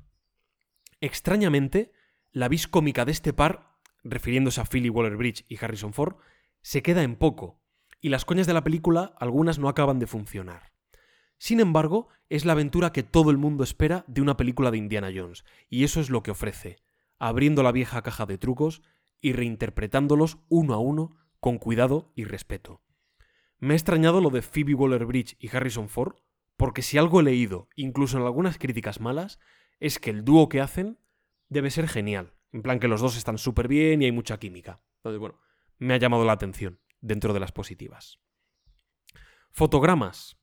Extrañamente, 1.01 1.91
la 2.31 2.47
vis 2.47 2.67
cómica 2.67 3.05
de 3.05 3.11
este 3.11 3.33
par, 3.33 3.77
refiriéndose 4.03 4.61
a 4.61 4.65
Philly 4.65 4.89
Waller-Bridge 4.89 5.45
y 5.47 5.63
Harrison 5.63 5.93
Ford, 5.93 6.15
se 6.61 6.81
queda 6.81 7.03
en 7.03 7.15
poco, 7.15 7.61
y 8.01 8.09
las 8.09 8.25
coñas 8.25 8.47
de 8.47 8.53
la 8.53 8.63
película 8.63 9.13
algunas 9.19 9.59
no 9.59 9.69
acaban 9.69 9.99
de 9.99 10.07
funcionar. 10.07 10.71
Sin 11.37 11.59
embargo, 11.59 12.07
es 12.29 12.45
la 12.45 12.53
aventura 12.53 12.91
que 12.91 13.03
todo 13.03 13.29
el 13.29 13.37
mundo 13.37 13.63
espera 13.63 14.03
de 14.07 14.21
una 14.21 14.37
película 14.37 14.71
de 14.71 14.77
Indiana 14.77 15.11
Jones, 15.15 15.45
y 15.69 15.83
eso 15.83 15.99
es 15.99 16.09
lo 16.09 16.23
que 16.23 16.31
ofrece, 16.31 16.77
abriendo 17.19 17.61
la 17.61 17.71
vieja 17.71 18.01
caja 18.01 18.25
de 18.25 18.37
trucos 18.37 18.81
y 19.21 19.33
reinterpretándolos 19.33 20.39
uno 20.49 20.73
a 20.73 20.79
uno 20.79 21.15
con 21.39 21.57
cuidado 21.57 22.11
y 22.15 22.23
respeto. 22.23 22.81
Me 23.59 23.73
ha 23.73 23.77
extrañado 23.77 24.21
lo 24.21 24.29
de 24.29 24.41
Phoebe 24.41 24.75
Waller-Bridge 24.75 25.35
y 25.39 25.55
Harrison 25.55 25.89
Ford, 25.89 26.15
porque 26.57 26.81
si 26.81 26.97
algo 26.97 27.19
he 27.19 27.23
leído, 27.23 27.69
incluso 27.75 28.17
en 28.17 28.23
algunas 28.23 28.57
críticas 28.57 28.99
malas, 28.99 29.39
es 29.79 29.99
que 29.99 30.09
el 30.11 30.23
dúo 30.23 30.47
que 30.49 30.61
hacen 30.61 30.99
debe 31.49 31.71
ser 31.71 31.87
genial. 31.87 32.33
En 32.51 32.61
plan 32.61 32.79
que 32.79 32.87
los 32.87 33.01
dos 33.01 33.17
están 33.17 33.37
súper 33.37 33.67
bien 33.67 34.01
y 34.01 34.05
hay 34.05 34.11
mucha 34.11 34.37
química. 34.37 34.81
Entonces, 34.97 35.19
bueno, 35.19 35.39
me 35.79 35.93
ha 35.93 35.97
llamado 35.97 36.25
la 36.25 36.33
atención 36.33 36.79
dentro 37.01 37.33
de 37.33 37.39
las 37.39 37.51
positivas. 37.51 38.19
Fotogramas. 39.51 40.37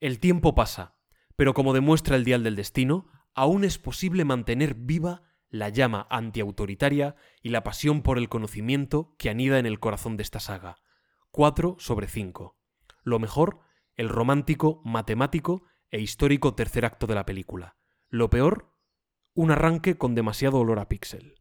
El 0.00 0.18
tiempo 0.18 0.54
pasa, 0.54 0.96
pero 1.36 1.54
como 1.54 1.72
demuestra 1.72 2.16
el 2.16 2.24
dial 2.24 2.42
del 2.42 2.56
destino, 2.56 3.06
aún 3.34 3.64
es 3.64 3.78
posible 3.78 4.24
mantener 4.24 4.74
viva 4.74 5.22
la 5.48 5.68
llama 5.68 6.06
antiautoritaria 6.10 7.14
y 7.42 7.50
la 7.50 7.62
pasión 7.62 8.02
por 8.02 8.18
el 8.18 8.28
conocimiento 8.28 9.14
que 9.18 9.30
anida 9.30 9.58
en 9.58 9.66
el 9.66 9.80
corazón 9.80 10.16
de 10.16 10.22
esta 10.22 10.40
saga. 10.40 10.81
4 11.32 11.76
sobre 11.78 12.06
5. 12.06 12.56
Lo 13.02 13.18
mejor, 13.18 13.60
el 13.96 14.08
romántico, 14.08 14.82
matemático 14.84 15.64
e 15.90 16.00
histórico 16.00 16.54
tercer 16.54 16.84
acto 16.84 17.06
de 17.06 17.14
la 17.14 17.26
película. 17.26 17.76
Lo 18.08 18.30
peor, 18.30 18.74
un 19.34 19.50
arranque 19.50 19.96
con 19.96 20.14
demasiado 20.14 20.58
olor 20.58 20.78
a 20.78 20.88
píxel. 20.88 21.34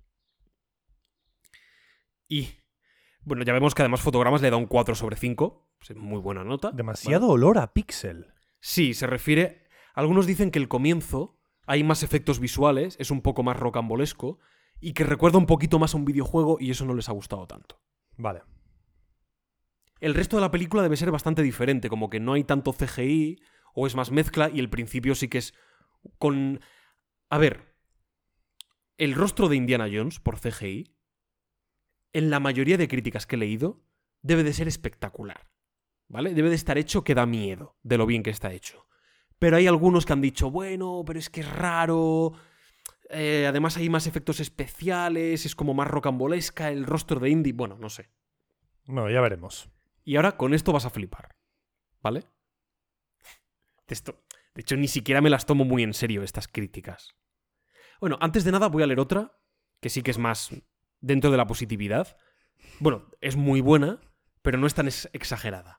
Y, 2.27 2.47
bueno, 3.21 3.43
ya 3.43 3.51
vemos 3.51 3.75
que 3.75 3.81
además 3.81 3.99
Fotogramas 3.99 4.41
le 4.41 4.49
da 4.49 4.55
un 4.55 4.65
4 4.65 4.95
sobre 4.95 5.17
5. 5.17 5.69
Es 5.81 5.95
muy 5.97 6.19
buena 6.19 6.45
nota. 6.45 6.71
Demasiado 6.71 7.27
olor 7.27 7.57
a 7.57 7.73
pixel. 7.73 8.33
Sí, 8.61 8.93
se 8.93 9.07
refiere. 9.07 9.67
Algunos 9.93 10.25
dicen 10.25 10.51
que 10.51 10.59
el 10.59 10.69
comienzo 10.69 11.37
hay 11.67 11.83
más 11.83 12.01
efectos 12.03 12.39
visuales, 12.39 12.95
es 12.99 13.11
un 13.11 13.21
poco 13.21 13.43
más 13.43 13.59
rocambolesco 13.59 14.39
y 14.79 14.93
que 14.93 15.03
recuerda 15.03 15.37
un 15.37 15.47
poquito 15.47 15.79
más 15.79 15.93
a 15.93 15.97
un 15.97 16.05
videojuego 16.05 16.57
y 16.61 16.71
eso 16.71 16.85
no 16.85 16.93
les 16.93 17.09
ha 17.09 17.13
gustado 17.13 17.45
tanto. 17.45 17.81
Vale. 18.15 18.43
El 20.01 20.15
resto 20.15 20.35
de 20.35 20.41
la 20.41 20.51
película 20.51 20.81
debe 20.81 20.97
ser 20.97 21.11
bastante 21.11 21.43
diferente, 21.43 21.87
como 21.87 22.09
que 22.09 22.19
no 22.19 22.33
hay 22.33 22.43
tanto 22.43 22.73
CGI 22.73 23.39
o 23.75 23.85
es 23.85 23.95
más 23.95 24.11
mezcla 24.11 24.49
y 24.49 24.59
el 24.59 24.69
principio 24.69 25.15
sí 25.15 25.29
que 25.29 25.37
es 25.37 25.53
con... 26.17 26.59
A 27.29 27.37
ver, 27.37 27.75
el 28.97 29.13
rostro 29.13 29.47
de 29.47 29.55
Indiana 29.55 29.87
Jones 29.91 30.19
por 30.19 30.39
CGI, 30.39 30.97
en 32.13 32.29
la 32.31 32.39
mayoría 32.39 32.77
de 32.77 32.87
críticas 32.87 33.27
que 33.27 33.35
he 33.35 33.39
leído, 33.39 33.85
debe 34.23 34.43
de 34.43 34.53
ser 34.53 34.67
espectacular. 34.67 35.49
¿Vale? 36.07 36.33
Debe 36.33 36.49
de 36.49 36.55
estar 36.55 36.77
hecho 36.77 37.03
que 37.03 37.15
da 37.15 37.25
miedo 37.25 37.77
de 37.83 37.97
lo 37.97 38.05
bien 38.05 38.23
que 38.23 38.31
está 38.31 38.51
hecho. 38.51 38.87
Pero 39.39 39.55
hay 39.55 39.67
algunos 39.67 40.05
que 40.05 40.13
han 40.13 40.21
dicho, 40.21 40.51
bueno, 40.51 41.03
pero 41.05 41.19
es 41.19 41.29
que 41.29 41.41
es 41.41 41.49
raro. 41.49 42.33
eh, 43.11 43.45
además 43.47 43.77
hay 43.77 43.87
más 43.89 44.07
efectos 44.07 44.39
especiales, 44.39 45.45
es 45.45 45.55
como 45.55 45.73
más 45.73 45.87
rocambolesca, 45.87 46.69
el 46.71 46.85
rostro 46.85 47.19
de 47.19 47.29
Indy. 47.29 47.51
Bueno, 47.51 47.77
no 47.79 47.89
sé. 47.89 48.09
No, 48.87 49.09
ya 49.09 49.21
veremos. 49.21 49.69
Y 50.03 50.15
ahora 50.15 50.37
con 50.37 50.53
esto 50.53 50.71
vas 50.73 50.85
a 50.85 50.89
flipar. 50.89 51.35
¿Vale? 52.01 52.21
De, 53.87 53.93
esto, 53.93 54.23
de 54.55 54.61
hecho, 54.61 54.75
ni 54.77 54.87
siquiera 54.87 55.21
me 55.21 55.29
las 55.29 55.45
tomo 55.45 55.65
muy 55.65 55.83
en 55.83 55.93
serio 55.93 56.23
estas 56.23 56.47
críticas. 56.47 57.13
Bueno, 57.99 58.17
antes 58.21 58.43
de 58.43 58.51
nada 58.51 58.67
voy 58.69 58.83
a 58.83 58.87
leer 58.87 58.99
otra, 58.99 59.37
que 59.79 59.89
sí 59.89 60.01
que 60.01 60.11
es 60.11 60.17
más 60.17 60.49
dentro 60.99 61.29
de 61.31 61.37
la 61.37 61.47
positividad. 61.47 62.17
Bueno, 62.79 63.09
es 63.21 63.35
muy 63.35 63.61
buena, 63.61 63.99
pero 64.41 64.57
no 64.57 64.65
es 64.67 64.73
tan 64.73 64.87
ex- 64.87 65.09
exagerada. 65.13 65.77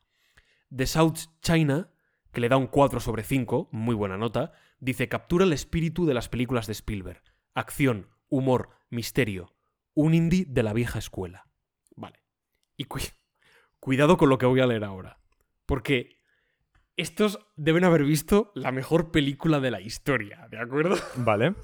The 0.75 0.87
South 0.87 1.19
China, 1.41 1.93
que 2.33 2.41
le 2.41 2.49
da 2.49 2.57
un 2.57 2.67
4 2.69 3.01
sobre 3.01 3.25
5, 3.25 3.69
muy 3.73 3.95
buena 3.95 4.17
nota, 4.17 4.53
dice 4.79 5.09
captura 5.09 5.45
el 5.45 5.53
espíritu 5.53 6.07
de 6.07 6.15
las 6.15 6.29
películas 6.29 6.67
de 6.67 6.73
Spielberg. 6.73 7.23
Acción, 7.55 8.11
humor, 8.29 8.71
misterio. 8.89 9.57
Un 9.95 10.15
indie 10.15 10.45
de 10.49 10.63
la 10.63 10.73
vieja 10.73 10.99
escuela. 10.99 11.51
Vale. 11.97 12.23
Y 12.77 12.85
cu- 12.85 13.01
cuidado 13.83 14.17
con 14.17 14.29
lo 14.29 14.39
que 14.39 14.47
voy 14.47 14.61
a 14.61 14.67
leer 14.67 14.85
ahora. 14.85 15.19
Porque 15.67 16.21
estos 16.97 17.41
deben 17.57 17.83
haber 17.83 18.05
visto 18.05 18.53
la 18.55 18.71
mejor 18.71 19.11
película 19.11 19.59
de 19.59 19.73
la 19.73 19.81
historia, 19.81 20.47
¿de 20.53 20.59
acuerdo? 20.61 20.95
Vale. 21.17 21.55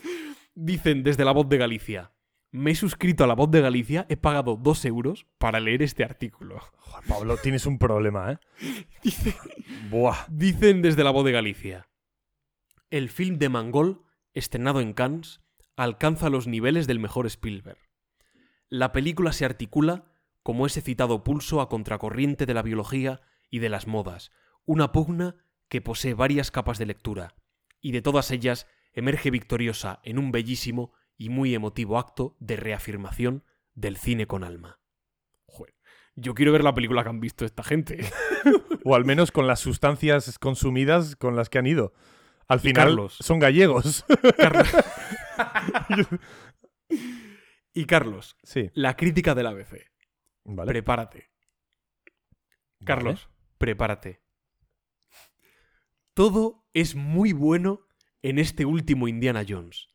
Dicen 0.54 1.02
desde 1.02 1.26
la 1.26 1.32
voz 1.32 1.50
de 1.50 1.58
Galicia. 1.58 2.12
Me 2.50 2.70
he 2.70 2.74
suscrito 2.74 3.24
a 3.24 3.26
la 3.26 3.34
voz 3.34 3.50
de 3.50 3.60
Galicia, 3.60 4.06
he 4.08 4.16
pagado 4.16 4.56
2 4.56 4.84
euros 4.86 5.26
para 5.36 5.60
leer 5.60 5.82
este 5.82 6.02
artículo. 6.02 6.60
Joder, 6.78 7.06
Pablo, 7.06 7.36
tienes 7.36 7.66
un 7.66 7.78
problema, 7.78 8.32
¿eh? 8.32 8.38
Dice- 9.02 9.36
Buah. 9.90 10.24
Dicen 10.30 10.80
desde 10.80 11.04
la 11.04 11.10
voz 11.10 11.26
de 11.26 11.32
Galicia. 11.32 11.88
El 12.88 13.10
film 13.10 13.36
de 13.36 13.50
Mangol, 13.50 14.00
estrenado 14.32 14.80
en 14.80 14.94
Cannes, 14.94 15.42
alcanza 15.76 16.30
los 16.30 16.46
niveles 16.46 16.86
del 16.86 17.00
mejor 17.00 17.26
Spielberg. 17.26 17.78
La 18.70 18.92
película 18.92 19.32
se 19.32 19.44
articula 19.44 20.06
como 20.46 20.64
ese 20.64 20.80
citado 20.80 21.24
pulso 21.24 21.60
a 21.60 21.68
contracorriente 21.68 22.46
de 22.46 22.54
la 22.54 22.62
biología 22.62 23.20
y 23.50 23.58
de 23.58 23.68
las 23.68 23.88
modas, 23.88 24.30
una 24.64 24.92
pugna 24.92 25.34
que 25.68 25.80
posee 25.80 26.14
varias 26.14 26.52
capas 26.52 26.78
de 26.78 26.86
lectura, 26.86 27.34
y 27.80 27.90
de 27.90 28.00
todas 28.00 28.30
ellas 28.30 28.68
emerge 28.92 29.32
victoriosa 29.32 29.98
en 30.04 30.20
un 30.20 30.30
bellísimo 30.30 30.92
y 31.16 31.30
muy 31.30 31.52
emotivo 31.52 31.98
acto 31.98 32.36
de 32.38 32.54
reafirmación 32.54 33.42
del 33.74 33.96
cine 33.96 34.28
con 34.28 34.44
alma. 34.44 34.78
Joder, 35.46 35.74
yo 36.14 36.32
quiero 36.32 36.52
ver 36.52 36.62
la 36.62 36.74
película 36.74 37.02
que 37.02 37.08
han 37.08 37.18
visto 37.18 37.44
esta 37.44 37.64
gente. 37.64 38.08
O 38.84 38.94
al 38.94 39.04
menos 39.04 39.32
con 39.32 39.48
las 39.48 39.58
sustancias 39.58 40.38
consumidas 40.38 41.16
con 41.16 41.34
las 41.34 41.50
que 41.50 41.58
han 41.58 41.66
ido. 41.66 41.92
Al 42.46 42.60
final 42.60 42.86
Carlos. 42.86 43.16
son 43.18 43.40
gallegos. 43.40 44.04
Carlos. 44.36 44.68
y 47.74 47.84
Carlos, 47.86 48.36
sí. 48.44 48.70
la 48.74 48.94
crítica 48.94 49.34
del 49.34 49.48
ABC. 49.48 49.95
Vale. 50.46 50.72
Prepárate. 50.72 51.30
Vale. 52.78 52.84
Carlos, 52.84 53.28
prepárate. 53.58 54.22
Todo 56.14 56.66
es 56.72 56.94
muy 56.94 57.32
bueno 57.32 57.86
en 58.22 58.38
este 58.38 58.64
último 58.64 59.08
Indiana 59.08 59.44
Jones, 59.46 59.88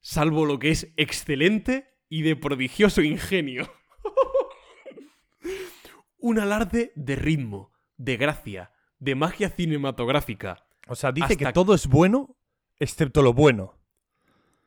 salvo 0.00 0.46
lo 0.46 0.58
que 0.58 0.70
es 0.70 0.92
excelente 0.96 1.98
y 2.08 2.22
de 2.22 2.36
prodigioso 2.36 3.02
ingenio. 3.02 3.72
Un 6.18 6.38
alarde 6.38 6.92
de 6.94 7.16
ritmo, 7.16 7.72
de 7.96 8.16
gracia, 8.16 8.72
de 8.98 9.14
magia 9.14 9.50
cinematográfica. 9.50 10.66
O 10.86 10.94
sea, 10.94 11.12
dice 11.12 11.36
que 11.36 11.52
todo 11.52 11.74
es 11.74 11.86
bueno 11.86 12.36
excepto 12.78 13.22
lo 13.22 13.32
bueno. 13.32 13.80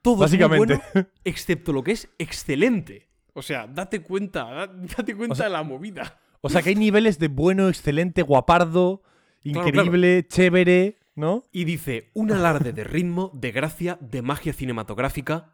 Todo 0.01 0.25
es 0.25 0.33
muy 0.33 0.57
bueno, 0.57 0.82
excepto 1.24 1.74
lo 1.74 1.83
que 1.83 1.91
es 1.91 2.09
excelente. 2.17 3.07
O 3.38 3.43
sea, 3.43 3.67
date 3.67 4.01
cuenta, 4.01 4.45
da- 4.45 4.67
date 4.98 5.16
cuenta 5.16 5.33
O 5.33 5.35
sea- 5.35 5.45
de 5.45 5.51
la 5.51 5.61
movida. 5.64 6.19
O 6.41 6.49
sea, 6.49 6.61
que 6.64 6.69
hay 6.69 6.75
niveles 6.75 7.19
de 7.19 7.27
bueno, 7.27 7.67
excelente, 7.67 8.22
guapardo, 8.24 9.03
Claro, 9.43 9.67
increíble, 9.69 10.25
chévere, 10.27 10.98
¿no? 11.16 11.43
Y 11.51 11.66
dice, 11.66 12.09
un 12.16 12.32
alarde 12.32 12.74
de 12.74 12.83
ritmo, 12.83 13.32
de 13.35 13.51
gracia, 13.51 13.98
de 14.01 14.22
magia 14.24 14.53
cinematográfica, 14.53 15.53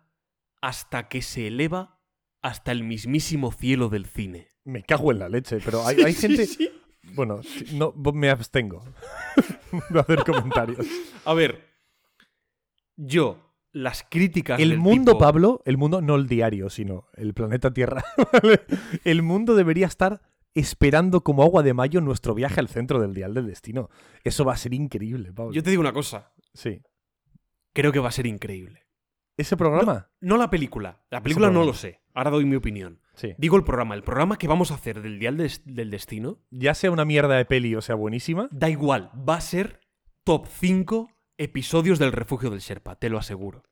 hasta 0.62 1.10
que 1.10 1.22
se 1.22 1.48
eleva 1.48 2.00
hasta 2.42 2.72
el 2.72 2.84
mismísimo 2.84 3.52
cielo 3.52 3.90
del 3.90 4.06
cine. 4.06 4.52
Me 4.64 4.84
cago 4.84 5.12
en 5.12 5.20
la 5.20 5.28
leche, 5.30 5.58
pero 5.64 5.86
hay, 5.86 6.02
hay 6.02 6.14
gente... 6.14 6.48
Bueno, 7.16 7.44
sí, 7.44 7.78
no, 7.78 7.94
me 8.14 8.30
abstengo 8.30 8.82
de 9.90 10.00
hacer 10.00 10.24
comentarios. 10.24 10.86
A 11.26 11.34
ver, 11.34 11.68
yo, 12.96 13.53
las 13.74 14.06
críticas 14.10 14.60
El 14.60 14.70
del 14.70 14.80
mundo, 14.80 15.14
tipo- 15.14 15.20
Pablo, 15.20 15.62
el 15.66 15.78
mundo, 15.78 16.02
no 16.02 16.16
el 16.16 16.28
diario, 16.28 16.70
sino 16.70 17.08
el 17.16 17.34
planeta 17.34 17.74
Tierra. 17.74 18.04
¿vale? 18.34 18.62
el 19.04 19.22
mundo 19.24 19.56
debería 19.56 19.88
estar 19.88 20.22
esperando 20.56 21.22
como 21.24 21.42
agua 21.44 21.64
de 21.64 21.74
mayo 21.74 22.00
nuestro 22.00 22.34
viaje 22.36 22.60
al 22.60 22.70
centro 22.70 23.00
del 23.02 23.14
dial 23.16 23.34
del 23.34 23.48
destino. 23.48 23.90
Eso 24.24 24.46
va 24.46 24.54
a 24.54 24.58
ser 24.58 24.74
increíble, 24.74 25.34
Pablo. 25.34 25.52
Yo 25.52 25.64
te 25.64 25.72
digo 25.72 25.82
una 25.82 25.94
cosa, 25.94 26.32
Sí. 26.54 26.82
creo 27.74 27.92
que 27.92 28.00
va 28.00 28.10
a 28.10 28.12
ser 28.12 28.28
increíble. 28.28 28.82
¿Ese 29.36 29.58
programa? 29.58 30.12
No 30.22 30.38
la 30.38 30.52
película, 30.52 31.02
la 31.10 31.24
película 31.24 31.50
no 31.50 31.64
lo 31.66 31.74
sé, 31.74 32.02
ahora 32.14 32.30
doy 32.30 32.46
mi 32.46 32.56
opinión. 32.56 33.00
Sí. 33.16 33.34
Digo 33.40 33.58
el 33.58 33.64
programa, 33.64 33.96
el 33.96 34.04
programa 34.04 34.38
que 34.38 34.48
vamos 34.48 34.70
a 34.70 34.76
hacer 34.76 35.02
del 35.02 35.18
Dial 35.18 35.38
del 35.66 35.90
Destino, 35.90 36.38
Ya 36.52 36.76
sea 36.76 36.92
una 36.92 37.04
mierda 37.06 37.36
de 37.36 37.46
peli 37.46 37.74
o 37.76 37.82
sea 37.82 37.96
buenísima. 37.96 38.48
da 38.52 38.70
igual, 38.70 39.10
va 39.28 39.38
a 39.38 39.42
ser 39.42 39.80
top 40.24 40.46
5 40.48 41.10
episodios 41.38 42.00
del 42.00 42.12
Refugio 42.12 42.50
del 42.50 42.60
Sherpa, 42.60 42.96
te 42.96 43.10
lo 43.10 43.18
aseguro. 43.18 43.64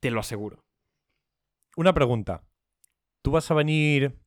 Te 0.00 0.10
lo 0.10 0.20
aseguro. 0.20 0.64
Una 1.76 1.94
pregunta. 1.94 2.44
¿Tú 3.22 3.32
vas 3.32 3.50
a 3.50 3.54
venir 3.54 4.18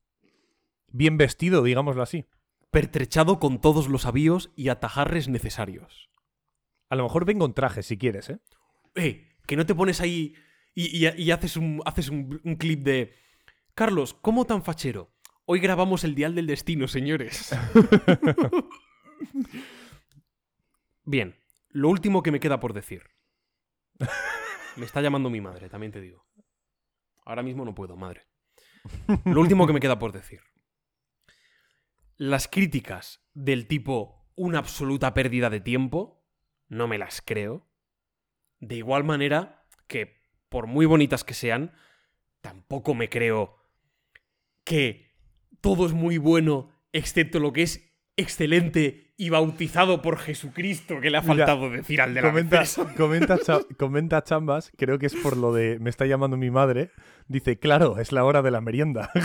bien 0.88 1.17
vestido, 1.17 1.64
digámoslo 1.64 2.01
así? 2.03 2.25
Pertrechado 2.72 3.39
con 3.39 3.61
todos 3.61 3.88
los 3.88 4.06
avíos 4.06 4.51
y 4.56 4.69
atajarres 4.69 5.27
necesarios. 5.30 6.09
A 6.89 6.95
lo 6.95 7.03
mejor 7.03 7.25
vengo 7.25 7.45
en 7.45 7.53
traje 7.53 7.83
si 7.83 7.98
quieres, 7.98 8.30
¿eh? 8.30 8.39
Eh, 8.95 9.27
que 9.45 9.56
no 9.56 9.65
te 9.65 9.75
pones 9.75 10.01
ahí 10.01 10.33
y, 10.75 11.06
y- 11.07 11.22
y 11.23 11.31
haces, 11.31 11.57
un, 11.57 11.81
haces 11.85 12.09
un, 12.09 12.41
un 12.43 12.56
clip 12.56 12.81
de... 12.83 13.14
Carlos, 13.75 14.14
¿cómo 14.14 14.45
tan 14.45 14.64
fachero? 14.64 15.11
Hoy 15.45 15.59
grabamos 15.59 16.03
el 16.03 16.15
Dial 16.15 16.35
del 16.35 16.48
Destino, 16.48 16.88
señores. 16.88 17.56
Bien, 21.06 21.35
lo 21.80 21.88
último 21.88 22.22
que 22.22 22.32
me 22.32 22.41
queda 22.41 22.59
por 22.59 22.74
decir. 22.74 23.03
Me 24.75 24.85
está 24.85 25.01
llamando 25.01 25.30
mi 25.30 25.40
madre, 25.40 25.69
también 25.69 25.93
te 25.93 26.01
digo. 26.01 26.27
Ahora 27.25 27.41
mismo 27.41 27.64
no 27.64 27.74
puedo, 27.74 27.95
madre. 27.95 28.27
Lo 29.25 29.40
último 29.40 29.66
que 29.66 29.72
me 29.74 29.80
queda 29.80 29.98
por 29.98 30.11
decir. 30.11 30.41
Las 32.17 32.49
críticas 32.49 33.24
del 33.33 33.67
tipo 33.67 34.30
una 34.35 34.59
absoluta 34.59 35.14
pérdida 35.14 35.49
de 35.49 35.61
tiempo, 35.61 36.25
no 36.67 36.88
me 36.88 36.98
las 36.98 37.22
creo. 37.22 37.66
De 38.59 38.75
igual 38.75 39.06
manera 39.06 39.66
que, 39.88 40.22
por 40.49 40.67
muy 40.67 40.85
bonitas 40.85 41.24
que 41.24 41.33
sean, 41.33 41.74
tampoco 42.41 42.93
me 42.93 43.09
creo 43.09 43.56
que 44.66 45.11
todo 45.61 45.85
es 45.85 45.93
muy 45.93 46.17
bueno, 46.17 46.72
excepto 46.91 47.40
lo 47.40 47.53
que 47.53 47.64
es 47.64 47.89
excelente 48.19 49.14
y 49.17 49.30
bautizado 49.30 50.01
por 50.01 50.17
Jesucristo, 50.17 51.01
que 51.01 51.09
le 51.09 51.17
ha 51.17 51.22
Mira, 51.22 51.35
faltado 51.45 51.69
decir 51.69 51.99
al 52.01 52.14
de 52.14 52.22
la 52.22 52.30
Comenta, 52.30 52.64
comenta, 52.98 53.38
Cha- 53.38 53.59
comenta 53.77 54.23
Chambas, 54.23 54.72
creo 54.77 54.98
que 54.99 55.07
es 55.07 55.15
por 55.15 55.35
lo 55.38 55.51
de 55.53 55.77
me 55.80 55.89
está 55.89 56.06
llamando 56.06 56.38
mi 56.38 56.49
madre. 56.51 56.91
Dice, 57.27 57.59
claro, 57.59 57.99
es 57.99 58.11
la 58.11 58.23
hora 58.23 58.41
de 58.41 58.51
la 58.51 58.61
merienda. 58.61 59.11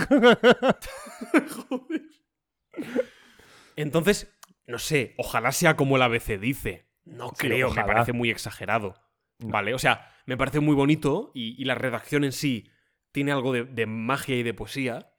Entonces, 3.75 4.33
no 4.67 4.79
sé, 4.79 5.13
ojalá 5.17 5.51
sea 5.51 5.75
como 5.75 5.95
el 5.97 6.01
ABC 6.01 6.39
dice. 6.39 6.87
No 7.05 7.29
Sí, 7.29 7.35
creo, 7.47 7.71
me 7.71 7.83
parece 7.83 8.13
muy 8.13 8.29
exagerado. 8.31 8.95
No. 9.39 9.49
¿Vale? 9.49 9.73
O 9.73 9.79
sea, 9.79 10.11
me 10.25 10.37
parece 10.37 10.59
muy 10.59 10.75
bonito 10.75 11.31
y, 11.35 11.61
y 11.61 11.65
la 11.65 11.75
redacción 11.75 12.23
en 12.23 12.31
sí 12.31 12.71
tiene 13.11 13.31
algo 13.31 13.53
de, 13.53 13.63
de 13.65 13.85
magia 13.85 14.35
y 14.35 14.43
de 14.43 14.53
poesía, 14.53 15.11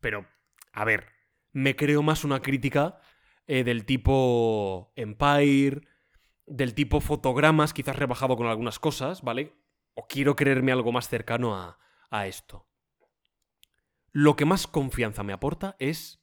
pero, 0.00 0.26
a 0.72 0.84
ver, 0.84 1.06
me 1.52 1.76
creo 1.76 2.02
más 2.02 2.24
una 2.24 2.40
crítica 2.40 2.98
eh, 3.46 3.64
del 3.64 3.84
tipo 3.84 4.92
Empire, 4.96 5.82
del 6.46 6.74
tipo 6.74 7.00
fotogramas, 7.00 7.72
quizás 7.72 7.96
rebajado 7.96 8.36
con 8.36 8.46
algunas 8.46 8.78
cosas, 8.78 9.22
¿vale? 9.22 9.54
O 9.94 10.06
quiero 10.06 10.36
creerme 10.36 10.72
algo 10.72 10.92
más 10.92 11.08
cercano 11.08 11.54
a, 11.56 11.78
a 12.10 12.26
esto. 12.26 12.68
Lo 14.10 14.36
que 14.36 14.44
más 14.44 14.66
confianza 14.66 15.22
me 15.22 15.32
aporta 15.32 15.76
es... 15.78 16.22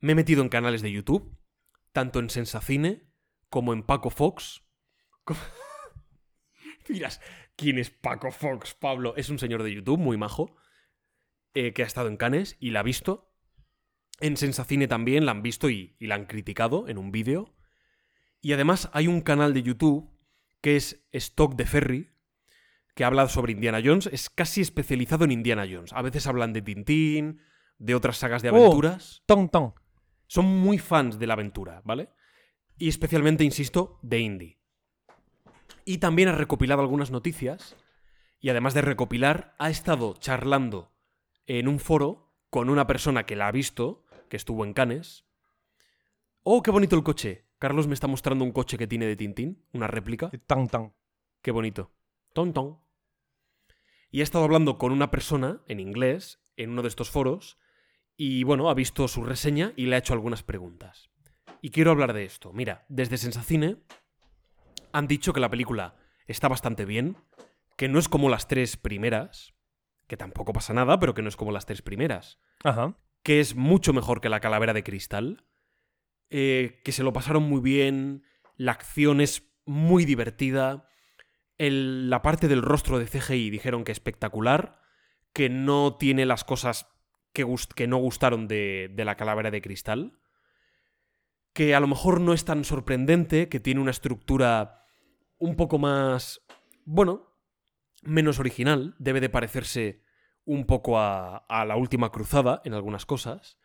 Me 0.00 0.12
he 0.12 0.14
metido 0.14 0.42
en 0.42 0.48
canales 0.48 0.82
de 0.82 0.92
YouTube, 0.92 1.36
tanto 1.92 2.20
en 2.20 2.30
Sensacine 2.30 3.08
como 3.48 3.72
en 3.72 3.82
Paco 3.82 4.10
Fox. 4.10 4.62
¿quién 7.56 7.78
es 7.78 7.90
Paco 7.90 8.30
Fox, 8.30 8.74
Pablo? 8.74 9.14
Es 9.16 9.28
un 9.30 9.38
señor 9.38 9.62
de 9.62 9.74
YouTube 9.74 9.98
muy 9.98 10.16
majo, 10.16 10.56
eh, 11.54 11.72
que 11.72 11.82
ha 11.82 11.86
estado 11.86 12.08
en 12.08 12.16
Cannes 12.16 12.56
y 12.60 12.70
la 12.70 12.80
ha 12.80 12.84
visto. 12.84 13.27
En 14.20 14.36
Sensacine 14.36 14.88
también 14.88 15.26
la 15.26 15.32
han 15.32 15.42
visto 15.42 15.70
y, 15.70 15.96
y 15.98 16.06
la 16.06 16.16
han 16.16 16.26
criticado 16.26 16.88
en 16.88 16.98
un 16.98 17.12
vídeo. 17.12 17.54
Y 18.40 18.52
además 18.52 18.90
hay 18.92 19.06
un 19.06 19.20
canal 19.20 19.54
de 19.54 19.62
YouTube 19.62 20.10
que 20.60 20.76
es 20.76 21.04
Stock 21.12 21.54
de 21.54 21.66
Ferry, 21.66 22.10
que 22.94 23.04
habla 23.04 23.28
sobre 23.28 23.52
Indiana 23.52 23.80
Jones. 23.84 24.08
Es 24.12 24.28
casi 24.28 24.60
especializado 24.60 25.24
en 25.24 25.30
Indiana 25.32 25.66
Jones. 25.70 25.92
A 25.92 26.02
veces 26.02 26.26
hablan 26.26 26.52
de 26.52 26.62
Tintín, 26.62 27.40
de 27.78 27.94
otras 27.94 28.16
sagas 28.16 28.42
de 28.42 28.50
Oh. 28.50 28.56
aventuras. 28.56 29.22
Ton, 29.26 29.48
ton. 29.48 29.74
Son 30.26 30.44
muy 30.44 30.78
fans 30.78 31.18
de 31.18 31.26
la 31.26 31.34
aventura, 31.34 31.80
¿vale? 31.84 32.10
Y 32.76 32.88
especialmente, 32.88 33.44
insisto, 33.44 33.98
de 34.02 34.18
indie. 34.20 34.58
Y 35.84 35.98
también 35.98 36.28
ha 36.28 36.32
recopilado 36.32 36.82
algunas 36.82 37.10
noticias. 37.10 37.76
Y 38.40 38.50
además 38.50 38.74
de 38.74 38.82
recopilar, 38.82 39.54
ha 39.58 39.70
estado 39.70 40.14
charlando 40.18 40.92
en 41.46 41.66
un 41.66 41.78
foro 41.80 42.34
con 42.50 42.68
una 42.68 42.86
persona 42.86 43.26
que 43.26 43.36
la 43.36 43.48
ha 43.48 43.52
visto, 43.52 44.04
que 44.28 44.36
estuvo 44.36 44.64
en 44.64 44.72
Cannes. 44.72 45.24
¡Oh, 46.42 46.62
qué 46.62 46.70
bonito 46.70 46.96
el 46.96 47.02
coche! 47.02 47.46
Carlos 47.58 47.88
me 47.88 47.94
está 47.94 48.06
mostrando 48.06 48.44
un 48.44 48.52
coche 48.52 48.78
que 48.78 48.86
tiene 48.86 49.06
de 49.06 49.16
Tintín, 49.16 49.64
una 49.72 49.88
réplica. 49.88 50.30
Tan, 50.46 50.68
tan. 50.68 50.94
Qué 51.42 51.50
bonito. 51.50 51.92
Ton, 52.32 52.52
ton. 52.52 52.78
Y 54.10 54.20
ha 54.20 54.22
estado 54.22 54.44
hablando 54.44 54.78
con 54.78 54.92
una 54.92 55.10
persona 55.10 55.62
en 55.66 55.80
inglés 55.80 56.40
en 56.56 56.70
uno 56.70 56.82
de 56.82 56.88
estos 56.88 57.10
foros 57.10 57.58
y 58.16 58.42
bueno, 58.44 58.68
ha 58.68 58.74
visto 58.74 59.06
su 59.08 59.24
reseña 59.24 59.72
y 59.76 59.86
le 59.86 59.96
ha 59.96 59.98
hecho 59.98 60.12
algunas 60.12 60.42
preguntas. 60.42 61.10
Y 61.60 61.70
quiero 61.70 61.90
hablar 61.90 62.12
de 62.12 62.24
esto. 62.24 62.52
Mira, 62.52 62.84
desde 62.88 63.16
Sensacine 63.16 63.76
han 64.92 65.06
dicho 65.06 65.32
que 65.32 65.40
la 65.40 65.50
película 65.50 65.96
está 66.26 66.48
bastante 66.48 66.84
bien, 66.84 67.16
que 67.76 67.88
no 67.88 67.98
es 67.98 68.08
como 68.08 68.28
las 68.28 68.48
tres 68.48 68.76
primeras, 68.76 69.54
que 70.06 70.16
tampoco 70.16 70.52
pasa 70.52 70.74
nada, 70.74 70.98
pero 70.98 71.14
que 71.14 71.22
no 71.22 71.28
es 71.28 71.36
como 71.36 71.52
las 71.52 71.66
tres 71.66 71.82
primeras, 71.82 72.40
Ajá. 72.64 72.96
Que 73.28 73.40
es 73.40 73.56
mucho 73.56 73.92
mejor 73.92 74.22
que 74.22 74.30
la 74.30 74.40
calavera 74.40 74.72
de 74.72 74.82
cristal, 74.82 75.44
eh, 76.30 76.80
que 76.82 76.92
se 76.92 77.02
lo 77.02 77.12
pasaron 77.12 77.42
muy 77.42 77.60
bien, 77.60 78.22
la 78.56 78.72
acción 78.72 79.20
es 79.20 79.52
muy 79.66 80.06
divertida, 80.06 80.88
la 81.58 82.22
parte 82.22 82.48
del 82.48 82.62
rostro 82.62 82.98
de 82.98 83.04
CGI 83.04 83.50
dijeron 83.50 83.84
que 83.84 83.92
espectacular, 83.92 84.80
que 85.34 85.50
no 85.50 85.98
tiene 85.98 86.24
las 86.24 86.42
cosas 86.42 86.88
que 87.34 87.86
no 87.86 87.98
gustaron 87.98 88.48
de, 88.48 88.90
de 88.94 89.04
la 89.04 89.18
calavera 89.18 89.50
de 89.50 89.60
cristal, 89.60 90.18
que 91.52 91.74
a 91.74 91.80
lo 91.80 91.86
mejor 91.86 92.22
no 92.22 92.32
es 92.32 92.46
tan 92.46 92.64
sorprendente, 92.64 93.50
que 93.50 93.60
tiene 93.60 93.82
una 93.82 93.90
estructura 93.90 94.86
un 95.36 95.54
poco 95.54 95.78
más, 95.78 96.40
bueno, 96.86 97.36
menos 98.00 98.38
original, 98.38 98.94
debe 98.98 99.20
de 99.20 99.28
parecerse 99.28 100.07
un 100.48 100.64
poco 100.64 100.98
a, 100.98 101.36
a 101.36 101.66
la 101.66 101.76
última 101.76 102.10
cruzada 102.10 102.62
en 102.64 102.72
algunas 102.72 103.04
cosas. 103.04 103.58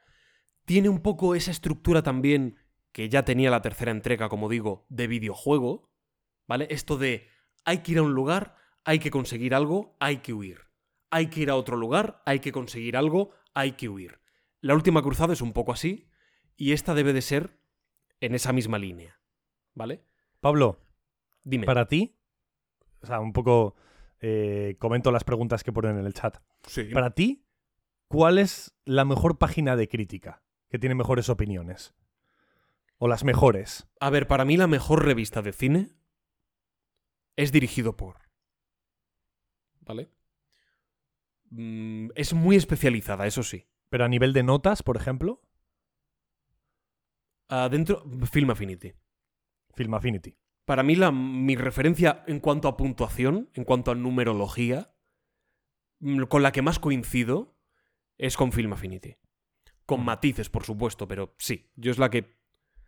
Tiene 0.65 0.89
un 0.89 0.99
poco 0.99 1.33
esa 1.33 1.49
estructura 1.49 2.03
también 2.03 2.57
que 2.91 3.07
ya 3.07 3.23
tenía 3.23 3.49
la 3.49 3.61
tercera 3.61 3.91
entrega, 3.91 4.27
como 4.27 4.49
digo, 4.49 4.85
de 4.89 5.07
videojuego, 5.07 5.89
¿vale? 6.45 6.67
Esto 6.69 6.97
de 6.97 7.29
hay 7.63 7.79
que 7.79 7.93
ir 7.93 7.99
a 7.99 8.03
un 8.03 8.13
lugar, 8.13 8.57
hay 8.83 8.99
que 8.99 9.11
conseguir 9.11 9.55
algo, 9.55 9.95
hay 10.01 10.17
que 10.17 10.33
huir. 10.33 10.59
Hay 11.09 11.27
que 11.27 11.39
ir 11.39 11.49
a 11.49 11.55
otro 11.55 11.77
lugar, 11.77 12.21
hay 12.25 12.39
que 12.39 12.51
conseguir 12.51 12.97
algo, 12.97 13.31
hay 13.53 13.73
que 13.73 13.87
huir. 13.87 14.19
La 14.59 14.75
última 14.75 15.01
cruzada 15.01 15.31
es 15.31 15.41
un 15.41 15.53
poco 15.53 15.71
así, 15.71 16.09
y 16.57 16.73
esta 16.73 16.93
debe 16.93 17.13
de 17.13 17.21
ser 17.21 17.61
en 18.19 18.35
esa 18.35 18.51
misma 18.51 18.77
línea, 18.77 19.21
¿vale? 19.73 20.03
Pablo, 20.41 20.81
Dime. 21.45 21.65
para 21.65 21.87
ti, 21.87 22.19
o 23.01 23.05
sea, 23.05 23.21
un 23.21 23.31
poco 23.31 23.75
eh, 24.25 24.77
comento 24.79 25.11
las 25.11 25.25
preguntas 25.25 25.65
que 25.65 25.73
ponen 25.73 25.97
en 25.97 26.05
el 26.05 26.13
chat. 26.13 26.37
Sí. 26.65 26.85
Para 26.85 27.11
ti, 27.11 27.45
¿cuál 28.07 28.37
es 28.37 28.73
la 28.85 29.03
mejor 29.03 29.37
página 29.37 29.75
de 29.75 29.89
crítica 29.89 30.41
que 30.69 30.79
tiene 30.79 30.95
mejores 30.95 31.27
opiniones? 31.27 31.93
O 32.99 33.09
las 33.09 33.25
mejores. 33.25 33.85
A 33.99 34.09
ver, 34.09 34.25
para 34.27 34.45
mí 34.45 34.55
la 34.55 34.67
mejor 34.67 35.03
revista 35.03 35.41
de 35.41 35.51
cine 35.51 35.91
es 37.35 37.51
dirigido 37.51 37.97
por. 37.97 38.29
¿Vale? 39.81 40.09
Mm, 41.49 42.11
es 42.15 42.33
muy 42.33 42.55
especializada, 42.55 43.27
eso 43.27 43.43
sí. 43.43 43.67
Pero 43.89 44.05
a 44.05 44.07
nivel 44.07 44.31
de 44.31 44.43
notas, 44.43 44.83
por 44.83 44.95
ejemplo, 44.95 45.41
Adentro, 47.49 48.05
Film 48.31 48.51
Affinity. 48.51 48.93
Film 49.75 49.93
Affinity. 49.95 50.37
Para 50.65 50.83
mí, 50.83 50.95
la, 50.95 51.11
mi 51.11 51.55
referencia 51.55 52.23
en 52.27 52.39
cuanto 52.39 52.67
a 52.67 52.77
puntuación, 52.77 53.49
en 53.53 53.63
cuanto 53.65 53.91
a 53.91 53.95
numerología, 53.95 54.93
mm, 55.99 56.23
con 56.23 56.41
la 56.43 56.51
que 56.51 56.61
más 56.61 56.79
coincido 56.79 57.55
es 58.17 58.37
con 58.37 58.51
Film 58.51 58.73
Affinity. 58.73 59.15
Con 59.85 60.05
matices, 60.05 60.49
por 60.49 60.63
supuesto, 60.63 61.07
pero 61.07 61.35
sí, 61.37 61.69
yo 61.75 61.91
es 61.91 61.97
la 61.97 62.09
que. 62.09 62.37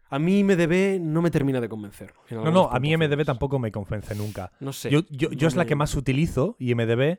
A 0.09 0.19
mí 0.19 0.43
MDB 0.43 0.99
no 1.01 1.21
me 1.21 1.31
termina 1.31 1.59
de 1.59 1.67
convencer. 1.67 2.13
en 2.29 2.37
No, 2.37 2.51
no, 2.51 2.69
a 2.71 2.79
mí 2.79 2.95
MDB 2.95 3.25
tampoco 3.25 3.57
me 3.59 3.71
convence 3.71 4.13
nunca. 4.15 4.51
No 4.59 4.71
sé. 4.71 4.89
Yo, 4.91 5.01
yo- 5.09 5.31
yo 5.31 5.41
no 5.41 5.47
es 5.47 5.55
la 5.55 5.65
que 5.65 5.75
más 5.75 5.95
utilizo, 5.95 6.55
IMDB, 6.59 7.17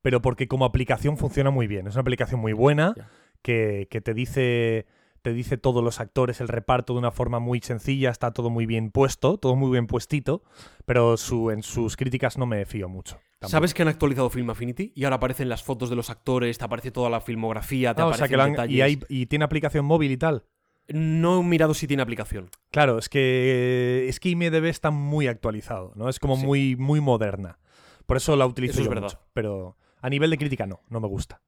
pero 0.00 0.22
porque 0.22 0.46
como 0.48 0.64
aplicación 0.64 1.18
funciona 1.18 1.50
muy 1.50 1.66
bien. 1.66 1.88
Es 1.88 1.94
una 1.94 2.02
aplicación 2.02 2.40
muy 2.40 2.52
buena 2.52 2.94
que, 3.42 3.88
que 3.90 4.00
te 4.00 4.14
dice 4.14 4.86
te 5.28 5.34
dice 5.34 5.58
todos 5.58 5.84
los 5.84 6.00
actores, 6.00 6.40
el 6.40 6.48
reparto 6.48 6.94
de 6.94 7.00
una 7.00 7.10
forma 7.10 7.38
muy 7.38 7.60
sencilla, 7.60 8.10
está 8.10 8.32
todo 8.32 8.48
muy 8.50 8.64
bien 8.66 8.90
puesto, 8.90 9.36
todo 9.38 9.56
muy 9.56 9.70
bien 9.70 9.86
puestito, 9.86 10.42
pero 10.86 11.16
su, 11.16 11.50
en 11.50 11.62
sus 11.62 11.96
críticas 11.96 12.38
no 12.38 12.46
me 12.46 12.64
fío 12.64 12.88
mucho. 12.88 13.16
tampoco. 13.38 13.50
¿Sabes 13.50 13.74
que 13.74 13.82
han 13.82 13.88
actualizado 13.88 14.30
Film 14.30 14.50
Affinity? 14.50 14.92
Y 14.96 15.04
ahora 15.04 15.16
aparecen 15.16 15.48
las 15.48 15.62
fotos 15.62 15.90
de 15.90 15.96
los 15.96 16.10
actores, 16.10 16.56
te 16.58 16.64
aparece 16.64 16.90
toda 16.90 17.10
la 17.10 17.20
filmografía, 17.20 17.94
te 17.94 18.02
Ah, 18.02 18.06
o 18.06 18.14
sea, 18.14 18.24
aparecen 18.26 18.36
que 18.36 18.42
han- 18.42 18.50
detalles. 18.52 18.76
y, 18.76 18.80
hay- 18.82 19.00
y 19.08 19.26
tiene 19.26 19.44
aplicación 19.44 19.84
móvil 19.84 20.10
y 20.12 20.16
tal. 20.16 20.44
No 20.88 21.40
he 21.40 21.44
mirado 21.44 21.74
si 21.74 21.86
tiene 21.86 22.02
aplicación. 22.02 22.48
Claro, 22.72 22.98
es 22.98 23.08
que 23.10 24.06
es 24.08 24.18
que 24.20 24.30
IMDB 24.30 24.64
está 24.70 24.90
muy 24.90 25.26
actualizado, 25.26 25.92
¿no? 25.94 26.08
Es 26.08 26.18
como 26.18 26.36
Sí. 26.36 26.46
muy, 26.46 26.76
muy 26.76 27.00
moderna. 27.00 27.58
Por 28.06 28.16
eso 28.16 28.34
la 28.36 28.46
utilizo 28.46 28.72
Eso 28.72 28.80
es 28.80 28.84
yo 28.86 28.90
verdad. 28.90 29.02
mucho. 29.04 29.20
Pero 29.34 29.76
a 30.00 30.08
nivel 30.08 30.30
de 30.30 30.38
crítica 30.38 30.66
no, 30.66 30.80
no 30.88 30.98
me 31.00 31.06
gusta. 31.08 31.42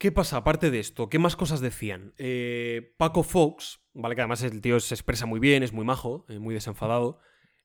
¿Qué 0.00 0.10
pasa 0.12 0.38
aparte 0.38 0.70
de 0.70 0.80
esto? 0.80 1.10
¿Qué 1.10 1.18
más 1.18 1.36
cosas 1.36 1.60
decían? 1.60 2.14
Eh, 2.16 2.94
Paco 2.96 3.22
Fox, 3.22 3.82
¿vale? 3.92 4.14
Que 4.14 4.22
además 4.22 4.42
el 4.42 4.62
tío 4.62 4.80
se 4.80 4.94
expresa 4.94 5.26
muy 5.26 5.40
bien, 5.40 5.62
es 5.62 5.74
muy 5.74 5.84
majo, 5.84 6.24
eh, 6.30 6.38
muy 6.38 6.54
desenfadado. 6.54 7.18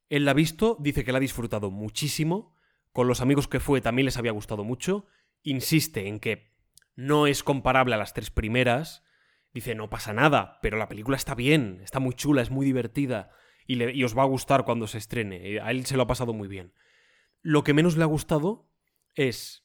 Él 0.10 0.26
la 0.26 0.32
ha 0.32 0.34
visto, 0.34 0.76
dice 0.82 1.06
que 1.06 1.14
la 1.14 1.20
ha 1.20 1.22
disfrutado 1.22 1.72
muchísimo. 1.72 2.54
Con 2.92 3.08
los 3.08 3.22
amigos 3.22 3.48
que 3.48 3.62
fue 3.62 3.80
también 3.80 4.04
les 4.06 4.18
había 4.18 4.34
gustado 4.34 4.66
mucho. 4.66 5.06
Insiste 5.44 6.10
en 6.10 6.20
que 6.20 6.52
no 6.98 7.26
es 7.26 7.42
comparable 7.42 7.96
a 7.96 7.98
las 7.98 8.14
tres 8.14 8.32
primeras. 8.32 9.02
Dice, 9.54 9.74
no 9.74 9.90
pasa 9.90 10.12
nada, 10.12 10.60
pero 10.62 10.78
la 10.78 10.90
película 10.90 11.16
está 11.16 11.36
bien, 11.36 11.80
está 11.86 12.02
muy 12.02 12.16
chula, 12.16 12.42
es 12.42 12.52
muy 12.52 12.66
divertida. 12.66 13.32
Y, 13.66 13.76
le- 13.76 13.94
y 13.96 14.04
os 14.04 14.18
va 14.18 14.24
a 14.24 14.28
gustar 14.28 14.66
cuando 14.66 14.88
se 14.88 14.98
estrene. 14.98 15.54
Eh, 15.54 15.62
A 15.62 15.72
él 15.72 15.86
se 15.86 15.96
lo 15.96 16.04
ha 16.04 16.08
pasado 16.08 16.34
muy 16.34 16.50
bien. 16.50 16.74
Lo 17.42 17.64
que 17.64 17.74
menos 17.74 17.96
le 17.96 18.04
ha 18.04 18.08
gustado 18.08 18.70
es 19.14 19.65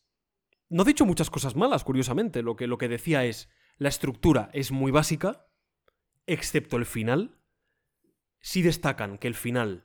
no 0.71 0.83
ha 0.83 0.87
dicho 0.87 1.05
muchas 1.05 1.29
cosas 1.29 1.57
malas, 1.57 1.85
curiosamente. 1.85 2.43
Lo 2.43 2.57
que, 2.57 2.67
lo 2.67 2.79
que 2.79 2.89
decía 2.89 3.25
es, 3.25 3.51
la 3.77 3.89
estructura 3.89 4.51
es 4.53 4.73
muy 4.73 4.91
básica, 4.91 5.47
excepto 6.27 6.77
el 6.77 6.87
final. 6.87 7.37
Sí 8.41 8.63
destacan 8.63 9.19
que 9.19 9.29
el 9.29 9.35
final 9.35 9.85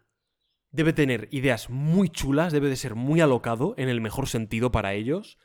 debe 0.71 0.93
tener 0.93 1.27
ideas 1.31 1.69
muy 1.69 2.09
chulas, 2.09 2.53
debe 2.53 2.69
de 2.69 2.75
ser 2.75 2.95
muy 2.95 3.19
alocado, 3.19 3.73
en 3.77 3.89
el 3.89 3.99
mejor 3.99 4.27
sentido 4.27 4.71
para 4.71 4.93
ellos, 4.93 5.39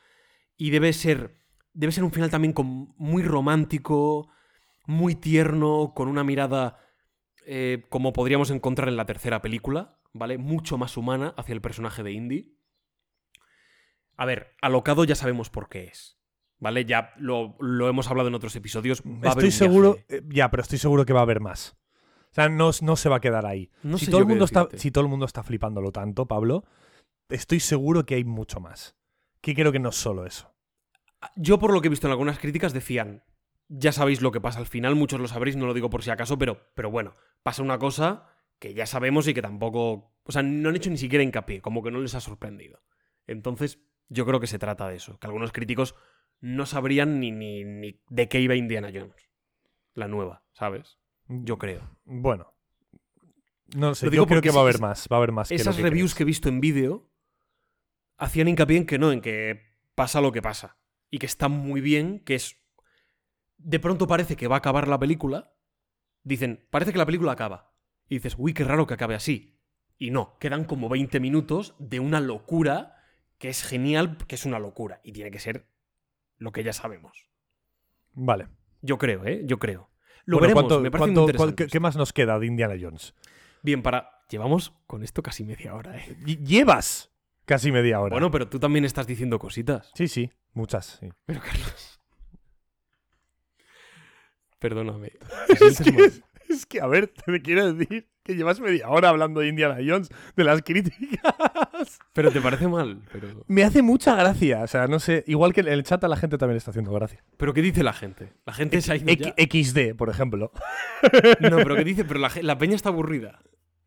y 0.57 0.71
debe 0.71 0.93
ser, 0.93 1.41
debe 1.73 1.93
ser 1.93 2.05
un 2.05 2.13
final 2.13 2.31
también 2.31 2.55
muy 2.97 3.23
romántico, 3.23 4.29
muy 4.87 5.15
tierno, 5.15 5.93
con 5.95 6.09
una 6.09 6.25
mirada 6.25 6.79
eh, 7.47 7.85
como 7.89 8.13
podríamos 8.13 8.51
encontrar 8.51 8.89
en 8.89 8.97
la 8.97 9.07
tercera 9.07 9.41
película, 9.41 9.99
¿vale? 10.13 10.37
Mucho 10.37 10.77
más 10.77 10.97
humana 10.97 11.35
hacia 11.37 11.55
el 11.55 11.61
personaje 11.61 12.03
de 12.03 12.13
Indy. 12.13 12.60
A 14.21 14.27
ver, 14.27 14.55
alocado 14.61 15.05
ya 15.05 15.15
sabemos 15.15 15.49
por 15.49 15.71
qué 15.71 15.85
es. 15.85 16.19
¿Vale? 16.59 16.85
Ya 16.85 17.15
lo, 17.17 17.57
lo 17.59 17.89
hemos 17.89 18.11
hablado 18.11 18.29
en 18.29 18.35
otros 18.35 18.55
episodios. 18.55 19.01
Va 19.03 19.31
a 19.31 19.33
haber 19.33 19.47
Estoy 19.47 19.47
un 19.47 19.53
seguro, 19.53 19.93
viaje. 19.95 20.17
eh, 20.17 20.23
ya, 20.29 20.51
pero 20.51 20.63
estoy 20.63 20.77
seguro 20.77 21.07
que 21.07 21.15
va 21.15 21.21
a 21.21 21.23
haber 21.23 21.41
más. 21.41 21.79
O 22.31 22.35
sea, 22.35 22.51
no, 22.51 22.71
no 22.83 22.97
se 22.97 23.09
va 23.09 23.17
a 23.17 23.21
quedar 23.21 23.47
ahí. 23.47 23.71
No 23.83 23.97
si, 23.97 24.11
todo 24.11 24.21
el 24.21 24.27
mundo 24.27 24.45
está, 24.45 24.69
si 24.75 24.91
todo 24.91 25.05
el 25.05 25.09
mundo 25.09 25.25
está 25.25 25.43
flipándolo 25.43 25.91
tanto, 25.91 26.27
Pablo, 26.27 26.65
estoy 27.31 27.61
seguro 27.61 28.05
que 28.05 28.17
hay 28.17 28.25
mucho 28.25 28.61
más. 28.61 28.95
Que 29.41 29.55
creo 29.55 29.73
que 29.73 29.79
no 29.79 29.89
es 29.89 29.97
solo 29.97 30.27
eso. 30.27 30.55
Yo, 31.35 31.59
por 31.59 31.73
lo 31.73 31.81
que 31.81 31.87
he 31.87 31.91
visto 31.91 32.07
en 32.07 32.11
algunas 32.11 32.39
críticas, 32.39 32.75
decían. 32.75 33.25
Ya 33.69 33.93
sabéis 33.93 34.21
lo 34.21 34.33
que 34.33 34.41
pasa 34.43 34.59
al 34.59 34.67
final, 34.67 34.97
muchos 34.97 35.19
lo 35.19 35.29
sabréis, 35.29 35.57
no 35.57 35.65
lo 35.65 35.73
digo 35.73 35.89
por 35.89 36.03
si 36.03 36.11
acaso, 36.11 36.37
pero, 36.37 36.61
pero 36.75 36.91
bueno, 36.91 37.15
pasa 37.43 37.63
una 37.63 37.79
cosa 37.79 38.27
que 38.59 38.75
ya 38.75 38.85
sabemos 38.85 39.27
y 39.29 39.33
que 39.33 39.41
tampoco. 39.41 40.13
O 40.25 40.33
sea, 40.33 40.43
no 40.43 40.69
han 40.69 40.77
hecho 40.77 40.91
ni 40.91 40.99
siquiera 40.99 41.25
hincapié, 41.25 41.63
como 41.63 41.83
que 41.83 41.91
no 41.91 42.01
les 42.01 42.15
ha 42.15 42.21
sorprendido. 42.21 42.83
Entonces, 43.27 43.79
yo 44.11 44.27
creo 44.27 44.41
que 44.41 44.47
se 44.47 44.59
trata 44.59 44.89
de 44.89 44.97
eso, 44.97 45.19
que 45.19 45.27
algunos 45.27 45.53
críticos 45.53 45.95
no 46.41 46.67
sabrían 46.67 47.21
ni, 47.21 47.31
ni, 47.31 47.65
ni 47.65 48.01
de 48.09 48.29
qué 48.29 48.41
iba 48.41 48.57
Indiana 48.57 48.91
Jones. 48.93 49.31
La 49.95 50.09
nueva, 50.09 50.45
¿sabes? 50.53 50.99
Yo 51.29 51.59
creo. 51.59 51.97
Bueno. 52.05 52.55
No 53.75 53.95
sé, 53.95 54.07
Lo 54.07 54.11
digo 54.11 54.25
yo 54.25 54.27
creo 54.27 54.39
porque 54.39 54.49
que 54.49 54.55
va 54.55 54.61
a 54.61 54.65
haber 54.65 54.81
más. 54.81 55.07
Va 55.11 55.17
a 55.17 55.19
haber 55.19 55.33
más 55.33 55.49
que 55.49 55.55
lo 55.55 55.61
Esas 55.61 55.77
que 55.77 55.83
reviews 55.83 56.11
crees. 56.11 56.17
que 56.17 56.23
he 56.25 56.27
visto 56.27 56.49
en 56.49 56.61
vídeo 56.61 57.09
hacían 58.17 58.49
hincapié 58.49 58.79
en 58.79 58.87
que 58.87 58.99
no, 58.99 59.13
en 59.13 59.21
que 59.21 59.75
pasa 59.95 60.21
lo 60.21 60.33
que 60.33 60.43
pasa. 60.43 60.79
Y 61.09 61.19
que 61.19 61.27
está 61.27 61.49
muy 61.49 61.81
bien, 61.81 62.21
que 62.21 62.35
es. 62.35 62.57
De 63.59 63.79
pronto 63.79 64.09
parece 64.09 64.37
que 64.37 64.49
va 64.49 64.57
a 64.57 64.59
acabar 64.59 64.89
la 64.89 64.99
película. 64.99 65.55
Dicen, 66.23 66.67
parece 66.71 66.93
que 66.93 66.99
la 66.99 67.07
película 67.07 67.33
acaba. 67.33 67.75
Y 68.09 68.17
dices, 68.17 68.35
uy, 68.39 68.55
qué 68.55 68.65
raro 68.65 68.87
que 68.87 68.95
acabe 68.95 69.15
así. 69.15 69.61
Y 69.99 70.11
no, 70.11 70.37
quedan 70.39 70.65
como 70.65 70.89
20 70.89 71.21
minutos 71.21 71.77
de 71.79 72.01
una 72.01 72.21
locura 72.21 72.97
que 73.41 73.49
es 73.49 73.65
genial, 73.65 74.17
que 74.29 74.37
es 74.37 74.45
una 74.47 74.61
locura. 74.61 75.01
Y 75.03 75.11
tiene 75.11 75.33
que 75.33 75.41
ser 75.41 75.67
lo 76.39 76.53
que 76.53 76.63
ya 76.63 76.73
sabemos. 76.73 77.27
Vale. 78.13 78.47
Yo 78.83 78.99
creo, 78.99 79.25
¿eh? 79.27 79.43
Yo 79.47 79.59
creo. 79.59 79.91
Lo 80.27 80.37
Bueno, 80.39 80.43
veremos, 80.55 80.63
¿cuánto- 80.65 80.81
me 80.81 80.91
parece 80.91 80.99
cuánto- 81.15 81.21
cuál- 81.23 81.31
interesante. 81.31 81.65
qué, 81.65 81.71
qué 81.71 81.81
más 81.81 81.97
nos 81.97 82.13
queda 82.13 82.39
de 82.39 82.47
Indiana 82.47 82.75
Jones? 82.81 83.15
Bien, 83.63 83.83
para. 83.83 84.11
Llevamos 84.31 84.73
con 84.87 85.03
esto 85.03 85.23
casi 85.25 85.43
media 85.43 85.75
hora, 85.75 85.97
¿eh? 85.99 86.17
Ll- 86.21 86.45
Llevas 86.45 87.11
casi 87.47 87.73
media 87.73 87.99
hora. 88.01 88.15
Bueno, 88.15 88.31
pero 88.31 88.49
tú 88.49 88.61
también 88.61 88.85
estás 88.85 89.07
diciendo 89.09 89.41
cositas. 89.41 89.91
Sí, 89.97 90.07
sí, 90.07 90.31
muchas. 90.53 90.99
sí. 91.01 91.09
Pero 91.27 91.41
Carlos. 91.41 91.99
Perdóname. 94.59 95.13
¿Te 95.49 95.57
sientes 95.57 95.93
mal? 95.95 96.25
Es 96.49 96.67
que, 96.67 96.81
a 96.81 96.87
ver, 96.87 97.09
te 97.09 97.41
quiero 97.43 97.73
decir 97.73 98.09
que 98.31 98.37
llevas 98.39 98.61
media 98.61 98.89
hora 98.89 99.09
hablando 99.11 99.41
de 99.41 99.49
Indiana 99.49 99.77
Jones, 99.87 100.09
de 100.37 100.45
las 100.45 100.63
críticas. 100.63 101.21
Pero 102.13 102.31
te 102.31 102.41
parece 102.41 102.69
mal. 102.69 103.01
Pero, 103.13 103.45
Me 103.47 103.65
hace 103.65 103.83
mucha 103.83 104.15
gracia. 104.17 104.63
O 104.63 104.67
sea, 104.67 104.87
no 104.87 104.99
sé, 105.01 105.25
igual 105.27 105.53
que 105.53 105.61
en 105.61 105.69
el 105.69 105.83
chat 105.83 106.03
a 106.05 106.09
la 106.09 106.17
gente 106.17 106.39
también 106.39 106.55
le 106.55 106.59
está 106.59 106.71
haciendo 106.71 106.93
gracia. 106.93 107.23
pero 107.37 107.53
¿qué 107.55 107.63
dice 107.63 107.83
la 107.83 107.93
gente? 107.93 108.33
La 108.47 108.53
gente 108.53 108.81
se 108.81 108.93
ha 108.93 108.97
ido 108.97 109.07
ya. 109.13 109.35
X- 109.37 109.73
XD, 109.73 109.95
por 109.97 110.09
ejemplo. 110.11 110.53
No, 111.41 111.57
pero 111.59 111.77
¿qué 111.77 111.85
dice? 111.85 112.05
Pero 112.05 112.21
la, 112.21 112.31
la 112.43 112.59
peña 112.59 112.77
está 112.77 112.91
aburrida. 112.91 113.41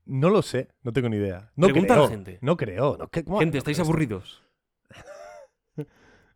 No 0.05 0.29
lo 0.29 0.41
sé, 0.41 0.67
no 0.83 0.91
tengo 0.91 1.07
ni 1.09 1.17
idea. 1.17 1.51
No 1.55 1.67
Pregunta 1.67 1.93
a 1.93 1.97
la 1.99 2.07
gente. 2.09 2.39
No 2.41 2.57
creo. 2.57 2.97
No, 2.99 3.07
¿qué- 3.07 3.23
cómo- 3.23 3.39
Gente, 3.39 3.55
no 3.55 3.59
¿estáis 3.59 3.77
creo 3.77 3.85
aburridos? 3.85 4.42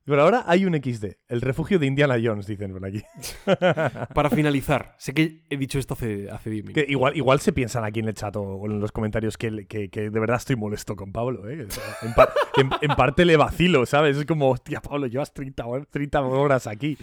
Pero 0.10 0.22
ahora 0.22 0.46
hay 0.48 0.66
un 0.66 0.74
XD. 0.74 1.06
El 1.28 1.42
refugio 1.42 1.80
de 1.80 1.86
Indiana 1.86 2.16
Jones, 2.24 2.48
dicen 2.48 2.72
por 2.72 2.86
aquí. 2.86 3.04
Para 4.16 4.30
finalizar, 4.30 4.96
sé 4.98 5.14
que 5.14 5.44
he 5.50 5.58
dicho 5.58 5.78
esto 5.80 5.96
hace, 5.96 6.30
hace 6.32 6.50
10 6.50 6.64
minutos. 6.64 6.84
Que 6.86 6.90
igual, 6.90 7.18
igual 7.18 7.42
se 7.42 7.52
piensan 7.52 7.84
aquí 7.84 8.00
en 8.00 8.08
el 8.08 8.14
chat 8.14 8.34
o- 8.38 8.66
en 8.66 8.80
los 8.80 8.94
comentarios 8.94 9.38
que, 9.38 9.68
que- 9.68 9.90
que 9.90 10.10
de 10.10 10.20
verdad 10.20 10.38
estoy 10.38 10.56
molesto 10.56 10.96
con 10.96 11.12
Pablo. 11.12 11.50
¿eh? 11.50 11.66
O 11.68 11.70
sea, 11.72 11.84
en, 12.04 12.14
pa- 12.14 12.30
en- 12.58 12.70
en 12.90 12.96
parte 12.96 13.26
le 13.26 13.36
vacilo, 13.36 13.86
¿sabes? 13.86 14.16
Es 14.16 14.26
como, 14.26 14.50
hostia, 14.50 14.82
Pablo, 14.82 15.08
llevas 15.08 15.34
30, 15.34 15.66
hor- 15.66 15.88
30 15.90 16.22
horas 16.22 16.68
aquí. 16.68 16.98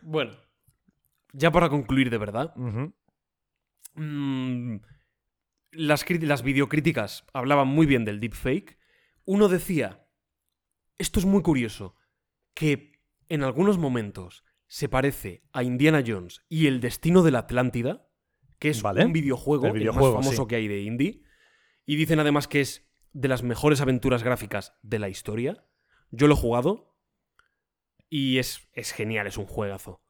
Bueno, 0.00 0.32
ya 1.34 1.50
para 1.52 1.68
concluir 1.68 2.08
de 2.08 2.16
verdad, 2.18 2.54
mm, 3.94 4.76
las, 5.72 6.04
las 6.10 6.42
videocríticas 6.42 7.24
hablaban 7.34 7.68
muy 7.68 7.84
bien 7.86 8.04
del 8.06 8.18
deepfake. 8.20 8.78
Uno 9.26 9.48
decía, 9.48 10.06
esto 10.98 11.20
es 11.20 11.26
muy 11.26 11.42
curioso, 11.42 11.94
que 12.56 12.92
en 13.28 13.44
algunos 13.44 13.76
momentos 13.76 14.42
se 14.66 14.88
parece 14.88 15.44
a 15.52 15.62
Indiana 15.62 16.02
Jones 16.04 16.40
y 16.48 16.66
el 16.66 16.80
destino 16.80 17.22
de 17.22 17.30
la 17.30 17.40
Atlántida, 17.40 18.08
que 18.58 18.70
es 18.70 18.80
Vale. 18.80 19.04
un 19.04 19.12
videojuego, 19.12 19.66
el 19.66 19.74
videojuego, 19.74 20.16
más 20.16 20.24
famoso 20.24 20.44
sí. 20.44 20.48
que 20.48 20.56
hay 20.56 20.66
de 20.66 20.80
indie. 20.80 21.22
Y 21.84 21.96
dicen 21.96 22.18
además 22.18 22.48
que 22.48 22.62
es 22.62 22.90
de 23.12 23.28
las 23.28 23.42
mejores 23.42 23.82
aventuras 23.82 24.22
gráficas 24.22 24.72
de 24.82 24.98
la 24.98 25.10
historia. 25.10 25.66
Yo 26.10 26.28
lo 26.28 26.34
he 26.34 26.38
jugado 26.38 26.96
y 28.08 28.38
es, 28.38 28.66
es 28.72 28.92
genial, 28.92 29.26
es 29.26 29.36
un 29.36 29.46
juegazo. 29.46 30.02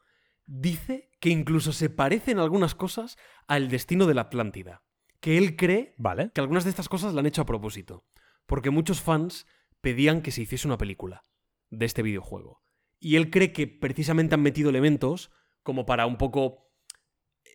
Dice 0.47 1.11
que 1.19 1.31
incluso 1.31 1.73
se 1.73 1.91
parece 1.91 2.31
en 2.31 2.39
algunas 2.39 2.77
cosas 2.77 3.19
al 3.49 3.69
destino 3.69 4.07
de 4.07 4.15
la 4.15 4.23
Atlántida. 4.23 4.85
Que 5.19 5.37
él 5.37 5.57
cree 5.57 5.97
Vale. 5.99 6.31
que 6.33 6.41
algunas 6.41 6.63
de 6.63 6.71
estas 6.71 6.89
cosas 6.89 7.13
la 7.13 7.21
han 7.21 7.27
hecho 7.27 7.43
a 7.43 7.47
propósito. 7.47 8.07
Porque 8.47 8.71
muchos 8.71 9.01
fans 9.01 9.49
pedían 9.81 10.23
que 10.23 10.31
se 10.31 10.43
hiciese 10.43 10.69
una 10.69 10.79
película 10.79 11.25
de 11.71 11.87
este 11.87 12.03
videojuego. 12.03 12.63
Y 13.01 13.17
él 13.17 13.31
cree 13.31 13.53
que 13.53 13.67
precisamente 13.67 14.35
han 14.35 14.43
metido 14.43 14.71
elementos 14.71 15.31
como 15.63 15.87
para 15.87 16.07
un 16.07 16.17
poco... 16.17 16.71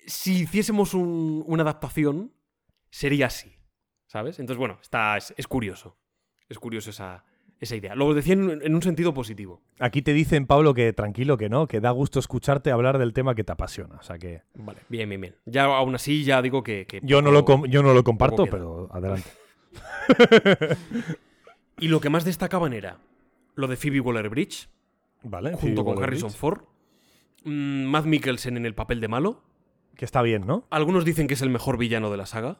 Si 0.08 0.42
hiciésemos 0.44 0.94
un- 0.94 1.44
una 1.48 1.64
adaptación, 1.64 2.34
sería 2.90 3.28
así. 3.28 3.56
¿Sabes? 4.08 4.40
Entonces, 4.40 4.58
bueno, 4.60 4.78
está, 4.82 5.18
es, 5.18 5.34
es 5.38 5.48
curioso. 5.48 5.98
Es 6.50 6.60
curioso 6.60 6.90
esa, 6.90 7.24
esa 7.60 7.76
idea. 7.76 7.96
Lo 7.96 8.14
decía 8.14 8.34
en, 8.34 8.62
en 8.62 8.76
un 8.76 8.82
sentido 8.82 9.14
positivo. 9.14 9.62
Aquí 9.80 10.02
te 10.02 10.12
dicen, 10.14 10.48
Pablo, 10.48 10.74
que 10.74 10.92
tranquilo, 10.92 11.38
que 11.38 11.48
no, 11.50 11.68
que 11.68 11.80
da 11.80 11.92
gusto 11.92 12.20
escucharte 12.20 12.72
hablar 12.72 12.98
del 12.98 13.14
tema 13.14 13.36
que 13.36 13.44
te 13.44 13.52
apasiona. 13.54 13.96
O 13.96 14.04
sea 14.04 14.18
que 14.20 14.42
Vale, 14.56 14.80
bien, 14.90 15.08
bien, 15.08 15.22
bien. 15.22 15.36
Ya 15.46 15.64
aún 15.66 15.96
así, 15.96 16.24
ya 16.26 16.42
digo 16.42 16.62
que... 16.64 16.86
que 16.88 17.00
yo 17.04 17.22
no 17.22 17.32
lo, 17.32 17.66
yo 17.68 17.82
no 17.84 17.94
lo 17.94 18.04
comparto, 18.04 18.46
pero 18.48 18.90
adelante. 18.92 19.30
Y 21.80 21.88
lo 21.88 22.00
que 22.00 22.10
más 22.10 22.26
destacaban 22.26 22.74
era 22.74 23.00
lo 23.56 23.68
de 23.68 23.76
Phoebe 23.78 24.00
Waller-Bridge, 24.00 24.70
Vale. 25.24 25.52
junto 25.54 25.68
sí, 25.68 25.76
con 25.76 25.88
Waller 25.96 26.04
Harrison. 26.04 26.32
Ford. 26.32 26.62
Mm, 27.44 27.86
Matt 27.86 28.06
Mikkelsen 28.06 28.58
en 28.58 28.66
el 28.66 28.76
papel 28.76 29.02
de 29.02 29.08
malo. 29.08 29.44
Que 29.96 30.06
está 30.06 30.22
bien, 30.22 30.46
¿no? 30.48 30.66
Algunos 30.70 31.06
dicen 31.06 31.28
que 31.28 31.34
es 31.36 31.42
el 31.42 31.50
mejor 31.50 31.78
villano 31.78 32.10
de 32.12 32.18
la 32.18 32.26
saga. 32.26 32.60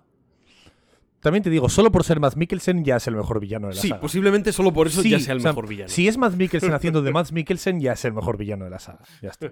También 1.22 1.44
te 1.44 1.50
digo, 1.52 1.70
solo 1.70 1.92
por 1.92 2.04
ser 2.04 2.20
Matt 2.20 2.36
Mikkelsen 2.36 2.84
ya 2.84 2.96
es 2.96 3.06
el 3.08 3.16
mejor 3.16 3.40
villano 3.40 3.68
de 3.68 3.76
la 3.76 3.82
Sí, 3.82 3.90
saga. 3.90 4.02
posiblemente 4.02 4.52
solo 4.52 4.74
por 4.74 4.88
eso 4.88 5.04
Sí, 5.04 5.12
ya 5.12 5.20
sea 5.20 5.34
el 5.34 5.38
o 5.38 5.42
sea, 5.42 5.52
mejor 5.52 5.68
villano. 5.68 5.90
Si 5.90 6.08
es 6.08 6.18
Matt 6.18 6.34
Mikkelsen 6.36 6.74
haciendo 6.74 7.02
de 7.04 7.12
Matt 7.12 7.32
Mikkelsen, 7.32 7.80
ya 7.80 7.94
es 7.94 8.04
el 8.06 8.14
mejor 8.14 8.38
villano 8.38 8.66
de 8.66 8.72
la 8.72 8.80
saga. 8.80 9.04
Ya 9.22 9.30
está. 9.30 9.52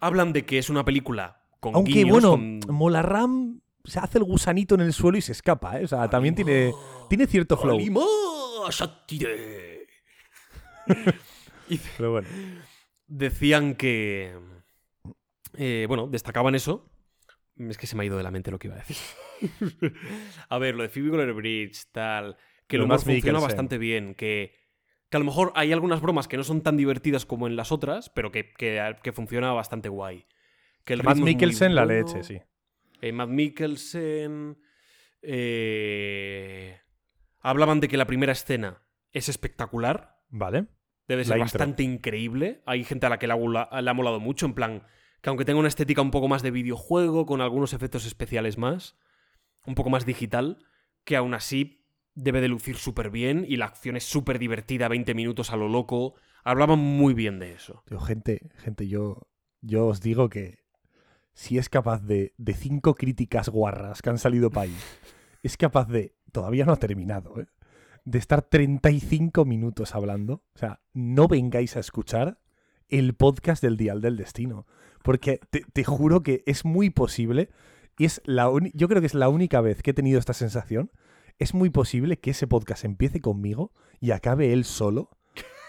Hablan 0.00 0.32
de 0.32 0.44
que 0.46 0.58
es 0.58 0.70
una 0.70 0.84
película 0.84 1.42
con 1.60 1.74
Aunque 1.74 1.92
guiños, 1.92 2.10
bueno, 2.10 2.30
con- 2.30 2.60
Molarram 2.74 3.60
se 3.84 3.98
hace 3.98 4.16
el 4.18 4.24
gusanito 4.24 4.74
en 4.74 4.80
el 4.80 4.92
suelo 4.94 5.18
y 5.18 5.20
se 5.20 5.32
escapa, 5.32 5.78
¿eh? 5.78 5.84
O 5.84 5.88
sea, 5.88 6.08
también 6.08 6.34
tiene, 6.34 6.72
tiene 7.10 7.26
cierto 7.26 7.58
flow. 7.58 7.78
Pero 11.96 12.10
bueno. 12.12 12.28
Decían 13.06 13.74
que... 13.74 14.36
eh, 15.56 15.84
bueno, 15.88 16.06
destacaban 16.06 16.54
eso. 16.54 16.90
Es 17.56 17.78
que 17.78 17.86
se 17.86 17.94
me 17.96 18.02
ha 18.02 18.06
ido 18.06 18.16
de 18.16 18.22
la 18.22 18.30
mente 18.30 18.50
lo 18.50 18.58
que 18.58 18.66
iba 18.68 18.76
a 18.76 18.80
decir. 18.80 18.96
a 20.48 20.58
ver, 20.58 20.74
lo 20.74 20.82
de 20.82 20.88
Phoebe 20.88 21.10
Waller-Bridge, 21.10 21.86
tal... 21.92 22.36
Que 22.66 22.78
Lo 22.78 22.86
Matt 22.86 23.02
funciona 23.02 23.40
bastante 23.40 23.76
bien, 23.78 24.14
que... 24.14 24.54
Que 25.10 25.16
a 25.18 25.20
lo 25.20 25.26
mejor 25.26 25.52
hay 25.54 25.72
algunas 25.72 26.00
bromas 26.00 26.26
que 26.26 26.36
no 26.38 26.42
son 26.44 26.62
tan 26.62 26.76
divertidas 26.76 27.26
como 27.26 27.46
en 27.46 27.54
las 27.54 27.70
otras, 27.70 28.08
pero 28.10 28.32
que, 28.32 28.52
que, 28.54 28.96
que 29.02 29.12
funciona 29.12 29.52
bastante 29.52 29.88
guay. 29.88 30.26
Que 30.84 30.94
el 30.94 31.02
Matt 31.04 31.18
Mikkelsen, 31.18 31.74
la 31.74 31.84
leche, 31.84 32.24
sí. 32.24 32.40
Eh, 33.00 33.12
Matt 33.12 33.28
Mikkelsen. 33.28 34.58
eh, 35.22 36.80
Hablaban 37.40 37.80
de 37.80 37.88
que 37.88 37.96
la 37.98 38.06
primera 38.06 38.32
escena 38.32 38.82
es 39.12 39.28
espectacular. 39.28 40.16
Vale. 40.30 40.66
Debe 41.06 41.22
La 41.22 41.28
ser 41.28 41.36
intro. 41.38 41.44
bastante 41.44 41.82
increíble. 41.82 42.62
Hay 42.66 42.84
gente 42.84 43.06
a 43.06 43.10
la 43.10 43.18
que 43.18 43.26
le 43.26 43.32
ha, 43.32 43.36
gula- 43.36 43.68
le 43.82 43.90
ha 43.90 43.94
molado 43.94 44.20
mucho. 44.20 44.46
En 44.46 44.54
plan, 44.54 44.82
que 45.20 45.28
aunque 45.30 45.44
tenga 45.44 45.58
una 45.58 45.68
estética 45.68 46.02
un 46.02 46.10
poco 46.10 46.28
más 46.28 46.42
de 46.42 46.50
videojuego, 46.50 47.26
con 47.26 47.40
algunos 47.40 47.72
efectos 47.72 48.06
especiales 48.06 48.58
más, 48.58 48.96
un 49.66 49.74
poco 49.74 49.90
más 49.90 50.06
digital, 50.06 50.58
que 51.04 51.16
aún 51.16 51.34
así 51.34 51.86
debe 52.14 52.40
de 52.40 52.48
lucir 52.48 52.76
súper 52.76 53.10
bien 53.10 53.44
y 53.48 53.56
la 53.56 53.66
acción 53.66 53.96
es 53.96 54.04
súper 54.04 54.38
divertida, 54.38 54.88
20 54.88 55.14
minutos 55.14 55.50
a 55.50 55.56
lo 55.56 55.68
loco. 55.68 56.14
Hablaban 56.44 56.78
muy 56.78 57.12
bien 57.14 57.38
de 57.38 57.52
eso. 57.52 57.82
Tío, 57.86 57.98
gente, 58.00 58.50
gente, 58.56 58.86
yo, 58.88 59.28
yo 59.60 59.86
os 59.86 60.00
digo 60.00 60.28
que 60.28 60.64
si 61.32 61.58
es 61.58 61.68
capaz 61.68 62.02
de, 62.02 62.32
de 62.38 62.54
cinco 62.54 62.94
críticas 62.94 63.48
guarras 63.48 64.00
que 64.02 64.10
han 64.10 64.18
salido 64.18 64.50
para 64.50 64.64
ahí, 64.68 64.76
es 65.42 65.56
capaz 65.56 65.88
de, 65.88 66.14
todavía 66.32 66.64
no 66.64 66.72
ha 66.72 66.76
terminado, 66.76 67.40
¿eh? 67.40 67.46
De 68.04 68.18
estar 68.18 68.42
35 68.42 69.44
minutos 69.44 69.94
hablando. 69.94 70.42
O 70.54 70.58
sea, 70.58 70.80
no 70.92 71.28
vengáis 71.28 71.76
a 71.76 71.80
escuchar 71.80 72.38
el 72.88 73.14
podcast 73.14 73.62
del 73.62 73.76
Dial 73.76 74.00
del 74.00 74.16
Destino. 74.16 74.66
Porque 75.02 75.40
te, 75.50 75.64
te 75.72 75.84
juro 75.84 76.22
que 76.22 76.42
es 76.46 76.64
muy 76.64 76.90
posible, 76.90 77.50
y 77.98 78.04
es 78.06 78.22
la 78.24 78.50
yo 78.72 78.88
creo 78.88 79.00
que 79.00 79.06
es 79.06 79.14
la 79.14 79.28
única 79.28 79.60
vez 79.60 79.82
que 79.82 79.90
he 79.90 79.94
tenido 79.94 80.18
esta 80.18 80.32
sensación, 80.32 80.90
es 81.38 81.52
muy 81.54 81.70
posible 81.70 82.18
que 82.18 82.30
ese 82.30 82.46
podcast 82.46 82.84
empiece 82.84 83.20
conmigo 83.20 83.72
y 84.00 84.12
acabe 84.12 84.52
él 84.52 84.64
solo 84.64 85.10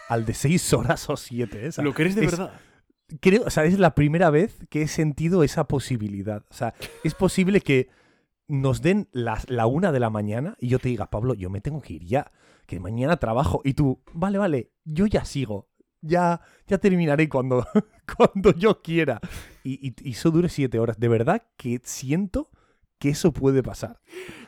al 0.09 0.25
de 0.25 0.33
6 0.33 0.73
horas 0.73 1.09
o 1.09 1.17
7. 1.17 1.69
¿Lo 1.81 1.93
crees 1.93 2.15
de 2.15 2.25
es- 2.25 2.31
verdad? 2.31 2.59
creo, 3.21 3.43
o 3.45 3.49
sea, 3.49 3.65
es 3.65 3.77
la 3.79 3.93
primera 3.95 4.29
vez 4.29 4.57
que 4.69 4.81
he 4.83 4.87
sentido 4.87 5.43
esa 5.43 5.67
posibilidad. 5.67 6.43
O 6.49 6.53
sea, 6.53 6.73
es 7.03 7.13
posible 7.13 7.61
que 7.61 7.89
nos 8.47 8.81
den 8.81 9.07
las- 9.11 9.49
la 9.49 9.65
una 9.67 9.91
de 9.91 9.99
la 9.99 10.09
mañana 10.09 10.55
y 10.59 10.67
yo 10.69 10.79
te 10.79 10.89
diga, 10.89 11.09
Pablo, 11.09 11.33
yo 11.33 11.49
me 11.49 11.61
tengo 11.61 11.81
que 11.81 11.93
ir 11.93 12.05
ya, 12.05 12.31
que 12.65 12.79
mañana 12.79 13.17
trabajo. 13.17 13.61
Y 13.63 13.73
tú, 13.73 14.01
vale, 14.13 14.37
vale, 14.37 14.71
yo 14.83 15.05
ya 15.07 15.25
sigo. 15.25 15.69
Ya, 16.01 16.41
ya 16.67 16.77
terminaré 16.77 17.27
cuando, 17.29 17.65
cuando 18.17 18.51
yo 18.53 18.81
quiera. 18.83 19.19
Y, 19.63 19.87
y- 19.89 19.95
y 20.07 20.11
eso 20.11 20.29
dure 20.29 20.49
siete 20.49 20.77
horas. 20.79 20.99
De 20.99 21.07
verdad 21.07 21.41
que 21.57 21.81
siento 21.83 22.51
que 22.99 23.09
eso 23.09 23.33
puede 23.33 23.63
pasar. 23.63 23.99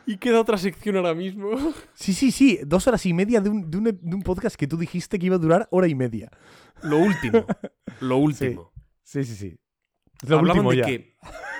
Y 0.05 0.17
queda 0.17 0.39
otra 0.39 0.57
sección 0.57 0.97
ahora 0.97 1.15
mismo. 1.15 1.49
Sí, 1.95 2.13
sí, 2.13 2.31
sí. 2.31 2.59
Dos 2.65 2.87
horas 2.87 3.03
y 3.07 3.13
media 3.13 3.41
de 3.41 3.49
un, 3.49 3.71
de 3.71 3.77
un- 3.77 3.83
de 3.85 4.15
un 4.15 4.21
podcast 4.21 4.55
que 4.55 4.67
tú 4.67 4.77
dijiste 4.77 5.17
que 5.17 5.25
iba 5.25 5.35
a 5.35 5.39
durar 5.39 5.67
hora 5.71 5.87
y 5.87 5.95
media. 5.95 6.29
Lo 6.83 6.99
último. 6.99 7.43
Lo 8.01 8.17
último. 8.19 8.71
Sí, 9.01 9.23
sí, 9.23 9.35
sí. 9.35 9.57
Es 10.21 10.29
lo 10.29 10.37
Hablaban 10.39 10.65
último 10.65 10.71
de 10.71 10.77
ya. 10.77 10.85
que 10.85 11.15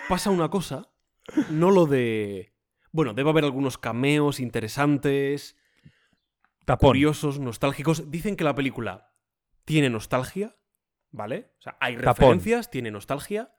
pasa 0.10 0.30
una 0.30 0.50
cosa, 0.50 0.88
no 1.50 1.72
lo 1.72 1.86
de... 1.86 2.54
Bueno, 2.92 3.14
debe 3.14 3.30
haber 3.30 3.44
algunos 3.44 3.78
cameos 3.78 4.40
interesantes, 4.40 5.56
Tapón. 6.66 6.90
curiosos, 6.90 7.40
nostálgicos. 7.40 8.10
Dicen 8.10 8.36
que 8.36 8.44
la 8.44 8.56
película 8.56 9.14
tiene 9.66 9.90
nostalgia, 9.90 10.56
¿vale? 11.12 11.52
O 11.60 11.62
sea, 11.62 11.78
hay 11.80 11.96
Tapón. 11.98 12.06
referencias, 12.16 12.72
tiene 12.72 12.92
nostalgia, 12.92 13.54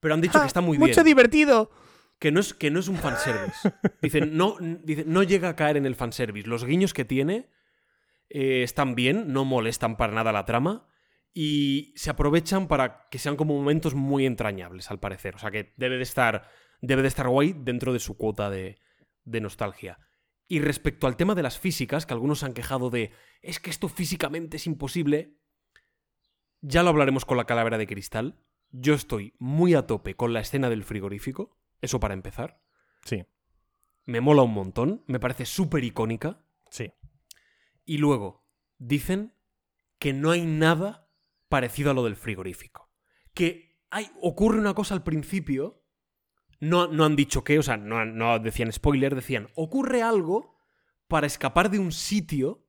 pero 0.00 0.14
han 0.14 0.20
dicho 0.20 0.38
¡Ah! 0.38 0.42
que 0.42 0.46
está 0.46 0.60
muy 0.60 0.78
Mucho 0.78 0.94
bien. 1.02 1.06
divertido. 1.06 1.70
Que 2.18 2.30
no 2.32 2.40
es, 2.40 2.52
que 2.52 2.70
no 2.70 2.80
es 2.80 2.88
un 2.88 2.96
fanservice. 2.96 3.72
Dicen, 4.02 4.36
no, 4.36 4.56
dicen, 4.60 5.06
no 5.10 5.22
llega 5.22 5.48
a 5.48 5.56
caer 5.56 5.78
en 5.78 5.86
el 5.86 5.94
fanservice. 5.94 6.46
Los 6.46 6.66
guiños 6.66 6.92
que 6.92 7.06
tiene 7.06 7.48
eh, 8.28 8.62
están 8.62 8.94
bien, 8.94 9.32
no 9.32 9.46
molestan 9.46 9.96
para 9.96 10.12
nada 10.12 10.30
la 10.30 10.44
trama 10.44 10.86
y 11.32 11.94
se 11.96 12.10
aprovechan 12.10 12.68
para 12.68 13.08
que 13.10 13.18
sean 13.18 13.36
como 13.36 13.54
momentos 13.56 13.94
muy 13.94 14.26
entrañables, 14.26 14.90
al 14.90 15.00
parecer. 15.00 15.34
O 15.36 15.38
sea 15.38 15.50
que 15.50 15.72
debe 15.78 15.96
de 15.96 16.02
estar, 16.02 16.46
debe 16.80 17.02
de 17.02 17.08
estar 17.08 17.28
guay 17.28 17.54
dentro 17.56 17.92
de 17.92 18.00
su 18.00 18.16
cuota 18.16 18.50
de, 18.50 18.78
de 19.24 19.40
nostalgia. 19.40 19.98
Y 20.48 20.60
respecto 20.60 21.06
al 21.06 21.16
tema 21.16 21.34
de 21.34 21.42
las 21.42 21.58
físicas, 21.58 22.06
que 22.06 22.14
algunos 22.14 22.40
se 22.40 22.46
han 22.46 22.54
quejado 22.54 22.90
de, 22.90 23.12
es 23.40 23.60
que 23.60 23.70
esto 23.70 23.88
físicamente 23.88 24.56
es 24.56 24.66
imposible, 24.66 25.36
ya 26.60 26.82
lo 26.82 26.90
hablaremos 26.90 27.24
con 27.24 27.36
la 27.36 27.44
calavera 27.44 27.78
de 27.78 27.86
cristal. 27.86 28.40
Yo 28.70 28.94
estoy 28.94 29.34
muy 29.38 29.74
a 29.74 29.86
tope 29.86 30.14
con 30.14 30.32
la 30.32 30.40
escena 30.40 30.68
del 30.68 30.84
frigorífico, 30.84 31.56
eso 31.80 32.00
para 32.00 32.14
empezar. 32.14 32.60
Sí, 33.04 33.24
Me 34.04 34.20
mola 34.20 34.42
un 34.42 34.52
montón, 34.52 35.04
me 35.06 35.20
parece 35.20 35.46
súper 35.46 35.84
icónica. 35.84 36.44
sí. 36.70 36.92
Y 37.86 37.98
luego, 37.98 38.46
dicen 38.78 39.34
que 39.98 40.12
no 40.12 40.30
hay 40.30 40.46
nada 40.46 41.08
parecido 41.48 41.90
a 41.90 41.94
lo 41.94 42.04
del 42.04 42.14
frigorífico. 42.14 42.88
Que 43.34 43.80
hay, 43.90 44.10
ocurre 44.20 44.58
una 44.58 44.74
cosa 44.74 44.94
al 44.94 45.02
principio, 45.02 45.79
no, 46.60 46.86
no 46.86 47.04
han 47.04 47.16
dicho 47.16 47.42
qué, 47.42 47.58
o 47.58 47.62
sea, 47.62 47.76
no, 47.76 48.04
no 48.04 48.38
decían 48.38 48.72
spoiler, 48.72 49.14
decían, 49.14 49.48
ocurre 49.54 50.02
algo 50.02 50.58
para 51.08 51.26
escapar 51.26 51.70
de 51.70 51.78
un 51.78 51.90
sitio 51.90 52.66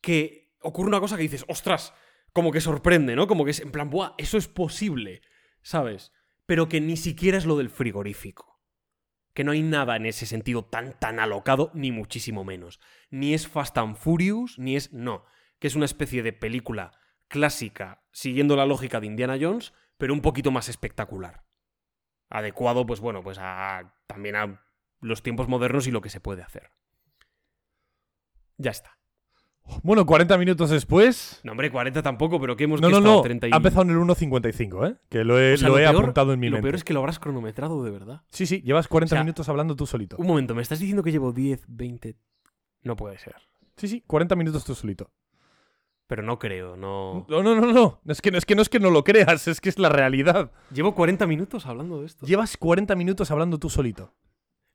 que 0.00 0.54
ocurre 0.60 0.88
una 0.88 1.00
cosa 1.00 1.16
que 1.16 1.24
dices, 1.24 1.44
ostras, 1.48 1.92
como 2.32 2.52
que 2.52 2.60
sorprende, 2.60 3.16
¿no? 3.16 3.26
Como 3.26 3.44
que 3.44 3.50
es 3.50 3.60
en 3.60 3.72
plan, 3.72 3.90
¡buah! 3.90 4.14
Eso 4.16 4.38
es 4.38 4.48
posible, 4.48 5.22
¿sabes? 5.62 6.12
Pero 6.46 6.68
que 6.68 6.80
ni 6.80 6.96
siquiera 6.96 7.36
es 7.36 7.44
lo 7.44 7.56
del 7.56 7.70
frigorífico. 7.70 8.60
Que 9.34 9.44
no 9.44 9.52
hay 9.52 9.62
nada 9.62 9.96
en 9.96 10.06
ese 10.06 10.26
sentido 10.26 10.64
tan, 10.64 10.98
tan 10.98 11.20
alocado, 11.20 11.70
ni 11.74 11.92
muchísimo 11.92 12.44
menos. 12.44 12.80
Ni 13.10 13.34
es 13.34 13.46
Fast 13.46 13.78
and 13.78 13.96
Furious, 13.96 14.58
ni 14.58 14.76
es. 14.76 14.92
No. 14.92 15.24
Que 15.58 15.68
es 15.68 15.76
una 15.76 15.84
especie 15.84 16.22
de 16.22 16.32
película 16.32 16.92
clásica, 17.28 18.02
siguiendo 18.10 18.56
la 18.56 18.66
lógica 18.66 19.00
de 19.00 19.06
Indiana 19.06 19.38
Jones, 19.40 19.72
pero 19.98 20.12
un 20.12 20.20
poquito 20.20 20.50
más 20.50 20.68
espectacular. 20.68 21.44
Adecuado, 22.30 22.86
pues 22.86 23.00
bueno, 23.00 23.22
pues 23.22 23.38
a. 23.40 23.92
también 24.06 24.36
a 24.36 24.62
los 25.00 25.22
tiempos 25.22 25.48
modernos 25.48 25.86
y 25.86 25.90
lo 25.90 26.00
que 26.00 26.08
se 26.10 26.20
puede 26.20 26.42
hacer. 26.42 26.70
Ya 28.56 28.70
está. 28.70 28.96
Bueno, 29.82 30.04
40 30.04 30.36
minutos 30.38 30.70
después. 30.70 31.40
No, 31.44 31.52
hombre, 31.52 31.70
40 31.70 32.02
tampoco, 32.02 32.40
pero 32.40 32.56
que 32.56 32.64
hemos 32.64 32.80
No, 32.80 32.88
que 32.88 32.94
no, 32.94 33.00
no. 33.00 33.22
30 33.22 33.48
y... 33.48 33.50
Ha 33.52 33.56
empezado 33.56 33.82
en 33.82 33.90
el 33.90 33.96
1.55, 33.98 34.90
¿eh? 34.90 34.96
Que 35.08 35.22
lo 35.22 35.38
he, 35.40 35.54
O 35.54 35.56
sea, 35.56 35.68
lo 35.68 35.78
he 35.78 35.82
peor- 35.84 35.96
apuntado 36.02 36.32
en 36.32 36.40
mi 36.40 36.48
Lo 36.48 36.54
mente. 36.54 36.62
peor 36.64 36.74
es 36.74 36.84
que 36.84 36.92
lo 36.92 37.00
habrás 37.00 37.18
cronometrado 37.20 37.82
de 37.84 37.90
verdad. 37.90 38.22
Sí, 38.30 38.46
sí, 38.46 38.62
llevas 38.62 38.88
40 38.88 39.14
O 39.14 39.16
sea, 39.16 39.22
minutos 39.24 39.48
hablando 39.48 39.76
tú 39.76 39.86
solito. 39.86 40.16
Un 40.18 40.26
momento, 40.26 40.54
¿me 40.54 40.62
estás 40.62 40.80
diciendo 40.80 41.02
que 41.04 41.12
llevo 41.12 41.32
10, 41.32 41.64
20? 41.68 42.16
No 42.82 42.96
puede 42.96 43.18
ser. 43.18 43.36
Sí, 43.76 43.86
sí, 43.88 44.02
40 44.06 44.34
minutos 44.34 44.64
tú 44.64 44.74
solito. 44.74 45.10
Pero 46.10 46.24
no 46.24 46.40
creo, 46.40 46.76
no. 46.76 47.24
No, 47.28 47.40
no, 47.40 47.54
no, 47.54 47.72
no. 47.72 48.00
Es 48.08 48.20
que, 48.20 48.30
es 48.30 48.44
que 48.44 48.56
no 48.56 48.62
es 48.62 48.68
que 48.68 48.80
no 48.80 48.90
lo 48.90 49.04
creas, 49.04 49.46
es 49.46 49.60
que 49.60 49.68
es 49.68 49.78
la 49.78 49.88
realidad. 49.88 50.50
Llevo 50.74 50.92
40 50.96 51.24
minutos 51.28 51.66
hablando 51.66 52.00
de 52.00 52.06
esto. 52.06 52.26
Llevas 52.26 52.56
40 52.56 52.96
minutos 52.96 53.30
hablando 53.30 53.58
tú 53.58 53.70
solito. 53.70 54.12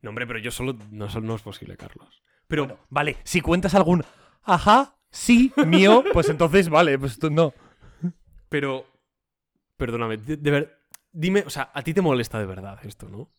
No, 0.02 0.12
hombre, 0.12 0.26
pero 0.26 0.40
yo 0.40 0.50
solo. 0.50 0.78
No, 0.92 1.08
no 1.10 1.36
es 1.36 1.42
posible, 1.42 1.76
Carlos. 1.76 2.24
Pero. 2.48 2.80
Vale, 2.90 3.18
si 3.26 3.42
cuentas 3.42 3.76
algún 3.76 4.06
ajá, 4.44 4.96
sí, 5.12 5.52
mío, 5.68 6.06
pues 6.14 6.30
entonces 6.30 6.70
vale, 6.70 6.98
pues 6.98 7.20
tú 7.20 7.30
no. 7.30 7.54
Pero. 8.48 8.86
Perdóname, 9.76 10.16
de, 10.16 10.38
de 10.38 10.52
ver. 10.52 10.80
Dime, 11.12 11.44
o 11.46 11.50
sea, 11.50 11.70
a 11.74 11.82
ti 11.82 11.94
te 11.94 12.02
molesta 12.02 12.40
de 12.40 12.46
verdad 12.46 12.80
esto, 12.84 13.10
¿no? 13.10 13.30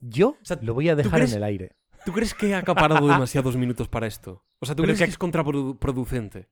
Yo 0.00 0.36
sea, 0.42 0.56
lo 0.62 0.72
voy 0.74 0.88
a 0.88 0.94
dejar 0.94 1.18
crees- 1.20 1.32
en 1.32 1.38
el 1.38 1.44
aire. 1.44 1.72
¿Tú 2.04 2.12
crees 2.12 2.32
que 2.34 2.48
he 2.50 2.54
acaparado 2.54 3.08
demasiados 3.08 3.56
minutos 3.56 3.88
para 3.88 4.06
esto? 4.06 4.44
O 4.60 4.66
sea, 4.66 4.76
¿tú 4.76 4.82
Pero 4.82 4.88
crees 4.90 4.98
que- 5.00 5.04
que 5.06 5.10
es 5.10 5.18
contraproducente? 5.18 6.48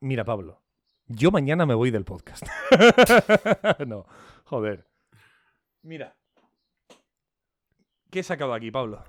Mira, 0.00 0.24
Pablo, 0.24 0.62
yo 1.06 1.30
mañana 1.30 1.66
me 1.66 1.74
voy 1.74 1.90
del 1.90 2.04
podcast. 2.04 2.44
no, 3.86 4.06
joder. 4.44 4.86
Mira. 5.82 6.16
¿Qué 8.10 8.20
he 8.20 8.22
sacado 8.22 8.54
aquí, 8.54 8.70
Pablo? 8.70 9.02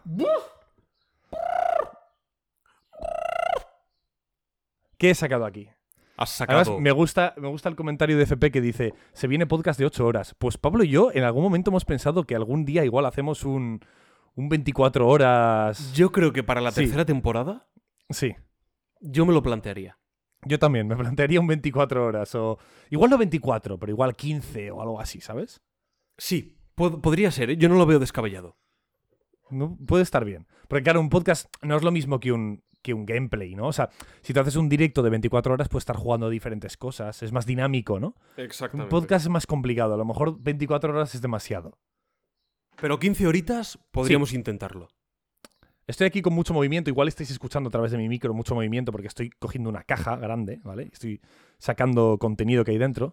¿Qué 4.98 5.12
he 5.12 5.16
sacado 5.16 5.46
aquí? 5.46 5.70
Has 6.18 6.32
sacado. 6.32 6.60
Además, 6.62 6.82
me 6.82 6.92
gusta, 6.92 7.34
me 7.38 7.48
gusta 7.48 7.70
el 7.70 7.76
comentario 7.76 8.18
de 8.18 8.24
FP 8.24 8.52
que 8.52 8.62
dice, 8.62 8.94
se 9.14 9.28
viene 9.28 9.46
podcast 9.46 9.80
de 9.80 9.86
8 9.86 10.06
horas. 10.06 10.36
Pues 10.40 10.58
Pablo 10.58 10.84
y 10.84 10.90
yo 10.90 11.12
en 11.14 11.24
algún 11.24 11.44
momento 11.44 11.70
hemos 11.70 11.86
pensado 11.86 12.24
que 12.24 12.36
algún 12.36 12.66
día 12.66 12.84
igual 12.84 13.06
hacemos 13.06 13.44
un, 13.44 13.82
un 14.36 14.50
24 14.50 15.08
horas... 15.08 15.94
Yo 15.94 16.12
creo 16.12 16.34
que 16.34 16.44
para 16.44 16.62
la 16.62 16.72
Sí. 16.72 16.82
tercera 16.82 17.06
temporada. 17.06 17.68
Sí, 18.10 18.36
Yo 19.00 19.26
me 19.28 19.34
lo 19.34 19.44
plantearía. 19.44 20.00
Yo 20.46 20.60
también, 20.60 20.88
me 20.88 20.96
plantearía 20.96 21.40
un 21.40 21.48
24 21.48 22.06
horas 22.06 22.34
o... 22.36 22.58
Igual 22.90 23.10
no 23.12 23.18
24, 23.18 23.78
pero 23.80 23.92
igual 23.92 24.16
15 24.16 24.72
o 24.72 24.82
algo 24.82 25.00
así, 25.00 25.20
¿sabes? 25.22 25.62
Sí, 26.18 26.58
pod- 26.76 27.02
podría 27.02 27.32
ser, 27.32 27.50
¿eh? 27.52 27.58
Yo 27.58 27.70
no 27.70 27.76
lo 27.76 27.86
veo 27.86 28.00
descabellado. 28.00 28.58
No, 29.50 29.78
puede 29.88 30.04
estar 30.04 30.26
bien. 30.26 30.48
Porque 30.68 30.84
claro, 30.84 31.00
un 31.00 31.10
podcast 31.10 31.48
no 31.62 31.76
es 31.78 31.84
lo 31.84 31.92
mismo 31.92 32.20
que 32.20 32.32
un, 32.32 32.64
que 32.82 32.94
un 32.94 33.06
gameplay, 33.06 33.56
¿no? 33.56 33.68
O 33.68 33.74
sea, 33.74 33.90
si 34.22 34.34
tú 34.34 34.40
haces 34.40 34.56
un 34.56 34.70
directo 34.70 35.02
de 35.02 35.10
24 35.10 35.54
horas, 35.54 35.70
puedes 35.70 35.84
estar 35.84 35.96
jugando 35.96 36.28
a 36.28 36.30
diferentes 36.30 36.78
cosas, 36.78 37.24
es 37.24 37.32
más 37.32 37.46
dinámico, 37.46 38.00
¿no? 38.00 38.16
Un 38.38 38.44
Exactamente. 38.44 38.90
podcast 38.90 39.26
es 39.26 39.30
más 39.30 39.48
complicado, 39.48 39.94
a 39.94 39.98
lo 39.98 40.06
mejor 40.06 40.38
24 40.42 40.92
horas 40.94 41.16
es 41.16 41.22
demasiado. 41.22 41.78
Pero 42.80 43.00
15 43.00 43.26
horitas 43.28 43.80
podríamos 43.92 44.34
intentarlo. 44.34 44.90
Estoy 45.88 46.08
aquí 46.08 46.22
con 46.22 46.34
mucho 46.34 46.54
movimiento, 46.54 46.90
igual 46.90 47.08
estáis 47.08 47.32
escuchando 47.32 47.70
a 47.70 47.72
través 47.72 47.92
de 47.92 47.98
mi 47.98 48.10
micro 48.10 48.34
mucho 48.34 48.54
movimiento 48.54 48.92
porque 48.92 49.08
estoy 49.08 49.30
cogiendo 49.40 49.70
una 49.70 49.84
caja 49.84 50.18
grande, 50.18 50.60
¿vale? 50.64 50.90
Estoy 50.92 51.22
sacando 51.60 52.18
contenido 52.20 52.66
que 52.66 52.72
hay 52.72 52.78
dentro. 52.78 53.10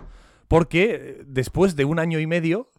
Porque 0.49 0.95
eh, 1.01 1.23
después 1.27 1.77
de 1.77 1.85
un 1.85 2.01
año 2.01 2.19
y 2.19 2.27
medio, 2.27 2.71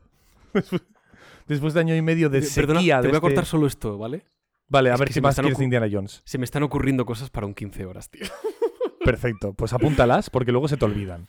después 1.48 1.74
de 1.74 1.80
año 1.80 1.96
y 1.96 2.02
medio 2.02 2.30
de 2.30 2.40
Eh, 2.40 2.48
Perdona, 2.54 2.80
sequía... 2.82 2.98
te 2.98 3.04
de 3.04 3.08
voy 3.08 3.16
a 3.16 3.18
este- 3.18 3.22
cortar 3.22 3.46
solo 3.46 3.68
esto, 3.68 3.98
¿vale? 3.98 4.26
Vale, 4.68 4.90
a 4.90 4.96
es 4.96 5.00
ver 5.00 5.14
si 5.14 5.22
más 5.22 5.36
quieres 5.40 5.60
Indiana 5.62 5.88
Jones. 5.92 6.22
Se 6.26 6.38
me 6.40 6.46
están 6.46 6.64
ocurriendo 6.64 7.06
cosas 7.06 7.30
para 7.30 7.46
un 7.46 7.54
15 7.54 7.86
horas, 7.86 8.10
tío. 8.10 8.26
Perfecto, 9.06 9.54
pues 9.54 9.72
apúntalas 9.74 10.30
porque 10.30 10.52
luego 10.52 10.68
se 10.68 10.76
te 10.78 10.86
olvidan. 10.86 11.28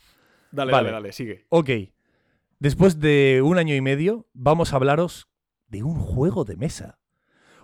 Dale, 0.51 0.73
Vale. 0.73 0.87
dale, 0.89 1.03
dale, 1.03 1.13
sigue. 1.13 1.45
Ok, 1.51 1.71
después 2.59 2.99
de 2.99 3.43
un 3.45 3.59
año 3.59 3.75
y 3.75 3.81
medio, 3.81 4.27
vamos 4.33 4.73
a 4.73 4.77
hablaros 4.77 5.29
de 5.69 5.83
un 5.83 5.97
juego 6.01 6.45
de 6.45 6.57
mesa. 6.57 6.99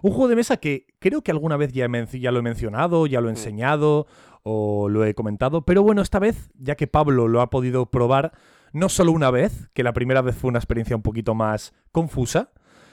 Un 0.03 0.11
juego 0.11 0.29
de 0.29 0.37
mesa 0.37 0.57
que 0.59 0.87
creo 0.99 1.23
que 1.23 1.31
alguna 1.31 1.57
vez 1.57 1.73
ya, 1.73 1.87
lo 1.89 2.39
he 2.39 2.43
mencionado, 2.43 3.07
ya 3.07 3.21
lo 3.21 3.29
he 3.29 3.33
Mm. 3.33 3.37
enseñado 3.37 4.07
o 4.43 4.89
lo 4.89 5.05
he 5.05 5.15
comentado, 5.15 5.63
pero 5.65 5.83
bueno, 5.83 6.03
esta 6.03 6.19
vez, 6.19 6.51
ya 6.59 6.75
que 6.75 6.89
Pablo 6.89 7.29
lo 7.29 7.41
ha 7.41 7.49
podido 7.51 7.87
probar 7.87 8.33
no 8.73 8.89
solo 8.89 9.13
una 9.13 9.31
vez, 9.31 9.71
que 9.75 9.83
la 9.85 9.93
primera 9.93 10.21
vez 10.23 10.35
fue 10.35 10.49
una 10.49 10.59
experiencia 10.59 10.97
un 10.97 11.03
poquito 11.03 11.35
más 11.35 11.73
confusa, 11.93 12.51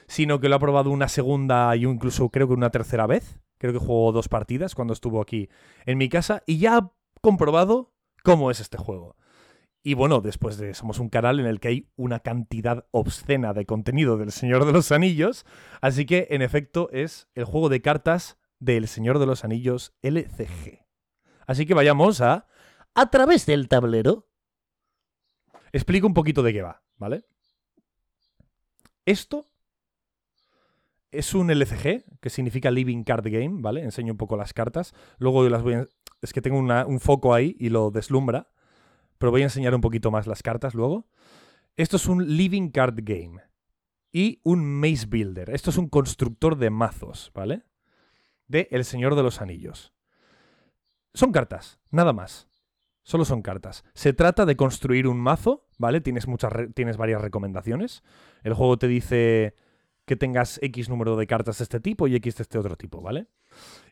sino 0.08 0.40
que 0.40 0.50
lo 0.50 0.56
ha 0.56 0.60
probado 0.60 0.92
una 0.92 1.08
segunda 1.08 1.76
y 1.76 1.86
incluso 1.86 2.30
creo 2.30 2.48
que 2.48 2.54
una 2.54 2.70
tercera 2.70 3.08
vez. 3.08 3.40
Creo 3.58 3.74
que 3.74 3.80
jugó 3.80 4.12
dos 4.12 4.30
partidas 4.30 4.74
cuando 4.76 4.94
estuvo 4.94 5.22
aquí 5.22 5.50
en 5.86 5.98
mi 5.98 6.08
casa 6.10 6.44
y 6.46 6.60
ya 6.60 6.78
ha 6.78 6.92
comprobado 7.22 7.92
cómo 8.24 8.52
es 8.52 8.60
este 8.60 8.78
juego. 8.78 9.16
Y 9.82 9.94
bueno, 9.94 10.20
después 10.22 10.58
de 10.58 10.74
somos 10.74 11.00
un 11.00 11.10
canal 11.10 11.40
en 11.40 11.46
el 11.46 11.60
que 11.60 11.70
hay 11.70 11.90
una 11.96 12.20
cantidad 12.20 12.86
obscena 12.92 13.54
de 13.54 13.66
contenido 13.66 14.18
del 14.18 14.32
Señor 14.32 14.66
de 14.66 14.74
los 14.74 14.92
Anillos, 14.92 15.46
así 15.82 16.06
que 16.06 16.28
en 16.32 16.42
efecto 16.42 16.90
es 16.92 17.30
el 17.34 17.46
juego 17.46 17.70
de 17.70 17.82
cartas 17.82 18.38
del 18.60 18.88
Señor 18.88 19.20
de 19.20 19.26
los 19.26 19.46
Anillos 19.46 19.94
LCG. 20.02 20.86
Así 21.48 21.66
que 21.66 21.74
vayamos 21.74 22.22
a 22.22 22.48
a 22.94 23.10
través 23.10 23.46
del 23.46 23.70
tablero. 23.70 24.28
Explico 25.72 26.08
un 26.08 26.14
poquito 26.14 26.44
de 26.44 26.54
qué 26.54 26.62
va, 26.62 26.84
¿vale? 26.98 27.24
Esto 29.06 29.46
es 31.12 31.34
un 31.34 31.50
LCG, 31.50 32.20
que 32.20 32.30
significa 32.30 32.70
Living 32.70 33.04
Card 33.04 33.26
Game, 33.26 33.62
¿vale? 33.62 33.84
Enseño 33.84 34.14
un 34.14 34.18
poco 34.18 34.38
las 34.38 34.54
cartas. 34.54 34.94
Luego 35.18 35.44
yo 35.44 35.50
las 35.50 35.64
voy 35.64 35.76
a... 35.76 35.88
Es 36.22 36.34
que 36.34 36.42
tengo 36.42 36.60
un 36.60 37.00
foco 37.00 37.34
ahí 37.34 37.56
y 37.60 37.70
lo 37.70 37.92
deslumbra. 37.92 38.52
Pero 39.20 39.32
voy 39.32 39.42
a 39.42 39.46
enseñar 39.46 39.76
un 39.76 39.82
poquito 39.82 40.10
más 40.10 40.26
las 40.26 40.42
cartas 40.42 40.74
luego. 40.74 41.08
Esto 41.76 41.98
es 41.98 42.08
un 42.08 42.36
Living 42.36 42.70
Card 42.70 42.96
Game. 43.04 43.42
Y 44.12 44.42
un 44.44 44.66
Maze 44.66 45.06
Builder. 45.06 45.52
Esto 45.52 45.70
es 45.70 45.78
un 45.78 45.88
constructor 45.88 46.58
de 46.58 46.72
mazos, 46.72 47.32
¿vale? 47.36 47.64
De 48.48 48.68
El 48.72 48.84
Señor 48.84 49.16
de 49.16 49.22
los 49.22 49.42
Anillos. 49.42 49.94
Son 51.14 51.32
cartas, 51.32 51.80
nada 51.92 52.14
más. 52.14 52.50
Solo 53.04 53.26
son 53.26 53.42
cartas. 53.42 53.84
Se 53.94 54.14
trata 54.14 54.46
de 54.46 54.56
construir 54.56 55.08
un 55.08 55.20
mazo, 55.20 55.68
¿vale? 55.78 56.02
Tienes, 56.02 56.28
muchas 56.28 56.54
tienes 56.76 56.98
varias 56.98 57.22
recomendaciones. 57.22 58.04
El 58.44 58.54
juego 58.54 58.78
te 58.78 58.88
dice 58.88 59.56
que 60.06 60.16
tengas 60.16 60.60
X 60.62 60.90
número 60.90 61.16
de 61.18 61.28
cartas 61.28 61.60
de 61.60 61.64
este 61.64 61.80
tipo 61.80 62.08
y 62.08 62.16
X 62.16 62.38
de 62.38 62.44
este 62.44 62.58
otro 62.58 62.76
tipo, 62.78 63.02
¿vale? 63.02 63.28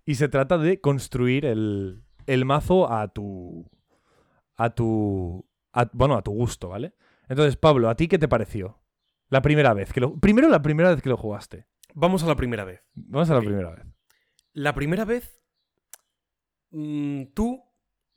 Y 0.05 0.15
se 0.15 0.29
trata 0.29 0.57
de 0.57 0.81
construir 0.81 1.45
el, 1.45 2.03
el 2.25 2.45
mazo 2.45 2.91
a 2.91 3.07
tu. 3.07 3.69
A 4.57 4.69
tu. 4.71 5.47
a- 5.73 5.89
bueno, 5.93 6.15
a 6.17 6.21
tu 6.21 6.31
gusto, 6.31 6.69
¿vale? 6.69 6.93
Entonces, 7.29 7.55
Pablo, 7.57 7.89
¿a 7.89 7.95
ti 7.95 8.07
qué 8.07 8.17
te 8.19 8.27
pareció? 8.27 8.81
La 9.29 9.41
primera 9.41 9.73
vez 9.73 9.93
que 9.93 9.99
lo. 10.01 10.17
Primero 10.19 10.49
la 10.49 10.61
primera 10.61 10.89
vez 10.93 11.01
que 11.01 11.09
lo 11.09 11.17
jugaste. 11.17 11.67
Vamos 11.93 12.23
a 12.23 12.27
la 12.27 12.35
primera 12.35 12.63
vez. 12.65 12.81
Vamos 12.93 13.29
a 13.29 13.33
la 13.35 13.39
primera 13.41 13.71
vez. 13.71 13.85
La 14.53 14.73
primera 14.73 15.05
vez, 15.05 15.41
mm, 16.71 17.23
tú 17.33 17.63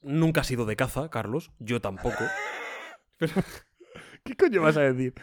nunca 0.02 0.41
has 0.43 0.51
ido 0.51 0.65
de 0.67 0.77
caza, 0.77 1.09
Carlos, 1.10 1.52
yo 1.59 1.81
tampoco. 1.81 2.25
¿Qué 4.25 4.36
coño 4.36 4.62
vas 4.62 4.77
a 4.77 4.83
decir? 4.83 5.15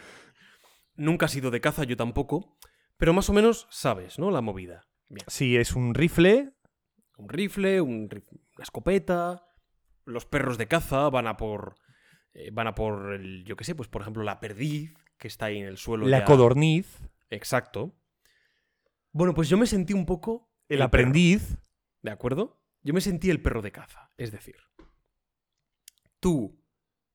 nunca 0.94 1.26
has 1.26 1.36
ido 1.36 1.50
de 1.52 1.60
caza, 1.60 1.84
yo 1.84 1.96
tampoco. 1.96 2.56
Pero 2.96 3.12
más 3.12 3.28
o 3.30 3.32
menos 3.32 3.68
sabes, 3.70 4.18
¿no? 4.18 4.30
La 4.32 4.40
movida. 4.40 4.88
Bien. 5.08 5.24
Si 5.28 5.56
es 5.56 5.74
un 5.74 5.94
rifle, 5.94 6.52
Un 7.16 7.28
rifle, 7.28 7.80
un 7.80 8.08
una 8.56 8.62
escopeta. 8.62 9.44
Los 10.08 10.24
perros 10.26 10.58
de 10.58 10.66
caza 10.68 11.08
van 11.10 11.26
a 11.26 11.36
por. 11.36 11.76
eh, 12.32 12.50
van 12.52 12.66
a 12.66 12.74
por 12.74 13.12
el. 13.12 13.44
Yo 13.44 13.56
qué 13.56 13.64
sé, 13.64 13.74
pues 13.74 13.88
por 13.88 14.02
ejemplo, 14.02 14.22
la 14.22 14.40
perdiz 14.40 14.94
que 15.18 15.28
está 15.28 15.46
ahí 15.46 15.58
en 15.58 15.66
el 15.66 15.76
suelo. 15.78 16.06
la 16.06 16.20
ya- 16.20 16.24
codorniz, 16.24 16.98
Exacto. 17.30 17.94
Bueno, 19.12 19.34
pues 19.34 19.48
yo 19.48 19.56
me 19.58 19.66
sentí 19.66 19.92
un 19.92 20.06
poco. 20.06 20.50
el 20.68 20.82
aprendiz. 20.82 21.58
¿De 22.02 22.10
acuerdo? 22.10 22.60
Yo 22.82 22.94
me 22.94 23.00
sentí 23.00 23.28
el 23.30 23.42
perro 23.42 23.60
de 23.62 23.72
caza. 23.72 24.10
Es 24.16 24.30
decir, 24.32 24.56
tú. 26.20 26.62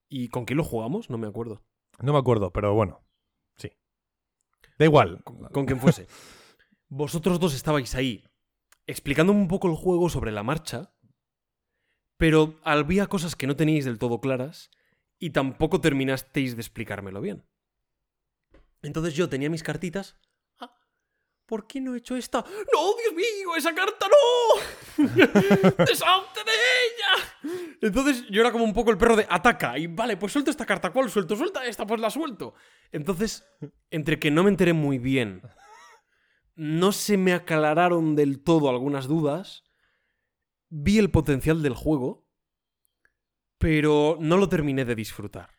¿Y 0.10 0.28
con 0.30 0.46
quién 0.46 0.58
lo 0.58 0.64
jugamos? 0.64 1.10
No 1.10 1.18
me 1.18 1.28
acuerdo. 1.28 1.64
No 2.00 2.14
me 2.14 2.20
acuerdo, 2.20 2.52
pero 2.52 2.74
bueno. 2.74 3.04
Sí. 3.56 3.72
Da 4.78 4.86
igual. 4.86 5.24
Con, 5.24 5.38
con 5.50 5.66
quien 5.66 5.80
fuese. 5.80 6.08
Vosotros 6.90 7.40
dos 7.40 7.56
estabais 7.56 7.96
ahí 7.96 8.24
explicándome 8.86 9.40
un 9.40 9.48
poco 9.48 9.68
el 9.70 9.76
juego 9.76 10.10
sobre 10.10 10.32
la 10.32 10.44
marcha, 10.44 10.94
pero 12.18 12.60
había 12.64 13.08
cosas 13.08 13.36
que 13.36 13.48
no 13.48 13.56
teníais 13.56 13.86
del 13.86 14.00
todo 14.00 14.22
claras 14.22 14.70
y 15.20 15.32
tampoco 15.32 15.82
terminasteis 15.82 16.56
de 16.56 16.62
explicármelo 16.62 17.22
bien. 17.22 17.46
Entonces 18.82 19.14
yo 19.16 19.30
tenía 19.30 19.50
mis 19.50 19.64
cartitas. 19.64 20.18
Ah, 20.60 20.76
¿Por 21.46 21.66
qué 21.68 21.80
no 21.80 21.96
he 21.96 22.00
hecho 22.00 22.16
esta? 22.16 22.40
¡No, 22.40 22.96
Dios 22.98 23.14
mío! 23.16 23.56
¡Esa 23.58 23.74
carta 23.74 24.08
no! 24.08 25.04
¡Deshazte 25.86 26.42
de 26.44 26.52
ella! 26.86 27.78
Entonces 27.82 28.26
yo 28.30 28.42
era 28.42 28.52
como 28.52 28.66
un 28.66 28.74
poco 28.74 28.92
el 28.92 28.98
perro 28.98 29.16
de 29.16 29.28
ataca. 29.30 29.78
Y 29.78 29.88
vale, 29.88 30.18
pues 30.18 30.34
suelto 30.34 30.52
esta 30.52 30.66
carta. 30.66 30.92
¿Cuál 30.92 31.10
suelto? 31.10 31.36
Suelta 31.36 31.66
esta, 31.66 31.88
pues 31.88 32.02
la 32.02 32.10
suelto. 32.10 32.54
Entonces, 32.92 33.46
entre 33.90 34.20
que 34.20 34.32
no 34.32 34.44
me 34.44 34.50
enteré 34.50 34.74
muy 34.74 34.98
bien, 34.98 35.42
no 36.56 36.92
se 36.92 37.18
me 37.18 37.34
aclararon 37.34 38.16
del 38.16 38.44
todo 38.44 38.70
algunas 38.70 39.08
dudas, 39.08 39.64
vi 40.74 40.98
el 40.98 41.12
potencial 41.12 41.62
del 41.62 41.76
juego, 41.76 42.26
pero 43.60 44.18
no 44.20 44.38
lo 44.38 44.50
terminé 44.50 44.86
de 44.86 44.96
disfrutar. 44.96 45.52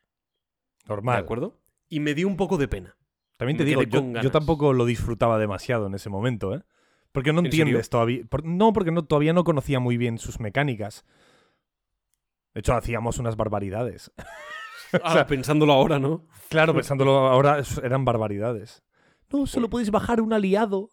Normal. 0.86 1.16
¿De 1.16 1.22
acuerdo? 1.22 1.60
Y 1.88 2.00
me 2.00 2.14
dio 2.14 2.26
un 2.26 2.36
poco 2.36 2.58
de 2.58 2.68
pena. 2.68 2.96
También 3.36 3.56
te 3.56 3.64
Me 3.64 3.70
digo, 3.70 3.82
yo, 4.20 4.30
tampoco 4.30 4.72
lo 4.72 4.84
disfrutaba 4.84 5.38
demasiado 5.38 5.86
en 5.86 5.94
ese 5.94 6.10
momento, 6.10 6.54
¿eh? 6.54 6.62
Porque 7.12 7.32
no 7.32 7.40
¿En 7.40 7.46
entiendes 7.46 7.88
todavía. 7.88 8.24
no, 8.42 8.72
porque 8.72 8.90
no, 8.90 9.04
todavía 9.04 9.32
no 9.32 9.44
conocía 9.44 9.78
muy 9.78 9.96
bien 9.96 10.18
sus 10.18 10.40
mecánicas. 10.40 11.04
De 12.54 12.60
hecho, 12.60 12.74
hacíamos 12.74 13.18
unas 13.18 13.36
barbaridades. 13.36 14.12
Ah, 15.02 15.26
pensándolo 15.26 15.72
ahora, 15.72 15.98
¿no? 15.98 16.24
Claro, 16.50 16.72
pensándolo 16.72 17.26
ahora, 17.26 17.60
eran 17.82 18.04
barbaridades. 18.04 18.84
No, 19.28 19.44
solo 19.44 19.68
puedes 19.68 19.90
bajar 19.90 20.20
un 20.20 20.32
aliado. 20.32 20.90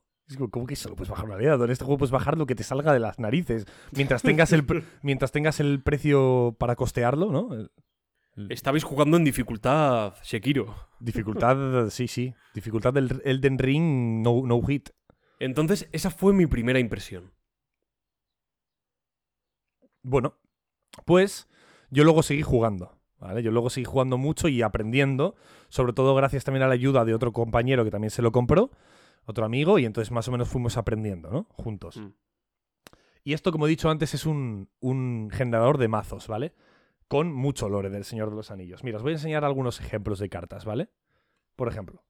¿Cómo 0.51 0.65
que 0.67 0.75
solo 0.75 0.95
puedes 0.95 1.09
bajar 1.09 1.25
un 1.25 1.31
aliado? 1.33 1.65
En 1.65 1.71
este 1.71 1.83
juego 1.85 1.97
puedes 1.99 2.11
bajar 2.11 2.37
lo 2.37 2.45
que 2.45 2.55
te 2.55 2.63
salga 2.63 2.93
de 2.93 2.99
las 2.99 3.19
narices. 3.19 3.65
Mientras 3.91 4.21
tengas 4.21 4.51
el, 4.53 4.65
mientras 5.01 5.31
tengas 5.31 5.59
el 5.59 5.81
precio 5.81 6.55
para 6.59 6.75
costearlo, 6.75 7.31
¿no? 7.31 7.53
El- 7.53 7.71
Estabais 8.49 8.83
jugando 8.85 9.17
en 9.17 9.25
dificultad 9.25 10.13
Shekiro. 10.23 10.73
Dificultad, 10.99 11.55
sí, 11.89 12.07
sí. 12.07 12.33
Dificultad 12.53 12.93
del 12.93 13.21
Elden 13.25 13.59
Ring, 13.59 14.21
no, 14.23 14.41
no 14.45 14.61
hit. 14.63 14.89
Entonces, 15.39 15.89
esa 15.91 16.09
fue 16.11 16.31
mi 16.33 16.45
primera 16.47 16.79
impresión. 16.79 17.33
Bueno, 20.03 20.35
pues 21.05 21.47
yo 21.89 22.03
luego 22.03 22.23
seguí 22.23 22.41
jugando. 22.41 22.97
¿vale? 23.19 23.43
Yo 23.43 23.51
luego 23.51 23.69
seguí 23.69 23.85
jugando 23.85 24.17
mucho 24.17 24.47
y 24.47 24.61
aprendiendo, 24.61 25.35
sobre 25.69 25.93
todo 25.93 26.15
gracias 26.15 26.43
también 26.43 26.63
a 26.63 26.67
la 26.67 26.73
ayuda 26.73 27.05
de 27.05 27.13
otro 27.13 27.31
compañero 27.33 27.83
que 27.83 27.91
también 27.91 28.09
se 28.11 28.21
lo 28.23 28.31
compró, 28.31 28.71
otro 29.25 29.45
amigo, 29.45 29.79
y 29.79 29.85
entonces 29.85 30.11
más 30.11 30.27
o 30.27 30.31
menos 30.31 30.49
fuimos 30.49 30.77
aprendiendo, 30.77 31.31
¿no? 31.31 31.47
Juntos. 31.49 31.97
Mm. 31.97 32.13
Y 33.23 33.33
esto, 33.33 33.51
como 33.51 33.67
he 33.67 33.69
dicho 33.69 33.89
antes, 33.89 34.13
es 34.13 34.25
un, 34.25 34.69
un 34.79 35.29
generador 35.31 35.77
de 35.77 35.87
mazos, 35.87 36.27
¿vale? 36.27 36.53
Con 37.07 37.31
mucho 37.31 37.69
lore 37.69 37.89
del 37.89 38.03
Señor 38.03 38.29
de 38.29 38.35
los 38.35 38.51
Anillos. 38.51 38.83
Mira, 38.83 38.97
os 38.97 39.03
voy 39.03 39.11
a 39.11 39.15
enseñar 39.15 39.45
algunos 39.45 39.79
ejemplos 39.79 40.17
de 40.19 40.29
cartas, 40.29 40.65
¿vale? 40.65 40.89
Por 41.55 41.67
ejemplo. 41.67 42.03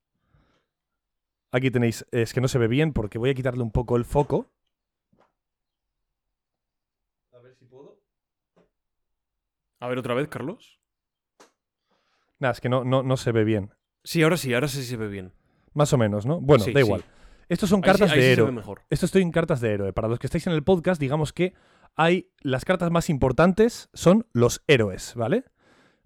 Aquí 1.52 1.70
tenéis, 1.70 2.06
es 2.12 2.34
que 2.34 2.40
no 2.40 2.48
se 2.48 2.58
ve 2.58 2.68
bien 2.68 2.94
porque 2.94 3.18
voy 3.18 3.30
a 3.30 3.34
quitarle 3.34 3.62
un 3.62 3.72
poco 3.72 3.98
el 3.98 4.06
foco. 4.06 4.50
A 9.80 9.88
ver 9.88 9.98
otra 9.98 10.14
vez, 10.14 10.28
Carlos. 10.30 10.80
Nada, 12.40 12.54
es 12.54 12.62
que 12.62 12.70
no, 12.70 12.84
no, 12.84 13.04
no 13.04 13.18
se 13.18 13.32
ve 13.32 13.44
bien. 13.44 13.74
Sí, 14.04 14.24
ahora 14.24 14.38
sí, 14.38 14.54
ahora 14.54 14.68
sí 14.68 14.84
se 14.84 14.96
ve 14.96 15.08
bien. 15.08 15.34
Más 15.74 15.92
o 15.94 15.98
menos, 15.98 16.26
¿no? 16.26 16.40
Bueno, 16.42 16.64
Sí, 16.64 16.74
da 16.74 16.80
sí. 16.82 16.86
igual. 16.86 17.04
Estos 17.50 17.70
son 17.70 17.80
Ahí 17.80 17.84
cartas 17.92 18.12
sí 18.12 18.18
de 18.20 18.32
héroe. 18.34 18.54
Esto 18.90 19.06
estoy 19.06 19.22
en 19.22 19.32
cartas 19.32 19.60
de 19.62 19.74
héroe. 19.74 19.94
Para 19.94 20.08
los 20.08 20.20
que 20.20 20.28
estáis 20.28 20.48
en 20.48 20.54
el 20.54 20.64
podcast, 20.64 21.00
digamos 21.02 21.34
que 21.34 21.54
hay 21.96 22.30
las 22.42 22.64
cartas 22.66 22.92
más 22.92 23.10
importantes 23.10 23.90
son 23.94 24.26
los 24.32 24.64
héroes, 24.68 25.14
¿vale? 25.16 25.44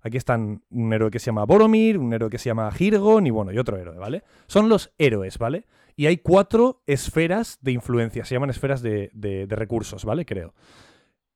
Aquí 0.02 0.18
están 0.18 0.64
un 0.70 0.94
héroe 0.94 1.10
que 1.12 1.20
se 1.20 1.28
llama 1.28 1.46
Boromir, 1.46 1.98
un 1.98 2.14
héroe 2.14 2.30
que 2.30 2.38
se 2.38 2.46
llama 2.50 2.72
Hirgon 2.78 3.26
y 3.28 3.32
bueno, 3.32 3.52
y 3.52 3.58
otro 3.58 3.78
héroe, 3.78 3.98
¿vale? 3.98 4.24
Son 4.48 4.70
los 4.70 4.92
héroes, 4.98 5.38
¿vale? 5.38 5.66
Y 5.96 6.08
hay 6.08 6.18
cuatro 6.18 6.82
esferas 6.86 7.58
de 7.62 7.72
influencia, 7.72 8.26
se 8.26 8.36
llaman 8.36 8.50
esferas 8.50 8.82
de, 8.82 9.10
de- 9.14 9.48
de 9.48 9.56
recursos, 9.56 10.04
¿vale? 10.06 10.26
Creo. 10.26 10.54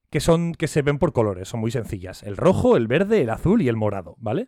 Que 0.10 0.20
son, 0.20 0.54
que 0.54 0.68
se 0.68 0.82
ven 0.82 0.98
por 0.98 1.14
colores, 1.14 1.48
son 1.50 1.60
muy 1.60 1.70
sencillas. 1.72 2.24
El 2.24 2.36
rojo, 2.36 2.78
el 2.78 2.88
verde, 2.88 3.22
el 3.22 3.30
azul 3.30 3.62
y 3.62 3.68
el 3.70 3.76
morado, 3.76 4.16
¿vale? 4.20 4.48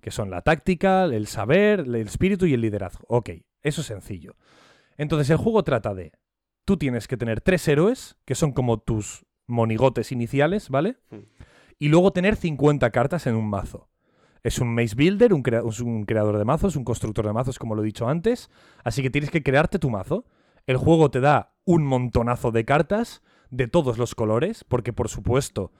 Que 0.00 0.10
son 0.10 0.30
la 0.30 0.42
táctica, 0.42 1.04
el 1.04 1.26
saber, 1.26 1.80
el 1.80 1.94
espíritu 1.96 2.46
y 2.46 2.54
el 2.54 2.60
liderazgo. 2.60 3.04
Ok, 3.08 3.30
eso 3.62 3.80
es 3.80 3.86
sencillo. 3.86 4.36
Entonces 4.96 5.30
el 5.30 5.36
juego 5.36 5.62
trata 5.64 5.94
de, 5.94 6.12
tú 6.64 6.76
tienes 6.76 7.08
que 7.08 7.16
tener 7.16 7.40
tres 7.40 7.66
héroes, 7.68 8.16
que 8.24 8.34
son 8.34 8.52
como 8.52 8.78
tus 8.78 9.24
monigotes 9.46 10.12
iniciales, 10.12 10.68
¿vale? 10.70 10.96
Hmm. 11.10 11.20
Y 11.78 11.88
luego 11.88 12.12
tener 12.12 12.36
50 12.36 12.90
cartas 12.90 13.26
en 13.26 13.34
un 13.36 13.48
mazo. 13.48 13.88
Es 14.42 14.58
un 14.60 14.72
maze 14.74 14.94
builder, 14.94 15.32
un, 15.34 15.42
crea- 15.42 15.62
un 15.62 16.04
creador 16.04 16.38
de 16.38 16.44
mazos, 16.44 16.76
un 16.76 16.84
constructor 16.84 17.26
de 17.26 17.32
mazos, 17.32 17.58
como 17.58 17.74
lo 17.74 17.82
he 17.82 17.86
dicho 17.86 18.08
antes. 18.08 18.50
Así 18.84 19.02
que 19.02 19.10
tienes 19.10 19.30
que 19.30 19.42
crearte 19.42 19.78
tu 19.78 19.90
mazo. 19.90 20.24
El 20.66 20.76
juego 20.76 21.10
te 21.10 21.20
da 21.20 21.54
un 21.64 21.84
montonazo 21.84 22.50
de 22.50 22.64
cartas 22.64 23.22
de 23.50 23.66
todos 23.68 23.98
los 23.98 24.14
colores, 24.14 24.64
porque 24.64 24.92
por 24.92 25.08
supuesto, 25.08 25.72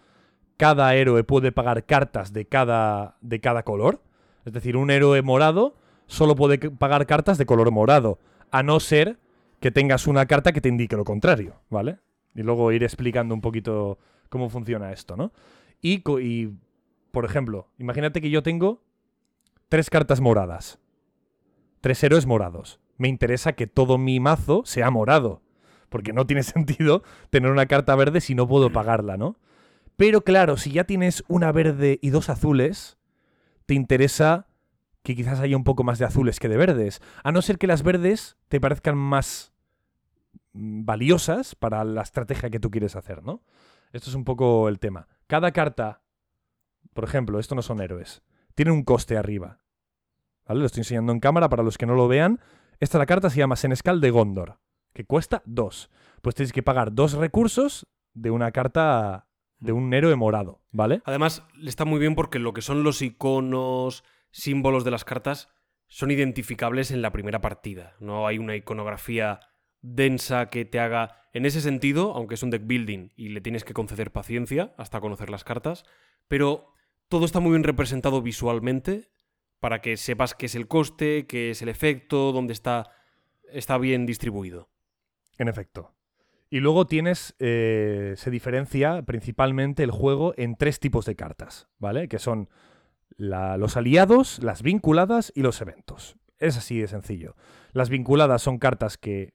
cada 0.56 0.94
héroe 0.94 1.22
puede 1.24 1.52
pagar 1.52 1.84
cartas 1.86 2.32
de 2.32 2.46
cada, 2.46 3.16
de 3.20 3.40
cada 3.40 3.62
color. 3.62 4.02
Es 4.48 4.54
decir, 4.54 4.78
un 4.78 4.90
héroe 4.90 5.20
morado 5.20 5.76
solo 6.06 6.34
puede 6.34 6.58
pagar 6.70 7.04
cartas 7.06 7.36
de 7.36 7.44
color 7.44 7.70
morado, 7.70 8.18
a 8.50 8.62
no 8.62 8.80
ser 8.80 9.18
que 9.60 9.70
tengas 9.70 10.06
una 10.06 10.24
carta 10.24 10.52
que 10.52 10.62
te 10.62 10.70
indique 10.70 10.96
lo 10.96 11.04
contrario, 11.04 11.60
¿vale? 11.68 11.98
Y 12.34 12.42
luego 12.42 12.72
ir 12.72 12.82
explicando 12.82 13.34
un 13.34 13.42
poquito 13.42 13.98
cómo 14.30 14.48
funciona 14.48 14.90
esto, 14.90 15.18
¿no? 15.18 15.32
Y, 15.82 15.98
por 17.10 17.26
ejemplo, 17.26 17.68
imagínate 17.76 18.22
que 18.22 18.30
yo 18.30 18.42
tengo 18.42 18.82
tres 19.68 19.90
cartas 19.90 20.22
moradas, 20.22 20.78
tres 21.82 22.02
héroes 22.02 22.24
morados. 22.24 22.80
Me 22.96 23.08
interesa 23.08 23.52
que 23.52 23.66
todo 23.66 23.98
mi 23.98 24.18
mazo 24.18 24.62
sea 24.64 24.90
morado, 24.90 25.42
porque 25.90 26.14
no 26.14 26.26
tiene 26.26 26.42
sentido 26.42 27.02
tener 27.28 27.50
una 27.50 27.66
carta 27.66 27.94
verde 27.96 28.22
si 28.22 28.34
no 28.34 28.48
puedo 28.48 28.72
pagarla, 28.72 29.18
¿no? 29.18 29.36
Pero 29.98 30.22
claro, 30.22 30.56
si 30.56 30.72
ya 30.72 30.84
tienes 30.84 31.22
una 31.28 31.52
verde 31.52 31.98
y 32.00 32.08
dos 32.08 32.30
azules, 32.30 32.97
te 33.68 33.74
interesa 33.74 34.46
que 35.02 35.14
quizás 35.14 35.40
haya 35.40 35.54
un 35.54 35.62
poco 35.62 35.84
más 35.84 35.98
de 35.98 36.06
azules 36.06 36.40
que 36.40 36.48
de 36.48 36.56
verdes. 36.56 37.02
A 37.22 37.32
no 37.32 37.42
ser 37.42 37.58
que 37.58 37.66
las 37.66 37.82
verdes 37.82 38.38
te 38.48 38.62
parezcan 38.62 38.96
más 38.96 39.52
mm, 40.54 40.86
valiosas 40.86 41.54
para 41.54 41.84
la 41.84 42.00
estrategia 42.00 42.48
que 42.48 42.60
tú 42.60 42.70
quieres 42.70 42.96
hacer, 42.96 43.22
¿no? 43.22 43.42
Esto 43.92 44.08
es 44.08 44.16
un 44.16 44.24
poco 44.24 44.70
el 44.70 44.78
tema. 44.78 45.06
Cada 45.26 45.52
carta, 45.52 46.00
por 46.94 47.04
ejemplo, 47.04 47.38
esto 47.38 47.54
no 47.54 47.60
son 47.60 47.82
héroes, 47.82 48.22
tiene 48.54 48.72
un 48.72 48.84
coste 48.84 49.18
arriba. 49.18 49.60
¿Vale? 50.46 50.60
Lo 50.60 50.66
estoy 50.66 50.80
enseñando 50.80 51.12
en 51.12 51.20
cámara 51.20 51.50
para 51.50 51.62
los 51.62 51.76
que 51.76 51.84
no 51.84 51.94
lo 51.94 52.08
vean. 52.08 52.40
Esta 52.80 52.96
la 52.96 53.04
carta 53.04 53.28
se 53.28 53.36
llama 53.36 53.56
Senescal 53.56 54.00
de 54.00 54.10
Gondor, 54.10 54.60
que 54.94 55.04
cuesta 55.04 55.42
dos. 55.44 55.90
Pues 56.22 56.34
tienes 56.34 56.54
que 56.54 56.62
pagar 56.62 56.94
dos 56.94 57.12
recursos 57.12 57.86
de 58.14 58.30
una 58.30 58.50
carta 58.50 59.27
de 59.58 59.72
un 59.72 59.92
héroe 59.92 60.14
morado, 60.16 60.62
¿vale? 60.70 61.02
Además, 61.04 61.44
le 61.54 61.68
está 61.68 61.84
muy 61.84 61.98
bien 61.98 62.14
porque 62.14 62.38
lo 62.38 62.52
que 62.52 62.62
son 62.62 62.82
los 62.82 63.02
iconos, 63.02 64.04
símbolos 64.30 64.84
de 64.84 64.90
las 64.90 65.04
cartas, 65.04 65.48
son 65.88 66.10
identificables 66.10 66.90
en 66.90 67.02
la 67.02 67.12
primera 67.12 67.40
partida. 67.40 67.96
No 67.98 68.26
hay 68.26 68.38
una 68.38 68.56
iconografía 68.56 69.40
densa 69.80 70.50
que 70.50 70.64
te 70.64 70.80
haga. 70.80 71.22
En 71.32 71.46
ese 71.46 71.60
sentido, 71.60 72.12
aunque 72.14 72.34
es 72.34 72.42
un 72.42 72.50
deck 72.50 72.66
building 72.66 73.10
y 73.16 73.28
le 73.28 73.40
tienes 73.40 73.64
que 73.64 73.74
conceder 73.74 74.12
paciencia 74.12 74.74
hasta 74.76 75.00
conocer 75.00 75.30
las 75.30 75.44
cartas, 75.44 75.84
pero 76.28 76.72
todo 77.08 77.24
está 77.24 77.40
muy 77.40 77.52
bien 77.52 77.64
representado 77.64 78.22
visualmente 78.22 79.10
para 79.60 79.80
que 79.80 79.96
sepas 79.96 80.34
qué 80.34 80.46
es 80.46 80.54
el 80.54 80.68
coste, 80.68 81.26
qué 81.26 81.50
es 81.50 81.62
el 81.62 81.68
efecto, 81.68 82.32
dónde 82.32 82.52
está, 82.52 82.90
está 83.50 83.78
bien 83.78 84.06
distribuido. 84.06 84.70
En 85.38 85.48
efecto. 85.48 85.97
Y 86.50 86.60
luego 86.60 86.86
tienes, 86.86 87.34
eh, 87.38 88.14
se 88.16 88.30
diferencia 88.30 89.02
principalmente 89.02 89.82
el 89.82 89.90
juego 89.90 90.32
en 90.36 90.56
tres 90.56 90.80
tipos 90.80 91.04
de 91.04 91.14
cartas, 91.16 91.68
¿vale? 91.78 92.08
Que 92.08 92.18
son 92.18 92.48
la- 93.16 93.56
los 93.58 93.76
aliados, 93.76 94.42
las 94.42 94.62
vinculadas 94.62 95.32
y 95.34 95.42
los 95.42 95.60
eventos. 95.60 96.16
Es 96.38 96.56
así 96.56 96.78
de 96.80 96.88
sencillo. 96.88 97.34
Las 97.72 97.90
vinculadas 97.90 98.40
son 98.42 98.58
cartas 98.58 98.96
que, 98.96 99.34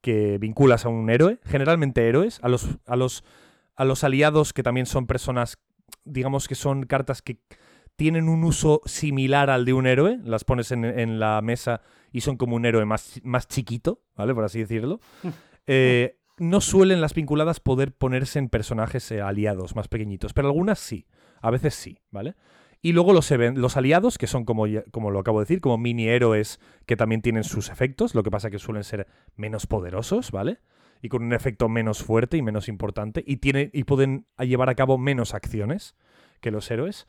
que 0.00 0.38
vinculas 0.38 0.84
a 0.84 0.90
un 0.90 1.10
héroe, 1.10 1.40
generalmente 1.44 2.06
héroes, 2.08 2.38
a 2.42 2.48
los, 2.48 2.68
a, 2.86 2.94
los, 2.96 3.24
a 3.74 3.84
los 3.84 4.04
aliados 4.04 4.52
que 4.52 4.62
también 4.62 4.86
son 4.86 5.06
personas, 5.06 5.58
digamos 6.04 6.46
que 6.46 6.54
son 6.54 6.84
cartas 6.84 7.20
que 7.22 7.40
tienen 7.96 8.28
un 8.28 8.44
uso 8.44 8.80
similar 8.84 9.50
al 9.50 9.64
de 9.64 9.72
un 9.72 9.88
héroe, 9.88 10.18
las 10.22 10.44
pones 10.44 10.70
en, 10.70 10.84
en 10.84 11.18
la 11.18 11.40
mesa 11.42 11.80
y 12.12 12.20
son 12.20 12.36
como 12.36 12.54
un 12.54 12.64
héroe 12.64 12.84
más, 12.84 13.18
más 13.24 13.48
chiquito, 13.48 14.02
¿vale? 14.14 14.34
Por 14.34 14.44
así 14.44 14.60
decirlo. 14.60 15.00
Eh, 15.70 16.16
no 16.38 16.60
suelen 16.60 17.00
las 17.00 17.14
vinculadas 17.14 17.60
poder 17.60 17.92
ponerse 17.92 18.38
en 18.38 18.48
personajes 18.48 19.10
eh, 19.10 19.20
aliados 19.20 19.76
más 19.76 19.88
pequeñitos, 19.88 20.32
pero 20.32 20.48
algunas 20.48 20.78
sí, 20.78 21.06
a 21.40 21.50
veces 21.50 21.74
sí, 21.74 21.98
¿vale? 22.10 22.34
Y 22.80 22.92
luego 22.92 23.12
los, 23.12 23.76
aliados, 23.76 24.18
que 24.18 24.28
son 24.28 24.44
como, 24.44 24.66
como 24.92 25.10
lo 25.10 25.18
acabo 25.18 25.40
de 25.40 25.44
decir, 25.44 25.60
como 25.60 25.78
mini 25.78 26.08
héroes 26.08 26.60
que 26.86 26.96
también 26.96 27.22
tienen 27.22 27.42
sus 27.42 27.70
efectos, 27.70 28.14
lo 28.14 28.22
que 28.22 28.30
pasa 28.30 28.50
que 28.50 28.60
suelen 28.60 28.84
ser 28.84 29.08
menos 29.34 29.66
poderosos, 29.66 30.30
¿vale? 30.30 30.60
Y 31.02 31.08
con 31.08 31.24
un 31.24 31.32
efecto 31.32 31.68
menos 31.68 32.04
fuerte 32.04 32.36
y 32.36 32.42
menos 32.42 32.68
importante, 32.68 33.24
y, 33.26 33.38
tienen, 33.38 33.70
y 33.72 33.82
pueden 33.82 34.26
llevar 34.38 34.68
a 34.68 34.76
cabo 34.76 34.96
menos 34.96 35.34
acciones 35.34 35.96
que 36.40 36.52
los 36.52 36.70
héroes. 36.70 37.08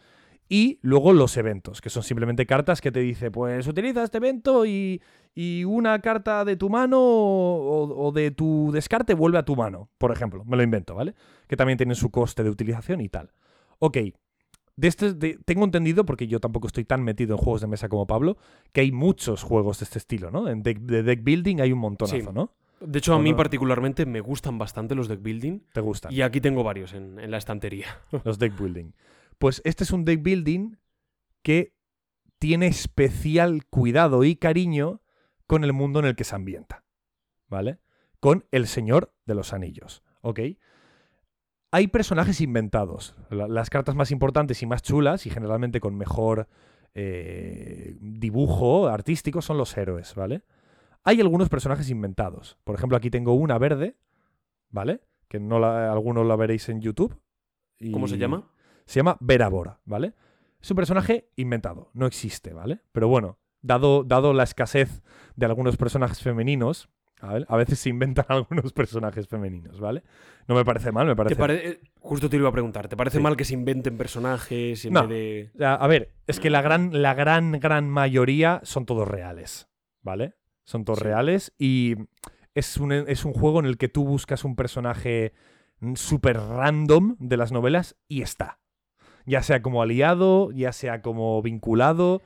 Y 0.52 0.80
luego 0.82 1.14
los 1.14 1.38
eventos, 1.38 1.80
que 1.80 1.92
son 1.92 2.02
simplemente 2.02 2.48
cartas 2.48 2.82
que 2.82 2.92
te 2.92 3.00
dice, 3.02 3.30
pues 3.30 3.68
utiliza 3.68 4.04
este 4.04 4.18
evento 4.18 4.66
y, 4.66 5.00
y 5.36 5.64
una 5.64 6.00
carta 6.00 6.44
de 6.44 6.56
tu 6.58 6.70
mano 6.72 6.98
o, 7.00 8.08
o 8.08 8.12
de 8.12 8.32
tu 8.32 8.72
descarte 8.74 9.14
vuelve 9.14 9.38
a 9.38 9.46
tu 9.46 9.56
mano, 9.56 9.90
por 10.00 10.12
ejemplo. 10.12 10.44
Me 10.46 10.58
lo 10.58 10.64
invento, 10.64 10.96
¿vale? 10.96 11.14
Que 11.48 11.56
también 11.56 11.78
tienen 11.78 11.96
su 11.96 12.10
coste 12.10 12.44
de 12.44 12.50
utilización 12.50 13.00
y 13.02 13.10
tal. 13.10 13.32
Ok. 13.78 13.98
De 14.76 14.88
este, 14.88 15.14
de- 15.14 15.38
tengo 15.46 15.66
entendido, 15.66 16.04
porque 16.06 16.26
yo 16.26 16.40
tampoco 16.40 16.66
estoy 16.66 16.84
tan 16.86 17.04
metido 17.04 17.36
en 17.36 17.38
juegos 17.44 17.62
de 17.62 17.68
mesa 17.68 17.88
como 17.90 18.08
Pablo, 18.08 18.38
que 18.72 18.82
hay 18.82 18.92
muchos 18.92 19.44
juegos 19.44 19.80
de 19.80 19.84
este 19.84 20.00
estilo, 20.00 20.32
¿no? 20.32 20.48
En 20.48 20.64
deck, 20.64 20.80
de 20.80 21.04
deck 21.04 21.24
building 21.24 21.60
hay 21.62 21.72
un 21.74 21.80
montonazo, 21.80 22.18
Sí. 22.18 22.28
¿no? 22.34 22.54
De 22.80 22.98
hecho, 23.00 23.14
a 23.14 23.20
mí 23.20 23.34
particularmente 23.34 24.06
me 24.06 24.22
gustan 24.22 24.58
bastante 24.58 24.96
los 24.96 25.10
deck 25.10 25.22
building 25.22 25.60
¿Te 25.74 25.82
gustan? 25.82 26.14
y 26.14 26.22
aquí 26.22 26.40
tengo 26.40 26.64
varios 26.64 26.94
en, 26.94 27.20
en 27.20 27.30
la 27.30 27.38
estantería. 27.38 27.88
los 28.24 28.40
deck 28.40 28.58
building. 28.58 28.92
Pues 29.40 29.62
este 29.66 29.84
es 29.84 29.92
un 29.92 30.06
deck 30.06 30.22
building 30.22 30.76
que 31.42 31.74
tiene 32.38 32.68
especial 32.68 33.66
cuidado 33.66 34.24
y 34.24 34.36
cariño 34.36 35.02
con 35.48 35.64
el 35.64 35.74
mundo 35.74 36.00
en 36.00 36.06
el 36.06 36.16
que 36.16 36.24
se 36.24 36.36
ambienta. 36.36 36.84
¿Vale? 37.48 37.80
Con 38.20 38.46
el 38.52 38.68
Señor 38.68 39.14
de 39.26 39.34
los 39.36 39.54
Anillos. 39.54 40.04
¿Ok? 40.22 40.40
Hay 41.72 41.88
personajes 41.88 42.42
inventados. 42.42 43.16
La- 43.30 43.48
Las 43.48 43.70
cartas 43.70 43.96
más 43.96 44.12
importantes 44.12 44.62
y 44.62 44.66
más 44.66 44.82
chulas, 44.84 45.26
y 45.26 45.30
generalmente 45.30 45.80
con 45.80 45.96
mejor 45.96 46.48
eh, 46.96 47.98
dibujo 48.02 48.88
artístico, 48.88 49.42
son 49.42 49.58
los 49.58 49.78
héroes, 49.78 50.16
¿vale? 50.16 50.44
Hay 51.04 51.22
algunos 51.22 51.48
personajes 51.48 51.90
inventados. 51.90 52.58
Por 52.64 52.76
ejemplo, 52.76 52.98
aquí 52.98 53.10
tengo 53.10 53.34
una 53.34 53.58
verde, 53.58 53.96
¿vale? 54.70 55.02
Que 55.28 55.40
no 55.40 55.60
la, 55.60 55.92
algunos 55.92 56.26
la 56.26 56.36
veréis 56.36 56.68
en 56.70 56.82
YouTube. 56.82 57.20
y- 57.80 57.92
¿Cómo 57.92 58.08
se 58.08 58.18
llama? 58.18 58.50
Se 58.90 59.00
llama 59.00 59.18
Verabor, 59.20 59.78
¿vale? 59.86 60.14
Es 60.60 60.72
un 60.72 60.76
personaje 60.76 61.30
inventado, 61.36 61.92
no 61.94 62.06
existe, 62.08 62.54
¿vale? 62.54 62.80
Pero 62.92 63.08
bueno, 63.08 63.38
dado, 63.62 64.04
dado 64.04 64.34
la 64.34 64.44
escasez 64.44 65.04
de 65.36 65.46
algunos 65.46 65.78
personajes 65.78 66.20
femeninos, 66.22 66.90
a, 67.22 67.56
veces 67.56 67.80
se 67.80 67.90
inventan 67.90 68.26
algunos 68.30 68.74
personajes 68.74 69.28
femeninos, 69.28 69.80
¿vale? 69.80 70.04
No 70.48 70.56
me 70.56 70.66
parece 70.66 70.92
mal, 70.92 71.06
me 71.06 71.14
¿Te 71.14 71.18
parece... 71.18 71.36
pare- 71.36 71.80
Justo 72.00 72.30
te 72.30 72.38
iba 72.38 72.50
a 72.50 72.52
preguntar. 72.52 72.88
¿Te 72.88 72.98
parece 72.98 73.18
Sí. 73.18 73.24
mal 73.24 73.38
que 73.38 73.46
se 73.46 73.54
inventen 73.54 73.96
personajes 73.98 74.84
en 74.86 74.94
No. 74.94 75.08
vez 75.08 75.52
de. 75.56 75.66
A 75.66 75.86
ver, 75.86 76.14
es 76.28 76.40
que 76.40 76.50
la 76.50 76.62
gran, 76.64 77.02
la 77.02 77.14
gran, 77.14 77.52
gran 77.60 77.90
mayoría 77.90 78.60
son 78.64 78.86
todos 78.86 79.08
reales, 79.08 79.68
¿vale? 80.02 80.34
Son 80.64 80.84
todos 80.86 81.00
Sí. 81.00 81.06
reales 81.06 81.54
y 81.60 81.96
es 82.56 82.78
un, 82.78 82.92
es 82.92 83.24
un 83.26 83.34
juego 83.34 83.60
en 83.60 83.66
el 83.68 83.78
que 83.78 83.90
tú 83.90 84.04
buscas 84.06 84.44
un 84.46 84.56
personaje 84.56 85.34
súper 85.96 86.38
random 86.38 87.16
de 87.20 87.38
las 87.38 87.52
novelas 87.52 87.96
y 88.08 88.22
está. 88.22 88.59
Ya 89.30 89.44
sea 89.44 89.62
como 89.62 89.82
aliado, 89.82 90.52
ya 90.52 90.72
sea 90.74 91.02
como 91.02 91.42
vinculado, 91.42 92.22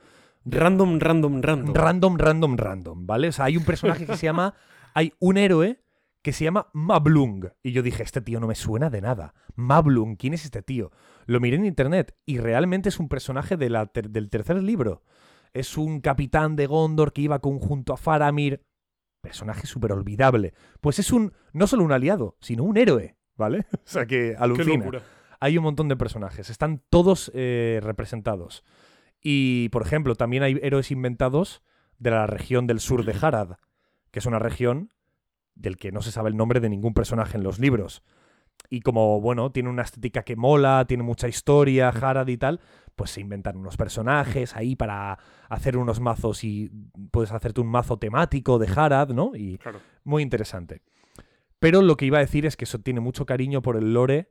Random, 0.46 0.98
random, 1.00 1.40
random. 1.42 1.74
random, 1.74 2.18
random, 2.18 2.56
random, 2.56 3.06
¿vale? 3.06 3.28
O 3.28 3.32
sea, 3.32 3.46
hay 3.46 3.56
un 3.56 3.64
personaje 3.64 4.04
que 4.06 4.16
se 4.16 4.26
llama, 4.26 4.54
hay 4.94 5.12
un 5.18 5.36
héroe 5.38 5.80
que 6.22 6.32
se 6.32 6.44
llama 6.44 6.68
Mablung. 6.72 7.46
Y 7.62 7.72
yo 7.72 7.82
dije, 7.82 8.02
este 8.02 8.20
tío 8.20 8.40
no 8.40 8.46
me 8.46 8.54
suena 8.54 8.90
de 8.90 9.00
nada. 9.00 9.34
Mablung, 9.54 10.16
¿quién 10.16 10.34
es 10.34 10.44
este 10.44 10.62
tío? 10.62 10.90
Lo 11.26 11.40
miré 11.40 11.56
en 11.56 11.64
internet 11.66 12.14
y 12.26 12.38
realmente 12.38 12.88
es 12.90 12.98
un 12.98 13.08
personaje 13.08 13.56
de 13.56 13.70
la 13.70 13.86
ter- 13.86 14.10
del 14.10 14.28
tercer 14.30 14.62
libro. 14.62 15.02
Es 15.52 15.76
un 15.78 16.00
capitán 16.00 16.56
de 16.56 16.66
Gondor 16.66 17.12
que 17.12 17.22
iba 17.22 17.38
con- 17.40 17.58
junto 17.58 17.92
a 17.92 17.96
Faramir. 17.96 18.62
Personaje 19.22 19.66
súper 19.66 19.92
olvidable. 19.92 20.52
Pues 20.82 20.98
es 20.98 21.10
un, 21.12 21.32
no 21.54 21.66
solo 21.66 21.84
un 21.84 21.92
aliado, 21.92 22.36
sino 22.40 22.64
un 22.64 22.76
héroe, 22.76 23.16
¿vale? 23.36 23.64
O 23.72 23.78
sea 23.84 24.04
que 24.06 24.30
Qué 24.32 24.36
alucina 24.38 24.76
locura. 24.78 25.02
Hay 25.44 25.58
un 25.58 25.64
montón 25.64 25.88
de 25.88 25.96
personajes. 25.96 26.48
Están 26.48 26.80
todos 26.88 27.30
eh, 27.34 27.80
representados. 27.82 28.64
Y, 29.20 29.68
por 29.68 29.82
ejemplo, 29.82 30.14
también 30.14 30.42
hay 30.42 30.58
héroes 30.62 30.90
inventados 30.90 31.62
de 31.98 32.10
la 32.12 32.26
región 32.26 32.66
del 32.66 32.80
sur 32.80 33.04
de 33.04 33.14
Harad, 33.20 33.56
que 34.10 34.20
es 34.20 34.26
una 34.26 34.38
región 34.38 34.90
del 35.54 35.76
que 35.76 35.92
no 35.92 36.00
se 36.00 36.12
sabe 36.12 36.30
el 36.30 36.36
nombre 36.38 36.60
de 36.60 36.70
ningún 36.70 36.94
personaje 36.94 37.36
en 37.36 37.42
los 37.42 37.58
libros. 37.58 38.02
Y 38.70 38.80
como, 38.80 39.20
bueno, 39.20 39.52
tiene 39.52 39.68
una 39.68 39.82
estética 39.82 40.22
que 40.22 40.34
mola, 40.34 40.86
tiene 40.88 41.02
mucha 41.02 41.28
historia, 41.28 41.90
Harad 41.90 42.28
y 42.28 42.38
tal, 42.38 42.60
pues 42.96 43.10
se 43.10 43.20
inventan 43.20 43.58
unos 43.58 43.76
personajes 43.76 44.56
ahí 44.56 44.76
para 44.76 45.18
hacer 45.50 45.76
unos 45.76 46.00
mazos 46.00 46.42
y 46.42 46.70
puedes 47.10 47.32
hacerte 47.32 47.60
un 47.60 47.66
mazo 47.66 47.98
temático 47.98 48.58
de 48.58 48.68
Harad, 48.74 49.10
¿no? 49.10 49.32
Y 49.34 49.58
Claro. 49.58 49.80
muy 50.04 50.22
interesante. 50.22 50.80
Pero 51.58 51.82
lo 51.82 51.98
que 51.98 52.06
iba 52.06 52.16
a 52.16 52.22
decir 52.22 52.46
es 52.46 52.56
que 52.56 52.64
eso 52.64 52.78
tiene 52.78 53.00
mucho 53.00 53.26
cariño 53.26 53.60
por 53.60 53.76
el 53.76 53.92
lore 53.92 54.30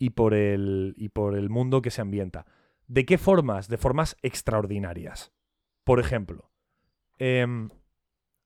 y 0.00 0.10
por 0.10 0.32
el, 0.32 0.94
y 0.96 1.10
por 1.10 1.36
el 1.36 1.50
mundo 1.50 1.82
que 1.82 1.90
se 1.90 2.00
ambienta. 2.00 2.46
¿De 2.88 3.04
qué 3.04 3.18
formas? 3.18 3.68
De 3.68 3.76
formas 3.76 4.16
extraordinarias. 4.22 5.30
Por 5.84 6.00
ejemplo, 6.00 6.50
em, 7.18 7.68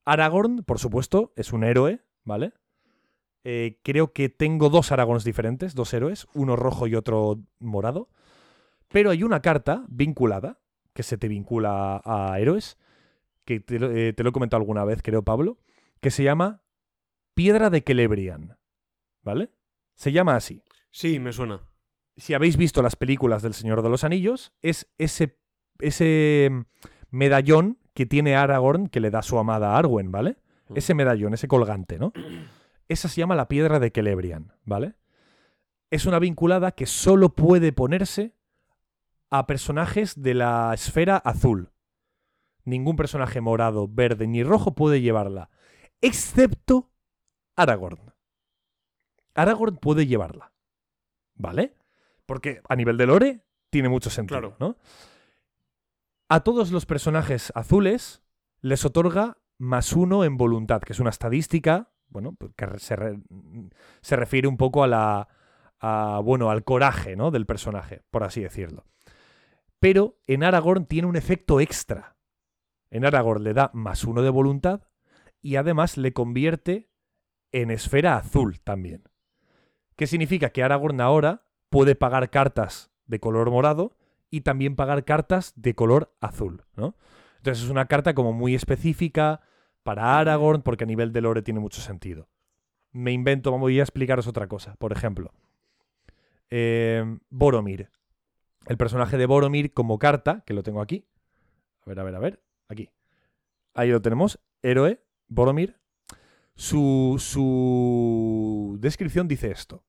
Aragorn, 0.04 0.64
por 0.64 0.80
supuesto, 0.80 1.32
es 1.36 1.52
un 1.52 1.62
héroe, 1.62 2.00
¿vale? 2.24 2.52
Eh, 3.44 3.78
creo 3.84 4.12
que 4.12 4.28
tengo 4.28 4.68
dos 4.68 4.90
Aragorns 4.90 5.22
diferentes, 5.22 5.76
dos 5.76 5.94
héroes, 5.94 6.26
uno 6.34 6.56
rojo 6.56 6.88
y 6.88 6.96
otro 6.96 7.40
morado. 7.60 8.08
Pero 8.88 9.10
hay 9.10 9.22
una 9.22 9.40
carta 9.40 9.84
vinculada, 9.88 10.58
que 10.92 11.04
se 11.04 11.18
te 11.18 11.28
vincula 11.28 12.02
a 12.04 12.38
héroes, 12.40 12.78
que 13.44 13.60
te, 13.60 13.76
eh, 14.08 14.12
te 14.12 14.22
lo 14.24 14.30
he 14.30 14.32
comentado 14.32 14.60
alguna 14.60 14.84
vez, 14.84 15.02
creo, 15.02 15.22
Pablo, 15.22 15.58
que 16.00 16.10
se 16.10 16.24
llama 16.24 16.62
Piedra 17.34 17.70
de 17.70 17.80
Celebrian, 17.80 18.58
¿vale? 19.22 19.50
Se 19.94 20.10
llama 20.10 20.34
así. 20.34 20.64
Sí, 20.94 21.18
me 21.18 21.32
suena. 21.32 21.60
Si 22.16 22.34
habéis 22.34 22.56
visto 22.56 22.80
las 22.80 22.94
películas 22.94 23.42
del 23.42 23.52
Señor 23.52 23.82
de 23.82 23.88
los 23.88 24.04
Anillos, 24.04 24.52
es 24.62 24.86
ese, 24.96 25.40
ese 25.80 26.66
medallón 27.10 27.80
que 27.94 28.06
tiene 28.06 28.36
Aragorn 28.36 28.86
que 28.86 29.00
le 29.00 29.10
da 29.10 29.22
su 29.22 29.36
amada 29.36 29.72
a 29.72 29.78
Arwen, 29.78 30.12
¿vale? 30.12 30.36
Mm. 30.68 30.76
Ese 30.76 30.94
medallón, 30.94 31.34
ese 31.34 31.48
colgante, 31.48 31.98
¿no? 31.98 32.12
Esa 32.88 33.08
se 33.08 33.20
llama 33.20 33.34
la 33.34 33.48
piedra 33.48 33.80
de 33.80 33.90
Celebrian, 33.90 34.52
¿vale? 34.64 34.94
Es 35.90 36.06
una 36.06 36.20
vinculada 36.20 36.70
que 36.70 36.86
solo 36.86 37.30
puede 37.30 37.72
ponerse 37.72 38.36
a 39.30 39.48
personajes 39.48 40.22
de 40.22 40.34
la 40.34 40.70
esfera 40.74 41.16
azul. 41.16 41.72
Ningún 42.64 42.94
personaje 42.94 43.40
morado, 43.40 43.88
verde 43.88 44.28
ni 44.28 44.44
rojo 44.44 44.76
puede 44.76 45.00
llevarla. 45.00 45.50
Excepto 46.00 46.92
Aragorn. 47.56 48.12
Aragorn 49.34 49.76
puede 49.78 50.06
llevarla. 50.06 50.53
¿Vale? 51.34 51.74
Porque 52.26 52.62
a 52.68 52.76
nivel 52.76 52.96
de 52.96 53.06
lore 53.06 53.44
tiene 53.70 53.88
mucho 53.88 54.10
sentido, 54.10 54.40
Claro. 54.40 54.56
¿no? 54.60 54.76
A 56.28 56.40
todos 56.40 56.70
los 56.72 56.86
personajes 56.86 57.52
azules 57.54 58.22
les 58.60 58.84
otorga 58.84 59.38
más 59.58 59.92
uno 59.92 60.24
en 60.24 60.36
voluntad, 60.36 60.80
que 60.80 60.92
es 60.92 61.00
una 61.00 61.10
estadística, 61.10 61.90
bueno, 62.08 62.34
pues 62.38 62.52
que 62.56 62.78
se, 62.78 62.96
re- 62.96 63.20
se 64.00 64.16
refiere 64.16 64.48
un 64.48 64.56
poco 64.56 64.82
a 64.82 64.88
la, 64.88 65.28
a, 65.80 66.20
bueno, 66.24 66.50
al 66.50 66.64
coraje, 66.64 67.14
¿no? 67.16 67.30
Del 67.30 67.46
personaje, 67.46 68.02
por 68.10 68.24
así 68.24 68.40
decirlo. 68.40 68.84
Pero 69.80 70.18
en 70.26 70.44
Aragorn 70.44 70.86
tiene 70.86 71.08
un 71.08 71.16
efecto 71.16 71.60
extra. 71.60 72.16
En 72.90 73.04
Aragorn 73.04 73.44
le 73.44 73.52
da 73.52 73.70
más 73.74 74.04
uno 74.04 74.22
de 74.22 74.30
voluntad 74.30 74.82
y 75.42 75.56
además 75.56 75.98
le 75.98 76.12
convierte 76.12 76.88
en 77.52 77.70
esfera 77.70 78.16
azul 78.16 78.60
también. 78.60 79.04
¿Qué 79.96 80.06
significa? 80.06 80.50
Que 80.50 80.62
Aragorn 80.62 81.00
ahora 81.00 81.42
puede 81.70 81.94
pagar 81.94 82.30
cartas 82.30 82.90
de 83.06 83.20
color 83.20 83.50
morado 83.50 83.96
y 84.30 84.40
también 84.40 84.76
pagar 84.76 85.04
cartas 85.04 85.52
de 85.56 85.74
color 85.74 86.14
azul, 86.20 86.64
¿no? 86.76 86.96
Entonces 87.36 87.64
es 87.64 87.70
una 87.70 87.86
carta 87.86 88.14
como 88.14 88.32
muy 88.32 88.54
específica 88.54 89.40
para 89.82 90.18
Aragorn 90.18 90.62
porque 90.62 90.84
a 90.84 90.86
nivel 90.86 91.12
de 91.12 91.20
lore 91.20 91.42
tiene 91.42 91.60
mucho 91.60 91.80
sentido. 91.80 92.28
Me 92.90 93.12
invento, 93.12 93.56
voy 93.58 93.78
a 93.80 93.82
explicaros 93.82 94.26
otra 94.26 94.48
cosa. 94.48 94.76
Por 94.76 94.92
ejemplo, 94.92 95.32
eh, 96.50 97.18
Boromir. 97.30 97.90
El 98.66 98.76
personaje 98.76 99.18
de 99.18 99.26
Boromir 99.26 99.72
como 99.74 99.98
carta, 99.98 100.42
que 100.46 100.54
lo 100.54 100.62
tengo 100.62 100.80
aquí. 100.80 101.06
A 101.82 101.90
ver, 101.90 102.00
a 102.00 102.04
ver, 102.04 102.14
a 102.14 102.18
ver. 102.18 102.42
Aquí. 102.68 102.90
Ahí 103.74 103.90
lo 103.90 104.00
tenemos. 104.00 104.40
Héroe, 104.62 105.02
Boromir. 105.28 105.76
Su, 106.56 107.16
su 107.18 108.76
descripción 108.80 109.28
dice 109.28 109.50
esto. 109.50 109.84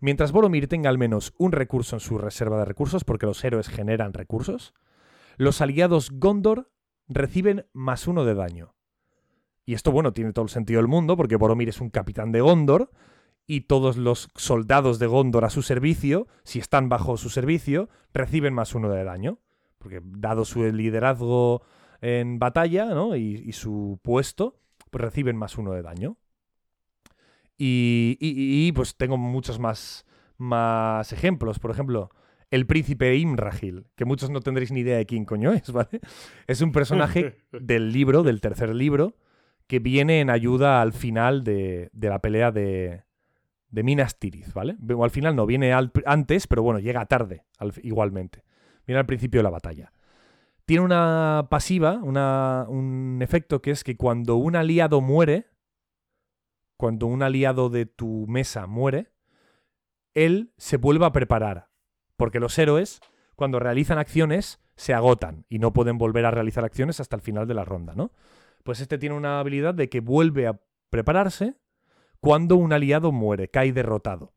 Mientras 0.00 0.32
Boromir 0.32 0.68
tenga 0.68 0.90
al 0.90 0.98
menos 0.98 1.32
un 1.38 1.52
recurso 1.52 1.96
en 1.96 2.00
su 2.00 2.18
reserva 2.18 2.58
de 2.58 2.64
recursos, 2.64 3.04
porque 3.04 3.26
los 3.26 3.42
héroes 3.44 3.68
generan 3.68 4.12
recursos, 4.12 4.74
los 5.36 5.60
aliados 5.60 6.10
Gondor 6.10 6.70
reciben 7.08 7.66
más 7.72 8.06
uno 8.06 8.24
de 8.24 8.34
daño. 8.34 8.74
Y 9.64 9.74
esto, 9.74 9.90
bueno, 9.90 10.12
tiene 10.12 10.32
todo 10.32 10.44
el 10.44 10.50
sentido 10.50 10.78
del 10.78 10.88
mundo, 10.88 11.16
porque 11.16 11.36
Boromir 11.36 11.68
es 11.68 11.80
un 11.80 11.90
capitán 11.90 12.30
de 12.32 12.40
Gondor, 12.40 12.90
y 13.46 13.62
todos 13.62 13.96
los 13.96 14.28
soldados 14.34 14.98
de 14.98 15.06
Gondor 15.06 15.44
a 15.44 15.50
su 15.50 15.62
servicio, 15.62 16.26
si 16.42 16.58
están 16.58 16.88
bajo 16.88 17.16
su 17.16 17.30
servicio, 17.30 17.88
reciben 18.12 18.54
más 18.54 18.74
uno 18.74 18.90
de 18.90 19.04
daño. 19.04 19.38
Porque 19.78 20.00
dado 20.02 20.44
su 20.44 20.64
liderazgo 20.64 21.62
en 22.00 22.38
batalla, 22.38 22.86
¿no? 22.86 23.14
Y, 23.14 23.42
y 23.46 23.52
su 23.52 24.00
puesto, 24.02 24.58
pues 24.90 25.02
reciben 25.02 25.36
más 25.36 25.56
uno 25.58 25.72
de 25.72 25.82
daño. 25.82 26.16
Y, 27.58 28.18
y- 28.20 28.66
y, 28.68 28.72
pues 28.72 28.96
tengo 28.96 29.16
muchos 29.16 29.58
más, 29.58 30.04
más 30.36 31.12
ejemplos. 31.12 31.58
Por 31.58 31.70
ejemplo, 31.70 32.10
el 32.50 32.66
príncipe 32.66 33.16
Imrahil, 33.16 33.86
que 33.96 34.04
muchos 34.04 34.30
no 34.30 34.40
tendréis 34.40 34.72
ni 34.72 34.80
idea 34.80 34.98
de 34.98 35.06
quién 35.06 35.24
coño 35.24 35.52
es, 35.52 35.70
¿vale? 35.72 36.00
Es 36.46 36.60
un 36.60 36.72
personaje 36.72 37.38
del 37.52 37.92
libro, 37.92 38.22
del 38.22 38.40
tercer 38.40 38.74
libro, 38.74 39.14
que 39.66 39.78
viene 39.78 40.20
en 40.20 40.30
ayuda 40.30 40.82
al 40.82 40.92
final 40.92 41.44
de, 41.44 41.90
de 41.92 42.08
la 42.08 42.20
pelea 42.20 42.52
de, 42.52 43.04
de 43.70 43.82
Minas 43.82 44.18
Tirith, 44.18 44.52
¿vale? 44.52 44.76
O 44.94 45.02
al 45.02 45.10
final 45.10 45.34
no, 45.34 45.46
viene 45.46 45.72
al- 45.72 45.92
antes, 46.04 46.46
pero 46.46 46.62
bueno, 46.62 46.78
llega 46.78 47.06
tarde, 47.06 47.44
al- 47.58 47.72
igualmente. 47.82 48.44
Viene 48.86 49.00
al 49.00 49.06
principio 49.06 49.40
de 49.40 49.44
la 49.44 49.50
batalla. 49.50 49.92
Tiene 50.66 50.84
una 50.84 51.46
pasiva, 51.48 51.94
un 52.02 53.18
efecto 53.22 53.62
que 53.62 53.70
es 53.70 53.84
que 53.84 53.96
cuando 53.96 54.36
un 54.36 54.56
aliado 54.56 55.00
muere, 55.00 55.46
cuando 56.76 57.06
un 57.06 57.22
aliado 57.22 57.70
de 57.70 57.86
tu 57.86 58.26
mesa 58.26 58.66
muere, 58.66 59.12
él 60.12 60.52
se 60.56 60.76
vuelve 60.76 61.06
a 61.06 61.12
preparar. 61.12 61.70
Porque 62.16 62.40
los 62.40 62.58
héroes, 62.58 63.00
cuando 63.36 63.60
realizan 63.60 63.98
acciones, 63.98 64.60
se 64.74 64.92
agotan 64.92 65.46
y 65.48 65.58
no 65.60 65.72
pueden 65.72 65.98
volver 65.98 66.26
a 66.26 66.30
realizar 66.32 66.64
acciones 66.64 66.98
hasta 66.98 67.14
el 67.14 67.22
final 67.22 67.46
de 67.46 67.54
la 67.54 67.64
ronda, 67.64 67.94
¿no? 67.94 68.10
Pues 68.64 68.80
este 68.80 68.98
tiene 68.98 69.14
una 69.14 69.38
habilidad 69.38 69.72
de 69.72 69.88
que 69.88 70.00
vuelve 70.00 70.48
a 70.48 70.60
prepararse 70.90 71.54
cuando 72.20 72.56
un 72.56 72.72
aliado 72.72 73.12
muere, 73.12 73.48
cae 73.48 73.72
derrotado. 73.72 74.34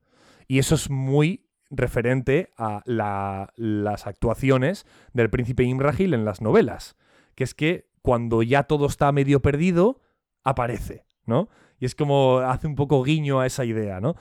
Y 0.47 0.59
eso 0.59 0.75
es 0.75 0.89
muy 0.89 1.48
referente 1.69 2.51
a 2.57 2.81
la- 2.85 3.51
las 3.55 4.07
actuaciones 4.07 4.85
del 5.13 5.29
príncipe 5.29 5.63
Imrahil 5.63 6.13
en 6.13 6.25
las 6.25 6.41
novelas, 6.41 6.95
que 7.35 7.43
es 7.43 7.53
que 7.53 7.89
cuando 8.01 8.41
ya 8.43 8.63
todo 8.63 8.85
está 8.87 9.11
medio 9.11 9.41
perdido, 9.41 10.01
aparece, 10.43 11.05
¿no? 11.25 11.49
Y 11.79 11.85
es 11.85 11.95
como 11.95 12.39
hace 12.39 12.67
un 12.67 12.75
poco 12.75 13.01
guiño 13.03 13.39
a 13.39 13.45
esa 13.45 13.63
idea, 13.65 14.01
¿no? 14.01 14.15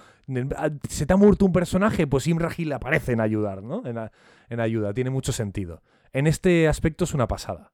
Se 0.89 1.07
te 1.07 1.13
ha 1.13 1.17
muerto 1.17 1.45
un 1.47 1.53
personaje, 1.53 2.07
pues 2.07 2.27
Imrahil 2.27 2.73
aparece 2.73 3.13
en 3.13 3.21
ayudar, 3.21 3.63
¿no? 3.63 3.85
En, 3.87 3.99
a- 3.99 4.13
en 4.49 4.61
ayuda, 4.61 4.93
tiene 4.95 5.11
mucho 5.11 5.33
sentido. 5.33 5.83
En 6.13 6.27
este 6.27 6.69
aspecto 6.69 7.05
es 7.05 7.15
una 7.15 7.27
pasada. 7.29 7.73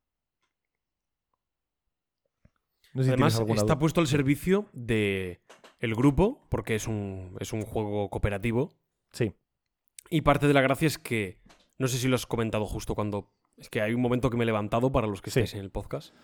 No 2.95 3.03
sé 3.03 3.07
si 3.09 3.13
Además, 3.13 3.35
está 3.41 3.63
duda. 3.65 3.79
puesto 3.79 4.01
al 4.01 4.07
servicio 4.07 4.69
de 4.73 5.41
el 5.81 5.95
grupo, 5.95 6.47
porque 6.49 6.77
es 6.77 6.87
un, 6.87 7.37
es 7.41 7.53
un 7.53 7.63
juego 7.63 8.09
cooperativo. 8.09 8.73
Sí. 9.11 9.35
Y 10.11 10.21
parte 10.23 10.47
de 10.47 10.55
la 10.55 10.61
gracia 10.61 10.87
es 10.87 10.99
que, 10.99 11.39
no 11.79 11.89
sé 11.89 11.99
si 11.99 12.09
lo 12.09 12.15
has 12.17 12.27
comentado 12.27 12.67
justo 12.67 12.95
cuando... 12.95 13.31
Es 13.57 13.71
que 13.71 13.81
hay 13.81 13.95
un 13.95 14.01
momento 14.03 14.31
que 14.31 14.37
me 14.37 14.43
he 14.43 14.47
levantado 14.47 14.91
para 14.91 15.07
los 15.07 15.23
que 15.23 15.31
Sí. 15.31 15.41
estáis 15.41 15.55
en 15.55 15.61
el 15.61 15.71
podcast. 15.71 16.15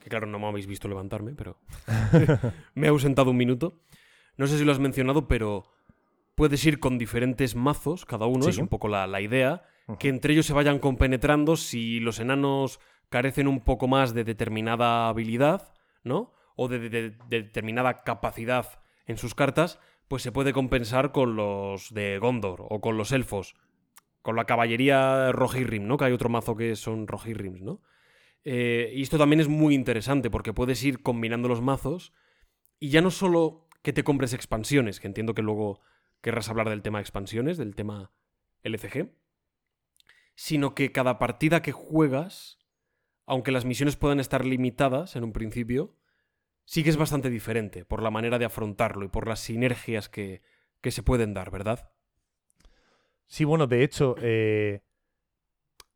Que 0.00 0.08
claro, 0.08 0.26
no 0.26 0.38
me 0.38 0.46
habéis 0.46 0.66
visto 0.66 0.88
levantarme, 0.88 1.34
pero 1.34 1.58
me 2.74 2.86
he 2.86 2.90
ausentado 2.90 3.30
un 3.30 3.36
minuto. 3.36 3.80
No 4.36 4.46
sé 4.46 4.56
si 4.58 4.64
lo 4.64 4.72
has 4.72 4.78
mencionado, 4.78 5.28
pero 5.28 5.64
puedes 6.34 6.64
ir 6.64 6.78
con 6.80 6.96
diferentes 6.96 7.54
mazos, 7.54 8.06
cada 8.06 8.26
uno, 8.26 8.44
Sí. 8.44 8.50
es 8.50 8.58
un 8.58 8.68
poco 8.68 8.88
la, 8.88 9.06
la 9.06 9.20
idea, 9.20 9.64
que 9.98 10.08
entre 10.08 10.32
ellos 10.32 10.46
se 10.46 10.52
vayan 10.52 10.78
compenetrando 10.78 11.56
si 11.56 11.98
los 12.00 12.20
enanos 12.20 12.80
carecen 13.10 13.48
un 13.48 13.60
poco 13.60 13.88
más 13.88 14.14
de 14.14 14.22
determinada 14.24 15.08
habilidad, 15.08 15.74
¿no? 16.04 16.32
O 16.56 16.68
de, 16.68 16.78
de- 16.78 16.88
de- 16.90 17.10
de 17.28 17.42
determinada 17.42 18.02
capacidad 18.04 18.80
en 19.06 19.18
sus 19.18 19.34
cartas, 19.34 19.80
pues 20.10 20.24
se 20.24 20.32
puede 20.32 20.52
compensar 20.52 21.12
con 21.12 21.36
los 21.36 21.94
de 21.94 22.18
Gondor 22.18 22.66
o 22.68 22.80
con 22.80 22.96
los 22.96 23.12
elfos. 23.12 23.54
Con 24.22 24.34
la 24.34 24.44
caballería 24.44 25.30
Rohirrim, 25.30 25.86
¿no? 25.86 25.96
Que 25.96 26.06
hay 26.06 26.12
otro 26.12 26.28
mazo 26.28 26.56
que 26.56 26.74
son 26.74 27.06
Rohirrims, 27.06 27.62
¿no? 27.62 27.80
Eh, 28.42 28.90
y 28.92 29.02
esto 29.02 29.18
también 29.18 29.38
es 29.38 29.46
muy 29.46 29.72
interesante 29.72 30.28
porque 30.28 30.52
puedes 30.52 30.82
ir 30.82 31.00
combinando 31.04 31.48
los 31.48 31.62
mazos 31.62 32.12
y 32.80 32.88
ya 32.88 33.02
no 33.02 33.12
solo 33.12 33.68
que 33.82 33.92
te 33.92 34.02
compres 34.02 34.32
expansiones, 34.32 34.98
que 34.98 35.06
entiendo 35.06 35.32
que 35.32 35.42
luego 35.42 35.80
querrás 36.22 36.48
hablar 36.48 36.70
del 36.70 36.82
tema 36.82 36.98
expansiones, 36.98 37.56
del 37.56 37.76
tema 37.76 38.10
LCG, 38.64 39.12
sino 40.34 40.74
que 40.74 40.90
cada 40.90 41.20
partida 41.20 41.62
que 41.62 41.70
juegas, 41.70 42.58
aunque 43.26 43.52
las 43.52 43.64
misiones 43.64 43.94
puedan 43.94 44.18
estar 44.18 44.44
limitadas 44.44 45.14
en 45.14 45.22
un 45.22 45.32
principio, 45.32 45.94
sí 46.64 46.82
que 46.82 46.90
es 46.90 46.96
bastante 46.96 47.30
diferente 47.30 47.84
por 47.84 48.02
la 48.02 48.10
manera 48.10 48.38
de 48.38 48.44
afrontarlo 48.44 49.04
y 49.04 49.08
por 49.08 49.26
las 49.26 49.40
sinergias 49.40 50.08
que, 50.08 50.42
que 50.80 50.90
se 50.90 51.02
pueden 51.02 51.34
dar, 51.34 51.50
¿verdad? 51.50 51.90
Sí, 53.26 53.44
bueno, 53.44 53.66
de 53.66 53.84
hecho, 53.84 54.16
eh, 54.20 54.82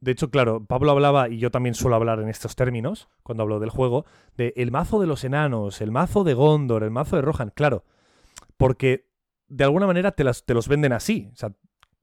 de 0.00 0.12
hecho, 0.12 0.30
claro, 0.30 0.64
Pablo 0.64 0.90
hablaba, 0.90 1.28
y 1.28 1.38
yo 1.38 1.50
también 1.50 1.74
suelo 1.74 1.96
hablar 1.96 2.20
en 2.20 2.28
estos 2.28 2.56
términos, 2.56 3.08
cuando 3.22 3.42
hablo 3.42 3.58
del 3.58 3.70
juego, 3.70 4.04
de 4.36 4.52
el 4.56 4.70
mazo 4.70 5.00
de 5.00 5.06
los 5.06 5.24
enanos, 5.24 5.80
el 5.80 5.90
mazo 5.90 6.24
de 6.24 6.34
Gondor, 6.34 6.84
el 6.84 6.90
mazo 6.90 7.16
de 7.16 7.22
Rohan, 7.22 7.50
claro, 7.54 7.84
porque 8.56 9.08
de 9.48 9.64
alguna 9.64 9.86
manera 9.86 10.12
te, 10.12 10.24
te 10.24 10.54
los 10.54 10.68
venden 10.68 10.92
así, 10.92 11.30
o 11.32 11.36
sea, 11.36 11.54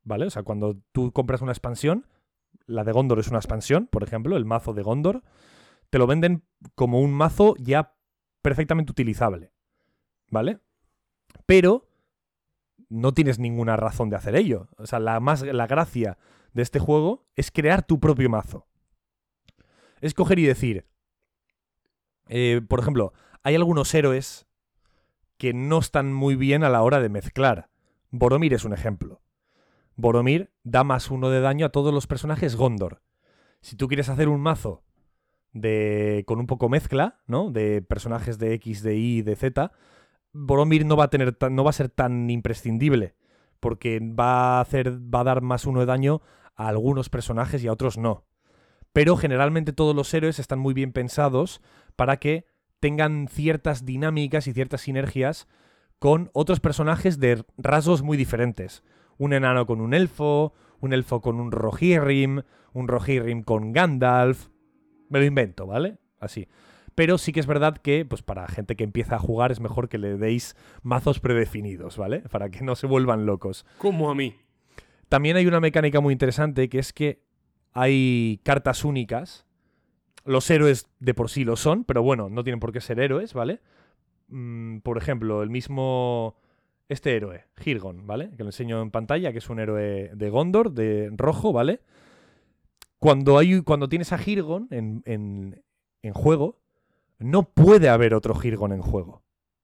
¿vale? 0.03 0.25
O 0.25 0.29
sea, 0.29 0.43
cuando 0.43 0.77
tú 0.91 1.11
compras 1.11 1.41
una 1.41 1.51
expansión, 1.51 2.07
la 2.65 2.83
de 2.83 2.91
Gondor 2.91 3.19
es 3.19 3.27
una 3.27 3.37
expansión, 3.37 3.87
por 3.87 4.03
ejemplo, 4.03 4.35
el 4.35 4.45
mazo 4.45 4.73
de 4.73 4.81
Gondor, 4.81 5.23
te 5.89 5.97
lo 5.97 6.07
venden 6.07 6.43
como 6.75 7.01
un 7.01 7.13
mazo 7.13 7.55
ya 7.59 7.93
perfectamente 8.41 8.91
utilizable, 8.91 9.51
¿vale? 10.29 10.59
Pero 11.45 11.87
no 12.89 13.13
tienes 13.13 13.39
ninguna 13.39 13.77
razón 13.77 14.09
de 14.09 14.17
hacer 14.17 14.35
ello. 14.35 14.67
O 14.77 14.85
sea, 14.85 14.99
la, 14.99 15.19
más, 15.19 15.41
la 15.43 15.67
gracia 15.67 16.17
de 16.53 16.61
este 16.61 16.79
juego 16.79 17.25
es 17.35 17.51
crear 17.51 17.83
tu 17.83 17.99
propio 17.99 18.29
mazo. 18.29 18.67
Es 20.01 20.13
coger 20.13 20.39
y 20.39 20.45
decir, 20.45 20.87
eh, 22.27 22.61
por 22.67 22.79
ejemplo, 22.79 23.13
hay 23.43 23.55
algunos 23.55 23.93
héroes 23.93 24.47
que 25.37 25.53
no 25.53 25.79
están 25.79 26.13
muy 26.13 26.35
bien 26.35 26.63
a 26.63 26.69
la 26.69 26.81
hora 26.81 26.99
de 26.99 27.09
mezclar. 27.09 27.69
Boromir 28.09 28.53
es 28.53 28.65
un 28.65 28.73
ejemplo. 28.73 29.21
Boromir 29.95 30.51
da 30.63 30.83
más 30.83 31.11
uno 31.11 31.29
de 31.29 31.41
daño 31.41 31.65
a 31.65 31.71
todos 31.71 31.93
los 31.93 32.07
personajes 32.07 32.55
Gondor. 32.55 33.01
Si 33.61 33.75
tú 33.75 33.87
quieres 33.87 34.09
hacer 34.09 34.27
un 34.27 34.41
mazo 34.41 34.83
de 35.53 36.23
con 36.27 36.39
un 36.39 36.47
poco 36.47 36.69
mezcla, 36.69 37.19
¿no? 37.27 37.51
De 37.51 37.81
personajes 37.81 38.37
de 38.39 38.53
X, 38.53 38.83
de 38.83 38.95
Y, 38.95 39.21
de 39.21 39.35
Z, 39.35 39.71
Boromir 40.33 40.85
no 40.85 40.95
va 40.95 41.05
a 41.05 41.09
tener 41.09 41.35
no 41.51 41.63
va 41.63 41.71
a 41.71 41.73
ser 41.73 41.89
tan 41.89 42.29
imprescindible 42.29 43.15
porque 43.59 43.99
va 43.99 44.57
a 44.57 44.61
hacer 44.61 44.91
va 44.91 45.21
a 45.21 45.25
dar 45.25 45.41
más 45.41 45.65
uno 45.65 45.81
de 45.81 45.85
daño 45.85 46.21
a 46.55 46.67
algunos 46.67 47.09
personajes 47.09 47.63
y 47.63 47.67
a 47.67 47.73
otros 47.73 47.97
no. 47.97 48.25
Pero 48.93 49.15
generalmente 49.15 49.71
todos 49.71 49.95
los 49.95 50.13
héroes 50.13 50.39
están 50.39 50.59
muy 50.59 50.73
bien 50.73 50.91
pensados 50.91 51.61
para 51.95 52.17
que 52.17 52.45
tengan 52.79 53.27
ciertas 53.29 53.85
dinámicas 53.85 54.47
y 54.47 54.53
ciertas 54.53 54.81
sinergias 54.81 55.47
con 55.99 56.29
otros 56.33 56.59
personajes 56.59 57.19
de 57.19 57.45
rasgos 57.57 58.01
muy 58.01 58.17
diferentes. 58.17 58.83
Un 59.17 59.33
enano 59.33 59.65
con 59.65 59.81
un 59.81 59.93
elfo, 59.93 60.53
un 60.79 60.93
elfo 60.93 61.21
con 61.21 61.39
un 61.39 61.51
Rohirrim, 61.51 62.41
un 62.73 62.87
Rohirrim 62.87 63.43
con 63.43 63.71
Gandalf. 63.71 64.49
Me 65.11 65.19
lo 65.19 65.25
invento, 65.25 65.67
¿vale? 65.67 65.97
Así. 66.21 66.47
Pero 66.95 67.17
sí 67.17 67.33
que 67.33 67.41
es 67.41 67.45
verdad 67.45 67.77
que, 67.77 68.05
pues 68.05 68.21
para 68.21 68.47
gente 68.47 68.77
que 68.77 68.85
empieza 68.85 69.15
a 69.15 69.19
jugar, 69.19 69.51
es 69.51 69.59
mejor 69.59 69.89
que 69.89 69.97
le 69.97 70.17
deis 70.17 70.55
mazos 70.83 71.19
predefinidos, 71.19 71.97
¿vale? 71.97 72.19
Para 72.31 72.49
que 72.49 72.63
no 72.63 72.75
se 72.75 72.87
vuelvan 72.87 73.25
locos. 73.25 73.65
Como 73.77 74.09
a 74.09 74.15
mí. 74.15 74.35
También 75.09 75.35
hay 75.35 75.47
una 75.47 75.59
mecánica 75.59 75.99
muy 75.99 76.13
interesante 76.13 76.69
que 76.69 76.79
es 76.79 76.93
que 76.93 77.21
hay 77.73 78.39
cartas 78.43 78.85
únicas. 78.85 79.45
Los 80.23 80.49
héroes 80.49 80.87
de 80.99 81.13
por 81.13 81.29
sí 81.29 81.43
lo 81.43 81.57
son, 81.57 81.83
pero 81.83 82.03
bueno, 82.03 82.29
no 82.29 82.43
tienen 82.45 82.61
por 82.61 82.71
qué 82.71 82.79
ser 82.79 82.99
héroes, 83.01 83.33
¿vale? 83.33 83.59
Mm, 84.29 84.77
por 84.79 84.97
ejemplo, 84.97 85.43
el 85.43 85.49
mismo. 85.49 86.37
Este 86.87 87.15
héroe, 87.15 87.45
Hirgon, 87.65 88.07
¿vale? 88.07 88.31
Que 88.37 88.43
lo 88.43 88.49
enseño 88.49 88.81
en 88.81 88.91
pantalla, 88.91 89.33
que 89.33 89.39
es 89.39 89.49
un 89.49 89.59
héroe 89.59 90.11
de 90.13 90.29
Gondor, 90.29 90.71
de 90.71 91.09
rojo, 91.15 91.51
¿vale? 91.51 91.81
Cuando, 93.01 93.39
hay, 93.39 93.63
cuando 93.63 93.89
tienes 93.89 94.13
a 94.13 94.19
Hirgon 94.23 94.67
en, 94.69 95.01
en- 95.07 95.63
en 96.03 96.13
juego, 96.13 96.61
no 97.17 97.41
puede 97.51 97.89
haber 97.89 98.13
otro 98.13 98.35
Hirgon 98.39 98.73
en 98.73 98.83
juego, 98.83 99.23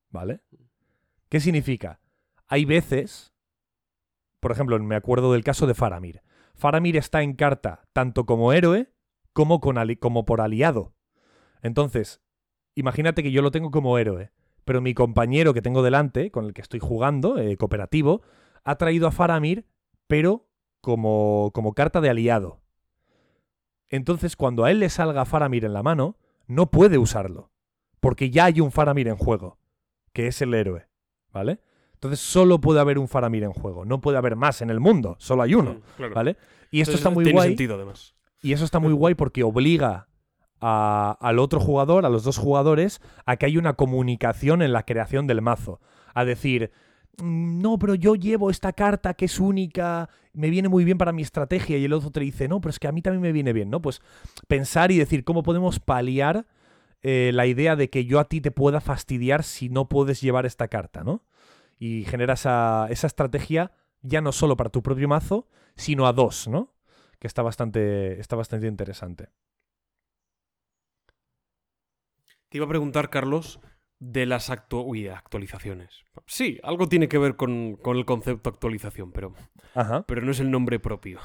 ¿vale? 0.09 0.41
¿Qué 1.29 1.39
significa? 1.39 1.99
Hay 2.47 2.65
veces, 2.65 3.35
por 4.39 4.51
ejemplo, 4.51 4.79
me 4.79 4.95
acuerdo 4.95 5.33
del 5.33 5.43
caso 5.43 5.67
de 5.67 5.75
Faramir. 5.75 6.23
Faramir 6.55 6.97
está 6.97 7.21
en 7.21 7.35
carta 7.35 7.87
tanto 7.93 8.25
como 8.25 8.53
héroe 8.53 8.91
como, 9.33 9.59
con 9.59 9.77
ali- 9.77 9.97
como 9.97 10.25
por 10.25 10.41
aliado. 10.41 10.95
Entonces, 11.61 12.23
imagínate 12.73 13.21
que 13.21 13.31
yo 13.31 13.43
lo 13.43 13.51
tengo 13.51 13.69
como 13.69 13.99
héroe, 13.99 14.31
pero 14.65 14.81
mi 14.81 14.95
compañero 14.95 15.53
que 15.53 15.61
tengo 15.61 15.83
delante, 15.83 16.31
con 16.31 16.45
el 16.45 16.55
que 16.55 16.61
estoy 16.63 16.79
jugando, 16.79 17.37
eh, 17.37 17.55
cooperativo, 17.55 18.23
ha 18.63 18.77
traído 18.77 19.05
a 19.05 19.11
Faramir, 19.11 19.67
pero 20.07 20.49
como, 20.81 21.51
como 21.53 21.75
carta 21.75 22.01
de 22.01 22.09
aliado. 22.09 22.63
Entonces, 23.89 24.35
cuando 24.35 24.63
a 24.65 24.71
él 24.71 24.79
le 24.79 24.89
salga 24.89 25.25
Faramir 25.25 25.65
en 25.65 25.73
la 25.73 25.83
mano, 25.83 26.17
no 26.47 26.69
puede 26.71 26.97
usarlo, 26.97 27.51
porque 27.99 28.29
ya 28.29 28.45
hay 28.45 28.61
un 28.61 28.71
Faramir 28.71 29.07
en 29.07 29.15
juego, 29.17 29.57
que 30.13 30.27
es 30.27 30.41
el 30.41 30.53
héroe, 30.53 30.87
¿vale? 31.31 31.59
Entonces 31.93 32.19
solo 32.19 32.59
puede 32.61 32.79
haber 32.79 32.99
un 32.99 33.07
Faramir 33.07 33.43
en 33.43 33.53
juego, 33.53 33.85
no 33.85 34.01
puede 34.01 34.17
haber 34.17 34.35
más 34.35 34.61
en 34.61 34.69
el 34.69 34.79
mundo, 34.79 35.15
solo 35.19 35.41
hay 35.43 35.55
uno, 35.55 35.73
Mm, 35.75 35.81
claro. 35.97 36.13
¿vale? 36.15 36.31
Y 36.69 36.81
esto 36.81 36.91
Entonces, 36.91 36.95
está 36.99 37.09
muy 37.09 37.23
tiene 37.23 37.37
guay. 37.39 37.47
sentido, 37.49 37.75
además. 37.75 38.13
Y 38.41 38.53
eso 38.53 38.65
está 38.65 38.79
muy 38.79 38.93
guay 38.93 39.15
porque 39.15 39.43
obliga 39.43 40.07
a- 40.59 41.17
al 41.21 41.39
otro 41.39 41.59
jugador, 41.59 42.05
a 42.05 42.09
los 42.09 42.23
dos 42.23 42.37
jugadores, 42.37 43.01
a 43.25 43.37
que 43.37 43.45
haya 43.45 43.59
una 43.59 43.73
comunicación 43.73 44.61
en 44.61 44.73
la 44.73 44.83
creación 44.83 45.27
del 45.27 45.41
mazo. 45.41 45.79
A 46.13 46.25
decir, 46.25 46.71
"Mm, 46.71 46.86
no, 47.17 47.77
pero 47.79 47.95
yo 47.95 48.15
llevo 48.15 48.49
esta 48.49 48.73
carta 48.73 49.13
que 49.13 49.25
es 49.25 49.39
única, 49.39 50.09
me 50.33 50.49
viene 50.49 50.69
muy 50.69 50.83
bien 50.83 50.97
para 50.97 51.11
mi 51.11 51.21
estrategia. 51.21 51.77
Y 51.77 51.85
el 51.85 51.93
otro 51.93 52.11
te 52.11 52.19
dice, 52.19 52.47
no, 52.47 52.61
pero 52.61 52.69
es 52.71 52.79
que 52.79 52.87
a 52.87 52.91
mí 52.91 53.01
también 53.01 53.21
me 53.21 53.31
viene 53.31 53.53
bien, 53.53 53.69
¿no? 53.69 53.81
Pues 53.81 54.01
pensar 54.47 54.91
y 54.91 54.97
decir 54.97 55.23
cómo 55.23 55.43
podemos 55.43 55.79
paliar 55.79 56.45
eh, 57.01 57.31
la 57.33 57.45
idea 57.45 57.75
de 57.75 57.89
que 57.89 58.05
yo 58.05 58.19
a 58.19 58.25
ti 58.25 58.41
te 58.41 58.51
pueda 58.51 58.81
fastidiar 58.81 59.43
si 59.43 59.69
no 59.69 59.89
puedes 59.89 60.21
llevar 60.21 60.45
esta 60.45 60.67
carta, 60.67 61.03
¿no? 61.03 61.23
Y 61.79 62.05
genera 62.05 62.33
esa, 62.33 62.87
esa 62.89 63.07
estrategia 63.07 63.71
ya 64.01 64.21
no 64.21 64.31
solo 64.31 64.57
para 64.57 64.69
tu 64.69 64.81
propio 64.81 65.07
mazo, 65.07 65.47
sino 65.75 66.07
a 66.07 66.13
dos, 66.13 66.47
¿no? 66.47 66.77
que 67.19 67.27
está 67.27 67.41
bastante, 67.41 68.19
está 68.19 68.35
bastante 68.35 68.67
interesante. 68.67 69.29
Te 72.49 72.57
iba 72.57 72.65
a 72.65 72.69
preguntar, 72.69 73.09
Carlos, 73.09 73.59
de 73.99 74.25
las 74.25 74.49
actu- 74.51 74.83
uy, 74.85 75.07
actualizaciones. 75.07 76.03
Sí, 76.25 76.59
algo 76.63 76.87
tiene 76.87 77.07
que 77.07 77.17
ver 77.17 77.35
con, 77.35 77.75
con 77.75 77.97
el 77.97 78.05
concepto 78.05 78.49
actualización, 78.49 79.11
pero, 79.11 79.33
Ajá. 79.73 80.05
pero 80.07 80.21
no 80.21 80.31
es 80.31 80.39
el 80.39 80.51
nombre 80.51 80.79
propio. 80.79 81.19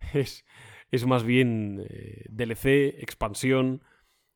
Es, 0.12 0.44
es 0.90 1.06
más 1.06 1.24
bien 1.24 1.82
eh, 1.88 2.26
DLC, 2.28 3.00
expansión. 3.02 3.82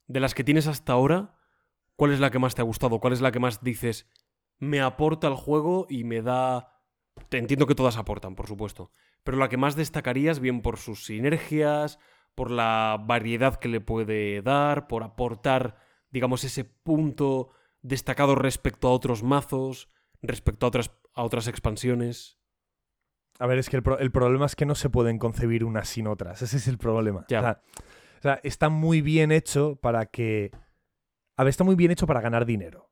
De 0.07 0.19
las 0.19 0.35
que 0.35 0.45
tienes 0.45 0.67
hasta 0.67 0.95
ahora, 0.95 1.35
¿cuál 1.95 2.13
es 2.13 2.21
la 2.21 2.31
que 2.31 2.39
más 2.39 2.55
te 2.55 2.63
ha 2.63 2.65
gustado? 2.65 3.01
¿Cuál 3.01 3.13
es 3.13 3.21
la 3.21 3.33
que 3.33 3.39
más 3.39 3.63
dices, 3.63 4.09
me 4.59 4.81
aporta 4.81 5.27
al 5.27 5.35
juego 5.35 5.87
y 5.91 6.05
me 6.05 6.23
da... 6.23 6.81
Te 7.29 7.37
entiendo 7.37 7.67
que 7.67 7.75
todas 7.75 7.99
aportan, 7.99 8.35
por 8.35 8.47
supuesto. 8.47 8.93
Pero 9.25 9.37
la 9.37 9.51
que 9.51 9.59
más 9.59 9.77
destacarías, 9.77 10.41
bien 10.41 10.63
por 10.63 10.79
sus 10.79 11.05
sinergias, 11.05 11.99
por 12.35 12.51
la 12.51 12.97
variedad 13.05 13.57
que 13.57 13.69
le 13.69 13.83
puede 13.83 14.41
dar, 14.41 14.87
por 14.89 15.03
aportar, 15.03 15.77
digamos, 16.11 16.45
ese 16.45 16.65
punto 16.65 17.51
destacado 17.83 18.35
respecto 18.35 18.89
a 18.89 18.93
otros 18.93 19.23
mazos, 19.23 19.89
respecto 20.23 20.67
a 20.67 20.69
otras, 20.69 20.91
a 21.15 21.23
otras 21.23 21.47
expansiones. 21.49 22.39
A 23.39 23.47
ver, 23.47 23.59
es 23.59 23.71
que 23.71 23.77
el, 23.77 23.83
pro- 23.83 23.99
el 23.99 24.11
problema 24.11 24.47
es 24.47 24.57
que 24.57 24.67
no 24.67 24.75
se 24.75 24.91
pueden 24.91 25.19
concebir 25.19 25.65
unas 25.65 25.89
sin 25.89 26.07
otras. 26.09 26.43
Ese 26.43 26.57
es 26.57 26.67
el 26.69 26.79
problema. 26.79 27.25
Ya. 27.29 27.39
O, 27.39 27.43
sea, 27.43 27.63
o 28.19 28.23
sea, 28.23 28.41
está 28.43 28.69
muy 28.69 29.01
bien 29.01 29.31
hecho 29.33 29.77
para 29.77 30.07
que. 30.07 30.51
A 31.37 31.45
ver, 31.45 31.51
está 31.51 31.63
muy 31.63 31.77
bien 31.77 31.93
hecho 31.93 32.07
para 32.07 32.21
ganar 32.21 32.47
dinero. 32.47 32.91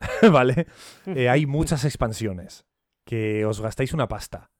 ¿Vale? 0.32 0.66
Eh, 1.06 1.28
hay 1.28 1.46
muchas 1.46 1.84
expansiones 1.84 2.64
que 3.04 3.44
os 3.44 3.60
gastáis 3.60 3.92
una 3.92 4.08
pasta. 4.08 4.50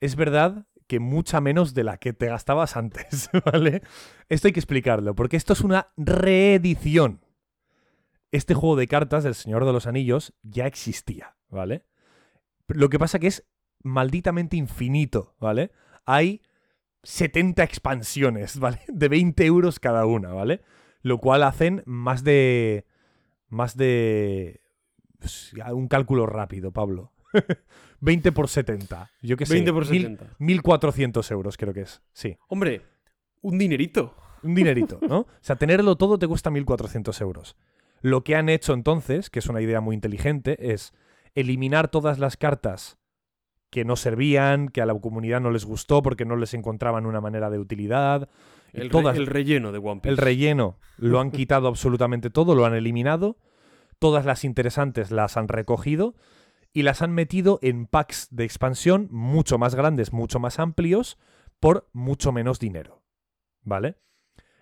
Es 0.00 0.16
verdad 0.16 0.66
que 0.86 0.98
mucha 1.00 1.40
menos 1.40 1.74
de 1.74 1.84
la 1.84 1.98
que 1.98 2.12
te 2.14 2.26
gastabas 2.26 2.76
antes, 2.76 3.30
¿vale? 3.52 3.82
Esto 4.28 4.48
hay 4.48 4.52
que 4.52 4.60
explicarlo, 4.60 5.14
porque 5.14 5.36
esto 5.36 5.52
es 5.52 5.60
una 5.60 5.92
reedición. 5.96 7.20
Este 8.30 8.54
juego 8.54 8.76
de 8.76 8.88
cartas 8.88 9.24
del 9.24 9.34
Señor 9.34 9.64
de 9.64 9.72
los 9.72 9.86
Anillos 9.86 10.34
ya 10.42 10.66
existía, 10.66 11.36
¿vale? 11.48 11.84
Lo 12.66 12.88
que 12.90 12.98
pasa 12.98 13.18
que 13.18 13.28
es 13.28 13.46
malditamente 13.82 14.56
infinito, 14.56 15.34
¿vale? 15.40 15.70
Hay 16.04 16.42
70 17.04 17.62
expansiones, 17.62 18.58
¿vale? 18.60 18.80
De 18.88 19.08
20 19.08 19.44
euros 19.46 19.80
cada 19.80 20.04
una, 20.06 20.32
¿vale? 20.32 20.60
Lo 21.02 21.18
cual 21.18 21.42
hacen 21.42 21.82
más 21.86 22.24
de... 22.24 22.86
Más 23.48 23.76
de... 23.76 24.60
pues, 25.18 25.52
Un 25.72 25.88
cálculo 25.88 26.26
rápido, 26.26 26.70
Pablo. 26.72 27.12
20 28.00 28.32
por 28.32 28.48
70. 28.48 29.10
Yo 29.22 29.36
qué 29.36 29.46
sé. 29.46 29.54
20 29.54 29.72
por 29.72 29.88
mil- 29.90 30.02
70. 30.02 30.36
1400 30.38 31.30
euros 31.30 31.56
creo 31.56 31.72
que 31.72 31.82
es. 31.82 32.02
Sí. 32.12 32.36
Hombre, 32.48 32.82
un 33.40 33.56
dinerito. 33.58 34.14
Un 34.42 34.54
dinerito, 34.54 34.98
¿no? 35.08 35.20
O 35.20 35.26
sea, 35.40 35.56
tenerlo 35.56 35.96
todo 35.96 36.18
te 36.18 36.28
cuesta 36.28 36.50
1.400 36.50 37.20
euros. 37.22 37.56
Lo 38.00 38.22
que 38.24 38.36
han 38.36 38.48
hecho 38.48 38.74
entonces, 38.74 39.30
que 39.30 39.38
es 39.40 39.48
una 39.48 39.60
idea 39.60 39.80
muy 39.80 39.94
inteligente, 39.94 40.72
es 40.72 40.92
eliminar 41.34 41.88
todas 41.88 42.18
las 42.18 42.36
cartas 42.36 42.98
que 43.70 43.84
no 43.84 43.96
servían, 43.96 44.68
que 44.68 44.80
a 44.80 44.86
la 44.86 44.94
comunidad 44.98 45.40
no 45.40 45.50
les 45.50 45.64
gustó 45.64 46.02
porque 46.02 46.24
no 46.24 46.36
les 46.36 46.54
encontraban 46.54 47.04
una 47.06 47.20
manera 47.20 47.50
de 47.50 47.58
utilidad. 47.58 48.28
El, 48.72 48.84
re- 48.84 48.88
todas, 48.88 49.16
el 49.16 49.26
relleno 49.26 49.72
de 49.72 49.78
One 49.78 50.00
Piece. 50.00 50.08
el 50.10 50.16
relleno 50.16 50.78
lo 50.96 51.20
han 51.20 51.30
quitado 51.32 51.68
absolutamente 51.68 52.30
todo, 52.30 52.54
lo 52.54 52.64
han 52.64 52.74
eliminado. 52.74 53.36
Todas 53.98 54.24
las 54.24 54.44
interesantes 54.44 55.10
las 55.10 55.36
han 55.36 55.48
recogido 55.48 56.14
y 56.72 56.82
las 56.82 57.02
han 57.02 57.12
metido 57.12 57.58
en 57.62 57.86
packs 57.86 58.28
de 58.30 58.44
expansión 58.44 59.08
mucho 59.10 59.58
más 59.58 59.74
grandes, 59.74 60.12
mucho 60.12 60.38
más 60.38 60.58
amplios, 60.60 61.18
por 61.60 61.88
mucho 61.92 62.30
menos 62.32 62.58
dinero. 62.60 63.02
¿Vale? 63.62 63.96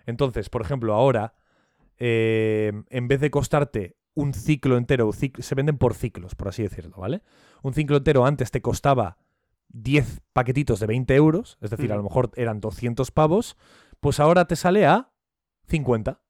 Entonces, 0.05 0.49
por 0.49 0.61
ejemplo, 0.63 0.93
ahora, 0.95 1.35
eh, 1.97 2.71
en 2.89 3.07
vez 3.07 3.19
de 3.19 3.31
costarte 3.31 3.97
un 4.13 4.33
ciclo 4.33 4.77
entero, 4.77 5.11
se 5.13 5.55
venden 5.55 5.77
por 5.77 5.93
ciclos, 5.93 6.35
por 6.35 6.47
así 6.47 6.63
decirlo, 6.63 6.97
¿vale? 6.97 7.21
Un 7.61 7.73
ciclo 7.73 7.97
entero 7.97 8.25
antes 8.25 8.49
te 8.49 8.61
costaba 8.61 9.17
10 9.69 10.21
paquetitos 10.33 10.79
de 10.79 10.87
20 10.87 11.15
euros, 11.15 11.57
es 11.61 11.69
decir, 11.69 11.91
a 11.91 11.95
lo 11.95 12.03
mejor 12.03 12.31
eran 12.35 12.59
200 12.59 13.11
pavos, 13.11 13.57
pues 13.99 14.19
ahora 14.19 14.45
te 14.45 14.55
sale 14.55 14.85
a 14.85 15.11
50, 15.67 16.21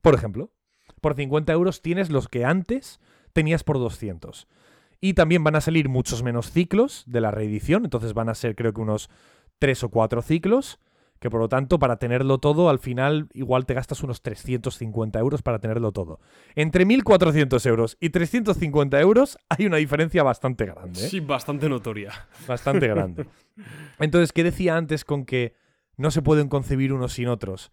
por 0.00 0.14
ejemplo. 0.14 0.52
Por 1.00 1.14
50 1.14 1.52
euros 1.52 1.82
tienes 1.82 2.10
los 2.10 2.28
que 2.28 2.44
antes 2.44 2.98
tenías 3.32 3.62
por 3.62 3.78
200. 3.78 4.48
Y 5.00 5.14
también 5.14 5.44
van 5.44 5.54
a 5.54 5.60
salir 5.60 5.88
muchos 5.88 6.22
menos 6.22 6.50
ciclos 6.50 7.04
de 7.06 7.20
la 7.20 7.30
reedición, 7.30 7.84
entonces 7.84 8.14
van 8.14 8.28
a 8.28 8.34
ser 8.34 8.56
creo 8.56 8.72
que 8.72 8.80
unos 8.80 9.10
3 9.58 9.84
o 9.84 9.90
4 9.90 10.22
ciclos, 10.22 10.80
que 11.18 11.30
por 11.30 11.40
lo 11.40 11.48
tanto 11.48 11.78
para 11.78 11.96
tenerlo 11.96 12.38
todo 12.38 12.68
al 12.68 12.78
final 12.78 13.28
igual 13.32 13.66
te 13.66 13.74
gastas 13.74 14.02
unos 14.02 14.22
350 14.22 15.18
euros 15.18 15.42
para 15.42 15.58
tenerlo 15.58 15.92
todo. 15.92 16.20
Entre 16.54 16.86
1.400 16.86 17.66
euros 17.66 17.96
y 18.00 18.10
350 18.10 19.00
euros 19.00 19.38
hay 19.48 19.66
una 19.66 19.78
diferencia 19.78 20.22
bastante 20.22 20.66
grande. 20.66 21.04
¿eh? 21.04 21.08
Sí, 21.08 21.20
bastante 21.20 21.68
notoria. 21.68 22.12
Bastante 22.46 22.88
grande. 22.88 23.26
Entonces, 23.98 24.32
¿qué 24.32 24.44
decía 24.44 24.76
antes 24.76 25.04
con 25.04 25.24
que 25.24 25.54
no 25.96 26.10
se 26.10 26.22
pueden 26.22 26.48
concebir 26.48 26.92
unos 26.92 27.14
sin 27.14 27.28
otros? 27.28 27.72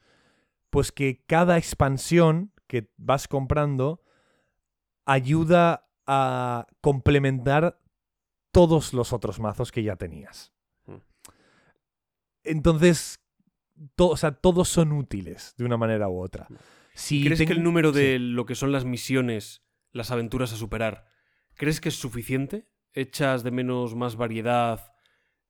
Pues 0.69 0.91
que 0.91 1.23
cada 1.27 1.57
expansión 1.57 2.51
que 2.67 2.89
vas 2.97 3.27
comprando 3.27 4.01
ayuda 5.05 5.87
a 6.07 6.67
complementar 6.81 7.79
todos 8.51 8.93
los 8.93 9.13
otros 9.13 9.39
mazos 9.39 9.71
que 9.71 9.83
ya 9.83 9.95
tenías. 9.95 10.53
Mm. 10.85 10.95
Entonces, 12.43 13.19
to- 13.95 14.09
o 14.09 14.17
sea, 14.17 14.31
todos 14.31 14.69
son 14.69 14.91
útiles 14.91 15.53
de 15.57 15.65
una 15.65 15.77
manera 15.77 16.07
u 16.09 16.19
otra. 16.19 16.47
Si 16.93 17.23
¿Crees 17.25 17.45
que 17.45 17.53
el 17.53 17.63
número 17.63 17.93
sí. 17.93 17.99
de 17.99 18.19
lo 18.19 18.45
que 18.45 18.55
son 18.55 18.71
las 18.71 18.85
misiones, 18.85 19.63
las 19.91 20.11
aventuras 20.11 20.53
a 20.53 20.55
superar, 20.57 21.05
¿Crees 21.57 21.79
que 21.79 21.87
es 21.87 21.95
suficiente? 21.95 22.67
¿Echas 22.91 23.43
de 23.43 23.51
menos 23.51 23.95
más 23.95 24.17
variedad 24.17 24.93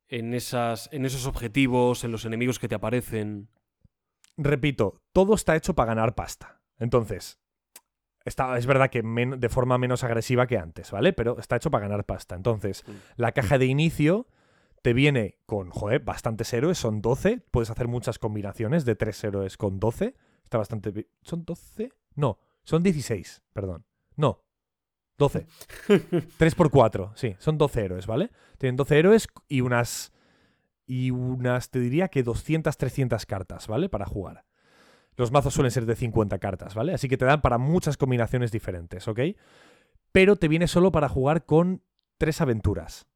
en, 0.07 0.35
esas, 0.35 0.87
en 0.91 1.03
esos 1.03 1.25
objetivos, 1.25 2.03
en 2.03 2.11
los 2.11 2.25
enemigos 2.25 2.59
que 2.59 2.67
te 2.67 2.75
aparecen? 2.75 3.49
Repito, 4.37 5.01
todo 5.13 5.33
está 5.33 5.55
hecho 5.55 5.73
para 5.73 5.87
ganar 5.95 6.13
pasta. 6.13 6.61
Entonces, 6.77 7.39
está, 8.23 8.57
es 8.57 8.65
verdad 8.65 8.89
que 8.89 9.01
men- 9.01 9.39
de 9.39 9.49
forma 9.49 9.77
menos 9.77 10.03
agresiva 10.03 10.45
que 10.45 10.57
antes, 10.57 10.91
¿vale? 10.91 11.13
Pero 11.13 11.39
está 11.39 11.55
hecho 11.55 11.71
para 11.71 11.87
ganar 11.87 12.05
pasta. 12.05 12.35
Entonces, 12.35 12.83
Mm. 12.85 12.91
la 13.17 13.31
caja 13.31 13.57
de 13.57 13.65
inicio 13.65 14.27
te 14.85 14.93
viene 14.93 15.39
con, 15.47 15.71
joder, 15.71 16.01
bastantes 16.01 16.53
héroes, 16.53 16.77
son 16.77 17.01
12. 17.01 17.41
Puedes 17.49 17.71
hacer 17.71 17.87
muchas 17.87 18.19
combinaciones 18.19 18.85
de 18.85 18.95
3 18.95 19.23
héroes 19.23 19.57
con 19.57 19.79
12. 19.79 20.13
Está 20.43 20.59
bastante... 20.59 21.07
¿Son 21.23 21.43
12? 21.43 21.89
No, 22.13 22.37
son 22.63 22.83
16, 22.83 23.41
perdón. 23.51 23.83
No, 24.15 24.43
12. 25.17 25.47
3 26.37 26.55
por 26.55 26.69
4, 26.69 27.13
sí, 27.15 27.35
son 27.39 27.57
12 27.57 27.83
héroes, 27.83 28.05
¿vale? 28.05 28.29
Tienen 28.59 28.75
12 28.75 28.99
héroes 28.99 29.27
y 29.47 29.61
unas... 29.61 30.13
Y 30.85 31.09
unas, 31.09 31.71
te 31.71 31.79
diría 31.79 32.09
que 32.09 32.21
200, 32.21 32.77
300 32.77 33.25
cartas, 33.25 33.67
¿vale? 33.67 33.89
Para 33.89 34.05
jugar. 34.05 34.45
Los 35.15 35.31
mazos 35.31 35.55
suelen 35.55 35.71
ser 35.71 35.87
de 35.87 35.95
50 35.95 36.37
cartas, 36.37 36.75
¿vale? 36.75 36.93
Así 36.93 37.09
que 37.09 37.17
te 37.17 37.25
dan 37.25 37.41
para 37.41 37.57
muchas 37.57 37.97
combinaciones 37.97 38.51
diferentes, 38.51 39.07
¿ok? 39.07 39.19
Pero 40.11 40.35
te 40.35 40.47
viene 40.47 40.67
solo 40.67 40.91
para 40.91 41.09
jugar 41.09 41.47
con 41.47 41.81
tres 42.19 42.39
aventuras. 42.39 43.07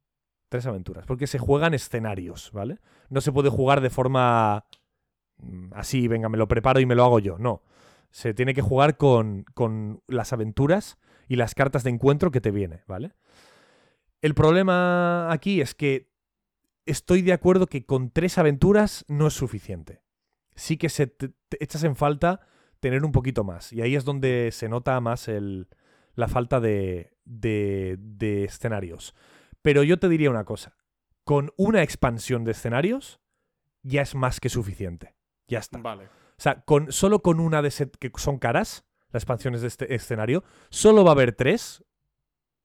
Tres 0.50 0.66
aventuras, 0.66 1.06
porque 1.06 1.28
se 1.28 1.38
juegan 1.38 1.74
escenarios, 1.74 2.50
¿vale? 2.52 2.80
No 3.08 3.20
se 3.20 3.30
puede 3.30 3.50
jugar 3.50 3.80
de 3.80 3.88
forma 3.88 4.64
mm, 5.38 5.74
así, 5.74 6.08
venga, 6.08 6.28
me 6.28 6.38
lo 6.38 6.48
preparo 6.48 6.80
y 6.80 6.86
me 6.86 6.96
lo 6.96 7.04
hago 7.04 7.20
yo. 7.20 7.38
No. 7.38 7.62
Se 8.10 8.34
tiene 8.34 8.52
que 8.52 8.60
jugar 8.60 8.96
con, 8.96 9.44
con 9.54 10.02
las 10.08 10.32
aventuras 10.32 10.98
y 11.28 11.36
las 11.36 11.54
cartas 11.54 11.84
de 11.84 11.90
encuentro 11.90 12.32
que 12.32 12.40
te 12.40 12.50
viene, 12.50 12.82
¿vale? 12.88 13.12
El 14.22 14.34
problema 14.34 15.30
aquí 15.30 15.60
es 15.60 15.76
que 15.76 16.10
estoy 16.84 17.22
de 17.22 17.32
acuerdo 17.32 17.68
que 17.68 17.86
con 17.86 18.10
tres 18.10 18.36
aventuras 18.36 19.04
no 19.06 19.28
es 19.28 19.34
suficiente. 19.34 20.02
Sí 20.56 20.76
que 20.76 20.88
se 20.88 21.06
te, 21.06 21.30
echas 21.60 21.84
en 21.84 21.94
falta 21.94 22.40
tener 22.80 23.04
un 23.04 23.12
poquito 23.12 23.44
más. 23.44 23.72
Y 23.72 23.82
ahí 23.82 23.94
es 23.94 24.04
donde 24.04 24.50
se 24.50 24.68
nota 24.68 25.00
más 25.00 25.28
el, 25.28 25.68
la 26.16 26.26
falta 26.26 26.58
de, 26.58 27.12
de 27.24 28.42
escenarios. 28.42 29.14
Pero 29.62 29.82
yo 29.82 29.98
te 29.98 30.08
diría 30.08 30.30
una 30.30 30.44
cosa. 30.44 30.76
Con 31.24 31.52
una 31.56 31.82
expansión 31.82 32.44
de 32.44 32.52
escenarios 32.52 33.20
ya 33.82 34.02
es 34.02 34.14
más 34.14 34.40
que 34.40 34.48
suficiente. 34.48 35.14
Ya 35.46 35.58
está. 35.58 35.78
Vale. 35.78 36.04
O 36.04 36.42
sea, 36.42 36.62
con, 36.62 36.92
solo 36.92 37.20
con 37.20 37.40
una 37.40 37.62
de 37.62 37.68
ese, 37.68 37.90
que 37.90 38.10
son 38.16 38.38
caras, 38.38 38.84
las 39.10 39.22
expansiones 39.22 39.60
de 39.60 39.68
este 39.68 39.94
escenario, 39.94 40.44
solo 40.70 41.04
va 41.04 41.10
a 41.10 41.12
haber 41.12 41.32
tres. 41.32 41.84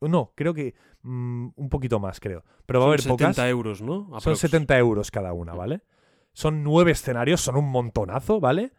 No, 0.01 0.33
creo 0.35 0.53
que 0.53 0.75
mm, 1.01 1.49
un 1.55 1.69
poquito 1.69 1.99
más, 1.99 2.19
creo. 2.19 2.43
Pero 2.65 2.79
va 2.79 2.85
a 2.85 2.89
haber 2.89 3.01
Son 3.01 3.11
pocas. 3.11 3.35
70 3.35 3.49
euros, 3.49 3.81
¿no? 3.81 4.05
Son 4.05 4.17
Aprox. 4.17 4.39
70 4.39 4.77
euros 4.77 5.11
cada 5.11 5.33
una, 5.33 5.53
¿vale? 5.53 5.83
Son 6.33 6.63
nueve 6.63 6.91
escenarios, 6.91 7.41
son 7.41 7.55
un 7.55 7.69
montonazo, 7.69 8.39
¿vale? 8.39 8.73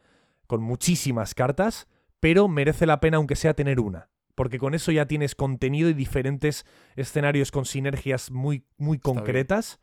Con 0.47 0.63
muchísimas 0.63 1.35
cartas, 1.35 1.89
pero 2.21 2.49
merece 2.49 2.87
la 2.87 3.01
pena 3.01 3.17
aunque 3.17 3.37
sea 3.37 3.55
tener 3.55 3.81
una. 3.81 4.09
Porque 4.37 4.59
con 4.59 4.75
eso 4.75 4.93
ya 4.93 5.07
tienes 5.07 5.35
contenido 5.35 5.89
y 5.91 5.95
diferentes 5.95 6.65
escenarios 6.95 7.51
con 7.51 7.65
sinergias 7.65 8.31
muy, 8.31 8.65
muy 8.77 8.99
concretas 9.01 9.81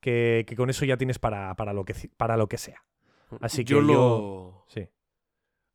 que, 0.00 0.44
que 0.46 0.54
con 0.54 0.70
eso 0.70 0.84
ya 0.84 0.96
tienes 0.96 1.18
para, 1.18 1.56
para, 1.56 1.72
lo, 1.72 1.84
que, 1.84 1.94
para 2.16 2.36
lo 2.36 2.46
que 2.48 2.58
sea. 2.58 2.84
Así 3.40 3.64
que 3.64 3.70
yo 3.72 3.80
yo- 3.80 3.82
lo, 3.82 4.64
Sí. 4.68 4.88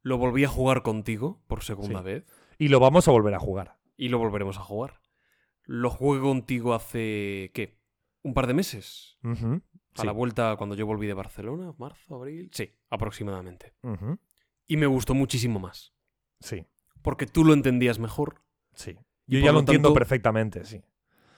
lo 0.04 0.18
volví 0.18 0.46
a 0.46 0.48
jugar 0.48 0.82
contigo 0.84 1.42
por 1.48 1.64
segunda 1.64 2.00
Sí. 2.00 2.06
vez 2.06 2.26
Y 2.58 2.68
lo 2.70 2.80
vamos 2.80 3.08
a 3.08 3.12
volver 3.12 3.34
a 3.34 3.40
jugar. 3.40 3.78
y 3.98 4.08
lo 4.10 4.18
volveremos 4.20 4.58
a 4.58 4.62
jugar. 4.62 5.02
Lo 5.66 5.90
jugué 5.90 6.22
contigo 6.22 6.74
hace, 6.74 7.52
¿qué? 7.54 7.78
¿Un 8.24 8.34
par 8.34 8.48
de 8.48 8.54
meses? 8.54 9.18
A 9.24 9.36
sí, 10.02 10.06
la 10.06 10.12
vuelta 10.12 10.56
cuando 10.58 10.76
yo 10.76 10.86
volví 10.86 11.06
de 11.08 11.14
Barcelona, 11.16 11.74
marzo, 11.78 12.16
abril. 12.16 12.50
Sí, 12.54 12.72
aproximadamente. 12.90 13.74
Y 14.68 14.78
me 14.78 14.86
gustó 14.86 15.14
muchísimo 15.16 15.60
más. 15.60 15.94
Sí, 16.40 16.66
Porque 17.02 17.26
tú 17.26 17.46
lo 17.46 17.54
entendías 17.54 18.00
mejor. 18.00 18.42
sí. 18.74 18.98
Yo 19.28 19.38
ya 19.38 19.48
lo 19.48 19.54
lo 19.54 19.60
entiendo 19.60 19.94
perfectamente, 19.94 20.66
sí. 20.66 20.82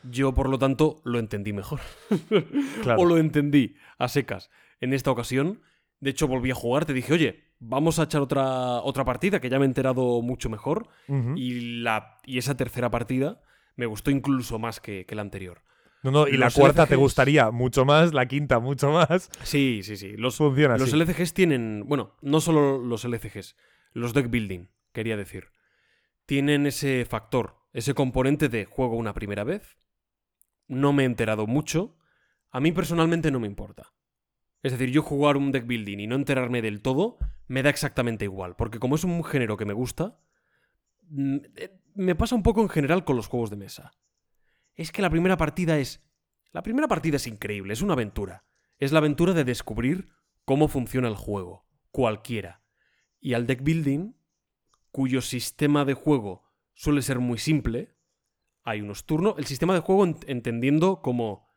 Yo, 0.10 0.34
por 0.34 0.48
lo 0.48 0.58
tanto, 0.58 1.02
lo 1.04 1.20
entendí 1.20 1.52
mejor. 1.52 1.82
Claro. 2.84 3.02
o 3.02 3.06
lo 3.06 3.18
entendí 3.18 3.76
a 3.98 4.08
secas. 4.08 4.50
En 4.80 4.94
esta 4.94 5.12
ocasión, 5.12 5.62
de 6.00 6.12
hecho, 6.12 6.26
volví 6.28 6.52
a 6.52 6.56
jugar. 6.56 6.86
Te 6.86 6.94
dije, 6.94 7.12
oye, 7.14 7.44
vamos 7.60 8.00
a 8.00 8.04
echar 8.04 8.22
otra, 8.22 8.82
otra 8.82 9.04
partida 9.04 9.42
que 9.42 9.50
ya 9.50 9.60
me 9.60 9.66
he 9.66 9.68
enterado 9.68 10.22
mucho 10.22 10.50
mejor. 10.50 10.88
Y, 11.36 11.82
la, 11.82 12.18
y 12.26 12.38
esa 12.38 12.56
tercera 12.56 12.90
partida 12.90 13.42
me 13.76 13.86
gustó 13.86 14.10
incluso 14.10 14.58
más 14.58 14.80
que, 14.80 15.06
que 15.06 15.16
la 15.16 15.22
anterior. 15.22 15.62
No, 16.04 16.12
no, 16.12 16.28
y 16.28 16.38
la 16.38 16.50
cuarta 16.50 16.88
te 16.88 16.96
gustaría 16.96 17.52
mucho 17.52 17.84
más, 17.86 18.14
la 18.14 18.26
quinta 18.26 18.60
mucho 18.60 18.90
más. 18.92 19.30
Sí, 19.44 19.82
sí, 19.84 19.98
sí. 19.98 20.16
Los, 20.18 20.38
Funciona 20.38 20.78
los 20.78 20.94
así. 20.94 20.98
LCGs 20.98 21.34
tienen. 21.34 21.84
Bueno, 21.86 22.16
no 22.22 22.40
solo 22.42 22.80
los 22.80 23.04
LCGs, 23.06 23.56
los 23.94 24.14
deck 24.14 24.30
building, 24.30 24.68
quería 24.92 25.18
decir. 25.18 25.50
Tienen 26.26 26.66
ese 26.66 27.06
factor, 27.06 27.58
ese 27.74 27.94
componente 27.94 28.50
de 28.50 28.66
juego 28.66 28.96
una 28.96 29.14
primera 29.14 29.44
vez. 29.44 29.78
No 30.68 30.94
me 30.94 31.04
he 31.04 31.06
enterado 31.06 31.48
mucho. 31.48 31.98
A 32.52 32.60
mí 32.60 32.72
personalmente 32.72 33.32
no 33.32 33.40
me 33.40 33.48
importa. 33.48 33.94
Es 34.64 34.72
decir, 34.72 34.92
yo 34.92 35.02
jugar 35.02 35.38
un 35.38 35.52
deck 35.52 35.66
building 35.66 36.00
y 36.00 36.08
no 36.08 36.16
enterarme 36.16 36.62
del 36.62 36.82
todo 36.82 37.18
me 37.48 37.64
da 37.64 37.70
exactamente 37.70 38.26
igual. 38.26 38.56
Porque 38.56 38.80
como 38.80 38.96
es 38.96 39.04
un 39.04 39.24
género 39.24 39.58
que 39.58 39.66
me 39.66 39.74
gusta, 39.74 40.20
mm, 41.10 41.38
eh, 41.56 41.80
me 41.96 42.16
pasa 42.16 42.36
un 42.36 42.44
poco 42.44 42.62
en 42.62 42.70
general 42.70 43.04
con 43.04 43.16
los 43.16 43.28
juegos 43.28 43.50
de 43.50 43.58
mesa. 43.58 43.92
Es 44.76 44.92
que 44.92 45.02
la 45.02 45.10
primera 45.10 45.38
partida 45.38 45.78
es. 45.78 46.04
La 46.52 46.64
primera 46.64 46.88
partida 46.88 47.16
es 47.16 47.28
increíble, 47.28 47.74
es 47.74 47.82
una 47.82 47.94
aventura. 47.94 48.46
Es 48.78 48.92
la 48.92 49.00
aventura 49.00 49.34
de 49.34 49.44
descubrir 49.44 50.10
cómo 50.46 50.68
funciona 50.68 51.08
el 51.08 51.16
juego, 51.16 51.66
cualquiera. 51.92 52.62
Y 53.20 53.34
al 53.34 53.48
deck 53.48 53.64
building, 53.64 54.14
cuyo 54.92 55.22
sistema 55.22 55.86
de 55.86 55.94
juego 55.94 56.44
suele 56.74 57.02
ser 57.02 57.20
muy 57.20 57.38
simple, 57.38 57.96
hay 58.64 58.82
unos 58.82 59.06
turnos. 59.06 59.36
El 59.38 59.46
sistema 59.46 59.74
de 59.74 59.80
juego 59.80 60.06
ent- 60.06 60.24
entendiendo 60.28 61.02
como 61.02 61.48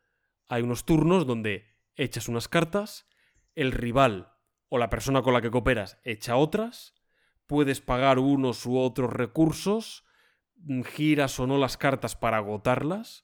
hay 0.47 0.61
unos 0.63 0.85
turnos 0.85 1.25
donde 1.25 1.65
echas 1.95 2.27
unas 2.27 2.47
cartas, 2.47 3.07
el 3.53 3.71
rival 3.71 4.33
o 4.69 4.77
la 4.77 4.89
persona 4.89 5.21
con 5.21 5.33
la 5.33 5.41
que 5.41 5.51
cooperas 5.51 5.99
echa 6.03 6.35
otras, 6.35 6.93
puedes 7.45 7.81
pagar 7.81 8.19
unos 8.19 8.65
u 8.65 8.77
otros 8.77 9.11
recursos, 9.13 10.03
mm, 10.55 10.81
giras 10.81 11.39
o 11.39 11.47
no 11.47 11.57
las 11.57 11.77
cartas 11.77 12.15
para 12.15 12.37
agotarlas 12.37 13.23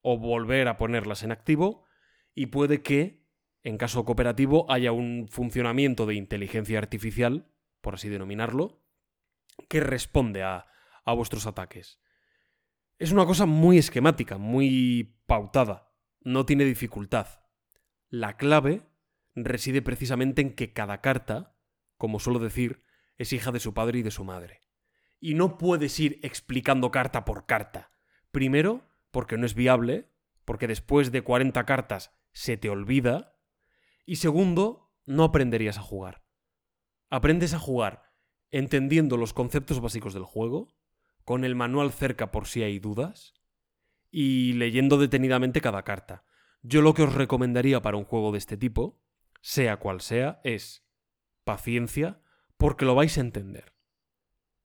o 0.00 0.16
volver 0.18 0.68
a 0.68 0.76
ponerlas 0.78 1.22
en 1.22 1.32
activo 1.32 1.84
y 2.34 2.46
puede 2.46 2.82
que, 2.82 3.26
en 3.62 3.76
caso 3.78 4.04
cooperativo, 4.04 4.70
haya 4.70 4.92
un 4.92 5.26
funcionamiento 5.28 6.06
de 6.06 6.14
inteligencia 6.14 6.78
artificial, 6.78 7.52
por 7.80 7.94
así 7.94 8.08
denominarlo, 8.08 8.80
que 9.68 9.80
responde 9.80 10.42
a, 10.42 10.66
a 11.04 11.12
vuestros 11.12 11.46
ataques. 11.46 12.00
Es 12.98 13.12
una 13.12 13.26
cosa 13.26 13.46
muy 13.46 13.78
esquemática, 13.78 14.38
muy 14.38 15.16
pautada, 15.26 15.92
no 16.20 16.44
tiene 16.46 16.64
dificultad. 16.64 17.26
La 18.08 18.36
clave 18.36 18.88
reside 19.34 19.82
precisamente 19.82 20.42
en 20.42 20.54
que 20.54 20.72
cada 20.72 21.00
carta, 21.00 21.56
como 21.96 22.18
suelo 22.18 22.38
decir, 22.38 22.82
es 23.16 23.32
hija 23.32 23.52
de 23.52 23.60
su 23.60 23.74
padre 23.74 24.00
y 24.00 24.02
de 24.02 24.10
su 24.10 24.24
madre. 24.24 24.62
Y 25.20 25.34
no 25.34 25.58
puedes 25.58 25.98
ir 25.98 26.20
explicando 26.22 26.90
carta 26.90 27.24
por 27.24 27.46
carta. 27.46 27.90
Primero, 28.30 28.88
porque 29.10 29.36
no 29.36 29.46
es 29.46 29.54
viable, 29.54 30.12
porque 30.44 30.66
después 30.66 31.12
de 31.12 31.22
40 31.22 31.64
cartas 31.66 32.16
se 32.32 32.56
te 32.56 32.70
olvida. 32.70 33.36
Y 34.06 34.16
segundo, 34.16 34.94
no 35.06 35.24
aprenderías 35.24 35.78
a 35.78 35.82
jugar. 35.82 36.24
Aprendes 37.10 37.54
a 37.54 37.58
jugar 37.58 38.07
entendiendo 38.50 39.16
los 39.16 39.32
conceptos 39.32 39.80
básicos 39.80 40.14
del 40.14 40.24
juego, 40.24 40.68
con 41.24 41.44
el 41.44 41.54
manual 41.54 41.92
cerca 41.92 42.30
por 42.30 42.46
si 42.46 42.62
hay 42.62 42.78
dudas, 42.78 43.34
y 44.10 44.54
leyendo 44.54 44.98
detenidamente 44.98 45.60
cada 45.60 45.82
carta. 45.82 46.24
Yo 46.62 46.82
lo 46.82 46.94
que 46.94 47.02
os 47.02 47.14
recomendaría 47.14 47.82
para 47.82 47.96
un 47.96 48.04
juego 48.04 48.32
de 48.32 48.38
este 48.38 48.56
tipo, 48.56 49.00
sea 49.40 49.76
cual 49.76 50.00
sea, 50.00 50.40
es 50.44 50.86
paciencia, 51.44 52.20
porque 52.56 52.84
lo 52.84 52.94
vais 52.94 53.16
a 53.18 53.20
entender. 53.20 53.74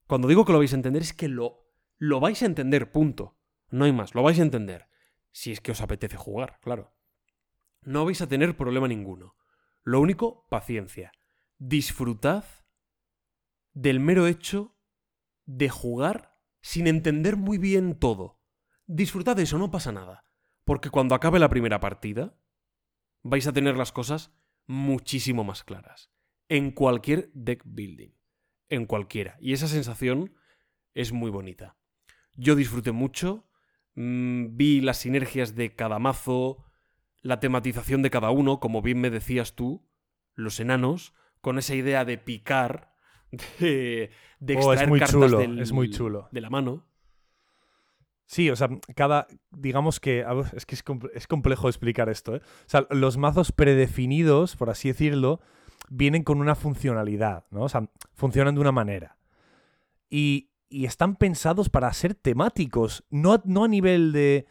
Cuando 0.07 0.27
digo 0.27 0.45
que 0.45 0.53
lo 0.53 0.59
vais 0.59 0.73
a 0.73 0.77
entender 0.77 1.01
es 1.01 1.13
que 1.13 1.27
lo, 1.27 1.69
lo 1.97 2.19
vais 2.19 2.41
a 2.41 2.45
entender, 2.45 2.91
punto. 2.91 3.37
No 3.69 3.85
hay 3.85 3.91
más, 3.91 4.15
lo 4.15 4.23
vais 4.23 4.39
a 4.39 4.43
entender. 4.43 4.87
Si 5.31 5.51
es 5.51 5.61
que 5.61 5.71
os 5.71 5.81
apetece 5.81 6.17
jugar, 6.17 6.59
claro. 6.61 6.93
No 7.81 8.05
vais 8.05 8.21
a 8.21 8.27
tener 8.27 8.55
problema 8.55 8.87
ninguno. 8.87 9.35
Lo 9.83 9.99
único, 9.99 10.47
paciencia. 10.49 11.11
Disfrutad 11.57 12.45
del 13.73 13.99
mero 13.99 14.27
hecho 14.27 14.75
de 15.45 15.69
jugar 15.69 16.37
sin 16.61 16.87
entender 16.87 17.35
muy 17.37 17.57
bien 17.57 17.99
todo. 17.99 18.41
Disfrutad 18.85 19.35
de 19.35 19.43
eso, 19.43 19.57
no 19.57 19.71
pasa 19.71 19.91
nada. 19.91 20.25
Porque 20.65 20.89
cuando 20.89 21.15
acabe 21.15 21.39
la 21.39 21.49
primera 21.49 21.79
partida, 21.79 22.37
vais 23.21 23.47
a 23.47 23.53
tener 23.53 23.75
las 23.75 23.91
cosas 23.91 24.33
muchísimo 24.65 25.43
más 25.43 25.63
claras. 25.63 26.11
En 26.47 26.71
cualquier 26.71 27.31
deck 27.33 27.63
building. 27.65 28.11
En 28.69 28.85
cualquiera. 28.85 29.37
Y 29.41 29.53
esa 29.53 29.67
sensación 29.67 30.35
es 30.93 31.11
muy 31.11 31.31
bonita. 31.31 31.77
Yo 32.35 32.55
disfruté 32.55 32.91
mucho, 32.91 33.49
mm, 33.95 34.55
vi 34.55 34.81
las 34.81 34.97
sinergias 34.97 35.55
de 35.55 35.75
cada 35.75 35.99
mazo, 35.99 36.65
la 37.21 37.39
tematización 37.39 38.01
de 38.01 38.09
cada 38.09 38.31
uno, 38.31 38.59
como 38.59 38.81
bien 38.81 38.99
me 38.99 39.09
decías 39.09 39.55
tú, 39.55 39.87
los 40.33 40.59
enanos, 40.59 41.13
con 41.41 41.57
esa 41.57 41.75
idea 41.75 42.05
de 42.05 42.17
picar, 42.17 42.92
de, 43.59 44.09
de 44.39 44.55
Oh, 44.55 44.59
es 44.59 44.65
extraer 44.81 44.89
muy 44.89 44.99
cartas 44.99 45.13
chulo, 45.13 45.37
del- 45.39 45.59
es 45.59 45.71
muy 45.71 45.89
chulo. 45.89 46.29
de 46.31 46.41
la 46.41 46.49
mano. 46.49 46.83
Sí, 48.25 48.49
o 48.49 48.55
sea, 48.55 48.69
cada. 48.95 49.27
Digamos 49.51 49.99
que. 49.99 50.25
Es 50.55 50.65
que 50.65 50.75
es, 50.75 50.83
comple- 50.85 51.11
es 51.13 51.27
complejo 51.27 51.67
explicar 51.67 52.09
esto, 52.09 52.35
¿eh? 52.35 52.41
O 52.43 52.69
sea, 52.69 52.87
los 52.89 53.17
mazos 53.17 53.51
predefinidos, 53.51 54.55
por 54.55 54.69
así 54.69 54.87
decirlo, 54.87 55.39
vienen 55.89 56.23
con 56.23 56.39
una 56.39 56.55
funcionalidad, 56.55 57.45
¿no? 57.51 57.63
O 57.63 57.69
sea, 57.69 57.89
funcionan 58.13 58.55
de 58.55 58.61
una 58.61 58.71
manera. 58.71 59.17
Y, 60.09 60.49
y 60.69 60.85
están 60.85 61.15
pensados 61.15 61.69
para 61.69 61.91
ser 61.93 62.15
temáticos, 62.15 63.03
no 63.09 63.33
a, 63.33 63.41
no 63.45 63.65
a 63.65 63.67
nivel 63.67 64.11
de. 64.13 64.47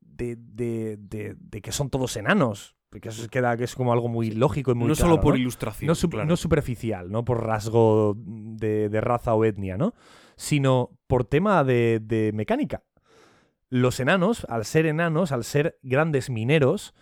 De, 0.00 0.36
de, 0.36 0.96
de- 0.98 1.36
de 1.38 1.60
que 1.62 1.72
son 1.72 1.90
todos 1.90 2.16
enanos. 2.16 2.76
Porque 2.90 3.10
eso 3.10 3.28
queda 3.28 3.56
que 3.56 3.64
es 3.64 3.74
como 3.74 3.92
algo 3.92 4.08
muy 4.08 4.30
lógico 4.30 4.70
y 4.70 4.74
muy 4.74 4.88
no 4.88 4.94
claro, 4.94 5.10
solo 5.10 5.20
por 5.20 5.34
¿no? 5.34 5.40
ilustración. 5.40 5.88
no, 5.88 6.08
claro. 6.10 6.26
no 6.28 6.36
superficial, 6.36 7.10
no 7.10 7.24
por 7.24 7.44
rasgo 7.44 8.14
de, 8.16 8.88
de 8.88 9.00
raza 9.00 9.34
o 9.34 9.44
etnia, 9.44 9.76
¿no? 9.76 9.92
Sino 10.36 10.90
por 11.06 11.24
tema 11.24 11.64
de, 11.64 12.00
de 12.02 12.32
mecánica. 12.32 12.82
Los 13.68 14.00
enanos, 14.00 14.46
al 14.48 14.64
ser 14.64 14.86
enanos, 14.86 15.32
al 15.32 15.44
ser 15.44 15.78
grandes 15.82 16.30
mineros, 16.30 16.94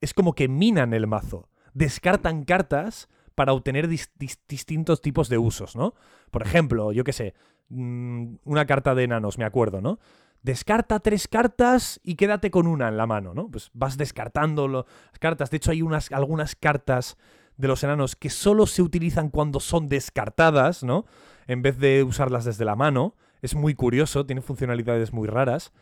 es 0.00 0.14
como 0.14 0.34
que 0.34 0.46
minan 0.46 0.94
el 0.94 1.08
mazo. 1.08 1.48
Descartan 1.74 2.44
cartas 2.44 3.08
para 3.34 3.52
obtener 3.52 3.88
dis- 3.88 4.10
dis- 4.18 4.38
distintos 4.48 5.00
tipos 5.00 5.28
de 5.28 5.38
usos, 5.38 5.74
¿no? 5.74 5.94
Por 6.30 6.42
ejemplo, 6.42 6.92
yo 6.92 7.02
qué 7.02 7.12
sé, 7.12 7.34
mm, 7.70 8.34
una 8.44 8.66
carta 8.66 8.94
de 8.94 9.04
enanos, 9.04 9.38
me 9.38 9.44
acuerdo, 9.44 9.80
¿no? 9.80 9.98
Descarta 10.42 11.00
tres 11.00 11.28
cartas 11.28 12.00
y 12.02 12.14
quédate 12.14 12.50
con 12.50 12.66
una 12.66 12.88
en 12.88 12.96
la 12.96 13.06
mano, 13.06 13.34
¿no? 13.34 13.50
Pues 13.50 13.70
vas 13.72 13.96
descartando 13.96 14.68
las 14.68 14.84
cartas. 15.20 15.50
De 15.50 15.56
hecho, 15.56 15.72
hay 15.72 15.82
unas, 15.82 16.12
algunas 16.12 16.54
cartas 16.54 17.16
de 17.56 17.68
los 17.68 17.82
enanos 17.82 18.16
que 18.16 18.30
solo 18.30 18.66
se 18.66 18.82
utilizan 18.82 19.30
cuando 19.30 19.60
son 19.60 19.88
descartadas, 19.88 20.84
¿no? 20.84 21.06
En 21.46 21.62
vez 21.62 21.78
de 21.78 22.04
usarlas 22.04 22.44
desde 22.44 22.64
la 22.64 22.76
mano. 22.76 23.16
Es 23.42 23.54
muy 23.54 23.74
curioso, 23.74 24.26
tiene 24.26 24.42
funcionalidades 24.42 25.12
muy 25.12 25.28
raras. 25.28 25.72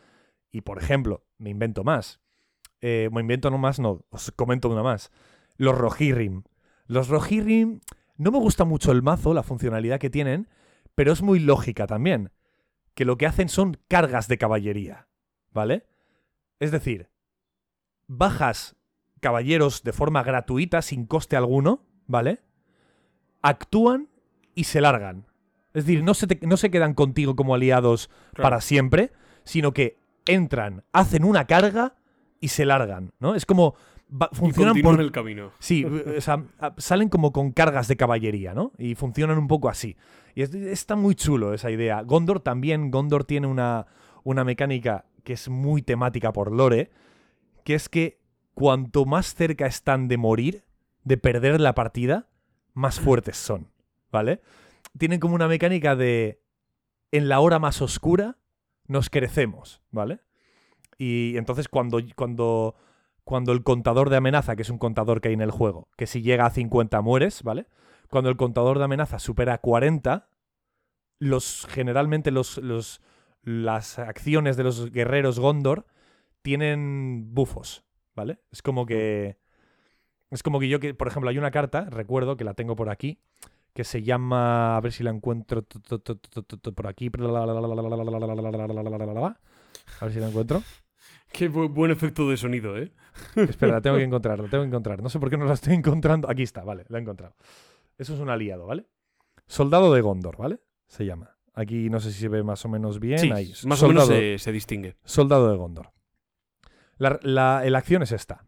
Y 0.50 0.62
por 0.62 0.78
ejemplo, 0.78 1.24
me 1.38 1.50
invento 1.50 1.84
más. 1.84 2.20
Eh, 2.80 3.10
me 3.12 3.20
invento 3.20 3.50
no 3.50 3.58
más, 3.58 3.78
no, 3.78 4.04
os 4.10 4.30
comento 4.32 4.68
una 4.68 4.82
más. 4.82 5.10
Los 5.56 5.76
Rohirrim. 5.76 6.44
Los 6.86 7.08
Rohirrim 7.08 7.80
no 8.16 8.30
me 8.30 8.38
gusta 8.38 8.64
mucho 8.64 8.92
el 8.92 9.02
mazo, 9.02 9.34
la 9.34 9.42
funcionalidad 9.42 9.98
que 9.98 10.10
tienen, 10.10 10.48
pero 10.94 11.12
es 11.12 11.22
muy 11.22 11.38
lógica 11.38 11.86
también. 11.86 12.30
Que 12.96 13.04
lo 13.04 13.16
que 13.16 13.26
hacen 13.26 13.48
son 13.48 13.78
cargas 13.88 14.26
de 14.26 14.38
caballería, 14.38 15.06
¿vale? 15.52 15.86
Es 16.58 16.70
decir, 16.72 17.10
bajas 18.08 18.74
caballeros 19.20 19.82
de 19.84 19.92
forma 19.92 20.22
gratuita, 20.22 20.82
sin 20.82 21.06
coste 21.06 21.36
alguno, 21.36 21.84
¿vale? 22.06 22.40
Actúan 23.42 24.08
y 24.54 24.64
se 24.64 24.80
largan. 24.80 25.26
Es 25.74 25.84
decir, 25.86 26.02
no 26.02 26.14
se, 26.14 26.26
te- 26.26 26.46
no 26.46 26.56
se 26.56 26.70
quedan 26.70 26.94
contigo 26.94 27.36
como 27.36 27.54
aliados 27.54 28.08
Claro. 28.32 28.42
para 28.42 28.60
siempre, 28.60 29.12
sino 29.44 29.72
que 29.72 29.98
entran, 30.26 30.84
hacen 30.92 31.24
una 31.24 31.46
carga 31.46 31.96
y 32.40 32.48
se 32.48 32.64
largan, 32.64 33.12
¿no? 33.18 33.34
Es 33.34 33.46
como... 33.46 33.74
va- 34.10 34.28
Y 34.32 34.36
funcionan 34.36 34.72
continúan 34.74 34.96
por, 34.96 35.04
el 35.04 35.12
camino. 35.12 35.50
Sí, 35.58 35.84
o 36.16 36.20
sea, 36.20 36.44
salen 36.78 37.08
como 37.08 37.32
con 37.32 37.52
cargas 37.52 37.88
de 37.88 37.96
caballería, 37.96 38.54
¿no? 38.54 38.72
Y 38.78 38.94
funcionan 38.94 39.38
un 39.38 39.48
poco 39.48 39.68
así. 39.68 39.96
Y 40.34 40.42
es- 40.42 40.54
está 40.54 40.96
muy 40.96 41.14
chulo 41.14 41.54
esa 41.54 41.70
idea. 41.70 42.02
Gondor 42.02 42.40
también, 42.40 42.90
Gondor 42.90 43.24
tiene 43.24 43.46
una, 43.46 43.86
una 44.24 44.44
mecánica 44.44 45.06
que 45.24 45.32
es 45.32 45.48
muy 45.48 45.82
temática 45.82 46.32
por 46.32 46.52
Lore, 46.52 46.90
que 47.64 47.74
es 47.74 47.88
que 47.88 48.20
cuanto 48.54 49.04
más 49.04 49.34
cerca 49.34 49.66
están 49.66 50.08
de 50.08 50.16
morir, 50.16 50.64
de 51.04 51.16
perder 51.16 51.60
la 51.60 51.74
partida, 51.74 52.28
más 52.74 53.00
fuertes 53.00 53.36
son, 53.36 53.70
¿vale? 54.12 54.40
Tienen 54.98 55.20
como 55.20 55.34
una 55.34 55.48
mecánica 55.48 55.96
de 55.96 56.40
en 57.12 57.28
la 57.28 57.40
hora 57.40 57.58
más 57.58 57.80
oscura 57.82 58.38
nos 58.86 59.10
crecemos, 59.10 59.82
¿vale? 59.90 60.20
Y 60.98 61.36
entonces 61.36 61.68
cuando, 61.68 62.00
cuando 62.14 62.76
cuando 63.26 63.50
el 63.50 63.64
contador 63.64 64.08
de 64.08 64.18
amenaza, 64.18 64.54
que 64.54 64.62
es 64.62 64.70
un 64.70 64.78
contador 64.78 65.20
que 65.20 65.26
hay 65.26 65.34
en 65.34 65.40
el 65.40 65.50
juego, 65.50 65.88
que 65.96 66.06
si 66.06 66.22
llega 66.22 66.46
a 66.46 66.50
50 66.50 67.00
mueres, 67.00 67.42
¿vale? 67.42 67.66
Cuando 68.08 68.30
el 68.30 68.36
contador 68.36 68.78
de 68.78 68.84
amenaza 68.84 69.18
supera 69.18 69.58
40, 69.58 70.28
los, 71.18 71.66
generalmente 71.68 72.30
los, 72.30 72.58
los, 72.58 73.00
las 73.42 73.98
acciones 73.98 74.56
de 74.56 74.62
los 74.62 74.92
guerreros 74.92 75.40
Gondor 75.40 75.86
tienen 76.40 77.34
bufos, 77.34 77.82
¿vale? 78.14 78.38
Es 78.52 78.62
como 78.62 78.86
que... 78.86 79.38
Es 80.30 80.44
como 80.44 80.60
que 80.60 80.68
yo, 80.68 80.78
que, 80.78 80.94
por 80.94 81.08
ejemplo, 81.08 81.28
hay 81.28 81.38
una 81.38 81.50
carta, 81.50 81.86
recuerdo 81.90 82.36
que 82.36 82.44
la 82.44 82.54
tengo 82.54 82.76
por 82.76 82.90
aquí, 82.90 83.18
que 83.74 83.82
se 83.82 84.04
llama, 84.04 84.76
a 84.76 84.80
ver 84.80 84.92
si 84.92 85.02
la 85.02 85.10
encuentro 85.10 85.64
por 85.64 86.86
aquí. 86.86 87.10
A 90.00 90.04
ver 90.04 90.14
si 90.14 90.20
la 90.20 90.28
encuentro. 90.28 90.62
Qué 91.32 91.50
bu- 91.50 91.68
buen 91.72 91.90
efecto 91.90 92.28
de 92.30 92.36
sonido, 92.36 92.76
¿eh? 92.78 92.92
Espera, 93.36 93.72
la 93.74 93.80
tengo 93.80 93.96
que 93.96 94.04
encontrar, 94.04 94.38
la 94.38 94.48
tengo 94.48 94.62
que 94.64 94.68
encontrar. 94.68 95.02
No 95.02 95.08
sé 95.08 95.18
por 95.18 95.30
qué 95.30 95.36
no 95.36 95.44
la 95.44 95.54
estoy 95.54 95.74
encontrando. 95.74 96.30
Aquí 96.30 96.42
está, 96.42 96.64
vale, 96.64 96.84
la 96.88 96.98
he 96.98 97.00
encontrado. 97.02 97.34
Eso 97.98 98.14
es 98.14 98.20
un 98.20 98.30
aliado, 98.30 98.66
¿vale? 98.66 98.86
Soldado 99.46 99.92
de 99.94 100.00
Gondor, 100.00 100.36
¿vale? 100.36 100.60
Se 100.86 101.04
llama. 101.04 101.36
Aquí 101.54 101.88
no 101.90 102.00
sé 102.00 102.12
si 102.12 102.20
se 102.20 102.28
ve 102.28 102.42
más 102.42 102.64
o 102.64 102.68
menos 102.68 103.00
bien. 103.00 103.18
sí, 103.18 103.30
ahí. 103.32 103.52
más 103.64 103.82
o 103.82 103.88
menos 103.88 104.04
Soldado- 104.06 104.20
se, 104.20 104.38
se 104.38 104.52
distingue. 104.52 104.96
Soldado 105.04 105.50
de 105.50 105.56
Gondor. 105.56 105.90
La, 106.98 107.18
la- 107.22 107.62
la 107.68 107.78
acción 107.78 108.02
es 108.02 108.12
esta. 108.12 108.44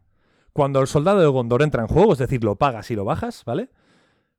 Cuando 0.53 0.81
el 0.81 0.87
soldado 0.87 1.19
de 1.19 1.27
Gondor 1.27 1.61
entra 1.61 1.81
en 1.83 1.87
juego, 1.87 2.13
es 2.13 2.19
decir, 2.19 2.43
lo 2.43 2.55
pagas 2.55 2.89
y 2.91 2.95
lo 2.95 3.05
bajas, 3.05 3.43
¿vale? 3.45 3.69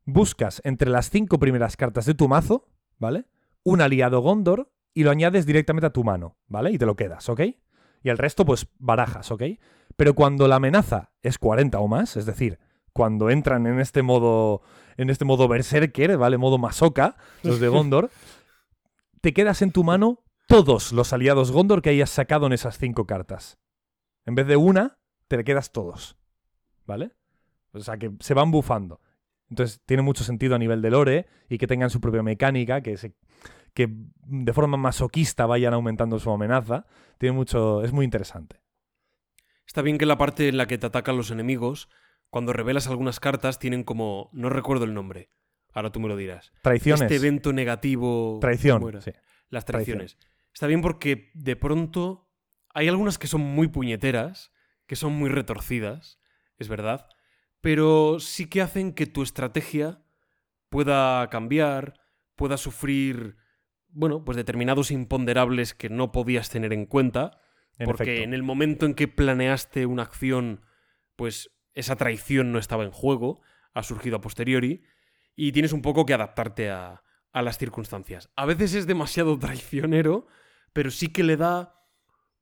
Buscas 0.05 0.61
entre 0.65 0.91
las 0.91 1.11
cinco 1.11 1.39
primeras 1.39 1.77
cartas 1.77 2.05
de 2.07 2.15
tu 2.15 2.29
mazo, 2.29 2.69
¿vale? 2.99 3.27
Un 3.63 3.81
aliado 3.81 4.21
Gondor 4.21 4.73
y 4.93 5.05
lo 5.05 5.11
añades 5.11 5.47
directamente 5.47 5.87
a 5.87 5.91
tu 5.93 6.03
mano, 6.05 6.37
¿vale? 6.49 6.73
Y 6.73 6.79
te 6.79 6.87
lo 6.87 6.97
quedas, 6.97 7.29
¿ok? 7.29 7.41
Y 8.03 8.09
el 8.09 8.19
resto, 8.19 8.45
pues, 8.45 8.67
barajas, 8.79 9.31
¿ok? 9.31 9.43
Pero 9.97 10.15
cuando 10.15 10.49
la 10.49 10.57
amenaza 10.57 11.13
es 11.23 11.39
40 11.39 11.79
o 11.79 11.89
más, 11.89 12.17
es 12.17 12.27
decir, 12.27 12.59
cuando 12.93 13.31
entran 13.31 13.67
en 13.67 13.81
este 13.81 14.03
modo, 14.03 14.63
en 14.97 15.11
este 15.11 15.25
modo 15.25 15.49
berserker, 15.49 16.17
¿vale? 16.17 16.39
Modo 16.39 16.59
masoca, 16.59 17.17
los 17.43 17.61
de 17.61 17.69
Gondor, 17.69 18.11
te 19.21 19.33
quedas 19.33 19.63
en 19.63 19.73
tu 19.73 19.85
mano 19.85 20.23
todos 20.47 20.93
los 20.93 21.13
aliados 21.13 21.53
Gondor 21.53 21.83
que 21.83 21.91
hayas 21.91 22.11
sacado 22.11 22.47
en 22.47 22.53
esas 22.53 22.79
cinco 22.79 23.07
cartas. 23.07 23.59
En 24.27 24.35
vez 24.35 24.47
de 24.47 24.57
una, 24.57 24.99
te 25.29 25.37
le 25.37 25.45
quedas 25.45 25.73
todos. 25.73 26.17
¿Vale? 26.87 27.13
O 27.73 27.81
sea, 27.81 27.99
que 27.99 28.11
se 28.21 28.35
van 28.35 28.51
bufando. 28.51 29.01
Entonces, 29.49 29.81
tiene 29.85 30.03
mucho 30.03 30.25
sentido 30.25 30.55
a 30.55 30.59
nivel 30.59 30.83
de 30.83 30.91
lore 30.91 31.27
y 31.49 31.59
que 31.59 31.67
tengan 31.67 31.91
su 31.91 32.01
propia 32.01 32.23
mecánica, 32.23 32.81
que, 32.81 32.97
se, 32.97 33.15
que 33.75 33.89
de 33.91 34.53
forma 34.53 34.77
masoquista 34.77 35.47
vayan 35.47 35.75
aumentando 35.75 36.19
su 36.19 36.31
amenaza. 36.31 36.87
Tiene 37.19 37.35
mucho. 37.35 37.83
Es 37.83 37.93
muy 37.93 38.05
interesante. 38.05 38.63
Está 39.67 39.83
bien 39.83 39.99
que 39.99 40.07
la 40.07 40.19
parte 40.19 40.49
en 40.49 40.57
la 40.57 40.67
que 40.67 40.79
te 40.79 40.87
atacan 40.87 41.17
los 41.17 41.31
enemigos, 41.31 41.89
cuando 42.29 42.53
revelas 42.53 42.89
algunas 42.89 43.21
cartas, 43.21 43.59
tienen 43.59 43.85
como. 43.85 44.31
No 44.33 44.49
recuerdo 44.49 44.85
el 44.85 44.95
nombre. 44.95 45.31
Ahora 45.73 45.91
tú 45.91 46.01
me 46.01 46.09
lo 46.09 46.17
dirás. 46.17 46.53
Traiciones. 46.63 47.03
Este 47.03 47.17
evento 47.17 47.53
negativo. 47.53 48.39
Traición. 48.41 48.83
Las 49.49 49.65
Traición. 49.65 49.99
traiciones. 49.99 50.19
Está 50.53 50.67
bien 50.67 50.83
porque 50.83 51.31
de 51.35 51.57
pronto 51.57 52.29
hay 52.75 52.89
algunas 52.89 53.19
que 53.19 53.27
son 53.27 53.41
muy 53.41 53.69
puñeteras, 53.69 54.53
que 54.87 54.97
son 54.97 55.13
muy 55.13 55.29
retorcidas, 55.29 56.21
es 56.59 56.69
verdad, 56.69 57.09
pero 57.61 58.21
sí 58.21 58.47
que 58.47 58.63
hacen 58.63 58.93
que 58.93 59.07
tu 59.07 59.23
estrategia 59.23 60.03
pueda 60.69 61.29
cambiar, 61.31 61.95
pueda 62.37 62.57
sufrir, 62.57 63.37
bueno, 63.93 64.25
pues 64.25 64.37
determinados 64.37 64.91
imponderables 64.91 65.75
que 65.75 65.89
no 65.89 66.13
podías 66.13 66.51
tener 66.51 66.73
en 66.73 66.87
cuenta, 66.87 67.41
En 67.79 67.87
porque 67.87 68.03
efecto. 68.05 68.25
en 68.25 68.35
el 68.35 68.43
momento 68.43 68.87
en 68.87 68.95
que 68.95 69.09
planeaste 69.09 69.87
una 69.87 70.03
acción, 70.03 70.63
pues 71.17 71.51
esa 71.75 71.97
traición 71.97 72.53
no 72.53 72.59
estaba 72.59 72.85
en 72.85 72.91
juego, 72.91 73.41
ha 73.75 73.83
surgido 73.83 74.17
a 74.17 74.21
posteriori, 74.21 74.83
y 75.37 75.53
tienes 75.53 75.73
un 75.73 75.83
poco 75.83 76.05
que 76.07 76.15
adaptarte 76.15 76.71
a, 76.71 77.03
a 77.33 77.43
las 77.43 77.59
circunstancias. 77.59 78.31
A 78.37 78.45
veces 78.47 78.75
es 78.75 78.87
demasiado 78.87 79.39
traicionero, 79.39 80.27
pero 80.73 80.91
sí 80.91 81.09
que 81.09 81.23
le 81.23 81.37
da 81.37 81.77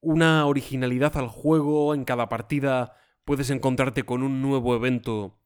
una 0.01 0.47
originalidad 0.47 1.17
al 1.17 1.28
juego. 1.28 1.94
En 1.94 2.05
cada 2.05 2.28
partida 2.28 2.94
puedes 3.25 3.51
encontrarte 3.51 4.05
con 4.05 4.23
un 4.23 4.43
nuevo 4.43 4.75
evento 4.75 5.39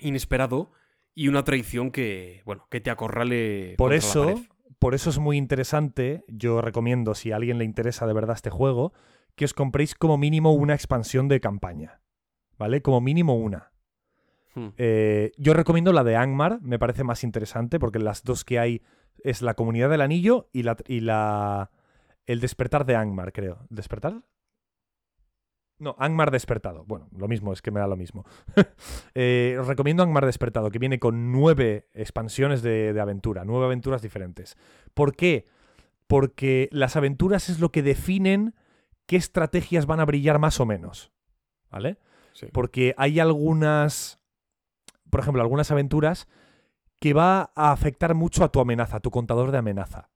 inesperado 0.00 0.72
y 1.14 1.28
una 1.28 1.44
traición 1.44 1.90
que, 1.90 2.42
bueno, 2.44 2.66
que 2.70 2.80
te 2.80 2.90
acorrale. 2.90 3.74
Por 3.78 3.92
la 3.92 3.96
eso, 3.98 4.24
pared. 4.26 4.38
Por 4.78 4.94
eso 4.94 5.10
es 5.10 5.18
muy 5.18 5.36
interesante. 5.36 6.24
Yo 6.28 6.60
recomiendo, 6.60 7.14
si 7.14 7.32
a 7.32 7.36
alguien 7.36 7.58
le 7.58 7.64
interesa 7.64 8.06
de 8.06 8.12
verdad 8.12 8.36
este 8.36 8.50
juego, 8.50 8.92
que 9.34 9.44
os 9.44 9.54
compréis 9.54 9.94
como 9.94 10.18
mínimo 10.18 10.52
una 10.52 10.74
expansión 10.74 11.28
de 11.28 11.40
campaña. 11.40 12.00
¿Vale? 12.58 12.82
Como 12.82 13.00
mínimo 13.00 13.36
una. 13.36 13.72
Hmm. 14.54 14.68
Eh, 14.76 15.32
yo 15.36 15.54
recomiendo 15.54 15.92
la 15.92 16.04
de 16.04 16.16
Angmar, 16.16 16.60
me 16.62 16.78
parece 16.78 17.02
más 17.02 17.24
interesante 17.24 17.80
porque 17.80 17.98
las 17.98 18.22
dos 18.22 18.44
que 18.44 18.58
hay 18.58 18.82
es 19.22 19.42
la 19.42 19.54
Comunidad 19.54 19.90
del 19.90 20.02
Anillo 20.02 20.48
y 20.52 20.62
la, 20.62 20.76
y 20.86 21.00
la, 21.00 21.70
El 22.26 22.40
despertar 22.40 22.86
de 22.86 22.94
Angmar, 22.94 23.32
creo. 23.32 23.66
¿Despertar? 23.70 24.22
No, 25.78 25.96
Angmar 25.98 26.30
despertado. 26.30 26.84
Bueno, 26.84 27.08
lo 27.16 27.28
mismo, 27.28 27.52
es 27.52 27.60
que 27.60 27.70
me 27.70 27.80
da 27.80 27.86
lo 27.86 27.96
mismo. 27.96 28.24
Eh, 29.16 29.56
os 29.60 29.68
recomiendo 29.68 30.02
Angmar 30.02 30.26
despertado, 30.26 30.70
que 30.70 30.80
viene 30.80 30.98
con 30.98 31.30
nueve 31.30 31.88
expansiones 31.94 32.62
de, 32.62 32.92
de 32.92 33.00
aventura, 33.00 33.44
nueve 33.44 33.66
aventuras 33.66 34.02
diferentes. 34.02 34.56
¿Por 34.92 35.14
qué? 35.14 35.46
Porque 36.08 36.68
las 36.72 36.96
aventuras 36.96 37.48
es 37.48 37.60
lo 37.60 37.70
que 37.70 37.82
definen 37.82 38.54
qué 39.06 39.16
estrategias 39.16 39.86
van 39.86 40.00
a 40.00 40.04
brillar 40.04 40.40
más 40.40 40.58
o 40.58 40.66
menos. 40.66 41.12
¿Vale? 41.70 41.98
Sí. 42.32 42.46
Porque 42.52 42.94
hay 42.98 43.20
algunas, 43.20 44.18
por 45.10 45.20
ejemplo, 45.20 45.42
algunas 45.42 45.70
aventuras 45.70 46.28
que 47.00 47.12
va 47.12 47.52
a 47.54 47.70
afectar 47.70 48.14
mucho 48.14 48.44
a 48.44 48.48
tu 48.48 48.60
amenaza, 48.60 48.96
a 48.96 49.00
tu 49.00 49.10
contador 49.10 49.50
de 49.52 49.58
amenaza. 49.58 50.10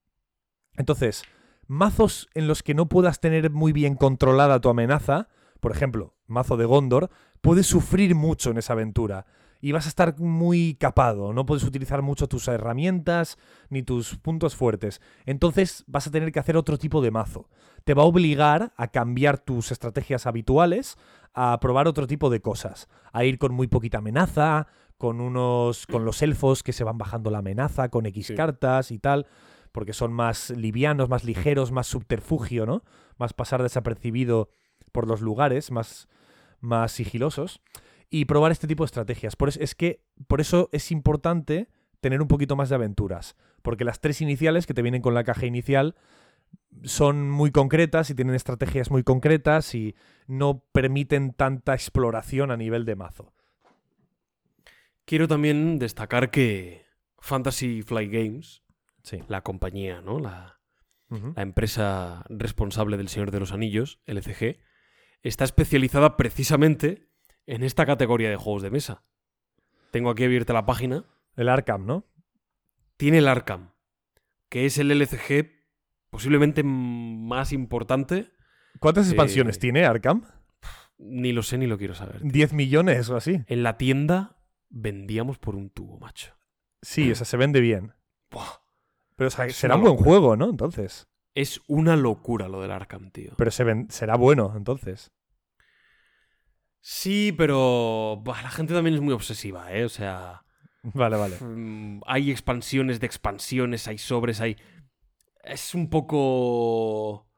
Entonces, 0.77 1.23
mazos 1.67 2.28
en 2.35 2.49
los 2.49 2.62
que 2.62 2.75
no 2.75 2.89
puedas 2.89 3.20
tener 3.20 3.51
muy 3.51 3.73
bien 3.73 3.95
controlada 3.95 4.61
tu 4.61 4.69
amenaza, 4.69 5.28
por 5.61 5.73
ejemplo, 5.73 6.15
mazo 6.27 6.57
de 6.57 6.65
Gondor, 6.65 7.11
puedes 7.41 7.67
sufrir 7.67 8.15
mucho 8.15 8.51
en 8.51 8.59
esa 8.59 8.73
aventura 8.75 9.27
y 9.61 9.73
vas 9.73 9.87
a 9.87 9.89
estar 9.89 10.19
muy 10.20 10.77
capado, 10.78 11.33
no 11.33 11.45
puedes 11.45 11.65
utilizar 11.65 12.01
mucho 12.03 12.28
tus 12.28 12.47
herramientas 12.47 13.39
ni 13.70 13.83
tus 13.83 14.17
puntos 14.17 14.55
fuertes. 14.55 15.01
Entonces 15.27 15.83
vas 15.89 16.07
a 16.07 16.11
tener 16.12 16.31
que 16.31 16.39
hacer 16.39 16.57
otro 16.57 16.78
tipo 16.78 17.01
de 17.03 17.11
mazo. 17.11 17.49
Te 17.85 17.95
va 17.95 18.03
a 18.03 18.07
obligar 18.07 18.73
a 18.77 18.89
cambiar 18.89 19.39
tus 19.39 19.73
estrategias 19.73 20.27
habituales, 20.27 20.97
a 21.35 21.59
probar 21.61 21.89
otro 21.89 22.07
tipo 22.07 22.31
de 22.31 22.41
cosas, 22.41 22.89
a 23.12 23.25
ir 23.25 23.39
con 23.39 23.53
muy 23.53 23.67
poquita 23.67 23.99
amenaza, 23.99 24.69
con 24.97 25.20
unos 25.20 25.87
con 25.87 26.05
los 26.05 26.23
elfos 26.23 26.62
que 26.62 26.73
se 26.73 26.85
van 26.85 26.99
bajando 26.99 27.31
la 27.31 27.39
amenaza 27.39 27.89
con 27.89 28.07
X 28.07 28.28
Sí. 28.28 28.35
cartas 28.35 28.91
y 28.93 28.99
tal, 28.99 29.27
porque 29.73 29.93
son 29.93 30.12
más 30.12 30.51
livianos, 30.51 31.09
más 31.09 31.25
ligeros, 31.25 31.73
más 31.73 31.87
subterfugio, 31.89 32.65
¿no? 32.67 32.83
Más 33.17 33.33
pasar 33.33 33.62
desapercibido 33.62 34.51
por 34.92 35.07
los 35.07 35.20
lugares, 35.20 35.70
más 35.70 36.08
más 36.60 36.91
sigilosos 36.92 37.60
y 38.10 38.25
probar 38.25 38.50
este 38.50 38.67
tipo 38.67 38.83
de 38.83 38.86
estrategias. 38.86 39.36
Por 39.36 39.49
eso, 39.49 39.60
es 39.60 39.75
que 39.75 40.02
por 40.26 40.41
eso 40.41 40.68
es 40.73 40.91
importante 40.91 41.68
tener 42.00 42.20
un 42.23 42.28
poquito 42.28 42.57
más 42.57 42.68
de 42.68 42.75
aventuras, 42.75 43.36
porque 43.62 43.84
las 43.84 44.00
tres 44.00 44.20
iniciales 44.20 44.67
que 44.67 44.75
te 44.75 44.83
vienen 44.83 45.02
con 45.02 45.15
la 45.15 45.25
caja 45.25 45.47
inicial 45.47 45.94
son 46.84 47.31
muy 47.31 47.50
concretas 47.50 48.10
y 48.10 48.15
tienen 48.15 48.34
estrategias 48.34 48.91
muy 48.91 49.02
concretas 49.02 49.75
y 49.75 49.94
no 50.26 50.65
permiten 50.73 51.33
tanta 51.33 51.75
exploración 51.75 52.50
a 52.50 52.57
nivel 52.57 52.84
de 52.84 52.97
mazo. 52.97 53.33
Quiero 55.05 55.26
también 55.28 55.78
destacar 55.78 56.31
que 56.31 56.84
Fantasy 57.18 57.83
Flight 57.83 58.12
Games, 58.12 58.62
Sí. 59.02 59.23
la 59.28 59.42
compañía, 59.42 60.00
¿no? 60.02 60.18
La, 60.18 60.60
la 61.08 61.42
empresa 61.42 62.25
responsable 62.28 62.97
del 62.99 63.08
Señor 63.08 63.31
de 63.31 63.41
los 63.41 63.52
Anillos, 63.52 64.00
LCG, 64.07 64.58
está 65.23 65.45
especializada 65.45 66.17
precisamente 66.17 67.09
en 67.47 67.63
esta 67.63 67.87
categoría 67.87 68.31
de 68.31 68.37
juegos 68.37 68.63
de 68.63 68.71
mesa. 68.71 69.05
Tengo 69.91 70.11
aquí 70.11 70.25
abierta 70.25 70.53
la 70.53 70.67
página. 70.67 71.05
El 71.37 71.49
Arkham, 71.49 71.87
¿no? 71.87 72.05
Tiene 72.97 73.19
el 73.19 73.29
Arkham, 73.29 73.71
que 74.49 74.67
es 74.67 74.77
el 74.79 74.91
LCG 74.91 75.51
posiblemente 76.11 76.63
más 76.65 77.53
importante. 77.53 78.31
¿Cuántas 78.81 79.07
Eh, 79.07 79.11
expansiones 79.11 79.59
tiene 79.59 79.85
Arkham? 79.85 80.25
Ni 80.99 81.33
lo 81.33 81.43
sé 81.43 81.59
ni 81.59 81.67
lo 81.67 81.79
quiero 81.79 81.95
saber. 81.95 82.23
¿10 82.23 82.53
millones 82.53 83.09
o 83.09 83.17
así? 83.17 83.43
En 83.47 83.63
la 83.63 83.79
tienda 83.79 84.37
vendíamos 84.69 85.39
por 85.39 85.55
un 85.55 85.71
tubo, 85.71 85.99
macho. 85.99 86.35
Sí, 86.83 87.11
o 87.11 87.15
sea, 87.15 87.25
se 87.25 87.37
vende 87.37 87.61
bien. 87.61 87.95
Buah, 88.31 88.47
Pero 89.17 89.29
o 89.29 89.31
sea, 89.31 89.47
Es 89.47 89.57
será 89.57 89.77
un 89.77 89.83
buen 89.83 89.97
juego, 89.97 90.37
¿no? 90.37 90.51
Entonces. 90.51 91.08
Es 91.35 91.61
una 91.69 91.97
locura 91.97 92.49
lo 92.49 92.61
del 92.61 92.71
Arkham, 92.73 93.11
tío. 93.11 93.33
Pero 93.37 93.51
se 93.51 93.65
ven- 93.65 93.91
será 93.91 94.17
bueno, 94.17 94.53
entonces. 94.57 95.13
Sí, 96.81 97.33
pero 97.37 98.23
la 98.25 98.51
gente 98.51 98.73
también 98.75 98.95
es 98.95 99.01
muy 99.01 99.13
obsesiva, 99.15 99.73
¿eh? 99.73 99.85
O 99.85 99.89
sea, 99.89 100.45
Vale, 100.83 101.17
vale. 101.17 101.37
mm, 101.41 102.01
hay 102.07 102.31
expansiones 102.31 103.01
de 103.01 103.07
expansiones, 103.07 103.87
hay 103.89 103.99
sobres, 103.99 104.41
hay... 104.41 104.57
Es 105.45 105.75
un 105.75 105.89
poco... 105.91 107.29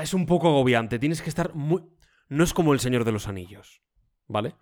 Es 0.00 0.14
un 0.14 0.26
poco 0.26 0.48
agobiante. 0.48 0.98
Tienes 0.98 1.22
que 1.22 1.28
estar 1.28 1.54
muy... 1.54 1.82
No 2.28 2.44
es 2.44 2.54
como 2.54 2.72
el 2.72 2.80
Señor 2.80 3.04
de 3.04 3.12
los 3.12 3.28
Anillos, 3.28 3.82
¿vale? 4.26 4.54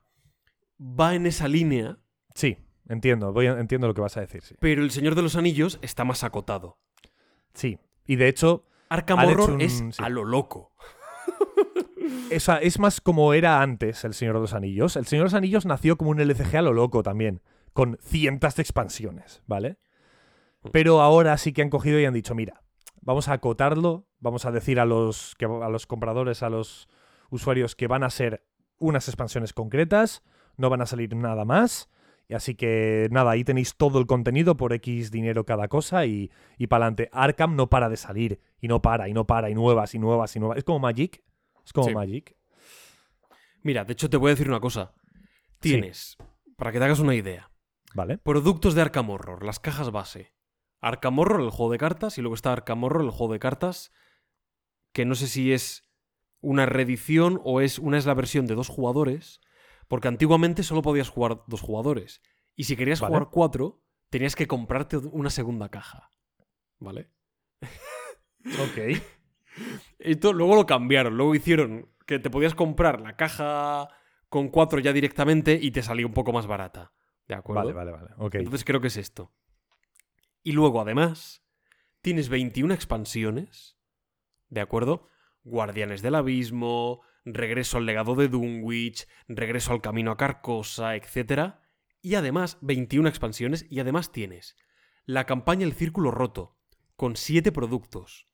Va 0.81 1.15
en 1.15 1.27
esa 1.27 1.47
línea, 1.47 1.99
Sí, 2.35 2.57
entiendo. 2.89 3.33
Voy 3.33 3.47
a- 3.47 3.59
entiendo 3.61 3.87
lo 3.87 3.95
que 3.95 4.01
vas 4.01 4.17
a 4.17 4.21
decir, 4.23 4.43
sí. 4.43 4.55
pero 4.61 4.83
el 4.83 4.91
Señor 4.91 5.15
de 5.15 5.23
los 5.23 5.37
Anillos 5.37 5.79
está 5.83 6.05
más 6.05 6.25
acotado. 6.25 6.81
Sí. 7.55 7.79
Y 8.07 8.17
de 8.17 8.29
hecho, 8.29 8.65
Arkham 8.89 9.19
Horror 9.21 9.51
un- 9.53 9.61
es 9.61 9.73
sí. 9.75 10.03
a 10.03 10.09
lo 10.09 10.25
loco. 10.25 10.73
sea, 12.39 12.57
es 12.57 12.79
más 12.79 13.01
como 13.01 13.35
era 13.35 13.61
antes 13.63 14.05
el 14.05 14.15
Señor 14.15 14.35
de 14.37 14.41
los 14.41 14.55
Anillos. 14.55 14.97
El 14.97 15.07
Señor 15.07 15.25
de 15.25 15.27
los 15.27 15.35
Anillos 15.35 15.67
nació 15.67 15.97
como 15.97 16.11
un 16.11 16.21
LCG 16.21 16.57
a 16.57 16.63
lo 16.63 16.73
loco 16.73 17.03
también, 17.03 17.43
con 17.73 17.99
cientos 18.03 18.57
de 18.57 18.63
expansiones, 18.63 19.43
¿vale? 19.47 19.79
Pero 20.73 21.01
ahora 21.01 21.37
sí 21.39 21.53
que 21.53 21.63
han 21.63 21.71
cogido 21.71 21.99
y 22.01 22.05
han 22.05 22.15
dicho, 22.15 22.35
mira, 22.35 22.63
vamos 23.01 23.29
a 23.29 23.35
acotarlo, 23.35 24.07
vamos 24.19 24.45
a 24.45 24.51
decir 24.53 24.79
a 24.81 24.85
los, 24.85 25.35
que, 25.39 25.47
a 25.47 25.69
los 25.69 25.87
compradores, 25.87 26.43
a 26.43 26.51
los 26.51 26.89
usuarios 27.31 27.75
que 27.77 27.87
van 27.87 28.03
a 28.03 28.11
ser 28.11 28.45
unas 28.79 29.09
expansiones 29.09 29.53
concretas, 29.53 30.23
no 30.57 30.69
van 30.69 30.83
a 30.83 30.87
salir 30.87 31.15
nada 31.17 31.45
más. 31.45 31.89
Y 32.31 32.35
así 32.35 32.55
que 32.55 33.09
nada, 33.11 33.33
ahí 33.33 33.43
tenéis 33.43 33.75
todo 33.75 33.99
el 33.99 34.07
contenido 34.07 34.57
por 34.57 34.73
X 34.73 35.11
dinero 35.11 35.45
cada 35.45 35.67
cosa 35.67 36.07
y, 36.07 36.31
y 36.59 36.69
para 36.69 36.85
adelante. 36.85 37.09
Arkham 37.13 37.57
no 37.57 37.69
para 37.69 37.89
de 37.89 37.97
salir 37.97 38.41
y 38.61 38.69
no 38.69 38.81
para 38.81 39.09
y 39.09 39.13
no 39.13 39.27
para 39.27 39.51
y 39.51 39.55
nuevas 39.55 39.97
y 39.97 39.99
nuevas 39.99 40.37
y 40.37 40.39
nuevas. 40.39 40.59
Es 40.59 40.63
como 40.63 40.79
Magic. 40.79 41.25
Es 41.67 41.73
como 41.73 41.89
Sí. 41.89 41.95
Magic. 41.95 42.37
Mira, 43.65 43.85
de 43.85 43.95
hecho 43.95 44.09
te 44.09 44.17
voy 44.17 44.29
a 44.29 44.35
decir 44.35 44.49
una 44.49 44.61
cosa. 44.61 44.93
Tienes, 45.59 46.17
para 46.57 46.71
que 46.71 46.79
te 46.79 46.85
hagas 46.85 47.01
una 47.01 47.17
idea, 47.17 47.51
¿Vale? 47.95 48.17
productos 48.19 48.77
de 48.77 48.83
Arkham 48.83 49.11
Horror, 49.11 49.45
las 49.45 49.59
cajas 49.59 49.91
base. 49.91 50.33
Arkham 50.81 51.19
Horror, 51.19 51.41
el 51.41 51.51
juego 51.51 51.73
de 51.73 51.79
cartas, 51.79 52.17
y 52.17 52.21
luego 52.21 52.37
está 52.37 52.53
Arkham 52.53 52.85
Horror, 52.85 53.03
el 53.03 53.11
juego 53.11 53.33
de 53.33 53.41
cartas, 53.41 53.91
que 54.93 55.05
no 55.05 55.17
sé 55.17 55.27
si 55.27 55.53
es 55.53 55.83
una 56.41 56.65
reedición 56.65 57.41
o 57.43 57.61
es 57.61 57.81
una 57.81 57.99
es 57.99 58.07
la 58.07 58.15
versión 58.15 58.47
de 58.47 58.55
dos 58.55 58.69
jugadores, 58.69 59.41
porque 59.91 60.07
antiguamente 60.07 60.63
solo 60.63 60.83
podías 60.83 61.09
jugar 61.09 61.43
dos 61.49 61.63
jugadores. 61.63 62.23
Y 62.55 62.63
si 62.63 62.77
querías 62.77 63.01
Vale. 63.01 63.13
jugar 63.13 63.29
cuatro, 63.33 63.83
tenías 64.09 64.37
que 64.37 64.47
comprarte 64.47 64.99
una 64.99 65.31
segunda 65.31 65.69
caja. 65.69 66.11
¿Vale? 66.79 67.11
Ok. 67.61 69.03
Esto 69.99 70.33
luego 70.33 70.55
lo 70.55 70.65
cambiaron, 70.65 71.17
luego 71.17 71.35
hicieron 71.35 71.89
que 72.07 72.21
te 72.21 72.31
podías 72.31 72.55
comprar 72.55 73.01
la 73.01 73.17
caja 73.17 73.89
con 74.29 74.51
cuatro 74.51 74.79
ya 74.79 74.93
directamente 74.93 75.59
y 75.61 75.73
te 75.73 75.83
salía 75.83 76.07
un 76.07 76.15
poco 76.15 76.33
más 76.33 76.47
barata. 76.47 76.93
¿De 77.27 77.35
acuerdo? 77.35 77.75
Vale, 77.75 77.91
vale, 77.91 77.91
vale. 77.91 78.39
Entonces 78.39 78.65
creo 78.65 78.81
que 78.81 78.87
es 78.87 78.97
esto. 78.97 79.33
Y 80.45 80.53
luego, 80.53 80.81
además, 80.81 81.45
tienes 82.01 82.29
21 82.29 82.75
expansiones, 82.75 83.77
¿de 84.51 84.61
acuerdo? 84.61 85.09
Guardianes 85.43 86.01
del 86.01 86.15
Abismo, 86.15 87.03
Regreso 87.35 87.79
al 87.79 87.87
legado 87.87 88.15
de 88.15 88.29
Dunwich, 88.29 89.07
Regreso 89.29 89.73
al 89.73 89.81
camino 89.81 90.11
a 90.11 90.17
Carcosa, 90.17 90.97
etc. 90.97 91.55
Y 92.03 92.15
además, 92.15 92.59
21 92.61 93.09
expansiones, 93.09 93.67
y 93.69 93.81
además 93.81 94.13
tienes 94.13 94.57
la 95.11 95.27
campaña 95.27 95.67
El 95.67 95.73
Círculo 95.73 96.13
Roto, 96.13 96.57
con 96.95 97.17
7 97.17 97.51
productos. 97.51 98.29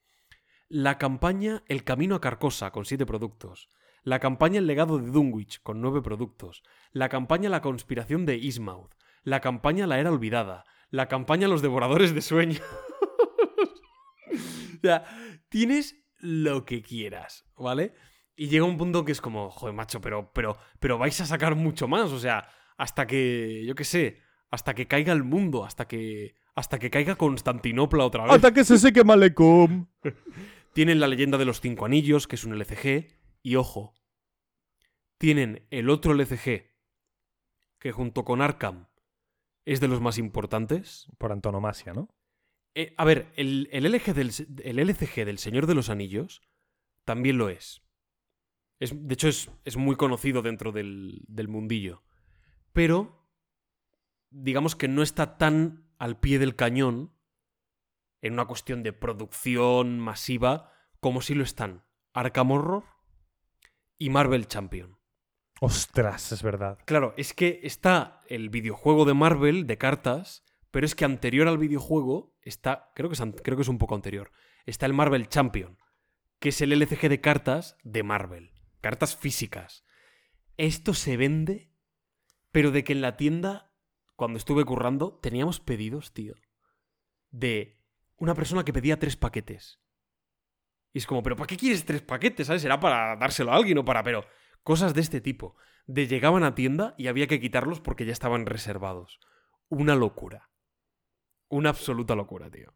La 0.69 0.99
campaña 0.99 1.63
El 1.69 1.85
Camino 1.85 2.17
a 2.17 2.21
Carcosa, 2.21 2.71
con 2.71 2.85
7 2.85 3.07
productos. 3.07 3.71
La 4.03 4.19
campaña 4.19 4.59
El 4.59 4.67
legado 4.67 4.99
de 4.99 5.11
Dunwich, 5.11 5.63
con 5.63 5.81
9 5.81 6.03
productos. 6.03 6.63
La 6.93 7.09
campaña 7.09 7.49
La 7.49 7.63
conspiración 7.63 8.27
de 8.27 8.37
Ismouth. 8.37 8.95
La 9.23 9.41
campaña 9.41 9.87
La 9.87 9.99
Era 9.99 10.11
Olvidada. 10.11 10.65
La 10.91 11.09
campaña 11.09 11.49
Los 11.49 11.63
Devoradores 11.63 12.15
de 12.15 12.21
Sueños. 12.21 12.61
o 14.77 14.81
sea, 14.83 15.05
tienes 15.49 15.97
lo 16.19 16.65
que 16.65 16.83
quieras, 16.83 17.47
¿vale? 17.57 17.95
Y 18.37 18.49
llega 18.49 18.65
un 18.65 18.77
punto 18.77 19.05
que 19.05 19.13
es 19.13 19.21
como, 19.23 19.51
joder, 19.51 19.75
macho, 19.75 20.01
pero, 20.01 20.31
pero, 20.33 20.59
pero 20.79 20.99
vais 20.99 21.19
a 21.23 21.27
sacar 21.27 21.55
mucho 21.55 21.89
más. 21.89 22.13
O 22.13 22.19
sea, 22.19 22.49
hasta 22.77 23.07
que, 23.07 23.65
yo 23.67 23.75
qué 23.75 23.85
sé, 23.85 24.21
hasta 24.51 24.75
que 24.75 24.87
caiga 24.87 25.15
el 25.15 25.25
mundo, 25.25 25.65
hasta 25.65 25.89
que, 25.89 26.35
hasta 26.55 26.79
que 26.79 26.91
caiga 26.91 27.17
Constantinopla 27.17 28.05
otra 28.05 28.25
vez. 28.25 28.33
Hasta 28.33 28.53
que 28.53 28.65
se 28.65 28.79
seque 28.79 29.05
Malecum. 29.05 29.87
Tienen 30.75 31.01
la 31.01 31.09
leyenda 31.09 31.39
de 31.39 31.47
los 31.47 31.63
cinco 31.63 31.87
anillos, 31.87 32.29
que 32.29 32.37
es 32.37 32.45
un 32.45 32.53
LCG, 32.53 33.09
y 33.43 33.57
ojo, 33.57 33.95
tienen 35.17 35.67
el 35.71 35.89
otro 35.89 36.13
LCG, 36.13 36.75
que 37.79 37.93
junto 37.93 38.27
con 38.27 38.43
Arkham 38.43 38.89
es 39.65 39.81
de 39.81 39.89
los 39.89 40.03
más 40.03 40.19
importantes. 40.19 41.09
Por 41.17 41.33
antonomasia, 41.33 41.95
¿no? 41.95 42.15
Eh, 42.75 42.93
a 42.99 43.07
ver, 43.07 43.33
el, 43.37 43.71
el 43.73 43.91
LG 43.91 44.13
del, 44.13 44.33
el 44.63 44.79
LCG 44.79 45.25
del 45.25 45.39
Señor 45.39 45.67
de 45.67 45.75
los 45.75 45.89
Anillos 45.89 46.43
también 47.07 47.39
lo 47.39 47.49
es. 47.49 47.86
Es 48.79 48.93
de 48.95 49.15
hecho, 49.15 49.29
es, 49.29 49.51
es 49.65 49.77
muy 49.77 49.97
conocido 49.97 50.43
dentro 50.43 50.73
del, 50.73 51.23
del 51.29 51.49
mundillo. 51.49 52.03
Pero, 52.73 53.27
digamos 54.31 54.77
que 54.77 54.89
no 54.89 55.03
está 55.03 55.39
tan 55.39 55.89
al 55.99 56.19
pie 56.21 56.39
del 56.39 56.57
cañón 56.57 57.13
en 58.21 58.35
una 58.35 58.47
cuestión 58.47 58.83
de 58.83 58.93
producción 58.93 59.99
masiva 59.99 60.73
como 61.01 61.21
si 61.21 61.35
lo 61.35 61.45
están 61.45 61.85
Arkham 62.13 62.51
Horror 62.51 62.85
y 63.99 64.11
Marvel 64.11 64.47
Champion. 64.47 64.99
Ostras, 65.61 66.33
es 66.33 66.43
verdad. 66.43 66.79
Claro, 66.85 67.15
es 67.17 67.33
que 67.33 67.61
está 67.63 68.21
el 68.29 68.51
videojuego 68.51 69.05
de 69.05 69.15
Marvel 69.15 69.67
de 69.67 69.79
cartas, 69.79 70.45
pero 70.71 70.85
es 70.85 70.95
que 70.95 71.05
anterior 71.05 71.49
al 71.49 71.59
videojuego 71.59 72.37
está, 72.43 72.91
creo 72.95 73.09
que 73.09 73.15
es, 73.15 73.23
creo 73.43 73.57
que 73.57 73.63
es 73.63 73.69
un 73.69 73.79
poco 73.79 73.95
anterior, 73.95 74.33
está 74.67 74.85
el 74.85 74.93
Marvel 74.93 75.29
Champion, 75.29 75.79
que 76.41 76.51
es 76.51 76.61
el 76.61 76.73
LCG 76.73 77.09
de 77.09 77.21
cartas 77.21 77.79
de 77.85 78.03
Marvel, 78.03 78.53
cartas 78.87 79.17
físicas. 79.17 79.85
Esto 80.57 80.95
se 80.95 81.17
vende, 81.17 81.73
pero 82.53 82.71
de 82.71 82.85
que 82.85 82.93
en 82.93 83.01
la 83.01 83.17
tienda, 83.17 83.73
cuando 84.15 84.39
estuve 84.39 84.65
currando, 84.65 85.19
teníamos 85.21 85.59
pedidos, 85.59 86.15
tío, 86.15 86.37
de 87.33 87.83
una 88.17 88.37
persona 88.37 88.65
que 88.65 88.73
pedía 88.73 89.01
tres 89.01 89.17
paquetes. 89.17 89.81
Y 90.93 90.99
es 90.99 91.07
como, 91.09 91.25
¿pero 91.25 91.35
para 91.35 91.49
qué 91.49 91.57
quieres 91.57 91.85
tres 91.85 92.01
paquetes? 92.01 92.47
¿Sabes? 92.47 92.63
¿Será 92.63 92.79
para 92.79 93.17
dárselo 93.17 93.51
a 93.51 93.57
alguien 93.57 93.77
o 93.79 93.85
para...? 93.85 94.05
Pero 94.05 94.25
cosas 94.63 94.95
de 94.95 95.01
este 95.01 95.21
tipo. 95.21 95.57
De 95.89 96.07
llegaban 96.07 96.45
a 96.45 96.55
tienda 96.55 96.95
y 96.97 97.09
había 97.09 97.27
que 97.27 97.41
quitarlos 97.41 97.81
porque 97.81 98.07
ya 98.07 98.13
estaban 98.13 98.47
reservados. 98.47 99.19
Una 99.69 99.97
locura. 99.97 100.49
Una 101.49 101.71
absoluta 101.71 102.15
locura, 102.15 102.53
tío. 102.53 102.73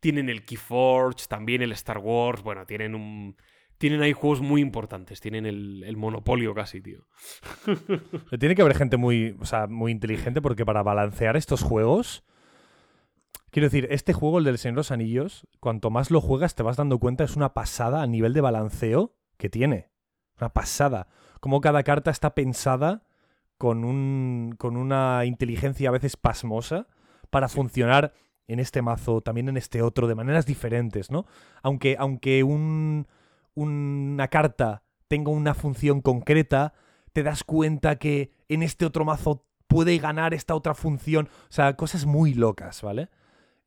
Tienen 0.00 0.30
el 0.30 0.46
Keyforge, 0.46 1.26
también 1.28 1.60
el 1.60 1.72
Star 1.72 1.98
Wars. 1.98 2.42
Bueno, 2.42 2.64
tienen 2.64 2.94
un. 2.94 3.36
Tienen 3.82 4.00
ahí 4.00 4.12
juegos 4.12 4.40
muy 4.40 4.60
importantes. 4.60 5.20
Tienen 5.20 5.44
el, 5.44 5.82
el 5.82 5.96
monopolio 5.96 6.54
casi, 6.54 6.80
tío. 6.80 7.00
Tiene 8.38 8.54
que 8.54 8.62
haber 8.62 8.76
gente 8.76 8.96
muy, 8.96 9.36
o 9.40 9.44
sea, 9.44 9.66
muy 9.66 9.90
inteligente 9.90 10.40
porque 10.40 10.64
para 10.64 10.84
balancear 10.84 11.36
estos 11.36 11.64
juegos. 11.64 12.22
Quiero 13.50 13.66
decir, 13.66 13.88
este 13.90 14.12
juego, 14.12 14.38
el 14.38 14.44
del 14.44 14.58
Señor 14.58 14.76
de 14.76 14.78
los 14.78 14.92
Anillos, 14.92 15.48
cuanto 15.58 15.90
más 15.90 16.12
lo 16.12 16.20
juegas, 16.20 16.54
te 16.54 16.62
vas 16.62 16.76
dando 16.76 17.00
cuenta, 17.00 17.24
es 17.24 17.34
una 17.34 17.54
pasada 17.54 18.02
a 18.02 18.06
nivel 18.06 18.34
de 18.34 18.40
balanceo 18.40 19.16
que 19.36 19.48
tiene. 19.48 19.90
Una 20.38 20.50
pasada. 20.50 21.08
Como 21.40 21.60
cada 21.60 21.82
carta 21.82 22.12
está 22.12 22.36
pensada 22.36 23.02
con, 23.58 23.84
un, 23.84 24.54
con 24.58 24.76
una 24.76 25.24
inteligencia 25.24 25.88
a 25.88 25.92
veces 25.92 26.16
pasmosa 26.16 26.86
para 27.30 27.48
funcionar 27.48 28.14
en 28.46 28.60
este 28.60 28.80
mazo, 28.80 29.22
también 29.22 29.48
en 29.48 29.56
este 29.56 29.82
otro, 29.82 30.06
de 30.06 30.14
maneras 30.14 30.46
diferentes, 30.46 31.10
¿no? 31.10 31.26
Aunque, 31.64 31.96
aunque 31.98 32.44
un, 32.44 33.08
una 33.54 34.28
carta 34.28 34.82
tenga 35.08 35.30
una 35.30 35.54
función 35.54 36.00
concreta, 36.00 36.72
te 37.12 37.22
das 37.22 37.44
cuenta 37.44 37.96
que 37.96 38.32
en 38.48 38.62
este 38.62 38.86
otro 38.86 39.04
mazo 39.04 39.44
puede 39.66 39.98
ganar 39.98 40.34
esta 40.34 40.54
otra 40.54 40.74
función. 40.74 41.28
O 41.44 41.52
sea, 41.52 41.76
cosas 41.76 42.06
muy 42.06 42.34
locas, 42.34 42.82
¿vale? 42.82 43.08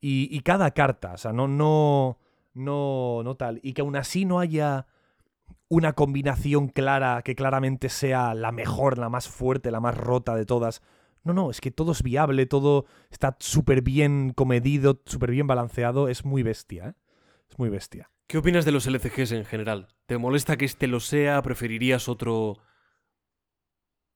Y, 0.01 0.27
y 0.35 0.39
cada 0.41 0.71
carta, 0.71 1.13
o 1.13 1.17
sea, 1.17 1.33
no, 1.33 1.47
no, 1.47 2.19
no, 2.53 3.21
no 3.23 3.35
tal. 3.35 3.59
Y 3.63 3.73
que 3.73 3.81
aún 3.81 3.95
así 3.95 4.25
no 4.25 4.39
haya 4.39 4.87
una 5.67 5.93
combinación 5.93 6.67
clara 6.67 7.21
que 7.23 7.35
claramente 7.35 7.89
sea 7.89 8.33
la 8.33 8.51
mejor, 8.51 8.97
la 8.97 9.09
más 9.09 9.27
fuerte, 9.27 9.71
la 9.71 9.79
más 9.79 9.97
rota 9.97 10.35
de 10.35 10.45
todas. 10.45 10.81
No, 11.23 11.33
no, 11.33 11.49
es 11.49 11.59
que 11.59 11.71
todo 11.71 11.91
es 11.91 12.03
viable, 12.03 12.45
todo 12.45 12.85
está 13.09 13.35
súper 13.39 13.81
bien 13.81 14.31
comedido, 14.33 15.01
súper 15.05 15.31
bien 15.31 15.47
balanceado. 15.47 16.07
Es 16.07 16.23
muy 16.23 16.43
bestia, 16.43 16.89
¿eh? 16.89 16.93
Es 17.55 17.59
muy 17.59 17.69
bestia. 17.69 18.11
¿Qué 18.27 18.37
opinas 18.37 18.65
de 18.65 18.73
los 18.73 18.85
LCGs 18.85 19.31
en 19.31 19.45
general? 19.45 19.87
¿Te 20.07 20.17
molesta 20.17 20.57
que 20.57 20.65
este 20.65 20.87
lo 20.87 20.99
sea? 20.99 21.41
¿Preferirías 21.41 22.09
otro.? 22.09 22.57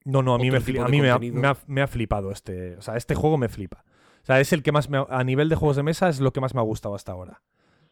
No, 0.03 0.21
no, 0.21 0.33
a 0.33 0.37
mí, 0.37 0.51
me, 0.51 0.57
a 0.57 0.59
mí 0.87 0.99
ha, 1.07 1.13
contenido. 1.13 1.41
me 1.41 1.47
ha- 1.47 1.57
me 1.67 1.81
ha 1.81 1.87
flipado 1.87 2.31
este. 2.31 2.75
O 2.77 2.81
sea, 2.81 2.97
este 2.97 3.15
juego 3.15 3.37
me 3.37 3.47
flipa. 3.47 3.85
O 4.21 4.25
sea, 4.25 4.41
es 4.41 4.51
el 4.51 4.61
que 4.61 4.73
más 4.73 4.89
me 4.89 4.97
ha- 4.97 5.07
A 5.09 5.23
nivel 5.23 5.47
de 5.47 5.55
juegos 5.55 5.77
de 5.77 5.83
mesa 5.83 6.09
es 6.09 6.19
lo 6.19 6.33
que 6.33 6.41
más 6.41 6.53
me 6.53 6.59
ha 6.59 6.63
gustado 6.63 6.95
hasta 6.95 7.13
ahora. 7.13 7.41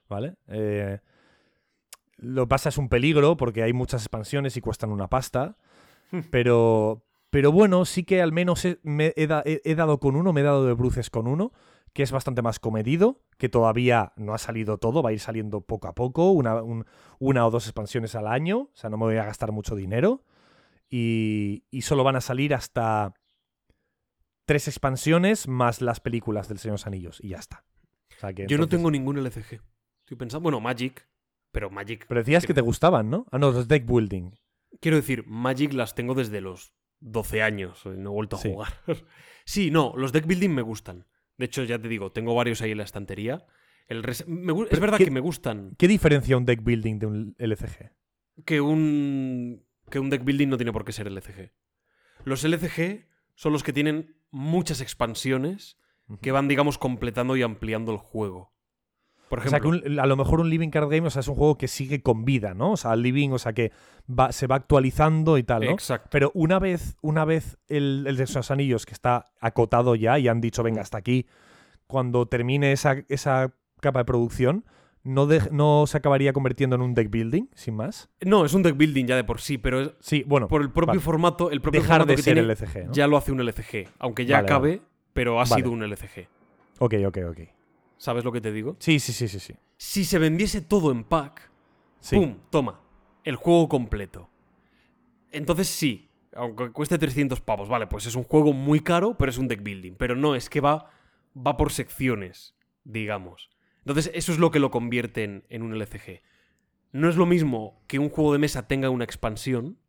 ¿Vale? 0.10 0.36
Eh, 0.48 1.00
lo 2.18 2.44
que 2.44 2.50
pasa 2.50 2.70
es 2.70 2.78
un 2.78 2.90
peligro 2.90 3.38
porque 3.38 3.64
hay 3.64 3.72
muchas 3.72 4.02
expansiones 4.02 4.58
y 4.58 4.62
cuestan 4.62 4.92
una 4.92 5.08
pasta. 5.08 5.56
Pero. 6.32 7.04
Pero 7.30 7.52
bueno, 7.52 7.86
sí 7.86 8.04
que 8.04 8.22
al 8.22 8.32
menos 8.32 8.64
he, 8.66 8.80
me 8.84 9.14
he, 9.18 9.28
da- 9.28 9.44
he- 9.46 9.62
he 9.66 9.76
dado 9.76 10.00
con 10.00 10.16
uno, 10.16 10.34
me 10.34 10.42
he 10.42 10.46
dado 10.46 10.66
de 10.66 10.74
bruces 10.74 11.10
con 11.10 11.28
uno, 11.28 11.52
que 11.94 12.04
es 12.04 12.12
bastante 12.12 12.42
más 12.42 12.60
comedido, 12.60 13.22
que 13.38 13.50
todavía 13.50 14.14
no 14.18 14.34
ha 14.34 14.38
salido 14.38 14.78
todo, 14.78 15.02
va 15.02 15.10
a 15.10 15.14
ir 15.14 15.20
saliendo 15.20 15.62
poco 15.62 15.88
a 15.88 15.96
poco, 15.96 16.32
una, 16.32 16.62
un- 16.62 16.86
una 17.20 17.46
o 17.48 17.52
dos 17.52 17.66
expansiones 17.66 18.14
al 18.16 18.28
año, 18.28 18.58
o 18.60 18.72
sea, 18.76 18.90
no 18.90 18.98
me 18.98 19.06
voy 19.06 19.18
a 19.18 19.26
gastar 19.26 19.52
mucho 19.52 19.76
dinero. 19.76 20.24
Y, 20.90 21.66
y 21.72 21.82
solo 21.82 22.04
van 22.04 22.16
a 22.16 22.22
salir 22.22 22.54
hasta 22.54 23.14
tres 24.46 24.68
expansiones 24.68 25.48
más 25.48 25.82
las 25.82 26.00
películas 26.00 26.48
del 26.48 26.60
Señor 26.60 26.74
de 26.74 26.76
los 26.76 26.88
Anillos, 26.88 27.20
y 27.22 27.30
ya 27.30 27.38
está. 27.38 27.66
O 28.16 28.20
sea 28.20 28.34
que 28.34 28.48
Yo 28.48 28.58
no 28.58 28.68
tengo 28.70 28.90
ningún 28.90 29.18
LCG. 29.18 29.62
Estoy 30.06 30.18
pensando. 30.18 30.44
Bueno, 30.44 30.60
Magic. 30.62 31.08
Pero 31.52 31.70
Magic. 31.70 32.06
Pero 32.08 32.22
decías 32.22 32.46
que 32.46 32.54
te 32.54 32.62
gustaban, 32.62 33.10
¿no? 33.10 33.26
Ah, 33.32 33.38
no, 33.38 33.52
los 33.52 33.68
deck 33.68 33.86
building. 33.86 34.32
Quiero 34.80 34.98
decir, 34.98 35.26
Magic 35.28 35.74
las 35.74 35.96
tengo 35.96 36.14
desde 36.14 36.42
los 36.42 36.74
12 37.00 37.42
años. 37.42 37.82
y 37.86 37.90
No 37.90 38.12
he 38.12 38.14
vuelto 38.14 38.36
a 38.38 38.40
Sí. 38.40 38.52
jugar. 38.52 38.74
sí, 39.46 39.72
no, 39.72 39.94
los 39.98 40.12
deck 40.14 40.26
building 40.26 40.50
me 40.50 40.62
gustan. 40.62 41.06
De 41.38 41.46
hecho, 41.46 41.64
ya 41.64 41.80
te 41.80 41.88
digo, 41.88 42.12
tengo 42.12 42.34
varios 42.36 42.62
ahí 42.62 42.72
en 42.72 42.78
la 42.78 42.84
estantería. 42.84 43.46
El 43.88 44.04
me 44.28 44.54
es 44.70 44.80
verdad 44.80 44.98
¿qué- 44.98 45.06
que 45.06 45.12
me 45.12 45.20
gustan. 45.20 45.74
¿Qué 45.78 45.88
diferencia 45.88 46.36
un 46.38 46.46
deck 46.46 46.64
building 46.64 47.00
de 47.00 47.06
un 47.06 47.36
LCG? 47.38 47.92
que 48.46 48.62
un, 48.62 49.64
que 49.90 50.00
un 50.00 50.10
deck 50.10 50.24
building 50.24 50.48
no 50.50 50.58
tiene 50.58 50.72
por 50.74 50.84
qué 50.86 50.92
ser 50.92 51.08
LCG. 51.08 51.54
Los 52.26 52.44
LCG 52.44 53.08
son 53.36 53.54
los 53.54 53.64
que 53.64 53.74
tienen 53.74 54.16
muchas 54.32 54.82
expansiones 54.82 55.78
que 56.22 56.32
van, 56.32 56.48
digamos, 56.48 56.78
completando 56.78 57.36
y 57.38 57.42
ampliando 57.42 57.92
el 57.92 57.98
juego. 57.98 58.54
Por 59.30 59.40
O 59.40 59.48
sea, 59.50 59.60
que 59.60 59.68
un- 59.68 60.00
a 60.00 60.06
lo 60.06 60.16
mejor 60.16 60.40
un 60.40 60.50
Living 60.50 60.70
Card 60.70 60.90
Game, 60.90 61.06
o 61.08 61.10
sea, 61.10 61.20
es 61.20 61.28
un 61.28 61.36
juego 61.36 61.58
que 61.58 61.68
sigue 61.68 62.02
con 62.02 62.24
vida, 62.24 62.54
¿no? 62.54 62.72
O 62.72 62.78
sea, 62.78 62.94
el 62.94 63.02
Living, 63.02 63.32
o 63.32 63.38
sea, 63.40 63.52
que 63.54 63.72
va- 64.10 64.32
se 64.32 64.48
va 64.48 64.56
actualizando 64.56 65.38
y 65.38 65.44
tal, 65.44 65.66
¿no? 65.66 65.72
exacto. 65.72 66.08
Pero 66.12 66.32
una 66.34 66.60
vez, 66.60 66.96
una 67.02 67.26
vez 67.26 67.58
el, 67.68 68.06
el 68.08 68.16
de 68.16 68.24
esos 68.24 68.52
anillos 68.52 68.86
que 68.86 68.94
está 68.94 69.26
acotado 69.42 69.96
ya 69.96 70.18
y 70.18 70.28
han 70.30 70.40
dicho, 70.40 70.64
venga, 70.64 70.82
hasta 70.82 70.98
aquí, 70.98 71.26
cuando 71.88 72.26
termine 72.28 72.72
esa, 72.72 72.98
esa 73.10 73.54
capa 73.82 74.00
de 74.00 74.06
producción, 74.06 74.66
no, 75.04 75.26
de- 75.26 75.42
no 75.52 75.86
se 75.88 75.98
acabaría 75.98 76.34
convirtiendo 76.34 76.76
en 76.76 76.82
un 76.82 76.94
deck 76.94 77.10
building, 77.10 77.48
sin 77.54 77.76
más. 77.76 78.10
No, 78.22 78.46
es 78.46 78.54
un 78.54 78.64
deck 78.64 78.76
building 78.78 79.06
ya 79.08 79.16
de 79.18 79.24
por 79.24 79.40
sí, 79.42 79.58
pero 79.58 79.82
es- 79.82 79.92
Sí, 80.00 80.24
bueno, 80.28 80.48
por 80.48 80.62
el 80.62 80.70
propio 80.72 80.88
vale. 80.94 81.00
formato, 81.02 81.52
el 81.52 81.62
propio 81.62 81.82
dejar 81.82 81.98
formato 82.00 82.12
de 82.12 82.16
que 82.16 82.22
ser 82.24 82.34
tiene, 82.36 82.48
LCG, 82.54 82.88
¿no? 82.88 82.94
ya 82.94 83.08
lo 83.08 83.18
hace 83.18 83.32
un 83.32 83.40
LCG. 83.42 83.88
Aunque 84.00 84.26
ya 84.26 84.38
Vale, 84.38 84.46
acabe, 84.48 84.82
pero 85.14 85.40
ha 85.42 85.46
sido 85.46 85.70
un 85.72 85.84
LCG. 85.84 86.28
Ok, 86.80 86.94
ok, 87.08 87.18
ok. 87.30 87.40
¿Sabes 87.98 88.24
lo 88.24 88.32
que 88.32 88.42
te 88.42 88.52
digo? 88.52 88.76
Sí, 88.80 89.00
sí, 89.00 89.12
sí, 89.14 89.28
sí, 89.28 89.40
sí. 89.40 89.54
Si 89.78 90.06
se 90.06 90.20
vendiese 90.20 90.62
todo 90.62 90.92
en 90.92 91.04
pack, 91.04 91.52
Sí. 92.00 92.16
¡pum! 92.16 92.38
Toma. 92.50 92.82
El 93.24 93.36
juego 93.36 93.68
completo. 93.68 94.30
Entonces 95.32 95.68
sí, 95.68 96.10
aunque 96.34 96.72
cueste 96.72 96.98
300 96.98 97.42
pavos, 97.42 97.68
vale, 97.70 97.88
pues 97.88 98.06
es 98.06 98.16
un 98.16 98.24
juego 98.24 98.54
muy 98.54 98.80
caro, 98.82 99.16
pero 99.18 99.30
es 99.30 99.38
un 99.38 99.48
deck 99.48 99.64
building. 99.64 99.94
Pero 99.98 100.16
no, 100.16 100.36
es 100.36 100.50
que 100.50 100.62
va, 100.62 100.92
va 101.36 101.58
por 101.58 101.72
secciones, 101.72 102.56
digamos. 102.84 103.50
Entonces 103.80 104.12
eso 104.14 104.32
es 104.32 104.38
lo 104.40 104.52
que 104.52 104.60
lo 104.60 104.72
convierte 104.72 105.24
en, 105.24 105.46
en 105.50 105.64
un 105.64 105.74
LCG. 105.74 106.22
No 106.92 107.10
es 107.10 107.16
lo 107.18 107.26
mismo 107.26 107.84
que 107.88 108.00
un 108.00 108.10
juego 108.10 108.32
de 108.34 108.40
mesa 108.40 108.68
tenga 108.68 108.90
una 108.90 109.04
expansión, 109.04 109.80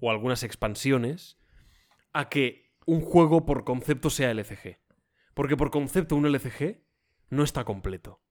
o 0.00 0.10
algunas 0.10 0.42
expansiones, 0.42 1.38
a 2.12 2.28
que 2.28 2.72
un 2.86 3.00
juego 3.00 3.44
por 3.44 3.64
concepto 3.64 4.10
sea 4.10 4.30
LCG. 4.32 4.78
Porque 5.34 5.56
por 5.56 5.70
concepto 5.70 6.16
un 6.16 6.26
LCG 6.26 6.80
no 7.30 7.42
está 7.42 7.64
completo. 7.64 8.22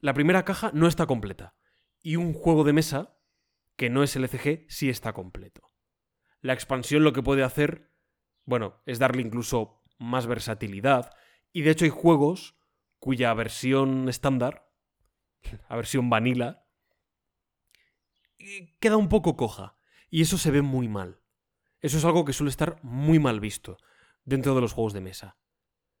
La 0.00 0.14
primera 0.14 0.44
caja 0.44 0.70
no 0.74 0.86
está 0.86 1.06
completa. 1.06 1.56
Y 2.02 2.16
un 2.16 2.32
juego 2.32 2.64
de 2.64 2.72
mesa, 2.72 3.18
que 3.76 3.90
no 3.90 4.02
es 4.02 4.14
LCG, 4.14 4.66
sí 4.68 4.88
está 4.88 5.12
completo. 5.12 5.72
La 6.40 6.52
expansión 6.52 7.02
lo 7.02 7.12
que 7.12 7.22
puede 7.22 7.42
hacer, 7.42 7.92
bueno, 8.44 8.80
es 8.86 8.98
darle 8.98 9.22
incluso 9.22 9.82
más 9.98 10.26
versatilidad. 10.26 11.10
Y 11.52 11.62
de 11.62 11.70
hecho 11.70 11.84
hay 11.84 11.90
juegos 11.90 12.56
cuya 13.00 13.34
versión 13.34 14.08
estándar, 14.08 14.70
la 15.68 15.76
versión 15.76 16.10
vanilla, 16.10 16.64
eh, 18.38 18.76
queda 18.78 18.96
un 18.96 19.08
poco 19.08 19.36
coja. 19.36 19.76
Y 20.10 20.22
eso 20.22 20.38
se 20.38 20.50
ve 20.50 20.62
muy 20.62 20.88
mal. 20.88 21.20
Eso 21.80 21.98
es 21.98 22.04
algo 22.04 22.24
que 22.24 22.32
suele 22.32 22.50
estar 22.50 22.78
muy 22.82 23.18
mal 23.18 23.40
visto 23.40 23.78
dentro 24.24 24.54
de 24.54 24.60
los 24.60 24.72
juegos 24.72 24.92
de 24.92 25.00
mesa. 25.00 25.36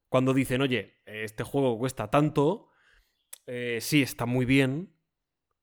Cuando 0.08 0.34
dicen, 0.34 0.62
oye, 0.62 1.00
este 1.04 1.44
juego 1.44 1.78
cuesta 1.78 2.10
tanto, 2.10 2.68
eh, 3.46 3.78
sí, 3.80 4.02
está 4.02 4.26
muy 4.26 4.46
bien, 4.46 4.94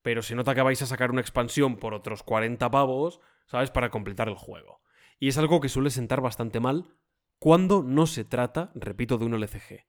pero 0.02 0.22
se 0.22 0.36
nota 0.36 0.54
que 0.54 0.62
vais 0.62 0.82
a 0.82 0.86
sacar 0.86 1.12
una 1.12 1.22
expansión 1.22 1.78
por 1.78 1.94
otros 1.94 2.24
40 2.24 2.70
pavos, 2.70 3.20
¿sabes? 3.48 3.72
Para 3.72 3.90
completar 3.90 4.28
el 4.28 4.36
juego. 4.36 4.82
Y 5.20 5.30
es 5.30 5.38
algo 5.38 5.62
que 5.62 5.70
suele 5.70 5.90
sentar 5.90 6.22
bastante 6.22 6.60
mal 6.60 6.96
cuando 7.40 7.84
no 7.84 8.06
se 8.06 8.24
trata, 8.24 8.72
repito, 8.76 9.18
de 9.18 9.26
un 9.26 9.34
LCG. 9.34 9.86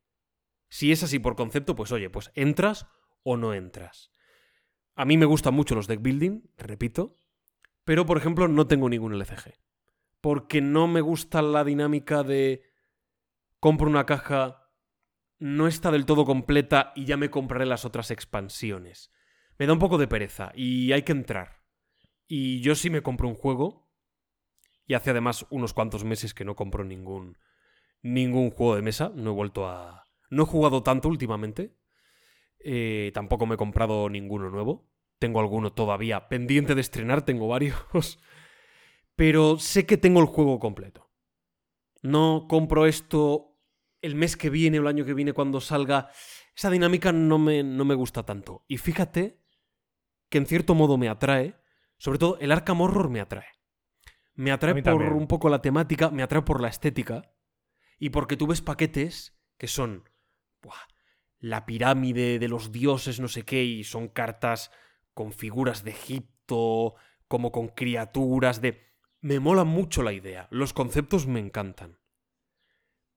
Si 0.68 0.93
es 0.93 1.02
así 1.02 1.18
por 1.18 1.36
concepto, 1.36 1.76
pues 1.76 1.93
oye, 1.93 2.10
pues 2.10 2.33
entras 2.35 2.86
o 3.23 3.36
no 3.36 3.55
entras. 3.55 4.10
A 4.94 5.05
mí 5.05 5.17
me 5.17 5.26
gustan 5.26 5.55
mucho 5.55 5.75
los 5.75 5.86
deck 5.86 6.01
building, 6.01 6.43
repito, 6.57 7.18
pero 7.85 8.07
por 8.07 8.18
ejemplo 8.18 8.49
no 8.49 8.67
tengo 8.67 8.89
ningún 8.89 9.15
LCG. 9.15 9.55
Porque 10.20 10.60
no 10.60 10.89
me 10.89 11.01
gusta 11.01 11.43
la 11.43 11.62
dinámica 11.62 12.23
de 12.23 12.62
compro 13.60 13.89
una 13.89 14.07
caja, 14.07 14.70
no 15.39 15.67
está 15.67 15.91
del 15.91 16.07
todo 16.07 16.25
completa 16.25 16.93
y 16.94 17.05
ya 17.05 17.17
me 17.17 17.31
compraré 17.31 17.67
las 17.67 17.85
otras 17.85 18.10
expansiones. 18.10 19.10
me 19.59 19.67
da 19.67 19.73
un 19.73 19.78
poco 19.78 19.99
de 19.99 20.09
pereza 20.09 20.52
y 20.55 20.93
hay 20.93 21.02
que 21.02 21.12
entrar. 21.12 21.62
Y 22.26 22.60
yo 22.60 22.75
sí 22.75 22.91
me 22.91 23.02
compro 23.02 23.28
un 23.28 23.35
juego, 23.35 23.86
y 24.86 24.94
hace 24.94 25.10
además 25.10 25.47
unos 25.51 25.75
cuantos 25.75 26.05
meses 26.05 26.35
que 26.35 26.44
no 26.44 26.55
compro 26.55 26.85
ningún, 26.85 27.39
ningún 28.02 28.51
juego 28.51 28.76
de 28.76 28.83
mesa, 28.83 29.12
no 29.15 29.31
he 29.31 29.35
vuelto 29.35 29.68
a... 29.68 30.05
No 30.31 30.43
he 30.43 30.47
jugado 30.47 30.83
tanto 30.83 31.09
últimamente, 31.09 31.76
eh, 32.59 33.12
tampoco 33.15 33.47
me 33.47 33.55
he 33.55 33.59
comprado 33.59 34.09
ninguno 34.09 34.51
nuevo, 34.51 34.89
tengo 35.18 35.41
alguno 35.41 35.73
todavía 35.73 36.28
pendiente 36.28 36.75
de 36.75 36.81
estrenar, 36.81 37.23
tengo 37.23 37.47
varios, 37.49 37.78
pero 39.17 39.59
sé 39.59 39.86
que 39.86 39.97
tengo 39.97 40.20
el 40.20 40.26
juego 40.26 40.59
completo. 40.59 41.06
No 42.07 42.47
compro 42.49 42.86
esto 42.86 43.59
el 44.01 44.15
mes 44.15 44.36
que 44.36 44.51
viene 44.51 44.78
o 44.78 44.83
el 44.83 44.89
año 44.89 45.05
que 45.05 45.15
viene 45.15 45.33
cuando 45.33 45.60
salga. 45.60 46.10
Esa 46.55 46.70
dinámica 46.70 47.12
no 47.12 47.39
me, 47.39 47.62
no 47.62 47.85
me 47.85 47.94
gusta 47.94 48.25
tanto. 48.25 48.65
Y 48.68 48.78
fíjate 48.78 49.43
que 50.28 50.39
en 50.39 50.47
cierto 50.47 50.75
modo 50.75 50.97
me 50.97 51.09
atrae, 51.09 51.57
sobre 51.99 52.18
todo 52.18 52.39
el 52.41 52.52
Arkham 52.52 52.81
Horror 52.81 53.10
me 53.10 53.20
atrae. 53.20 53.47
Me 54.35 54.52
atrae 54.52 54.75
por 54.75 54.83
también. 54.83 55.12
un 55.12 55.26
poco 55.26 55.49
la 55.49 55.62
temática, 55.62 56.10
me 56.10 56.23
atrae 56.23 56.43
por 56.43 56.60
la 56.60 56.68
estética 56.68 57.35
y 57.99 58.10
porque 58.10 58.36
tú 58.36 58.47
ves 58.47 58.60
paquetes 58.60 59.36
que 59.57 59.67
son 59.67 60.09
buah, 60.62 60.75
la 61.39 61.65
pirámide 61.65 62.39
de 62.39 62.49
los 62.49 62.73
dioses, 62.73 63.20
no 63.20 63.28
sé 63.28 63.44
qué, 63.44 63.65
y 63.65 63.85
son 63.85 64.09
cartas 64.09 64.70
con 65.15 65.33
figuras 65.33 65.85
de 65.85 65.93
Egipto, 65.93 66.94
como 67.28 67.52
con 67.52 67.68
criaturas 67.68 68.60
de... 68.60 68.85
Me 69.26 69.40
mola 69.40 69.64
mucho 69.64 70.05
la 70.05 70.12
idea, 70.12 70.46
los 70.52 70.72
conceptos 70.72 71.26
me 71.26 71.40
encantan. 71.40 71.98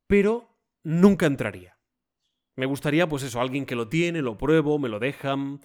Pero 0.07 0.57
nunca 0.81 1.27
entraría. 1.27 1.77
Me 2.55 2.65
gustaría, 2.65 3.07
pues 3.07 3.21
eso, 3.21 3.39
alguien 3.39 3.67
que 3.67 3.75
lo 3.75 3.89
tiene, 3.89 4.23
lo 4.23 4.35
pruebo, 4.35 4.79
me 4.79 4.89
lo 4.89 4.97
dejan. 4.97 5.61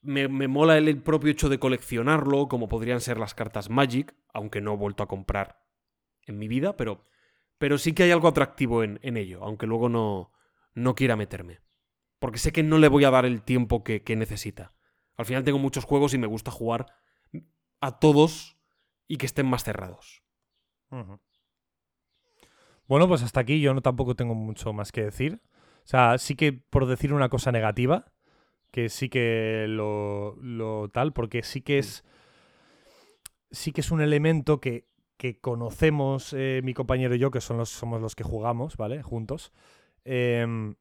Me, 0.00 0.28
me 0.28 0.46
mola 0.46 0.78
el, 0.78 1.02
propio 1.02 1.32
hecho 1.32 1.48
de 1.48 1.58
coleccionarlo, 1.58 2.46
como 2.46 2.68
podrían 2.68 3.00
ser 3.00 3.18
las 3.18 3.34
cartas 3.34 3.70
Magic, 3.70 4.14
aunque 4.32 4.60
no 4.60 4.74
he 4.74 4.76
vuelto 4.76 5.02
a 5.02 5.08
comprar 5.08 5.66
en 6.28 6.38
mi 6.38 6.46
vida, 6.46 6.76
pero, 6.76 7.04
pero 7.58 7.76
sí 7.76 7.92
que 7.92 8.04
hay 8.04 8.12
algo 8.12 8.28
atractivo 8.28 8.84
en, 8.84 9.00
en 9.02 9.16
ello, 9.16 9.42
aunque 9.42 9.66
luego 9.66 9.88
no, 9.88 10.30
no 10.74 10.94
quiera 10.94 11.16
meterme. 11.16 11.58
Porque 12.20 12.38
sé 12.38 12.52
que 12.52 12.62
no 12.62 12.78
le 12.78 12.86
voy 12.86 13.02
a 13.02 13.10
dar 13.10 13.26
el 13.26 13.42
tiempo 13.42 13.82
que, 13.82 14.04
que 14.04 14.14
necesita. 14.14 14.76
Al 15.16 15.26
final 15.26 15.42
tengo 15.42 15.58
muchos 15.58 15.86
juegos 15.86 16.14
y 16.14 16.18
me 16.18 16.28
gusta 16.28 16.52
jugar 16.52 16.86
a 17.80 17.98
todos 17.98 18.61
y 19.08 19.16
que 19.18 19.26
estén 19.26 19.46
más 19.46 19.64
cerrados. 19.64 20.22
Bueno, 22.88 23.08
pues 23.08 23.22
hasta 23.22 23.40
aquí 23.40 23.60
yo 23.60 23.74
no 23.74 23.80
tampoco 23.80 24.14
tengo 24.14 24.34
mucho 24.34 24.72
más 24.72 24.92
que 24.92 25.04
decir. 25.04 25.40
O 25.84 25.88
sea, 25.88 26.18
sí 26.18 26.36
que 26.36 26.52
por 26.52 26.86
decir 26.86 27.12
una 27.12 27.28
cosa 27.28 27.52
negativa, 27.52 28.12
que 28.70 28.88
sí 28.88 29.08
que 29.08 29.66
lo, 29.68 30.36
lo 30.42 30.90
tal, 30.90 31.12
porque 31.14 31.42
sí 31.42 31.62
que 31.62 31.78
es. 31.80 32.04
Sí 33.50 33.72
que 33.72 33.82
es 33.82 33.90
un 33.90 34.00
elemento 34.00 34.60
que, 34.60 34.86
que 35.18 35.38
conocemos 35.38 36.32
eh, 36.32 36.60
mi 36.64 36.72
compañero 36.74 37.14
y 37.14 37.18
yo, 37.18 37.30
que 37.30 37.40
son 37.40 37.58
los, 37.58 37.68
somos 37.68 38.00
los 38.00 38.14
que 38.14 38.24
jugamos, 38.24 38.76
¿vale? 38.76 39.02
Juntos. 39.02 39.52
Em, 40.04 40.74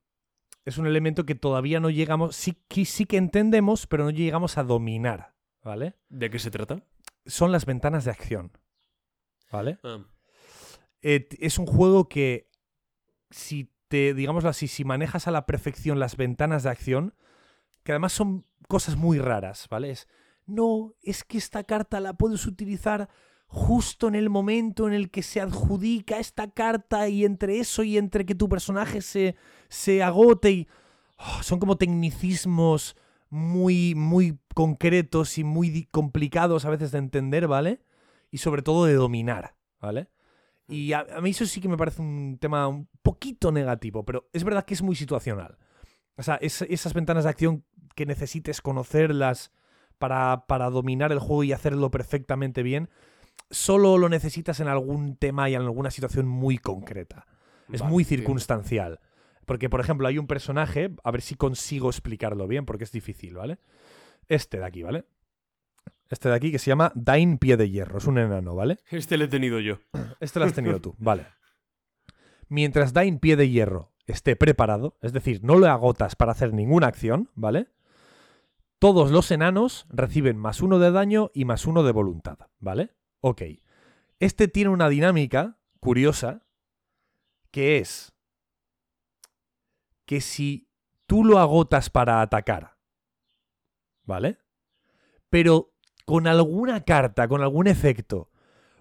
es 0.65 0.77
un 0.79 0.87
elemento 0.87 1.25
que 1.25 1.35
todavía 1.35 1.79
no 1.79 1.89
llegamos. 1.89 2.35
Sí, 2.35 2.57
que- 2.69 2.85
sí 2.85 3.05
que 3.05 3.17
entendemos, 3.17 3.87
pero 3.87 4.05
no 4.05 4.11
llegamos 4.11 4.57
a 4.57 4.63
dominar, 4.63 5.35
¿vale? 5.63 5.95
¿De 6.09 6.29
qué 6.31 6.39
se 6.39 6.51
trata? 6.51 6.83
Son 7.25 7.51
las 7.51 7.65
ventanas 7.65 8.05
de 8.05 8.11
acción. 8.11 8.51
¿Vale? 9.51 9.79
Ah, 9.83 10.05
eh, 11.01 11.27
es 11.39 11.57
un 11.57 11.65
juego 11.65 12.07
que 12.07 12.49
si 13.31 13.71
te, 13.87 14.13
digámoslo 14.13 14.49
así, 14.49 14.67
si 14.67 14.85
manejas 14.85 15.27
a 15.27 15.31
la 15.31 15.45
perfección 15.45 15.99
las 15.99 16.15
ventanas 16.15 16.63
de 16.63 16.69
acción, 16.69 17.15
que 17.83 17.91
además 17.91 18.13
son 18.13 18.45
cosas 18.67 18.95
muy 18.95 19.19
raras, 19.19 19.67
¿vale? 19.69 19.91
Es, 19.91 20.07
no, 20.45 20.95
es 21.01 21.23
que 21.23 21.37
esta 21.37 21.63
carta 21.63 21.99
la 21.99 22.13
puedes 22.13 22.45
utilizar 22.45 23.09
justo 23.47 24.07
en 24.07 24.15
el 24.15 24.29
momento 24.29 24.87
en 24.87 24.93
el 24.93 25.11
que 25.11 25.23
se 25.23 25.41
adjudica 25.41 26.19
esta 26.19 26.51
carta 26.51 27.09
y 27.09 27.25
entre 27.25 27.59
eso 27.59 27.83
y 27.83 27.97
entre 27.97 28.25
que 28.25 28.35
tu 28.35 28.47
personaje 28.47 29.01
se, 29.01 29.35
se 29.67 30.01
agote 30.01 30.51
y... 30.51 30.67
oh, 31.17 31.43
son 31.43 31.59
como 31.59 31.77
tecnicismos 31.77 32.95
muy, 33.31 33.95
muy 33.95 34.37
concretos 34.53 35.37
y 35.39 35.43
muy 35.43 35.87
complicados 35.89 36.65
a 36.65 36.69
veces 36.69 36.91
de 36.91 36.99
entender, 36.99 37.47
¿vale? 37.47 37.81
Y 38.29 38.37
sobre 38.37 38.61
todo 38.61 38.85
de 38.85 38.93
dominar, 38.93 39.55
¿vale? 39.79 40.09
Y 40.67 40.93
a, 40.93 41.05
a 41.15 41.21
mí 41.21 41.31
eso 41.31 41.45
sí 41.45 41.59
que 41.59 41.67
me 41.69 41.77
parece 41.77 42.01
un 42.01 42.37
tema 42.39 42.67
un 42.67 42.87
poquito 43.01 43.51
negativo, 43.51 44.05
pero 44.05 44.29
es 44.33 44.43
verdad 44.43 44.63
que 44.65 44.73
es 44.73 44.81
muy 44.83 44.95
situacional. 44.95 45.57
O 46.17 46.23
sea, 46.23 46.35
es- 46.35 46.61
esas 46.63 46.93
ventanas 46.93 47.23
de 47.23 47.29
acción 47.31 47.63
que 47.95 48.05
necesites 48.05 48.61
conocerlas 48.61 49.51
para, 49.97 50.45
para 50.47 50.69
dominar 50.69 51.11
el 51.11 51.19
juego 51.19 51.43
y 51.43 51.53
hacerlo 51.53 51.89
perfectamente 51.89 52.63
bien, 52.63 52.89
solo 53.49 53.97
lo 53.97 54.09
necesitas 54.09 54.59
en 54.59 54.67
algún 54.67 55.15
tema 55.15 55.49
y 55.49 55.55
en 55.55 55.61
alguna 55.61 55.91
situación 55.91 56.27
muy 56.27 56.57
concreta. 56.57 57.25
Es 57.71 57.79
vale, 57.81 57.91
muy 57.91 58.03
entiendo. 58.03 58.25
Porque, 59.51 59.69
por 59.69 59.81
ejemplo, 59.81 60.07
hay 60.07 60.17
un 60.17 60.27
personaje, 60.27 60.95
a 61.03 61.11
ver 61.11 61.19
si 61.19 61.35
consigo 61.35 61.89
explicarlo 61.89 62.47
bien, 62.47 62.65
porque 62.65 62.85
es 62.85 62.91
difícil, 62.93 63.33
¿vale? 63.33 63.57
Este 64.29 64.59
de 64.59 64.65
aquí, 64.65 64.81
¿vale? 64.81 65.03
Este 66.07 66.29
de 66.29 66.35
aquí 66.35 66.53
que 66.53 66.57
se 66.57 66.71
llama 66.71 66.93
Dain 66.95 67.37
Pie 67.37 67.57
de 67.57 67.69
Hierro, 67.69 67.97
es 67.97 68.05
un 68.05 68.17
enano, 68.17 68.55
¿vale? 68.55 68.79
Este 68.89 69.17
lo 69.17 69.25
he 69.25 69.27
tenido 69.27 69.59
yo. 69.59 69.79
Este 70.21 70.39
lo 70.39 70.45
has 70.45 70.53
tenido 70.53 70.79
tú, 70.81 70.95
vale. 70.99 71.27
Mientras 72.47 72.93
Dain 72.93 73.19
Pie 73.19 73.35
de 73.35 73.49
Hierro 73.49 73.91
esté 74.07 74.37
preparado, 74.37 74.97
es 75.01 75.11
decir, 75.11 75.43
no 75.43 75.57
lo 75.57 75.67
agotas 75.67 76.15
para 76.15 76.31
hacer 76.31 76.53
ninguna 76.53 76.87
acción, 76.87 77.29
¿vale? 77.35 77.67
Todos 78.79 79.11
los 79.11 79.31
enanos 79.31 79.85
reciben 79.89 80.37
más 80.37 80.61
uno 80.61 80.79
de 80.79 80.91
daño 80.91 81.29
y 81.33 81.43
más 81.43 81.65
uno 81.65 81.83
de 81.83 81.91
voluntad, 81.91 82.37
¿vale? 82.59 82.91
Ok. 83.19 83.41
Este 84.21 84.47
tiene 84.47 84.69
una 84.69 84.87
dinámica 84.87 85.57
curiosa 85.81 86.45
que 87.51 87.79
es 87.79 88.13
que 90.11 90.19
si 90.19 90.67
tú 91.07 91.23
lo 91.23 91.39
agotas 91.39 91.89
para 91.89 92.21
atacar, 92.21 92.75
¿vale? 94.03 94.39
Pero 95.29 95.73
con 96.05 96.27
alguna 96.27 96.83
carta, 96.83 97.29
con 97.29 97.41
algún 97.41 97.67
efecto, 97.67 98.29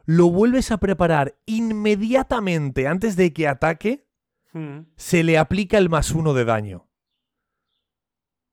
lo 0.06 0.28
vuelves 0.28 0.72
a 0.72 0.78
preparar 0.78 1.38
inmediatamente 1.46 2.88
antes 2.88 3.14
de 3.14 3.32
que 3.32 3.46
ataque, 3.46 4.08
Mm. 4.52 4.86
se 4.96 5.22
le 5.22 5.38
aplica 5.38 5.78
el 5.78 5.88
más 5.88 6.10
uno 6.10 6.34
de 6.34 6.44
daño. 6.44 6.88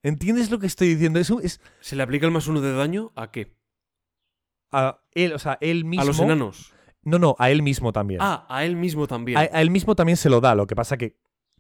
¿Entiendes 0.03 0.51
lo 0.51 0.59
que 0.59 0.67
estoy 0.67 0.89
diciendo? 0.89 1.17
Eso 1.17 1.39
es 1.41 1.59
¿Se 1.80 1.95
le 1.95 2.03
aplica 2.03 2.27
el 2.27 2.31
más 2.31 2.45
uno 2.45 2.61
de 2.61 2.73
daño 2.73 3.11
a 3.15 3.31
qué? 3.31 3.57
a 4.72 5.01
él, 5.14 5.33
o 5.33 5.39
sea, 5.39 5.57
él 5.61 5.83
mismo. 5.83 6.03
A 6.03 6.06
los 6.06 6.19
enanos. 6.19 6.73
No, 7.01 7.17
no, 7.17 7.35
a 7.39 7.49
él 7.49 7.64
mismo 7.64 7.91
también. 7.91 8.19
Ah, 8.22 8.45
a 8.47 8.64
él 8.65 8.75
mismo 8.75 9.07
también. 9.07 9.39
a, 9.39 9.41
a 9.41 9.61
él 9.61 9.72
mismo 9.72 9.95
también 9.95 10.17
se 10.17 10.30
lo 10.30 10.39
da, 10.41 10.53
lo 10.53 10.67
que 10.67 10.75
pasa 10.75 10.95
que 10.97 11.17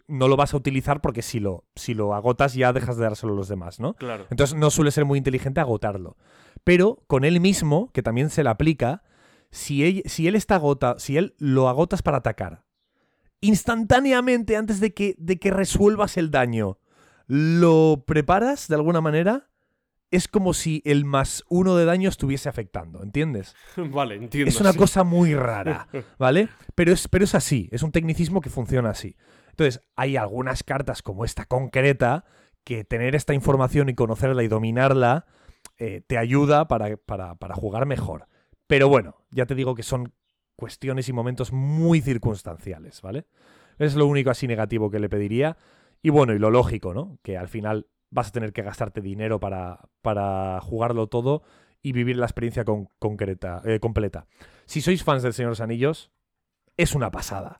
no 0.07 0.27
lo 0.27 0.37
vas 0.37 0.53
a 0.53 0.57
utilizar 0.57 1.01
porque 1.01 1.21
si 1.21 1.39
lo, 1.39 1.65
si 1.75 1.93
lo 1.93 2.13
agotas 2.13 2.53
ya 2.53 2.73
dejas 2.73 2.97
de 2.97 3.03
dárselo 3.03 3.33
a 3.33 3.35
los 3.35 3.47
demás, 3.47 3.79
¿no? 3.79 3.93
Claro. 3.95 4.25
Entonces 4.29 4.57
no 4.57 4.69
suele 4.69 4.91
ser 4.91 5.05
muy 5.05 5.17
inteligente 5.17 5.59
agotarlo. 5.59 6.17
Pero 6.63 7.03
con 7.07 7.25
él 7.25 7.39
mismo, 7.39 7.91
que 7.93 8.03
también 8.03 8.29
se 8.29 8.43
le 8.43 8.49
aplica, 8.49 9.03
si 9.51 9.83
él, 9.83 10.03
si 10.05 10.27
él 10.27 10.35
está 10.35 10.55
agota, 10.55 10.95
si 10.97 11.17
él 11.17 11.35
lo 11.37 11.69
agotas 11.69 12.01
para 12.01 12.17
atacar, 12.17 12.63
instantáneamente 13.41 14.55
antes 14.55 14.79
de 14.79 14.93
que, 14.93 15.15
de 15.17 15.37
que 15.37 15.51
resuelvas 15.51 16.17
el 16.17 16.31
daño, 16.31 16.79
lo 17.27 18.03
preparas 18.05 18.67
de 18.67 18.75
alguna 18.75 19.01
manera, 19.01 19.49
es 20.11 20.27
como 20.27 20.53
si 20.53 20.81
el 20.85 21.05
más 21.05 21.43
uno 21.49 21.75
de 21.75 21.85
daño 21.85 22.09
estuviese 22.09 22.47
afectando, 22.49 23.03
¿entiendes? 23.03 23.55
vale, 23.77 24.15
entiendo. 24.15 24.49
Es 24.49 24.61
una 24.61 24.71
sí. 24.71 24.77
cosa 24.77 25.03
muy 25.03 25.35
rara, 25.35 25.87
¿vale? 26.17 26.49
Pero 26.75 26.93
es, 26.93 27.07
pero 27.07 27.25
es 27.25 27.35
así, 27.35 27.67
es 27.71 27.83
un 27.83 27.91
tecnicismo 27.91 28.41
que 28.41 28.49
funciona 28.49 28.89
así. 28.89 29.15
Entonces, 29.57 29.81
hay 29.95 30.17
algunas 30.17 30.61
cartas 30.61 31.01
como 31.01 31.25
esta 31.25 31.45
concreta 31.45 32.25
que 32.63 32.83
tener 32.83 33.15
esta 33.15 33.33
información 33.33 33.89
y 33.89 33.95
conocerla 33.95 34.43
y 34.43 34.47
dominarla 34.47 35.25
eh, 35.79 36.01
te 36.05 36.19
ayuda 36.19 36.67
para, 36.67 36.95
para- 36.97 37.33
para 37.35 37.55
jugar 37.55 37.87
mejor. 37.87 38.27
Pero 38.67 38.87
bueno, 38.87 39.15
ya 39.31 39.47
te 39.47 39.55
digo 39.55 39.73
que 39.73 39.81
son 39.81 40.13
cuestiones 40.55 41.09
y 41.09 41.13
momentos 41.13 41.51
muy 41.53 42.01
circunstanciales, 42.01 43.01
¿vale? 43.01 43.25
Es 43.79 43.95
lo 43.95 44.05
único 44.05 44.29
así 44.29 44.47
negativo 44.47 44.91
que 44.91 44.99
le 44.99 45.09
pediría. 45.09 45.57
Y 46.03 46.11
bueno, 46.11 46.33
y 46.33 46.39
lo 46.39 46.51
lógico, 46.51 46.93
¿no? 46.93 47.17
Que 47.23 47.35
al 47.37 47.47
final 47.47 47.87
vas 48.11 48.27
a 48.27 48.31
tener 48.33 48.53
que 48.53 48.61
gastarte 48.61 49.01
dinero 49.01 49.39
para, 49.39 49.89
para 50.03 50.59
jugarlo 50.61 51.07
todo 51.07 51.41
y 51.81 51.93
vivir 51.93 52.17
la 52.17 52.25
experiencia 52.27 52.63
con- 52.63 52.89
concreta, 52.99 53.63
eh, 53.65 53.79
completa. 53.79 54.27
Si 54.67 54.81
sois 54.81 55.03
fans 55.03 55.23
del 55.23 55.33
Señor 55.33 55.49
de 55.49 55.51
los 55.53 55.61
Anillos, 55.61 56.11
es 56.75 56.93
una 56.93 57.09
pasada. 57.09 57.59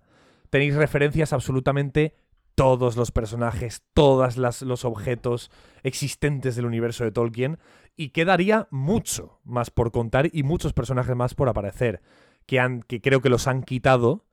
Tenéis 0.49 0.75
referencias 0.75 1.33
absolutamente 1.33 2.15
todos 2.55 2.97
los 2.97 3.11
personajes, 3.11 3.83
todos 3.93 4.37
los 4.63 4.83
objetos 4.83 5.51
existentes 5.83 6.55
del 6.55 6.65
universo 6.65 7.03
de 7.03 7.11
Tolkien 7.11 7.59
y 7.95 8.09
quedaría 8.09 8.67
mucho 8.71 9.39
más 9.43 9.69
por 9.69 9.91
contar 9.91 10.29
y 10.33 10.41
muchos 10.41 10.73
personajes 10.73 11.15
más 11.15 11.35
por 11.35 11.49
aparecer 11.49 12.01
que, 12.47 12.59
han, 12.59 12.81
que 12.81 12.99
creo 12.99 13.21
que 13.21 13.29
los 13.29 13.47
han 13.47 13.61
quitado 13.61 14.25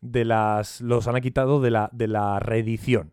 de 0.00 0.24
las 0.24 0.80
los 0.80 1.06
han 1.06 1.20
quitado 1.20 1.60
de 1.60 1.70
la, 1.70 1.88
de 1.92 2.08
la 2.08 2.40
reedición. 2.40 3.12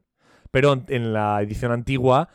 Pero 0.50 0.84
en 0.88 1.14
la 1.14 1.40
edición 1.42 1.72
antigua 1.72 2.30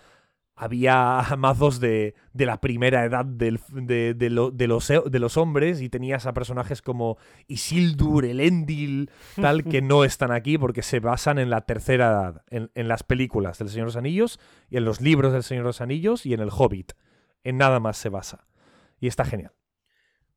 había 0.59 1.23
mazos 1.39 1.81
de, 1.81 2.15
de 2.33 2.47
la 2.47 2.61
primera 2.61 3.05
edad 3.05 3.25
del- 3.25 3.61
de, 3.73 4.15
de 4.15 4.31
lo- 4.31 4.51
de 4.51 4.67
los, 4.67 4.91
e- 4.91 5.03
de 5.09 5.19
los 5.19 5.37
hombres 5.37 5.81
y 5.81 5.89
tenías 5.89 6.27
a 6.27 6.35
personajes 6.35 6.83
como 6.83 7.17
Isildur, 7.47 8.25
Elendil, 8.25 9.11
tal, 9.37 9.65
que 9.65 9.81
no 9.83 10.05
están 10.05 10.33
aquí 10.33 10.59
porque 10.59 10.83
se 10.83 11.01
basan 11.01 11.39
en 11.39 11.51
la 11.51 11.63
tercera 11.63 12.07
edad, 12.09 12.43
en, 12.51 12.71
en 12.75 12.89
las 12.89 13.03
películas 13.03 13.59
del 13.59 13.69
Señor 13.69 13.87
de 13.87 13.89
los 13.89 13.97
Anillos 13.97 14.41
y 14.69 14.77
en 14.77 14.85
los 14.85 15.01
libros 15.01 15.33
del 15.33 15.43
Señor 15.43 15.65
de 15.65 15.69
los 15.69 15.81
Anillos 15.81 16.27
y 16.27 16.35
en 16.35 16.41
el 16.41 16.51
Hobbit. 16.51 16.93
En 17.45 17.57
nada 17.57 17.81
más 17.81 17.97
se 17.97 18.09
basa. 18.09 18.47
Y 19.01 19.07
está 19.07 19.25
genial. 19.25 19.53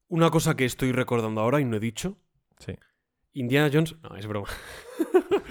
Una 0.07 0.29
cosa 0.29 0.55
que 0.55 0.65
estoy 0.65 0.91
recordando 0.91 1.41
ahora 1.41 1.59
y 1.61 1.65
no 1.65 1.77
he 1.77 1.79
dicho. 1.79 2.17
Sí. 2.59 2.75
Indiana 3.33 3.69
Jones. 3.73 3.95
No, 4.03 4.15
es 4.15 4.27
broma. 4.27 4.47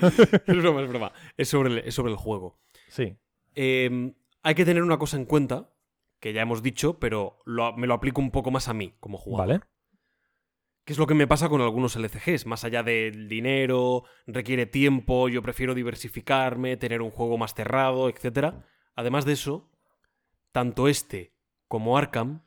es 0.46 0.56
broma, 0.56 0.82
es 0.82 0.88
broma. 0.88 1.12
Es 1.36 1.48
sobre 1.48 1.70
el, 1.70 1.78
es 1.78 1.94
sobre 1.94 2.12
el 2.12 2.16
juego. 2.18 2.58
Sí. 2.88 3.16
Eh, 3.54 4.12
hay 4.42 4.54
que 4.54 4.64
tener 4.64 4.82
una 4.82 4.98
cosa 4.98 5.16
en 5.16 5.24
cuenta, 5.24 5.72
que 6.20 6.32
ya 6.32 6.42
hemos 6.42 6.62
dicho, 6.62 6.98
pero 6.98 7.38
lo- 7.44 7.72
me 7.76 7.86
lo 7.86 7.94
aplico 7.94 8.20
un 8.20 8.30
poco 8.30 8.50
más 8.50 8.68
a 8.68 8.74
mí 8.74 8.94
como 9.00 9.18
jugador. 9.18 9.48
Vale. 9.48 9.64
¿Qué 10.84 10.92
es 10.94 10.98
lo 10.98 11.06
que 11.06 11.14
me 11.14 11.26
pasa 11.26 11.48
con 11.48 11.60
algunos 11.60 11.94
LCGs? 11.96 12.46
Más 12.46 12.64
allá 12.64 12.82
del 12.82 13.28
dinero, 13.28 14.04
requiere 14.26 14.66
tiempo, 14.66 15.28
yo 15.28 15.42
prefiero 15.42 15.74
diversificarme, 15.74 16.76
tener 16.76 17.00
un 17.02 17.10
juego 17.10 17.38
más 17.38 17.54
cerrado, 17.54 18.08
etc. 18.08 18.54
Además 18.96 19.24
de 19.24 19.34
eso, 19.34 19.70
tanto 20.52 20.88
este 20.88 21.32
como 21.68 21.96
Arkham, 21.96 22.42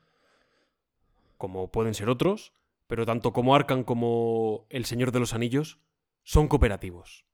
como 1.38 1.70
pueden 1.70 1.94
ser 1.94 2.08
otros, 2.10 2.52
pero 2.86 3.06
tanto 3.06 3.32
como 3.32 3.54
Arkham 3.54 3.82
como 3.84 4.66
El 4.68 4.84
Señor 4.84 5.10
de 5.12 5.20
los 5.20 5.32
Anillos, 5.32 5.80
son 6.22 6.48
cooperativos. 6.48 7.24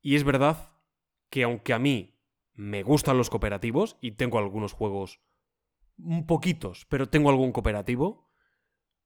Y 0.00 0.14
es 0.16 0.24
verdad 0.24 0.70
que 1.28 1.42
aunque 1.42 1.72
a 1.74 1.78
mí 1.78 2.15
me 2.56 2.82
gustan 2.82 3.18
los 3.18 3.30
cooperativos, 3.30 3.96
y 4.00 4.12
tengo 4.12 4.38
algunos 4.38 4.72
juegos 4.72 5.20
un 5.98 6.26
poquitos, 6.26 6.86
pero 6.86 7.08
tengo 7.08 7.30
algún 7.30 7.52
cooperativo, 7.52 8.28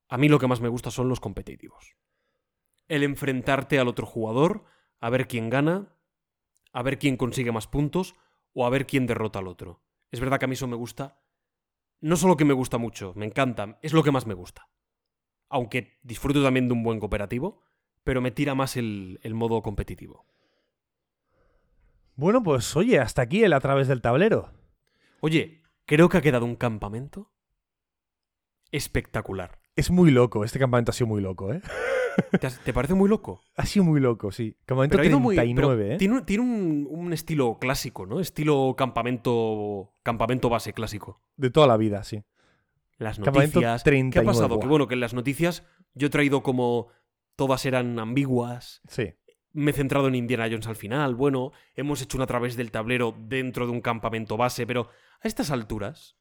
a 0.09 0.19
mí 0.19 0.29
lo 0.29 0.39
que 0.39 0.47
más 0.47 0.61
me 0.61 0.69
gusta 0.69 0.91
son 0.91 1.09
los 1.09 1.21
competitivos. 1.21 1.97
El 2.89 3.03
enfrentarte 3.05 3.79
al 3.79 3.89
otro 3.89 4.07
jugador, 4.07 4.65
a 4.99 5.11
ver 5.11 5.29
quién 5.29 5.51
gana, 5.51 5.97
a 6.73 6.83
ver 6.83 6.99
quién 6.99 7.17
consigue 7.17 7.53
más 7.53 7.67
puntos 7.67 8.15
o 8.53 8.67
a 8.67 8.71
ver 8.71 8.87
quién 8.87 9.07
derrota 9.07 9.39
al 9.39 9.49
otro. 9.49 9.83
Es 10.11 10.21
verdad 10.21 10.39
que 10.39 10.47
a 10.47 10.49
mí 10.49 10.55
eso 10.55 10.67
me 10.67 10.77
gusta. 10.77 11.21
No 12.01 12.17
solo 12.17 12.37
que 12.37 12.45
me 12.45 12.55
gusta 12.55 12.79
mucho, 12.79 13.13
me 13.15 13.27
encanta, 13.27 13.79
es 13.83 13.93
lo 13.93 14.03
que 14.03 14.11
más 14.11 14.27
me 14.27 14.35
gusta. 14.35 14.69
Aunque 15.49 15.99
disfruto 16.03 16.43
también 16.43 16.67
de 16.67 16.75
un 16.75 16.83
buen 16.83 16.99
cooperativo, 16.99 17.63
pero 18.03 18.21
me 18.21 18.31
tira 18.31 18.55
más 18.55 18.77
el, 18.77 19.21
el 19.23 19.35
modo 19.35 19.63
competitivo. 19.63 20.27
Bueno, 22.17 22.43
pues 22.43 22.77
oye, 22.77 22.99
hasta 22.99 23.23
aquí 23.23 23.43
el 23.45 23.53
a 23.53 23.61
través 23.61 23.89
del 23.89 24.01
tablero. 24.03 24.53
Oye, 25.21 25.63
creo 25.87 26.09
que 26.09 26.19
ha 26.19 26.23
quedado 26.23 26.45
un 26.45 26.57
campamento 26.57 27.31
espectacular. 28.73 29.59
Es 29.77 29.91
muy 29.91 30.11
loco, 30.11 30.45
este 30.45 30.59
campamento 30.59 30.91
ha 30.91 30.95
sido 30.95 31.07
muy 31.09 31.23
loco, 31.23 31.53
¿eh? 31.53 31.63
¿Te, 32.41 32.47
has- 32.47 32.59
te 32.61 32.73
parece 32.73 32.95
muy 32.95 33.09
loco? 33.09 33.41
Ha 33.57 33.65
sido 33.67 33.85
muy 33.85 34.01
loco, 34.01 34.33
sí. 34.33 34.57
Campamento 34.67 34.93
Pero 34.97 35.05
ha 35.05 35.07
ido 35.11 35.21
muy. 35.21 35.37
39, 35.37 35.83
pero 35.85 35.95
¿eh? 35.95 35.99
Tiene, 35.99 36.15
un- 36.15 36.27
tiene 36.27 36.43
un, 36.43 36.87
un 36.91 37.13
estilo 37.13 37.59
clásico, 37.59 38.05
¿no? 38.07 38.21
Estilo 38.21 38.75
campamento. 38.77 39.95
Campamento 40.03 40.49
base 40.49 40.73
clásico. 40.73 41.23
De 41.37 41.51
toda 41.51 41.67
la 41.67 41.77
vida, 41.77 42.03
sí. 42.05 42.23
Las 42.99 43.19
noticias. 43.19 43.83
39, 43.85 44.13
¿Qué 44.13 44.19
ha 44.19 44.25
pasado? 44.25 44.49
buah. 44.57 44.61
Que 44.61 44.67
bueno, 44.67 44.89
que 44.89 44.95
en 44.95 45.01
las 45.01 45.15
noticias 45.15 45.65
yo 45.95 46.09
he 46.09 46.11
traído 46.11 46.43
como. 46.43 46.89
Todas 47.37 47.65
eran 47.65 47.99
ambiguas. 47.99 48.83
Sí. 48.87 49.15
Me 49.53 49.73
he 49.73 49.75
centrado 49.75 50.09
en 50.09 50.15
Indiana 50.15 50.49
Jones 50.49 50.67
al 50.67 50.77
final. 50.77 51.15
Bueno, 51.15 51.53
hemos 51.75 52.01
hecho 52.03 52.17
una 52.17 52.27
través 52.27 52.57
del 52.57 52.71
tablero 52.71 53.15
dentro 53.19 53.67
de 53.67 53.73
un 53.73 53.81
campamento 53.81 54.37
base, 54.37 54.67
pero 54.67 54.89
a 55.21 55.29
estas 55.29 55.51
alturas. 55.51 56.17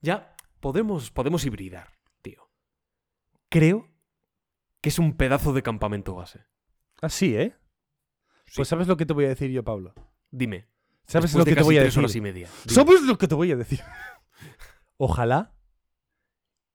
Ya 0.00 0.36
podemos, 0.60 1.10
podemos 1.10 1.44
hibridar, 1.44 1.98
tío. 2.22 2.48
Creo 3.48 3.90
que 4.80 4.90
es 4.90 4.98
un 4.98 5.16
pedazo 5.16 5.52
de 5.52 5.62
campamento 5.62 6.14
base. 6.14 6.46
Así, 7.00 7.36
¿eh? 7.36 7.56
Sí. 8.46 8.52
Pues 8.56 8.68
¿sabes 8.68 8.86
lo 8.86 8.96
que 8.96 9.06
te 9.06 9.12
voy 9.12 9.24
a 9.24 9.28
decir 9.28 9.50
yo, 9.50 9.64
Pablo? 9.64 9.94
Dime. 10.30 10.68
¿Sabes 11.06 11.34
lo 11.34 11.44
que 11.44 11.54
te 11.54 11.62
voy 11.62 11.78
a 11.78 11.82
decir? 11.82 11.98
horas 11.98 12.14
y 12.14 12.20
media. 12.20 12.48
Dime. 12.64 12.74
¿Sabes 12.74 13.02
lo 13.02 13.18
que 13.18 13.28
te 13.28 13.34
voy 13.34 13.50
a 13.50 13.56
decir? 13.56 13.80
Ojalá 14.96 15.54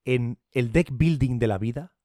en 0.06 0.40
el 0.52 0.72
deck 0.72 0.90
building 0.92 1.40
de 1.40 1.48
la 1.48 1.58
vida 1.58 1.96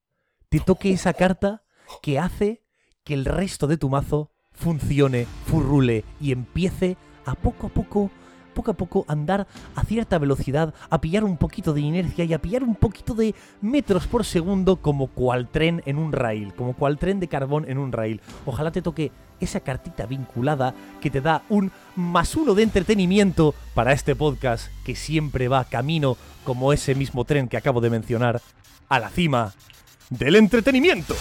te 0.49 0.61
toque 0.61 0.93
esa 0.93 1.15
carta 1.15 1.65
que 2.03 2.19
hace 2.19 2.65
que 3.09 3.15
el 3.15 3.25
resto 3.25 3.67
de 3.67 3.79
tu 3.79 3.89
mazo 3.89 4.31
funcione, 4.53 5.27
furrule 5.47 6.05
y 6.21 6.31
empiece 6.31 6.99
a 7.25 7.35
poco 7.37 7.69
a 7.69 7.71
poco, 7.71 8.11
poco 8.53 8.73
a 8.73 8.75
poco 8.75 9.07
andar 9.09 9.47
a 9.75 9.85
cierta 9.85 10.19
velocidad, 10.19 10.75
a 10.91 11.01
pillar 11.01 11.25
un 11.25 11.39
poquito 11.39 11.73
de 11.73 11.81
inercia 11.81 12.27
y 12.27 12.35
a 12.35 12.39
pillar 12.39 12.63
un 12.63 12.75
poquito 12.75 13.15
de 13.15 13.35
metros 13.63 14.07
por 14.07 14.27
segundo 14.27 14.77
como 14.77 15.07
cual 15.07 15.49
tren 15.49 15.83
en 15.87 15.97
un 15.97 16.13
rail, 16.13 16.53
como 16.53 16.75
cual 16.75 16.99
tren 16.99 17.19
de 17.19 17.29
carbón 17.29 17.65
en 17.67 17.79
un 17.79 17.93
rail. 17.93 18.21
Ojalá 18.45 18.73
te 18.73 18.83
toque 18.83 19.11
esa 19.41 19.61
cartita 19.61 20.05
vinculada 20.05 20.75
que 21.01 21.09
te 21.09 21.23
da 21.23 21.45
un 21.49 21.73
más 21.97 22.37
uno 22.37 22.55
de 22.55 22.63
entretenimiento 22.63 23.55
para 23.73 23.95
este 23.95 24.17
podcast 24.17 24.71
que 24.85 24.95
siempre 24.95 25.49
va 25.49 25.65
camino 25.65 26.19
como 26.45 26.75
ese 26.75 26.95
mismo 26.95 27.25
tren 27.25 27.49
que 27.49 27.57
acabo 27.57 27.81
de 27.81 27.89
mencionar 27.89 28.43
a 28.91 29.01
la 29.01 29.09
cima 29.09 29.55
del 30.11 30.37
entretenimiento. 30.37 31.15